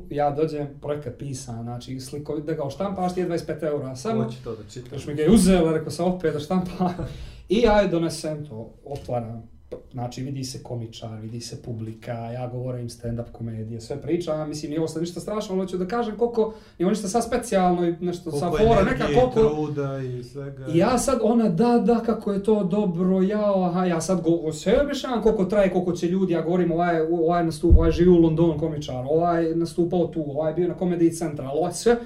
ja 0.09 0.31
dođem, 0.31 0.67
projekat 0.81 1.13
pisan, 1.19 1.63
znači 1.63 1.99
slikovi, 1.99 2.41
da 2.41 2.53
ga 2.53 2.63
oštampaš 2.63 3.13
ti 3.13 3.19
je 3.19 3.29
25 3.29 3.63
eura 3.63 3.95
samo. 3.95 4.23
Hoće 4.23 4.37
to 4.43 4.55
da 4.55 4.63
čita. 4.69 4.95
Još 4.95 5.07
mi 5.07 5.13
ga 5.13 5.21
je 5.21 5.31
uzela, 5.31 5.73
rekao 5.73 5.91
sam 5.91 6.05
opet 6.05 6.33
da 6.33 6.39
štampa. 6.39 6.93
I 7.49 7.59
ja 7.59 7.81
je 7.81 7.87
donesem 7.87 8.45
to, 8.45 8.73
otvaram. 8.85 9.52
Znači 9.91 10.21
vidi 10.21 10.43
se 10.43 10.63
komičar, 10.63 11.19
vidi 11.19 11.39
se 11.39 11.61
publika, 11.61 12.11
ja 12.11 12.47
govorim 12.47 12.89
stand-up 12.89 13.31
komedije, 13.31 13.81
sve 13.81 14.01
pričam, 14.01 14.49
mislim 14.49 14.69
nije 14.69 14.79
ovo 14.79 14.87
sad 14.87 15.01
ništa 15.01 15.19
strašno, 15.19 15.55
ali 15.55 15.65
hoću 15.65 15.77
da 15.77 15.87
kažem 15.87 16.17
koliko, 16.17 16.53
nije 16.79 16.85
ovo 16.85 16.89
ništa 16.89 17.07
sad 17.07 17.25
specijalno 17.25 17.87
i 17.87 17.95
nešto 17.99 18.31
sa 18.31 18.49
Koliko 18.49 18.67
fora, 18.67 18.83
neka 18.83 19.03
energije, 19.03 19.19
koliko... 19.19 19.55
truda 19.55 19.99
i 19.99 20.23
svega. 20.23 20.67
I 20.67 20.77
ja 20.77 20.97
sad, 20.97 21.19
ona, 21.21 21.49
da, 21.49 21.83
da, 21.85 21.99
kako 21.99 22.31
je 22.31 22.43
to 22.43 22.63
dobro, 22.63 23.21
ja, 23.21 23.67
aha, 23.67 23.85
ja 23.85 24.01
sad 24.01 24.21
go, 24.21 24.51
sve 24.51 24.81
objašnjavam 24.81 25.21
koliko 25.23 25.45
traje, 25.45 25.71
koliko 25.71 25.93
će 25.93 26.07
ljudi, 26.07 26.33
ja 26.33 26.41
govorim, 26.41 26.71
ovaj, 26.71 27.01
ovaj 27.01 27.45
nastup, 27.45 27.77
ovaj 27.77 27.91
živi 27.91 28.09
u 28.09 28.17
Londonu 28.17 28.59
komičar, 28.59 29.05
ovaj 29.09 29.55
nastupao 29.55 30.07
tu, 30.07 30.23
ovaj 30.27 30.53
bio 30.53 30.67
na 30.67 30.75
Comedy 30.75 31.17
Central, 31.17 31.57
ovaj 31.57 31.73
sve, 31.73 31.97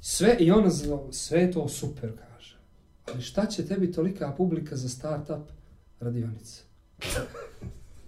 sve, 0.00 0.36
i 0.38 0.50
ona, 0.50 0.70
sve 1.10 1.50
to 1.50 1.68
super, 1.68 2.10
kaže. 2.12 2.56
Ali 3.12 3.22
šta 3.22 3.46
će 3.46 3.66
tebi 3.66 3.92
tolika 3.92 4.34
publika 4.36 4.76
za 4.76 4.88
start-up 4.88 5.42
radionice? 6.00 6.69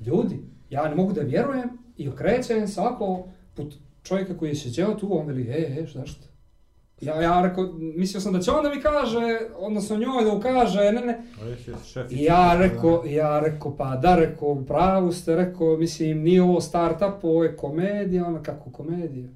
Ljudi, 0.06 0.38
ja 0.70 0.88
ne 0.88 0.94
mogu 0.94 1.12
da 1.12 1.20
vjerujem 1.20 1.70
i 1.96 2.08
okrećem 2.08 2.68
se 2.68 2.80
ovako 2.80 3.28
put 3.54 3.74
čovjeka 4.02 4.38
koji 4.38 4.48
je 4.48 4.56
sjeđeo 4.56 4.94
tu, 4.94 5.18
on 5.18 5.26
veli, 5.26 5.48
e, 5.48 5.76
e, 5.80 5.86
zašto? 5.86 6.32
Ja, 7.00 7.22
ja 7.22 7.42
rekao, 7.42 7.72
mislio 7.78 8.20
sam 8.20 8.32
da 8.32 8.40
će 8.40 8.50
on 8.50 8.62
da 8.62 8.70
mi 8.70 8.80
kaže, 8.82 9.38
odnosno 9.56 9.96
njoj 9.96 10.24
da 10.24 10.32
ukaže, 10.32 10.92
ne, 10.92 11.00
ne. 11.00 11.22
I 12.10 12.24
ja 12.24 12.56
rekao, 12.58 13.04
ja 13.06 13.40
rekao, 13.40 13.76
pa 13.76 13.96
da, 13.96 14.16
rekao, 14.16 14.64
pravu 14.64 15.12
ste, 15.12 15.36
rekao, 15.36 15.76
mislim, 15.76 16.22
nije 16.22 16.42
ovo 16.42 16.60
start-up, 16.60 17.18
ovo 17.22 17.44
je 17.44 17.56
komedija, 17.56 18.26
ona 18.26 18.42
kako 18.42 18.70
komedija. 18.70 19.28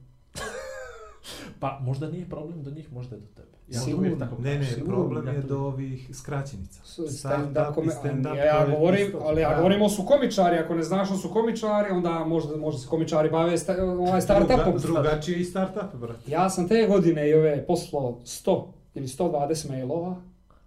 Pa 1.61 1.79
možda 1.83 2.09
nije 2.09 2.29
problem 2.29 2.63
do 2.63 2.71
njih, 2.71 2.93
možda 2.93 3.17
je 3.17 3.21
do 3.21 3.27
tebe. 3.37 3.56
Ja 3.69 3.81
Sigurno. 3.81 4.17
tako 4.19 4.37
Ne, 4.39 4.55
ne. 4.55 4.65
Sigurno, 4.67 4.95
problem 5.01 5.29
je 5.29 5.43
do 5.43 5.59
ovih 5.59 6.11
skraćenica. 6.13 6.81
Stand-up, 6.85 7.11
Stand-up 7.11 7.71
i 7.71 7.75
kome- 7.75 7.93
stand-up. 7.95 8.37
ja, 8.37 8.45
ja 8.45 8.67
govorim, 8.69 9.07
isto. 9.07 9.19
ali 9.21 9.41
ja 9.41 9.49
Da. 9.49 9.57
govorim 9.57 9.83
o 9.83 9.89
su 9.89 10.05
komičari, 10.05 10.57
ako 10.57 10.75
ne 10.75 10.83
znaš 10.83 11.09
što 11.09 11.17
su 11.17 11.29
komičari, 11.31 11.91
onda 11.91 12.25
možda, 12.25 12.57
možda 12.57 12.81
se 12.81 12.89
komičari 12.89 13.31
bave 13.31 13.59
sta, 13.59 13.75
ovaj 13.85 14.21
start-upom. 14.21 14.79
Druga- 14.79 15.03
Drugačiji 15.03 15.45
start-up, 15.45 15.95
brate. 15.95 16.19
Ja 16.27 16.51
sam 16.51 16.69
te 16.69 16.87
godine 16.87 17.29
i 17.29 17.35
ove 17.35 17.67
poslao 17.67 18.19
100 18.25 18.65
ili 18.95 19.09
120 19.09 19.69
mailova, 19.69 20.17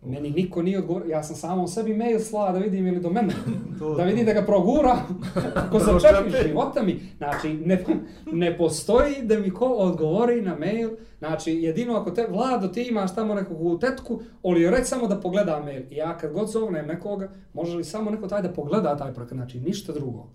meni 0.02 0.30
niko 0.30 0.62
nije 0.62 0.80
odgovorio, 0.80 1.10
ja 1.10 1.24
sam 1.24 1.36
samo 1.36 1.68
sebi 1.68 1.94
mail 1.94 2.20
slao 2.20 2.52
da 2.52 2.60
vidim 2.60 2.88
ili 2.88 3.00
do 3.00 3.10
mene, 3.10 3.34
da 3.98 4.04
vidim 4.04 4.26
da 4.26 4.34
ga 4.34 4.42
progura, 4.46 4.98
ko 5.72 5.80
začepi 6.00 6.48
života 6.48 6.84
mi. 6.84 7.00
Znači, 7.18 7.54
ne, 7.54 7.86
ne 8.32 8.58
postoji 8.58 9.16
da 9.22 9.40
mi 9.40 9.52
ko 9.52 9.66
odgovori 9.66 10.42
na 10.42 10.56
mail, 10.56 10.90
znači, 11.20 11.52
jedino 11.52 11.96
ako 11.96 12.12
te, 12.12 12.28
Vlado, 12.30 12.68
ti 12.68 12.82
imaš 12.82 13.16
tamo 13.16 13.34
nekog 13.34 13.80
tetku, 13.80 14.22
oli 14.44 14.62
joj 14.62 14.72
reć 14.72 14.88
samo 14.88 15.08
da 15.08 15.20
pogleda 15.20 15.62
mail. 15.66 15.82
I 15.90 15.96
ja 15.96 16.18
kad 16.18 16.34
god 16.34 16.50
zovnem 16.50 16.88
nekoga, 16.88 17.32
može 17.54 17.78
li 17.78 17.84
samo 17.84 18.12
neko 18.12 18.28
taj 18.28 18.42
da 18.42 18.50
pogleda 18.50 18.98
taj 18.98 19.14
projekat, 19.14 19.38
znači, 19.38 19.60
ništa 19.60 19.94
drugo. 19.94 20.28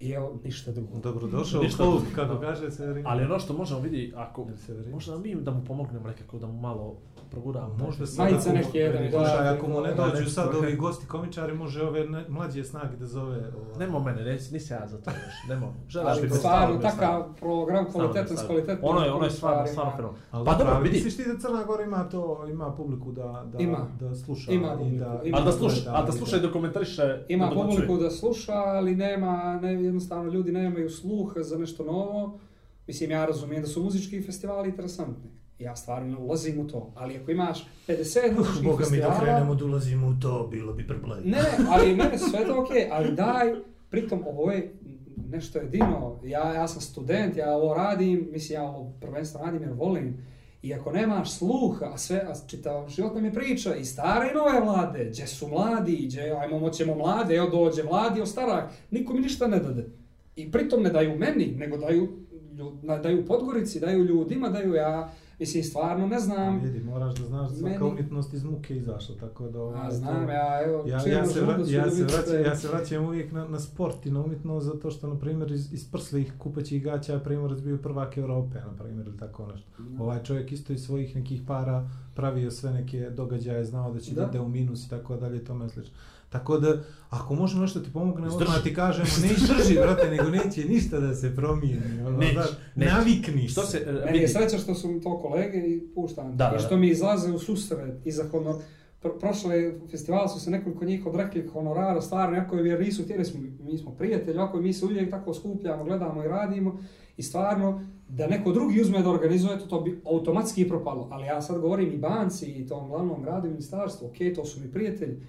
I 0.00 0.10
evo, 0.10 0.38
ništa 0.44 0.72
drugo. 0.72 0.98
Dobro 0.98 1.26
došao 1.26 1.60
u 1.60 1.76
klub, 1.76 2.02
kako 2.14 2.40
kaže 2.40 2.70
Severin. 2.70 3.04
Ali 3.06 3.24
ono 3.24 3.38
što 3.38 3.52
možemo 3.52 3.80
vidi, 3.80 4.12
ako 4.16 4.46
se 4.56 4.72
možda 4.92 5.18
mi 5.18 5.34
da 5.34 5.50
mu 5.50 5.64
pomognemo 5.64 6.06
nekako, 6.08 6.38
da 6.38 6.46
mu 6.46 6.60
malo 6.60 6.96
proguramo. 7.30 7.76
Možda 7.76 8.06
sad 8.06 8.30
Majice 8.30 8.52
neke 8.52 8.78
jedan 8.78 9.10
dva. 9.10 9.54
ako 9.56 9.68
mu 9.68 9.80
ne 9.80 9.94
Da, 9.94 10.04
dođu 10.04 10.22
ne, 10.22 10.30
sad 10.30 10.48
ne. 10.52 10.58
ovi 10.58 10.76
gosti 10.76 11.06
komičari, 11.06 11.54
može 11.54 11.82
ove 11.82 12.04
ne- 12.06 12.24
mlađe 12.28 12.64
snage 12.64 12.96
da 12.96 13.06
zove. 13.06 13.36
ovaj. 13.36 13.78
Nemo 13.78 14.00
mene, 14.00 14.24
nis, 14.24 14.50
nisam 14.50 14.78
ja 14.82 14.88
za 14.88 14.98
to 14.98 15.10
još, 15.10 15.48
nemo. 15.48 15.74
Želaš 15.88 16.12
Ali 16.12 16.22
biti 16.22 16.34
stvarno, 16.34 16.78
takav 16.80 17.34
program 17.38 17.92
kvalitetan 17.92 18.36
s 18.36 18.46
kvalitetnim 18.46 18.90
Ono 18.90 19.00
je, 19.00 19.12
ono 19.12 19.24
je 19.24 19.30
stvarno, 19.30 19.66
stvarno 19.66 19.92
fenomen. 19.96 20.20
Pa 20.30 20.54
dobro, 20.54 20.80
vidi. 20.80 20.94
Misliš 20.94 21.16
ti 21.16 21.24
da 21.24 21.38
Crna 21.38 21.64
Gora 21.64 21.84
ima 21.84 22.08
to, 22.08 22.46
ima 22.50 22.72
publiku 22.72 23.12
da, 23.12 23.44
da, 23.46 23.58
Ima. 23.58 23.86
da 24.00 24.14
sluša 24.14 24.52
Ima 24.52 24.76
publiku, 24.78 24.98
da... 24.98 25.20
ima. 25.24 25.36
Ali 25.36 25.44
da 25.46 25.52
sluša, 25.52 25.80
ali 25.86 26.06
da 26.06 26.12
i 26.12 26.18
sluša 26.18 26.36
i 26.36 26.40
da 26.40 26.52
komentariše. 26.52 27.24
Ima 27.28 27.46
da 27.46 27.54
publiku 27.54 27.96
da 27.96 28.10
sluša, 28.10 28.52
ali 28.54 28.96
nema, 28.96 29.58
ne, 29.62 29.87
jednostavno 29.88 30.32
ljudi 30.32 30.52
nemaju 30.52 30.90
sluha 30.90 31.42
za 31.42 31.58
nešto 31.58 31.84
novo. 31.84 32.40
Mislim, 32.86 33.10
ja 33.10 33.26
razumijem 33.26 33.62
da 33.62 33.68
su 33.68 33.82
muzički 33.82 34.22
festivali 34.22 34.68
interesantni. 34.68 35.30
Ja 35.58 35.76
stvarno 35.76 36.08
ne 36.08 36.16
ulazim 36.16 36.60
u 36.60 36.68
to. 36.68 36.92
Ali 36.96 37.16
ako 37.16 37.30
imaš 37.30 37.66
50 37.88 38.36
muzičkih 38.36 38.64
Boga 38.64 38.84
mi 38.90 38.96
da 38.96 39.02
festivala... 39.04 39.20
krenemo 39.20 39.54
da 39.54 39.64
ulazimo 39.64 40.08
u 40.08 40.14
to, 40.20 40.48
bilo 40.50 40.72
bi 40.72 40.86
preblej. 40.86 41.20
Ne, 41.24 41.44
ali 41.68 41.96
mene 41.96 42.18
sve 42.18 42.44
to 42.44 42.62
okej, 42.62 42.88
ali 42.92 43.14
daj, 43.14 43.54
pritom 43.90 44.22
ovo 44.26 44.52
je 44.52 44.74
nešto 45.30 45.58
jedino. 45.58 46.20
Ja, 46.24 46.54
ja 46.54 46.68
sam 46.68 46.80
student, 46.80 47.36
ja 47.36 47.56
ovo 47.56 47.74
radim, 47.74 48.28
mislim, 48.32 48.60
ja 48.60 48.68
ovo 48.68 48.92
prvenstveno 49.00 49.46
radim 49.46 49.62
jer 49.62 49.72
volim. 49.72 50.16
I 50.62 50.74
ako 50.74 50.92
nemaš 50.92 51.32
sluha, 51.38 51.86
a 51.94 51.98
sve, 51.98 52.16
a 52.16 52.32
čitav 52.46 52.88
život 52.88 53.14
nam 53.14 53.24
je 53.24 53.32
priča, 53.32 53.74
i 53.74 53.84
stare 53.84 54.30
i 54.30 54.34
nove 54.34 54.60
vlade, 54.60 55.04
gdje 55.04 55.26
su 55.26 55.48
mladi, 55.48 55.96
gdje, 56.06 56.30
ajmo, 56.40 56.58
moćemo 56.58 56.94
mlade, 56.94 57.34
evo 57.34 57.48
dođe 57.50 57.82
mladi, 57.84 58.26
starak 58.26 58.70
niko 58.90 59.12
mi 59.12 59.20
ništa 59.20 59.46
ne 59.46 59.58
dade. 59.58 59.86
I 60.36 60.52
pritom 60.52 60.82
ne 60.82 60.90
daju 60.90 61.18
meni, 61.18 61.46
nego 61.56 61.76
daju, 61.76 62.08
na- 62.82 62.98
daju 62.98 63.26
Podgorici, 63.26 63.80
daju 63.80 64.04
ljudima, 64.04 64.48
daju 64.48 64.74
ja, 64.74 65.12
mislim, 65.40 65.64
stvarno 65.64 66.06
ne 66.06 66.18
znam. 66.18 66.60
Vidi, 66.60 66.80
moraš 66.80 67.14
da 67.14 67.26
znaš 67.26 67.50
da 67.50 67.56
svaka 67.56 67.74
Meni- 67.74 67.90
umjetnost 67.90 68.34
iz 68.34 68.44
muke 68.44 68.76
izašla, 68.76 69.14
tako 69.16 69.48
da... 69.48 69.60
ovaj, 69.60 69.80
A 69.80 69.88
to- 69.88 69.94
znam, 69.94 70.28
ja, 70.28 70.62
evo, 70.62 70.84
Ja, 70.86 70.94
ja, 71.08 71.26
se 71.26 71.40
vra, 71.40 71.56
ja, 71.60 71.90
se 71.90 72.02
vraćam, 72.04 72.44
ja 72.44 72.56
se 72.56 72.68
vraćam 72.68 73.04
uvijek 73.04 73.32
na, 73.32 73.44
na 73.44 73.58
sport 73.60 74.06
i 74.06 74.10
na 74.10 74.20
umjetnost 74.20 74.66
zato 74.66 74.90
što, 74.90 75.08
na 75.08 75.16
primjer, 75.16 75.52
iz, 75.52 75.72
iz 75.72 75.90
prslih 75.90 76.32
kupaćih 76.38 76.84
gaća 76.84 77.18
Primorac 77.18 77.58
bio 77.60 77.76
prvak 77.78 78.16
Europe, 78.18 78.58
na 78.60 78.72
primjer, 78.74 79.06
ili 79.06 79.18
tako 79.18 79.46
nešto. 79.46 79.68
Ovaj 79.98 80.22
čovjek 80.22 80.52
isto 80.52 80.72
iz 80.72 80.80
svojih 80.80 81.16
nekih 81.16 81.42
para 81.42 81.88
pravio 82.14 82.50
sve 82.50 82.72
neke 82.72 83.10
događaje, 83.10 83.64
znao 83.64 83.92
da 83.92 84.00
će 84.00 84.14
Da. 84.14 84.20
da 84.20 84.28
ide 84.28 84.40
u 84.40 84.48
minus 84.48 84.86
i 84.86 84.90
tako 84.90 85.16
dalje, 85.16 85.36
i 85.36 85.44
tome 85.44 85.68
slično. 85.68 85.94
Tako 86.28 86.58
da, 86.58 86.82
ako 87.10 87.34
možemo 87.34 87.62
nešto 87.62 87.80
ti 87.80 87.92
pomogne, 87.92 88.28
odmah 88.28 88.62
ti 88.62 88.74
kažemo, 88.74 89.08
ne 89.22 89.28
izdrži, 89.32 89.74
brate, 89.74 90.10
nego 90.10 90.30
neće 90.30 90.64
ništa 90.64 91.00
da 91.00 91.14
se 91.14 91.36
promijeni. 91.36 92.02
Ono, 92.06 92.18
Neće, 92.18 92.32
znaš, 92.32 92.48
neće. 92.74 92.92
Navikni 92.92 93.48
Što 93.48 93.62
se. 93.62 93.78
e, 93.86 94.04
Meni 94.04 94.18
je 94.18 94.28
sreća 94.28 94.58
što 94.58 94.74
su 94.74 94.88
mi 94.88 95.00
to 95.00 95.18
kolege 95.18 95.58
i 95.58 95.88
puštam. 95.94 96.36
Da, 96.36 96.50
da, 96.50 96.56
I 96.56 96.58
što 96.58 96.74
da. 96.74 96.76
mi 96.76 96.88
izlaze 96.88 97.32
u 97.32 97.38
susret 97.38 98.06
i 98.06 98.12
za 98.12 98.24
honor... 98.30 98.54
Pro, 99.00 99.18
prošle 99.18 99.72
festival 99.90 100.28
su 100.28 100.40
se 100.40 100.50
nekoliko 100.50 100.84
njih 100.84 101.06
odrekli 101.06 101.46
honorara, 101.52 102.00
stvarno, 102.00 102.36
jako 102.36 102.56
je 102.56 102.68
jer 102.68 102.80
nisu 102.80 103.02
htjeli, 103.02 103.24
smo, 103.24 103.40
mi 103.60 103.78
smo 103.78 103.90
prijatelji, 103.90 104.38
ako 104.38 104.60
mi 104.60 104.72
se 104.72 104.84
uvijek 104.84 105.10
tako 105.10 105.34
skupljamo, 105.34 105.84
gledamo 105.84 106.24
i 106.24 106.28
radimo 106.28 106.78
i 107.16 107.22
stvarno, 107.22 107.84
da 108.08 108.26
neko 108.26 108.52
drugi 108.52 108.80
uzme 108.80 109.02
da 109.02 109.10
organizuje 109.10 109.58
to, 109.58 109.66
to 109.66 109.80
bi 109.80 110.00
automatski 110.06 110.68
propalo. 110.68 111.08
Ali 111.10 111.26
ja 111.26 111.42
sad 111.42 111.60
govorim 111.60 111.92
i 111.92 111.96
banci 111.96 112.46
i 112.46 112.66
tom 112.66 112.88
glavnom 112.88 113.22
gradu 113.22 113.46
i 113.46 113.50
ministarstvu, 113.50 114.06
ok, 114.06 114.34
to 114.34 114.44
su 114.44 114.60
mi 114.60 114.72
prijatelji, 114.72 115.20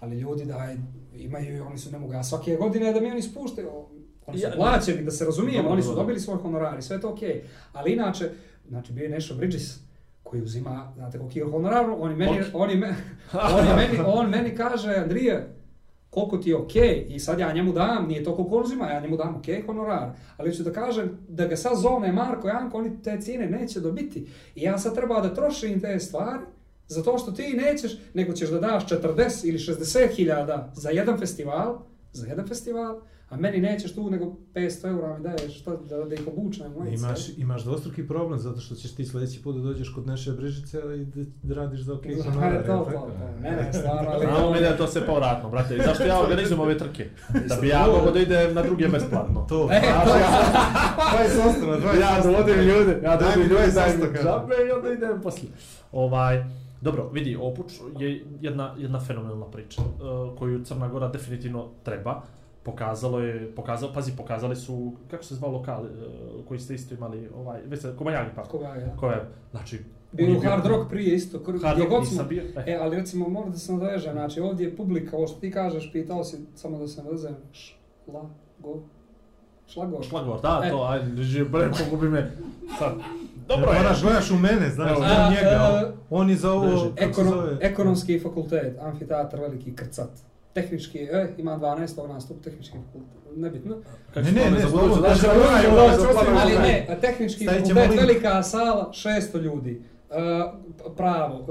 ali 0.00 0.18
ljudi 0.18 0.44
da 0.44 0.74
imaju, 1.14 1.66
oni 1.66 1.78
su 1.78 1.90
ne 1.92 1.98
mogu, 1.98 2.12
ja 2.12 2.24
svake 2.24 2.56
godine 2.56 2.92
da 2.92 3.00
mi 3.00 3.10
oni 3.10 3.22
spuštaju, 3.22 3.70
oni 4.26 4.38
su 4.38 4.44
Ja- 4.46 4.52
plaćeni, 4.56 5.02
da 5.04 5.10
se 5.10 5.24
razumijemo, 5.24 5.68
oni 5.70 5.82
su 5.82 5.94
dobili 5.94 6.20
svoj 6.20 6.36
honorar 6.36 6.78
i 6.78 6.82
sve 6.82 6.96
je 6.96 7.00
to 7.00 7.08
okej. 7.10 7.42
Ali 7.72 7.92
inače, 7.92 8.30
znači 8.68 8.92
bio 8.92 9.02
je 9.02 9.08
Nešo 9.10 9.34
Bridges 9.34 9.78
koji 10.22 10.42
uzima, 10.42 10.92
znate 10.96 11.18
koliki 11.18 11.38
je 11.38 11.44
honorar, 11.44 11.90
on, 11.98 12.16
meni, 12.16 12.40
on, 12.52 12.78
me, 12.78 12.94
on, 13.58 13.76
meni, 13.76 13.98
on 14.06 14.30
meni 14.30 14.56
kaže, 14.56 14.94
Andrije, 14.94 15.54
koliko 16.10 16.38
ti 16.38 16.50
je 16.50 16.56
okej, 16.56 17.06
i 17.08 17.20
sad 17.20 17.38
ja 17.38 17.52
njemu 17.52 17.72
dam, 17.72 18.06
nije 18.08 18.24
to 18.24 18.36
koliko 18.36 18.56
on 18.56 18.62
uzima, 18.64 18.90
ja 18.90 19.00
njemu 19.00 19.16
dam 19.16 19.36
okej 19.36 19.62
honorar, 19.66 20.10
ali 20.36 20.54
ću 20.54 20.62
da 20.62 20.72
kažem 20.72 21.18
da 21.28 21.46
ga 21.46 21.56
sad 21.56 21.78
zovne 21.78 22.12
Marko 22.12 22.48
Janko, 22.48 22.78
oni 22.78 23.02
te 23.02 23.20
cijene 23.20 23.46
neće 23.46 23.80
dobiti. 23.80 24.26
I 24.54 24.62
ja 24.62 24.78
sad 24.78 24.94
treba 24.94 25.20
da 25.20 25.34
trošim 25.34 25.80
te 25.80 26.00
stvari, 26.00 26.44
Zato 26.88 27.18
što 27.18 27.30
ti 27.32 27.42
nećeš, 27.54 27.92
nego 28.14 28.32
ćeš 28.32 28.48
da 28.50 28.60
daš 28.60 28.86
40 28.86 29.08
ili 29.44 29.58
60 29.58 30.16
hiljada 30.16 30.72
za 30.74 30.90
jedan 30.90 31.18
festival, 31.18 31.78
za 32.12 32.26
jedan 32.26 32.46
festival, 32.46 33.00
a 33.28 33.36
meni 33.36 33.60
nećeš 33.60 33.94
tu 33.94 34.10
nego 34.10 34.24
500 34.54 34.88
eura 34.88 35.16
mi 35.16 35.22
daješ 35.22 35.60
šta, 35.60 35.70
da, 35.70 35.96
da 35.98 36.14
ih 36.14 36.20
majice. 36.70 36.94
Imaš, 36.96 37.28
imaš 37.36 37.62
dvostruki 37.64 38.06
problem, 38.08 38.38
zato 38.38 38.60
što 38.60 38.74
ćeš 38.74 38.94
ti 38.94 39.06
sljedeći 39.06 39.42
put 39.42 39.56
da 39.56 39.62
dođeš 39.62 39.92
kod 39.94 40.06
naše 40.06 40.32
Brežice 40.32 40.78
i 40.78 41.04
da, 41.42 41.54
radiš 41.54 41.80
za 41.80 41.94
OK 41.94 42.02
Za- 42.16 42.30
honorar, 42.30 42.66
to, 42.66 42.84
to, 42.84 42.90
to. 42.90 43.10
Ne, 43.42 43.50
ne, 43.52 43.72
stvarno, 43.72 44.10
ali- 44.10 44.26
Znamo 44.26 44.50
mi 44.50 44.60
da 44.60 44.66
je 44.66 44.76
to 44.76 44.86
sve 44.86 45.06
povratno, 45.06 45.50
brate. 45.50 45.76
I 45.76 45.80
zašto 45.80 46.04
ja 46.04 46.20
organizujem 46.20 46.60
ove 46.60 46.78
trke? 46.78 47.08
Da 47.48 47.56
bi 47.56 47.68
ja 47.68 47.86
mogo 47.88 48.10
da 48.10 48.18
idem 48.20 48.54
na 48.54 48.62
druge 48.62 48.88
besplatno. 48.88 49.46
To, 49.48 49.68
E, 49.72 49.80
to 49.80 50.16
je 50.16 50.24
20 51.28 51.66
na 51.66 51.76
20 51.78 52.00
ja 52.00 52.20
dovodim 52.24 52.54
ljude, 52.56 53.00
ja 53.04 53.16
dovodim 53.16 53.42
ljude 53.42 53.54
20 53.66 53.74
daj 53.74 53.96
mi 53.96 54.18
džabe 54.18 54.54
i 54.68 54.72
onda 54.72 54.92
idem 54.92 55.20
poslije. 55.22 55.52
Ovaj, 55.92 56.44
dobro, 56.80 57.08
vidi, 57.08 57.36
Opuč 57.36 57.72
je 57.98 58.24
jedna, 58.40 58.74
jedna 58.78 59.00
fenomenalna 59.00 59.46
priča 59.46 59.82
uh, 59.82 60.38
koju 60.38 60.64
Crna 60.64 60.88
Gora 60.88 61.08
definitivno 61.08 61.68
treba. 61.82 62.22
Pokazalo 62.62 63.20
je, 63.20 63.52
pokazalo, 63.56 63.92
pazi, 63.92 64.16
pokazali 64.16 64.56
su, 64.56 64.92
kako 65.10 65.24
se 65.24 65.34
zvao 65.34 65.50
lokal 65.52 65.82
uh, 65.82 65.88
koji 66.48 66.60
ste 66.60 66.74
isto 66.74 66.94
imali, 66.94 67.28
ovaj, 67.36 67.60
već 67.66 67.80
se, 67.80 67.94
Kobajagi 67.98 68.30
park. 68.34 68.48
Koga 68.48 68.66
ja? 68.68 68.96
Ko 68.96 69.10
je, 69.10 69.24
znači... 69.50 69.76
Je 70.12 70.26
bio- 70.26 70.40
hard 70.40 70.66
rock 70.66 70.90
prije 70.90 71.14
isto, 71.14 71.38
kr- 71.38 71.62
Hard 71.62 71.78
rock 71.78 72.06
smo. 72.06 72.24
bio. 72.24 72.42
E. 72.56 72.64
E, 72.66 72.78
ali 72.80 72.96
recimo, 72.96 73.28
mora 73.28 73.50
da 73.50 73.56
se 73.56 73.72
nadovežem, 73.72 74.12
znači 74.12 74.40
ovdje 74.40 74.66
je 74.66 74.76
publika, 74.76 75.16
ovo 75.16 75.26
što 75.26 75.40
ti 75.40 75.50
kažeš, 75.50 75.92
pitao 75.92 76.24
si, 76.24 76.36
samo 76.54 76.78
da 76.78 76.88
se 76.88 77.02
nadovežem, 77.02 77.36
šlago, 77.52 78.80
šlagor. 79.66 80.04
Šlagvort, 80.04 80.42
da, 80.42 80.62
E. 80.64 80.70
to, 80.70 80.82
ajde, 80.82 81.44
bre, 81.44 81.70
pogubi 81.84 82.08
me. 82.08 82.32
Sad, 82.78 82.92
dobro 83.48 83.72
je. 83.72 83.78
Moraš 83.78 84.02
gledaš 84.02 84.30
u 84.30 84.36
mene, 84.36 84.70
znaš, 84.70 84.98
a, 85.02 85.30
njega. 85.30 85.50
a, 85.50 85.92
On 86.10 86.30
je 86.30 86.36
za 86.36 86.52
ovo, 86.52 86.92
Ekonom, 86.96 87.58
ekonomski 87.60 88.20
fakultet, 88.20 88.76
amfiteatar, 88.80 89.40
veliki 89.40 89.76
krcat. 89.76 90.10
Tehnički, 90.54 90.98
e, 90.98 91.34
ima 91.36 91.58
12. 91.58 92.08
nastup, 92.08 92.44
tehnički 92.44 92.76
fakultet, 92.86 93.36
nebitno. 93.36 93.76
Ne, 94.16 94.22
ne, 94.22 94.50
ne, 94.50 94.60
slobodno, 94.60 94.96
da, 94.96 95.08
ovaj, 95.08 95.66
ovaj, 95.66 96.42
Ali 96.42 96.52
ne, 96.52 96.98
tehnički 97.00 97.46
fakultet, 97.46 98.00
velika 98.00 98.42
sala, 98.42 98.90
600 98.92 99.40
ljudi. 99.40 99.82
E, 100.10 100.52
pravo, 100.96 101.46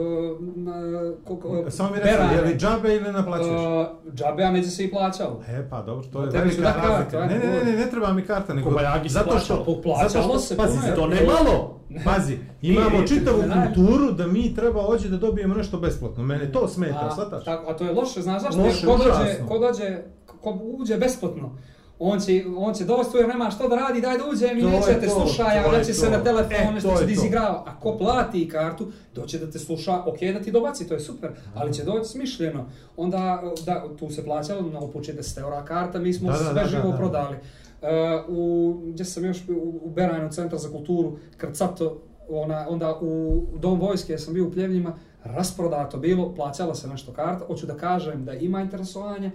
koliko, 1.26 1.72
Samo 1.72 1.90
mi 1.90 1.98
Berane. 1.98 2.36
je 2.36 2.42
li 2.42 2.56
džabe 2.56 2.96
ili 2.96 3.12
naplaćuješ? 3.12 3.62
Uh, 3.62 4.14
džabe, 4.14 4.44
a 4.44 4.52
neđe 4.52 4.70
se 4.70 4.84
i 4.84 4.92
plaćalo. 4.92 5.44
E, 5.48 5.70
pa 5.70 5.82
dobro, 5.82 6.08
to 6.14 6.24
je 6.24 6.30
velika 6.30 6.62
da 6.62 6.74
razlika. 6.88 7.20
Ne, 7.20 7.40
ne, 7.40 7.48
ne, 7.48 7.72
ne, 7.72 7.86
ne 7.86 7.90
treba 7.92 8.14
mi 8.14 8.26
karta, 8.26 8.54
nego 8.54 8.70
Kobajagi 8.70 9.10
se 9.10 9.14
zato 9.14 9.40
što, 9.40 9.64
plaćalo. 9.64 9.82
Plaćalo 9.82 10.10
zato 10.10 10.30
što, 10.30 10.40
se, 10.40 10.58
pazi, 10.58 10.78
puno 10.78 10.88
je. 10.88 10.96
To 10.96 11.08
ne 11.08 11.22
malo! 11.22 11.80
Pazi, 12.06 12.38
imamo 12.62 13.08
čitavu 13.08 13.42
ne, 13.42 13.56
ne. 13.56 13.74
kulturu 13.76 14.12
da 14.12 14.28
mi 14.28 14.56
treba 14.56 14.82
hođe 14.82 15.10
da 15.10 15.18
dobijemo 15.18 15.56
nešto 15.56 15.80
besplatno. 15.80 16.24
Mene 16.24 16.52
to 16.52 16.68
smeta, 16.68 17.08
A, 17.08 17.12
shvataš? 17.12 17.46
tako, 17.46 17.72
a 17.72 17.78
to 17.78 17.84
je 17.84 17.92
loše, 17.94 18.22
znaš 18.22 18.42
zašto? 18.42 18.62
Loše, 18.62 18.86
ko 18.86 18.98
dođe, 18.98 19.48
ko 19.48 19.60
dođe, 19.60 19.98
ko 20.42 20.60
uđe 20.62 20.98
besplatno, 20.98 21.58
on 22.00 22.20
će, 22.20 22.44
on 22.58 22.74
će 22.74 22.86
doći 22.86 23.12
tu 23.12 23.18
jer 23.18 23.28
nema 23.28 23.52
što 23.52 23.68
da 23.68 23.76
radi, 23.76 24.02
daj 24.02 24.18
da 24.18 24.24
uđem 24.32 24.58
i 24.60 24.64
neće 24.64 25.00
te 25.00 25.10
sluša, 25.10 25.44
to 25.44 25.50
je 25.52 25.56
javlja 25.56 25.84
će 25.84 25.94
se 25.94 26.10
na 26.10 26.24
telefon, 26.24 26.56
E, 26.56 26.72
nešto 26.72 26.90
to 26.90 26.96
će 26.96 27.06
da 27.06 27.08
to. 27.08 27.12
izigrava. 27.12 27.64
A 27.68 27.80
ko 27.80 27.98
plati 27.98 28.50
kartu, 28.50 28.88
doće 29.16 29.38
da 29.40 29.52
te 29.52 29.60
sluša, 29.60 29.94
ok 30.06 30.20
da 30.34 30.40
ti 30.42 30.52
dobaci, 30.52 30.88
to 30.88 30.94
je 30.94 31.00
super, 31.00 31.30
ali 31.56 31.74
će 31.74 31.84
doći 31.84 32.10
smišljeno. 32.10 32.66
Onda, 32.98 33.44
da, 33.66 33.86
tu 34.00 34.10
se 34.10 34.24
plaćalo, 34.26 34.62
na 34.62 34.80
opuće 34.80 35.14
10 35.14 35.40
eura 35.40 35.66
karta, 35.66 36.00
mi 36.00 36.14
smo 36.14 36.28
Da, 36.28 36.38
da, 36.38 36.44
sve 36.44 36.54
da, 36.54 36.62
da, 36.62 36.68
živo 36.68 36.92
da. 36.92 36.98
prodali. 36.98 37.36
Uh, 37.82 37.88
u, 38.28 38.74
gdje 38.86 39.06
sam 39.06 39.26
još 39.26 39.46
bio, 39.48 39.58
u, 39.58 39.80
u 39.84 39.90
Berajnu, 39.90 40.30
centar 40.32 40.60
za 40.60 40.70
kulturu, 40.70 41.18
Krcato, 41.38 41.98
ona, 42.30 42.66
onda 42.70 42.98
u 43.02 43.42
Dom 43.60 43.80
vojske 43.80 44.18
sam 44.18 44.34
bio 44.34 44.48
u 44.48 44.52
Pljevljima, 44.52 44.94
rasprodato 45.24 45.98
bilo, 45.98 46.36
plaćala 46.36 46.76
se 46.76 46.88
nešto 46.88 47.12
karta, 47.14 47.46
hoću 47.46 47.66
da 47.66 47.78
kažem 47.78 48.26
da 48.26 48.34
ima 48.34 48.62
interesovanje, 48.62 49.32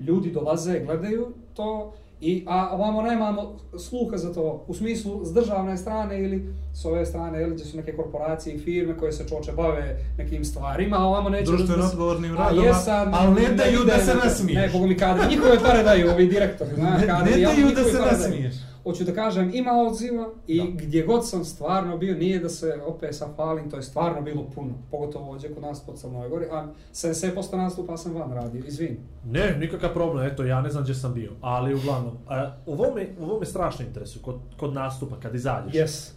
ljudi 0.00 0.30
dolaze, 0.30 0.80
gledaju 0.80 1.32
to, 1.54 1.94
i, 2.20 2.44
a 2.46 2.70
ovamo 2.72 3.02
nemamo 3.02 3.56
sluha 3.78 4.16
za 4.16 4.32
to, 4.32 4.64
u 4.68 4.74
smislu 4.74 5.24
s 5.24 5.32
državne 5.32 5.76
strane 5.76 6.22
ili 6.22 6.54
s 6.74 6.84
ove 6.84 7.06
strane, 7.06 7.42
ili 7.42 7.54
gdje 7.54 7.64
su 7.64 7.76
neke 7.76 7.96
korporacije 7.96 8.54
i 8.54 8.58
firme 8.58 8.96
koje 8.96 9.12
se 9.12 9.28
čoče 9.28 9.52
bave 9.52 9.98
nekim 10.18 10.44
stvarima, 10.44 10.96
a 10.96 11.04
ovamo 11.04 11.28
neće... 11.28 11.44
Društveno 11.44 11.82
da 11.82 11.88
odgovornim 11.88 12.36
radom, 12.36 12.64
ali 13.12 13.42
ne 13.42 13.48
daju 13.48 13.78
da 13.86 13.98
se 13.98 14.14
nasmiješ. 14.14 14.56
Ne, 14.56 14.68
bogu 14.72 14.86
mi 14.86 14.98
kadri, 14.98 15.28
njihove 15.30 15.58
pare 15.58 15.82
daju, 15.82 16.10
ovi 16.10 16.26
direktori, 16.26 16.74
znaš, 16.74 17.00
Ne, 17.00 17.06
kadri, 17.06 17.30
ne 17.30 17.40
ja, 17.40 17.48
daju 17.48 17.68
da 17.74 17.84
se 17.84 17.98
nasmiješ. 17.98 18.54
Hoću 18.86 19.04
da 19.04 19.14
kažem, 19.14 19.50
ima 19.54 19.70
odziva 19.72 20.28
i 20.46 20.62
gdje 20.72 21.02
god 21.02 21.28
sam 21.28 21.44
stvarno 21.44 21.98
bio, 21.98 22.14
nije 22.14 22.38
da 22.40 22.48
se 22.48 22.80
opet 22.86 23.14
sam 23.14 23.34
falim, 23.36 23.70
to 23.70 23.76
je 23.76 23.82
stvarno 23.82 24.22
bilo 24.22 24.44
puno, 24.44 24.74
pogotovo 24.90 25.30
ovdje 25.30 25.54
kod 25.54 25.62
nas 25.62 25.80
po 25.80 25.92
Crnoj 25.92 26.28
Gori, 26.28 26.46
a 26.46 26.66
70% 26.92 27.56
nastupa 27.56 27.96
sam 27.96 28.14
van 28.14 28.32
radio, 28.32 28.62
izvini. 28.66 28.96
Ne, 29.24 29.56
nikakav 29.58 29.92
problem, 29.92 30.26
eto, 30.26 30.44
ja 30.44 30.60
ne 30.60 30.70
znam 30.70 30.82
gdje 30.82 30.94
sam 30.94 31.14
bio, 31.14 31.32
ali 31.40 31.74
uglavnom, 31.74 32.14
a, 32.28 32.56
ovo, 32.66 32.94
me, 32.94 33.06
ovo 33.20 33.38
me 33.40 33.46
strašno 33.46 33.84
interesuje, 33.84 34.22
kod, 34.22 34.36
kod 34.56 34.74
nastupa, 34.74 35.20
kad 35.20 35.34
izađeš. 35.34 35.72
Yes. 35.74 36.10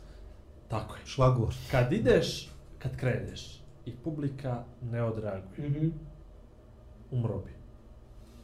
Tako 0.68 0.96
je. 0.96 1.02
Šlagor. 1.06 1.56
Kad 1.72 1.94
ideš, 1.94 2.52
kad 2.80 2.98
kreneš 2.98 3.64
i 3.86 3.96
publika 3.96 4.64
ne 4.82 5.04
odreaguje, 5.04 5.70
Mhm. 5.70 5.88
umro 7.12 7.38
bi. 7.38 7.52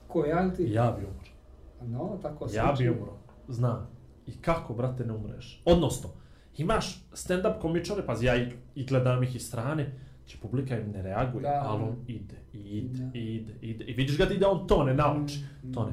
Ko, 0.07 0.25
ja 0.25 0.41
ili 0.43 0.53
ti? 0.53 0.71
Ja 0.71 0.95
bi 0.99 1.05
umro. 1.05 1.99
No, 1.99 2.17
tako 2.21 2.47
Ja 2.53 2.73
bi 2.77 2.89
umro. 2.89 3.13
Znam. 3.47 3.94
I 4.27 4.31
kako, 4.31 4.73
brate, 4.73 5.05
ne 5.05 5.13
umreš? 5.13 5.61
Odnosno, 5.65 6.09
imaš 6.57 7.03
stand-up 7.13 7.59
komičare, 7.59 8.05
pazi, 8.05 8.25
ja 8.25 8.35
i, 8.35 8.47
i 8.75 8.85
gledam 8.85 9.23
ih 9.23 9.35
iz 9.35 9.47
strane, 9.47 9.91
će 10.25 10.37
publika 10.37 10.77
im 10.77 10.91
ne 10.91 11.01
reaguje, 11.01 11.41
Da. 11.41 11.63
ali 11.65 11.83
on 11.83 11.95
ide, 12.07 12.35
i 12.53 12.59
ide, 12.59 12.97
Da. 12.99 13.09
i 13.13 13.35
ide, 13.35 13.53
ide. 13.61 13.83
I 13.83 13.93
vidiš 13.93 14.17
ga 14.17 14.25
ti 14.25 14.37
da 14.37 14.49
on 14.49 14.67
tone 14.67 14.93
nauči. 14.93 15.39
Mm, 15.63 15.73
Tone. 15.73 15.91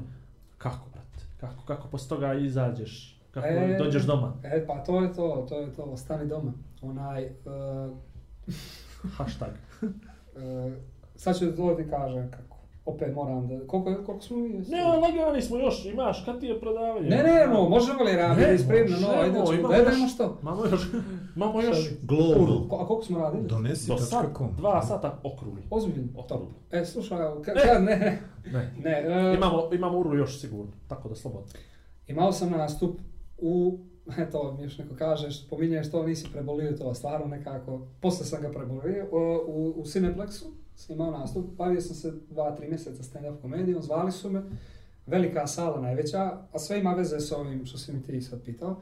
Kako, 0.58 0.90
brate? 0.90 1.24
Kako, 1.36 1.64
kako 1.64 1.88
posle 1.88 2.08
toga 2.08 2.34
izađeš? 2.34 3.18
Kako 3.30 3.46
E, 3.48 3.76
dođeš 3.78 4.02
doma? 4.02 4.34
E, 4.42 4.66
pa 4.66 4.78
to 4.78 5.00
je 5.02 5.12
to, 5.12 5.46
to 5.48 5.60
je 5.60 5.72
to, 5.72 5.82
ostani 5.82 6.28
doma. 6.28 6.52
Onaj, 6.82 7.24
uh, 7.24 7.92
Hashtag. 9.10 9.50
uh, 9.82 10.72
sad 11.16 11.38
ću 11.38 11.56
to 11.56 11.74
ti 11.74 11.90
kažem 11.90 12.30
kako. 12.30 12.51
Opet 12.84 13.14
moram 13.14 13.48
da, 13.48 13.58
koliko, 13.60 13.94
koliko 13.96 14.20
smo 14.20 14.36
mi? 14.36 14.48
Ne, 14.48 14.84
lagani 14.84 15.42
smo 15.42 15.58
još, 15.58 15.84
imaš, 15.86 16.24
kad 16.24 16.40
ti 16.40 16.46
je 16.46 16.60
predavanje? 16.60 17.08
Ne, 17.08 17.16
ne, 17.16 17.46
no, 17.48 17.68
možemo 17.68 18.02
li 18.02 18.12
raditi 18.12 18.40
Ne, 18.42 18.54
ispremno, 18.54 18.96
no, 18.98 19.08
ajde, 19.10 19.34
ćemo, 19.36 19.52
imamo 19.52 19.68
da 19.68 19.76
još- 19.76 19.88
idemo 19.88 20.08
što? 20.08 20.38
Mamo 20.42 20.64
još, 20.64 20.88
mamo 21.36 21.62
još 21.62 21.90
Global. 22.02 22.68
Ko- 22.68 22.76
A 22.76 22.86
koliko 22.86 23.04
smo 23.04 23.18
radili? 23.18 23.46
do 23.48 23.58
sat, 23.98 24.26
dva 24.56 24.82
sata 24.82 25.18
okrugli. 25.24 25.62
Ozbiljno, 25.70 26.08
Okrugli. 26.16 26.46
E, 26.72 26.84
slušaj, 26.84 27.18
kad, 27.44 27.54
Ne. 27.56 27.62
kad, 27.64 27.82
ne, 27.82 28.20
ne, 28.78 29.28
uh, 29.30 29.36
Imamo, 29.36 29.68
imamo 29.72 29.98
uru 29.98 30.16
još 30.16 30.40
sigurno, 30.40 30.72
tako 30.88 31.08
da 31.08 31.14
slobodno. 31.14 31.46
imao 32.08 32.32
sam 32.32 32.50
nastup 32.50 33.00
u, 33.38 33.78
eto, 34.18 34.52
mi 34.52 34.62
još 34.62 34.78
neko 34.78 34.94
kaže, 34.94 35.30
spominješ 35.32 35.90
to, 35.90 36.02
nisi 36.02 36.26
prebolio 36.32 36.72
to, 36.72 36.94
stvarno 36.94 37.26
nekako, 37.26 37.80
posle 38.00 38.26
sam 38.26 38.42
ga 38.42 38.50
prebolio, 38.50 39.06
u, 39.06 39.16
u, 39.46 39.70
u 39.70 39.82
Cineplexu 39.82 40.44
sam 40.74 40.96
imao 40.96 41.10
nastup, 41.10 41.56
bavio 41.56 41.80
sam 41.80 41.96
se 41.96 42.12
dva, 42.30 42.56
tri 42.56 42.68
mjeseca 42.68 43.02
stand-up 43.02 43.40
komedijom, 43.40 43.82
zvali 43.82 44.12
su 44.12 44.30
me, 44.30 44.42
velika 45.06 45.46
sala 45.46 45.80
najveća, 45.80 46.38
a 46.52 46.58
sve 46.58 46.80
ima 46.80 46.94
veze 46.94 47.20
s 47.20 47.32
ovim 47.32 47.66
što 47.66 47.78
si 47.78 47.92
mi 47.92 48.02
ti 48.02 48.22
sad 48.22 48.42
pitao, 48.44 48.80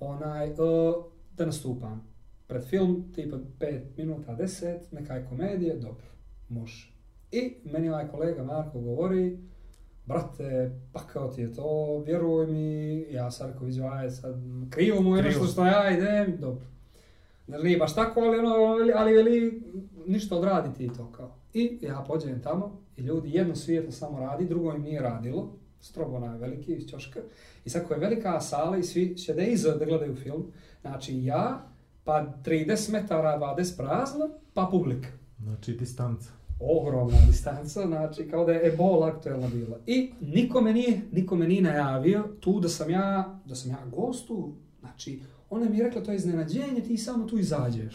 onaj, 0.00 0.50
uh, 0.50 1.04
da 1.36 1.46
nastupam. 1.46 2.12
Pred 2.46 2.64
film, 2.64 3.12
tipa 3.14 3.36
5 3.60 3.80
minuta, 3.96 4.36
10, 4.36 4.78
neka 4.92 5.14
je 5.14 5.26
komedija, 5.28 5.76
dobro, 5.76 6.06
može. 6.48 6.92
I 7.32 7.54
meni 7.64 7.88
ovaj 7.88 8.08
kolega 8.08 8.44
Marko 8.44 8.80
govori, 8.80 9.38
brate, 10.06 10.70
pakao 10.92 11.28
ti 11.28 11.40
je 11.40 11.52
to, 11.52 12.02
vjeruj 12.06 12.46
mi, 12.46 13.00
ja 13.10 13.30
sad 13.30 13.50
rekao, 13.50 13.66
vidio, 13.66 13.86
aj 13.86 14.10
sad, 14.10 14.34
krivo 14.70 15.02
mu 15.02 15.16
je 15.16 15.22
nešto 15.22 15.44
što 15.44 15.66
ja 15.66 15.90
idem, 15.90 16.36
dobro. 16.40 16.71
Znači, 17.46 17.64
nije 17.64 17.78
baš 17.78 17.94
tako, 17.94 18.20
ali, 18.20 18.38
ono, 18.38 18.48
ali- 18.50 18.92
ali 18.92 19.14
veli, 19.14 19.62
ništa 20.06 20.36
odradi 20.36 20.74
ti 20.74 20.94
to 20.96 21.06
kao. 21.06 21.34
I 21.54 21.78
ja 21.82 22.04
pođem 22.08 22.42
tamo 22.42 22.80
i 22.96 23.02
ljudi 23.02 23.30
jedno 23.32 23.54
svijetlo 23.56 23.92
samo 23.92 24.18
radi, 24.20 24.46
drugo 24.46 24.72
im 24.72 24.82
nije 24.82 25.00
radilo, 25.00 25.52
strobo 25.80 26.16
onaj 26.16 26.38
veliki 26.38 26.72
iz 26.72 26.86
ćoška. 26.86 27.20
I 27.64 27.70
sad 27.70 27.86
koja 27.86 27.96
je 27.96 28.00
velika 28.00 28.40
sala 28.40 28.76
i 28.76 28.82
svi 28.82 29.16
će 29.16 29.34
da 29.34 29.42
iza 29.42 29.70
da 29.70 29.84
gledaju 29.84 30.16
film, 30.16 30.44
znači 30.80 31.24
ja, 31.24 31.66
pa 32.04 32.34
30 32.44 32.92
metara, 32.92 33.38
20 33.38 33.76
prazno, 33.76 34.30
pa 34.54 34.68
publika 34.70 35.08
Znači 35.38 35.72
distanca. 35.72 36.30
ogromna 36.60 37.16
distanca, 37.26 37.86
znači 37.86 38.28
kao 38.28 38.44
da 38.44 38.52
je 38.52 38.68
ebola 38.68 39.06
aktuelna 39.06 39.48
bila. 39.48 39.78
I 39.86 40.10
niko 40.20 40.60
me 40.60 40.72
nije, 40.72 41.00
niko 41.12 41.36
me 41.36 41.48
nije 41.48 41.62
najavio 41.62 42.24
tu 42.40 42.60
da 42.60 42.68
sam 42.68 42.90
ja, 42.90 43.38
da 43.44 43.54
sam 43.54 43.70
ja 43.70 43.78
gost 43.86 44.26
tu, 44.26 44.52
znači 44.80 45.20
ona 45.52 45.68
mi 45.68 45.78
je 45.78 45.84
rekla 45.84 46.02
to 46.02 46.10
je 46.10 46.16
iznenađenje, 46.16 46.80
ti 46.80 46.96
samo 46.96 47.26
tu 47.26 47.38
izađeš. 47.38 47.94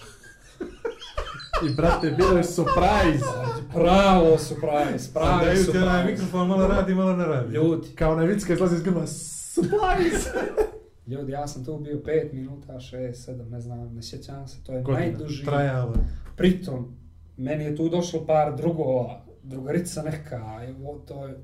I 1.66 1.76
brate, 1.76 2.12
bilo 2.12 2.38
je 2.38 2.44
surprise. 2.44 3.26
Pravo 3.74 4.38
surprise, 4.38 5.14
pravi 5.14 5.46
Daju 5.46 5.64
ti 5.64 5.78
onaj 5.78 5.88
surprise. 5.88 6.12
mikrofon, 6.12 6.48
malo 6.48 6.68
radi, 6.68 6.96
malo 6.96 7.16
ne 7.16 7.26
radi. 7.26 7.54
Ljudi, 7.54 7.88
Kao 7.96 8.12
onaj 8.14 8.28
vicka 8.28 8.54
izlazi 8.54 8.76
iz 8.76 8.82
grla, 8.82 9.08
surprise! 9.08 10.30
ljudi, 11.08 11.32
ja 11.32 11.48
sam 11.48 11.66
tu 11.66 11.78
bio 11.78 11.96
5 11.98 12.34
minuta, 12.34 12.74
6, 12.74 12.92
7, 13.32 13.50
ne 13.50 13.62
znam, 13.62 13.96
ne 13.96 14.04
sjećam 14.04 14.48
se, 14.48 14.64
to 14.64 14.74
je 14.74 14.82
Godina. 14.82 15.00
najduži. 15.00 15.46
Trajalo. 15.46 15.94
Pritom, 16.36 16.96
meni 17.38 17.64
je 17.64 17.76
tu 17.76 17.90
došlo 17.90 18.26
par 18.26 18.56
drugova, 18.56 19.22
drugarica 19.44 20.02
neka, 20.02 20.60
evo, 20.64 21.04
to 21.08 21.28
je 21.28 21.38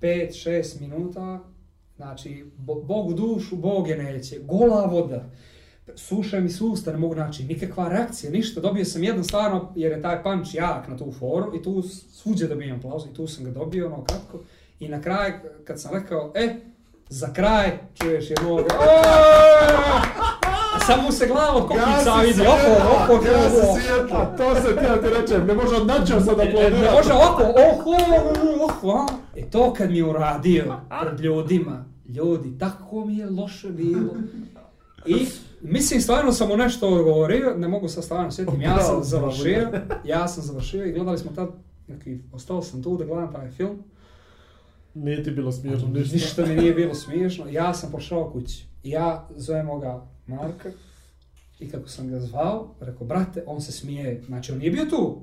5-6 0.00 0.80
minuta, 0.80 1.40
znači, 2.00 2.44
bo, 2.56 2.74
Bog 2.74 3.08
u 3.08 3.12
dušu, 3.12 3.56
Bog 3.56 3.88
je 3.88 3.96
neće, 3.96 4.38
gola 4.38 4.84
voda, 4.84 5.24
suša 5.96 6.40
mi 6.40 6.50
susta, 6.50 6.92
ne 6.92 6.98
mogu 6.98 7.14
naći 7.14 7.44
nikakva 7.44 7.88
reakcija, 7.88 8.32
ništa, 8.32 8.60
dobio 8.60 8.84
sam 8.84 9.04
jedan 9.04 9.24
stvarno, 9.24 9.72
jer 9.76 9.92
je 9.92 10.02
taj 10.02 10.22
punch 10.22 10.54
jak 10.54 10.88
na 10.88 10.96
tu 10.96 11.12
foru 11.12 11.56
i 11.56 11.62
tu 11.62 11.82
svuđe 12.12 12.46
dobijem 12.46 12.76
aplauz 12.76 13.02
i 13.10 13.14
tu 13.14 13.26
sam 13.26 13.44
ga 13.44 13.50
dobio, 13.50 13.86
ono 13.86 14.04
kratko, 14.04 14.38
i 14.80 14.88
na 14.88 15.02
kraj, 15.02 15.32
kad 15.64 15.80
sam 15.80 15.94
rekao, 15.94 16.32
e, 16.34 16.54
za 17.08 17.32
kraj, 17.32 17.78
čuješ 17.94 18.30
jednog, 18.30 18.60
a 20.74 20.78
sam 20.86 21.04
mu 21.04 21.12
se 21.12 21.26
glava 21.26 21.56
od 21.56 21.68
kopica 21.68 22.14
vidi, 22.24 22.42
oko, 22.42 22.72
oko, 23.04 23.14
oko, 23.14 24.16
A 24.16 24.36
to 24.36 24.54
se 24.54 24.76
ti 24.76 24.84
ja 24.84 25.00
ti 25.00 25.08
rečem, 25.20 25.46
ne 25.46 25.54
može 25.54 25.76
od 25.76 25.86
načeo 25.86 26.20
sad 26.20 26.40
E, 26.40 26.70
ne 26.70 26.90
može 26.90 27.12
ovako, 27.12 27.42
oho, 27.42 27.96
oho, 28.64 28.98
a? 28.98 29.06
E 29.36 29.50
to 29.50 29.72
kad 29.72 29.90
mi 29.90 29.96
je 29.96 30.04
uradio 30.04 30.76
pred 31.02 31.20
ljudima, 31.20 31.89
ljudi, 32.14 32.58
tako 32.58 33.04
mi 33.04 33.16
je 33.16 33.30
loše 33.30 33.68
bilo. 33.70 34.14
I 35.06 35.26
mislim, 35.60 36.00
stvarno 36.00 36.32
sam 36.32 36.48
mu 36.48 36.56
nešto 36.56 36.88
odgovorio, 36.88 37.54
ne 37.56 37.68
mogu 37.68 37.88
sa 37.88 38.02
stvarno 38.02 38.30
sjetim, 38.30 38.60
ja 38.60 38.82
sam 38.82 39.04
završio, 39.04 39.68
ja 40.04 40.28
sam 40.28 40.44
završio 40.44 40.84
i 40.84 40.92
gledali 40.92 41.18
smo 41.18 41.30
tad, 41.30 41.48
neki, 41.88 42.18
ostao 42.32 42.62
sam 42.62 42.82
tu 42.82 42.96
da 42.96 43.04
gledam 43.04 43.32
taj 43.32 43.50
film, 43.50 43.82
Nije 44.94 45.22
ti 45.24 45.30
bilo 45.30 45.52
smiješno 45.52 45.88
ništa. 45.88 46.14
ništa 46.14 46.46
mi 46.46 46.54
nije 46.54 46.74
bilo 46.74 46.94
smiješno, 46.94 47.48
ja 47.50 47.74
sam 47.74 47.90
pošao 47.92 48.30
kući. 48.30 48.66
Ja 48.82 49.28
zovem 49.36 49.68
ovoga 49.70 50.06
Marka 50.26 50.70
i 51.58 51.70
kako 51.70 51.88
sam 51.88 52.08
ga 52.08 52.20
zvao, 52.20 52.74
rekao, 52.80 53.06
brate, 53.06 53.44
on 53.46 53.60
se 53.60 53.72
smije, 53.72 54.22
znači 54.26 54.52
on 54.52 54.58
nije 54.58 54.70
bio 54.70 54.84
tu. 54.84 55.22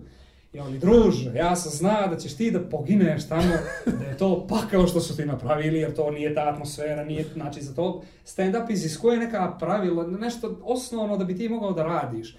I 0.54 0.60
oni, 0.60 0.80
druže, 0.80 1.32
ja 1.36 1.56
sam 1.56 1.72
zna 1.72 2.08
da 2.08 2.18
ćeš 2.18 2.36
ti 2.36 2.52
da 2.52 2.60
pogineš 2.60 3.28
tamo, 3.28 3.54
da 4.00 4.06
je 4.06 4.18
to 4.18 4.48
pakao 4.48 4.88
što 4.88 5.00
su 5.00 5.18
ti 5.18 5.26
napravili, 5.26 5.80
jer 5.80 5.94
to 5.94 6.12
nije 6.12 6.34
ta 6.34 6.50
atmosfera, 6.50 7.06
nije, 7.06 7.26
znači 7.34 7.62
za 7.62 7.74
to 7.74 8.02
stand-up 8.26 8.72
iziskuje 8.72 9.18
neka 9.18 9.56
pravila, 9.60 10.08
nešto 10.08 10.60
osnovno 10.64 11.18
da 11.18 11.26
bi 11.26 11.38
ti 11.38 11.50
mogao 11.50 11.72
da 11.72 11.84
radiš. 11.84 12.38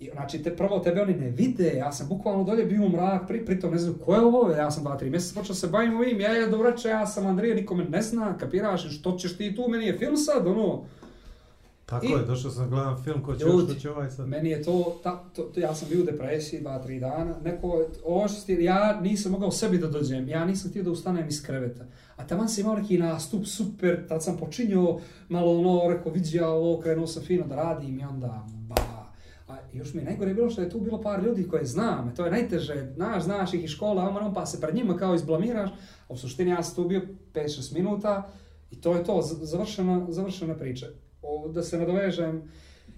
I, 0.00 0.10
znači, 0.12 0.42
te, 0.42 0.56
prvo 0.56 0.78
tebe 0.78 1.02
oni 1.02 1.14
ne 1.14 1.30
vide, 1.30 1.72
ja 1.76 1.92
sam 1.92 2.08
bukvalno 2.08 2.44
dolje 2.44 2.64
bio 2.64 2.84
u 2.84 2.88
mrak, 2.88 3.28
pri, 3.28 3.44
pritom 3.44 3.70
ne 3.70 3.78
znam 3.78 3.94
ko 4.04 4.14
je 4.14 4.20
ovo, 4.20 4.50
ja 4.50 4.70
sam 4.70 4.84
dva, 4.84 4.96
tri 4.96 5.10
mjeseca 5.10 5.40
počeo 5.40 5.54
se 5.54 5.66
bavim 5.66 5.96
ovim, 5.96 6.20
ja 6.20 6.30
je 6.30 6.46
dobro 6.46 6.70
reče, 6.70 6.88
ja 6.88 7.06
sam 7.06 7.26
Andrija, 7.26 7.54
niko 7.54 7.74
me 7.74 7.84
ne 7.84 8.02
zna, 8.02 8.38
kapiraš, 8.38 8.98
što 8.98 9.12
ćeš 9.12 9.36
ti 9.36 9.56
tu, 9.56 9.68
meni 9.68 9.86
je 9.86 9.98
film 9.98 10.16
sad, 10.16 10.46
ono, 10.46 10.84
Tako 11.88 12.06
I- 12.06 12.10
je, 12.10 12.24
došao 12.24 12.50
sam 12.50 12.70
gledam 12.70 13.02
film, 13.04 13.22
ko 13.22 13.36
će 13.36 13.44
Ljudi, 13.44 13.74
ko 13.74 13.80
će 13.80 13.90
ovaj 13.90 14.10
sad. 14.10 14.28
Meni 14.28 14.50
je 14.50 14.62
to, 14.62 15.00
ta, 15.02 15.24
to, 15.36 15.42
to, 15.42 15.60
ja 15.60 15.74
sam 15.74 15.88
bio 15.88 16.00
u 16.00 16.04
depresiji 16.04 16.60
dva, 16.60 16.78
tri 16.78 17.00
dana, 17.00 17.34
neko, 17.44 17.86
ovo 18.04 18.28
što 18.28 18.46
ti, 18.46 18.52
ja 18.52 19.00
nisam 19.00 19.32
mogao 19.32 19.50
sebi 19.50 19.78
da 19.78 19.86
dođem, 19.86 20.28
ja 20.28 20.44
nisam 20.44 20.70
htio 20.70 20.82
da 20.82 20.90
ustanem 20.90 21.28
iz 21.28 21.42
kreveta. 21.42 21.84
A 22.16 22.26
taman 22.26 22.48
sam 22.48 22.60
imao 22.60 22.76
neki 22.76 22.98
nastup, 22.98 23.46
super, 23.46 24.08
tad 24.08 24.24
sam 24.24 24.36
počinio, 24.36 24.98
malo 25.28 25.58
ono, 25.58 25.94
rekao, 25.94 26.12
vidi 26.12 26.36
ja 26.36 26.48
ovo, 26.48 26.80
krenuo 26.80 27.06
sam 27.06 27.22
fino 27.22 27.46
da 27.46 27.56
radim 27.56 28.00
i 28.00 28.04
onda, 28.04 28.46
ba. 28.68 29.08
A 29.48 29.56
još 29.72 29.94
mi 29.94 30.00
je 30.00 30.04
najgore 30.04 30.34
bilo 30.34 30.50
što 30.50 30.62
je 30.62 30.70
tu 30.70 30.80
bilo 30.80 31.02
par 31.02 31.24
ljudi 31.24 31.48
koje 31.48 31.64
znam, 31.64 32.14
to 32.16 32.24
je 32.24 32.30
najteže, 32.30 32.92
znaš, 32.94 33.22
znaš 33.22 33.54
ih 33.54 33.64
iz 33.64 33.70
škola, 33.70 34.08
ono, 34.08 34.34
pa 34.34 34.46
se 34.46 34.60
pred 34.60 34.74
njima 34.74 34.96
kao 34.96 35.14
izblamiraš, 35.14 35.70
a 36.08 36.12
u 36.12 36.16
suštini 36.16 36.50
ja 36.50 36.62
sam 36.62 36.76
tu 36.76 36.88
bio 36.88 37.02
5-6 37.34 37.74
minuta 37.74 38.30
i 38.70 38.80
to 38.80 38.94
je 38.94 39.04
to, 39.04 39.22
završena, 39.22 40.06
završena 40.08 40.54
priča. 40.54 40.86
Da 41.52 41.62
se 41.62 41.78
nadovežem, 41.78 42.42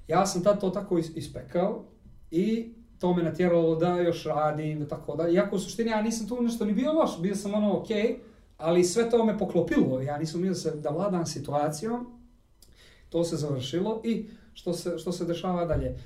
ja 0.08 0.26
sam 0.26 0.42
tad 0.42 0.60
to 0.60 0.70
tako 0.70 0.98
ispekao 0.98 1.84
i 2.30 2.74
to 2.98 3.14
me 3.14 3.22
natjeralo 3.22 3.76
da 3.76 3.96
još 4.00 4.24
radim, 4.24 4.80
da 4.80 4.88
tako 4.88 5.16
da. 5.16 5.28
Iako 5.28 5.56
u 5.56 5.58
suštini 5.58 5.90
ja 5.90 6.02
nisam 6.02 6.28
tu 6.28 6.42
nešto 6.42 6.64
ni 6.64 6.72
bio 6.72 6.92
loš, 6.92 7.20
bio 7.20 7.36
sam 7.36 7.54
ono 7.54 7.78
okej, 7.78 8.02
okay, 8.02 8.16
ali 8.56 8.84
sve 8.84 9.10
to 9.10 9.24
me 9.24 9.38
poklopilo. 9.38 10.00
Ja 10.00 10.18
nisam 10.18 10.42
bio 10.42 10.54
se 10.54 10.70
da 10.70 10.90
vladam 10.90 11.26
situacijom, 11.26 12.20
to 13.08 13.24
se 13.24 13.36
završilo 13.36 14.00
i 14.04 14.28
što 14.54 14.72
se, 14.72 14.98
što 14.98 15.12
se 15.12 15.24
dešava 15.24 15.64
dalje. 15.64 15.98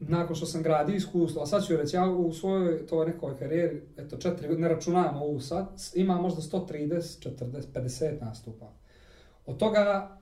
Nakon 0.00 0.36
što 0.36 0.46
sam 0.46 0.62
gradio 0.62 0.94
iskustvo, 0.96 1.42
a 1.42 1.46
sad 1.46 1.66
ću 1.66 1.76
reći, 1.76 1.96
ja 1.96 2.10
u 2.10 2.32
svojoj 2.32 2.86
to 2.86 3.04
nekoj 3.04 3.36
karijeri, 3.38 3.82
eto 3.96 4.16
četiri, 4.16 4.58
ne 4.58 4.68
računam 4.68 5.16
ovu 5.16 5.40
sad, 5.40 5.66
ima 5.94 6.20
možda 6.20 6.42
130, 6.42 7.28
40, 7.40 7.62
50 7.74 8.20
nastupa. 8.20 8.72
Od 9.46 9.56
toga 9.56 10.17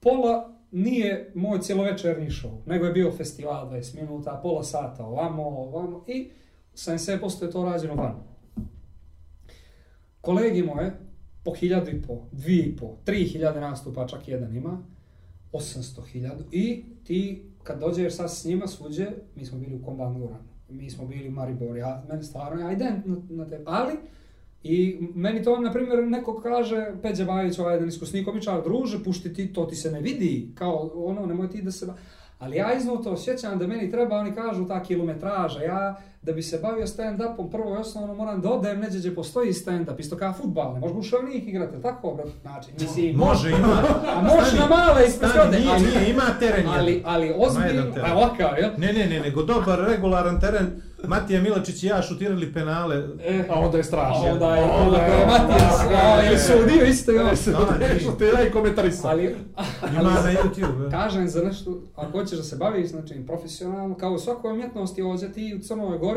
pola 0.00 0.60
nije 0.70 1.32
moj 1.34 1.60
cjelovečerni 1.60 2.30
show, 2.30 2.58
nego 2.66 2.86
je 2.86 2.92
bio 2.92 3.12
festival 3.12 3.70
20 3.70 4.00
minuta, 4.00 4.40
pola 4.42 4.62
sata 4.62 5.04
ovamo, 5.04 5.42
ovamo 5.42 6.04
i 6.08 6.30
70% 6.74 7.44
je 7.44 7.50
to 7.50 7.64
rađeno 7.64 7.94
van. 7.94 8.22
Kolegi 10.20 10.62
moje, 10.62 11.00
po 11.44 11.54
hiljadu 11.54 11.90
i 11.90 12.02
po, 12.02 12.18
dvije 12.32 12.64
i 12.64 12.76
po, 12.76 12.96
tri 13.04 13.24
hiljade 13.24 13.60
nastupa, 13.60 14.06
čak 14.06 14.28
jedan 14.28 14.56
ima, 14.56 14.82
800 15.52 16.06
hiljadu 16.06 16.44
i 16.52 16.84
ti 17.04 17.50
kad 17.62 17.80
dođeš 17.80 18.16
sad 18.16 18.30
s 18.30 18.44
njima 18.44 18.66
svuđe, 18.66 19.06
mi 19.36 19.44
smo 19.44 19.58
bili 19.58 19.74
u 19.74 19.84
Kombanguranu, 19.84 20.48
mi 20.68 20.90
smo 20.90 21.06
bili 21.06 21.28
u 21.28 21.32
Mariboru, 21.32 21.76
ja, 21.76 22.04
meni 22.08 22.22
stvarno, 22.22 22.60
ja 22.60 22.72
idem 22.72 23.02
na, 23.06 23.16
na 23.28 23.48
te, 23.48 23.62
ali 23.66 23.94
i 24.62 24.98
meni 25.14 25.42
to, 25.44 25.60
na 25.60 25.72
primjer, 25.72 26.08
neko 26.08 26.40
kaže, 26.40 26.92
Peđa 27.02 27.24
Bajić, 27.24 27.58
ovaj 27.58 27.74
jedan 27.74 27.88
iskusnik, 27.88 28.28
običar, 28.28 28.62
druže, 28.62 29.04
pušti 29.04 29.34
ti, 29.34 29.52
to 29.52 29.64
ti 29.64 29.76
se 29.76 29.90
ne 29.90 30.00
vidi, 30.00 30.52
kao 30.54 30.90
ono, 30.94 31.26
nemoj 31.26 31.50
ti 31.50 31.62
da 31.62 31.70
se... 31.70 31.86
Ali 32.38 32.56
ja 32.56 32.74
iznuto 32.74 33.10
osjećam 33.10 33.58
da 33.58 33.66
meni 33.66 33.90
treba, 33.90 34.16
oni 34.16 34.34
kažu, 34.34 34.68
ta 34.68 34.82
kilometraža, 34.82 35.62
ja 35.62 36.02
da 36.22 36.32
bi 36.32 36.42
se 36.42 36.58
bavio 36.58 36.86
stand-upom, 36.86 37.50
prvo 37.50 37.70
i 37.70 37.78
osnovno 37.78 38.14
moram 38.14 38.40
da 38.40 38.50
odem 38.50 38.80
neđe 38.80 38.98
gdje 38.98 39.14
postoji 39.14 39.52
stand-up, 39.52 39.98
isto 39.98 40.16
kao 40.16 40.32
futbal, 40.32 40.74
ne 40.74 40.80
možeš 40.80 40.96
u 40.98 41.02
šavnik 41.02 41.48
igrati, 41.48 41.82
tako, 41.82 42.14
brat? 42.14 42.28
Znači, 42.42 42.68
mislim, 42.80 43.16
Može, 43.16 43.50
ima. 43.50 43.82
a 44.06 44.22
možeš 44.22 44.52
na 44.52 44.66
male 44.66 45.06
ispred 45.06 45.30
ode, 45.46 45.58
nije, 45.58 45.70
ali- 45.72 45.82
nije, 45.82 46.10
ima 46.10 46.22
teren 46.40 46.56
jedan. 46.56 46.78
ali, 46.78 47.02
ali 47.06 47.26
Ima 47.26 47.36
ozbiljno, 47.38 47.82
a 48.04 48.16
ovakav, 48.16 48.58
jel? 48.58 48.70
Ne, 48.76 48.92
ne, 48.92 49.06
ne, 49.06 49.20
nego 49.20 49.42
dobar, 49.42 49.78
regularan 49.80 50.40
teren. 50.40 50.66
Matija 51.04 51.42
Milačić 51.42 51.82
i 51.82 51.86
ja 51.86 52.02
šutirali 52.02 52.52
penale. 52.52 52.96
E, 53.20 53.44
A 53.50 53.60
onda 53.60 53.76
je 53.76 53.84
strašno. 53.84 54.24
a 54.26 54.32
onda 54.32 54.56
je, 54.56 54.62
onda 54.64 54.82
Onda 54.82 54.96
je 54.98 55.26
Matijas, 55.26 55.80
a, 56.04 56.26
ili 56.28 56.38
sudio 56.38 56.84
isto, 56.84 57.12
jel? 57.12 57.26
Što 58.00 58.10
ti 58.12 58.24
je 58.24 58.50
komentarisao. 58.52 59.10
Ali, 59.10 59.36
Ima 59.92 60.02
na 60.02 60.32
YouTube. 60.32 60.86
e. 60.86 60.90
kažem 60.90 61.28
za 61.28 61.42
nešto, 61.42 61.82
ako 61.96 62.18
hoćeš 62.18 62.38
da 62.38 62.44
se 62.44 62.56
baviš 62.56 62.88
znači, 62.90 63.14
profesionalno, 63.26 63.94
kao 63.94 64.12
u 64.12 64.18
svakoj 64.18 64.52
umjetnosti 64.52 65.02
ovdje 65.02 65.32
ti 65.32 65.54
u 65.54 65.64
Crnoj 65.64 65.98
Gori, 65.98 66.09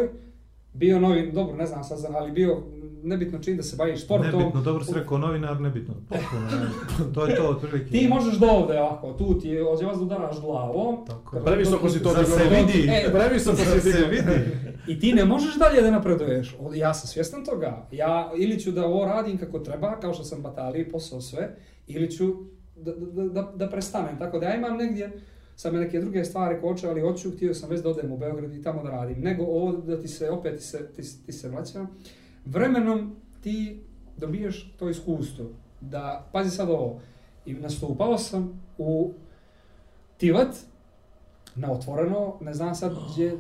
bio 0.74 1.00
novi, 1.00 1.32
dobro, 1.32 1.56
ne 1.56 1.66
znam 1.66 1.84
sad, 1.84 2.06
ali 2.16 2.32
bio 2.32 2.64
nebitno 3.04 3.40
čim 3.40 3.58
da 3.58 3.64
se 3.64 3.76
baviš 3.76 4.04
sportom. 4.04 4.40
Nebitno, 4.40 4.62
dobro 4.62 4.84
si 4.84 4.94
rekao, 4.94 5.18
novinar, 5.18 5.62
nebitno. 5.62 5.94
Potpuno, 6.10 6.42
nebitno. 6.42 7.14
To 7.14 7.28
je 7.28 7.36
to, 7.36 7.48
otprilike. 7.48 7.92
Ti 7.92 8.08
možeš 8.08 8.36
do 8.36 8.48
ovde 8.48 8.80
ovako, 8.80 9.14
tu 9.14 9.40
ti 9.40 9.48
je, 9.48 9.66
ovdje 9.66 9.88
vas 9.88 9.98
da 9.98 10.04
udaraš 10.04 10.42
glavom. 10.42 11.06
Tako 11.06 11.38
je. 11.38 11.44
Previsoko 11.44 11.90
si 11.90 12.04
to 12.04 12.10
Zar 12.10 12.26
se 12.26 12.44
vidi? 12.44 12.90
E, 12.92 13.12
Previsoko 13.12 13.58
si 13.58 13.92
se 13.92 14.06
vidi? 14.10 14.24
I 14.88 15.00
ti 15.00 15.14
ne 15.14 15.26
možeš 15.26 15.56
dalje 15.56 15.82
da 15.82 15.92
napreduješ. 15.92 16.56
Ja 16.76 16.94
sam 16.94 17.08
svjestan 17.08 17.46
toga. 17.46 17.88
Ja 17.92 18.32
ili 18.38 18.60
ću 18.60 18.72
da 18.72 18.86
ovo 18.86 19.06
radim 19.06 19.38
kako 19.38 19.60
treba, 19.60 20.00
kao 20.00 20.14
što 20.14 20.24
sam 20.24 20.42
bataliji 20.42 20.90
posao 20.90 21.22
sve, 21.22 21.56
ili 21.88 22.12
ću 22.12 22.34
da, 22.76 22.92
da, 22.92 23.24
da, 23.24 23.52
da 23.56 23.70
prestanem. 23.70 24.20
Tako 24.20 24.40
da 24.40 24.46
ja 24.46 24.56
imam 24.56 24.78
negdje 24.78 25.12
sad 25.56 25.74
me 25.74 25.80
neke 25.80 26.00
druge 26.00 26.26
stvari 26.26 26.62
koče, 26.62 26.90
ali 26.90 27.02
hoću, 27.02 27.32
htio 27.32 27.54
sam 27.54 27.70
već 27.70 27.82
da 27.82 27.90
odem 27.90 28.12
u 28.12 28.18
Beograd 28.18 28.54
i 28.54 28.64
tamo 28.64 28.84
da 28.84 28.90
radim. 28.90 29.20
Nego 29.20 29.44
ovo 29.44 29.72
da 29.72 30.00
ti 30.00 30.08
se, 30.08 30.30
opet 30.30 30.58
ti 30.58 30.64
se, 30.64 30.88
ti, 30.88 31.02
ti 31.26 31.32
se 31.32 31.50
vraća. 31.50 31.86
Vremenom 32.46 33.16
ti 33.42 33.82
dobiješ 34.18 34.74
to 34.74 34.90
iskustvo. 34.90 35.46
Da, 35.82 36.28
pazi 36.32 36.50
sad 36.50 36.70
ovo, 36.70 37.00
i 37.46 37.54
nastupao 37.54 38.18
sam 38.18 38.62
u 38.78 39.12
Tivat, 40.18 40.56
na 41.56 41.72
otvoreno, 41.72 42.34
ne 42.42 42.54
znam 42.54 42.76
sad 42.76 42.94
gdje, 43.12 43.28
e, 43.28 43.36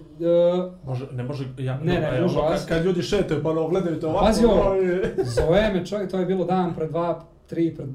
Može, 0.85 1.07
ne 1.07 1.23
može, 1.23 1.45
ja, 1.57 1.77
Ne, 1.77 1.99
ne, 2.02 2.22
može, 2.22 2.38
ono, 2.38 2.49
vas- 2.49 2.60
kad, 2.60 2.69
kad 2.69 2.85
ljudi 2.85 3.02
šetaju 3.02 3.44
pa 3.44 3.49
ono 3.49 3.68
gledaju 3.68 3.99
te 3.99 4.07
ovako, 4.07 4.26
Pazi 4.26 4.45
ovo. 4.45 4.76
i- 4.76 5.23
Zove 5.26 5.73
me 5.73 5.85
čovjek, 5.85 6.11
to 6.11 6.19
je 6.19 6.26
bilo 6.26 6.45
dan 6.45 6.76
pred 6.76 6.90
dva, 6.90 7.26
tri 7.48 7.76
pred 7.76 7.88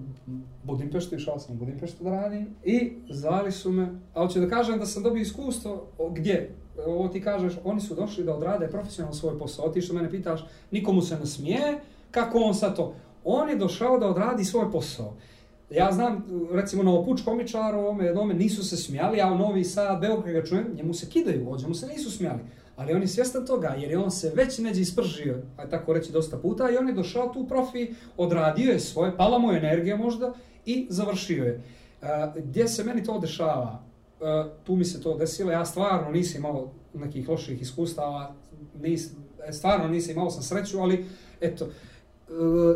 Budimpeštu, 0.68 1.14
išao 1.14 1.38
sam 1.38 1.54
u 1.54 1.58
Budimpeštu 1.58 2.04
da 2.04 2.10
radim 2.10 2.46
i 2.64 2.92
zvali 3.10 3.52
su 3.52 3.72
me, 3.72 3.88
ali 4.14 4.30
ću 4.30 4.40
da 4.40 4.48
kažem 4.48 4.78
da 4.78 4.86
sam 4.86 5.02
dobio 5.02 5.20
iskustvo, 5.20 5.86
o, 5.98 6.10
gdje? 6.10 6.54
Ovo 6.86 7.08
ti 7.08 7.20
kažeš, 7.20 7.52
oni 7.64 7.80
su 7.80 7.94
došli 7.94 8.24
da 8.24 8.34
odrade 8.34 8.68
profesionalno 8.68 9.14
svoj 9.14 9.38
posao, 9.38 9.68
ti 9.68 9.80
što 9.80 9.94
mene 9.94 10.10
pitaš, 10.10 10.46
nikomu 10.70 11.02
se 11.02 11.18
ne 11.18 11.26
smije, 11.26 11.80
kako 12.10 12.38
on 12.38 12.54
sad 12.54 12.76
to? 12.76 12.94
On 13.24 13.48
je 13.48 13.56
došao 13.56 13.98
da 13.98 14.06
odradi 14.06 14.44
svoj 14.44 14.70
posao. 14.72 15.14
Ja 15.70 15.92
znam, 15.92 16.24
recimo, 16.52 16.82
Novopuč 16.82 17.22
komičar, 17.24 17.74
ovome 17.74 18.04
jednome 18.04 18.34
nisu 18.34 18.64
se 18.64 18.76
smijali, 18.76 19.20
a 19.20 19.32
u 19.32 19.38
Novi 19.38 19.64
Sad, 19.64 20.00
Beograd 20.00 20.34
ga 20.34 20.44
čujem, 20.44 20.74
njemu 20.76 20.94
se 20.94 21.08
kidaju, 21.10 21.48
ovdje 21.50 21.68
mu 21.68 21.74
se 21.74 21.86
nisu 21.86 22.10
smijali. 22.10 22.40
Ali 22.76 22.92
on 22.92 23.00
je 23.02 23.08
svjestan 23.08 23.46
toga, 23.46 23.74
jer 23.78 23.90
je 23.90 23.98
on 23.98 24.10
se 24.10 24.32
već 24.34 24.58
neđe 24.58 24.80
ispržio, 24.80 25.42
a 25.56 25.66
tako 25.66 25.92
reći 25.92 26.12
dosta 26.12 26.36
puta, 26.36 26.70
i 26.70 26.76
on 26.76 26.88
je 26.88 26.94
došao 26.94 27.28
tu 27.28 27.46
profi, 27.48 27.94
odradio 28.16 28.72
je 28.72 28.80
svoje, 28.80 29.16
pala 29.16 29.38
mu 29.38 29.52
je 29.52 29.58
energija 29.58 29.96
možda 29.96 30.32
i 30.68 30.86
završio 30.90 31.44
je. 31.44 31.62
E, 32.02 32.06
gdje 32.36 32.68
se 32.68 32.84
meni 32.84 33.04
to 33.04 33.18
dešava? 33.18 33.82
E, 34.20 34.44
tu 34.64 34.76
mi 34.76 34.84
se 34.84 35.02
to 35.02 35.16
desilo, 35.16 35.52
ja 35.52 35.64
stvarno 35.64 36.10
nisam 36.10 36.40
imao 36.40 36.70
nekih 36.94 37.28
loših 37.28 37.62
iskustava, 37.62 38.34
nis, 38.80 39.10
e, 39.48 39.52
stvarno 39.52 39.88
nisam 39.88 40.12
imao 40.12 40.30
sam 40.30 40.42
sreću, 40.42 40.80
ali 40.80 41.04
eto, 41.40 41.64
e, 41.64 41.70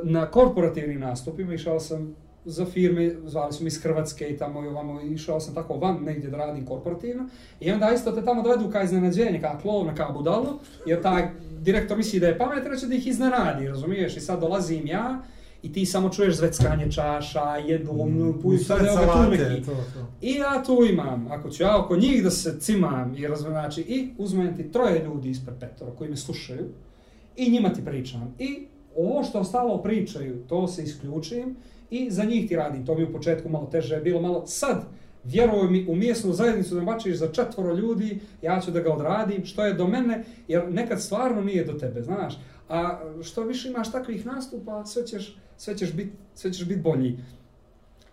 na 0.02 0.30
korporativnim 0.30 1.00
nastupima 1.00 1.54
išao 1.54 1.80
sam 1.80 2.16
za 2.44 2.66
firme, 2.66 3.14
zvali 3.24 3.52
su 3.52 3.64
mi 3.64 3.68
iz 3.68 3.82
Hrvatske 3.82 4.28
i 4.28 4.36
tamo 4.36 4.64
i 4.64 4.68
ovamo, 4.68 5.00
išao 5.00 5.40
sam 5.40 5.54
tako 5.54 5.74
van 5.74 6.04
negdje 6.04 6.30
da 6.30 6.36
radim 6.36 6.66
korporativno. 6.66 7.28
I 7.60 7.72
onda 7.72 7.90
isto 7.94 8.12
te 8.12 8.24
tamo 8.24 8.42
dovedu 8.42 8.70
kao 8.70 8.82
iznenađenje, 8.82 9.40
kao 9.40 9.58
klovna, 9.62 9.94
kao 9.94 10.12
budalo, 10.12 10.58
jer 10.86 11.02
taj 11.02 11.30
direktor 11.60 11.96
misli 11.96 12.20
da 12.20 12.26
je 12.26 12.38
pametan, 12.38 12.76
će 12.76 12.86
da 12.86 12.94
ih 12.94 13.06
iznenadi, 13.06 13.68
razumiješ? 13.68 14.16
I 14.16 14.20
sad 14.20 14.40
dolazim 14.40 14.86
ja, 14.86 15.22
i 15.62 15.72
ti 15.72 15.86
samo 15.86 16.08
čuješ 16.08 16.36
zveckanje 16.36 16.92
čaša, 16.92 17.56
jedu, 17.56 17.92
mm, 17.92 18.40
puju 18.42 18.58
sad, 18.58 18.86
evo 18.86 18.96
ga 19.30 19.64
to, 19.66 19.72
to. 19.94 20.06
I 20.20 20.32
ja 20.32 20.62
tu 20.66 20.78
imam, 20.90 21.26
ako 21.30 21.50
ću 21.50 21.62
ja 21.62 21.84
oko 21.84 21.96
njih 21.96 22.22
da 22.22 22.30
se 22.30 22.60
cimam 22.60 23.14
i 23.16 23.26
razumem, 23.26 23.52
znači, 23.52 23.80
i 23.80 24.08
uzmem 24.18 24.56
ti 24.56 24.72
troje 24.72 25.04
ljudi 25.04 25.30
ispred 25.30 25.56
petora 25.60 25.90
koji 25.90 26.10
me 26.10 26.16
slušaju 26.16 26.68
i 27.36 27.50
njima 27.50 27.68
ti 27.68 27.84
pričam. 27.84 28.34
I 28.38 28.66
ovo 28.96 29.24
što 29.24 29.40
ostalo 29.40 29.82
pričaju, 29.82 30.44
to 30.48 30.68
se 30.68 30.82
isključim 30.82 31.56
i 31.90 32.10
za 32.10 32.24
njih 32.24 32.48
ti 32.48 32.56
radim. 32.56 32.86
To 32.86 32.94
mi 32.94 33.04
u 33.04 33.12
početku 33.12 33.48
malo 33.48 33.66
teže 33.66 33.96
bilo, 33.96 34.20
malo 34.20 34.46
sad, 34.46 34.84
vjeruj 35.24 35.70
mi, 35.70 35.86
u 35.88 35.94
mjesnu 35.94 36.32
zajednicu 36.32 36.74
da 36.74 36.80
bačiš 36.80 37.16
za 37.16 37.32
četvoro 37.32 37.74
ljudi, 37.74 38.20
ja 38.42 38.60
ću 38.60 38.70
da 38.70 38.80
ga 38.80 38.92
odradim, 38.92 39.44
što 39.44 39.66
je 39.66 39.74
do 39.74 39.86
mene, 39.86 40.24
jer 40.48 40.72
nekad 40.72 41.02
stvarno 41.02 41.40
nije 41.40 41.64
do 41.64 41.72
tebe, 41.72 42.02
znaš. 42.02 42.34
A 42.72 43.00
što 43.22 43.42
više 43.42 43.68
imaš 43.68 43.92
takvih 43.92 44.26
nastupa, 44.26 44.84
sve 44.84 45.06
ćeš, 45.06 45.36
sve 45.56 45.76
ćeš 45.78 45.92
biti 45.92 46.12
sve 46.34 46.52
ćeš 46.52 46.66
bit 46.66 46.82
bolji. 46.82 47.18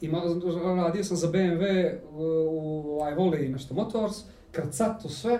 Ima, 0.01 0.21
ono, 0.63 0.83
radio 0.83 1.03
sam 1.03 1.17
za 1.17 1.27
BMW 1.27 1.95
u, 2.13 2.23
ovaj, 2.91 3.15
voli 3.15 3.49
nešto 3.49 3.73
Motors, 3.73 4.15
krcato 4.51 5.09
sve, 5.09 5.39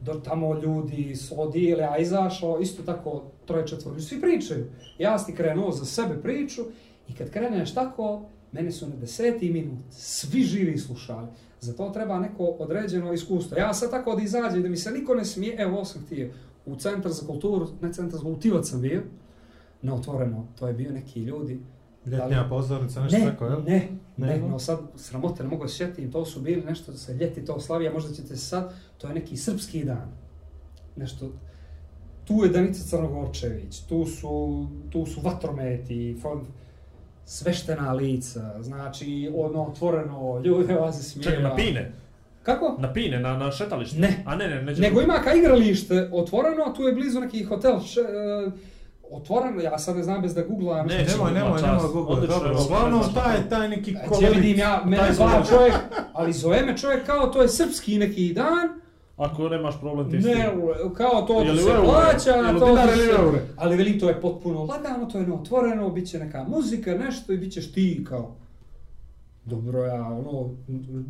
do 0.00 0.14
tamo 0.14 0.60
ljudi 0.60 1.16
su 1.16 1.42
odijeli, 1.42 1.82
a 1.82 1.98
izašao, 1.98 2.60
isto 2.60 2.82
tako 2.82 3.22
troje 3.46 3.66
četvori, 3.66 4.00
svi 4.00 4.20
pričaju. 4.20 4.66
Ja 4.98 5.18
ti 5.18 5.34
krenuo 5.34 5.72
za 5.72 5.84
sebe 5.84 6.22
priču 6.22 6.62
i 7.08 7.14
kad 7.14 7.30
kreneš 7.30 7.74
tako, 7.74 8.22
mene 8.52 8.72
su 8.72 8.88
na 8.88 8.96
deseti 8.96 9.52
minut 9.52 9.78
svi 9.90 10.42
živi 10.42 10.78
slušali. 10.78 11.28
Za 11.60 11.72
to 11.72 11.90
treba 11.90 12.18
neko 12.18 12.44
određeno 12.44 13.12
iskustvo. 13.12 13.58
Ja 13.58 13.74
sad 13.74 13.90
tako 13.90 14.14
da 14.14 14.22
izađem 14.22 14.62
da 14.62 14.68
mi 14.68 14.76
se 14.76 14.90
niko 14.90 15.14
ne 15.14 15.24
smije, 15.24 15.56
evo 15.58 15.74
ovo 15.74 15.84
sam 15.84 16.02
htio, 16.06 16.30
u 16.66 16.76
centar 16.76 17.12
za 17.12 17.26
kulturu, 17.26 17.68
ne 17.82 17.92
centar 17.92 18.18
za 18.18 18.24
kulturu, 18.24 18.62
sam 18.62 18.80
bio, 18.80 19.02
na 19.82 19.94
otvoreno, 19.94 20.46
to 20.58 20.68
je 20.68 20.74
bio 20.74 20.92
neki 20.92 21.20
ljudi. 21.20 21.60
Ljetnja 22.06 22.46
pozornica, 22.48 23.02
nešto 23.02 23.18
ne, 23.18 23.24
tako, 23.24 23.44
jel? 23.44 23.62
Ne, 23.66 23.88
ne, 24.16 24.26
Nego? 24.26 24.48
no 24.48 24.58
sad 24.58 24.78
sramote, 24.96 25.42
ne 25.42 25.48
mogu 25.48 25.68
se 25.68 25.76
sjetim, 25.76 26.12
to 26.12 26.24
su 26.24 26.40
bili 26.40 26.62
nešto 26.62 26.92
da 26.92 26.98
se 26.98 27.14
ljeti 27.14 27.44
to 27.44 27.60
slavi, 27.60 27.88
a 27.88 27.92
možda 27.92 28.14
ćete 28.14 28.36
sad, 28.36 28.74
to 28.98 29.08
je 29.08 29.14
neki 29.14 29.36
srpski 29.36 29.84
dan. 29.84 30.12
Nešto, 30.96 31.30
tu 32.24 32.34
je 32.44 32.48
Danica 32.48 32.84
Crnogorčević, 32.88 33.80
tu 33.80 34.06
su, 34.06 34.66
tu 34.90 35.06
su 35.06 35.20
vatrometi, 35.20 36.16
fon, 36.22 36.46
sveštena 37.24 37.92
lica, 37.92 38.62
znači 38.62 39.32
ono 39.36 39.62
otvoreno, 39.62 40.40
ljude 40.44 40.74
vas 40.74 40.96
se 40.96 41.02
smijeva. 41.02 41.30
Čekaj, 41.30 41.42
na 41.42 41.56
pine. 41.56 41.92
Kako? 42.44 42.76
Na 42.78 42.92
pine, 42.92 43.20
na, 43.20 43.36
na 43.36 43.52
šetalište. 43.52 43.98
Ne. 43.98 44.22
A 44.26 44.36
ne, 44.36 44.48
ne, 44.48 44.62
neće 44.62 44.80
Nego 44.80 45.00
ima 45.00 45.14
ka 45.14 45.34
igralište 45.34 46.10
otvoreno, 46.12 46.72
tu 46.76 46.82
je 46.82 46.92
blizu 46.92 47.20
neki 47.20 47.42
hotel, 47.42 47.80
š, 47.80 48.00
e, 48.00 48.04
otvoreno, 49.10 49.60
ja 49.60 49.78
sad 49.78 49.96
ne 49.96 50.02
znam 50.02 50.22
bez 50.22 50.34
da 50.34 50.42
googlam. 50.42 50.86
Ne, 50.86 50.94
Nemoj, 50.96 51.32
nemoj, 51.32 51.60
nemoj 51.62 51.88
Google, 51.92 52.14
Odlično, 52.14 52.38
dobro. 52.38 52.62
Uglavnom, 52.64 53.02
taj, 53.14 53.48
taj 53.48 53.68
neki 53.68 53.90
Gdje 53.90 54.08
kolorit, 54.08 54.36
vidim 54.36 54.58
ja, 54.58 54.82
mene 54.84 55.12
zva 55.12 55.26
kolorit. 55.26 55.48
čovjek, 55.48 55.74
ali 56.12 56.32
zove 56.32 56.62
me 56.62 56.76
čovjek 56.76 57.06
kao 57.06 57.26
to 57.26 57.42
je 57.42 57.48
srpski 57.48 57.98
neki 57.98 58.32
dan, 58.32 58.68
Ako 59.16 59.48
nemaš 59.48 59.80
problem 59.80 60.10
ti 60.10 60.16
ne, 60.18 60.50
kao 60.96 61.22
to 61.22 61.38
li 61.38 61.58
se 61.58 61.70
eure? 61.70 61.84
plaća, 61.84 62.58
to 62.58 62.68
ili 62.68 63.10
eure? 63.10 63.38
ali 63.56 63.76
veli 63.76 63.98
to 63.98 64.08
je 64.08 64.20
potpuno 64.20 64.64
lagano, 64.64 65.06
to 65.06 65.18
je 65.18 65.26
neotvoreno, 65.26 65.90
bit 65.90 66.08
će 66.08 66.18
neka 66.18 66.44
muzika, 66.44 66.94
nešto 66.94 67.32
i 67.32 67.38
bit 67.38 67.52
ćeš 67.52 67.72
ti 67.72 68.04
kao, 68.08 68.36
dobro 69.44 69.84
ja, 69.84 70.04
ono, 70.04 70.50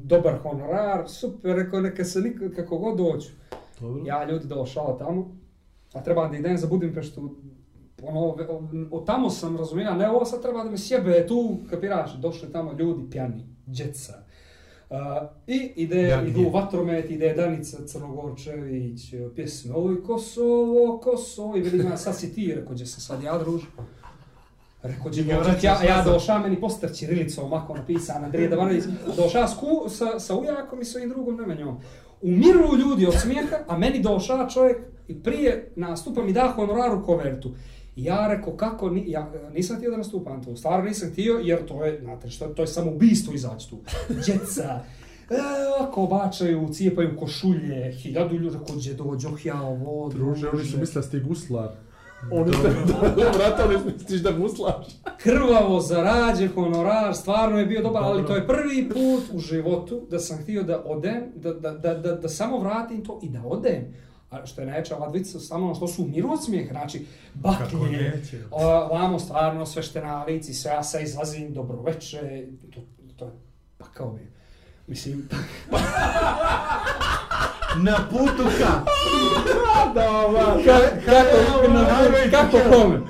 dobar 0.04 0.38
honorar, 0.42 1.08
super, 1.08 1.56
rekao 1.56 1.80
neka 1.80 2.04
se 2.04 2.20
nikad, 2.20 2.54
kako 2.54 2.78
god 2.78 2.96
doću. 2.96 3.28
Dobro. 3.80 4.02
Ja 4.06 4.30
ljudi 4.30 4.46
došao 4.46 4.96
tamo, 4.98 5.36
a 5.92 6.02
treba 6.02 6.28
da 6.28 6.36
idem 6.36 6.58
za 6.58 6.66
Budimpeštu, 6.66 7.36
ono, 8.02 8.36
od 8.90 9.06
tamo 9.06 9.30
sam 9.30 9.56
razumio, 9.56 9.94
ne 9.94 10.10
ovo 10.10 10.24
sad 10.24 10.42
treba 10.42 10.64
da 10.64 10.70
me 10.70 10.78
sjebe 10.78 11.26
tu, 11.26 11.56
kapiraš, 11.70 12.14
došli 12.14 12.52
tamo 12.52 12.72
ljudi 12.72 13.10
pjani, 13.10 13.44
djeca. 13.66 14.12
Uh, 14.90 14.98
I 15.46 15.72
ide, 15.76 16.02
Jargije. 16.02 16.30
idu 16.30 16.50
vatromet, 16.50 17.10
ide 17.10 17.34
Danica 17.34 17.86
Crnogorčević, 17.86 19.14
pjesme, 19.34 19.74
oj 19.74 20.02
Kosovo, 20.02 21.00
Kosovo, 21.02 21.56
i 21.56 21.60
vidim 21.60 21.86
ja, 21.86 21.96
sad 21.96 22.16
si 22.16 22.34
ti, 22.34 22.54
rekao, 22.54 22.72
gdje 22.74 22.86
sam 22.86 23.00
sad 23.00 23.22
ja 23.22 23.38
druž. 23.38 23.62
Rekao, 24.84 25.10
vraćaš 25.42 25.62
ja, 25.64 25.82
ja 25.88 25.96
nazad. 25.96 26.12
došao, 26.12 26.38
meni 26.38 26.60
poster 26.60 26.90
Čirilicom, 26.96 27.44
ovako 27.44 27.74
napisan, 27.74 28.24
Andrije 28.24 28.48
Davanović, 28.48 28.84
došao 29.16 29.48
s, 29.48 29.54
ku, 29.54 29.84
sa, 29.88 30.18
sa 30.20 30.34
ujakom 30.36 30.80
i 30.80 30.84
svojim 30.84 31.08
drugom 31.08 31.36
Nemanjom. 31.36 31.76
Umiru 32.22 32.76
ljudi 32.78 33.06
od 33.06 33.14
smijeha, 33.20 33.56
a 33.68 33.78
meni 33.78 34.00
došao 34.02 34.50
čovjek 34.50 34.78
i 35.08 35.22
prije 35.22 35.72
nastupa 35.76 36.22
mi 36.24 36.32
da 36.32 36.52
honorar 36.56 36.94
u 36.94 37.04
kovertu. 37.04 37.54
I 37.96 38.04
ja 38.04 38.28
rekao, 38.28 38.52
kako, 38.52 38.90
ni, 38.90 39.04
ja 39.10 39.32
nisam 39.52 39.76
htio 39.76 39.90
da 39.90 39.96
nastupam 39.96 40.44
tu, 40.44 40.56
stvarno 40.56 40.84
nisam 40.84 41.10
htio, 41.10 41.40
jer 41.42 41.66
to 41.66 41.84
je, 41.84 42.00
znate 42.00 42.30
što, 42.30 42.46
to 42.46 42.62
je 42.62 42.66
samo 42.66 42.90
ubistvo 42.90 43.34
izaći 43.34 43.70
tu. 43.70 43.78
Djeca, 44.26 44.80
e, 45.30 45.34
ovako 45.78 46.06
bačaju, 46.06 46.68
cijepaju 46.72 47.16
košulje, 47.18 47.92
hiljadu 47.92 48.36
ljudi, 48.36 48.56
rekao, 48.58 48.76
gdje 48.76 48.94
dođe, 48.94 49.28
oh 49.28 49.46
ja 49.46 49.62
ovo, 49.62 50.08
Druže, 50.08 50.48
oni 50.48 50.64
su 50.64 50.70
druže. 50.70 50.78
mislili 50.80 51.04
da 51.04 51.10
si 51.10 51.10
ti 52.28 52.34
guslar. 52.34 52.40
Oni 52.40 52.52
ste, 52.52 53.38
brate, 53.38 53.62
oni 53.64 53.92
misliš 53.92 54.20
da 54.20 54.32
guslaš. 54.32 54.86
krvavo 55.18 55.80
zarađen 55.80 56.48
honorar, 56.54 57.14
stvarno 57.14 57.58
je 57.58 57.66
bio 57.66 57.82
dobar, 57.82 58.02
ali 58.02 58.26
to 58.26 58.34
je 58.34 58.46
prvi 58.46 58.88
put 58.88 59.24
u 59.32 59.38
životu 59.38 60.06
da 60.10 60.18
sam 60.18 60.38
htio 60.38 60.62
da 60.62 60.82
odem, 60.86 61.22
da, 61.34 61.52
da, 61.52 61.70
da, 61.70 61.94
da, 61.94 62.12
da 62.12 62.28
samo 62.28 62.58
vratim 62.58 63.04
to 63.04 63.20
i 63.22 63.28
da 63.28 63.42
odem. 63.44 63.94
A 64.30 64.46
što 64.46 64.60
je 64.60 64.66
najveća 64.66 64.96
ova 64.96 65.08
dvica, 65.08 65.40
samo 65.40 65.64
ono 65.64 65.74
što 65.74 65.88
su 65.88 66.08
smijeha, 66.44 66.72
znači 66.72 67.06
baklje, 67.34 68.22
vamo 68.90 69.18
stvarno 69.18 69.66
sveštenalici, 69.66 70.54
sve 70.54 70.70
ja 70.70 70.82
sad 70.82 71.02
izlazim, 71.02 71.54
dobro 71.54 71.82
veče, 71.82 72.46
to, 72.74 72.80
to 73.16 73.24
je 73.24 73.30
pakao 73.78 74.12
mi. 74.12 74.20
Mislim, 74.86 75.28
Na 77.82 77.96
putu 78.10 78.42
ka. 78.58 78.84
ka, 80.64 80.78
kako, 81.04 81.72
na, 81.72 81.86
kako 82.30 82.58
kome? 82.70 83.00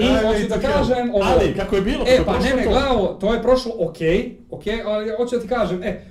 I 0.00 0.26
hoću 0.26 0.48
da 0.48 0.58
kažem 0.58 1.10
ovo. 1.14 1.24
Ali, 1.24 1.54
kako 1.54 1.76
je 1.76 1.82
bilo? 1.82 2.04
E, 2.08 2.20
pa 2.26 2.38
ne, 2.38 2.54
ne, 2.56 2.64
glavo, 2.66 3.06
to 3.20 3.34
je 3.34 3.42
prošlo 3.42 3.72
ok, 3.78 3.96
ok, 4.50 4.62
ali 4.86 5.10
hoću 5.16 5.36
da 5.36 5.42
ti 5.42 5.48
kažem, 5.48 5.82
e, 5.82 6.04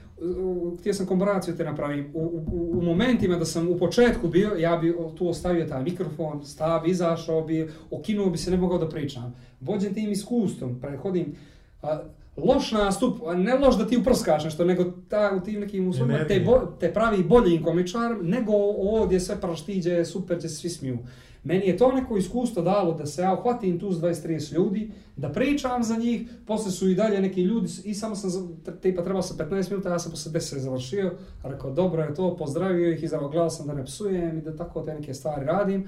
htio 0.80 0.94
sam 0.94 1.06
komparaciju 1.06 1.58
te 1.58 1.64
napravim. 1.64 2.12
U, 2.14 2.20
u, 2.52 2.80
u 2.80 2.82
momentima 2.82 3.36
da 3.36 3.46
sam 3.46 3.70
u 3.70 3.78
početku 3.78 4.28
bio, 4.28 4.52
ja 4.58 4.78
bi 4.78 4.96
tu 5.18 5.30
ostavio 5.30 5.66
taj 5.66 5.84
mikrofon, 5.84 6.46
stav, 6.46 6.88
izašao 6.88 7.42
bi, 7.42 7.70
okinuo 7.92 8.30
bi 8.30 8.38
se, 8.38 8.52
ne 8.52 8.58
mogao 8.58 8.78
da 8.78 8.90
pričam. 8.90 9.36
Vođen 9.62 9.94
tim 9.94 10.12
iskustvom, 10.12 10.80
prehodim, 10.82 11.36
a, 11.82 12.00
loš 12.38 12.72
nastup, 12.72 13.22
a 13.28 13.34
ne 13.34 13.56
loš 13.56 13.78
da 13.78 13.88
ti 13.88 13.98
uprskaš 13.98 14.44
nešto, 14.44 14.66
nego 14.66 14.84
ta, 15.10 15.32
u 15.38 15.46
tim 15.46 15.60
nekim 15.60 15.88
uslovima 15.88 16.28
te, 16.28 16.40
bo, 16.40 16.60
te 16.80 16.94
pravi 16.94 17.24
boljim 17.24 17.64
komičarom, 17.64 18.20
nego 18.22 18.52
ovdje 18.78 19.20
sve 19.20 19.42
praštiđe, 19.42 20.06
super, 20.06 20.42
će 20.42 20.50
se 20.50 20.56
svi 20.56 20.70
smiju. 20.70 21.00
Meni 21.44 21.68
je 21.68 21.78
to 21.78 21.92
neko 21.92 22.18
iskustvo 22.18 22.62
dalo 22.62 22.94
da 22.94 23.06
se 23.06 23.22
ja 23.22 23.34
uhvatim 23.34 23.80
tu 23.80 23.92
s 23.92 23.98
20-30 23.98 24.54
ljudi, 24.54 24.92
da 25.16 25.30
pričam 25.30 25.84
za 25.84 25.96
njih, 25.96 26.22
posle 26.48 26.72
su 26.72 26.90
i 26.90 26.96
dalje 26.96 27.22
neki 27.22 27.42
ljudi 27.42 27.68
i 27.84 27.94
samo 27.94 28.16
sam, 28.16 28.62
tipa 28.82 29.04
trebao 29.04 29.22
sam 29.22 29.38
15 29.38 29.70
minuta, 29.70 29.90
ja 29.90 30.00
sam 30.00 30.12
posle 30.12 30.32
10 30.32 30.58
završio, 30.58 31.12
rekao 31.44 31.72
dobro 31.72 32.04
je 32.04 32.16
to, 32.16 32.38
pozdravio 32.38 32.92
ih 32.92 33.04
i 33.04 33.08
gledao 33.08 33.50
sam 33.50 33.68
da 33.68 33.74
ne 33.74 33.86
psujem 33.86 34.38
i 34.38 34.42
da 34.42 34.56
tako 34.56 34.82
te 34.82 34.94
neke 34.94 35.14
stvari 35.14 35.46
radim. 35.46 35.88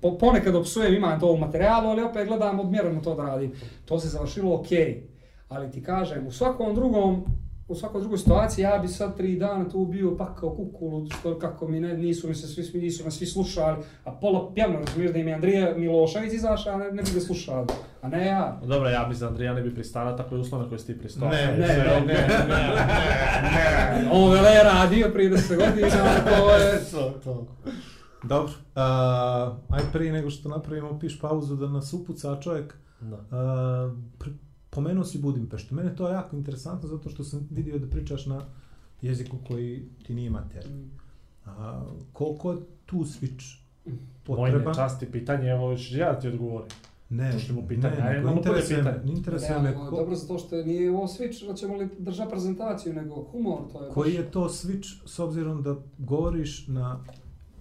Po, 0.00 0.18
ponekad 0.18 0.54
opsujem, 0.54 0.94
imam 0.94 1.20
to 1.20 1.32
u 1.32 1.38
materijalu, 1.38 1.88
ali 1.88 2.02
opet 2.02 2.28
gledam 2.28 2.60
odmjereno 2.60 3.00
to 3.00 3.14
da 3.14 3.22
radim. 3.22 3.52
To 3.84 3.98
se 3.98 4.08
završilo 4.08 4.54
ok, 4.54 4.68
ali 5.50 5.70
ti 5.70 5.82
kažem, 5.82 6.26
u 6.26 6.32
svakom 6.32 6.74
drugom 6.74 7.24
u 7.68 7.74
svakoj 7.74 8.00
drugoj 8.00 8.18
situaciji 8.18 8.62
ja 8.62 8.78
bi 8.78 8.88
sad 8.88 9.16
tri 9.16 9.36
dana 9.36 9.68
tu 9.68 9.86
bio 9.86 10.16
pakao 10.16 10.50
kukulu, 10.50 11.06
što 11.08 11.38
kako 11.38 11.68
mi 11.68 11.80
ne, 11.80 11.96
nisu 11.96 12.28
mi 12.28 12.34
se 12.34 12.46
svi, 12.48 12.62
svi- 12.62 12.80
nisu 12.80 13.04
me 13.04 13.10
svi 13.10 13.26
slušali, 13.26 13.76
a 14.04 14.12
pola 14.12 14.52
pjevno, 14.54 14.78
razumiješ 14.78 15.12
da 15.12 15.18
im 15.18 15.28
je 15.28 15.34
Andrija 15.34 15.74
Milošević 15.76 16.32
izašao, 16.32 16.74
a 16.74 16.78
ne, 16.78 16.84
ne 16.86 17.02
bi 17.02 17.10
ga 17.14 17.20
slušali, 17.20 17.66
a 18.02 18.08
ne 18.08 18.26
ja. 18.26 18.60
Dobro, 18.62 18.88
ja 18.88 19.06
mislim, 19.08 19.28
Andrija 19.28 19.54
ne 19.54 19.62
bi 19.62 19.74
pristala 19.74 20.16
tako 20.16 20.34
je 20.34 20.40
uslove 20.40 20.68
koje 20.68 20.78
si 20.78 20.86
ti 20.86 20.98
pristao. 20.98 21.28
Ne, 21.28 21.46
Ne, 21.46 21.52
ne, 21.58 21.66
ne, 21.68 22.00
ne, 22.00 22.14
ne, 22.48 22.74
ne. 24.02 24.10
Ovo 24.12 24.30
vele 24.30 24.50
je 24.50 24.62
radio 24.64 25.10
prije 25.12 25.30
10 25.30 25.48
godina, 25.56 25.88
to 26.28 26.50
je... 26.50 26.80
To, 26.92 27.14
to. 27.24 27.46
Dobro, 28.22 28.52
uh, 28.76 28.82
aj 29.70 29.82
prije 29.92 30.12
nego 30.12 30.30
što 30.30 30.48
napravimo 30.48 30.98
piš 30.98 31.20
pauzu 31.20 31.56
da 31.56 31.68
nas 31.68 31.92
upuca 31.92 32.36
čovjek, 32.36 32.74
Da. 33.00 33.16
uh, 33.16 33.92
pomenuo 34.70 35.04
si 35.04 35.18
Budimpeštu. 35.18 35.74
Mene 35.74 35.96
to 35.96 36.08
je 36.08 36.12
jako 36.14 36.36
interesantno 36.36 36.88
zato 36.88 37.10
što 37.10 37.24
sam 37.24 37.48
vidio 37.50 37.78
da 37.78 37.86
pričaš 37.86 38.26
na 38.26 38.44
jeziku 39.02 39.36
koji 39.48 39.82
ti 40.06 40.14
nije 40.14 40.30
mater. 40.30 40.66
Mm. 40.68 40.90
A 41.46 41.82
koliko 42.12 42.56
tu 42.86 42.96
switch 42.96 43.56
Moje 44.28 44.52
potreba? 44.52 44.74
časti 44.74 45.06
pitanje, 45.06 45.48
evo, 45.50 45.76
ću 45.76 45.96
ja 45.98 46.20
ti 46.20 46.28
odgovorim. 46.28 46.68
Ne, 47.08 47.32
mu 47.54 47.68
pitanje, 47.68 47.96
ne, 47.96 48.02
ajde, 48.02 48.12
nego 48.14 48.20
imamo 48.28 48.42
prvo 48.42 48.54
interesuje 48.56 48.82
me, 48.82 48.92
pitanje. 48.92 49.12
interesuje 49.12 49.50
Ne, 49.58 49.62
me 49.62 49.74
ko, 49.74 49.90
Dobro 49.96 50.14
zato 50.16 50.38
što 50.38 50.56
nije 50.64 50.90
ovo 50.90 51.06
switch, 51.06 51.46
hoćemo 51.46 51.76
li 51.76 51.88
držati 51.98 52.30
prezentaciju, 52.30 52.94
nego 52.94 53.14
humor, 53.22 53.58
to 53.72 53.84
je... 53.84 53.90
koji 53.90 54.12
baš- 54.12 54.18
je 54.18 54.30
to 54.30 54.40
switch 54.48 55.06
s 55.06 55.18
obzirom 55.18 55.62
da 55.62 55.76
govoriš 55.98 56.66
na 56.66 57.04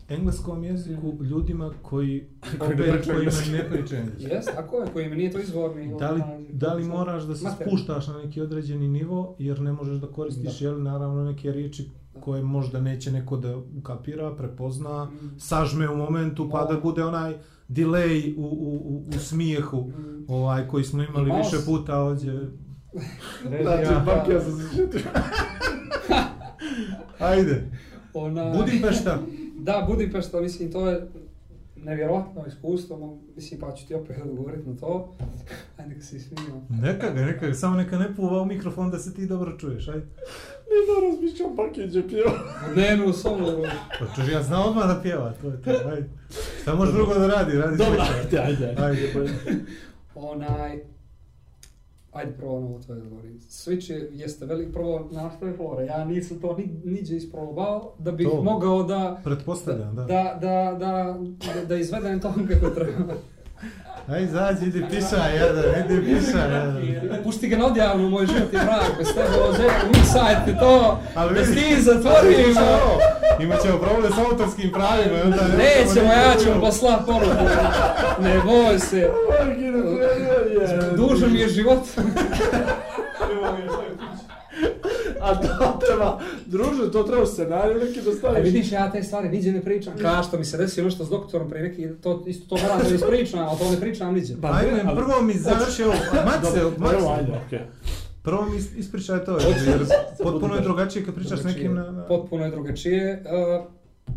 engleskom 0.10 0.64
jeziku 0.64 1.14
ljudima 1.22 1.74
koji, 1.82 2.28
ne 2.60 2.66
opet, 2.66 2.78
koji 3.06 3.26
ne 3.52 3.70
pričaju 3.70 4.00
engleski. 4.00 4.24
Jes, 4.26 4.46
tako 4.48 4.78
je, 4.78 4.88
koji 4.88 5.10
nije 5.10 5.32
to 5.32 5.40
izvorni... 5.40 5.96
Da 6.00 6.12
li, 6.12 6.22
onaj- 6.22 6.46
da 6.52 6.74
li 6.74 6.84
moraš 6.86 7.24
da 7.24 7.36
se 7.36 7.44
Mater. 7.44 7.68
spuštaš 7.68 8.08
na 8.08 8.14
neki 8.16 8.42
određeni 8.42 8.88
nivo, 8.90 9.36
jer 9.40 9.62
ne 9.62 9.72
možeš 9.74 9.98
da 9.98 10.08
koristiš, 10.08 10.62
jel, 10.62 10.84
naravno, 10.84 11.24
neke 11.24 11.52
riječi 11.52 11.90
koje 12.20 12.44
možda 12.44 12.82
neće 12.82 13.12
neko 13.12 13.38
da 13.38 13.58
ukapira, 13.78 14.32
prepozna, 14.32 15.06
Mm. 15.06 15.40
sažme 15.40 15.90
u 15.90 15.98
momentu, 15.98 16.50
pa 16.50 16.66
da 16.66 16.80
bude 16.80 17.04
onaj 17.04 17.34
delay 17.70 18.36
u, 18.38 18.42
u, 18.42 18.46
u, 18.86 19.06
u 19.10 19.20
smijehu, 19.20 19.78
Mm. 19.80 20.26
ovaj, 20.28 20.68
koji 20.68 20.84
smo 20.84 21.04
imali 21.04 21.26
Imao 21.26 21.38
više 21.38 21.56
puta 21.66 21.98
ovdje. 21.98 22.34
Znači, 23.62 23.84
Ja. 23.84 24.04
bak, 24.06 24.28
ja 24.28 24.42
sam 24.42 24.52
se. 24.54 25.00
Ajde, 27.20 27.64
Ona... 28.14 28.52
Budimpešta. 28.52 29.20
Da, 29.60 29.86
Budimpešta, 29.88 30.42
mislim, 30.42 30.72
to 30.72 30.90
je 30.90 31.08
nevjerojatno 31.76 32.46
iskustvo, 32.48 33.18
mislim, 33.36 33.60
pa 33.60 33.76
ću 33.76 33.88
ti 33.88 33.94
opet 33.94 34.18
odgovoriti 34.24 34.70
na 34.70 34.78
to. 34.78 35.16
Ajde, 35.78 35.90
neka 35.90 36.02
se 36.02 36.20
smijemo. 36.20 36.68
Neka 36.70 37.10
ga, 37.10 37.22
neka 37.22 37.48
ga, 37.48 37.54
samo 37.54 37.76
neka 37.76 37.98
ne 37.98 38.16
puva 38.16 38.42
u 38.42 38.46
mikrofon 38.46 38.92
da 38.92 39.00
se 39.00 39.14
ti 39.14 39.26
dobro 39.26 39.58
čuješ, 39.58 39.88
ajde. 39.88 40.06
Ne 40.70 40.80
da 40.88 41.08
razmišljam 41.08 41.56
pakeđe 41.56 42.08
pjeva. 42.08 42.32
Dnevnu 42.74 43.14
solu. 43.14 43.66
Pa 44.00 44.06
čuš, 44.16 44.32
ja 44.34 44.44
znam 44.44 44.68
odmah 44.68 44.88
da 44.88 45.02
pjeva, 45.02 45.34
to 45.42 45.48
je 45.48 45.62
to, 45.62 45.72
ajde. 45.90 46.10
Šta 46.62 46.76
može 46.76 46.92
drugo 46.92 47.14
da 47.14 47.28
radi, 47.28 47.58
radi 47.58 47.78
Dobro, 47.78 48.02
sve. 48.06 48.40
ajde, 48.40 48.40
ajde. 48.40 48.76
Ajde. 48.82 49.14
Onaj... 50.16 50.80
Ajde 52.14 52.32
prvo 52.32 52.58
ono 52.58 52.80
to 52.88 52.94
je 52.94 53.02
govorim. 53.02 53.40
Switch 53.50 53.92
je, 53.92 54.10
jeste 54.14 54.46
velik, 54.46 54.74
prvo 54.74 55.08
na 55.12 55.32
što 55.38 55.46
je 55.48 55.54
fora. 55.54 55.84
Ja 55.84 56.06
nisam 56.06 56.40
to 56.40 56.56
ni, 56.58 56.70
niđe 56.84 57.16
isprobao 57.16 57.94
da 58.00 58.12
bih 58.12 58.28
To. 58.28 58.44
mogao 58.44 58.84
da, 58.84 59.20
Pretpostavljam, 59.24 59.96
da. 59.96 60.04
da, 60.04 60.38
da, 60.42 60.76
da, 60.80 61.16
da, 61.54 61.66
da 61.66 61.76
izvedem 61.76 62.20
to 62.20 62.34
kako 62.50 62.70
treba. 62.70 63.14
Aj, 64.08 64.24
izađi, 64.24 64.66
idi 64.66 64.86
pišaj, 64.90 65.36
jedan, 65.36 65.66
idi 65.86 66.06
pišaj, 66.06 66.50
jedan. 66.94 67.24
Pušti 67.24 67.48
ga 67.48 67.58
na 67.58 67.66
odjavnu, 67.66 68.10
moj 68.10 68.26
život 68.26 68.54
je 68.54 68.60
mrak, 68.60 68.92
bez 68.98 69.08
tebe 69.08 69.44
ovo 69.44 69.54
želja, 69.54 69.74
umisajte 69.86 70.58
to, 70.60 71.00
Ali 71.16 71.34
da 71.36 71.42
ti 71.46 71.82
zatvorimo. 71.82 72.62
Imat 73.40 73.62
ćemo 73.62 73.78
problem 73.78 74.14
s 74.14 74.18
autorskim 74.18 74.72
pravima, 74.72 75.22
onda 75.26 75.48
ne 75.48 75.58
Nećemo, 75.58 76.14
ja 76.14 76.36
ću 76.44 76.56
mu 76.56 76.62
poslat 76.62 77.06
poruku. 77.06 77.46
Ne 78.22 78.40
boj 78.46 78.80
se. 78.80 79.10
Dužan 80.98 81.32
mi 81.32 81.40
je 81.40 81.50
život. 81.50 81.80
A 85.22 85.36
to 85.36 85.48
treba, 85.80 86.20
druže, 86.46 86.92
to 86.92 87.04
treba 87.04 87.24
u 87.24 87.28
scenariju 87.28 87.80
neki 87.80 88.02
da 88.02 88.10
A 88.10 88.14
staviš. 88.14 88.44
vidiš, 88.44 88.72
ja 88.72 88.92
te 88.92 89.04
stvari 89.04 89.30
niđe 89.30 89.52
ne 89.52 89.62
pričam. 89.62 89.94
Ka 89.96 90.24
što 90.24 90.38
mi 90.38 90.46
se 90.46 90.58
desilo 90.58 90.86
nešto 90.86 91.06
s 91.06 91.10
doktorom 91.10 91.50
prije 91.50 91.64
neki, 91.64 91.88
to 91.94 92.24
isto 92.28 92.56
to 92.56 92.64
moram 92.64 92.80
da 92.80 92.96
ispričam, 92.96 93.40
ali 93.40 93.60
to 93.60 93.72
ne 93.72 93.80
pričam 93.80 94.14
niđe. 94.14 94.36
Ba, 94.36 94.50
Ajde, 94.54 94.72
ne, 94.74 94.84
ali- 94.86 94.98
prvo 94.98 95.22
mi 95.22 95.34
završi 95.34 95.84
ovo, 95.84 95.94
Mace, 96.16 96.62
Mace. 96.80 97.06
okej. 97.48 97.60
Prvo 98.24 98.46
mi 98.46 98.58
is- 98.58 98.78
ispričaj 98.78 99.26
to, 99.26 99.32
jer 99.66 99.80
potpuno 100.24 100.56
je 100.56 100.62
drugačije 100.62 101.06
kad 101.06 101.16
pričaš 101.16 101.32
s 101.32 101.42
Drugačije, 101.42 101.64
nekim 101.64 101.76
na... 101.76 101.92
na... 101.92 102.06
Potpuno 102.06 102.46
je 102.46 102.52
drugačije. 102.52 103.24
Uh, 103.60 103.66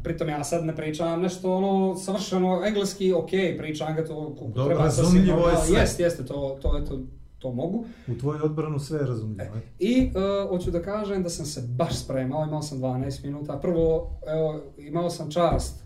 pritom 0.02 0.28
ja 0.28 0.44
sad 0.44 0.64
ne 0.64 0.76
pričam 0.76 1.20
nešto 1.20 1.56
ono 1.56 1.96
savršeno 1.96 2.62
engleski, 2.66 3.12
ok, 3.12 3.30
pričam 3.58 3.96
ga 3.96 4.04
to 4.04 4.14
koliko 4.14 4.58
Dobro, 4.58 4.64
treba. 4.64 4.82
razumljivo 4.82 5.48
je 5.48 5.56
sve. 5.66 5.80
Jeste, 5.80 6.02
jeste, 6.02 6.24
to, 6.24 6.58
to, 6.62 6.78
eto, 6.82 6.98
to 7.38 7.52
mogu. 7.52 7.84
U 8.08 8.14
tvoju 8.14 8.40
odbranu 8.44 8.78
sve 8.78 8.98
je 8.98 9.06
razumljivo. 9.06 9.54
ajde. 9.54 9.66
I 9.78 10.10
uh, 10.14 10.48
hoću 10.48 10.70
da 10.70 10.82
kažem 10.82 11.22
da 11.22 11.28
sam 11.28 11.46
se 11.46 11.62
baš 11.68 11.98
spremao, 12.04 12.44
imao 12.44 12.62
sam 12.62 12.78
12 12.78 13.24
minuta. 13.24 13.58
Prvo, 13.58 14.10
evo, 14.26 14.60
imao 14.78 15.10
sam 15.10 15.30
čast 15.30 15.82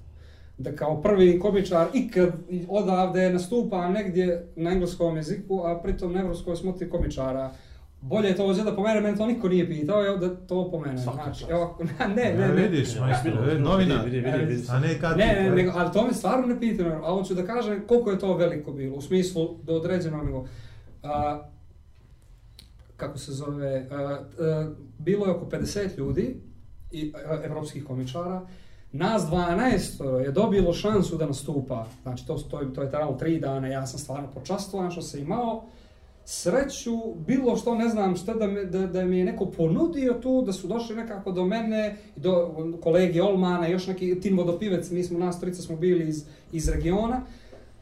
da 0.58 0.76
kao 0.76 1.02
prvi 1.02 1.38
komičar 1.38 1.86
ikad 1.94 2.32
odavde 2.68 3.30
nastupam 3.30 3.92
negdje 3.92 4.52
na 4.56 4.70
engleskom 4.70 5.16
jeziku, 5.16 5.60
a 5.64 5.80
pritom 5.82 6.12
na 6.12 6.20
evropskoj 6.20 6.56
smoti 6.56 6.90
komičara. 6.90 7.50
Bolje 8.00 8.28
je 8.28 8.36
to 8.36 8.44
ovdje 8.44 8.64
da 8.64 8.76
pomene, 8.76 9.00
mene 9.00 9.16
to 9.16 9.26
niko 9.26 9.48
nije 9.48 9.68
pitao, 9.68 10.06
evo 10.06 10.16
da 10.16 10.36
to 10.36 10.70
pomene. 10.70 10.98
Svaka 10.98 11.22
Znači, 11.22 11.40
čast. 11.40 11.50
evo, 11.50 11.78
ne, 12.16 12.34
ne, 12.34 12.48
ne, 12.48 12.52
vidiš, 12.52 12.94
Ne, 12.94 13.00
majstor, 13.00 13.32
vidi, 13.32 13.52
e, 13.52 13.54
vidi, 13.54 13.94
vidi, 14.04 14.20
vidi, 14.20 14.44
vidi. 14.54 14.66
A 14.70 14.80
ne 14.80 15.00
kad 15.00 15.18
Ne, 15.18 15.26
ne, 15.26 15.50
nego, 15.50 15.72
ali 15.74 15.92
to 15.92 16.06
me 16.06 16.12
stvarno 16.12 16.46
ne 16.46 16.60
pitam, 16.60 16.86
a 16.86 17.10
hoću 17.10 17.34
da 17.34 17.46
kažem 17.46 17.82
koliko 17.86 18.10
je 18.10 18.18
to 18.18 18.36
veliko 18.36 18.72
bilo, 18.72 18.96
u 18.96 19.00
smislu 19.00 19.56
do 19.62 19.74
određenog 19.74 20.24
nego, 20.24 20.46
a, 21.02 21.42
kako 22.96 23.18
se 23.18 23.32
zove, 23.32 23.86
a, 23.90 23.94
a, 23.94 24.70
bilo 24.98 25.26
je 25.26 25.32
oko 25.32 25.46
50 25.46 25.98
ljudi, 25.98 26.40
i 26.90 27.12
a, 27.14 27.40
evropskih 27.44 27.84
komičara, 27.84 28.46
nas 28.92 29.22
12 29.22 30.18
je 30.24 30.32
dobilo 30.32 30.72
šansu 30.72 31.16
da 31.16 31.26
nastupa, 31.26 31.86
znači 32.02 32.26
to, 32.26 32.34
to, 32.34 32.60
je, 32.60 32.74
to 32.74 32.82
je 32.82 32.90
trajalo 32.90 33.14
tri 33.14 33.40
dana, 33.40 33.68
ja 33.68 33.86
sam 33.86 33.98
stvarno 33.98 34.30
počastvovan 34.34 34.90
što 34.90 35.02
se 35.02 35.20
imao, 35.20 35.64
sreću, 36.28 37.14
bilo 37.26 37.56
što, 37.56 37.74
ne 37.74 37.88
znam 37.88 38.16
šta, 38.16 38.34
da, 38.34 38.46
me, 38.46 38.64
da, 38.64 38.86
da 38.86 39.04
mi 39.04 39.18
je 39.18 39.24
neko 39.24 39.46
ponudio 39.46 40.14
tu, 40.14 40.42
da 40.42 40.52
su 40.52 40.66
došli 40.66 40.96
nekako 40.96 41.32
do 41.32 41.44
mene, 41.44 41.96
do 42.16 42.54
um, 42.58 42.76
kolege 42.80 43.22
Olmana, 43.22 43.66
još 43.66 43.86
neki 43.86 44.20
Tin 44.20 44.36
Vodopivec, 44.36 44.90
mi 44.90 45.02
smo, 45.04 45.18
nas 45.18 45.40
trica 45.40 45.62
smo 45.62 45.76
bili 45.76 46.08
iz, 46.08 46.24
iz 46.52 46.68
regiona. 46.68 47.20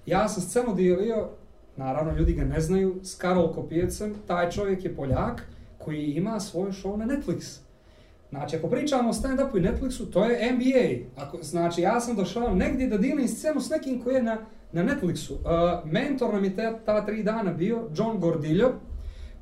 Ja 0.06 0.28
sam 0.28 0.42
scenu 0.42 0.74
dijelio, 0.74 1.28
naravno 1.76 2.12
ljudi 2.12 2.32
ga 2.32 2.44
ne 2.44 2.60
znaju, 2.60 2.94
s 3.02 3.14
Karol 3.14 3.52
Kopijecem, 3.52 4.14
taj 4.26 4.50
čovjek 4.50 4.84
je 4.84 4.96
Poljak, 4.96 5.42
koji 5.78 6.04
ima 6.04 6.40
svoj 6.40 6.70
show 6.70 6.96
na 6.96 7.04
Netflix. 7.04 7.58
Znači, 8.30 8.56
ako 8.56 8.68
pričamo 8.68 9.10
o 9.10 9.12
stand-upu 9.12 9.58
i 9.58 9.60
Netflixu, 9.60 10.12
to 10.12 10.24
je 10.24 10.52
NBA. 10.52 11.22
Ako, 11.22 11.38
znači, 11.42 11.80
ja 11.80 12.00
sam 12.00 12.16
došao 12.16 12.54
negdje 12.54 12.86
da 12.86 12.98
dijelim 12.98 13.28
scenu 13.28 13.60
s 13.60 13.70
nekim 13.70 14.02
koji 14.02 14.14
je 14.14 14.22
na, 14.22 14.38
na 14.74 14.82
Netflixu. 14.82 15.32
Uh, 15.32 15.90
mentor 15.90 16.34
nam 16.34 16.44
je 16.44 16.56
te, 16.56 16.72
ta 16.86 17.06
tri 17.06 17.22
dana 17.22 17.52
bio 17.52 17.88
John 17.96 18.20
Gordillo, 18.20 18.72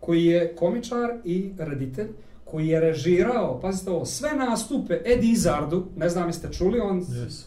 koji 0.01 0.25
je 0.25 0.57
komičar 0.57 1.11
i 1.25 1.53
reditelj, 1.59 2.09
koji 2.45 2.69
je 2.69 2.81
režirao, 2.81 3.61
pazite 3.61 3.91
ovo, 3.91 4.05
sve 4.05 4.33
nastupe 4.37 5.01
Ed 5.05 5.25
Izardu, 5.25 5.87
ne 5.97 6.09
znam 6.09 6.29
jeste 6.29 6.49
čuli, 6.53 6.81
on... 6.81 7.01
Yes. 7.01 7.45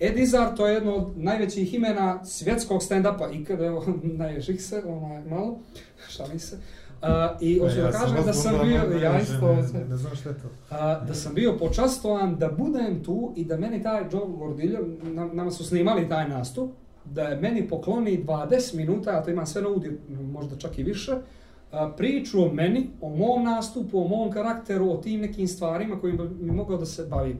Ed 0.00 0.18
Izard, 0.18 0.56
to 0.56 0.66
je 0.66 0.74
jedno 0.74 0.94
od 0.94 1.12
najvećih 1.16 1.74
imena 1.74 2.24
svjetskog 2.24 2.80
stand-upa 2.82 3.40
ikada, 3.40 3.66
evo, 3.66 3.84
najvećih 4.02 4.64
se, 4.64 4.82
onaj, 4.86 5.24
malo, 5.24 5.58
šalim 6.16 6.38
se. 6.38 6.56
Uh, 6.56 7.08
I 7.40 7.58
hoću 7.58 7.76
da 7.76 7.90
kažem 7.90 8.24
da 8.26 8.32
sam 8.32 8.54
bio, 8.66 8.98
ja 8.98 9.20
isto, 9.20 9.56
Ne, 9.74 9.84
ne 9.88 9.96
znam 9.96 10.16
šta 10.16 10.28
je 10.28 10.34
to. 10.34 10.48
a, 10.70 11.00
da 11.00 11.14
sam 11.14 11.34
bio 11.34 11.56
počastovan 11.58 12.36
da 12.36 12.48
budem 12.48 13.04
tu 13.04 13.32
i 13.36 13.44
da 13.44 13.56
meni 13.56 13.82
taj 13.82 14.02
John 14.12 14.36
Gordillo, 14.36 14.78
nam, 15.02 15.30
nama 15.32 15.50
su 15.50 15.64
snimali 15.64 16.08
taj 16.08 16.28
nastup, 16.28 16.70
da 17.04 17.22
je 17.22 17.40
meni 17.40 17.68
pokloni 17.68 18.24
20 18.24 18.76
minuta, 18.76 19.12
ja 19.12 19.22
to 19.22 19.30
imam 19.30 19.46
sve 19.46 19.62
na 19.62 19.68
audio, 19.68 19.92
možda 20.32 20.58
čak 20.58 20.78
i 20.78 20.82
više, 20.82 21.12
priču 21.96 22.42
o 22.42 22.52
meni, 22.52 22.90
o 23.00 23.08
mom 23.08 23.44
nastupu, 23.44 24.00
o 24.00 24.08
mom 24.08 24.30
karakteru, 24.30 24.90
o 24.90 24.96
tim 24.96 25.20
nekim 25.20 25.48
stvarima 25.48 26.00
kojim 26.00 26.16
bi 26.40 26.52
mogao 26.52 26.76
da 26.76 26.86
se 26.86 27.06
bavim. 27.06 27.38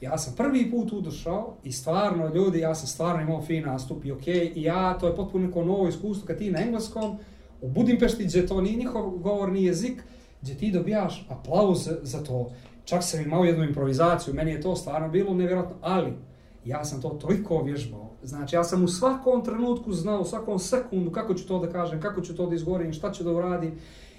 Ja 0.00 0.18
sam 0.18 0.34
prvi 0.36 0.70
put 0.70 0.92
udošao 0.92 1.00
došao 1.00 1.54
i 1.64 1.72
stvarno, 1.72 2.34
ljudi, 2.34 2.58
ja 2.58 2.74
sam 2.74 2.86
stvarno 2.86 3.22
imao 3.22 3.42
fin 3.42 3.64
nastup 3.64 4.04
i 4.04 4.12
okej, 4.12 4.52
i 4.54 4.62
ja, 4.62 4.98
to 4.98 5.06
je 5.06 5.16
potpuno 5.16 5.46
neko 5.46 5.64
novo 5.64 5.88
iskustvo 5.88 6.26
kad 6.26 6.38
ti 6.38 6.50
na 6.50 6.60
engleskom, 6.62 7.18
u 7.60 7.68
Budimpešti 7.68 8.24
gdje 8.24 8.46
to 8.46 8.60
nije 8.60 8.76
njihov 8.76 9.10
govorni 9.10 9.64
jezik, 9.64 10.02
gdje 10.42 10.56
ti 10.56 10.70
dobijaš 10.70 11.26
aplauz 11.28 11.88
za 12.02 12.24
to. 12.24 12.50
Čak 12.84 13.02
sam 13.02 13.20
imao 13.20 13.44
jednu 13.44 13.64
improvizaciju, 13.64 14.34
meni 14.34 14.50
je 14.50 14.60
to 14.60 14.76
stvarno 14.76 15.08
bilo 15.08 15.34
nevjerojatno, 15.34 15.76
ali 15.80 16.12
ja 16.64 16.84
sam 16.84 17.02
to 17.02 17.08
toliko 17.08 17.62
vježbao. 17.62 18.05
Znači, 18.22 18.56
ja 18.56 18.64
sam 18.64 18.84
u 18.84 18.88
svakom 18.88 19.44
trenutku 19.44 19.92
znao, 19.92 20.20
u 20.20 20.24
svakom 20.24 20.58
sekundu 20.58 21.10
kako 21.10 21.34
ću 21.34 21.46
to 21.46 21.58
da 21.58 21.72
kažem, 21.72 22.00
kako 22.00 22.20
ću 22.20 22.36
to 22.36 22.46
da 22.46 22.54
izgovorim, 22.54 22.92
šta 22.92 23.12
ću 23.12 23.24
da 23.24 23.32
uradim. 23.32 23.78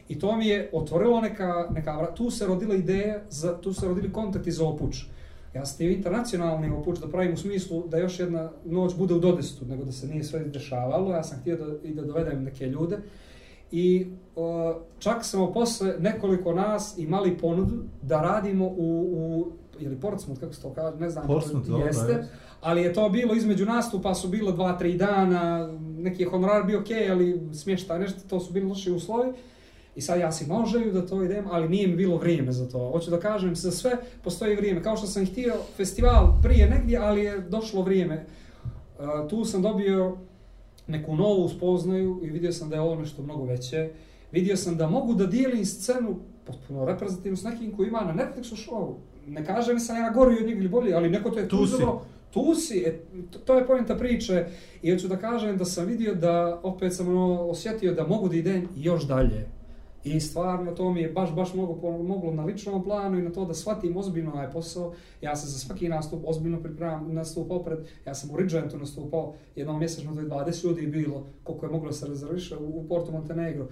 I 0.10 0.20
to 0.20 0.36
mi 0.36 0.48
je 0.48 0.70
otvorilo 0.74 1.22
neka, 1.22 1.68
neka 1.72 1.98
vrata. 1.98 2.16
tu 2.16 2.32
se 2.32 2.46
rodila 2.46 2.76
ideja, 2.76 3.22
za, 3.30 3.58
tu 3.62 3.74
se 3.74 3.88
rodili 3.88 4.14
kontakti 4.14 4.52
za 4.52 4.66
opuč. 4.66 5.06
Ja 5.54 5.66
sam 5.66 5.76
htio 5.76 5.92
internacionalni 5.92 6.70
opuč 6.70 7.00
da 7.00 7.08
pravim 7.08 7.34
u 7.34 7.38
smislu 7.38 7.88
da 7.88 7.98
još 7.98 8.20
jedna 8.20 8.52
noć 8.66 8.96
bude 8.96 9.14
u 9.14 9.20
dodestu, 9.20 9.66
nego 9.66 9.86
da 9.86 9.92
se 9.92 10.08
nije 10.08 10.24
sve 10.24 10.40
dešavalo. 10.40 11.12
Ja 11.12 11.24
sam 11.24 11.40
htio 11.40 11.58
da, 11.58 11.88
i 11.88 11.94
da 11.94 12.02
dovedem 12.02 12.44
neke 12.44 12.68
ljude. 12.68 12.98
I 13.72 14.08
o, 14.36 14.74
čak 15.00 15.26
smo 15.26 15.54
posle 15.54 15.96
nekoliko 16.00 16.54
nas 16.54 16.98
imali 16.98 17.38
ponudu 17.38 17.76
da 18.02 18.22
radimo 18.22 18.66
u, 18.66 19.10
u 19.12 19.52
ili 19.80 19.96
Portsmouth, 19.96 20.42
kako 20.42 20.54
se 20.54 20.62
to 20.62 20.74
kaže, 20.74 20.98
ne 20.98 21.10
znam, 21.10 21.28
Portsmouth, 21.28 21.68
dobro, 21.68 21.86
jeste, 21.86 22.12
je. 22.12 22.28
ali 22.62 22.82
je 22.82 22.94
to 22.94 23.10
bilo 23.10 23.36
između 23.36 23.66
nastupa, 23.66 24.16
su 24.16 24.28
bilo 24.28 24.52
dva, 24.52 24.78
tri 24.78 24.98
dana, 24.98 25.70
neki 25.98 26.24
je 26.24 26.30
honorar 26.30 26.64
bio 26.64 26.80
okej, 26.80 27.12
ali 27.12 27.50
smještaj 27.54 28.00
nešto, 28.00 28.20
to 28.30 28.40
su 28.40 28.54
bili 28.54 28.66
loši 28.66 28.92
uslovi. 28.92 29.34
I 29.96 30.02
sad 30.02 30.20
ja 30.20 30.32
si 30.32 30.46
imao 30.46 30.66
želju 30.66 30.92
da 30.92 31.06
to 31.06 31.24
idem, 31.24 31.46
ali 31.52 31.70
nije 31.70 31.88
mi 31.88 31.96
bilo 31.96 32.18
vrijeme 32.18 32.52
za 32.52 32.70
to. 32.70 32.92
Hoću 32.92 33.12
da 33.12 33.20
kažem, 33.20 33.56
za 33.56 33.72
sve 33.72 33.92
postoji 34.24 34.56
vrijeme. 34.56 34.84
Kao 34.84 34.98
što 34.98 35.08
sam 35.08 35.26
htio 35.26 35.54
festival 35.78 36.42
prije 36.44 36.70
negdje, 36.70 36.98
ali 36.98 37.24
je 37.24 37.40
došlo 37.40 37.82
vrijeme. 37.82 38.26
Uh, 39.00 39.30
tu 39.30 39.46
sam 39.46 39.62
dobio 39.62 40.18
neku 40.88 41.16
novu 41.16 41.50
spoznaju 41.50 42.20
i 42.24 42.30
vidio 42.30 42.52
sam 42.52 42.70
da 42.70 42.76
je 42.76 42.82
ovo 42.82 42.96
nešto 42.96 43.22
mnogo 43.22 43.46
veće. 43.46 43.90
Vidio 44.32 44.58
sam 44.58 44.78
da 44.78 44.90
mogu 44.90 45.14
da 45.14 45.26
dijelim 45.26 45.66
scenu 45.66 46.20
potpuno 46.46 46.86
reprezentativno 46.86 47.38
s 47.38 47.44
nekim 47.44 47.76
koji 47.76 47.88
ima 47.88 48.02
na 48.02 48.14
Netflixu 48.14 48.70
show. 48.70 48.94
Ne 49.28 49.46
kaže 49.46 49.74
mi 49.74 49.80
sam 49.80 49.98
ja 49.98 50.10
gori 50.12 50.36
od 50.36 50.46
njega 50.46 50.60
ili 50.60 50.70
bolji, 50.70 50.94
ali 50.94 51.10
neko 51.10 51.30
te 51.30 51.40
je 51.40 51.48
Tu 51.50 51.68
si. 51.68 51.84
Tu 52.32 52.56
si, 52.56 52.78
e, 52.80 53.00
to- 53.32 53.40
to 53.40 53.56
je 53.56 53.68
pojenta 53.68 53.96
priče. 53.96 54.46
I 54.82 54.92
hoću 54.92 55.08
da 55.08 55.18
kažem 55.18 55.58
da 55.58 55.66
sam 55.66 55.86
vidio 55.86 56.16
da, 56.16 56.60
opet 56.64 56.94
sam 56.96 57.08
ono, 57.10 57.42
osjetio 57.42 57.94
da 57.94 58.08
mogu 58.08 58.30
da 58.30 58.36
idem 58.36 58.68
još 58.76 59.04
dalje. 59.04 59.46
I 60.04 60.20
stvarno 60.20 60.72
to 60.72 60.92
mi 60.92 61.02
je 61.02 61.10
baš, 61.10 61.34
baš 61.34 61.54
moglo, 61.54 61.92
moglo 61.94 62.34
na 62.34 62.46
ličnom 62.46 62.84
planu 62.84 63.20
i 63.20 63.24
na 63.24 63.32
to 63.32 63.46
da 63.46 63.54
shvatim 63.54 63.98
ozbiljno 63.98 64.32
ovaj 64.32 64.52
posao. 64.52 64.94
Ja 65.22 65.36
se 65.36 65.48
za 65.48 65.60
svaki 65.60 65.90
nastup 65.90 66.20
ozbiljno 66.26 66.60
pripremam, 66.60 67.14
nastupao 67.14 67.64
pred, 67.64 67.80
ja 68.06 68.16
sam 68.16 68.32
u 68.32 68.38
Ridgentu 68.38 68.78
nastupao, 68.78 69.34
jednom 69.56 69.80
mjesečno 69.80 70.14
to 70.14 70.20
je 70.20 70.28
20 70.28 70.66
ljudi 70.66 70.88
bilo, 70.88 71.26
koliko 71.44 71.66
je 71.66 71.72
moglo 71.72 71.92
se 71.92 72.08
rezerviše 72.08 72.58
u, 72.58 72.80
u 72.80 72.86
Porto 72.90 73.12
Montenegro. 73.12 73.68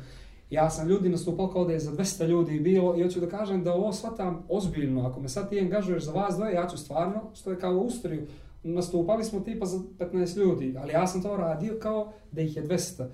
Ja 0.49 0.69
sam 0.69 0.88
ljudi 0.88 1.09
nastupao 1.09 1.48
kao 1.48 1.65
da 1.65 1.74
je 1.74 1.80
za 1.80 1.91
200 1.91 2.27
ljudi 2.27 2.59
bilo 2.59 2.98
i 2.98 3.03
hoću 3.03 3.19
da 3.19 3.30
kažem 3.30 3.64
da 3.64 3.74
ovo 3.74 3.93
shvatam 3.93 4.43
ozbiljno. 4.49 5.07
Ako 5.07 5.19
me 5.19 5.30
sad 5.30 5.49
ti 5.49 5.59
angažuješ 5.59 6.03
za 6.03 6.11
vas 6.11 6.35
dvoje, 6.35 6.53
ja 6.53 6.67
ću 6.67 6.77
stvarno, 6.77 7.22
što 7.33 7.51
je 7.51 7.59
kao 7.59 7.77
Ustriju, 7.77 8.27
nastupali 8.64 9.24
smo 9.24 9.40
tipa 9.40 9.65
za 9.65 9.80
15 9.99 10.38
ljudi, 10.38 10.75
ali 10.82 10.93
ja 10.93 11.07
sam 11.07 11.22
to 11.22 11.38
radio 11.38 11.77
kao 11.82 12.14
da 12.32 12.41
ih 12.41 12.56
je 12.56 12.67
200. 12.67 13.06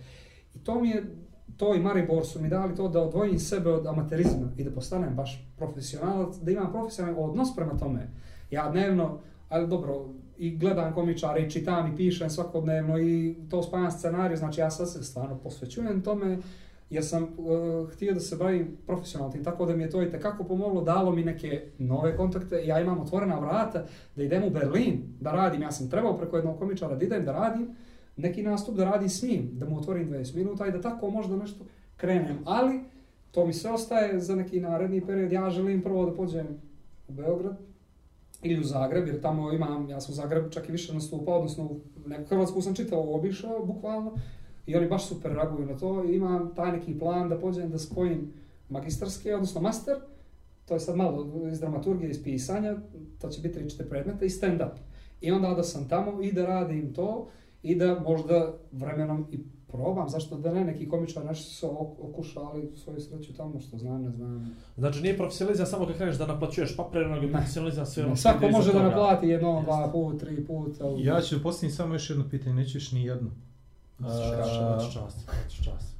I 0.55 0.59
to 0.59 0.81
mi 0.81 0.89
je, 0.89 1.15
to 1.57 1.75
i 1.75 1.79
Maribor 1.79 2.25
su 2.25 2.41
mi 2.41 2.49
dali 2.49 2.75
to 2.75 2.87
da 2.87 3.01
odvojim 3.01 3.39
sebe 3.39 3.71
od 3.71 3.87
amaterizma 3.87 4.51
i 4.57 4.63
da 4.63 4.71
postanem 4.71 5.15
baš 5.15 5.47
profesionalac, 5.57 6.35
da 6.35 6.51
imam 6.51 6.71
profesionalni 6.71 7.19
odnos 7.19 7.55
prema 7.55 7.77
tome. 7.77 8.09
Ja 8.51 8.69
dnevno, 8.69 9.19
ali 9.49 9.67
dobro, 9.67 10.05
i 10.37 10.57
gledam 10.57 10.93
komičare 10.93 11.41
i 11.41 11.49
čitam 11.49 11.93
i 11.93 11.97
pišem 11.97 12.29
svakodnevno 12.29 12.99
i 12.99 13.35
to 13.49 13.63
spajam 13.63 13.91
scenariju, 13.91 14.37
znači 14.37 14.61
ja 14.61 14.71
sad 14.71 14.91
se 14.91 15.03
stvarno 15.03 15.37
posvećujem 15.37 16.01
tome 16.01 16.37
jer 16.91 17.05
sam 17.05 17.23
uh, 17.23 17.89
htio 17.91 18.13
da 18.13 18.19
se 18.19 18.35
bavim 18.35 18.77
profesionalno 18.85 19.33
tim, 19.33 19.43
tako 19.43 19.65
da 19.65 19.75
mi 19.75 19.83
je 19.83 19.89
to 19.89 20.03
i 20.03 20.11
tekako 20.11 20.43
pomoglo, 20.43 20.81
dalo 20.81 21.11
mi 21.11 21.23
neke 21.23 21.61
nove 21.77 22.17
kontakte, 22.17 22.65
ja 22.65 22.79
imam 22.79 22.99
otvorena 22.99 23.39
vrata 23.39 23.85
da 24.15 24.23
idem 24.23 24.43
u 24.43 24.49
Berlin 24.49 25.03
da 25.19 25.31
radim, 25.31 25.61
ja 25.61 25.71
sam 25.71 25.89
trebao 25.89 26.17
preko 26.17 26.35
jednog 26.35 26.59
komičara 26.59 26.95
da 26.95 27.05
idem 27.05 27.25
da 27.25 27.31
radim, 27.31 27.75
neki 28.17 28.43
nastup 28.43 28.75
da 28.75 28.85
radim 28.85 29.09
s 29.09 29.23
njim, 29.23 29.49
da 29.53 29.69
mu 29.69 29.77
otvorim 29.77 30.09
20 30.09 30.35
minuta 30.35 30.67
i 30.67 30.71
da 30.71 30.81
tako 30.81 31.09
možda 31.09 31.37
nešto 31.37 31.65
krenem, 31.97 32.37
ali 32.45 32.79
to 33.31 33.45
mi 33.45 33.53
sve 33.53 33.71
ostaje 33.71 34.19
za 34.19 34.35
neki 34.35 34.59
naredni 34.59 35.05
period, 35.05 35.31
ja 35.31 35.49
želim 35.49 35.81
prvo 35.81 36.05
da 36.05 36.15
pođem 36.15 36.47
u 37.07 37.11
Beograd, 37.11 37.57
ili 38.41 38.59
u 38.59 38.63
Zagreb, 38.63 39.07
jer 39.07 39.21
tamo 39.21 39.51
imam, 39.51 39.89
ja 39.89 40.01
sam 40.01 40.11
u 40.11 40.15
Zagreb 40.15 40.51
čak 40.51 40.69
i 40.69 40.71
više 40.71 40.93
nastupao, 40.93 41.35
odnosno 41.35 41.63
u 41.63 41.79
neku 42.05 42.25
Hrvatsku 42.29 42.61
sam 42.61 42.75
čitao, 42.75 43.15
obišao, 43.15 43.65
bukvalno, 43.65 44.15
i 44.71 44.75
oni 44.75 44.87
baš 44.87 45.07
super 45.07 45.31
reaguju 45.33 45.65
na 45.65 45.77
to 45.77 46.03
i 46.03 46.15
imam 46.15 46.55
taj 46.55 46.71
neki 46.71 46.99
plan 46.99 47.29
da 47.29 47.37
pođem 47.37 47.69
da 47.69 47.77
spojim 47.79 48.33
magistarske, 48.69 49.35
odnosno 49.35 49.61
master, 49.61 49.95
to 50.65 50.73
je 50.73 50.79
sad 50.79 50.95
malo 50.95 51.17
iz 51.51 51.59
dramaturgije, 51.59 52.09
iz 52.09 52.23
pisanja, 52.23 52.75
to 53.19 53.29
će 53.29 53.41
biti 53.41 53.59
3-4 53.59 53.89
predmeta 53.89 54.25
i 54.25 54.29
stand-up. 54.29 54.71
I 55.21 55.31
onda 55.31 55.49
da 55.49 55.63
sam 55.63 55.87
tamo 55.87 56.21
i 56.21 56.31
da 56.31 56.45
radim 56.45 56.93
to 56.93 57.27
i 57.63 57.75
da 57.75 57.99
možda 57.99 58.53
vremenom 58.71 59.25
i 59.31 59.39
probam, 59.67 60.09
zašto 60.09 60.37
da 60.37 60.53
ne, 60.53 60.65
neki 60.65 60.89
komičar 60.89 61.25
nešto 61.25 61.49
su 61.51 61.67
ok- 61.67 62.09
okušali 62.09 62.71
svoju 62.75 62.99
sreću 62.99 63.33
tamo, 63.33 63.59
što 63.59 63.77
znam, 63.77 64.01
ne 64.01 64.11
znam. 64.11 64.55
Znači 64.77 65.01
nije 65.01 65.17
profesionalizam 65.17 65.65
samo 65.65 65.85
kad 65.85 65.95
kreneš 65.95 66.17
da 66.17 66.27
naplaćuješ 66.27 66.77
papire, 66.77 67.07
nego 67.07 67.25
je 67.25 67.31
profesionalizam 67.31 67.85
sve 67.85 68.05
ono 68.05 68.15
što 68.15 68.21
Svako 68.21 68.49
može 68.49 68.73
da 68.73 68.83
naplati 68.83 69.27
jedno, 69.27 69.61
dva 69.61 69.89
put, 69.91 70.19
tri 70.19 70.45
put. 70.45 70.75
ali- 70.81 71.05
Ja 71.05 71.21
ću 71.21 71.43
postaviti 71.43 71.75
samo 71.75 71.93
još 71.95 72.09
jedno 72.09 72.25
pitanje, 72.29 72.55
nećeš 72.55 72.91
ni 72.91 73.03
jedno. 73.03 73.29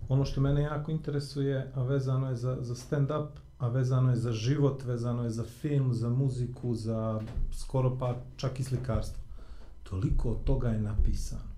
Ono 0.10 0.26
što 0.26 0.42
mene 0.42 0.62
jako 0.62 0.92
interesuje, 0.92 1.72
a 1.76 1.84
vezano 1.84 2.30
je 2.30 2.36
za, 2.36 2.58
za 2.62 2.76
stand-up, 2.76 3.28
a 3.58 3.68
vezano 3.68 4.10
je 4.10 4.16
za 4.16 4.32
život, 4.32 4.84
vezano 4.84 5.24
je 5.24 5.30
za 5.30 5.44
film, 5.44 5.94
za 5.94 6.10
muziku, 6.10 6.76
za 6.76 7.22
skoro 7.52 7.98
pa 8.00 8.16
čak 8.36 8.60
i 8.60 8.64
slikarstvo. 8.64 9.22
Toliko 9.84 10.30
od 10.30 10.44
toga 10.44 10.70
je 10.70 10.82
napisano. 10.82 11.52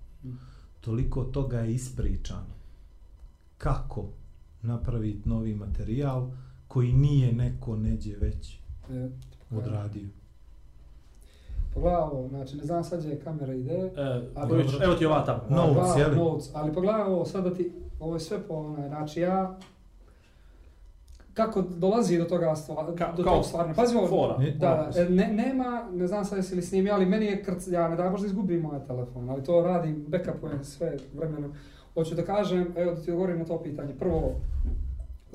Toliko 0.80 1.20
od 1.20 1.30
toga 1.30 1.60
je 1.60 1.74
ispričano. 1.74 2.54
Kako 3.58 4.04
napraviti 4.62 5.28
novi 5.28 5.54
materijal 5.54 6.30
koji 6.68 6.92
nije 6.92 7.32
neko 7.32 7.76
neđe 7.76 8.16
već 8.20 8.58
E, 8.90 9.10
odradio. 9.50 10.08
Pogledaj 11.74 12.00
ovo, 12.02 12.28
znači 12.28 12.56
ne 12.56 12.64
znam 12.64 12.84
sad 12.84 13.00
gdje 13.00 13.20
kamera 13.20 13.54
ide. 13.54 13.74
E, 13.74 13.90
Ali 14.34 14.48
dobro. 14.48 14.64
evo 14.84 14.94
ti 14.94 15.06
ova 15.06 15.24
tamo. 15.24 15.40
No. 15.48 15.56
Notes, 15.56 15.74
Pogledaj, 15.76 16.00
je 16.00 16.08
li? 16.08 16.16
Notes, 16.16 16.50
ali 16.54 16.72
pogledaj 16.72 17.02
ovo, 17.02 17.24
sad 17.24 17.44
da 17.44 17.54
ti, 17.54 17.72
ovo 18.00 18.14
je 18.14 18.20
sve 18.20 18.38
po 18.38 18.54
onaj, 18.54 18.88
znači 18.88 19.20
ja, 19.20 19.58
kako 21.34 21.62
dolazi 21.62 22.18
do 22.18 22.24
toga 22.24 22.56
stvar, 22.56 22.86
Ka- 22.86 23.16
do 23.16 23.22
kao 23.24 23.34
tog 23.34 23.44
stvarno. 23.44 23.74
Pazi 23.74 23.96
ovo, 23.96 24.06
fora. 24.06 24.36
Da, 24.58 24.90
da, 24.94 25.00
e, 25.00 25.08
ne, 25.08 25.26
nema, 25.28 25.88
ne 25.92 26.06
znam 26.06 26.24
sad 26.24 26.38
jesi 26.38 26.54
li 26.54 26.62
snimio, 26.62 26.94
ali 26.94 27.06
meni 27.06 27.26
je 27.26 27.42
krc, 27.42 27.68
ja 27.68 27.88
ne 27.88 27.96
daj 27.96 28.10
možda 28.10 28.26
izgubim 28.26 28.60
moj 28.60 28.78
telefon, 28.86 29.30
ali 29.30 29.44
to 29.44 29.62
radim, 29.62 30.04
backupujem 30.08 30.64
sve 30.64 30.96
vremenom. 31.14 31.52
Hoću 31.94 32.14
da 32.14 32.24
kažem, 32.24 32.74
evo 32.76 32.94
da 32.94 33.00
ti 33.00 33.10
odgovorim 33.10 33.38
na 33.38 33.44
to 33.44 33.62
pitanje. 33.62 33.94
Prvo, 33.98 34.32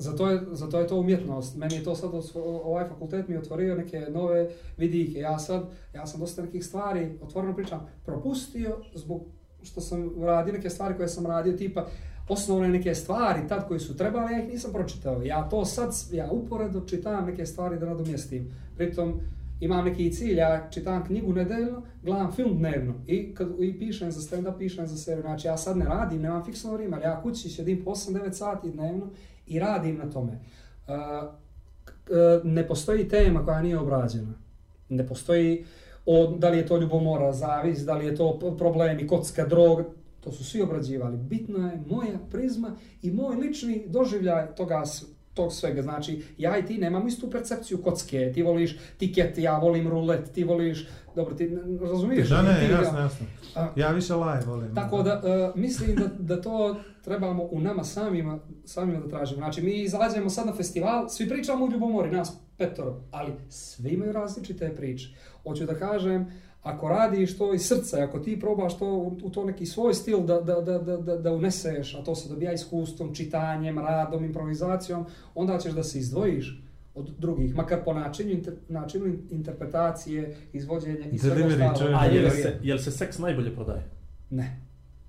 zato 0.00 0.30
je, 0.30 0.40
zato 0.52 0.78
je 0.80 0.86
to 0.86 1.00
umjetnost. 1.00 1.56
Meni 1.56 1.74
je 1.74 1.84
to 1.84 1.94
sad, 1.94 2.10
ovaj 2.34 2.88
fakultet 2.88 3.28
mi 3.28 3.34
je 3.34 3.38
otvorio 3.38 3.74
neke 3.74 4.00
nove 4.00 4.50
vidike. 4.76 5.18
Ja 5.18 5.38
sad, 5.38 5.62
ja 5.94 6.06
sam 6.06 6.20
dosta 6.20 6.42
nekih 6.42 6.64
stvari, 6.64 7.18
otvoreno 7.22 7.54
pričam, 7.54 7.86
propustio 8.04 8.76
zbog 8.94 9.22
što 9.62 9.80
sam 9.80 10.24
radio 10.24 10.52
neke 10.52 10.70
stvari 10.70 10.96
koje 10.96 11.08
sam 11.08 11.26
radio, 11.26 11.52
tipa 11.52 11.86
osnovne 12.28 12.68
neke 12.68 12.94
stvari 12.94 13.48
tad 13.48 13.68
koje 13.68 13.80
su 13.80 13.96
trebali, 13.96 14.32
ja 14.32 14.42
ih 14.42 14.48
nisam 14.48 14.72
pročitao. 14.72 15.22
Ja 15.22 15.48
to 15.48 15.64
sad, 15.64 15.90
ja 16.12 16.30
uporedo 16.30 16.80
čitam 16.80 17.26
neke 17.26 17.46
stvari 17.46 17.78
da 17.78 17.86
nadomjestim. 17.86 18.52
Pritom, 18.76 19.20
imam 19.60 19.84
neki 19.84 20.12
cilj, 20.12 20.36
ja 20.36 20.68
čitam 20.70 21.04
knjigu 21.04 21.32
nedeljno, 21.32 21.82
gledam 22.02 22.32
film 22.32 22.58
dnevno 22.58 22.94
i, 23.06 23.34
kad, 23.34 23.48
i 23.60 23.78
pišem 23.78 24.10
za 24.10 24.20
stand-up, 24.20 24.58
pišem 24.58 24.86
za 24.86 24.96
sebe. 24.96 25.20
Znači 25.20 25.46
ja 25.46 25.56
sad 25.56 25.76
ne 25.76 25.84
radim, 25.84 26.22
nemam 26.22 26.44
fiksno 26.44 26.72
vrijeme, 26.72 26.96
ali 26.96 27.04
ja 27.04 27.22
kući 27.22 27.48
sjedim 27.48 27.84
po 27.84 27.90
8-9 27.90 28.32
sati 28.32 28.70
dnevno 28.70 29.06
i 29.50 29.58
radim 29.58 29.98
na 29.98 30.10
tome. 30.10 30.32
Uh, 30.32 30.94
k- 31.84 32.10
e, 32.10 32.40
ne 32.44 32.66
postoji 32.68 33.08
tema 33.08 33.44
koja 33.44 33.62
nije 33.62 33.78
obrađena. 33.78 34.32
Ne 34.88 35.06
postoji 35.06 35.64
o, 36.06 36.36
da 36.38 36.48
li 36.48 36.58
je 36.58 36.66
to 36.66 36.76
ljubomora, 36.76 37.32
zavis, 37.32 37.78
da 37.80 37.94
li 37.94 38.06
je 38.06 38.14
to 38.16 38.54
problemi, 38.58 39.06
kocka, 39.06 39.46
drog, 39.46 39.82
to 40.20 40.32
su 40.32 40.44
svi 40.44 40.62
obrađivali. 40.62 41.16
Bitna 41.16 41.70
je 41.70 41.82
moja 41.86 42.18
prizma 42.30 42.70
i 43.02 43.10
moj 43.10 43.36
lični 43.36 43.84
doživljaj 43.86 44.54
toga 44.54 44.82
tog 45.34 45.52
svega. 45.52 45.82
Znači, 45.82 46.22
ja 46.38 46.58
i 46.58 46.66
ti 46.66 46.78
nemamo 46.78 47.06
istu 47.06 47.30
percepciju 47.30 47.78
kocke. 47.78 48.32
Ti 48.34 48.42
voliš 48.42 48.78
tiket, 48.98 49.38
ja 49.38 49.58
volim 49.58 49.88
rulet, 49.88 50.32
ti 50.32 50.44
voliš... 50.44 50.86
Dobro, 51.16 51.34
ti 51.34 51.50
razumiješ? 51.82 52.28
Da, 52.28 52.42
ne, 52.42 52.60
Ti- 52.60 52.72
jasno, 52.72 52.98
jasno. 52.98 53.26
A- 53.54 53.68
Ja 53.76 53.90
više 53.90 54.14
live 54.14 54.44
volim. 54.46 54.74
Tako 54.74 55.02
da, 55.02 55.22
uh, 55.50 55.60
mislim 55.60 55.96
da, 55.96 56.06
da 56.18 56.42
to 56.42 56.76
trebamo 57.04 57.42
u 57.42 57.60
nama 57.60 57.84
samima, 57.84 58.38
samima 58.64 59.00
da 59.00 59.08
tražimo. 59.08 59.38
Znači, 59.38 59.62
mi 59.62 59.72
izađemo 59.72 60.30
sad 60.30 60.46
na 60.46 60.52
festival, 60.52 61.08
svi 61.08 61.28
pričamo 61.28 61.64
u 61.64 61.70
ljubomori, 61.70 62.10
nas 62.10 62.32
petoro, 62.56 63.00
ali 63.10 63.32
svi 63.48 63.90
imaju 63.90 64.12
različite 64.12 64.74
priče. 64.76 65.08
Hoću 65.42 65.64
da 65.64 65.74
kažem, 65.74 66.32
ako 66.62 66.88
radiš 66.88 67.38
to 67.38 67.54
iz 67.54 67.62
srca, 67.66 68.04
ako 68.04 68.18
ti 68.18 68.40
probaš 68.40 68.78
to 68.78 68.86
u, 68.86 69.18
u 69.22 69.30
to 69.30 69.44
neki 69.44 69.66
svoj 69.66 69.94
stil 69.94 70.20
da, 70.20 70.40
da, 70.40 70.60
da, 70.60 70.78
da, 70.78 70.96
da, 70.96 71.16
da 71.16 71.32
uneseš, 71.32 71.94
a 71.94 72.04
to 72.04 72.14
se 72.14 72.28
dobija 72.28 72.52
iskustvom, 72.52 73.14
čitanjem, 73.14 73.78
radom, 73.78 74.24
improvizacijom, 74.24 75.04
onda 75.34 75.58
ćeš 75.58 75.72
da 75.72 75.82
se 75.82 75.98
izdvojiš 75.98 76.62
od 76.94 77.10
drugih, 77.18 77.54
makar 77.54 77.84
po 77.84 77.92
načinu, 77.92 78.30
inter, 78.30 78.54
načinu 78.68 79.06
interpretacije, 79.30 80.36
izvođenja 80.52 81.06
i 81.12 81.18
svega 81.18 81.46
ostalog. 81.46 81.78
čovjek. 81.78 81.96
A 82.00 82.04
je 82.04 82.22
li 82.22 82.30
se, 82.30 82.58
je 82.62 82.74
li 82.74 82.80
se 82.80 82.90
seks 82.90 83.18
najbolje 83.18 83.54
prodaje? 83.54 83.84
Ne. 84.30 84.60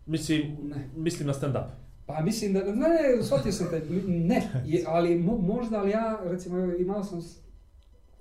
Mislim, 0.06 0.42
Ne. 0.64 0.90
mislim 0.96 1.28
na 1.28 1.34
stand-up. 1.34 1.66
Pa 2.06 2.22
mislim 2.22 2.54
da, 2.54 2.60
ne, 2.60 2.72
ne, 2.74 3.24
shvatio 3.24 3.52
sam 3.52 3.68
te, 3.70 3.82
ne, 4.08 4.42
je, 4.66 4.84
ali 4.88 5.16
mo, 5.16 5.38
možda, 5.38 5.80
ali 5.80 5.92
ja, 5.92 6.20
recimo, 6.24 6.58
imao 6.76 7.04
sam, 7.04 7.22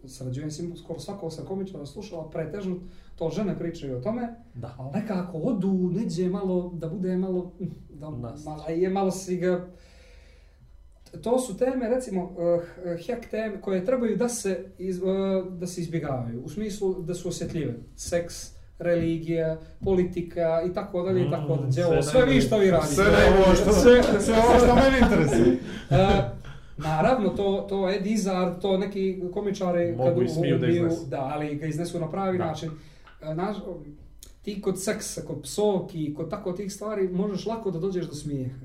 sarađujem 0.07 0.51
s 0.51 0.59
njim, 0.59 0.77
skoro 0.77 0.99
svakog 1.01 1.33
sam 1.33 1.45
komičara 1.47 1.87
slušao, 1.87 2.31
pretežno 2.31 2.77
to 3.17 3.31
žene 3.31 3.59
pričaju 3.59 3.97
o 3.97 4.01
tome, 4.01 4.35
Da. 4.55 4.75
ali 4.79 4.91
nekako 5.01 5.39
odu, 5.39 5.91
neđe 5.93 6.29
malo, 6.29 6.71
da 6.75 6.89
bude 6.89 7.17
malo, 7.17 7.53
da, 7.91 8.11
Nas. 8.11 8.45
malo, 8.45 8.65
je 8.69 8.89
malo 8.89 9.11
si 9.11 9.37
ga, 9.37 9.67
to 11.23 11.39
su 11.39 11.57
teme, 11.57 11.89
recimo, 11.89 12.25
uh, 12.25 12.63
hack 13.07 13.31
teme 13.31 13.61
koje 13.61 13.85
trebaju 13.85 14.17
da 14.17 14.29
se, 14.29 14.65
iz, 14.79 14.99
uh, 15.03 15.09
da 15.53 15.67
se 15.67 15.81
izbjegavaju, 15.81 16.43
u 16.45 16.49
smislu 16.49 17.03
da 17.03 17.15
su 17.15 17.29
osjetljive. 17.29 17.75
Seks, 17.97 18.35
religija, 18.79 19.59
politika 19.85 20.63
i 20.71 20.75
tako 20.75 21.03
dalje 21.03 21.27
i 21.27 21.31
tako 21.31 21.55
Mm, 21.55 21.59
dalje. 21.61 21.73
Sve 21.73 22.03
sve 22.03 22.25
vi 22.25 22.41
što 22.41 22.59
vi 22.59 22.71
radite. 22.71 22.95
Sve 22.95 23.05
ovo 23.05 23.55
što, 23.55 23.73
sve, 23.73 24.03
sve 24.21 24.35
ovo 24.39 24.59
što 24.59 24.75
mene 24.75 24.99
interesuje. 25.03 25.59
Naravno, 26.83 27.29
to, 27.29 27.67
to 27.69 27.91
Ed 27.91 28.07
Izzard, 28.07 28.61
to 28.61 28.79
neki 28.79 29.23
komičari 29.35 29.93
Mogu 29.93 30.23
i 30.23 30.29
smiju 30.29 30.59
da 30.59 30.67
iznesu. 30.67 31.07
Da, 31.07 31.21
ali 31.21 31.55
ga 31.57 31.67
iznesu 31.67 32.01
na 32.01 32.11
pravi 32.11 32.39
Da. 32.39 32.45
način. 32.47 32.71
E, 33.23 33.35
Naš, 33.35 33.57
ti 34.43 34.61
kod 34.61 34.83
seksa, 34.83 35.23
kod 35.23 35.43
psovki, 35.43 36.15
kod 36.15 36.31
tako 36.31 36.53
tih 36.53 36.73
stvari, 36.73 37.09
možeš 37.09 37.47
lako 37.47 37.71
da 37.71 37.79
dođeš 37.79 38.07
do 38.07 38.15
smijeha. 38.15 38.57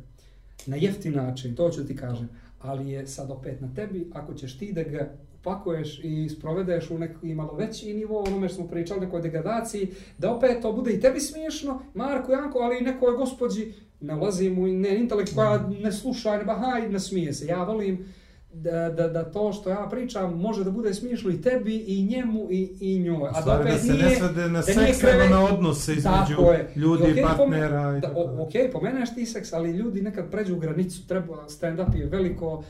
Na 0.66 0.76
jeftin 0.76 1.16
način, 1.16 1.56
to 1.56 1.70
ću 1.70 1.88
ti 1.88 1.96
kažem. 1.96 2.30
Ali 2.62 2.90
je 2.90 3.08
sad 3.08 3.32
opet 3.32 3.62
na 3.62 3.74
tebi, 3.76 4.08
ako 4.14 4.34
ćeš 4.34 4.58
ti 4.58 4.74
da 4.74 4.84
ga 4.84 5.12
upakuješ 5.46 6.00
i 6.04 6.30
sprovedeš 6.30 6.92
u 6.92 6.98
neki 6.98 7.34
malo 7.34 7.54
veći 7.54 7.94
nivo, 7.94 8.20
onome 8.20 8.48
što 8.50 8.56
smo 8.56 8.68
pričali, 8.68 9.00
nekoj 9.00 9.22
degradaciji, 9.22 9.88
da 10.18 10.32
opet 10.32 10.62
to 10.62 10.72
bude 10.74 10.92
i 10.92 11.00
tebi 11.00 11.20
smiješno, 11.20 11.82
Marko 11.94 12.32
Janko, 12.32 12.60
ali 12.60 12.78
i 12.80 12.84
nekoj 12.84 13.18
gospođi, 13.18 13.74
ne 14.02 14.16
ulazim 14.16 14.60
u 14.60 14.68
ne, 14.68 15.00
intelekt 15.00 15.36
koja 15.36 15.68
ne 15.84 15.92
sluša, 15.92 16.38
ne 16.38 16.46
bahaj, 16.46 16.90
ne 16.90 17.00
smije 17.00 17.34
se. 17.34 17.46
Ja 17.46 17.64
volim 17.64 18.06
da, 18.54 18.90
da, 18.90 19.08
da 19.08 19.32
to 19.32 19.54
što 19.54 19.70
ja 19.70 19.88
pričam 19.92 20.40
može 20.40 20.64
da 20.64 20.72
bude 20.72 20.94
smiješno 20.94 21.32
i 21.32 21.42
tebi, 21.42 21.76
i 21.78 22.06
njemu, 22.06 22.48
i, 22.52 22.78
i 22.80 23.00
njoj. 23.00 23.22
U 23.22 23.26
A 23.26 23.32
da 23.32 23.42
stvari 23.42 23.64
da 23.64 23.70
opet 23.70 23.82
se 23.82 23.94
nije, 23.94 24.06
ne 24.06 24.16
svede 24.16 24.42
na 24.42 24.60
da 24.60 24.64
seks, 24.64 25.02
nego 25.02 25.36
na 25.36 25.46
odnose 25.46 25.94
između 25.94 26.52
je. 26.52 26.70
ljudi, 26.76 27.04
I 27.04 27.12
okej, 27.12 27.24
partnera 27.24 27.82
pome- 27.84 27.98
i 27.98 28.02
da, 28.02 28.08
tako 28.08 28.24
dalje. 28.24 28.42
Ok, 28.42 28.72
pomeneš 28.72 29.16
ti 29.16 29.26
seks, 29.26 29.54
ali 29.54 29.72
ljudi 29.72 30.02
nekad 30.02 30.32
pređu 30.32 30.56
granicu, 30.56 31.08
treba, 31.08 31.46
stand-up 31.48 31.96
je 31.96 32.06
veliko, 32.06 32.64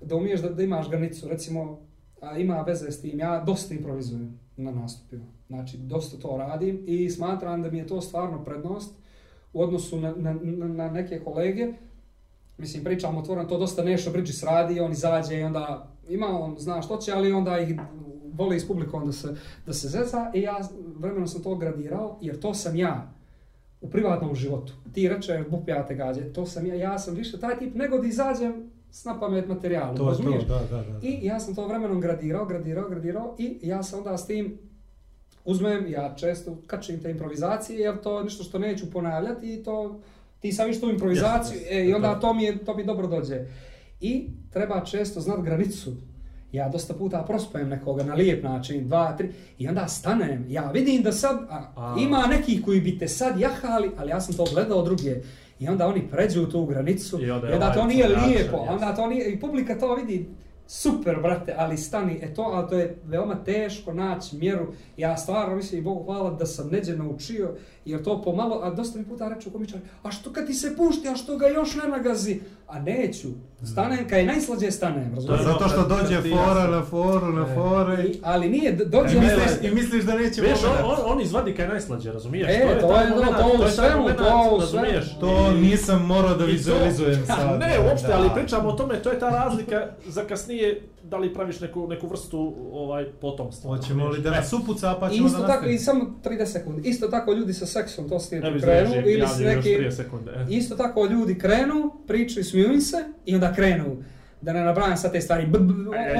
da 0.00 0.16
umiješ 0.16 0.40
da, 0.40 0.48
da 0.48 0.62
imaš 0.62 0.90
granicu, 0.90 1.28
recimo, 1.28 1.89
a, 2.20 2.38
ima 2.38 2.62
veze 2.62 2.90
s 2.90 3.00
tim, 3.00 3.18
ja 3.18 3.42
dosta 3.46 3.74
improvizujem 3.74 4.38
na 4.56 4.70
nastupima, 4.70 5.24
znači 5.48 5.76
dosta 5.76 6.16
to 6.16 6.36
radim 6.36 6.84
i 6.86 7.10
smatram 7.10 7.62
da 7.62 7.70
mi 7.70 7.78
je 7.78 7.86
to 7.86 8.00
stvarno 8.00 8.44
prednost 8.44 8.94
u 9.52 9.62
odnosu 9.62 10.00
na, 10.00 10.14
na, 10.16 10.34
na, 10.66 10.90
neke 10.90 11.20
kolege, 11.20 11.72
mislim 12.58 12.84
pričam 12.84 13.16
otvoreno, 13.16 13.48
to 13.48 13.58
dosta 13.58 13.84
Nešo 13.84 14.10
Bridges 14.10 14.42
radi, 14.42 14.80
on 14.80 14.92
izađe 14.92 15.40
i 15.40 15.42
onda 15.42 15.88
ima 16.08 16.26
on 16.26 16.58
zna 16.58 16.82
što 16.82 16.96
će, 16.96 17.12
ali 17.12 17.32
onda 17.32 17.58
ih 17.58 17.74
voli 18.32 18.56
iz 18.56 18.66
publikom 18.68 19.06
da 19.06 19.12
se, 19.12 19.36
da 19.66 19.72
se 19.72 19.88
zeza 19.88 20.30
i 20.34 20.40
ja 20.40 20.60
vremenom 20.98 21.28
sam 21.28 21.42
to 21.42 21.54
gradirao, 21.54 22.18
jer 22.20 22.40
to 22.40 22.54
sam 22.54 22.76
ja 22.76 23.12
u 23.80 23.90
privatnom 23.90 24.34
životu. 24.34 24.72
Ti 24.92 25.08
reče, 25.08 25.44
bup 25.50 25.68
ja 25.68 25.86
te 25.86 25.94
gađe, 25.94 26.32
to 26.32 26.46
sam 26.46 26.66
ja, 26.66 26.74
ja 26.74 26.98
sam 26.98 27.14
više 27.14 27.40
taj 27.40 27.58
tip 27.58 27.74
nego 27.74 27.98
da 27.98 28.06
izađem 28.06 28.70
s 28.92 29.04
na 29.04 29.20
pamet 29.20 29.48
materijalu, 29.48 29.96
To 29.96 30.08
razumiješ? 30.08 30.46
to, 30.46 30.48
da, 30.70 30.76
da, 30.76 30.82
da. 30.82 30.98
I 31.02 31.18
ja 31.22 31.40
sam 31.40 31.54
to 31.54 31.66
vremenom 31.66 32.00
gradirao, 32.00 32.44
gradirao, 32.46 32.88
gradirao 32.88 33.34
i 33.38 33.58
ja 33.62 33.82
sam 33.82 33.98
onda 33.98 34.18
s 34.18 34.26
tim 34.26 34.58
uzmem, 35.44 35.86
ja 35.90 36.14
često 36.16 36.56
kačim 36.66 37.00
te 37.02 37.10
improvizacije, 37.10 37.78
jer 37.78 38.00
to 38.00 38.18
je 38.18 38.24
nešto 38.24 38.44
što 38.44 38.58
neću 38.58 38.90
ponavljati 38.90 39.54
i 39.54 39.62
to, 39.62 40.00
ti 40.40 40.52
sam 40.52 40.80
tu 40.80 40.90
improvizaciju 40.90 41.60
Jasno, 41.60 41.76
e, 41.76 41.86
i 41.86 41.94
onda 41.94 42.08
jasno. 42.08 42.20
to 42.20 42.34
mi, 42.34 42.44
je, 42.44 42.64
to 42.64 42.76
mi 42.76 42.84
dobro 42.84 43.06
dođe. 43.06 43.44
I 44.00 44.26
treba 44.52 44.84
često 44.84 45.20
znat 45.20 45.40
granicu. 45.42 45.92
Ja 46.52 46.68
dosta 46.68 46.94
puta 46.94 47.22
prospajem 47.22 47.68
nekoga 47.68 48.04
na 48.04 48.14
lijep 48.14 48.44
način, 48.44 48.88
dva, 48.88 49.16
tri, 49.16 49.32
i 49.58 49.68
onda 49.68 49.88
stanem. 49.88 50.46
Ja 50.48 50.70
vidim 50.70 51.02
da 51.02 51.12
sad, 51.12 51.38
a, 51.50 51.72
A. 51.76 51.96
ima 51.98 52.26
nekih 52.26 52.62
koji 52.64 52.80
bi 52.80 52.98
te 52.98 53.08
sad 53.08 53.40
jahali, 53.40 53.90
ali 53.98 54.10
ja 54.10 54.20
sam 54.20 54.34
to 54.34 54.44
gledao 54.52 54.82
druge. 54.82 55.16
I 55.60 55.68
onda 55.68 55.86
oni 55.86 56.08
pređu 56.10 56.46
tu 56.46 56.66
granicu, 56.66 57.22
I 57.22 57.30
onda 57.30 57.46
je 57.46 57.54
onda 57.54 57.72
to 57.72 57.80
ovaj 57.80 57.94
nije 57.94 58.08
jačan, 58.10 58.28
lijepo, 58.28 58.56
jasno. 58.56 58.72
onda 58.72 58.94
to 58.94 59.06
nije, 59.06 59.32
i 59.32 59.40
publika 59.40 59.78
to 59.78 59.94
vidi, 59.94 60.28
super, 60.66 61.16
brate, 61.22 61.54
ali 61.58 61.76
stani, 61.76 62.18
e 62.22 62.34
to, 62.34 62.42
ali 62.42 62.68
to 62.68 62.78
je 62.78 62.96
veoma 63.04 63.44
teško 63.44 63.92
naći 63.92 64.36
mjeru. 64.36 64.66
Ja 64.96 65.16
stvarno 65.16 65.56
mislim 65.56 65.80
i 65.80 65.84
Bogu 65.84 66.04
hvala 66.04 66.30
da 66.30 66.46
sam 66.46 66.68
neđe 66.68 66.96
naučio, 66.96 67.54
jer 67.84 68.02
to 68.02 68.22
pomalo, 68.22 68.60
a 68.62 68.70
dosta 68.70 68.98
mi 68.98 69.04
puta 69.04 69.28
reću 69.28 69.50
komičari, 69.50 69.82
a 70.02 70.10
što 70.10 70.32
kad 70.32 70.46
ti 70.46 70.54
se 70.54 70.76
pušti, 70.76 71.08
a 71.08 71.16
što 71.16 71.36
ga 71.36 71.46
još 71.46 71.74
ne 71.74 71.88
nagazi? 71.88 72.40
A 72.70 72.78
neću, 72.80 73.28
stanem, 73.64 74.08
kad 74.08 74.18
je 74.18 74.26
najslađe 74.26 74.70
stanem, 74.70 75.12
razumiješ? 75.14 75.40
je 75.40 75.46
zato 75.46 75.68
što 75.68 75.86
dođe 75.86 76.20
fora 76.30 76.66
na 76.66 76.82
foru, 76.82 77.26
na 77.26 77.42
E. 77.42 77.54
fore. 77.54 78.04
I- 78.04 78.20
Ali 78.22 78.48
nije, 78.48 78.72
dođe... 78.72 79.20
misliš, 79.20 79.50
I 79.62 79.70
misliš 79.70 80.04
da 80.04 80.14
neće 80.14 80.40
Viš, 80.40 80.52
on, 80.64 80.90
on, 80.90 80.96
on 81.06 81.20
izvadi 81.20 81.54
kaj 81.54 81.68
najslađe, 81.68 82.12
razumiješ? 82.12 82.48
E, 82.48 82.60
to 82.60 82.86
je 82.86 82.94
taj 82.94 83.08
to, 83.08 83.14
momenat, 83.16 83.40
to 83.40 83.58
u 83.58 83.62
je 83.62 83.70
svemu, 83.70 84.08
to 84.08 84.56
u 84.56 84.60
svemu. 84.60 84.86
To 85.20 85.52
nisam 85.52 86.06
morao 86.06 86.34
da 86.34 86.44
vizualizujem 86.44 87.26
sad. 87.26 87.58
Ne, 87.60 87.78
uopšte, 87.80 88.12
ali 88.12 88.30
pričamo 88.34 88.68
o 88.68 88.72
tome, 88.72 88.94
to 88.96 89.10
je 89.10 89.18
ta 89.18 89.30
razlika 89.30 89.86
za 90.06 90.24
kasnije, 90.24 90.80
da 91.10 91.16
li 91.16 91.34
praviš 91.34 91.60
neku, 91.60 91.86
neku 91.88 92.06
vrstu 92.06 92.54
ovaj, 92.72 93.04
potomstva. 93.20 93.76
Hoćemo 93.76 94.08
li 94.08 94.20
da 94.20 94.30
nas 94.30 94.52
upuca 94.52 94.96
pa 95.00 95.10
I 95.10 95.14
ćemo 95.14 95.26
isto 95.26 95.40
da 95.40 95.46
tako, 95.46 95.66
i 95.66 95.78
samo 95.78 96.14
30 96.24 96.44
sekundi, 96.44 96.88
isto 96.88 97.08
tako 97.08 97.32
ljudi 97.32 97.52
sa 97.52 97.66
seksom, 97.66 98.08
to 98.08 98.18
ste 98.18 98.40
krenu, 98.40 98.58
znači, 98.58 99.10
ili 99.10 99.26
s 99.26 99.40
još 99.40 99.54
neki, 99.54 99.68
30 99.68 99.90
sekunde. 99.90 100.30
e. 100.30 100.46
Isto 100.50 100.76
tako 100.76 101.06
ljudi 101.06 101.38
krenu, 101.38 101.92
pričaju, 102.06 102.44
smijuju 102.44 102.72
im 102.72 102.80
se 102.80 102.96
i 103.26 103.34
onda 103.34 103.54
krenu. 103.54 103.96
Da 104.40 104.52
ne 104.52 104.64
nabrajam 104.64 104.96
sad 104.96 105.12
te 105.12 105.20
stvari, 105.20 105.48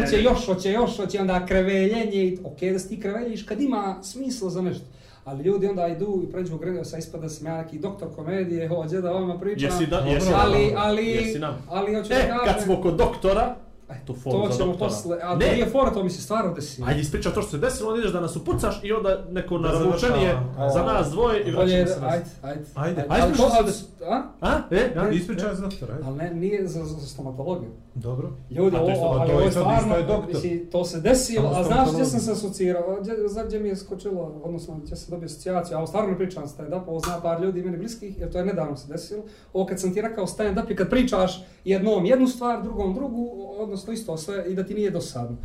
hoće 0.01 0.23
još, 0.23 0.47
hoće 0.47 0.73
još, 0.73 0.97
hoće 0.97 1.21
onda 1.21 1.47
kreveljenje 1.47 2.25
i 2.25 2.39
ok 2.45 2.61
da 2.61 2.79
si 2.79 2.89
ti 2.89 3.01
kreveljiš 3.01 3.43
kad 3.43 3.61
ima 3.61 3.99
smisla 4.03 4.51
za 4.51 4.63
nešto. 4.63 4.85
Ali 5.25 5.45
ljudi 5.45 5.67
onda 5.67 5.89
idu 5.89 6.23
i 6.29 6.33
pređu 6.33 6.55
u 6.55 6.59
grenu, 6.59 6.85
sa 6.85 6.99
ispada 6.99 7.23
da 7.23 7.29
sam 7.29 7.47
ja 7.47 7.63
neki 7.63 7.79
doktor 7.79 8.09
komedije, 8.15 8.69
hoće 8.69 9.01
da 9.01 9.13
ovima 9.13 9.39
pričam. 9.39 9.71
Jesi, 9.71 9.87
da, 9.87 9.99
jesi 9.99 10.31
ali, 10.35 10.75
ali, 10.77 11.07
Jesi 11.07 11.39
nam? 11.39 11.63
ali 11.69 11.95
hoću 11.95 12.13
E, 12.13 12.17
da 12.17 12.23
kažem, 12.23 12.55
kad 12.55 12.63
smo 12.63 12.83
kod 12.83 12.97
doktora, 12.97 13.57
aj, 13.91 13.97
tu 14.07 14.15
foru 14.15 14.39
to 14.41 14.49
ćemo 14.49 14.67
doktora. 14.67 14.89
posle, 14.89 15.19
a 15.19 15.31
to 15.31 15.37
ne, 15.37 15.53
nije 15.53 15.67
fora, 15.67 15.91
to 15.91 16.03
mi 16.03 16.11
se 16.11 16.23
stvarno 16.23 16.55
desilo. 16.55 16.87
Ajde 16.89 17.01
ispričaj 17.01 17.33
to 17.33 17.43
što 17.43 17.51
se 17.51 17.59
desilo, 17.59 17.89
onda 17.89 18.01
ideš 18.01 18.13
da 18.13 18.21
nas 18.21 18.37
upucaš 18.37 18.81
i 18.83 18.93
onda 18.93 19.25
neko 19.31 19.59
naravučenije 19.59 20.37
za 20.75 20.83
nas 20.85 21.09
dvoje 21.09 21.41
i 21.41 21.51
vraćamo 21.51 21.69
se 21.87 22.01
nas. 22.01 22.13
ajde, 22.13 22.25
ajde. 22.43 22.65
Ajde. 22.77 23.07
Ajde, 23.09 23.25
Ali 23.25 23.35
što 23.35 23.43
to- 23.45 23.71
se 23.71 23.85
a? 24.03 24.23
A? 24.41 24.61
E, 24.71 24.93
ja? 24.97 25.11
Ispričaj 25.11 25.55
za 25.55 25.63
doktora. 25.63 25.99
Ali 26.05 26.17
ne, 26.17 26.35
nije 26.35 26.67
za, 26.67 26.85
za 26.85 27.07
stomatologiju. 27.07 27.71
Dobro. 27.95 28.31
Ljudi, 28.51 28.77
A 28.77 28.81
to 28.81 28.89
je 28.89 28.97
ovo, 28.97 29.07
isto- 29.07 29.21
ali 29.21 29.31
to 29.31 29.37
ovo 29.37 29.45
je 29.45 29.51
stvarno, 29.51 29.97
je 29.97 30.03
doktor. 30.03 30.35
mislim, 30.35 30.67
to 30.67 30.85
se 30.85 31.01
desilo, 31.01 31.53
a 31.57 31.65
znaš 31.65 31.93
gdje 31.93 32.05
sam 32.05 32.21
se 32.21 32.33
asocirao, 32.33 32.97
gdje, 33.01 33.15
za 33.27 33.45
gdje 33.45 33.61
mi 33.61 33.69
je 33.69 33.77
skočilo, 33.77 34.41
odnosno 34.45 34.75
gdje 34.77 34.97
sam 34.97 35.11
dobio 35.11 35.27
asocijaciju, 35.27 35.77
a 35.77 35.79
ovo 35.79 35.87
stvarno 35.87 36.11
ne 36.11 36.17
pričam 36.19 36.45
stand-up, 36.45 36.83
ovo 36.87 37.01
zna 37.01 37.21
par 37.21 37.43
ljudi 37.43 37.63
meni 37.63 37.77
bliskih, 37.77 38.19
jer 38.19 38.33
to 38.33 38.39
je 38.39 38.45
nedavno 38.45 38.77
se 38.77 38.89
desilo. 38.89 39.23
Ovo 39.53 39.67
kad 39.67 39.81
sam 39.81 39.95
ti 39.95 40.01
rekao 40.01 40.27
stand-up 40.27 40.71
je 40.71 40.77
kad 40.77 40.91
pričaš 40.91 41.45
jednom 41.65 42.05
jednu 42.05 42.27
stvar, 42.27 42.63
drugom 42.63 42.95
drugu, 42.95 43.31
odnosno 43.59 43.93
isto 43.93 44.17
sve 44.17 44.45
i 44.49 44.55
da 44.55 44.65
ti 44.67 44.75
nije 44.75 44.91
dosadno. 44.91 45.37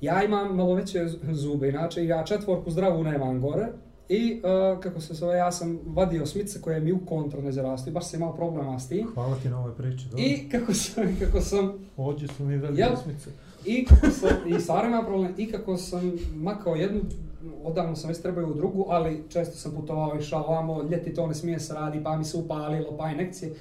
Ja 0.00 0.22
imam 0.24 0.56
malo 0.56 0.74
veće 0.74 1.06
zube, 1.32 1.68
inače 1.68 2.04
ja 2.06 2.24
četvorku 2.24 2.70
zdravu 2.70 3.04
nemam 3.04 3.40
gore, 3.40 3.66
I 4.08 4.40
uh, 4.74 4.80
kako 4.80 5.00
se 5.00 5.14
zove, 5.14 5.36
ja 5.36 5.52
sam 5.52 5.78
vadio 5.86 6.26
smice 6.26 6.60
koje 6.60 6.80
mi 6.80 6.92
u 6.92 6.98
kontra 6.98 7.40
ne 7.40 7.52
zarastu 7.52 7.90
i 7.90 7.92
baš 7.92 8.04
sam 8.04 8.20
imao 8.20 8.34
problema 8.34 8.78
s 8.78 8.88
tim. 8.88 9.10
Hvala 9.14 9.36
ti 9.36 9.48
na 9.48 9.58
ovoj 9.60 9.74
priči. 9.74 10.04
dobro. 10.04 10.24
I 10.24 10.48
kako 10.50 10.74
sam, 10.74 11.04
kako 11.20 11.40
sam 11.40 11.72
Ođe 11.96 12.28
su 12.28 12.44
mi 12.44 12.56
velike 12.56 12.80
Jel? 12.82 12.92
osmice. 12.92 13.30
I 13.66 13.84
kako 13.84 14.10
sam, 14.10 14.28
i 14.48 14.60
stvarno 14.60 14.88
ima 14.88 15.02
problem, 15.02 15.34
i 15.36 15.46
kako 15.46 15.76
sam 15.76 16.12
makao 16.34 16.74
jednu, 16.74 17.00
odavno 17.64 17.96
sam 17.96 18.08
već 18.08 18.18
trebao 18.18 18.44
u 18.44 18.54
drugu, 18.54 18.86
ali 18.88 19.24
često 19.28 19.56
sam 19.56 19.72
putovao, 19.72 20.16
išao 20.16 20.42
ovamo, 20.42 20.82
ljeti 20.82 21.14
to 21.14 21.26
ne 21.26 21.34
smije 21.34 21.60
se 21.60 21.74
radi, 21.74 22.00
pa 22.04 22.16
mi 22.16 22.24
se 22.24 22.36
upalilo, 22.36 22.96
pa 22.98 23.10
inekcije. 23.10 23.54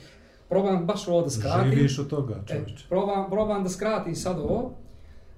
Probam 0.49 0.85
baš 0.85 1.07
ovo 1.07 1.21
da 1.21 1.29
skratim. 1.29 1.71
Živiš 1.71 1.99
od 1.99 2.07
toga, 2.07 2.33
E, 2.35 2.47
čovječe. 2.47 2.85
probam, 2.89 3.29
probam 3.29 3.63
da 3.63 3.69
skratim 3.69 4.15
sad 4.15 4.39
ovo. 4.39 4.71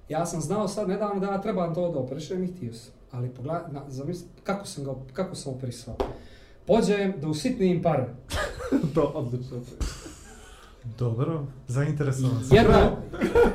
Ja 0.08 0.26
sam 0.26 0.40
znao 0.40 0.68
sad 0.68 0.88
nedavno 0.88 1.20
da 1.20 1.26
ja 1.26 1.40
trebam 1.40 1.74
to 1.74 1.88
da 1.88 1.98
operišem 1.98 2.44
i 2.44 2.48
htio 2.48 2.72
sam. 2.72 2.92
Ali 3.16 3.28
pogledaj, 3.28 3.62
na, 3.72 3.82
zamisli, 3.88 4.28
kako 4.44 4.66
sam 4.66 4.84
ga, 4.84 4.94
kako 5.12 5.34
sam 5.34 5.52
operisao. 5.52 5.96
Pođem 6.66 7.14
da 7.20 7.28
usitnim 7.28 7.82
pare. 7.82 8.06
To, 8.94 9.02
odlično. 9.02 9.60
Dobro, 10.98 11.46
zainteresovan 11.68 12.44
sam. 12.44 12.56
Jedna, 12.56 12.96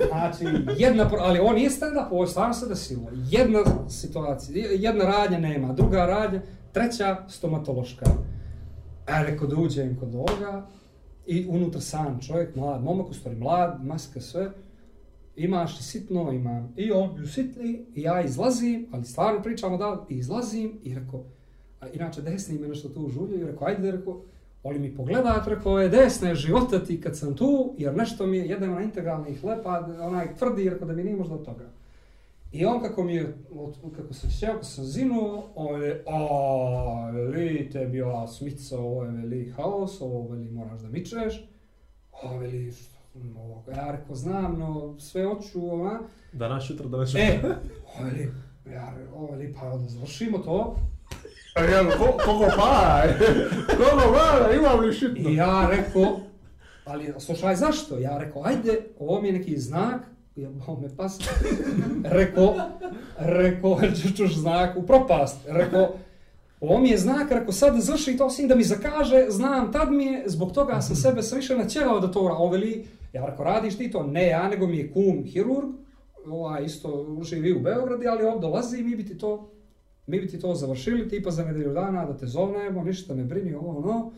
znači, 0.08 0.46
jedna, 0.78 1.10
ali 1.20 1.40
ovo 1.40 1.54
nije 1.54 1.70
stand-up, 1.70 2.08
ovo 2.12 2.24
je 2.24 2.28
stvarno 2.28 2.54
se 2.54 2.68
desilo. 2.68 3.04
Jedna 3.30 3.60
situacija, 3.90 4.68
jedna 4.72 5.06
radnja 5.06 5.40
nema, 5.40 5.74
druga 5.74 6.06
radnja, 6.06 6.42
treća 6.72 7.18
stomatološka. 7.30 8.06
A 9.08 9.24
rekao 9.24 9.48
da 9.48 9.56
uđem 9.56 9.98
kod 10.00 10.16
ovoga 10.16 10.68
i 11.26 11.46
unutra 11.50 11.82
sam 11.82 12.20
čovjek, 12.28 12.56
mlad 12.56 12.84
momak, 12.84 13.10
u 13.10 13.14
stvari 13.14 13.38
mlad, 13.38 13.86
maska 13.86 14.22
sve, 14.22 14.52
imaš 15.44 15.78
li 15.78 15.84
sitno, 15.84 16.32
imam. 16.32 16.74
I 16.78 16.92
on 16.92 17.18
ju 17.18 17.28
sitni, 17.28 17.86
i 17.95 18.02
ja 18.02 18.22
izlazim, 18.22 18.88
ali 18.92 19.06
stvarno 19.06 19.42
pričamo 19.42 19.78
da, 19.78 20.06
i 20.10 20.16
izlazim 20.16 20.80
i 20.84 20.95
rekao, 20.95 21.24
a 21.80 21.88
inače 21.88 22.22
desni 22.22 22.60
me 22.60 22.68
nešto 22.68 22.90
tu 22.90 23.10
žulju 23.10 23.40
i 23.40 23.44
rekao, 23.44 23.68
ajde, 23.68 23.92
rekao, 23.92 24.22
Oli 24.64 24.80
mi 24.80 24.95
pogledat, 24.95 25.48
rekao 25.48 25.80
je 25.80 25.90
desne 25.90 26.36
života 26.36 26.84
ti 26.84 27.02
kad 27.02 27.18
sam 27.18 27.36
tu, 27.36 27.74
jer 27.78 27.95
nešto 27.95 28.26
mi 28.26 28.38
je, 28.38 28.45
jedem 28.48 28.72
na 28.72 28.82
integralni 28.82 29.36
hleb, 29.36 29.60
a 29.66 29.90
onaj 30.02 30.36
tvrdi, 30.36 30.70
rekao 30.70 30.88
da 30.88 30.94
mi 30.94 31.03
nije 31.03 31.16
možda 31.16 31.36
od 31.36 31.45
toga. 31.45 31.70
I 32.52 32.66
on 32.66 32.82
kako 32.82 33.03
mi 33.03 33.16
je, 33.16 33.34
od- 33.56 33.76
kako 33.95 34.14
sam 34.14 34.30
sjeo, 34.32 34.53
kako 34.53 34.64
sam 34.66 34.86
zinuo, 34.86 35.52
on 35.56 35.82
je, 35.82 36.03
a, 36.08 37.11
veli, 37.11 37.70
tebi 37.70 38.02
ova 38.02 38.28
smica, 38.28 38.80
ovo 38.80 39.03
je 39.03 39.11
veli 39.11 39.50
haos, 39.50 40.02
ovo 40.02 40.28
veli 40.28 40.52
moraš 40.52 40.82
da 40.82 40.90
mičeš, 40.90 41.50
a 42.24 42.38
veli, 42.38 42.74
što, 43.14 43.38
ovo, 43.38 43.64
ja 43.76 43.92
rekao, 43.92 44.16
znam, 44.16 44.60
no, 44.60 45.00
sve 45.00 45.26
hoću, 45.26 45.74
ona, 45.74 46.00
Danas 46.32 46.70
jutra, 46.70 46.88
danas 46.88 47.16
e, 47.16 47.40
ovo 47.96 48.06
veli, 48.06 48.32
ja, 48.66 48.94
ovo 49.16 49.32
veli, 49.32 49.56
pa 49.60 49.68
onda 49.68 49.90
završimo 49.90 50.38
to, 50.38 50.76
Evo, 51.56 51.92
ko, 51.98 52.18
koliko 52.26 52.56
para? 52.58 53.14
koliko 53.78 54.14
para? 54.14 54.54
Imam 54.54 54.80
li 54.80 54.94
šitno? 54.94 55.30
I 55.30 55.36
ja 55.36 55.68
rekao, 55.72 56.20
ali 56.86 57.14
slušaj, 57.20 57.56
zašto? 57.56 57.98
Ja 57.98 58.18
rekao, 58.18 58.44
ajde, 58.46 58.80
ovo 59.00 59.22
mi 59.22 59.28
je 59.28 59.34
neki 59.34 59.58
znak, 59.58 60.02
jebao 60.36 60.80
me 60.80 60.96
pas, 60.98 61.20
rekao, 62.04 62.56
rekao, 63.18 63.80
čuš 64.18 64.36
znak 64.36 64.78
u 64.78 64.82
propast, 64.82 65.38
rekao, 65.48 65.94
ovo 66.60 66.80
mi 66.80 66.90
je 66.90 66.98
znak, 66.98 67.32
rekao, 67.32 67.52
sad 67.52 67.80
završi 67.80 68.18
to 68.18 68.30
sin 68.30 68.48
da 68.48 68.56
mi 68.56 68.64
zakaže, 68.64 69.26
znam, 69.30 69.72
tad 69.72 69.92
mi 69.92 70.06
je, 70.06 70.24
zbog 70.26 70.52
toga 70.52 70.82
sam 70.82 70.96
sebe 70.96 71.24
sve 71.24 71.38
više 71.38 71.58
načerao 71.58 72.00
da 72.00 72.12
to 72.12 72.20
oveli, 72.20 72.88
E, 73.14 73.18
ja 73.18 73.26
rekao, 73.26 73.46
radiš 73.46 73.78
ti 73.78 73.92
to? 73.92 74.04
Ne 74.04 74.28
ja, 74.28 74.50
nego 74.50 74.68
mi 74.68 74.78
je 74.78 74.94
kum 74.94 75.24
hirurg, 75.24 75.70
ovaj, 76.26 76.66
isto 76.66 77.18
živi 77.24 77.54
u 77.54 77.60
Beogradu, 77.60 78.04
ali 78.10 78.24
ovdje 78.24 78.42
dolazi 78.42 78.80
i 78.80 78.84
mi 78.84 78.96
bi 78.96 79.06
ti 79.06 79.18
to, 79.18 79.52
mi 80.08 80.20
bi 80.20 80.28
ti 80.28 80.40
to 80.40 80.56
završili, 80.56 81.10
tipa 81.10 81.32
za 81.32 81.46
nedelju 81.46 81.74
dana 81.74 82.06
da 82.06 82.18
te 82.18 82.28
zovnemo, 82.28 82.84
ništa 82.84 83.16
ne 83.16 83.24
brini, 83.24 83.54
ovo, 83.54 83.78
ono. 83.78 84.12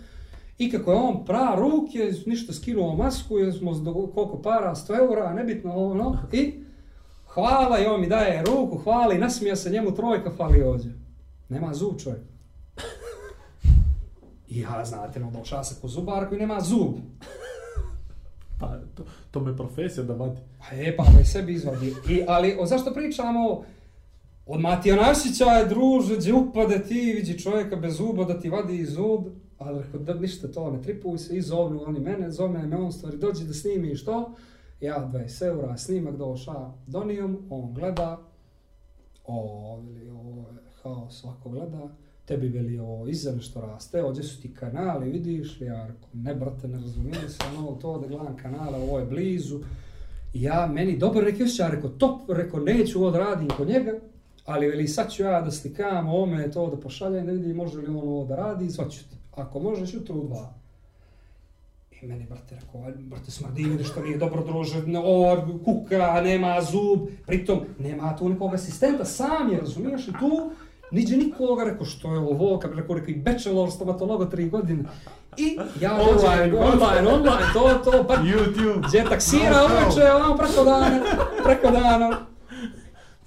I 0.57 0.71
kako 0.71 0.91
je 0.91 0.97
on 0.97 1.25
pra 1.25 1.55
ruke, 1.57 2.11
ništa 2.25 2.53
skinuo 2.53 2.95
masku, 2.95 3.37
jer 3.37 3.53
smo 3.53 3.73
do 3.73 3.93
koliko 3.93 4.41
para, 4.41 4.75
100 4.75 4.99
eura, 4.99 5.33
nebitno, 5.33 5.73
ovo, 5.73 5.91
ono. 5.91 6.17
I 6.31 6.53
hvala 7.27 7.79
i 7.79 7.85
on 7.85 8.01
mi 8.01 8.07
daje 8.07 8.43
ruku, 8.43 8.77
hvala 8.77 9.13
i 9.13 9.17
nasmija 9.17 9.55
se 9.55 9.69
njemu 9.69 9.95
trojka, 9.95 10.31
fali 10.37 10.61
ovdje. 10.61 10.91
Nema 11.49 11.73
zub 11.73 11.99
čovjek. 11.99 12.21
I 14.47 14.59
ja, 14.59 14.85
znate, 14.85 15.19
no, 15.19 15.31
došao 15.31 15.63
se 15.63 15.75
ko 15.81 15.87
zubar 15.87 16.29
koji 16.29 16.39
nema 16.39 16.59
zub. 16.61 16.95
Pa, 18.59 18.79
to, 18.95 19.03
to 19.31 19.39
me 19.39 19.57
profesija 19.57 20.03
da 20.03 20.13
vadi. 20.13 20.41
Pa 20.59 20.75
je, 20.75 20.95
pa 20.97 21.03
me 21.17 21.25
sebi 21.25 21.53
izvadi. 21.53 21.93
I, 22.09 22.23
ali, 22.27 22.57
o, 22.59 22.65
zašto 22.65 22.93
pričamo? 22.93 23.63
Od 24.45 24.59
Matija 24.59 24.95
Našića 24.95 25.45
je 25.45 25.65
druže, 25.65 26.15
gdje 26.17 26.33
upade 26.33 26.83
ti, 26.83 27.13
vidi 27.15 27.39
čovjeka 27.39 27.75
bez 27.75 27.97
zuba 27.97 28.23
da 28.23 28.39
ti 28.39 28.49
vadi 28.49 28.77
iz 28.77 28.93
zub. 28.93 29.25
Ali 29.57 29.83
rekao, 29.83 29.99
da 29.99 30.13
ništa 30.13 30.47
to, 30.47 30.71
ne 30.71 30.81
tripuj 30.81 31.17
se, 31.17 31.37
i 31.37 31.41
zovnu 31.41 31.83
oni 31.85 31.99
mene, 31.99 32.31
zove 32.31 32.67
me 32.67 32.77
on 32.77 32.91
stvari, 32.91 33.17
dođi 33.17 33.45
da 33.45 33.53
snimi 33.53 33.95
što. 33.95 34.33
Ja 34.81 35.09
20 35.13 35.45
eura, 35.45 35.77
snimak 35.77 36.17
doša, 36.17 36.71
donijom, 36.87 37.37
on 37.49 37.73
gleda. 37.73 38.19
O, 39.25 39.79
ili 39.87 40.09
ovo 40.09 40.49
je 40.49 40.57
haos, 40.83 41.19
svako 41.19 41.49
gleda. 41.49 41.89
Tebi 42.25 42.47
veli 42.47 42.79
ovo 42.79 43.07
iza 43.07 43.31
nešto 43.31 43.61
raste, 43.61 44.03
ovdje 44.03 44.23
su 44.23 44.41
ti 44.41 44.53
kanali, 44.53 45.09
vidiš 45.09 45.59
li, 45.59 45.65
Jarko, 45.65 46.07
ne 46.13 46.35
brate, 46.35 46.67
ne 46.67 46.79
razumijem 46.79 47.29
se, 47.29 47.37
ono, 47.57 47.71
to 47.71 47.99
da 47.99 48.07
gledam 48.07 48.37
kanale, 48.37 48.77
ovo 48.77 48.99
je 48.99 49.05
blizu. 49.05 49.59
I 50.33 50.41
ja, 50.41 50.69
meni 50.73 50.97
dobro 50.97 51.21
rekao, 51.21 51.47
ja 51.59 51.67
rekao, 51.69 51.89
top, 51.89 52.29
rekao, 52.29 52.59
neću 52.59 52.99
ovo 52.99 53.11
da 53.11 53.19
radim 53.19 53.49
kod 53.49 53.67
njega, 53.67 53.91
ali 54.45 54.67
veli, 54.67 54.87
sad 54.87 55.11
ću 55.11 55.23
ja 55.23 55.41
da 55.41 55.51
slikam 55.51 56.09
ome, 56.09 56.51
to 56.51 56.69
da 56.69 56.77
pošaljem, 56.77 57.25
da 57.25 57.31
vidim 57.31 57.55
može 57.55 57.77
li 57.77 57.87
on 57.87 57.95
ovo 57.95 58.25
da 58.25 58.35
radi, 58.35 58.69
sad 58.69 58.91
ću 58.91 58.99
ti. 59.09 59.15
Ako 59.35 59.59
možeš, 59.59 59.93
jutro 59.93 60.15
u 60.15 60.27
dva. 60.27 60.53
I 62.01 62.07
meni, 62.07 62.25
brate, 62.29 62.55
rekao, 62.55 62.81
brate, 62.99 63.31
smrdi 63.31 63.63
vidiš 63.63 63.87
što 63.87 64.03
nije 64.03 64.17
dobro 64.17 64.43
druže, 64.43 64.83
or, 65.05 65.39
kuka, 65.65 66.21
nema 66.21 66.61
zub, 66.61 67.07
pritom, 67.25 67.59
nema 67.79 68.15
tu 68.15 68.29
nekog 68.29 68.53
asistenta, 68.53 69.05
sam 69.05 69.51
je, 69.51 69.59
razumiješ, 69.59 70.07
i 70.07 70.11
tu, 70.19 70.51
niđe 70.93 71.17
nikoga, 71.17 71.63
rekao, 71.63 71.85
što 71.85 72.13
je 72.13 72.19
ovo, 72.19 72.59
kako 72.59 72.73
rekao, 72.75 72.95
rekao, 72.95 73.09
i 73.09 73.15
bachelor 73.15 73.71
stomatologa 73.71 74.29
tri 74.29 74.49
godine. 74.49 74.83
I 75.37 75.57
ja 75.81 75.93
Online, 75.93 76.57
online, 76.57 77.09
online, 77.09 77.45
to, 77.53 77.91
to, 77.91 78.07
pa, 78.07 78.15
YouTube. 78.15 78.87
gdje 78.87 79.03
taksira 79.09 79.65
uveče, 79.65 80.11
ono, 80.11 80.37
preko 80.37 80.63
dana, 80.63 80.99
preko 81.43 81.71
dana, 81.71 82.17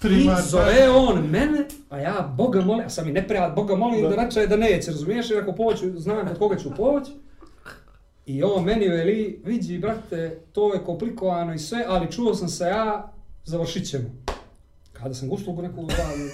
I 0.03 0.29
zove 0.49 0.89
on 0.89 1.29
mene, 1.29 1.65
a 1.89 1.99
ja 1.99 2.33
Boga 2.37 2.61
molim, 2.61 2.85
a 2.85 2.89
sam 2.89 3.09
i 3.09 3.11
neprijat, 3.11 3.55
Boga 3.55 3.75
molim 3.75 4.01
da, 4.01 4.09
da 4.09 4.23
reče 4.23 4.47
da 4.47 4.57
neće, 4.57 4.91
razumiješ, 4.91 5.29
jer 5.29 5.39
ako 5.39 5.51
poću, 5.51 5.99
znam 5.99 6.27
kod 6.27 6.39
koga 6.39 6.57
ću 6.57 6.69
poći. 6.77 7.11
I 8.25 8.43
on 8.43 8.63
meni 8.63 8.87
veli, 8.87 9.41
vidi, 9.45 9.77
brate, 9.77 10.39
to 10.51 10.73
je 10.73 10.83
komplikovano 10.83 11.53
i 11.53 11.59
sve, 11.59 11.85
ali 11.87 12.11
čuo 12.11 12.33
sam 12.33 12.47
se 12.47 12.63
ja, 12.63 13.11
završit 13.43 13.89
ćemo. 13.89 14.05
Kada 14.93 15.13
sam 15.13 15.29
gušlo 15.29 15.53
u 15.53 15.61
neku 15.61 15.75
glavu, 15.75 16.29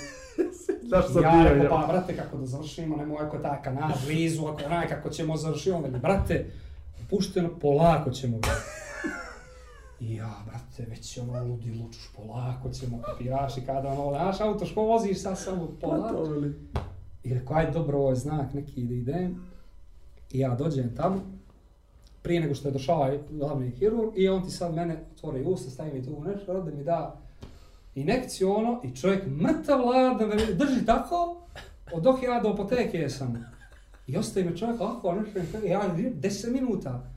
Znaš 0.87 1.07
sam 1.07 1.23
ja 1.23 1.31
bio, 1.31 1.53
rekao, 1.53 1.81
pa 1.81 1.87
brate, 1.87 2.15
kako 2.15 2.37
da 2.37 2.45
završimo, 2.45 2.97
nemoj 2.97 3.25
ako 3.25 3.35
je 3.35 3.41
taj 3.41 3.61
kanal 3.63 3.91
blizu, 4.05 4.45
ako 4.45 4.65
onaj, 4.65 4.87
kako 4.87 5.09
ćemo 5.09 5.37
završiti, 5.37 5.71
on 5.71 5.83
veli, 5.83 5.99
brate, 5.99 6.45
pušteno, 7.09 7.49
polako 7.61 8.11
ćemo 8.11 8.37
ga. 8.37 8.49
I 9.99 10.15
ja, 10.15 10.33
brate, 10.45 10.89
već 10.89 11.17
je 11.17 11.23
ono 11.23 11.43
ludi 11.43 11.79
lučuš, 11.81 12.11
polako 12.15 12.69
ćemo, 12.69 13.01
kapiraš 13.01 13.57
i 13.57 13.61
kada 13.65 13.89
ono, 13.89 14.11
naš 14.11 14.41
auto, 14.41 14.65
ško 14.65 14.81
voziš 14.81 15.21
sad 15.21 15.39
samo 15.39 15.67
Pa 15.81 15.87
polako. 15.87 16.27
I 17.23 17.33
rekao, 17.33 17.57
ajde, 17.57 17.71
dobro, 17.71 17.97
ovo 17.97 18.09
je 18.09 18.15
znak 18.15 18.53
neki 18.53 18.83
da 18.83 18.93
idem. 18.93 19.45
I 20.31 20.39
ja 20.39 20.55
dođem 20.55 20.95
tamo, 20.95 21.21
prije 22.21 22.41
nego 22.41 22.55
što 22.55 22.67
je 22.67 22.71
došao 22.71 22.95
ovaj 22.95 23.19
glavni 23.29 23.71
hirurg, 23.71 24.11
i 24.15 24.29
on 24.29 24.43
ti 24.43 24.51
sad 24.51 24.73
mene 24.73 25.03
otvori 25.15 25.43
usta, 25.45 25.69
stavi 25.69 25.93
mi 25.93 26.05
tu 26.05 26.23
nešto, 26.23 26.53
da 26.53 26.71
mi 26.71 26.83
da 26.83 27.22
injekciju 27.95 28.53
ono, 28.53 28.81
i 28.83 28.95
čovjek 28.95 29.25
mrtav 29.27 29.85
ladan, 29.85 30.29
da 30.29 30.65
drži 30.65 30.85
tako, 30.85 31.41
od 31.93 32.03
dok 32.03 32.23
ja 32.23 32.39
do 32.39 32.49
apoteke 32.49 33.09
sam. 33.09 33.45
I 34.07 34.17
ostaje 34.17 34.45
me 34.45 34.57
čovjek 34.57 34.81
ovako, 34.81 35.07
ono 35.07 35.21
nešto, 35.21 35.67
ja 35.67 35.95
10 35.97 36.51
minuta. 36.51 37.09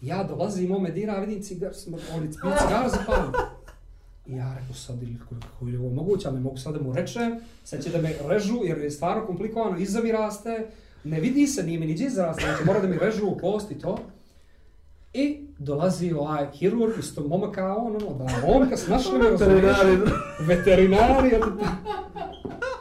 Ja 0.00 0.24
dolazim, 0.24 0.72
ome 0.72 0.90
dira, 0.90 1.18
vidim 1.18 1.42
cigar, 1.42 1.72
on 2.14 2.22
je 2.22 2.32
cigar 2.32 2.88
zapalim. 2.88 3.32
I 4.26 4.32
ja 4.36 4.56
rekao 4.60 4.74
sad, 4.74 5.02
ili 5.02 5.18
kako 5.18 5.68
je 5.68 5.78
ovo 5.78 5.90
moguće, 5.90 6.28
ali 6.28 6.40
mogu 6.40 6.56
sad 6.56 6.74
da 6.74 6.82
mu 6.82 6.92
rečem, 6.92 7.40
sad 7.64 7.84
će 7.84 7.90
da 7.90 8.02
me 8.02 8.14
režu, 8.28 8.60
jer 8.64 8.78
je 8.78 8.90
stvarno 8.90 9.26
komplikovano, 9.26 9.78
iza 9.78 10.00
mi 10.00 10.12
raste, 10.12 10.66
ne 11.04 11.20
vidi 11.20 11.46
se, 11.46 11.62
nije 11.62 11.78
mi 11.78 11.86
niđe 11.86 12.04
izrasta, 12.04 12.46
znači 12.46 12.64
mora 12.64 12.80
da 12.80 12.88
mi 12.88 12.98
režu 12.98 13.26
u 13.26 13.38
kost 13.38 13.70
i 13.70 13.78
to. 13.78 13.98
I 15.12 15.45
dolazi 15.58 16.12
ovaj 16.12 16.46
hirurg, 16.52 16.98
isto 16.98 17.20
momak 17.28 17.54
kao 17.54 17.76
on, 17.76 17.96
ono, 17.96 18.18
da 18.18 18.46
momka 18.46 18.76
s 18.76 18.88
našli 18.88 19.18
me, 19.18 19.30
Veterinari. 19.30 19.98
veterinari. 20.40 21.30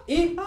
I 0.07 0.37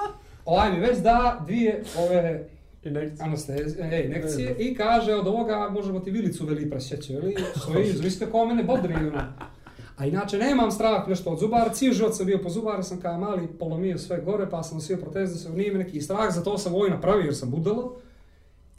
ovaj 0.45 0.73
mi 0.73 0.81
već 0.81 0.99
da 0.99 1.43
dvije 1.47 1.85
ove 1.99 2.49
Injekcija. 2.85 3.27
anestezije, 3.27 3.89
ej, 3.93 4.07
injekcije 4.07 4.57
i 4.59 4.75
kaže 4.75 5.15
od 5.15 5.27
ovoga 5.27 5.69
možemo 5.71 6.01
ti 6.01 6.11
vilicu 6.11 6.47
veli 6.47 6.71
presjeći, 6.71 7.15
veli, 7.15 7.37
stoji, 7.57 7.93
zvište 7.99 8.27
ko 8.27 8.47
mene 8.47 8.65
bodri, 8.65 8.95
ono. 8.95 9.23
A 9.97 10.07
inače 10.07 10.39
nemam 10.39 10.71
strah 10.71 11.09
nešto 11.09 11.31
od 11.31 11.39
zubara, 11.39 11.73
cijel 11.73 11.95
život 11.95 12.15
sam 12.15 12.27
bio 12.27 12.39
po 12.43 12.49
zubara, 12.49 12.83
sam 12.83 13.01
kao 13.01 13.19
mali 13.19 13.47
polomio 13.59 13.99
sve 13.99 14.21
gore, 14.21 14.51
pa 14.51 14.63
sam 14.63 14.77
nosio 14.77 14.97
proteze, 14.97 15.39
se 15.39 15.51
nije 15.51 15.73
mi 15.73 15.79
neki 15.79 16.01
strah, 16.01 16.35
zato 16.35 16.59
sam 16.59 16.75
ovo 16.75 16.87
i 16.87 16.91
napravio 16.91 17.25
jer 17.25 17.37
sam 17.37 17.51
budalo. 17.51 17.97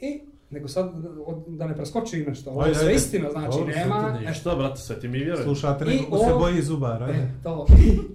I, 0.00 0.20
nego 0.50 0.68
sad 0.68 0.92
od- 1.26 1.44
da 1.48 1.66
ne 1.66 1.76
preskoči 1.76 2.16
nešto, 2.18 2.50
ovo 2.50 2.66
je 2.66 2.74
sve 2.74 2.94
istina, 2.94 3.30
znači 3.30 3.58
Dobro, 3.58 3.74
nema, 3.76 4.18
e, 4.26 4.34
Što, 4.34 4.56
brate, 4.56 4.80
sve 4.80 5.00
ti 5.00 5.08
mi 5.08 5.18
vjeruješ? 5.18 5.44
Slušate 5.44 5.84
I 5.84 5.88
nekog 5.88 6.10
ko 6.10 6.18
se 6.18 6.24
ovo- 6.24 6.38
boji 6.40 6.62
zubara, 6.62 7.06
e, 7.06 7.10
ajde. 7.10 7.30
to, 7.42 7.66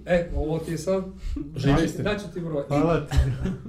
e, 0.06 0.30
ovo 0.36 0.58
ti 0.58 0.70
je 0.70 0.78
sad, 0.78 1.04
Živa 1.56 1.80
istina. 1.80 2.12
daću 2.12 2.24
ti 2.34 2.40
broj. 2.40 2.64
Hvala 2.68 3.06
ti. 3.06 3.16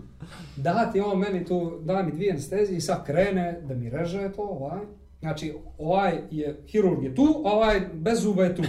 da 0.58 0.92
ti 0.92 1.00
on 1.02 1.20
meni 1.20 1.46
tu, 1.46 1.80
da 1.82 2.04
mi 2.04 2.12
dvije 2.12 2.32
anestezije 2.32 2.78
i 2.78 2.82
sad 2.82 3.06
krene 3.06 3.62
da 3.64 3.76
mi 3.76 3.90
reže 3.90 4.30
to, 4.32 4.42
ovaj. 4.42 4.80
Znači, 5.20 5.54
ovaj 5.78 6.18
je, 6.32 6.62
hirurg 6.68 7.04
je 7.04 7.16
tu, 7.16 7.42
a 7.46 7.52
ovaj 7.52 7.82
bez 7.94 8.22
zuba 8.22 8.44
je 8.44 8.56
tu. 8.56 8.64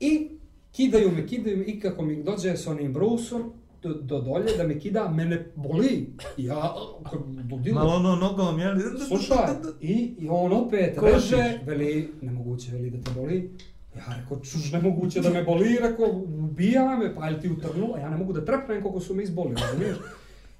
I 0.00 0.28
kidaju 0.72 1.10
me, 1.10 1.26
kidaju 1.26 1.56
me 1.56 1.64
i 1.64 1.80
kako 1.80 2.02
mi 2.02 2.22
dođe 2.22 2.50
s 2.50 2.66
onim 2.66 2.92
brusom 2.92 3.52
do, 3.82 3.94
do 3.94 4.20
dolje 4.20 4.56
da 4.56 4.66
me 4.66 4.78
kida, 4.78 5.08
mene 5.08 5.46
boli. 5.54 6.12
Ja, 6.36 6.74
kako 7.04 7.24
ludilo. 7.50 7.74
Malo 7.74 7.94
ono 7.94 8.16
nogom, 8.16 8.58
jel? 8.58 8.76
Slušaj, 9.08 9.54
i, 9.80 10.14
i 10.18 10.28
on 10.30 10.52
opet 10.52 10.98
reže, 11.02 11.60
veli, 11.66 12.12
nemoguće, 12.22 12.72
veli 12.72 12.90
da 12.90 13.02
te 13.02 13.20
boli. 13.20 13.50
Ja 13.96 14.04
rekao, 14.20 14.40
čuž, 14.40 14.72
nemoguće 14.72 15.20
da 15.20 15.30
me 15.30 15.44
boli, 15.44 15.78
rekao, 15.80 16.06
ubija 16.44 16.96
me, 16.98 17.14
pa 17.14 17.28
je 17.28 17.40
ti 17.40 17.48
utrnulo, 17.48 17.96
ja 17.96 18.10
ne 18.10 18.16
mogu 18.16 18.32
da 18.32 18.44
trepnem 18.44 18.82
koliko 18.82 19.00
su 19.00 19.14
me 19.14 19.22
izboli, 19.22 19.54
razumiješ? 19.54 19.96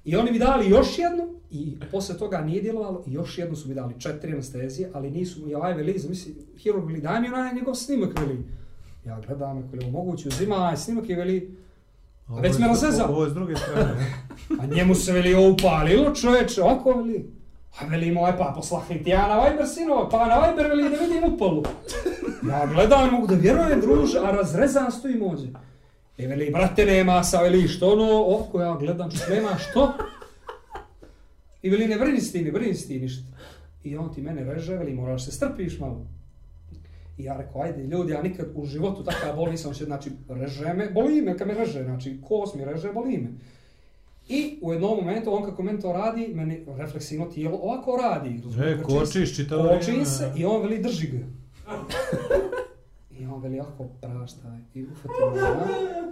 I 0.05 0.15
oni 0.15 0.31
mi 0.31 0.39
dali 0.39 0.69
još 0.69 0.99
jednu, 0.99 1.27
i 1.51 1.77
posle 1.91 2.17
toga 2.17 2.41
nije 2.41 2.61
djelovalo, 2.61 3.03
i 3.07 3.13
još 3.13 3.37
jednu 3.37 3.55
su 3.55 3.69
mi 3.69 3.75
dali, 3.75 3.99
četiri 3.99 4.33
anestezije, 4.33 4.89
ali 4.93 5.11
nisu 5.11 5.45
mi, 5.45 5.55
ovaj 5.55 5.73
veli, 5.73 5.99
zamisli, 5.99 6.35
hirurg 6.57 6.87
veli, 6.87 7.01
daj 7.01 7.21
mi 7.21 7.27
onaj 7.27 7.55
njegov 7.55 7.75
snimak, 7.75 8.19
veli. 8.19 8.43
Ja 9.05 9.19
gledam, 9.27 9.57
ako 9.57 9.75
je 9.75 9.81
ovo 9.81 9.91
moguće, 9.91 10.27
uzima 10.27 10.77
snimak 10.77 11.09
i 11.09 11.15
veli, 11.15 11.57
Ovo 12.31 12.41
već 12.41 12.57
me 12.57 12.67
razrezao. 12.67 13.09
Ovo 13.09 13.23
je 13.23 13.29
s 13.29 13.33
druge 13.33 13.55
strane. 13.55 13.93
A 14.61 14.65
njemu 14.65 14.95
se 14.95 15.11
veli 15.11 15.33
ovo 15.33 15.49
upalilo 15.49 16.15
čoveče, 16.15 16.61
ovako 16.61 16.93
veli. 16.93 17.31
A 17.79 17.85
veli 17.85 18.11
moj 18.11 18.37
pa 18.37 18.53
poslahni 18.55 19.03
ti 19.03 19.09
ja 19.09 19.27
na 19.27 19.49
Viber 19.49 19.67
sinova, 19.67 20.09
pa 20.09 20.27
na 20.27 20.47
Viber 20.47 20.67
veli 20.67 20.89
da 20.89 20.97
vidim 20.97 21.33
upalu. 21.33 21.63
Ja 22.49 22.65
gledam, 22.73 23.05
ne 23.05 23.11
mogu 23.11 23.27
da 23.27 23.35
vjerujem 23.35 23.81
druže, 23.81 24.19
a 24.19 24.31
razrezan 24.31 24.91
stojim 24.91 25.21
ovdje. 25.23 25.53
I 26.17 26.27
veli, 26.27 26.49
brate, 26.51 26.85
nema 26.85 27.23
sa, 27.23 27.41
veli, 27.41 27.67
što 27.67 27.91
ono, 27.91 28.03
ovako 28.03 28.61
ja 28.61 28.77
gledam, 28.79 29.11
što 29.11 29.33
nema, 29.33 29.49
što? 29.57 29.93
I 31.61 31.69
veli, 31.69 31.87
ne 31.87 31.97
brini 31.97 32.21
s 32.21 32.31
ti, 32.31 32.41
ne 32.41 32.51
brini 32.51 32.75
s 32.75 32.87
ti 32.87 32.99
ništa. 32.99 33.23
I 33.83 33.97
on 33.97 34.13
ti 34.13 34.21
mene 34.21 34.53
reže, 34.53 34.75
veli, 34.75 34.93
moraš 34.93 35.25
se 35.25 35.31
strpiš 35.31 35.79
malo. 35.79 36.05
I 37.21 37.23
ja 37.23 37.37
rekao, 37.37 37.61
ajde 37.61 37.83
ljudi, 37.83 38.11
ja 38.11 38.21
nikad 38.21 38.47
u 38.55 38.65
životu 38.65 39.03
takav 39.03 39.35
bol 39.35 39.49
nisam 39.49 39.73
še, 39.73 39.85
znači, 39.85 40.11
reže 40.29 40.73
me, 40.73 40.89
boli 40.89 41.21
me 41.21 41.37
kad 41.37 41.47
me 41.47 41.53
reže, 41.53 41.83
znači, 41.83 42.17
kos 42.27 42.55
mi 42.55 42.65
reže, 42.65 42.91
boli 42.93 43.17
me. 43.17 43.29
I 44.29 44.59
u 44.61 44.73
jednom 44.73 44.97
momentu, 44.97 45.33
on 45.33 45.43
kako 45.45 45.63
meni 45.63 45.81
to 45.81 45.93
radi, 45.93 46.31
meni 46.33 46.65
refleksivno 46.77 47.25
tijelo 47.25 47.59
ovako 47.61 47.97
radi. 47.97 48.41
E, 48.65 48.83
kočiš 48.83 49.35
čitavo 49.35 49.63
Koči 49.63 49.85
vrijeme. 49.85 50.05
se 50.05 50.31
i 50.37 50.45
on 50.45 50.61
veli 50.61 50.81
drži 50.81 51.07
ga. 51.07 51.17
I 53.19 53.25
on 53.25 53.41
veli 53.41 53.59
ovako 53.59 53.87
praštaj 54.01 54.59
i 54.73 54.83
ufati 54.83 55.13
me. 55.33 56.11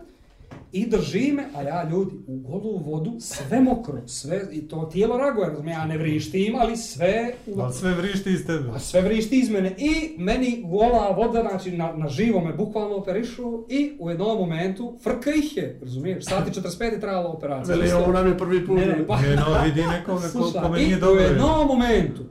I 0.71 0.87
drži 0.87 1.31
me, 1.31 1.43
a 1.55 1.61
ja 1.61 1.89
ljudi 1.89 2.15
u 2.27 2.37
golu 2.37 2.77
vodu, 2.77 3.11
sve 3.19 3.61
mokro, 3.61 4.07
sve, 4.07 4.41
i 4.51 4.61
to 4.61 4.83
tijelo 4.83 5.17
reaguje, 5.17 5.47
razumijem, 5.47 5.79
ja 5.79 5.85
ne 5.85 5.97
vrištim, 5.97 6.55
ali 6.55 6.77
sve, 6.77 7.33
u, 7.47 7.61
Ali 7.61 7.73
sve 7.73 7.91
vrišti 7.91 8.31
iz 8.31 8.45
tebe. 8.45 8.69
a 8.69 8.79
sve 8.79 9.01
vrišti 9.01 9.39
iz 9.39 9.49
mene 9.49 9.75
i 9.77 9.91
meni 10.17 10.63
gola 10.63 11.09
voda, 11.09 11.41
znači 11.41 11.71
na, 11.71 11.93
na 11.93 12.07
živo 12.07 12.41
me 12.41 12.53
bukvalno 12.53 12.95
operišu 12.95 13.65
i 13.69 13.91
u 13.99 14.09
jednom 14.09 14.37
momentu 14.37 14.93
frka 15.03 15.31
ih 15.31 15.57
je, 15.57 15.79
razumiješ, 15.81 16.25
sati 16.25 16.51
45 16.51 16.83
je 16.83 16.99
trajala 16.99 17.27
operacija. 17.27 17.75
Veli, 17.75 17.91
ovo 17.93 18.11
nam 18.13 18.27
je 18.27 18.37
prvi 18.37 18.65
put. 18.67 18.77
Ne, 18.77 18.85
ne, 18.85 19.07
pa- 19.07 19.21
Ne, 19.21 19.35
no, 19.35 19.45
vidi 19.65 19.81
nekoga 19.81 20.27
ko, 20.29 20.61
kome 20.61 20.81
i 20.81 20.85
nije 20.85 20.97
u 20.97 20.99
dobro. 20.99 21.23
jednom 21.23 21.67
momentu, 21.67 22.23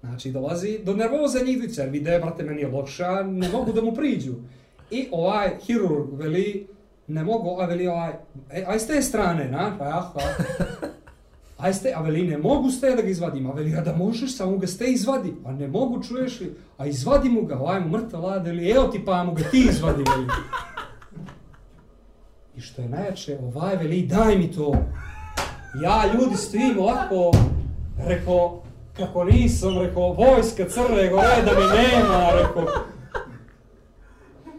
znači 0.00 0.30
dolazi 0.30 0.78
do 0.84 0.94
nervoze 0.94 1.44
njih 1.44 1.58
dvice, 1.58 1.86
vide, 1.86 2.18
brate, 2.18 2.42
meni 2.42 2.60
je 2.60 2.68
loše, 2.68 3.04
a 3.04 3.22
ne 3.22 3.48
mogu 3.48 3.72
da 3.72 3.82
mu 3.82 3.94
priđu. 3.94 4.32
I 4.90 5.06
ovaj 5.10 5.50
hirurg 5.60 6.12
veli, 6.12 6.66
ne 7.08 7.24
mogu, 7.24 7.60
a 7.60 7.66
veli 7.66 7.86
ovaj, 7.88 8.12
e, 8.50 8.64
aj 8.66 8.78
s 8.78 8.86
te 8.86 9.02
strane, 9.02 9.48
na, 9.50 9.72
pa 9.78 9.84
ja, 9.84 10.12
pa. 10.14 10.20
Aj 11.58 11.74
ste, 11.74 11.90
a 11.90 12.00
veli, 12.02 12.22
ne 12.22 12.36
mogu 12.38 12.70
s 12.70 12.80
te 12.80 12.90
da 12.94 13.02
ga 13.02 13.08
izvadim, 13.08 13.46
a 13.50 13.52
veli, 13.52 13.74
a 13.76 13.80
da 13.82 13.96
možeš, 13.96 14.36
samo 14.36 14.58
ga 14.58 14.66
s 14.66 14.78
te 14.78 14.86
izvadi, 14.86 15.32
a 15.44 15.52
ne 15.52 15.68
mogu, 15.68 16.02
čuješ 16.02 16.40
li, 16.40 16.52
a 16.78 16.86
izvadi 16.86 17.28
mu 17.28 17.42
ga, 17.42 17.58
ovaj 17.58 17.80
mu 17.80 17.88
mrtav 17.88 18.22
lade, 18.22 18.50
ili 18.50 18.70
evo 18.70 18.86
ti 18.88 19.02
pa 19.04 19.24
mu 19.24 19.34
ga 19.34 19.42
ti 19.50 19.66
izvadi, 19.70 20.04
veli. 20.10 20.26
I 22.56 22.60
što 22.60 22.82
je 22.82 22.88
najjače, 22.88 23.38
ovaj 23.42 23.76
veli, 23.76 24.02
daj 24.02 24.38
mi 24.38 24.52
to. 24.52 24.74
Ja 25.82 26.02
ljudi 26.14 26.36
stojim 26.36 26.78
ovako, 26.78 27.32
rekao, 28.06 28.62
kako 28.96 29.24
nisam, 29.24 29.78
rekao, 29.78 30.12
vojska 30.12 30.68
Crne 30.68 31.08
Gore 31.08 31.42
da 31.44 31.52
mi 31.60 31.66
nema, 31.66 32.30
rekao. 32.42 32.66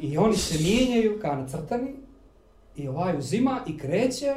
I 0.02 0.18
oni 0.18 0.38
se 0.38 0.64
mijenjaju 0.64 1.20
kao 1.22 1.36
nacrtani, 1.36 1.96
i 2.80 2.88
ovaj 2.88 3.18
uzima 3.18 3.60
i 3.68 3.78
kreće, 3.78 4.36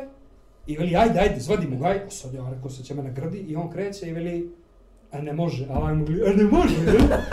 i 0.67 0.77
veli, 0.77 0.97
ajde, 0.97 1.21
ajde, 1.21 1.41
zvadimo 1.41 1.77
ga, 1.79 1.87
a 1.87 2.11
sad 2.11 2.35
ja 2.35 2.51
rekao, 2.51 2.71
sad 2.71 2.85
će 2.85 2.95
me 2.95 3.03
nagrdi, 3.03 3.39
i 3.39 3.57
on 3.57 3.71
kreće 3.71 4.09
i 4.09 4.13
veli, 4.13 4.53
a 5.13 5.21
ne 5.21 5.33
može, 5.33 5.67
a 5.67 5.79
ovaj 5.79 5.95
mu 5.95 6.05
gleda, 6.07 6.25
a 6.25 6.35
ne 6.35 6.45
može, 6.45 6.77
ne? 6.79 6.93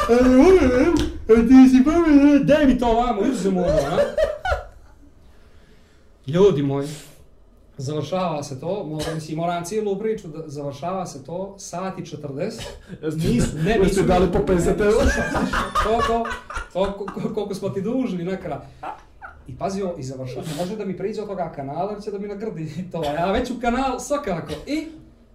a 0.09 0.23
ne 0.23 0.37
može, 0.37 0.67
ne? 0.67 0.85
a 1.29 1.47
ti 1.47 1.69
si 1.69 1.83
pametan, 1.85 2.45
daj 2.45 2.65
mi 2.65 2.77
to 2.77 2.87
ovamo, 2.87 3.21
i 3.21 3.29
uzemu 3.29 3.59
ono, 3.59 3.69
a? 3.69 3.97
Ljudi 6.27 6.61
moji, 6.63 6.87
završava 7.77 8.43
se 8.43 8.59
to, 8.59 8.83
moram, 8.85 9.15
mislim, 9.15 9.37
moram 9.37 9.65
cijelu 9.65 9.99
priču, 9.99 10.27
da 10.27 10.43
završava 10.47 11.05
se 11.05 11.23
to, 11.23 11.55
sati 11.59 12.01
40, 12.01 12.51
Nis, 13.03 13.53
ne, 13.55 13.69
Jeste 13.69 13.79
nisu 13.79 14.03
dali 14.03 14.25
mi- 14.25 14.31
po 14.31 14.39
50 14.39 14.47
ne, 14.79 14.85
eura? 14.85 15.05
To, 15.83 16.01
to, 16.07 16.25
to, 16.73 16.93
ko- 16.93 17.05
ko- 17.05 17.33
koliko 17.33 17.53
smo 17.53 17.69
ti 17.69 17.81
dužni 17.81 18.23
nekada. 18.23 18.65
I 19.49 19.57
pazio, 19.57 19.95
i 19.97 20.03
završava, 20.03 20.45
može 20.57 20.75
da 20.75 20.85
mi 20.85 20.97
priđe 20.97 21.21
od 21.21 21.27
toga 21.27 21.51
kanala, 21.55 21.91
jer 21.91 22.01
će 22.03 22.11
da 22.11 22.19
mi 22.19 22.27
nagrdi 22.27 22.71
to, 22.91 23.03
ja 23.03 23.31
već 23.31 23.51
u 23.51 23.59
kanal, 23.61 23.99
svakako. 23.99 24.53
I, 24.67 24.87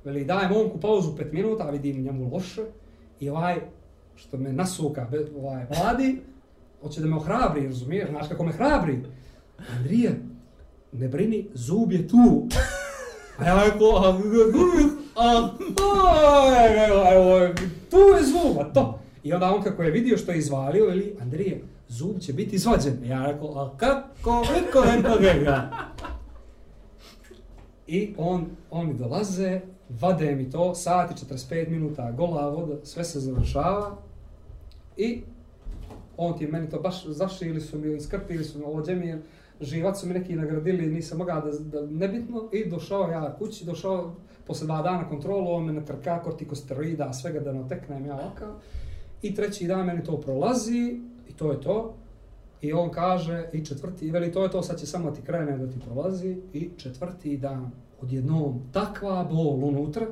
veli, 0.04 0.24
dajem 0.24 0.52
momku 0.52 0.80
pauzu 0.80 1.12
5 1.12 1.32
minuta, 1.32 1.70
vidim 1.70 2.02
njemu 2.02 2.30
loše, 2.32 2.62
i 3.20 3.28
ovaj, 3.28 3.56
što 4.16 4.36
me 4.36 4.52
nasuka, 4.52 5.06
be- 5.10 5.26
ovaj, 5.38 5.66
mladi, 5.78 6.20
hoće 6.82 7.00
da 7.00 7.06
me 7.06 7.16
ohrabri, 7.16 7.66
razumiješ, 7.66 8.10
znaš 8.10 8.28
kako 8.28 8.44
me 8.44 8.52
hrabri. 8.52 8.98
Andrije, 9.76 10.20
ne 10.92 11.08
brini, 11.08 11.46
zub 11.54 11.92
je 11.92 12.08
tu. 12.08 12.46
A 13.38 13.44
ja 13.44 13.64
rekao, 13.64 13.88
a, 13.88 14.08
a, 15.16 15.48
a, 15.80 17.10
a, 17.12 17.18
ovaj, 17.18 17.54
tu 17.90 17.96
je 17.96 18.22
zub, 18.24 18.58
a 18.60 18.72
to. 18.72 19.00
I 19.22 19.32
onda 19.32 19.54
on 19.54 19.62
kako 19.62 19.82
je 19.82 19.90
vidio 19.90 20.18
što 20.18 20.32
je 20.32 20.38
izvalio, 20.38 20.86
veli, 20.86 21.16
Andrije, 21.20 21.60
zub 21.94 22.20
će 22.20 22.32
biti 22.32 22.56
izvađen. 22.56 23.04
Ja 23.04 23.26
rekao, 23.26 23.58
a 23.58 23.76
kako, 23.76 24.42
kako 24.72 25.22
je 25.22 25.44
ga? 25.44 25.70
I 27.86 28.14
on, 28.18 28.46
oni 28.70 28.94
dolaze, 28.94 29.60
vade 30.00 30.34
mi 30.34 30.50
to, 30.50 30.74
sati 30.74 31.26
45 31.26 31.68
minuta, 31.68 32.12
gola 32.12 32.48
voda, 32.48 32.74
sve 32.84 33.04
se 33.04 33.20
završava. 33.20 33.96
I 34.96 35.22
on 36.16 36.38
ti 36.38 36.46
meni 36.46 36.70
to 36.70 36.80
baš 36.80 37.06
zašili 37.06 37.60
su 37.60 37.78
mi, 37.78 38.00
skrpili 38.00 38.44
su 38.44 38.58
mi 38.58 38.64
ođe 38.66 38.94
mi, 38.94 39.14
živac 39.60 40.00
su 40.00 40.06
mi 40.06 40.14
neki 40.14 40.36
nagradili, 40.36 40.86
nisam 40.86 41.18
mogao 41.18 41.40
da, 41.40 41.80
da 41.80 41.86
nebitno, 41.86 42.48
i 42.52 42.68
došao 42.70 43.08
ja 43.10 43.36
kući, 43.38 43.64
došao 43.64 44.14
posle 44.46 44.66
dva 44.66 44.82
dana 44.82 45.08
kontrolu, 45.08 45.50
on 45.50 45.64
me 45.64 45.72
natrka 45.72 46.22
kortikosteroida, 46.22 47.12
svega 47.12 47.40
da 47.40 47.52
ne 47.52 47.60
oteknem 47.60 48.06
ja 48.06 48.14
ovakav, 48.14 48.48
i 49.22 49.34
treći 49.34 49.66
dan 49.66 49.86
meni 49.86 50.04
to 50.04 50.20
prolazi, 50.20 51.00
i 51.34 51.36
to 51.36 51.52
je 51.52 51.60
to, 51.60 51.94
i 52.60 52.72
on 52.72 52.90
kaže, 52.90 53.48
i 53.52 53.64
četvrti, 53.64 54.06
i 54.06 54.10
veli, 54.10 54.32
to 54.32 54.42
je 54.42 54.50
to, 54.50 54.62
sad 54.62 54.78
će 54.80 54.86
samo 54.86 55.10
ti 55.10 55.22
krene 55.22 55.58
da 55.58 55.70
ti 55.70 55.78
prolazi, 55.80 56.36
i 56.52 56.70
četvrti 56.76 57.36
dan, 57.36 57.70
odjednom, 58.00 58.62
takva 58.72 59.24
bol 59.24 59.64
unutra, 59.64 60.06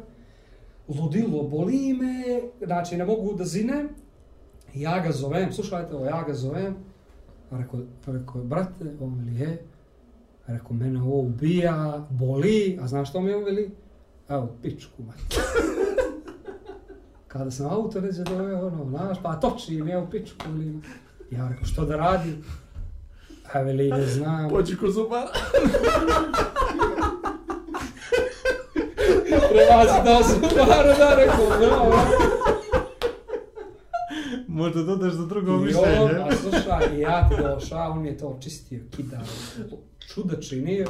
ludilo, 0.89 1.43
boli 1.43 1.93
me, 1.93 2.41
znači 2.67 2.97
ne 2.97 3.05
mogu 3.05 3.35
da 3.35 3.45
zinem, 3.45 3.89
ja 4.75 5.01
ga 5.01 5.13
zovem, 5.13 5.53
slušajte 5.53 5.95
ovo, 5.95 6.05
ja 6.05 6.25
ga 6.27 6.35
zovem, 6.35 6.77
rekao, 7.51 7.81
rekao, 8.07 8.43
brate, 8.43 8.97
on 9.01 9.25
li 9.27 9.41
je, 9.41 9.63
rekao, 10.47 10.73
mene 10.73 11.03
ovo 11.03 11.21
ubija, 11.21 12.07
boli, 12.11 12.79
a 12.83 12.87
znaš 12.87 13.11
što 13.11 13.21
mi 13.21 13.33
on 13.33 13.45
veli? 13.45 13.71
Evo, 14.29 14.49
pičku, 14.63 15.03
mate. 15.03 15.37
Kada 17.29 17.51
sam 17.51 17.71
auto 17.71 18.01
neđe 18.01 18.25
doveo, 18.25 18.67
ono, 18.67 18.89
znaš, 18.89 19.19
pa 19.23 19.41
toči 19.41 19.83
mi, 19.83 19.91
evo, 19.91 20.07
pičku, 20.11 20.49
ili... 20.49 20.81
Ja 21.33 21.49
rekao, 21.49 21.65
što 21.65 21.85
da 21.85 21.97
radi? 21.97 22.33
A 23.53 23.61
veli, 23.61 23.89
ne 23.89 24.07
znam. 24.07 24.51
Pođi 24.51 24.77
ko 24.77 24.91
zubara. 24.91 25.29
Prelazi 29.51 30.05
da 30.05 30.23
sam 30.23 30.41
bara, 30.59 30.95
da, 30.95 31.15
rekao, 31.17 31.47
da, 31.61 32.05
Možda 34.49 34.83
dodaš 34.83 35.13
za 35.13 35.27
drugo 35.27 35.53
I 35.53 35.59
mišljenje. 35.59 35.99
on, 36.01 36.11
a 36.23 36.33
slušaj, 36.33 36.97
i 36.97 37.01
ja 37.01 37.29
ti 37.29 37.35
došao, 37.39 37.91
on 37.91 38.07
je 38.07 38.19
to 38.19 38.39
čistio, 38.41 38.81
kidao, 38.91 39.21
čuda 40.07 40.37
činio, 40.39 40.87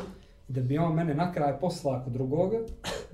da 0.48 0.60
bi 0.60 0.78
on 0.78 0.94
mene 0.94 1.14
na 1.14 1.32
kraj 1.32 1.60
poslao 1.60 2.00
kod 2.04 2.12
drugoga, 2.12 2.58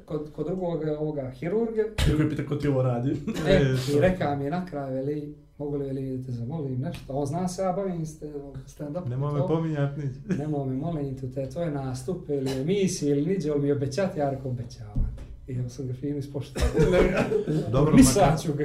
kod, 0.05 0.32
kod 0.32 0.47
drugoga 0.47 0.98
ovoga 0.98 1.31
hirurga, 1.31 1.82
Kako 2.07 2.23
je 2.23 2.31
pita 2.31 2.42
ko 2.44 2.57
ti 2.57 2.68
ovo 2.68 2.82
radi? 2.82 3.10
e, 3.47 3.52
E, 3.52 3.60
i 3.89 3.92
to. 3.92 4.00
rekao 4.00 4.36
mi 4.36 4.44
je 4.44 4.50
na 4.50 4.66
kraju, 4.66 4.94
veli, 4.94 5.34
mogu 5.58 5.76
li 5.76 5.84
veli 5.86 6.18
da 6.18 6.24
te 6.26 6.32
zamolim 6.32 6.80
nešto, 6.80 7.12
on 7.14 7.26
zna 7.26 7.48
se 7.48 7.62
ja 7.62 7.72
bavim 7.72 8.06
st- 8.06 8.24
stand-up. 8.66 9.08
Nemoj 9.08 9.32
me 9.32 9.38
to. 9.38 9.46
pominjat 9.46 9.96
niđe. 9.96 10.20
Nemoj 10.38 10.66
me, 10.66 10.76
molim 10.76 11.16
te, 11.16 11.30
te 11.30 11.48
tvoje 11.48 11.70
nastupe 11.70 12.36
ili 12.36 12.50
emisije 12.60 13.10
ili 13.12 13.26
niđe, 13.26 13.50
ali 13.50 13.60
mi 13.62 13.72
obećati, 13.72 14.18
ja 14.20 14.30
rekao 14.30 14.50
obećavam. 14.50 15.16
I 15.48 15.54
ja 15.56 15.68
sam 15.68 15.86
ga 15.86 15.94
fino 15.94 16.18
ispoštovao. 16.18 16.68
Dobro, 17.72 17.96
Mislat 17.96 18.42
ću 18.42 18.52
ga. 18.52 18.64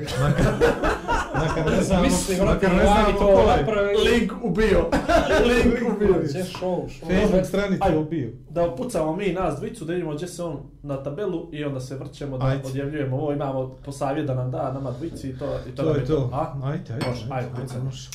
Makar 1.36 1.66
ne 1.66 2.02
Mislim, 2.02 2.38
brate, 2.40 2.68
makar 2.68 2.76
ne 2.76 2.84
znamo 2.84 3.20
to 3.20 3.46
napravi. 3.58 3.96
Link 3.98 4.32
ubio. 4.44 4.90
Link 5.50 5.96
ubio. 5.96 6.14
Gdje 6.24 6.44
show, 6.44 6.88
show. 6.90 7.22
Facebook 7.22 7.46
stranica 7.46 7.86
Ajde. 7.86 7.98
ubio. 7.98 8.32
Da 8.50 8.76
pucamo 8.78 9.16
mi 9.16 9.34
nas 9.34 9.60
dvicu, 9.60 9.86
da 9.86 9.94
vidimo 9.94 10.14
gdje 10.16 10.28
se 10.28 10.44
on 10.44 10.58
na 10.84 11.04
tabelu 11.04 11.50
i 11.52 11.64
onda 11.64 11.80
se 11.80 11.96
vrćemo 11.96 12.38
da 12.38 12.46
Ajde. 12.46 12.68
odjavljujemo 12.68 13.18
ovo, 13.18 13.34
imamo 13.34 13.76
po 13.86 13.92
savjet 13.92 14.28
da 14.28 14.34
nam 14.36 14.52
da, 14.52 14.74
nama 14.74 14.92
dvici 14.92 15.30
i 15.30 15.38
to, 15.38 15.60
i 15.70 15.76
to, 15.76 15.84
To 15.84 15.96
je 15.96 16.06
to. 16.06 16.30
A? 16.34 16.54
Ajde, 16.64 16.94
ajde. 16.94 17.06
Može, 17.10 17.28
ajde, 17.32 17.50
pucamo. 17.62 17.84
može. 17.84 18.10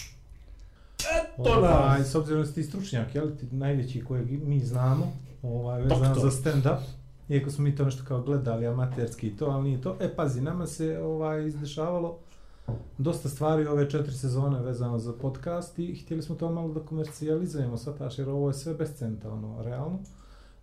To 1.37 1.51
Ovaj, 1.57 1.99
nas. 1.99 2.09
s 2.11 2.15
obzirom 2.15 2.43
da 2.43 2.49
si 2.49 2.55
ti 2.55 2.63
stručnjak, 2.63 3.15
jel 3.15 3.27
ti 3.41 3.47
najveći 3.51 4.05
kojeg 4.05 4.43
mi 4.49 4.61
znamo, 4.61 5.13
ovaj, 5.43 5.83
vezano 5.83 6.15
Doktor. 6.15 6.23
za 6.23 6.31
stand-up, 6.31 6.79
iako 7.29 7.51
smo 7.51 7.65
mi 7.65 7.77
to 7.77 7.85
nešto 7.85 8.05
kao 8.09 8.23
gledali 8.23 8.67
amaterski 8.67 9.29
i 9.29 9.37
to, 9.37 9.47
ali 9.47 9.65
nije 9.65 9.81
to. 9.81 9.97
E, 10.01 10.15
pazi, 10.17 10.41
nama 10.41 10.67
se 10.67 10.99
ovaj, 11.03 11.47
izdešavalo 11.47 12.19
dosta 12.99 13.29
stvari 13.29 13.67
ove 13.67 13.91
četiri 13.91 14.13
sezone 14.13 14.63
vezano 14.63 14.99
za 14.99 15.13
podcast 15.13 15.79
i 15.79 15.95
htjeli 15.95 16.23
smo 16.23 16.35
to 16.35 16.53
malo 16.53 16.75
da 16.75 16.81
komercijalizujemo, 16.81 17.77
svataš, 17.77 18.19
jer 18.19 18.29
ovo 18.29 18.49
je 18.49 18.55
sve 18.55 18.75
bez 18.75 18.95
centa, 18.95 19.31
ono, 19.31 19.63
realno. 19.63 19.99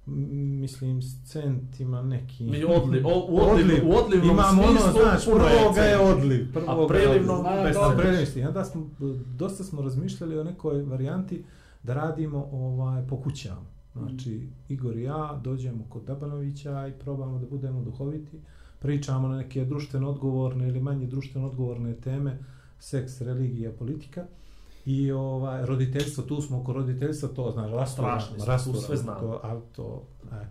Mislim, 0.06 1.02
cent 1.26 1.80
ima 1.80 2.02
neki... 2.02 2.44
Mi 2.44 2.64
odliv, 2.64 3.08
o, 3.08 3.26
u, 3.30 3.40
odliv, 3.52 3.88
u 3.88 3.96
odlivnom 3.96 4.32
Imamo 4.32 4.62
ono, 4.62 4.80
smislu 4.80 5.02
znaš, 5.02 5.26
puno 5.26 5.38
prvoga 5.38 5.82
je 5.82 6.00
odliv. 6.00 6.54
Prvoga 6.54 6.84
A 6.84 6.88
prelivno 6.88 7.44
bez 7.64 7.76
A 7.78 7.96
centa. 8.26 8.40
I 8.40 8.44
onda 8.44 8.66
smo, 8.66 8.90
dosta 9.38 9.64
smo 9.64 9.82
razmišljali 9.82 10.40
o 10.40 10.44
nekoj 10.44 10.82
varijanti 10.82 11.44
da 11.84 11.94
radimo 11.94 12.50
ovaj, 12.52 13.08
po 13.08 13.22
kućama. 13.22 13.75
Znači, 13.96 14.48
Igor 14.70 14.98
i 14.98 15.04
ja 15.04 15.40
dođemo 15.44 15.86
kod 15.90 16.04
Dabanovića 16.04 16.88
i 16.88 16.92
probamo 16.92 17.40
da 17.40 17.46
budemo 17.46 17.82
duhoviti, 17.82 18.38
pričamo 18.80 19.28
na 19.28 19.38
neke 19.38 19.66
društveno 19.66 20.10
odgovorne 20.10 20.68
ili 20.68 20.80
manje 20.80 21.08
društveno 21.08 21.48
odgovorne 21.48 21.94
teme, 21.94 22.40
seks, 22.80 23.22
religija, 23.22 23.72
politika. 23.72 24.26
I 24.86 25.12
ovaj, 25.12 25.66
roditeljstvo, 25.66 26.24
tu 26.24 26.42
smo 26.42 26.60
oko 26.62 26.74
roditeljstva, 26.74 27.30
to 27.30 27.52
znaš, 27.52 27.72
rasturamo, 27.72 28.20
Strašni 28.20 28.36
smo, 28.36 28.46
tu 28.46 28.52
rasturamo 28.52 28.82
sve 28.82 28.98
znamo. 28.98 29.20
To, 29.20 29.40
ali 29.44 29.62
to, 29.76 30.04
e. 30.32 30.46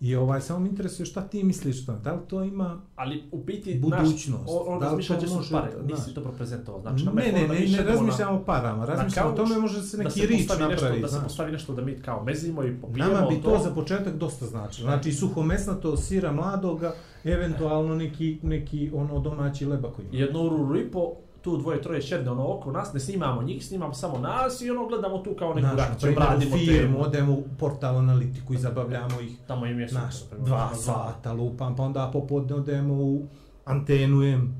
I 0.00 0.16
ovaj, 0.16 0.40
samo 0.40 0.58
me 0.58 0.68
interesuje 0.68 1.06
šta 1.06 1.20
ti 1.28 1.44
misliš 1.44 1.86
to, 1.86 1.92
da 1.92 2.12
li 2.12 2.20
to 2.28 2.42
ima... 2.44 2.80
Ali 2.96 3.24
u 3.32 3.38
biti, 3.38 3.74
Budućnost. 3.74 4.28
naš, 4.28 4.50
on, 4.50 4.74
on 4.74 4.80
Da 4.80 4.86
razmišlja 4.86 5.16
to 5.16 5.26
gdje 5.26 5.28
su 5.44 5.52
pare, 5.52 5.70
nisi 5.84 6.12
dobro 6.14 6.32
prezentovao. 6.32 6.80
Znači, 6.80 7.04
na 7.04 7.12
ne, 7.12 7.32
ne, 7.32 7.32
ne, 7.32 7.48
ne 7.48 7.64
idemo 7.64 7.88
razmišljam 7.88 8.32
na- 8.34 8.40
o 8.40 8.44
parama, 8.44 8.78
na 8.78 8.84
razmišljam 8.84 9.28
o 9.28 9.36
tome 9.36 9.58
može 9.58 9.82
se 9.82 9.96
da 9.96 10.02
neki 10.02 10.26
rič 10.26 10.48
napraviti. 10.48 11.02
Da 11.02 11.08
se 11.08 11.20
postavi 11.22 11.52
nešto 11.52 11.74
da 11.74 11.82
mi 11.82 11.94
kao 12.02 12.24
mezimo 12.24 12.64
i 12.64 12.80
popijemo 12.80 13.12
Nama 13.12 13.28
bi 13.28 13.42
to 13.42 13.58
za 13.64 13.70
početak 13.70 14.16
dosta 14.16 14.46
znači. 14.46 14.82
Znači 14.82 15.12
suhomesnato 15.12 15.96
sira 15.96 16.32
mladoga, 16.32 16.94
eventualno 17.24 17.94
neki, 17.94 18.38
neki 18.42 18.90
ono 18.94 19.20
domaći 19.20 19.66
leba 19.66 19.92
koji 19.92 20.06
ima. 20.06 20.18
jednu 20.18 20.40
uru 20.40 20.78
i 20.78 20.90
po, 20.90 21.12
tu 21.50 21.56
dvoje, 21.56 21.82
troje 21.82 22.02
šedne 22.02 22.30
ono 22.30 22.46
oko 22.48 22.72
nas, 22.72 22.92
ne 22.92 23.00
snimamo 23.00 23.42
njih, 23.42 23.66
snimamo 23.66 23.94
samo 23.94 24.18
nas 24.18 24.60
i 24.60 24.70
ono 24.70 24.86
gledamo 24.86 25.18
tu 25.18 25.34
kao 25.34 25.54
neku 25.54 25.60
Znaš, 25.60 25.76
na 25.78 25.84
reakciju, 25.84 26.00
primjer, 26.02 26.18
u 26.20 26.30
radimo 26.30 26.56
firmu, 26.56 26.72
temu. 26.94 27.00
odemo 27.00 27.32
u 27.32 27.42
portal 27.58 27.96
analitiku 27.96 28.54
i 28.54 28.58
zabavljamo 28.58 29.20
ih. 29.20 29.36
Tamo 29.46 29.66
im 29.66 29.80
je 29.80 29.88
super, 29.88 30.02
na 30.02 30.10
primjer, 30.30 30.46
dva 30.48 30.66
ono, 30.66 30.74
sata 30.76 31.32
lupam, 31.32 31.76
pa 31.76 31.82
onda 31.82 32.10
popodne 32.12 32.54
odemo 32.54 32.94
u 32.94 33.22
antenujem. 33.64 34.54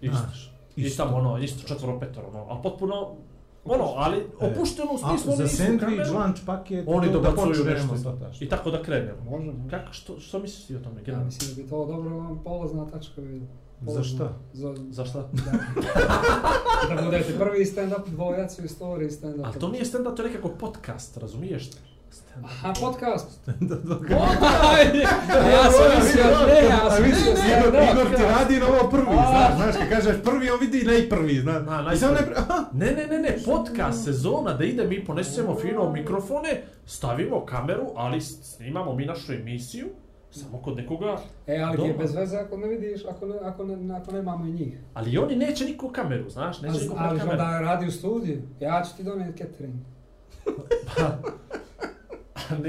Isto. 0.00 0.16
Znaš, 0.18 0.52
I 0.76 0.90
tamo 0.90 1.16
ono, 1.16 1.38
isto 1.38 1.68
četvoro, 1.68 1.98
petoro, 2.00 2.28
ono, 2.28 2.38
ali 2.40 2.60
potpuno, 2.62 2.94
ono, 3.64 3.84
ali 3.96 4.26
opušteno 4.40 4.88
u 4.92 4.94
E, 4.94 4.98
smislu, 4.98 5.32
za 5.36 5.44
kameru, 5.78 6.12
lunch 6.14 6.40
paket, 6.46 6.84
oni 6.88 7.06
to 7.06 7.12
da 7.12 7.30
dobacuju 7.30 7.64
nešto 7.64 8.12
taš. 8.12 8.42
i 8.42 8.48
tako 8.48 8.70
da 8.70 8.82
krenemo. 8.82 9.30
Može, 9.30 9.46
može. 9.46 9.70
Kako, 9.70 9.92
što, 9.92 10.20
što 10.20 10.38
misliš 10.38 10.66
ti 10.66 10.76
o 10.76 10.80
tome, 10.80 10.96
Ja 10.96 11.02
generalno? 11.02 11.26
mislim 11.26 11.50
da 11.50 11.62
bi 11.62 11.68
to 11.68 11.86
dobro 11.86 12.16
vam 12.16 12.40
polazna 12.44 12.86
tačka 12.86 13.20
bila. 13.20 13.46
Za 13.82 14.02
šta? 14.02 14.32
Za, 14.52 14.74
Za 14.90 15.04
šta? 15.04 15.18
da, 16.88 16.94
da 16.94 17.02
budete 17.02 17.38
prvi 17.38 17.64
stand-up 17.64 18.08
dvojac 18.10 18.58
u 18.58 18.64
istoriji 18.64 19.10
stand-up. 19.10 19.44
Ali 19.44 19.54
to 19.60 19.68
nije 19.68 19.84
stand-up, 19.84 20.16
to 20.16 20.22
je 20.22 20.28
nekako 20.28 20.48
podcast, 20.48 21.16
razumiješ? 21.16 21.70
Aha, 22.44 22.72
podcast. 22.80 23.26
Aj, 23.48 24.84
ja 25.52 25.70
sam 25.70 26.04
mislio, 26.04 26.24
ne, 26.46 26.68
ja 26.68 26.90
sam 26.90 27.04
mislio 27.04 27.32
Igor, 27.32 27.72
stand-up. 27.72 27.92
Igor 27.92 28.16
ti 28.16 28.22
radi 28.22 28.56
na 28.60 28.66
ovo 28.66 28.90
prvi, 28.90 29.04
znaš, 29.04 29.56
znaš, 29.56 29.74
kad 29.76 29.88
kažeš 29.88 30.22
prvi, 30.24 30.50
on 30.50 30.60
vidi 30.60 30.84
najprvi, 30.84 31.40
znaš. 31.40 31.62
Na, 31.64 31.82
najprvi. 31.82 32.34
ne... 32.72 32.86
Ne, 32.86 32.92
ne, 32.92 33.06
ne, 33.06 33.18
ne, 33.18 33.36
podcast 33.44 34.04
sezona, 34.04 34.54
da 34.54 34.64
ide, 34.64 34.86
mi 34.86 35.04
ponesemo 35.04 35.56
fino 35.60 35.90
mikrofone, 35.92 36.62
stavimo 36.86 37.44
kameru, 37.44 37.86
ali 37.96 38.20
snimamo 38.20 38.94
mi 38.94 39.06
našu 39.06 39.32
emisiju, 39.32 39.86
samo 40.36 40.58
kod 40.58 40.76
nekoga, 40.76 41.16
E, 41.46 41.58
ali 41.58 41.76
ti 41.76 41.82
je 41.82 41.88
Doma. 41.88 41.98
bez 41.98 42.14
veze 42.14 42.36
ako 42.36 42.56
ne 42.56 42.68
vidiš, 42.68 43.04
ako, 43.06 43.26
ne, 43.26 43.34
ako, 43.42 43.64
ne, 43.66 43.96
ako 43.96 44.12
nemamo 44.12 44.46
i 44.46 44.52
njih. 44.52 44.78
ali 44.94 45.18
oni 45.18 45.36
neće 45.36 45.64
niko 45.64 45.88
kameru, 45.90 46.30
znaš, 46.30 46.62
neće 46.62 46.80
niko 46.80 46.94
ali 46.98 47.18
kameru. 47.18 47.36
da 47.38 47.60
radi 47.60 47.86
u 47.86 47.92
studiju, 47.92 48.42
ja 48.60 48.82
ću 48.82 48.96
ti 48.96 49.02
donijeti 49.04 49.38
catering. 49.38 49.74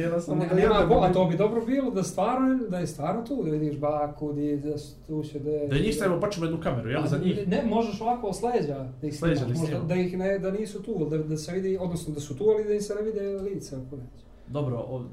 Nas 0.08 0.26
samo 0.26 0.38
Ne, 0.38 0.48
da 0.48 0.56
nema, 0.56 0.76
jedemo. 0.76 0.88
bo, 0.90 1.02
a 1.02 1.14
to 1.14 1.26
bi 1.26 1.38
dobro 1.38 1.62
bilo 1.64 1.92
da 1.92 2.04
stvarno, 2.04 2.60
da 2.60 2.80
je 2.80 2.88
stvarno 2.88 3.24
tu, 3.24 3.44
da 3.44 3.52
vidiš 3.52 3.78
baku, 3.78 4.34
di, 4.34 4.58
da 4.58 4.74
tu 5.08 5.24
će, 5.24 5.40
da. 5.40 5.52
Da 5.68 5.76
njih 5.78 5.96
stavimo 5.96 6.20
pačemo 6.20 6.46
jednu 6.46 6.62
kameru, 6.62 6.90
jel, 6.90 7.06
za 7.06 7.18
njih? 7.18 7.48
Ne, 7.48 7.64
možeš 7.66 8.02
ovako 8.02 8.34
s 8.34 8.42
leđa 8.44 8.88
da 9.02 9.08
ih 9.08 9.16
S 9.16 9.22
leđa 9.22 9.36
snimaš, 9.36 9.48
da 9.48 9.54
ih 9.54 9.60
možda 9.60 9.66
snimamo. 9.68 9.88
da 9.88 9.96
ih 9.98 10.18
ne, 10.18 10.40
da 10.40 10.52
nisu 10.52 10.84
tu, 10.84 11.06
da, 11.06 11.18
da 11.18 11.38
se 11.38 11.52
vidi, 11.52 11.78
odnosno 11.78 12.14
da 12.14 12.20
su 12.20 12.38
tu, 12.38 12.44
ali 12.46 12.64
da 12.64 12.74
im 12.74 12.82
se 12.82 12.96
ne 12.96 13.02
vide 13.02 13.22
lice 13.22 13.76
ako 13.78 13.96
neće. 13.96 14.27
Dobro, 14.50 14.78
o, 14.78 15.06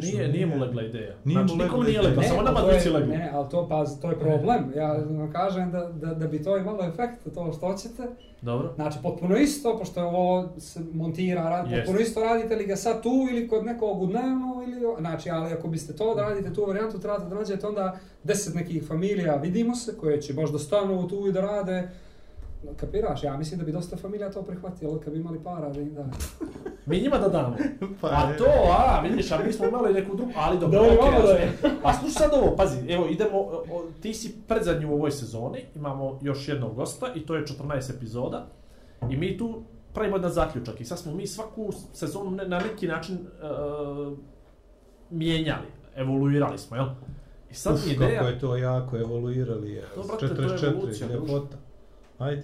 nije, 0.00 0.28
nije- 0.28 0.46
mu 0.46 0.58
legla 0.58 0.82
ideja. 0.82 1.14
nije 1.24 1.44
znači, 1.46 1.62
nikom 1.62 1.84
nije 1.84 2.00
legla, 2.02 2.22
samo 2.22 2.42
nama 2.42 2.60
dvojici 2.60 2.90
legla. 2.90 3.16
Ne, 3.16 3.30
ali 3.34 3.48
to, 3.50 3.68
pa, 3.68 3.84
to 4.02 4.10
je 4.10 4.18
problem. 4.18 4.72
Ja 4.76 4.92
vam 4.92 5.32
kažem 5.32 5.70
da, 5.70 5.80
da, 5.80 6.14
da 6.14 6.26
bi 6.26 6.42
to 6.42 6.56
imalo 6.56 6.84
efekt, 6.84 7.34
to 7.34 7.52
što 7.52 7.74
ćete. 7.74 8.02
Dobro. 8.42 8.72
Znači, 8.74 8.98
potpuno 9.02 9.36
isto, 9.36 9.78
pošto 9.78 10.00
je 10.00 10.06
ovo 10.06 10.48
se 10.58 10.80
montira, 10.92 11.42
radi, 11.42 11.74
Jest. 11.74 11.86
potpuno 11.86 12.00
isto 12.00 12.20
radite 12.20 12.56
li 12.56 12.66
ga 12.66 12.76
sad 12.76 13.02
tu 13.02 13.26
ili 13.30 13.48
kod 13.48 13.64
nekog 13.64 14.02
u 14.02 14.06
dnevno 14.06 14.64
ili... 14.66 14.86
Znači, 15.00 15.30
ali 15.30 15.52
ako 15.52 15.68
biste 15.68 15.96
to 15.96 16.14
da 16.14 16.22
radite 16.22 16.54
tu 16.54 16.64
varijantu, 16.64 16.98
trebate 16.98 17.24
da 17.28 17.34
nađete 17.34 17.66
onda 17.66 17.98
deset 18.24 18.54
nekih 18.54 18.86
familija, 18.88 19.36
vidimo 19.36 19.74
se, 19.74 19.96
koje 20.00 20.20
će 20.20 20.34
možda 20.34 20.58
stanu 20.58 21.08
tu 21.08 21.26
i 21.28 21.32
da 21.32 21.40
rade. 21.40 21.88
Kapiraš, 22.76 23.22
ja 23.22 23.36
mislim 23.36 23.58
da 23.60 23.66
bi 23.66 23.72
dosta 23.72 23.96
familija 23.96 24.30
to 24.32 24.42
prihvatilo 24.42 25.00
kad 25.00 25.12
bi 25.12 25.18
imali 25.18 25.40
para 25.44 25.68
da 25.68 25.80
im 25.80 25.94
da. 25.94 26.06
Mi 26.86 27.00
njima 27.00 27.18
da 27.18 27.28
damo. 27.28 27.56
Pa 28.00 28.08
A 28.08 28.36
to, 28.38 28.44
a, 28.78 29.00
vidiš, 29.00 29.32
a 29.32 29.38
mi 29.46 29.52
smo 29.52 29.66
imali 29.66 29.94
neku 29.94 30.16
drugu, 30.16 30.32
ali 30.36 30.58
dobro, 30.58 30.78
Dobro, 30.78 30.94
okej, 30.94 31.08
imamo 31.08 31.26
da 31.26 31.32
razumem. 31.32 31.78
A 31.84 31.92
slušaj 31.94 32.10
sad 32.12 32.30
ovo, 32.34 32.56
pazi, 32.56 32.78
evo, 32.88 33.06
idemo, 33.06 33.38
o, 33.38 33.64
o, 33.72 33.84
ti 34.02 34.14
si 34.14 34.34
predzadnji 34.48 34.86
u 34.86 34.92
ovoj 34.94 35.10
sezoni, 35.10 35.58
imamo 35.74 36.18
još 36.22 36.48
jednog 36.48 36.74
gosta 36.74 37.12
i 37.14 37.26
to 37.26 37.34
je 37.34 37.44
14 37.44 37.96
epizoda. 37.96 38.46
I 39.10 39.16
mi 39.16 39.38
tu 39.38 39.62
pravimo 39.92 40.16
jedan 40.16 40.32
zaključak 40.32 40.80
i 40.80 40.84
sad 40.84 40.98
smo 40.98 41.14
mi 41.14 41.26
svaku 41.26 41.72
sezonu 41.92 42.30
ne- 42.30 42.48
na 42.48 42.58
neki 42.58 42.86
način 42.88 43.14
uh, 43.16 44.18
mijenjali, 45.10 45.66
evoluirali 45.96 46.58
smo, 46.58 46.76
jel? 46.76 46.86
I 47.50 47.54
sad 47.54 47.74
Uf, 47.74 47.86
mi 47.86 47.92
ideja... 47.92 48.18
kako 48.18 48.28
je 48.30 48.38
to 48.38 48.56
jako 48.56 48.96
evoluirali, 48.96 49.72
je. 49.72 49.84
To, 49.94 50.02
brate, 50.02 50.34
to 50.34 50.42
je 50.42 50.48
44, 50.48 50.66
evolucija, 50.66 51.08
ljepota. 51.08 51.56
Ajde. 52.18 52.42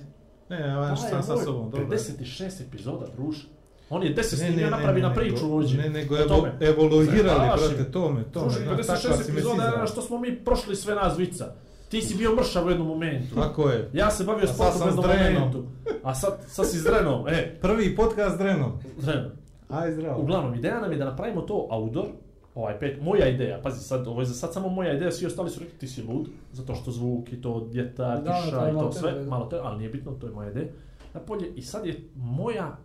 Ne, 0.48 0.60
ja 0.60 0.80
Daj, 0.80 0.96
sam 0.96 1.22
sa 1.22 1.36
sobom, 1.36 1.70
dobro. 1.70 1.86
56 1.86 2.62
epizoda, 2.68 3.06
druže. 3.16 3.46
On 3.90 4.02
je 4.02 4.14
10 4.14 4.16
Ne, 4.16 4.22
snimio, 4.22 4.64
ne, 4.64 4.70
napravi 4.70 5.02
ne, 5.02 5.08
na 5.08 5.14
priču 5.14 5.54
ovdje. 5.54 5.78
Ne, 5.78 5.90
nego 5.90 6.18
evo, 6.18 6.48
evoluirali, 6.60 7.48
brate, 7.56 7.92
tome, 7.92 8.24
tome. 8.32 8.50
Znaš, 8.50 9.02
56 9.02 9.02
takva 9.02 9.16
si 9.24 9.32
me 9.32 9.38
epizoda 9.38 9.62
je 9.62 9.86
što 9.86 10.02
smo 10.02 10.18
mi 10.18 10.44
prošli 10.44 10.76
sve 10.76 10.94
nas 10.94 11.14
dvica. 11.14 11.54
Ti 11.88 12.02
si 12.02 12.14
bio 12.14 12.34
mršav 12.36 12.66
u 12.66 12.70
jednom 12.70 12.88
momentu. 12.88 13.34
Tako 13.34 13.68
je. 13.68 13.90
Ja 13.92 14.10
se 14.10 14.24
bavio 14.24 14.46
sportom 14.46 14.82
u 14.82 14.86
jednom 14.86 15.04
Drenom. 15.04 15.34
momentu. 15.34 15.64
A 16.02 16.14
sad, 16.14 16.38
sad 16.46 16.70
si 16.70 16.78
s 16.78 16.84
Drenom, 16.84 17.28
e, 17.28 17.58
Prvi 17.60 17.96
podcast 17.96 18.34
s 18.34 18.38
Drenom. 18.38 18.72
Dren. 18.98 19.30
Aj, 19.68 19.92
zdravo. 19.92 20.22
Uglavnom, 20.22 20.54
ideja 20.54 20.80
nam 20.80 20.92
je 20.92 20.98
da 20.98 21.04
napravimo 21.04 21.40
to 21.42 21.68
outdoor, 21.70 22.06
ovaj 22.54 22.78
pet, 22.80 23.02
moja 23.02 23.28
ideja, 23.28 23.60
pazi 23.62 23.80
sad, 23.84 24.06
ovo 24.06 24.20
je 24.20 24.26
za 24.26 24.34
sad 24.34 24.52
samo 24.52 24.68
moja 24.68 24.92
ideja, 24.92 25.10
svi 25.12 25.26
ostali 25.26 25.50
su 25.50 25.60
rekli 25.60 25.78
ti 25.78 25.88
si 25.88 26.02
lud, 26.02 26.28
zato 26.52 26.74
što 26.74 26.90
zvuk 26.90 27.32
i 27.32 27.40
to 27.42 27.68
djeta, 27.72 28.16
Da, 28.16 28.42
tiša 28.42 28.70
i 28.70 28.72
to 28.72 28.92
sve, 28.92 29.12
tebe, 29.12 29.24
malo 29.26 29.46
te, 29.46 29.58
ali 29.62 29.78
nije 29.78 29.90
bitno, 29.90 30.12
to 30.12 30.26
je 30.26 30.32
moja 30.32 30.50
ideja. 30.50 30.66
Na 31.14 31.20
polje, 31.20 31.52
i 31.56 31.62
sad 31.62 31.86
je 31.86 32.08
moja 32.16 32.76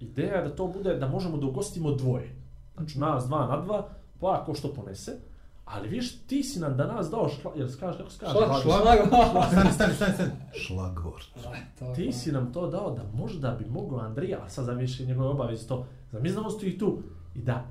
ideja 0.00 0.42
da 0.42 0.56
to 0.56 0.66
bude 0.66 0.94
da 0.94 1.08
možemo 1.08 1.36
da 1.36 1.46
ugostimo 1.46 1.90
dvoje. 1.92 2.34
Znači 2.76 2.98
nas 2.98 3.26
dva 3.26 3.46
na 3.46 3.60
dva, 3.60 3.88
pa 4.20 4.44
ko 4.46 4.54
što 4.54 4.68
ponese. 4.74 5.12
Ali 5.64 5.88
viš, 5.88 6.18
ti 6.18 6.42
si 6.42 6.60
nam 6.60 6.76
danas 6.76 7.10
dao 7.10 7.28
šla, 7.28 7.52
jel 7.56 7.68
skaže, 7.68 7.98
kako 7.98 8.10
se 8.10 8.18
kaže? 8.20 8.32
Šlag, 8.32 8.50
Šlag- 8.62 9.30
šlag, 9.30 9.44
Stani, 9.50 9.72
stani, 9.72 9.94
stani, 9.94 10.14
stani. 10.14 10.30
Šlagvort. 10.52 11.24
Ti 11.96 12.12
si 12.12 12.32
nam 12.32 12.52
to 12.52 12.66
dao 12.70 12.90
da 12.90 13.02
možda 13.14 13.50
bi 13.50 13.64
mogao 13.70 13.98
Andrija, 13.98 14.38
a 14.44 14.48
sad 14.48 14.64
zaviši 14.64 15.06
njegove 15.06 15.28
obaveze 15.28 15.68
to, 15.68 15.86
zamislimo 16.12 16.50
stoji 16.50 16.78
tu 16.78 16.98
i 17.34 17.38
da 17.42 17.64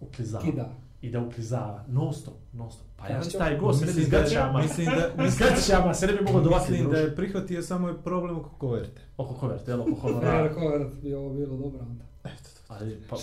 uklizava. 0.00 0.44
Kida. 0.44 0.68
I 1.02 1.10
da 1.10 1.20
uklizava 1.20 1.84
non 1.88 2.12
stop, 2.12 2.34
non 2.52 2.70
stop. 2.70 2.86
Pa 2.96 3.08
ja 3.08 3.20
taj 3.38 3.58
gost 3.58 3.78
sedi 3.80 3.92
s 3.92 3.96
Mislim 3.96 4.10
da, 4.12 4.18
gaćama. 4.20 4.58
mislim 4.58 4.86
da, 5.16 5.24
S 5.24 5.38
gaćama 5.38 5.94
se 5.94 6.06
ne 6.06 6.12
bi 6.12 6.24
mogao 6.24 6.40
dovati 6.40 6.72
mislim 6.72 6.90
da 6.90 6.98
je 6.98 7.16
prihvatio 7.16 7.62
samo 7.62 7.88
je 7.88 7.94
problem 7.96 8.36
oko 8.36 8.48
koverte. 8.50 9.00
Oko 9.16 9.34
koverte, 9.34 9.70
jel, 9.70 9.80
oko 9.82 9.94
honorara. 10.02 10.54
cover 10.54 10.86
bi 11.02 11.14
ovo 11.14 11.30
bilo 11.30 11.56
dobro 11.56 11.78
onda. 11.80 12.04
Ali, 12.70 12.98
pa, 13.10 13.16
5-6 13.16 13.20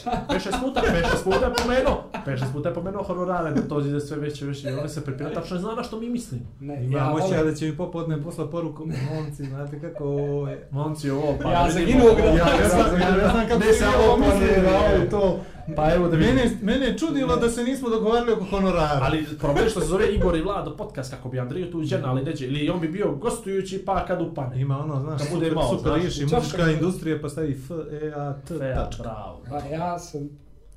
puta, 0.62 0.82
5-6 0.84 1.24
puta 1.24 1.36
je 1.38 1.54
pomenuo, 1.56 2.04
5-6 2.28 2.54
puta 2.54 2.70
je 2.70 2.76
pomenuo 2.76 3.04
honorare, 3.04 3.52
da 3.52 3.62
to 3.62 3.80
ide 3.82 4.00
sve 4.00 4.18
veće, 4.18 4.46
veće, 4.46 4.70
i 4.70 4.74
oni 4.74 4.90
se 4.90 5.04
prepira, 5.04 5.30
tačno 5.32 5.58
zna 5.58 5.72
na 5.72 5.84
što 5.84 6.00
mi 6.00 6.10
mislimo. 6.10 6.46
Ne, 6.60 6.84
Ima 6.84 6.98
ja 6.98 7.06
moća 7.06 7.26
volim- 7.26 7.46
da 7.46 7.54
će 7.54 7.66
mi 7.66 7.78
popodne 7.78 8.24
posla 8.24 8.48
poruku, 8.48 8.86
momci, 8.86 9.44
znate 9.44 9.82
kako 9.82 10.04
ovo 10.06 10.48
je. 10.48 10.68
Momci, 10.72 11.10
ovo, 11.10 11.38
pa 11.44 11.52
Ja 11.52 11.64
da 11.64 11.72
za 11.72 11.80
vidimo. 11.80 12.00
ginog 12.00 12.16
da- 12.18 12.24
Ja, 12.24 12.34
ja, 12.54 12.70
znam, 12.70 13.02
ja, 13.02 13.08
ja 13.10 13.30
znam 13.30 13.48
kako 13.48 13.60
Ne 13.60 13.66
se 13.66 13.74
sam 13.76 13.94
ovo 13.96 14.06
ovo 14.06 14.18
planira, 14.18 14.70
ovo 14.70 14.88
i 14.88 14.92
mislio. 14.94 15.10
to. 15.12 15.40
Pa 15.68 15.94
evo 15.94 16.08
da. 16.08 16.18
Mene, 16.18 16.50
mene 16.62 16.86
je 16.86 16.98
čudilo 16.98 17.36
da 17.36 17.50
se 17.50 17.64
nismo 17.64 17.90
dogovarali 17.90 18.32
oko 18.32 18.44
honorara. 18.46 19.00
Ali 19.02 19.26
problem 19.32 19.64
je 19.64 19.70
što 19.70 19.82
se 19.82 19.88
zove 19.88 20.08
Igor 20.08 20.36
i 20.36 20.42
Vlado 20.42 20.78
podcast, 20.78 21.12
kako 21.12 21.30
bi 21.30 21.40
Andriju 21.40 21.72
tu 21.72 21.84
žena, 21.84 22.10
ali 22.10 22.24
neće. 22.24 22.46
Ili 22.46 22.70
on 22.70 22.80
bi 22.80 22.88
bio 22.90 23.12
gostujući 23.14 23.78
pa 23.80 24.06
kad 24.06 24.22
upane. 24.22 24.62
Ima 24.62 24.80
ono, 24.80 25.00
znaš, 25.00 25.22
Kad 25.22 25.30
bude 25.30 25.46
super, 25.46 25.56
malo, 25.56 25.78
super 25.78 25.94
riješi, 25.94 26.26
muzička 26.26 26.72
industrija 26.72 27.20
pa 27.22 27.30
stavi 27.30 27.52
F, 27.54 27.72
E, 27.72 28.12
A, 28.12 28.34
T, 28.38 28.58
Fea, 28.58 28.76
tačka. 28.76 29.04
bravo. 29.04 29.42
Pa 29.50 29.58
ja 29.68 30.00
sam, 30.00 30.30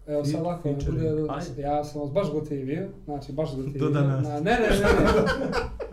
evo 0.07 0.25
sad 0.25 0.33
I- 0.33 0.37
ovako, 0.37 0.63
featuring. 0.63 1.01
bude, 1.01 1.33
ja 1.59 1.85
sam 1.85 2.01
vas 2.01 2.11
baš 2.11 2.31
gotivio, 2.31 2.89
znači 3.05 3.33
baš 3.33 3.49
gotivio. 3.57 3.81
Do 3.81 3.91
danas. 3.91 4.25
Na, 4.25 4.31
ne, 4.31 4.41
ne, 4.41 4.69
ne, 4.71 4.77
ne. 4.77 5.53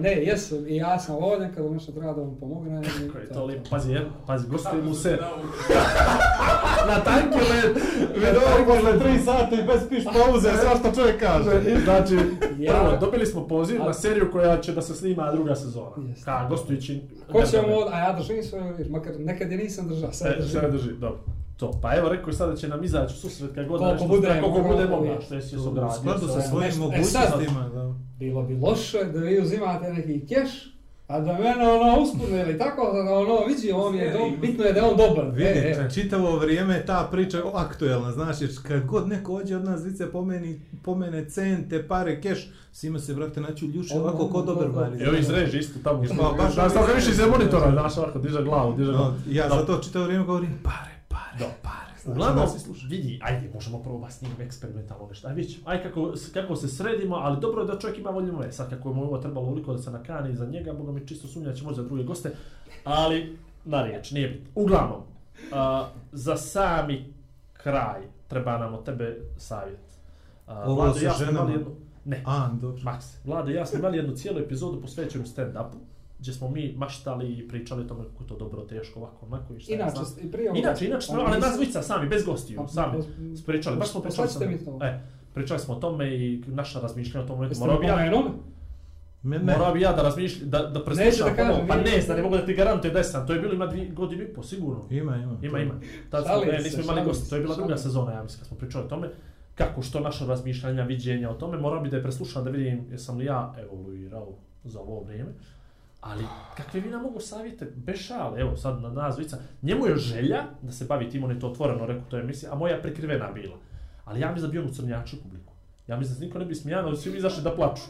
Ne, 0.00 0.12
jesam, 0.14 0.66
i 0.66 0.76
ja 0.76 0.98
sam 0.98 1.16
ovdje 1.16 1.50
kad 1.54 1.64
vam 1.64 1.72
nešto 1.74 1.92
treba 1.92 2.12
da 2.12 2.20
vam 2.20 2.36
pomognem. 2.40 2.82
i 2.82 2.86
Kako 3.06 3.18
je 3.18 3.28
to 3.28 3.34
to 3.34 3.40
je 3.40 3.46
lijepo, 3.46 3.70
pazi, 3.70 3.92
jel, 3.92 4.04
pazi, 4.26 4.48
gostujem 4.48 4.84
mu 4.84 4.94
se. 4.94 5.18
Na 6.88 7.00
tanki 7.00 7.38
led, 7.40 7.76
Vidio 8.14 8.40
posle 8.66 8.92
3 8.92 9.18
sata 9.20 9.54
i 9.54 9.62
bez 9.64 9.88
piš 9.88 10.04
pauze, 10.06 10.50
sve 10.50 10.70
što 10.80 10.92
čovjek 10.92 11.20
kaže. 11.20 11.50
Znači, 11.84 12.18
Ja- 12.58 12.72
prvo, 12.74 12.96
dobili 12.98 13.26
smo 13.26 13.48
poziv 13.48 13.78
na 13.78 13.84
Ali- 13.84 13.94
seriju 13.94 14.30
koja 14.32 14.60
će 14.60 14.72
da 14.72 14.82
se 14.82 14.94
snima 14.94 15.32
druga 15.32 15.54
sezona. 15.54 15.90
Jeste. 16.08 16.24
Ka 16.24 16.46
gostujući... 16.48 17.00
Ko 17.32 17.42
će 17.42 17.56
vam 17.56 17.72
ovdje, 17.72 17.94
a 17.94 17.98
ja 17.98 18.12
držim 18.12 18.42
svoju 18.42 18.76
riječ, 18.76 18.88
makar 18.90 19.12
nekad 19.18 19.52
je 19.52 19.58
nisam 19.58 19.88
držao, 19.88 20.12
sad 20.12 20.26
E, 20.28 20.36
držim. 20.36 20.50
sve 20.50 20.70
drži, 20.70 20.92
dobro. 20.92 21.18
To, 21.60 21.78
pa 21.82 21.96
evo 21.96 22.08
rekao 22.08 22.28
je 22.28 22.34
sada 22.34 22.56
će 22.56 22.68
nam 22.68 22.84
izaći 22.84 23.14
u 23.14 23.18
susret 23.18 23.54
kad 23.54 23.66
god 23.66 23.80
nešto 23.82 24.06
bude, 24.06 24.28
koliko 24.28 24.46
koliko 24.46 24.68
bude 24.68 24.86
bude. 24.86 24.96
mogla, 24.96 25.20
što 25.20 25.34
je 25.34 25.42
si 25.42 25.56
U 25.58 25.68
ogradio. 25.68 25.92
skladu 25.92 26.28
sa 26.28 26.40
svojim 26.40 26.72
e, 26.72 26.76
mogućnostima, 26.76 27.68
da. 27.68 27.94
Bilo 28.18 28.42
bi 28.42 28.54
loše 28.56 29.04
da 29.04 29.18
vi 29.20 29.40
uzimate 29.40 29.92
neki 29.92 30.26
keš, 30.26 30.50
A 31.08 31.20
da 31.20 31.32
mene 31.34 31.68
ono 31.70 32.02
uspune 32.02 32.40
ili 32.40 32.58
tako, 32.58 32.82
da 32.94 33.14
ono, 33.14 33.44
vidi, 33.46 33.72
on 33.72 33.94
je, 33.94 34.10
do, 34.10 34.18
bitno 34.40 34.64
je 34.64 34.72
da 34.72 34.80
je 34.80 34.86
on 34.86 34.96
dobar. 34.98 35.24
Vidi, 35.26 35.48
E, 35.48 35.76
e. 35.80 35.90
čitavo 35.94 36.36
vrijeme 36.36 36.74
je 36.74 36.86
ta 36.86 37.08
priča 37.12 37.38
aktuelna, 37.54 38.12
znaš, 38.12 38.40
jer 38.40 38.50
kad 38.62 38.86
god 38.86 39.08
neko 39.08 39.34
ođe 39.34 39.56
od 39.56 39.64
nas 39.64 39.82
dice 39.82 40.06
pomeni, 40.06 40.60
pomene 40.82 41.24
cente, 41.24 41.88
pare, 41.88 42.20
keš, 42.20 42.38
svima 42.72 42.98
se, 42.98 43.14
brate, 43.14 43.40
naću 43.40 43.66
ljuše 43.66 43.94
Ono, 43.94 44.02
ovako 44.04 44.28
ko 44.28 44.38
ono, 44.38 44.46
dobar 44.46 44.68
bari. 44.68 45.02
Evo 45.04 45.16
iz 45.16 45.30
reži 45.30 45.58
isto 45.58 45.78
tamo. 45.84 46.02
Pa, 46.10 46.14
baš 46.36 46.58
ono- 46.58 46.68
da 46.70 46.86
ga 46.86 46.92
više 46.92 47.10
iz 47.10 47.20
monitora, 47.30 47.70
znaš, 47.70 47.96
ovako 47.96 48.18
diže 48.18 48.42
glavu, 48.42 48.72
diže 48.74 48.92
glavu. 48.92 49.10
No, 49.10 49.32
ja 49.32 49.48
Da. 49.48 49.54
za 49.54 49.66
to 49.66 49.78
čitavo 49.78 50.04
vrijeme 50.04 50.24
govorim, 50.24 50.58
pare, 50.62 50.99
pare, 51.10 51.38
Da. 51.38 51.44
pare. 51.62 51.90
Znači, 51.98 52.10
Uglavnom, 52.12 52.46
i 52.46 52.58
sluša. 52.58 52.86
vidi, 52.86 53.20
ajde, 53.22 53.50
možemo 53.54 53.78
probati 53.78 54.14
s 54.14 54.22
njim 54.22 54.32
eksperimentalno 54.40 55.06
nešto. 55.08 55.28
Aj 55.28 55.34
vidjet 55.34 55.54
ćemo, 55.54 55.68
aj 55.68 55.82
kako, 55.82 56.00
kako 56.34 56.56
se 56.56 56.68
sredimo, 56.68 57.16
ali 57.16 57.40
dobro 57.40 57.62
je 57.62 57.66
da 57.66 57.78
čovjek 57.78 57.98
ima 57.98 58.10
volju 58.10 58.32
moje. 58.32 58.52
Sad 58.52 58.70
kako 58.70 58.88
je 58.88 58.94
mu 58.94 59.02
ovo 59.02 59.18
trebalo 59.18 59.46
uliko 59.46 59.72
da 59.72 59.78
se 59.78 59.90
nakani 59.90 60.36
za 60.36 60.46
njega, 60.46 60.72
boga 60.72 60.92
mi 60.92 61.06
čisto 61.06 61.28
sumnja 61.28 61.48
da 61.48 61.54
će 61.54 61.64
možda 61.64 61.82
za 61.82 61.88
druge 61.88 62.04
goste, 62.04 62.32
ali 62.84 63.38
na 63.64 63.82
riječ, 63.82 64.10
nije 64.10 64.28
bitno. 64.28 64.50
Uglavnom, 64.54 65.00
a, 65.52 65.88
za 66.12 66.36
sami 66.36 67.12
kraj 67.54 68.00
treba 68.28 68.58
nam 68.58 68.74
od 68.74 68.84
tebe 68.84 69.16
savjet. 69.38 69.80
A, 70.46 70.62
Ovo 70.62 70.74
Vlado 70.74 70.96
i 70.96 71.00
sa 71.00 71.04
ja 71.04 71.12
smo 71.12 71.26
ženama? 71.26 71.50
jednu, 71.50 71.70
ne, 72.04 72.22
A, 72.26 72.48
dobro. 72.52 72.82
Max, 72.82 73.16
Vlado 73.24 73.50
i 73.50 73.54
ja 73.54 73.66
smo 73.66 73.78
imali 73.78 73.96
jednu 73.96 74.14
cijelu 74.14 74.38
epizodu 74.38 74.80
posvećenu 74.80 75.24
stand-upu, 75.26 75.76
gdje 76.20 76.32
smo 76.32 76.50
mi 76.50 76.74
maštali 76.76 77.32
i 77.32 77.48
pričali 77.48 77.84
o 77.84 77.88
tome 77.88 78.04
kako 78.04 78.22
je 78.24 78.28
to 78.28 78.36
dobro, 78.36 78.62
teško, 78.62 79.00
ovako, 79.00 79.26
onako 79.26 79.54
i 79.54 79.60
šta 79.60 79.72
ja 79.72 79.76
Inače, 79.76 80.04
znam. 80.04 80.26
i 80.28 80.32
prije 80.32 80.52
Inače, 80.54 80.86
inače, 80.86 81.06
Pa 81.10 81.24
ali 81.26 81.40
nas 81.40 81.54
dvojica 81.54 81.82
sami, 81.82 82.08
bez 82.08 82.24
gostiju, 82.24 82.56
Pa, 82.56 82.68
sami 82.68 82.98
pa, 82.98 83.36
spričali, 83.36 83.76
baš 83.76 83.90
smo 83.90 84.00
pa 84.00 84.08
pričali 84.08 84.28
sad 84.28 84.42
ćete 84.42 84.58
sam- 84.58 84.72
mi 84.72 84.78
to. 84.78 84.84
E, 84.84 85.00
pričali 85.34 85.60
smo 85.60 85.74
o 85.74 85.80
tome 85.80 86.16
i 86.16 86.42
naša 86.46 86.80
razmišljanja 86.80 87.24
o 87.24 87.28
tom 87.28 87.36
momentu. 87.36 87.52
Jeste 87.52 87.64
Morao 87.64 87.80
mi 87.80 87.86
bi 87.86 88.16
ja? 88.16 88.22
Me, 89.22 89.38
ne. 89.38 89.52
morao 89.52 89.72
bi 89.74 89.80
ja 89.80 89.92
da 89.92 90.02
razmišljam, 90.02 90.50
da, 90.50 90.58
da 90.58 90.84
preslušam 90.84 91.28
da 91.28 91.34
kažem. 91.34 91.66
Pa 91.68 91.76
ne 91.76 92.00
znam, 92.00 92.16
ne 92.16 92.22
mogu 92.22 92.36
da 92.36 92.46
ti 92.46 92.54
garantujem 92.54 92.94
da 92.94 93.02
sam, 93.02 93.26
to 93.26 93.32
je 93.32 93.40
bilo 93.40 93.54
ima 93.54 93.66
dvije 93.66 93.88
godine 93.88 94.24
i 94.24 94.34
po, 94.34 94.42
sigurno. 94.42 94.84
Ima, 94.90 95.16
ima. 95.16 95.36
Ima, 95.42 95.58
ima. 95.58 95.74
Tad 96.10 96.24
smo, 96.24 96.52
e, 96.52 96.58
se, 96.58 96.62
nismo 96.64 96.82
imali 96.82 97.04
gosti, 97.04 97.30
to 97.30 97.36
je 97.36 97.42
bila 97.42 97.56
druga 97.56 97.76
sezona, 97.76 98.12
ja 98.12 98.22
mislim, 98.22 98.38
kad 98.38 98.48
smo 98.48 98.56
pričali 98.56 98.84
o 98.84 98.88
tome. 98.88 99.10
Kako, 99.54 99.82
što 99.82 100.00
naša 100.00 100.26
razmišljanja, 100.26 100.82
viđenja 100.82 101.30
o 101.30 101.34
tome, 101.34 101.58
morao 101.58 101.80
bi 101.80 101.88
da 101.90 101.96
je 101.96 102.02
preslušam 102.02 102.44
da 102.44 102.50
vidim 102.50 102.86
jesam 102.90 103.18
li 103.18 103.24
ja 103.24 103.54
evoluirao 103.58 104.28
za 104.64 104.80
ovo 104.80 105.02
vrijeme. 105.02 105.30
Ali, 106.00 106.24
kakve 106.56 106.80
vi 106.80 106.90
nam 106.90 107.02
mogu 107.02 107.20
savjete, 107.20 107.72
bez 107.76 107.98
šale, 107.98 108.40
evo 108.40 108.56
sad 108.56 108.82
na 108.82 108.90
nas 108.90 109.14
dvojica, 109.14 109.38
njemu 109.62 109.86
je 109.86 109.96
želja 109.96 110.44
da 110.62 110.72
se 110.72 110.84
bavi 110.84 111.10
tim, 111.10 111.24
on 111.24 111.30
je 111.30 111.40
to 111.40 111.48
otvoreno 111.48 111.86
rekao 111.86 112.02
u 112.06 112.10
toj 112.10 112.20
emisiji, 112.20 112.48
a 112.52 112.54
moja 112.54 112.74
je 112.74 112.82
prikrivena 112.82 113.32
bila. 113.32 113.56
Ali 114.04 114.20
ja 114.20 114.32
mislim 114.32 114.50
da 114.50 114.52
bi 114.52 114.58
on 114.58 114.66
ucrnjačio 114.66 115.18
publiku. 115.22 115.52
Ja 115.86 115.96
mislim 115.96 116.18
da 116.18 116.24
niko 116.24 116.38
ne 116.38 116.44
bi 116.44 116.54
smijano, 116.54 116.90
da 116.90 116.96
svi 116.96 117.18
izašli 117.18 117.42
da 117.42 117.54
plaču. 117.54 117.82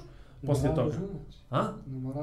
Poslije 0.47 0.75
toga. 0.75 0.97
A? 1.51 1.73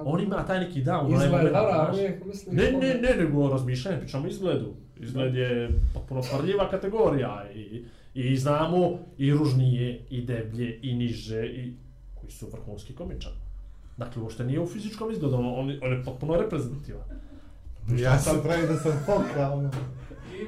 On 0.05 0.23
ima 0.23 0.45
taj 0.45 0.59
neki 0.59 0.83
down. 0.83 1.13
Izgled, 1.13 1.53
da, 1.53 1.71
znaš. 1.73 1.95
uvijek 1.95 2.25
misliš... 2.25 2.53
Ne, 2.53 2.71
ne, 2.71 2.93
ne, 3.01 3.23
nego 3.23 3.49
razmišljanje, 3.49 3.99
pričamo 3.99 4.27
izgledu. 4.27 4.73
Izgled 4.99 5.35
je 5.35 5.69
potpuno 5.93 6.21
parljiva 6.31 6.69
kategorija 6.69 7.45
i, 7.55 7.85
i 8.13 8.37
znamo 8.37 8.99
i 9.17 9.33
ružnije, 9.33 10.05
i 10.09 10.21
deblje, 10.21 10.79
i 10.81 10.95
niže, 10.95 11.45
i 11.45 11.73
koji 12.15 12.31
su 12.31 12.47
vrhunski 12.51 12.93
komičari. 12.95 13.35
Dakle, 13.97 14.21
uopšte 14.21 14.43
nije 14.43 14.59
u 14.59 14.67
fizičkom 14.67 15.11
izgledu, 15.11 15.35
on, 15.35 15.45
on, 15.45 15.79
on 15.81 15.91
je 15.91 16.03
potpuno 16.05 16.35
reprezentativan. 16.35 17.03
Ja 17.97 18.19
sam 18.19 18.41
pravi 18.43 18.67
da 18.67 18.79
sam 18.79 18.91
foka, 19.05 19.51
ono. 19.51 19.71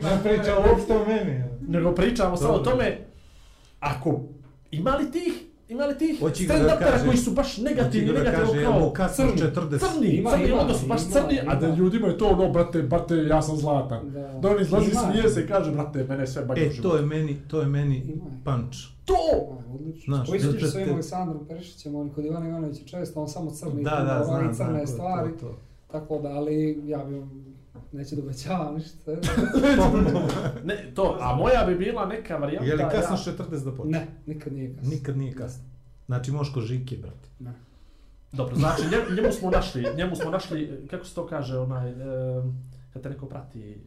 Ne 0.01 0.19
priča 0.23 0.57
uopšte 0.57 0.93
o 0.97 1.05
meni. 1.05 1.43
Nego 1.67 1.95
pričamo 1.95 2.37
samo 2.37 2.53
o 2.53 2.59
tome, 2.59 2.97
ako 3.79 4.21
ima 4.71 4.95
li 4.95 5.11
tih, 5.11 5.33
ima 5.69 5.85
li 5.85 5.97
tih 5.97 6.19
stand-upera 6.21 6.79
kaže- 6.81 7.05
koji 7.05 7.17
su 7.17 7.31
baš 7.31 7.57
negativni, 7.59 8.13
kaže, 8.15 8.63
kao 8.63 8.75
smo 9.09 9.27
crni, 9.27 9.41
40. 9.43 9.79
crni, 9.79 10.07
Ima, 10.09 10.31
crni, 10.31 10.45
ima, 10.45 10.59
onda 10.59 10.73
su 10.73 10.87
baš 10.87 11.01
ima, 11.01 11.11
crni, 11.11 11.39
a 11.41 11.55
da 11.55 11.67
ima. 11.67 11.75
ljudima 11.75 12.07
je 12.07 12.17
to 12.17 12.25
ono, 12.27 12.49
brate, 12.49 12.81
brate, 12.81 13.15
ja 13.17 13.41
sam 13.41 13.57
zlatan. 13.57 14.11
Da. 14.11 14.19
Da 14.33 14.49
on 14.49 14.61
izlazi, 14.61 14.91
Ima. 14.91 15.01
smije 15.01 15.29
se 15.29 15.41
i 15.41 15.47
kaže, 15.47 15.71
brate, 15.71 16.03
mene 16.03 16.27
sve 16.27 16.45
bagio 16.45 16.63
E, 16.65 16.81
to 16.81 16.95
je 16.95 17.01
meni, 17.03 17.37
to 17.47 17.59
je 17.59 17.67
meni 17.67 17.97
Ima. 17.97 18.25
punch. 18.45 18.77
To! 19.05 19.15
Znaš, 20.05 20.29
Koji 20.29 20.39
jel 20.39 20.51
ćeš 20.53 20.61
te- 20.61 20.67
sa 20.67 20.77
ovim 20.77 20.93
Aleksandrom 20.93 21.45
Perišićem, 21.47 21.95
on 21.95 22.09
kod 22.09 22.25
Ivana 22.25 22.47
Ivanovića 22.47 22.85
često, 22.87 23.21
on 23.21 23.27
samo 23.27 23.51
crni, 23.51 23.83
Da, 23.83 23.89
da, 23.89 24.03
da, 24.37 24.53
crne 24.55 24.87
stvari, 24.87 25.31
To, 25.31 25.37
to. 25.39 25.55
tako 25.91 26.19
da, 26.19 26.29
ali 26.29 26.81
ja 26.85 26.97
bi 26.99 27.15
vam, 27.15 27.48
neće 27.91 28.15
da 28.15 28.21
obećavam 28.21 28.75
ništa. 28.75 29.11
Ne, 30.63 30.91
to, 30.95 31.17
a 31.21 31.35
moja 31.35 31.65
bi 31.67 31.75
bila 31.75 32.05
neka 32.05 32.37
varijanta... 32.37 32.67
Je 32.67 32.75
li 32.75 32.83
kasno 32.91 33.15
ja- 33.31 33.37
40 33.37 33.63
da 33.63 33.71
počne? 33.71 33.91
ne, 33.99 34.07
nikad 34.25 34.53
nije 34.53 34.75
kasno. 34.75 34.89
Nikad 34.89 35.17
nije 35.17 35.33
kasno. 35.35 35.63
Znači, 36.05 36.31
možeš 36.31 36.53
ko 36.53 36.61
žike, 36.61 36.97
brate. 36.97 37.29
Ne. 37.39 37.53
Dobro, 38.31 38.55
znači 38.55 38.81
njemu, 38.81 39.21
njemu 39.21 39.31
smo 39.33 39.49
našli, 39.49 39.85
njemu 39.95 40.15
smo 40.15 40.31
našli, 40.31 40.87
kako 40.91 41.05
se 41.05 41.15
to 41.15 41.27
kaže, 41.27 41.57
onaj, 41.57 41.89
e, 41.89 41.95
kad 42.93 43.03
te 43.03 43.09
neko 43.09 43.25
prati, 43.25 43.77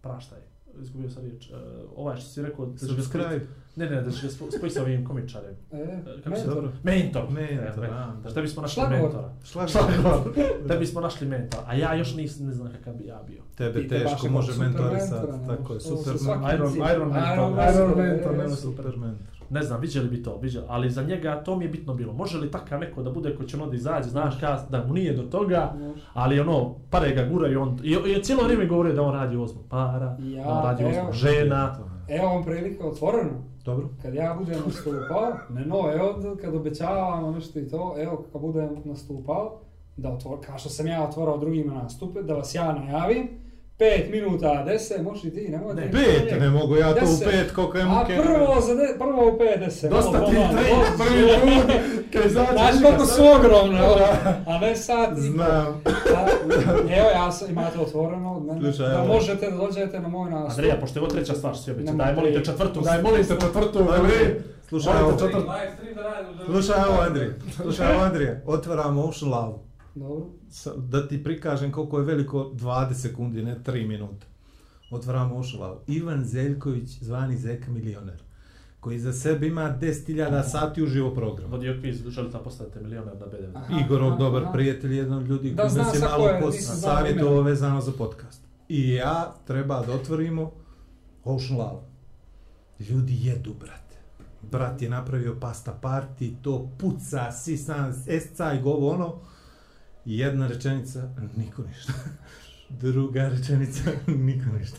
praštaj, 0.00 0.38
izgubio 0.80 1.10
sam 1.10 1.22
riječ, 1.22 1.50
e, 1.50 1.52
ovaj 1.96 2.16
što 2.16 2.28
si 2.28 2.42
rekao, 2.42 2.66
da 2.66 2.78
Subscribe. 2.78 3.40
ne, 3.76 3.90
ne, 3.90 4.02
da 4.02 4.10
će 4.10 4.28
spojiti 4.30 4.70
sa 4.70 4.82
ovim 4.82 5.04
komičarem. 5.06 5.54
E, 5.72 5.76
E, 5.76 6.02
Kako 6.24 6.36
se 6.36 6.42
mentor. 6.42 6.54
Dobro. 6.54 6.72
Mentor. 6.82 7.30
Mentor, 7.30 7.84
E, 7.84 7.88
da. 8.22 8.30
Šta 8.30 8.40
bismo 8.42 8.62
našli 8.62 8.74
Šlagvort. 8.74 9.02
mentora? 9.02 9.32
Šlagvort. 9.44 10.36
da 10.66 10.76
bismo 10.76 11.00
našli 11.00 11.26
mentora. 11.28 11.62
A 11.66 11.74
ja 11.74 11.94
još 11.94 12.14
nis, 12.14 12.38
ne 12.38 12.52
znam 12.52 12.72
kakav 12.72 12.94
bi 12.94 13.06
ja 13.06 13.22
bio. 13.26 13.42
Tebe 13.56 13.88
teško 13.88 14.28
može 14.28 14.52
mentorisati, 14.58 15.26
tako 15.46 15.74
je, 15.74 15.80
super 15.80 16.14
mentor. 16.14 16.54
Iron. 16.54 16.72
Iron 16.92 17.12
mentor. 17.12 17.74
Iron 17.74 17.98
mentor, 17.98 18.36
nema 18.36 18.56
Super 18.56 18.84
mentor. 18.86 19.26
Ne 19.52 19.62
znam, 19.62 19.80
vidjeli 19.80 20.08
bi 20.08 20.22
to, 20.22 20.36
vidjeli, 20.36 20.66
ali 20.68 20.90
za 20.90 21.02
njega 21.02 21.42
to 21.44 21.56
mi 21.56 21.64
je 21.64 21.68
bitno 21.68 21.94
bilo. 21.94 22.12
Može 22.12 22.38
li 22.38 22.50
takav 22.50 22.80
neko 22.80 23.02
da 23.02 23.10
bude 23.10 23.36
ko 23.36 23.44
će 23.44 23.56
ono 23.56 23.66
da 23.66 23.76
izađe, 23.76 24.08
znaš, 24.08 24.40
ka, 24.40 24.58
da 24.70 24.84
mu 24.86 24.94
nije 24.94 25.12
do 25.12 25.22
toga, 25.22 25.74
ali 26.12 26.40
ono, 26.40 26.74
pare 26.90 27.14
ga 27.14 27.24
gura 27.24 27.48
i 27.48 27.56
on, 27.56 27.78
i, 27.82 27.96
i 28.10 28.22
cijelo 28.22 28.42
vrijeme 28.44 28.66
govori 28.66 28.92
da 28.92 29.02
on 29.02 29.14
radi 29.14 29.36
ozmo 29.36 29.60
para, 29.68 30.16
Ja, 30.20 30.44
da 30.44 30.50
on 30.50 30.64
radi 30.64 30.84
ozmo 30.84 31.12
žena. 31.12 31.76
Evo 32.08 32.26
vam 32.26 32.44
prilika 32.44 32.86
otvoreno. 32.86 33.30
Dobro. 33.64 33.88
Kad 34.02 34.14
ja 34.14 34.34
budem 34.38 34.60
nastupao, 34.66 35.32
ne 35.50 35.66
no, 35.66 35.92
evo 35.94 36.36
kad 36.40 36.54
obećavam 36.54 37.34
nešto 37.34 37.58
i 37.58 37.68
to, 37.68 37.94
evo 37.98 38.24
kad 38.32 38.40
budem 38.40 38.68
nastupao, 38.84 39.60
da 39.96 40.12
otvor, 40.12 40.38
kao 40.46 40.58
što 40.58 40.68
sam 40.68 40.86
ja 40.86 41.04
otvorao 41.08 41.38
drugima 41.38 41.74
nastupe, 41.74 42.22
da 42.22 42.34
vas 42.34 42.54
ja 42.54 42.72
najavim, 42.72 43.28
5 43.82 44.10
minuta, 44.12 44.64
10, 44.66 45.02
možeš 45.02 45.24
i 45.24 45.30
ti, 45.30 45.48
nemoj 45.48 45.74
Ne, 45.74 45.82
ti- 45.82 45.92
Pet, 45.92 46.40
ne 46.40 46.50
mogu 46.50 46.76
ja 46.76 46.88
to 46.90 46.96
u 46.96 47.00
Deset. 47.00 47.24
pet, 47.24 47.52
koliko 47.52 47.78
je 47.78 47.84
A 47.84 47.86
muke. 47.88 48.16
prvo, 48.18 48.60
za 48.60 48.74
de, 48.74 48.86
prvo 48.98 49.28
u 49.28 49.38
5, 49.38 49.58
10. 49.60 49.88
Dosta 49.88 50.10
malo 50.12 50.26
ti 50.26 50.36
pomalo, 50.36 50.52
tri, 50.54 50.64
dosta. 50.70 51.04
prvi 51.04 51.20
ljudi, 51.20 51.72
kad 52.12 52.24
izađe 52.26 52.52
Znaš 52.52 52.74
koliko 52.82 53.06
su 53.06 53.22
ogromne, 53.28 53.82
ovo, 53.82 54.06
a 54.46 54.58
ne 54.58 54.76
sad. 54.78 55.08
Znam. 55.16 55.82
A, 56.16 56.26
Evo, 56.90 57.08
ja 57.12 57.32
sam, 57.32 57.50
imate 57.50 57.78
otvoreno 57.80 58.32
od 58.32 58.44
mene, 58.44 58.60
Slušaj, 58.62 58.88
da 58.88 58.94
evo. 58.94 59.06
možete 59.06 59.50
da 59.50 59.56
dođete 59.56 60.00
na 60.00 60.08
moj 60.08 60.30
nastup. 60.30 60.50
Andreja, 60.50 60.76
pošto 60.76 60.98
je 60.98 61.02
ovo 61.02 61.10
treća 61.10 61.34
stvar 61.34 61.54
što 61.54 61.70
obećao, 61.70 61.86
Nemoj 61.86 62.04
daj 62.06 62.14
molim 62.14 62.32
te 62.32 62.36
tri. 62.36 62.44
četvrtu, 62.44 62.80
daj 62.80 63.02
molim 63.02 63.22
te 63.22 63.34
četvrtu, 63.36 63.78
Andrej. 63.80 64.40
Slušaj 64.68 64.92
Molim 64.92 65.06
ovo, 65.06 65.12
te 65.14 65.24
četvrtu. 65.24 65.50
slušaj 66.46 66.84
ovo 66.84 67.00
Andrije, 67.00 67.38
slušaj 67.54 67.94
ovo 67.94 68.02
Andrije, 68.02 68.42
otvaram 68.46 68.98
Ocean 68.98 69.30
Love. 69.30 69.54
Dobro. 69.94 70.26
Sa- 70.50 70.76
Da 70.78 71.08
ti 71.08 71.24
prikažem 71.24 71.72
koliko 71.72 71.98
je 71.98 72.04
veliko 72.04 72.50
20 72.52 72.94
sekundi, 72.94 73.42
ne 73.42 73.56
3 73.56 73.86
minuta. 73.86 74.26
Otvaram 74.90 75.32
Ocean 75.32 75.62
Love. 75.62 75.76
Ivan 75.88 76.24
Zeljković, 76.24 76.98
zvani 77.00 77.36
Zeka 77.36 77.70
milioner, 77.70 78.22
koji 78.80 78.98
za 78.98 79.12
sebe 79.12 79.46
ima 79.46 79.70
10.000 79.72 80.10
sati 80.42 80.82
uživo 80.82 81.10
program. 81.10 81.50
Vodio 81.50 81.76
kviz, 81.80 82.02
želite 82.04 82.32
da 82.32 82.44
postanete 82.44 82.80
milioner 82.80 83.14
na 83.14 83.26
BDV. 83.26 83.56
Aha. 83.56 83.80
Igorov 83.80 84.08
aha, 84.08 84.16
dobar 84.16 84.42
aha. 84.42 84.52
prijatelj, 84.52 84.94
jedan 84.94 85.12
od 85.14 85.26
ljudi 85.26 85.50
Da, 85.50 85.62
koji 85.62 85.74
nas 85.76 85.94
je 85.94 86.00
malo 86.00 86.16
koje, 86.18 86.40
po 86.40 86.46
nisam 86.46 86.76
znao 86.76 86.94
savjetovao 86.94 87.32
imena. 87.32 87.48
vezano 87.48 87.80
za 87.80 87.92
podcast. 87.92 88.42
I 88.68 88.90
ja 88.90 89.34
treba 89.46 89.82
da 89.82 89.92
otvorimo 89.92 90.50
Ocean 91.24 91.58
Love. 91.58 91.80
Ljudi 92.80 93.18
jedu, 93.20 93.54
brate. 93.54 93.96
Brat 94.42 94.82
je 94.82 94.88
napravio 94.90 95.36
pasta 95.40 95.78
party, 95.82 96.32
to 96.42 96.70
puca, 96.78 97.32
sisan, 97.34 97.94
esca 98.08 98.52
i 98.52 98.62
govo 98.62 98.90
ono. 98.90 99.14
Jedna 100.04 100.48
rečenica, 100.48 101.08
niko 101.36 101.62
ništa. 101.62 101.92
Druga 102.82 103.28
rečenica, 103.28 103.90
niko 104.26 104.56
ništa. 104.58 104.78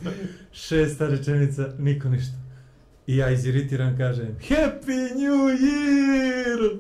Šesta 0.52 1.08
rečenica, 1.08 1.70
niko 1.80 2.10
ništa. 2.10 2.38
I 3.08 3.18
ja 3.18 3.30
iziritiran 3.30 3.98
kažem, 3.98 4.38
Happy 4.50 5.16
New 5.16 5.48
Year! 5.48 6.80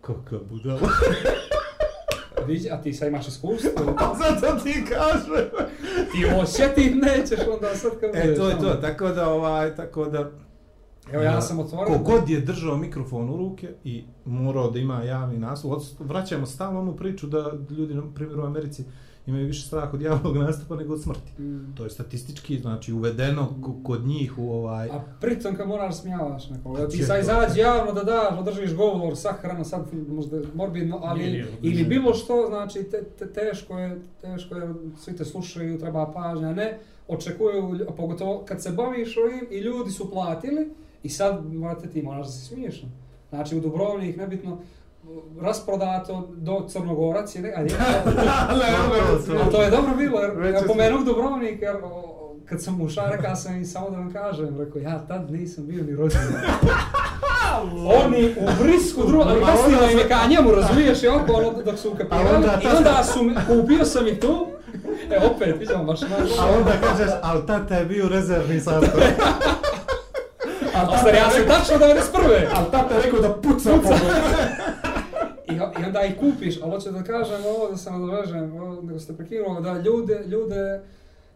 Koka 0.00 0.38
budala. 0.50 0.80
Viđi, 2.46 2.70
a 2.70 2.82
ti 2.82 2.92
sad 2.92 3.08
imaš 3.08 3.28
iskustvo. 3.28 3.96
A 3.98 4.14
zato 4.14 4.64
ti 4.64 4.84
kažem. 4.88 5.48
ti 6.12 6.26
osjetit 6.42 6.94
nećeš 6.94 7.38
onda 7.54 7.74
sad 7.74 8.00
kad 8.00 8.10
E, 8.14 8.34
to 8.34 8.48
je 8.48 8.58
to, 8.58 8.74
tako 8.74 9.08
da, 9.08 9.28
ovaj, 9.28 9.76
tako 9.76 10.04
da... 10.04 10.30
Evo 11.12 11.22
ja 11.22 11.40
sam 11.40 11.58
otvoren. 11.58 11.94
Kogod 11.94 12.28
je 12.28 12.40
držao 12.40 12.76
mikrofon 12.76 13.30
u 13.30 13.36
ruke 13.36 13.68
i 13.84 14.04
morao 14.24 14.70
da 14.70 14.78
ima 14.78 15.02
javni 15.02 15.38
naslov, 15.38 15.72
od- 15.72 15.94
vraćamo 16.00 16.46
stalno 16.46 16.80
onu 16.80 16.96
priču 16.96 17.26
da 17.26 17.52
ljudi, 17.70 17.94
na 17.94 18.02
primjer 18.14 18.40
u 18.40 18.44
Americi, 18.44 18.84
imaju 19.26 19.46
više 19.46 19.66
strah 19.66 19.94
od 19.94 20.00
javnog 20.02 20.36
nastupa 20.36 20.76
nego 20.76 20.94
od 20.94 21.02
smrti. 21.02 21.42
Mm. 21.42 21.74
To 21.74 21.84
je 21.84 21.90
statistički, 21.90 22.58
znači 22.58 22.92
uvedeno 22.92 23.48
ko- 23.62 23.82
kod 23.82 24.06
njih 24.06 24.38
u 24.38 24.52
ovaj... 24.52 24.88
A 24.88 25.00
pritom 25.20 25.56
kad 25.56 25.68
moraš 25.68 25.96
smijavaš 25.96 26.50
nekoga, 26.50 26.80
da 26.80 26.88
ti 26.88 26.98
sad 26.98 27.20
izađi 27.20 27.60
javno 27.60 27.92
da 27.92 28.02
daš, 28.02 28.38
održiš 28.38 28.74
govor, 28.74 29.16
sahrano, 29.16 29.64
sad 29.64 29.80
možda 30.08 30.40
morbidno, 30.54 31.00
ali 31.02 31.18
Nije, 31.20 31.30
nije, 31.32 31.46
ili 31.62 31.74
nije. 31.74 31.84
bilo 31.84 32.14
što, 32.14 32.44
znači 32.48 32.82
te, 32.82 33.02
te, 33.18 33.26
teško 33.28 33.78
je, 33.78 34.00
teško 34.20 34.54
je, 34.54 34.74
svi 34.98 35.16
te 35.16 35.24
slušaju, 35.24 35.78
treba 35.78 36.12
pažnja, 36.12 36.52
ne, 36.52 36.78
očekuju, 37.08 37.78
pogotovo 37.96 38.44
kad 38.44 38.62
se 38.62 38.70
baviš 38.70 39.16
ovim 39.16 39.46
i 39.50 39.58
ljudi 39.58 39.90
su 39.90 40.10
platili 40.10 40.70
i 41.06 41.08
sad 41.08 41.54
morate 41.54 41.90
ti 41.90 42.02
moraš 42.02 42.26
da 42.26 42.32
se 42.32 42.44
smiješ. 42.44 42.84
Znači 43.30 43.56
u 43.56 43.60
Dubrovnik, 43.60 44.16
nebitno, 44.16 44.58
rasprodato 45.40 46.28
do 46.36 46.66
Crnogorac 46.68 47.34
je, 47.34 47.42
ne, 47.42 47.54
a 49.38 49.50
to 49.50 49.62
je 49.62 49.70
dobro 49.70 49.94
bilo, 49.96 50.20
jer 50.20 50.54
ja 50.54 50.62
pomenuh 50.66 51.04
Dubrovnik, 51.04 51.62
jer 51.62 51.76
kad 52.44 52.62
sam 52.62 52.80
ušao, 52.80 53.06
rekao 53.06 53.36
sam 53.36 53.60
i 53.60 53.64
samo 53.64 53.90
da 53.90 53.96
vam 53.96 54.12
kažem, 54.12 54.58
rekao, 54.58 54.80
ja 54.80 55.06
tad 55.08 55.30
nisam 55.30 55.66
bio 55.66 55.84
ni 55.84 55.96
rođen. 55.96 56.20
Oni 58.04 58.34
u 58.38 58.62
brisku 58.62 59.06
drugo, 59.06 59.24
ali 59.28 59.44
kasnije 59.44 59.92
im 59.92 59.98
je 59.98 60.08
ka 60.08 60.26
njemu, 60.30 60.50
razumiješ 60.50 61.02
i 61.02 61.08
oko, 61.08 61.32
ono, 61.32 61.62
dok 61.62 61.78
su 61.78 61.92
ukapirali, 61.92 62.36
onda 62.36 62.60
i 62.62 62.66
onda 62.76 63.04
su, 63.04 63.20
kupio 63.46 63.84
sam 63.84 64.06
ih 64.06 64.20
tu, 64.20 64.46
e, 65.10 65.18
opet, 65.26 65.56
vidimo, 65.58 65.84
baš 65.84 66.00
na 66.00 66.08
A 66.40 66.58
onda 66.58 66.72
kažeš, 66.82 67.10
ali 67.22 67.46
tata 67.46 67.74
je 67.74 67.84
bio 67.84 68.08
rezervni 68.08 68.60
sastav. 68.60 69.00
A 70.76 70.98
stari, 70.98 71.16
ja 71.16 71.30
sam 71.30 71.42
tačno 71.46 71.76
91. 71.78 72.00
Ali 72.54 72.70
tata 72.70 72.94
je 72.94 73.02
rekao 73.02 73.20
da 73.20 73.32
puca 73.32 73.70
po 73.72 73.88
I, 75.46 75.54
I 75.54 75.84
onda 75.84 76.02
ih 76.02 76.14
kupiš, 76.16 76.58
ali 76.62 76.70
hoću 76.70 76.90
da 76.90 77.02
kažem 77.02 77.44
ovo, 77.46 77.70
da 77.70 77.76
se 77.76 77.90
nadovežem, 77.90 78.52
nego 78.82 78.98
ste 78.98 79.12
prekinuo, 79.14 79.60
da 79.60 79.72
ljude, 79.74 80.22
ljude 80.26 80.80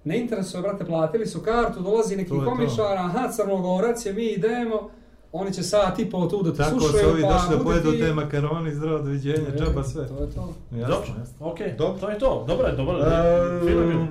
ne 0.05 0.19
interesuje, 0.19 0.63
brate, 0.63 0.85
platili 0.85 1.27
su 1.27 1.41
kartu, 1.41 1.81
dolazi 1.81 2.17
neki 2.17 2.35
je 2.35 2.45
komičar, 2.45 2.97
aha, 2.97 3.29
Crnogorac 3.31 4.07
je, 4.07 4.13
mi 4.13 4.25
idemo, 4.25 4.91
oni 5.33 5.53
će 5.53 5.63
sat 5.63 5.99
i 5.99 6.11
pol 6.11 6.29
tu 6.29 6.43
da 6.43 6.51
te 6.53 6.57
Tako 6.59 6.71
slušaju, 6.71 7.05
su 7.05 7.11
ovi 7.11 7.23
pa 7.23 7.29
došli 7.29 7.57
da 7.59 7.65
pojedu 7.65 7.93
ti- 7.93 8.01
te 8.01 8.13
makaroni, 8.15 8.75
zdravo, 8.75 8.99
doviđenja, 8.99 9.49
E, 9.49 9.59
džaba 9.59 9.85
sve. 9.85 10.09
To 10.09 10.15
je 10.15 10.31
to. 10.31 10.49
Jasno, 10.73 10.89
Dobro, 10.89 11.09
jasno. 11.21 11.35
okej, 11.43 11.73
Dobro. 11.73 12.01
to 12.01 12.11
je 12.11 12.19
to. 12.19 12.45
Dobro 12.49 12.67
je, 12.67 12.73
dobro 12.73 12.97
je. 12.97 13.05
Je. 13.05 13.91
Ehm, 13.93 14.07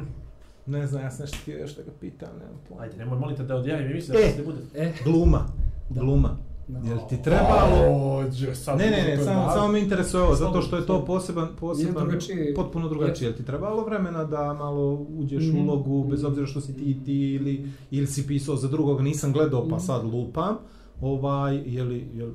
Ne 0.70 0.88
znam, 0.88 1.04
ja 1.04 1.12
sam 1.12 1.22
nešto 1.22 1.38
htio 1.38 1.58
još 1.58 1.76
da 1.76 1.84
ga 1.84 1.92
pitam, 1.92 2.30
nemam 2.34 2.60
pojma. 2.70 2.84
Ajde, 2.84 2.98
nemoj 2.98 3.20
molite 3.20 3.44
da 3.44 3.56
odjavim 3.56 3.86
emisiju 3.86 4.14
da 4.14 4.20
E. 4.20 4.32
se 4.32 4.44
bude. 4.44 4.58
E, 4.76 4.94
Gluma. 5.04 5.46
Gluma. 5.90 6.38
Da. 6.68 6.80
Jel 6.82 6.98
ti 7.10 7.18
trebalo... 7.24 8.18
Ođe, 8.18 8.56
sad 8.56 8.78
Ne, 8.78 8.86
ne, 8.88 9.04
ne, 9.08 9.18
samo, 9.18 9.50
samo 9.50 9.68
me 9.68 9.80
interesuje 9.80 10.24
ovo, 10.24 10.36
zato 10.36 10.62
što 10.62 10.78
je 10.78 10.86
to 10.86 11.06
poseban, 11.06 11.48
poseban, 11.56 11.94
drugačije. 12.00 12.54
potpuno 12.56 12.90
drugačije. 12.90 13.28
Jel 13.28 13.38
ti 13.38 13.46
trebalo 13.46 13.84
vremena 13.84 14.24
da 14.24 14.54
malo 14.54 14.92
uđeš 15.10 15.44
u 15.44 15.50
Mhm. 15.50 15.60
ulogu, 15.60 16.04
bez 16.04 16.24
obzira 16.24 16.48
što 16.48 16.62
si 16.62 16.74
ti 16.76 16.98
ti 17.06 17.14
ili, 17.32 17.70
ili 17.92 18.08
si 18.08 18.28
pisao 18.28 18.56
za 18.56 18.68
drugog, 18.68 19.02
nisam 19.02 19.34
gledao 19.34 19.62
pa 19.62 19.76
Mhm. 19.76 19.80
sad 19.80 20.06
lupam. 20.06 20.58
Ovaj, 21.02 21.64
jeli, 21.66 22.08
jel, 22.14 22.32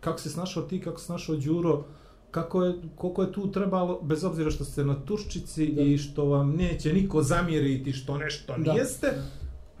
kako 0.00 0.18
se 0.18 0.30
snašao 0.30 0.62
ti, 0.62 0.80
kako 0.80 0.98
se 0.98 1.06
snašao 1.06 1.36
Đuro, 1.36 1.84
kako 2.36 2.64
je, 2.64 2.74
koliko 2.96 3.22
je 3.22 3.32
tu 3.32 3.52
trebalo, 3.52 4.00
bez 4.02 4.24
obzira 4.24 4.50
što 4.50 4.64
ste 4.64 4.84
na 4.84 4.96
Turščici 4.96 5.66
Da. 5.66 5.82
i 5.82 5.98
što 5.98 6.24
vam 6.24 6.50
neće 6.52 6.92
niko 6.92 7.22
zamjeriti 7.22 7.92
što 7.92 8.18
nešto 8.18 8.54
Da. 8.58 8.72
nijeste, 8.72 9.12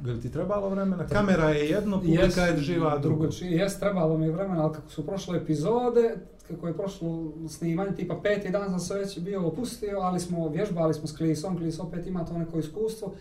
Jel 0.04 0.20
ti 0.20 0.32
trebalo 0.32 0.68
vremena? 0.68 1.06
Kamera 1.06 1.50
je 1.50 1.68
jedno, 1.68 1.96
publika 1.98 2.40
je 2.42 2.56
živa 2.58 2.98
drugo. 2.98 3.16
drugačije. 3.16 3.50
Jes, 3.52 3.78
trebalo 3.78 4.18
mi 4.18 4.26
je 4.26 4.32
vremena, 4.32 4.62
ali 4.62 4.74
kako 4.74 4.90
su 4.90 5.06
prošle 5.06 5.38
epizode, 5.38 6.16
kako 6.48 6.66
je 6.66 6.74
prošlo 6.74 7.08
snimanje, 7.48 7.92
tipa 7.92 8.14
peti 8.16 8.50
dan 8.50 8.70
sam 8.70 8.80
se 8.80 8.94
već 8.94 9.18
bio 9.18 9.46
opustio, 9.46 9.98
ali 9.98 10.20
smo 10.20 10.48
vježbali 10.48 10.94
smo 10.94 11.06
s 11.08 11.16
Klisom, 11.16 11.56
Klis 11.56 11.78
opet 11.80 12.06
ima 12.06 12.24
to 12.24 12.38
neko 12.38 12.58
iskustvo. 12.58 13.12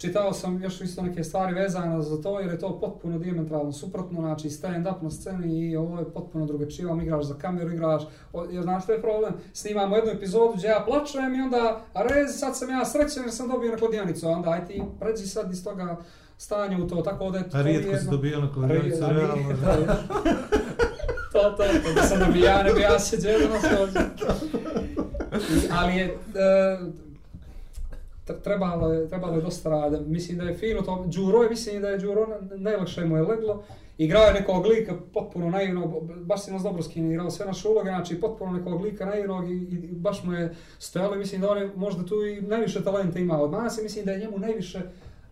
Čitao 0.00 0.32
sam 0.32 0.62
još 0.62 0.80
isto 0.80 1.02
neke 1.02 1.24
stvari 1.24 1.54
vezane 1.54 2.02
za 2.02 2.22
to, 2.22 2.40
jer 2.40 2.50
je 2.50 2.58
to 2.58 2.80
potpuno 2.80 3.18
diametralno 3.18 3.72
suprotno, 3.72 4.20
znači 4.20 4.48
stand-up 4.48 5.02
na 5.02 5.10
sceni 5.10 5.70
i 5.70 5.76
ovo 5.76 5.98
je 5.98 6.10
potpuno 6.10 6.46
drugačije, 6.46 6.86
vam 6.86 7.00
igraš 7.00 7.24
za 7.24 7.34
kameru, 7.34 7.72
igraš, 7.72 8.02
o, 8.32 8.44
jer 8.44 8.62
znaš 8.62 8.82
što 8.82 8.92
je 8.92 9.02
problem, 9.02 9.32
snimamo 9.52 9.96
jednu 9.96 10.10
epizodu 10.10 10.52
gdje 10.56 10.68
ja 10.68 10.84
plačem 10.86 11.34
i 11.34 11.40
onda, 11.40 11.80
a 11.92 12.02
rezi, 12.02 12.38
sad 12.38 12.58
sam 12.58 12.70
ja 12.70 12.84
srećen 12.84 13.22
jer 13.22 13.32
sam 13.32 13.48
dobio 13.48 13.70
na 13.70 13.76
kladionicu, 13.76 14.28
onda 14.28 14.50
aj 14.50 14.66
ti 14.66 14.82
pređi 15.00 15.26
sad 15.26 15.52
iz 15.52 15.64
toga 15.64 15.96
stanja 16.36 16.78
u 16.78 16.88
to, 16.88 16.96
tako 16.96 17.30
da 17.30 17.38
je 17.38 17.50
to 17.50 17.58
A 17.58 17.62
rijetko 17.62 17.96
si 17.96 18.10
dobio 18.10 18.40
na 18.40 18.52
kladionicu, 18.52 19.00
Re- 19.00 19.14
realno. 19.14 19.54
to, 21.32 21.50
to, 21.50 21.64
to, 21.84 21.94
da 21.94 22.02
sam 22.02 22.18
ne 22.18 22.32
bi 22.32 22.40
ja, 22.40 22.62
ne 22.62 22.72
bi 22.72 22.80
ja 22.80 22.90
na 22.90 22.98
svođu. 23.68 23.98
Ali 25.80 25.96
je, 25.96 26.18
tre- 26.34 27.09
trebalo 28.44 28.92
je, 28.92 29.08
trebalo 29.08 29.34
je 29.34 29.42
dosta 29.42 29.70
rada. 29.70 30.00
Mislim 30.00 30.38
da 30.38 30.44
je 30.44 30.54
fino 30.54 30.82
to, 30.82 31.04
Đuro 31.06 31.42
je, 31.42 31.50
mislim 31.50 31.82
da 31.82 31.88
je 31.88 31.98
Đuro, 31.98 32.26
najlakše 32.56 33.04
mu 33.04 33.16
je 33.16 33.22
leglo. 33.22 33.62
Igrao 33.98 34.24
je 34.24 34.32
nekog 34.32 34.66
lika 34.66 34.94
potpuno 35.14 35.50
naivnog, 35.50 36.12
baš 36.24 36.44
si 36.44 36.52
nas 36.52 36.62
dobro 36.62 36.82
skinirao 36.82 37.30
sve 37.30 37.46
naše 37.46 37.68
uloge, 37.68 37.90
znači 37.90 38.20
potpuno 38.20 38.52
nekog 38.52 38.80
lika 38.80 39.06
naivnog 39.06 39.50
i, 39.50 39.54
i 39.54 39.92
baš 39.92 40.24
mu 40.24 40.32
je 40.32 40.54
stojalo 40.78 41.16
mislim 41.16 41.40
da 41.40 41.50
on 41.50 41.58
je 41.58 41.70
možda 41.76 42.04
tu 42.04 42.26
i 42.26 42.40
najviše 42.40 42.84
talenta 42.84 43.18
ima 43.18 43.40
od 43.40 43.50
nas 43.50 43.78
i 43.78 43.82
mislim 43.82 44.04
da 44.04 44.12
je 44.12 44.18
njemu 44.18 44.38
najviše 44.38 44.80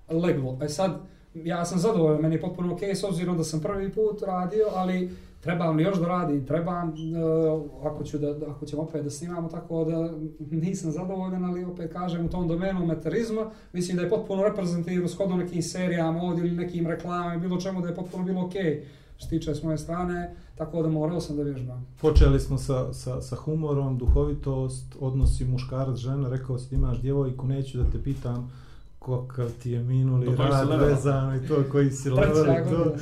leglo. 0.09 0.59
E 0.63 0.69
sad, 0.69 1.01
ja 1.35 1.65
sam 1.65 1.79
zadovoljan, 1.79 2.23
meni 2.23 2.35
je 2.35 2.41
potpuno 2.41 2.75
okej 2.75 2.95
s 2.95 3.05
obzirom 3.05 3.37
da 3.37 3.45
sam 3.45 3.61
prvi 3.61 3.93
put 3.93 4.23
radio, 4.23 4.67
ali 4.75 5.11
trebam 5.41 5.77
li 5.77 5.83
još 5.83 5.99
da 5.99 6.07
radim, 6.07 6.47
trebam, 6.47 6.89
uh, 6.89 7.85
ako, 7.85 8.05
ću 8.05 8.19
da, 8.19 8.37
ako 8.51 8.67
ćemo 8.67 8.83
opet 8.83 9.05
da 9.05 9.11
snimamo 9.11 9.49
tako 9.49 9.85
da 9.85 10.13
nisam 10.51 10.91
zadovoljan, 10.91 11.45
ali 11.45 11.65
opet 11.65 11.93
kažem 11.93 12.27
u 12.27 12.29
tom 12.29 12.49
domenu 12.49 12.87
metarizma, 12.87 13.51
mislim 13.73 13.97
da 13.97 14.03
je 14.03 14.11
potpuno 14.11 14.43
reprezentativno 14.43 15.09
shodno 15.09 15.37
nekim 15.37 15.63
serijama 15.63 16.23
ovdje 16.23 16.47
ili 16.47 16.57
nekim 16.57 16.87
reklamama, 16.87 17.37
bilo 17.37 17.61
čemu 17.61 17.81
da 17.81 17.89
je 17.89 17.95
potpuno 17.95 18.25
bilo 18.25 18.47
okej 18.47 18.85
što 19.17 19.29
tiče 19.29 19.55
s 19.55 19.63
moje 19.63 19.79
strane, 19.79 20.35
tako 20.55 20.83
da 20.83 20.89
morao 20.89 21.21
sam 21.21 21.37
da 21.37 21.43
vježbam. 21.43 21.87
Počeli 22.01 22.41
smo 22.41 22.59
sa, 22.59 22.93
sa, 22.93 23.21
sa 23.21 23.37
humorom, 23.37 23.99
duhovitost, 23.99 24.97
odnosi 25.01 25.45
muškarac, 25.45 25.97
žena, 25.97 26.29
rekao 26.29 26.59
si 26.59 26.75
imaš 26.75 27.01
djevojku, 27.01 27.47
neću 27.47 27.79
da 27.79 27.91
te 27.91 28.03
pitam 28.03 28.51
kakav 28.99 29.51
ti 29.63 29.71
je 29.71 29.83
minuli 29.83 30.27
Do 30.27 30.37
rad 30.37 30.81
vezano 30.81 31.37
i 31.37 31.47
to 31.49 31.65
koji 31.73 31.91
si 31.91 32.03
Treća 32.03 32.21
level 32.21 32.67
i 32.67 32.71
to. 32.71 32.95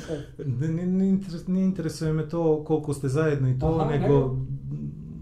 Ne, 0.45 0.67
ne, 0.67 0.85
ne, 0.85 1.09
interes, 1.09 1.47
ne 1.47 1.63
interesuje 1.63 2.13
me 2.13 2.29
to 2.29 2.63
koliko 2.63 2.93
ste 2.93 3.07
zajedno 3.07 3.49
i 3.49 3.59
to, 3.59 3.77
Aha, 3.79 3.91
nego 3.91 4.07
nego? 4.07 4.35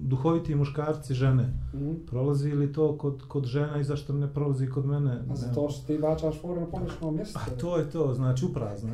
duhoviti 0.01 0.55
muškarci, 0.55 1.13
žene. 1.13 1.53
Mhm. 1.73 1.93
Prolazi 2.09 2.51
li 2.51 2.73
to 2.73 2.97
kod, 2.97 3.23
kod 3.27 3.45
žena 3.45 3.79
i 3.79 3.83
zašto 3.83 4.13
ne 4.13 4.33
prolazi 4.33 4.67
kod 4.67 4.85
mene? 4.85 5.21
A 5.31 5.35
za 5.35 5.53
to 5.53 5.69
što 5.69 5.87
ti 5.87 5.97
bačaš 5.97 6.41
foru 6.41 6.61
na 6.61 6.67
pogrešno 6.67 7.11
mjesto. 7.11 7.39
A 7.39 7.59
to 7.59 7.77
je 7.77 7.89
to, 7.89 8.13
znači 8.13 8.45
uprazno. 8.45 8.89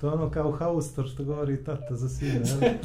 To 0.00 0.06
je 0.06 0.12
ono 0.12 0.30
kao 0.30 0.52
haustor 0.52 1.08
što 1.08 1.24
govori 1.24 1.64
tata 1.64 1.96
za 1.96 2.08
sine. 2.08 2.42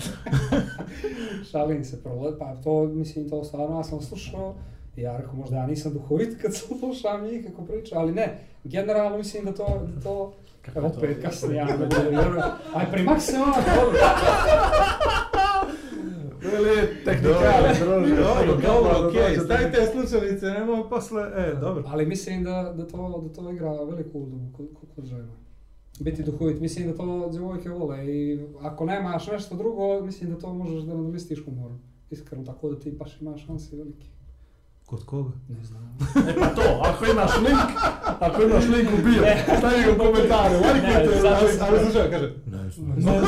Šalim 1.52 1.84
se 1.84 2.04
prvo, 2.04 2.32
pa 2.40 2.56
to, 2.56 2.86
mislim, 2.86 3.30
to 3.30 3.44
stvarno 3.44 3.78
ja 3.78 3.84
sam 3.84 4.02
slušao 4.02 4.56
ja 4.96 5.18
rekao, 5.18 5.34
možda 5.34 5.56
ja 5.56 5.68
nisam 5.68 5.94
duhovit 5.94 6.38
kad 6.42 6.56
sam 6.56 6.78
slušam 6.80 7.24
njih 7.24 7.46
kako 7.46 7.66
priča, 7.66 8.00
ali 8.00 8.12
ne, 8.12 8.40
generalno 8.64 9.18
mislim 9.18 9.46
da 9.46 9.54
to, 9.54 9.88
da 9.96 10.02
to, 10.02 10.34
Kako 10.66 10.80
evo 10.80 10.90
to? 10.90 10.98
opet 10.98 11.22
kasnije 11.22 11.56
ja 11.56 11.66
ne 11.66 12.10
vjerujem, 12.10 12.44
aj 12.76 12.92
primak 12.92 13.22
se 13.22 13.36
ono, 13.38 13.54
dobro, 13.76 14.00
Veli, 16.52 16.88
tehnikali, 17.06 17.70
druže. 17.80 18.16
Dobro, 18.16 18.58
dobro, 18.66 19.08
okej, 19.08 19.72
te 19.72 19.86
slučajnice, 19.92 20.46
nemoj 20.46 20.90
posle, 20.90 21.32
e, 21.36 21.56
dobro. 21.62 21.84
ali 21.88 22.06
mislim 22.06 22.44
da, 22.44 22.74
da, 22.78 22.88
to, 22.88 23.24
da 23.28 23.34
to 23.34 23.52
igra 23.52 23.84
veliku 23.84 24.20
ulogu 24.20 24.52
kod, 24.58 24.68
kod, 24.80 24.90
kod 24.96 25.06
žena. 25.06 25.34
Biti 26.00 26.24
duhovit, 26.24 26.60
mislim 26.60 26.88
da 26.88 26.98
to 26.98 27.30
djevojke 27.32 27.70
vole 27.70 28.08
i 28.08 28.40
ako 28.62 28.86
nemaš 28.86 29.28
nešto 29.28 29.56
drugo, 29.56 30.02
mislim 30.06 30.30
da 30.30 30.40
to 30.40 30.54
možeš 30.54 30.82
da 30.84 30.94
nadomestiš 30.94 31.46
humorom. 31.46 31.80
Iskreno, 32.10 32.46
tako 32.46 32.70
da 32.70 32.80
ti 32.80 32.92
baš 32.92 33.22
imaš 33.22 33.46
šanse 33.46 33.76
velike. 33.76 34.08
Kod 34.94 35.06
koga? 35.06 35.32
Ne 35.50 35.64
znam. 35.64 35.84
E 36.30 36.34
pa 36.36 36.48
to, 36.48 36.62
ako 36.84 37.06
imaš 37.06 37.32
link, 37.38 37.60
ako 38.20 38.42
imaš 38.44 38.64
link 38.66 38.90
u 38.90 39.04
bio, 39.04 39.24
stavi 39.58 39.84
ga 39.86 39.92
u 39.94 39.98
komentare, 39.98 40.50
Ne, 40.52 40.60
lajkujte, 40.60 41.28
ali, 41.32 41.54
sad- 41.54 41.68
ali 41.70 41.80
slušaj, 41.82 42.12
kaže, 42.12 42.34
Ne 42.46 42.64
Ne, 43.02 43.22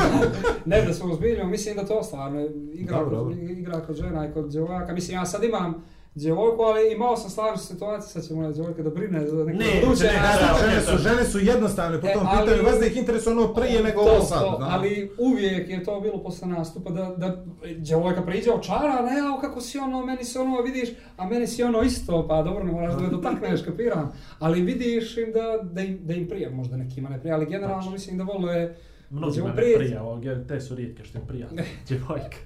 ne 0.66 0.82
da 0.82 0.94
se 0.94 1.04
ozbiljimo, 1.04 1.46
mislim 1.46 1.76
da 1.76 1.86
to 1.86 2.04
stvarno 2.04 2.42
igra, 2.74 2.98
Dobro, 2.98 3.18
kod, 3.18 3.28
dobro. 3.28 3.34
igra 3.52 3.80
kod 3.80 3.96
žena 3.96 4.28
i 4.28 4.34
kod 4.34 4.50
djevojaka. 4.50 4.94
Mislim, 4.94 5.18
ja 5.18 5.26
sad 5.26 5.44
imam 5.44 5.84
djevojku, 6.16 6.62
ali 6.62 6.94
imao 6.94 7.18
sam 7.18 7.30
stvarno 7.30 7.58
situaciju, 7.58 8.10
sad 8.10 8.28
će 8.28 8.34
moja 8.34 8.52
djevojka 8.52 8.84
da 8.84 8.90
brine 8.90 9.28
za 9.28 9.44
neke 9.44 9.58
Ne, 9.58 9.82
buduće 9.86 10.04
ne, 10.04 10.12
ne, 10.12 10.70
žene 10.70 10.82
su, 10.82 10.98
žene 10.98 11.26
su 11.26 11.40
jednostavne 11.40 12.02
po 12.02 12.08
E, 12.08 12.14
tom 12.14 12.28
pitanju, 12.32 12.64
vas 12.64 12.80
da 12.80 12.86
ih 12.86 12.98
interesuje 12.98 13.36
ono 13.36 13.54
prije 13.54 13.84
nego 13.84 14.04
To, 14.04 14.10
ovo 14.12 14.22
sad. 14.22 14.40
to, 14.40 14.58
da. 14.60 14.66
ali 14.70 15.12
uvijek 15.18 15.70
je 15.70 15.84
to 15.84 16.00
bilo 16.02 16.24
posle 16.24 16.48
nastupa 16.48 16.90
da, 16.90 17.14
da 17.18 17.44
djevojka 17.78 18.22
priđe 18.22 18.52
očara, 18.52 19.02
ne, 19.02 19.20
a 19.38 19.42
kako 19.42 19.62
si 19.62 19.78
ono, 19.80 20.06
meni 20.06 20.24
se 20.24 20.40
ono 20.40 20.62
vidiš, 20.62 20.90
a 21.18 21.28
meni 21.28 21.48
si 21.48 21.64
ono 21.64 21.82
isto, 21.82 22.28
pa 22.28 22.42
dobro, 22.44 22.64
ne 22.64 22.72
moraš 22.72 22.94
da 22.94 23.02
me 23.02 23.10
dotakneš, 23.10 23.62
kapiram. 23.62 24.12
Ali 24.40 24.62
vidiš 24.62 25.18
im 25.18 25.32
da, 25.34 25.64
da, 25.64 25.82
im, 25.82 26.00
da 26.04 26.14
im 26.14 26.28
prija, 26.28 26.50
možda 26.50 26.78
nekima 26.78 27.10
ne 27.10 27.20
prija, 27.20 27.36
ali 27.36 27.46
generalno 27.46 27.92
mislim 27.92 28.18
da 28.18 28.24
vole 28.24 28.76
Mnogi 29.16 29.34
Ćemo 29.34 29.46
mene 29.46 29.56
prijeći. 29.58 29.78
prija, 29.80 30.04
ovog, 30.04 30.26
jer 30.26 30.48
te 30.48 30.62
su 30.62 30.76
rijetke 30.76 31.04
što 31.04 31.18
im 31.18 31.26
prija, 31.28 31.48
djevojka. 31.88 32.38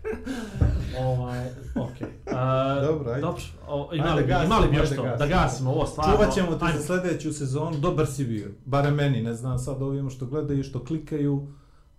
ovaj, 1.00 1.46
okej. 1.76 2.08
A, 2.28 2.76
Dobro, 2.76 2.88
dobro, 2.88 3.12
ajde. 3.12 3.22
Dobro, 3.22 3.42
o, 3.68 3.90
Ajde, 3.92 3.98
imali, 3.98 4.22
bi, 4.24 4.28
gasimo, 4.30 4.46
imali 4.46 4.70
bi 4.70 4.76
još 4.76 4.92
ajde, 4.92 4.96
to, 4.96 5.16
da 5.18 5.28
gasimo. 5.28 5.72
ovo 5.72 5.86
stvarno. 5.86 6.14
Čuvat 6.14 6.34
ćemo 6.34 6.56
te 6.56 6.66
Ajmo. 6.66 6.80
za 6.80 6.84
sljedeću 6.84 7.34
sezonu, 7.34 7.78
dobar 7.78 8.08
si 8.08 8.26
bio. 8.26 8.48
Bare 8.66 8.92
meni, 8.92 9.22
ne 9.22 9.34
znam 9.34 9.60
sad 9.60 9.82
ovima 9.82 10.10
što 10.10 10.26
gledaju, 10.26 10.64
što 10.64 10.84
klikaju. 10.86 11.48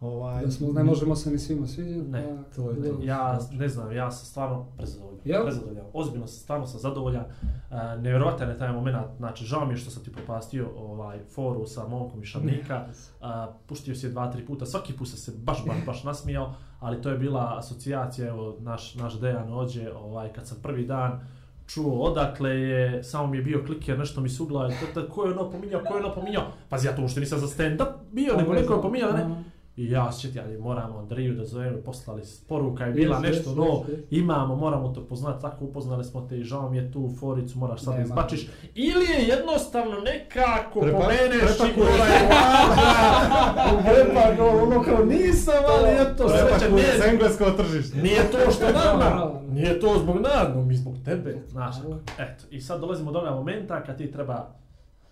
Ovaj, 0.01 0.45
Da 0.45 0.51
smo, 0.51 0.73
ne 0.73 0.85
možemo 0.85 1.17
se 1.17 1.31
ni 1.31 1.39
svima 1.39 1.67
sviđati. 1.67 2.09
Ne, 2.09 2.37
pa- 2.37 2.55
to 2.57 2.71
je 2.71 2.77
to. 2.77 2.83
dobro. 2.83 3.05
Ja 3.07 3.39
ne 3.53 3.69
znam, 3.69 3.93
ja 3.93 4.11
sam 4.11 4.27
stvarno 4.27 4.67
prezadovoljan. 4.77 5.21
Jel? 5.25 5.43
Prezadovoljan. 5.43 5.85
Ozbiljno 5.93 6.27
sam, 6.27 6.39
stvarno 6.41 6.67
sam 6.67 6.81
zadovoljan. 6.81 7.25
Uh, 7.25 7.77
nevjerovatan 8.03 8.49
je 8.49 8.59
taj 8.59 8.73
moment, 8.73 8.97
znači 9.17 9.45
žao 9.45 9.67
mi 9.67 9.73
je 9.73 9.77
što 9.77 9.91
sam 9.91 10.05
ti 10.05 10.13
propastio 10.13 10.69
ovaj 10.77 11.19
foru 11.35 11.67
sa 11.67 11.89
momkom 11.89 12.23
iz 12.23 12.29
Šarnika. 12.29 12.85
Uh, 13.21 13.27
puštio 13.67 13.95
si 13.95 14.07
je 14.07 14.11
dva, 14.11 14.33
tri 14.33 14.47
puta, 14.47 14.67
svaki 14.67 14.93
put 14.93 15.09
sam 15.09 15.19
se 15.19 15.33
baš, 15.37 15.65
baš, 15.67 15.77
baš 15.87 16.05
nasmijao, 16.05 16.55
ali 16.81 17.03
to 17.03 17.11
je 17.11 17.19
bila 17.19 17.55
asocijacija, 17.59 18.29
evo, 18.29 18.57
naš, 18.59 18.95
naš 18.95 19.21
Dejan 19.21 19.53
ođe, 19.53 19.93
ovaj, 19.93 20.33
kad 20.33 20.47
sam 20.49 20.59
prvi 20.63 20.87
dan 20.87 21.21
čuo 21.67 21.99
odakle 22.01 22.51
je, 22.51 23.05
samo 23.05 23.27
mi 23.27 23.37
je 23.37 23.43
bio 23.43 23.63
kliker, 23.67 23.99
nešto 23.99 24.21
mi 24.21 24.29
se 24.29 24.43
uglavio, 24.43 24.77
ko 25.11 25.25
je 25.25 25.33
ono 25.33 25.51
pominjao, 25.51 25.81
ko 25.89 25.97
je 25.97 26.05
ono 26.05 26.15
pominjao, 26.15 26.45
pazi 26.69 26.87
ja 26.87 26.97
to 26.97 27.03
uopšte 27.03 27.21
nisam 27.21 27.39
za 27.39 27.47
stand-up 27.47 27.93
bio, 28.13 28.37
nego 28.37 28.53
neko 28.53 28.75
je 28.75 28.83
pominjao, 28.83 29.13
ne. 29.13 29.45
I 29.77 29.91
ja 29.91 30.13
sjetio, 30.13 30.43
ali 30.43 30.59
moramo 30.59 30.99
Andriju 30.99 31.35
da 31.35 31.45
zovemo, 31.45 31.79
poslali 31.79 32.23
poruka 32.49 32.85
je 32.85 32.93
bila 32.93 33.19
nešto 33.21 33.35
jest, 33.49 33.57
no, 33.57 33.65
jest, 33.67 33.89
jest. 33.91 34.13
imamo, 34.13 34.57
moramo 34.57 34.89
to 34.89 35.01
poznati, 35.03 35.41
tako 35.43 35.65
upoznali 35.65 36.05
smo 36.05 36.21
te 36.21 36.39
i 36.39 36.45
žao 36.45 36.71
mi 36.71 36.77
je 36.77 36.93
tu 36.93 37.11
foricu, 37.21 37.59
moraš 37.59 37.81
sad 37.83 38.01
izbačiš. 38.01 38.49
Ili 38.75 39.05
je 39.05 39.29
jednostavno 39.29 39.97
nekako 40.01 40.81
Prepa- 40.81 40.93
pomeneš 40.93 41.77
i 41.77 41.81
ovaj 41.81 42.11
vađa, 42.23 43.83
prepa 43.85 44.45
ono 44.63 44.83
kao 44.83 45.05
nisam, 45.05 45.55
ali 45.69 45.89
eto, 46.03 46.29
sreća, 46.29 46.47
Prepakuje 46.49 46.85
s 46.85 46.99
nije, 46.99 47.11
engleskog 47.11 47.57
tržišta. 47.57 47.97
nije 47.99 48.31
to 48.31 48.51
što 48.51 48.65
nama, 48.73 49.33
nije 49.49 49.81
to 49.81 49.99
zbog 49.99 50.17
nas, 50.17 50.49
no 50.55 50.63
mi 50.63 50.77
zbog 50.77 50.95
tebe, 51.05 51.43
znaš, 51.49 51.77
eto, 52.19 52.45
i 52.51 52.61
sad 52.61 52.81
dolazimo 52.81 53.13
do 53.13 53.19
onog 53.19 53.35
momenta 53.35 53.83
kad 53.83 53.99
ti 53.99 54.13
treba 54.13 54.49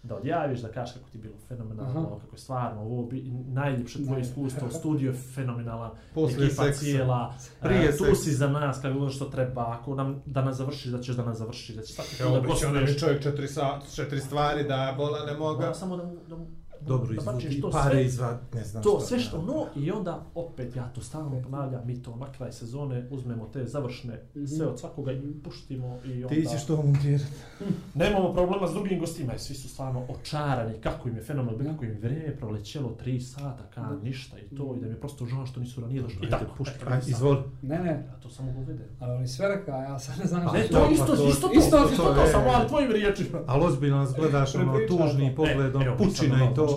da 0.09 0.17
odjaviš, 0.17 0.61
da 0.61 0.69
kažeš 0.69 0.95
kako 0.95 1.11
ti 1.11 1.19
je 1.19 1.23
bilo 1.23 1.35
fenomenalno, 1.49 2.01
Aha. 2.01 2.19
kako 2.21 2.35
je 2.35 2.39
stvarno 2.39 2.81
ovo 2.83 3.03
bi, 3.03 3.23
najljepše 3.49 4.05
tvoje 4.05 4.21
iskustvo, 4.21 4.71
studio 4.71 5.11
je 5.11 5.17
fenomenalan, 5.35 5.91
Poslije 6.15 6.47
ekipa 6.47 6.63
seksa. 6.63 6.81
cijela, 6.81 7.35
Prije 7.63 7.85
e, 7.85 7.91
tu 7.91 8.05
seksa. 8.05 8.23
si 8.23 8.33
za 8.33 8.49
nas 8.49 8.81
kako 8.81 8.99
ono 8.99 9.11
što 9.11 9.25
treba, 9.25 9.71
ako 9.71 9.95
nam 9.95 10.23
da 10.27 10.43
nas 10.43 10.57
završiš, 10.57 10.85
da 10.87 11.01
ćeš 11.01 11.17
da 11.17 11.25
nas 11.25 11.39
završiš, 11.39 11.77
da 11.77 11.83
ćeš 11.83 11.95
svaki 11.95 12.11
put 12.11 12.19
da 12.21 12.25
Evo, 12.27 12.41
biće 12.43 12.67
onda 12.67 12.81
mi 12.81 12.87
gostuješ. 12.87 13.01
čovjek 13.01 13.23
četiri, 13.23 13.49
sa, 13.49 13.65
četiri 13.95 14.21
stvari 14.21 14.65
da 14.65 14.95
bola 14.97 15.25
ne 15.27 15.35
moga. 15.35 15.59
Moram 15.59 15.75
samo 15.75 15.97
da 15.97 16.05
mu, 16.05 16.17
da 16.29 16.37
mu 16.37 16.47
Dobro, 16.81 17.07
da 17.07 17.15
izvuki 17.33 17.61
to 17.61 17.71
pare 17.71 17.91
sve, 17.91 18.05
izvad, 18.05 18.41
ne 18.55 18.65
znam 18.65 18.83
to 18.83 18.91
šta. 18.91 19.01
sve 19.01 19.19
što 19.19 19.39
ono 19.39 19.67
i 19.77 19.91
onda 19.91 20.25
opet 20.35 20.77
ja 20.77 20.89
to 20.89 21.01
stalno 21.01 21.43
ponavljam, 21.43 21.83
mi 21.85 22.03
to 22.03 22.17
na 22.17 22.33
kraj 22.33 22.53
sezone 22.53 23.07
uzmemo 23.11 23.47
te 23.47 23.65
završne 23.67 24.23
sve 24.49 24.67
od 24.67 24.81
svakoga 24.81 25.13
i 25.13 25.21
puštimo 25.35 25.99
i 26.07 26.13
onda... 26.15 26.29
Ti 26.29 26.47
ćeš 26.47 26.67
to 26.67 26.77
montirati. 26.79 27.25
Nemamo 27.95 28.33
problema 28.33 28.69
s 28.69 28.73
drugim 28.73 29.01
gostima 29.01 29.35
i 29.35 29.39
svi 29.39 29.55
su 29.55 29.69
stvarno 29.69 30.03
očarani 30.11 30.75
kako 30.75 31.09
im 31.09 31.17
je 31.17 31.23
fenomen, 31.23 31.65
kako 31.67 31.85
im 31.85 31.91
je 31.91 31.99
vrijeme 31.99 32.37
prolećelo 32.37 32.97
3 32.97 33.21
sata, 33.23 33.63
ka 33.65 33.91
ništa 33.95 34.37
i 34.41 34.57
to 34.57 34.75
i 34.77 34.81
da 34.81 34.87
mi 34.87 34.93
je 34.93 35.01
prosto 35.01 35.27
žao 35.27 35.47
što 35.47 35.61
nisu 35.61 35.81
ranije 35.81 36.03
došli. 36.03 36.27
I 36.27 36.31
tako, 36.31 36.55
pušti. 36.57 36.75
eto, 36.77 36.87
Ajde, 36.87 37.03
sam- 37.03 37.11
izvoli. 37.11 37.39
Ne, 37.63 37.79
ne, 37.79 37.91
Ja 38.07 38.21
to 38.23 38.31
samo 38.31 38.51
uvedem. 38.53 38.87
ali 39.01 39.13
on 39.13 39.21
je 39.21 39.29
sve 39.29 39.49
rekao, 39.49 39.77
ja 39.77 39.99
sad 39.99 40.19
ne 40.19 40.25
znam 40.25 40.43
Ne, 40.45 40.63
to 40.63 40.91
isto, 40.91 41.07
to- 41.07 41.13
isto 41.29 41.49
to, 41.49 41.53
isto 41.55 41.85
isto, 41.85 42.05
to, 42.05 42.23
e. 42.23 42.29
samo 42.29 42.45
ali 42.49 42.69
tvojim 42.69 42.91
riječima. 42.93 43.39
Ali 43.47 43.65
ozbiljno 43.65 43.97
nas 43.97 44.15
gledaš 44.15 44.55
ono 44.55 44.73
Prepričaj 44.75 44.99
tužni 44.99 45.31
to. 45.31 45.37
pogledom, 45.37 45.83
E, 45.83 45.85
evo, 45.85 45.97
pučina 45.99 46.39
i 46.39 46.49
a 46.49 46.55
to 46.55 46.68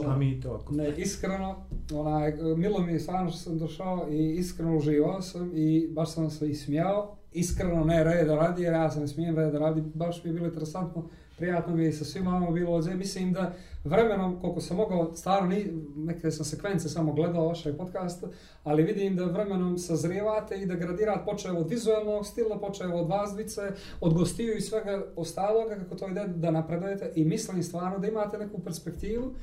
ako. 0.56 0.74
Ne, 0.74 0.94
iskreno, 0.98 1.66
onaj, 1.94 2.34
milo 2.58 2.80
mi 2.80 2.94
je 2.94 3.00
stvarno 3.00 3.30
što 3.30 3.40
sam 3.40 3.58
došao 3.58 4.08
i 4.12 4.36
iskreno 4.36 4.78
uživao 4.78 5.22
sam 5.22 5.52
i 5.56 5.88
baš 5.92 6.14
sam 6.14 6.30
se 6.30 6.50
i 6.50 6.56
smijao. 6.56 7.18
Iskreno 7.34 7.84
ne 7.84 8.04
reda 8.04 8.36
radi, 8.36 8.64
jer 8.64 8.74
ja 8.74 8.92
se 8.92 9.00
ne 9.00 9.08
smijem 9.08 9.36
reda 9.36 9.60
radi, 9.60 9.82
baš 9.94 10.24
mi 10.24 10.30
je 10.30 10.34
bilo 10.34 10.46
interesantno, 10.46 11.10
prijatno 11.38 11.76
mi 11.76 11.84
je 11.84 11.94
sa 11.94 12.06
svima 12.06 12.32
vama 12.32 12.52
bilo 12.52 12.72
ovdje. 12.72 12.96
Mislim 12.96 13.34
da 13.34 13.54
vremenom, 13.84 14.40
koliko 14.42 14.62
sam 14.62 14.78
mogao, 14.78 15.16
stvarno 15.16 15.50
ni, 15.50 15.66
neke 15.96 16.32
sam 16.32 16.46
sekvence 16.46 16.90
samo 16.90 17.14
gledao 17.14 17.48
vašeg 17.48 17.78
podcasta, 17.78 18.28
ali 18.64 18.84
vidim 18.84 19.16
da 19.16 19.26
vremenom 19.26 19.78
sazrijevate 19.78 20.56
i 20.56 20.66
da 20.66 20.76
gradirate 20.76 21.26
počeo 21.26 21.58
od 21.58 21.70
vizualnog 21.70 22.26
stila, 22.26 22.60
počeo 22.60 22.96
od 22.96 23.08
vas 23.10 23.34
dvice, 23.34 23.62
od 24.02 24.14
gostiju 24.14 24.58
i 24.58 24.62
svega 24.62 25.06
ostaloga, 25.16 25.76
kako 25.76 25.96
to 25.96 26.08
ide 26.08 26.28
da 26.28 26.52
napredujete 26.52 27.12
i 27.16 27.26
mislim 27.26 27.64
stvarno 27.64 28.00
da 28.00 28.08
imate 28.08 28.38
neku 28.38 28.60
perspektivu 28.60 29.34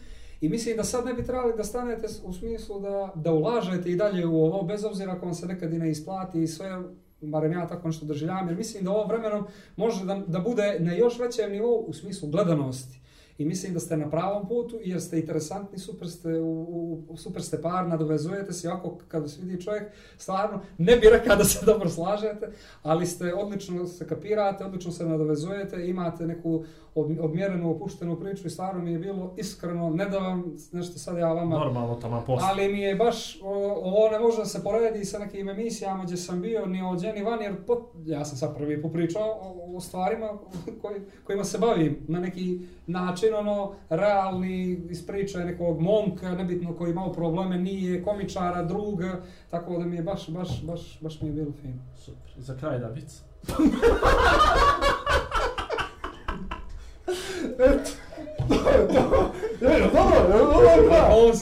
i 0.41 0.49
mislim 0.49 0.77
da 0.77 0.85
sad 0.85 1.07
ne 1.07 1.15
bi 1.15 1.25
trebali 1.25 1.57
da 1.57 1.65
stanete 1.65 2.07
u 2.25 2.33
smislu 2.33 2.81
da, 2.81 3.13
da 3.15 3.33
ulažete 3.33 3.91
i 3.91 3.97
dalje 3.97 4.27
u 4.27 4.45
ovo, 4.45 4.63
bez 4.63 4.85
obzira 4.85 5.13
ako 5.13 5.27
vam 5.27 5.35
se 5.35 5.47
nekad 5.47 5.73
i 5.73 5.79
ne 5.79 5.91
isplati 5.91 6.43
i 6.43 6.47
sve, 6.47 6.83
barem 7.21 7.53
ja 7.53 7.67
tako 7.67 7.89
nešto 7.89 8.07
doživljavam, 8.07 8.49
jer 8.49 8.57
mislim 8.57 8.85
da 8.85 8.91
ovo 8.91 9.07
vremenom 9.07 9.47
može 9.77 10.05
da, 10.05 10.23
da 10.27 10.39
bude 10.39 10.77
na 10.81 10.93
još 10.93 11.19
većem 11.19 11.53
nivou 11.53 11.85
u 11.87 11.93
smislu 11.93 12.29
gledanosti. 12.29 13.01
I 13.39 13.45
mislim 13.45 13.75
da 13.75 13.81
ste 13.81 13.97
na 13.97 14.11
pravom 14.11 14.49
putu 14.49 14.79
jer 14.85 15.01
ste 15.01 15.21
interesantni, 15.21 15.79
super 15.79 16.11
ste, 16.11 16.41
u, 16.41 16.63
u, 17.09 17.17
super 17.17 17.43
ste 17.43 17.63
par, 17.63 17.89
nadovezujete 17.89 18.53
se, 18.53 18.69
ako 18.69 18.99
kad 19.09 19.23
vas 19.23 19.39
vidi 19.39 19.63
čovjek, 19.63 19.85
stvarno 20.17 20.61
ne 20.79 20.97
bi 20.97 21.07
rekao 21.11 21.37
da 21.37 21.45
se 21.45 21.67
dobro 21.67 21.89
slažete, 21.89 22.53
ali 22.83 23.07
ste 23.07 23.35
odlično 23.35 23.87
se 23.87 24.09
kapirate, 24.09 24.65
odlično 24.65 24.93
se 24.93 25.07
nadovezujete, 25.07 25.89
imate 25.89 26.27
neku 26.27 26.65
odmjerenu, 26.95 27.71
opuštenu 27.71 28.21
priču 28.21 28.47
i 28.47 28.51
stvarno 28.51 28.83
mi 28.83 28.93
je 28.93 28.99
bilo 28.99 29.35
iskreno, 29.37 29.91
ne 29.91 30.09
da 30.09 30.19
vam 30.19 30.45
nešto 30.73 30.99
sad 30.99 31.19
ja 31.19 31.33
vama 31.33 31.59
Normalno 31.59 31.95
tamo 31.95 32.25
posle. 32.27 32.49
ali 32.51 32.73
mi 32.73 32.81
je 32.81 32.95
baš, 32.95 33.39
ovo 33.43 34.11
ne 34.11 34.19
može 34.19 34.37
da 34.39 34.45
se 34.45 34.65
poredi 34.65 35.05
sa 35.05 35.19
nekim 35.19 35.49
emisijama 35.49 36.05
gdje 36.05 36.17
sam 36.17 36.41
bio, 36.41 36.67
ni 36.67 36.83
ovdje 36.83 37.13
ni 37.13 37.23
van, 37.23 37.43
jer 37.43 37.65
pot, 37.67 37.95
ja 38.05 38.25
sam 38.25 38.39
sad 38.39 38.57
prvi 38.57 38.83
popričao 38.83 39.29
o, 39.43 39.77
o 39.77 39.81
stvarima 39.81 40.39
koji, 40.83 41.01
kojima 41.25 41.45
se 41.45 41.59
bavim 41.59 41.99
na 42.09 42.21
neki 42.21 42.61
način, 42.89 43.35
ono, 43.35 43.73
realni, 43.91 44.81
ispričaj 44.91 45.45
nekog 45.45 45.81
momka, 45.81 46.35
nebitno 46.35 46.77
koji 46.77 46.91
imao 46.91 47.13
probleme, 47.13 47.59
nije 47.59 48.03
komičara, 48.03 48.63
druga, 48.63 49.21
tako 49.51 49.79
da 49.79 49.85
mi 49.85 49.97
je 49.97 50.03
baš, 50.03 50.29
baš, 50.29 50.63
baš, 50.63 50.99
baš 51.01 51.21
mi 51.21 51.29
je 51.29 51.33
bilo 51.33 51.53
fino. 51.63 51.83
Super. 51.97 52.33
Za 52.37 52.57
kraj 52.57 52.79
da 52.79 52.89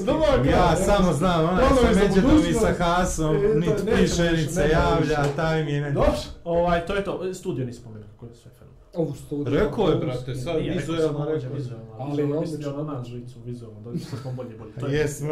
dobro. 0.05 0.51
Ja 0.51 0.77
samo 0.77 1.13
znam, 1.13 1.45
onaj 1.45 1.69
Planovi 1.69 1.95
sa 1.95 2.01
Međedom 2.01 2.43
sa 2.61 2.85
Hasom, 2.85 3.37
to 3.37 3.55
nit 3.55 3.69
nećemo 3.69 3.97
piše, 3.97 4.33
nit 4.33 4.55
se 4.55 4.69
javlja, 4.73 5.25
taj 5.37 5.65
mi 5.65 5.73
je 5.73 5.81
ne... 5.81 5.93
Dobro, 5.93 6.13
ovaj, 6.45 6.87
to 6.87 6.95
je 6.95 7.05
to. 7.05 7.35
Studio 7.35 7.67
nisi 7.67 7.81
spomenuo 7.81 8.09
kako 8.13 8.27
je 8.27 8.35
sve 8.35 8.51
fenomenalno. 8.51 8.76
Ovu 8.97 9.15
studiju. 9.15 9.55
Rekao 9.55 9.89
je, 9.89 9.97
brate, 9.97 10.35
sad 10.35 10.57
vizualno 10.59 11.25
rekao. 11.25 11.53
vizualno. 11.53 11.87
Ali 11.93 12.11
Ali 12.13 12.23
odlično, 12.23 12.41
mislio 12.41 12.71
na 12.71 12.77
odlično. 12.77 12.95
nas 12.95 13.07
žicu 13.09 13.39
vizualno, 13.45 13.81
da 13.83 13.99
sad 14.01 14.19
smo 14.19 14.33
bolje 14.33 14.57
bolje. 14.57 14.73
To 14.73 14.87
je- 14.87 14.95
Jes, 14.95 15.21
ne. 15.21 15.29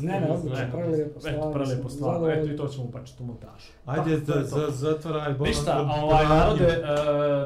Ne, 0.00 0.20
ne, 0.20 0.30
odlično, 0.30 0.58
Eto, 0.58 1.20
stvarno 1.20 1.52
prelijepo 1.52 1.82
sam 1.82 1.90
stvarno. 1.90 2.18
zadovoljan. 2.18 2.38
Eto, 2.40 2.52
i 2.52 2.56
to 2.56 2.68
ćemo 2.68 2.84
upačiti 2.84 3.22
u 3.22 3.26
montažu. 3.26 3.66
Ajde, 3.86 4.20
Pa, 4.24 4.32
je 4.32 4.44
za, 4.44 4.66
zatvaraj 4.70 5.32
bolan. 5.32 5.48
Ništa, 5.48 5.88
ovaj 6.02 6.24
narode, 6.26 6.82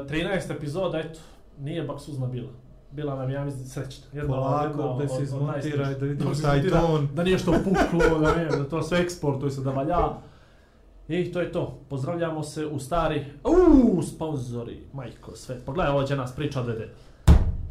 uh, 0.01 0.07
13 0.07 0.51
epizoda, 0.51 0.99
eto, 0.99 1.19
nije 1.59 1.83
baksuzna 1.83 2.27
bila. 2.27 2.49
Bila 2.91 3.15
nam, 3.15 3.29
ja 3.29 3.45
mislim, 3.45 3.65
srećna. 3.65 4.05
Jedna, 4.13 4.35
Polako, 4.35 4.97
da 4.97 5.07
se 5.07 5.23
izmontiraj, 5.23 5.95
da 5.99 6.05
vidimo 6.05 6.35
se 6.35 6.41
taj 6.41 6.69
ton. 6.69 7.07
Da 7.13 7.23
nije 7.23 7.37
što 7.37 7.51
puklo, 7.53 8.19
da 8.19 8.35
ne, 8.35 8.45
da 8.47 8.63
to 8.63 8.83
sve 8.83 8.99
eksportuje 8.99 9.51
se, 9.51 9.61
da 9.61 9.71
valja. 9.71 9.97
I 11.09 11.31
to 11.31 11.41
je 11.41 11.51
to. 11.51 11.79
Pozdravljamo 11.89 12.43
se 12.43 12.65
u 12.65 12.79
stari... 12.79 13.25
Uuu, 13.43 14.01
sponzori, 14.01 14.79
majko, 14.93 15.35
sve. 15.35 15.59
Pogledaj, 15.65 15.91
ovo 15.91 16.03
će 16.03 16.15
nas 16.15 16.35
priča 16.35 16.59
odvede. 16.59 16.89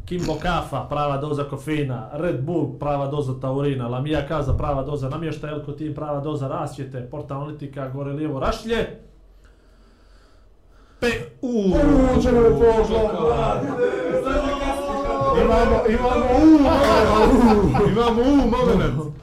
Kimbo 0.05 0.35
kafa, 0.41 0.87
prava 0.89 1.17
doza 1.17 1.43
kofeina, 1.43 2.09
Red 2.13 2.43
Bull, 2.43 2.79
prava 2.79 3.07
doza 3.07 3.33
taurina, 3.41 3.87
Lamija 3.87 4.27
kaza, 4.27 4.53
prava 4.53 4.83
doza 4.83 5.09
namještaja, 5.09 5.53
Elko 5.53 5.71
Team, 5.71 5.93
prava 5.93 6.19
doza 6.19 6.47
rasvjete, 6.47 7.07
Porta 7.11 7.35
Analitika, 7.35 7.89
gore 7.89 8.13
lijevo 8.13 8.39
rašlje. 8.39 8.99
Pe... 10.99 11.07
Uuu, 11.41 11.73
čemu 12.23 12.41
je 12.41 12.49
požla, 12.49 13.61
Imamo, 15.45 15.81
imamo 15.89 16.25
u, 16.43 16.59
imamo 17.89 18.21
u, 18.21 18.35
moment. 18.35 19.15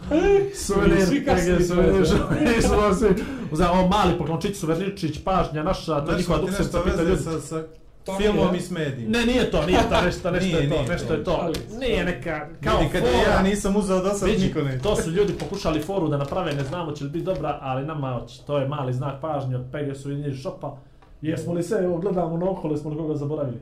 Suvenir, 0.55 1.07
Svi 1.07 1.25
kasni 1.25 1.55
PG, 1.57 1.63
suvenir, 1.65 2.07
to, 2.07 2.69
smo 2.69 2.95
svi. 2.95 3.25
Ovo 3.73 3.89
mali 3.89 4.19
poklončić, 4.19 4.57
suvenirčić, 4.57 5.25
pažnja 5.25 5.63
naša, 5.63 6.05
to 6.05 6.13
je 6.13 6.19
njihova 6.19 6.39
Nešto 6.59 6.83
pita 6.85 7.03
ljudi. 7.03 7.23
sa, 7.23 7.41
sa 7.41 7.63
filmom 8.19 8.55
i 8.55 8.61
s 8.61 8.71
medijima. 8.71 9.19
Ne, 9.19 9.27
nije 9.27 9.51
to, 9.51 9.67
nije 9.67 9.79
to, 9.91 10.01
nešto, 10.05 10.31
nešto 10.31 10.47
Nije, 10.49 10.63
je 10.63 10.69
to, 10.71 10.77
nije 10.77 10.89
nešto 10.89 11.07
to. 11.09 11.15
je 11.15 11.25
to. 11.25 11.53
Nije 11.79 12.05
neka, 12.05 12.47
kao 12.65 12.79
Vidi, 12.79 12.93
kad 12.93 13.01
fora. 13.03 13.35
ja 13.37 13.43
nisam 13.43 13.77
uzeo 13.77 14.03
do 14.03 14.11
sad, 14.11 14.29
niko 14.29 14.61
ne. 14.63 14.79
to 14.79 14.97
su 14.97 15.11
ljudi 15.11 15.33
pokušali 15.33 15.81
foru 15.81 16.09
da 16.09 16.17
naprave, 16.17 16.53
ne 16.53 16.65
znamo 16.65 16.93
će 16.93 17.05
li 17.05 17.11
biti 17.11 17.25
dobra, 17.25 17.59
ali 17.63 17.87
nama 17.87 18.21
oči. 18.25 18.47
To 18.47 18.59
je 18.59 18.69
mali 18.69 18.93
znak 18.93 19.21
pažnje 19.21 19.57
od 19.57 19.65
Pegasu 19.73 20.11
i 20.13 20.17
Njiž 20.17 20.43
Šopa. 20.43 20.77
Jesmo 21.23 21.53
li 21.53 21.63
se, 21.63 21.75
evo 21.75 21.99
gledamo 21.99 22.37
na 22.37 22.51
okolo, 22.51 22.75
jesmo 22.75 22.91
li 22.91 22.97
koga 22.97 23.15
zaboravili? 23.15 23.59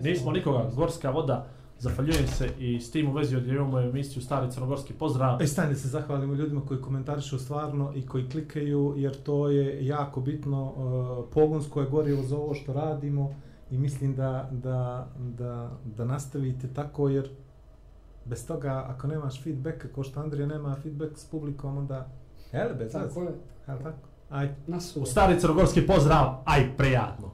Nismo 0.00 0.32
nikoga, 0.32 0.70
gorska 0.74 1.10
voda, 1.10 1.46
zahvaljujem 1.84 2.26
se 2.26 2.48
i 2.58 2.80
s 2.80 2.90
tim 2.90 3.08
u 3.08 3.12
vezi 3.12 3.36
odjevimo 3.36 3.80
emisiju 3.80 4.22
Stari 4.22 4.52
Crnogorski 4.52 4.92
pozdrav. 4.92 5.42
E, 5.42 5.46
stani 5.46 5.74
se 5.74 5.88
zahvalimo 5.88 6.34
ljudima 6.34 6.60
koji 6.60 6.80
komentarišu 6.80 7.38
stvarno 7.38 7.92
i 7.94 8.06
koji 8.06 8.28
klikaju, 8.28 8.94
jer 8.96 9.22
to 9.22 9.48
je 9.48 9.86
jako 9.86 10.20
bitno. 10.20 10.64
Uh, 10.64 11.24
pogonsko 11.34 11.80
je 11.80 11.90
gorivo 11.90 12.22
za 12.22 12.36
ovo 12.36 12.54
što 12.54 12.72
radimo 12.72 13.34
I 13.70 13.78
mislim 13.78 14.14
da, 14.14 14.48
da, 14.52 15.08
da, 15.18 15.70
da 15.84 16.04
nastavite 16.04 16.68
tako 16.68 17.08
jer 17.08 17.30
bez 18.24 18.46
toga 18.46 18.84
ako 18.88 19.06
nemaš 19.06 19.42
feedback, 19.42 19.86
kao 19.94 20.04
što 20.04 20.20
Andrija 20.20 20.46
nema 20.46 20.76
feedback 20.82 21.18
s 21.18 21.24
publikom, 21.24 21.78
onda 21.78 22.08
Jel, 22.52 22.74
bez 22.78 22.92
Tako 22.92 23.22
je. 23.22 23.32
Jel 23.68 23.78
tako? 23.82 24.08
Ajde. 24.30 24.54
Nas 24.66 24.96
U 24.96 25.06
stari 25.06 25.40
crnogorski 25.40 25.86
pozdrav, 25.86 26.42
aj 26.44 26.76
prijatno. 26.76 27.33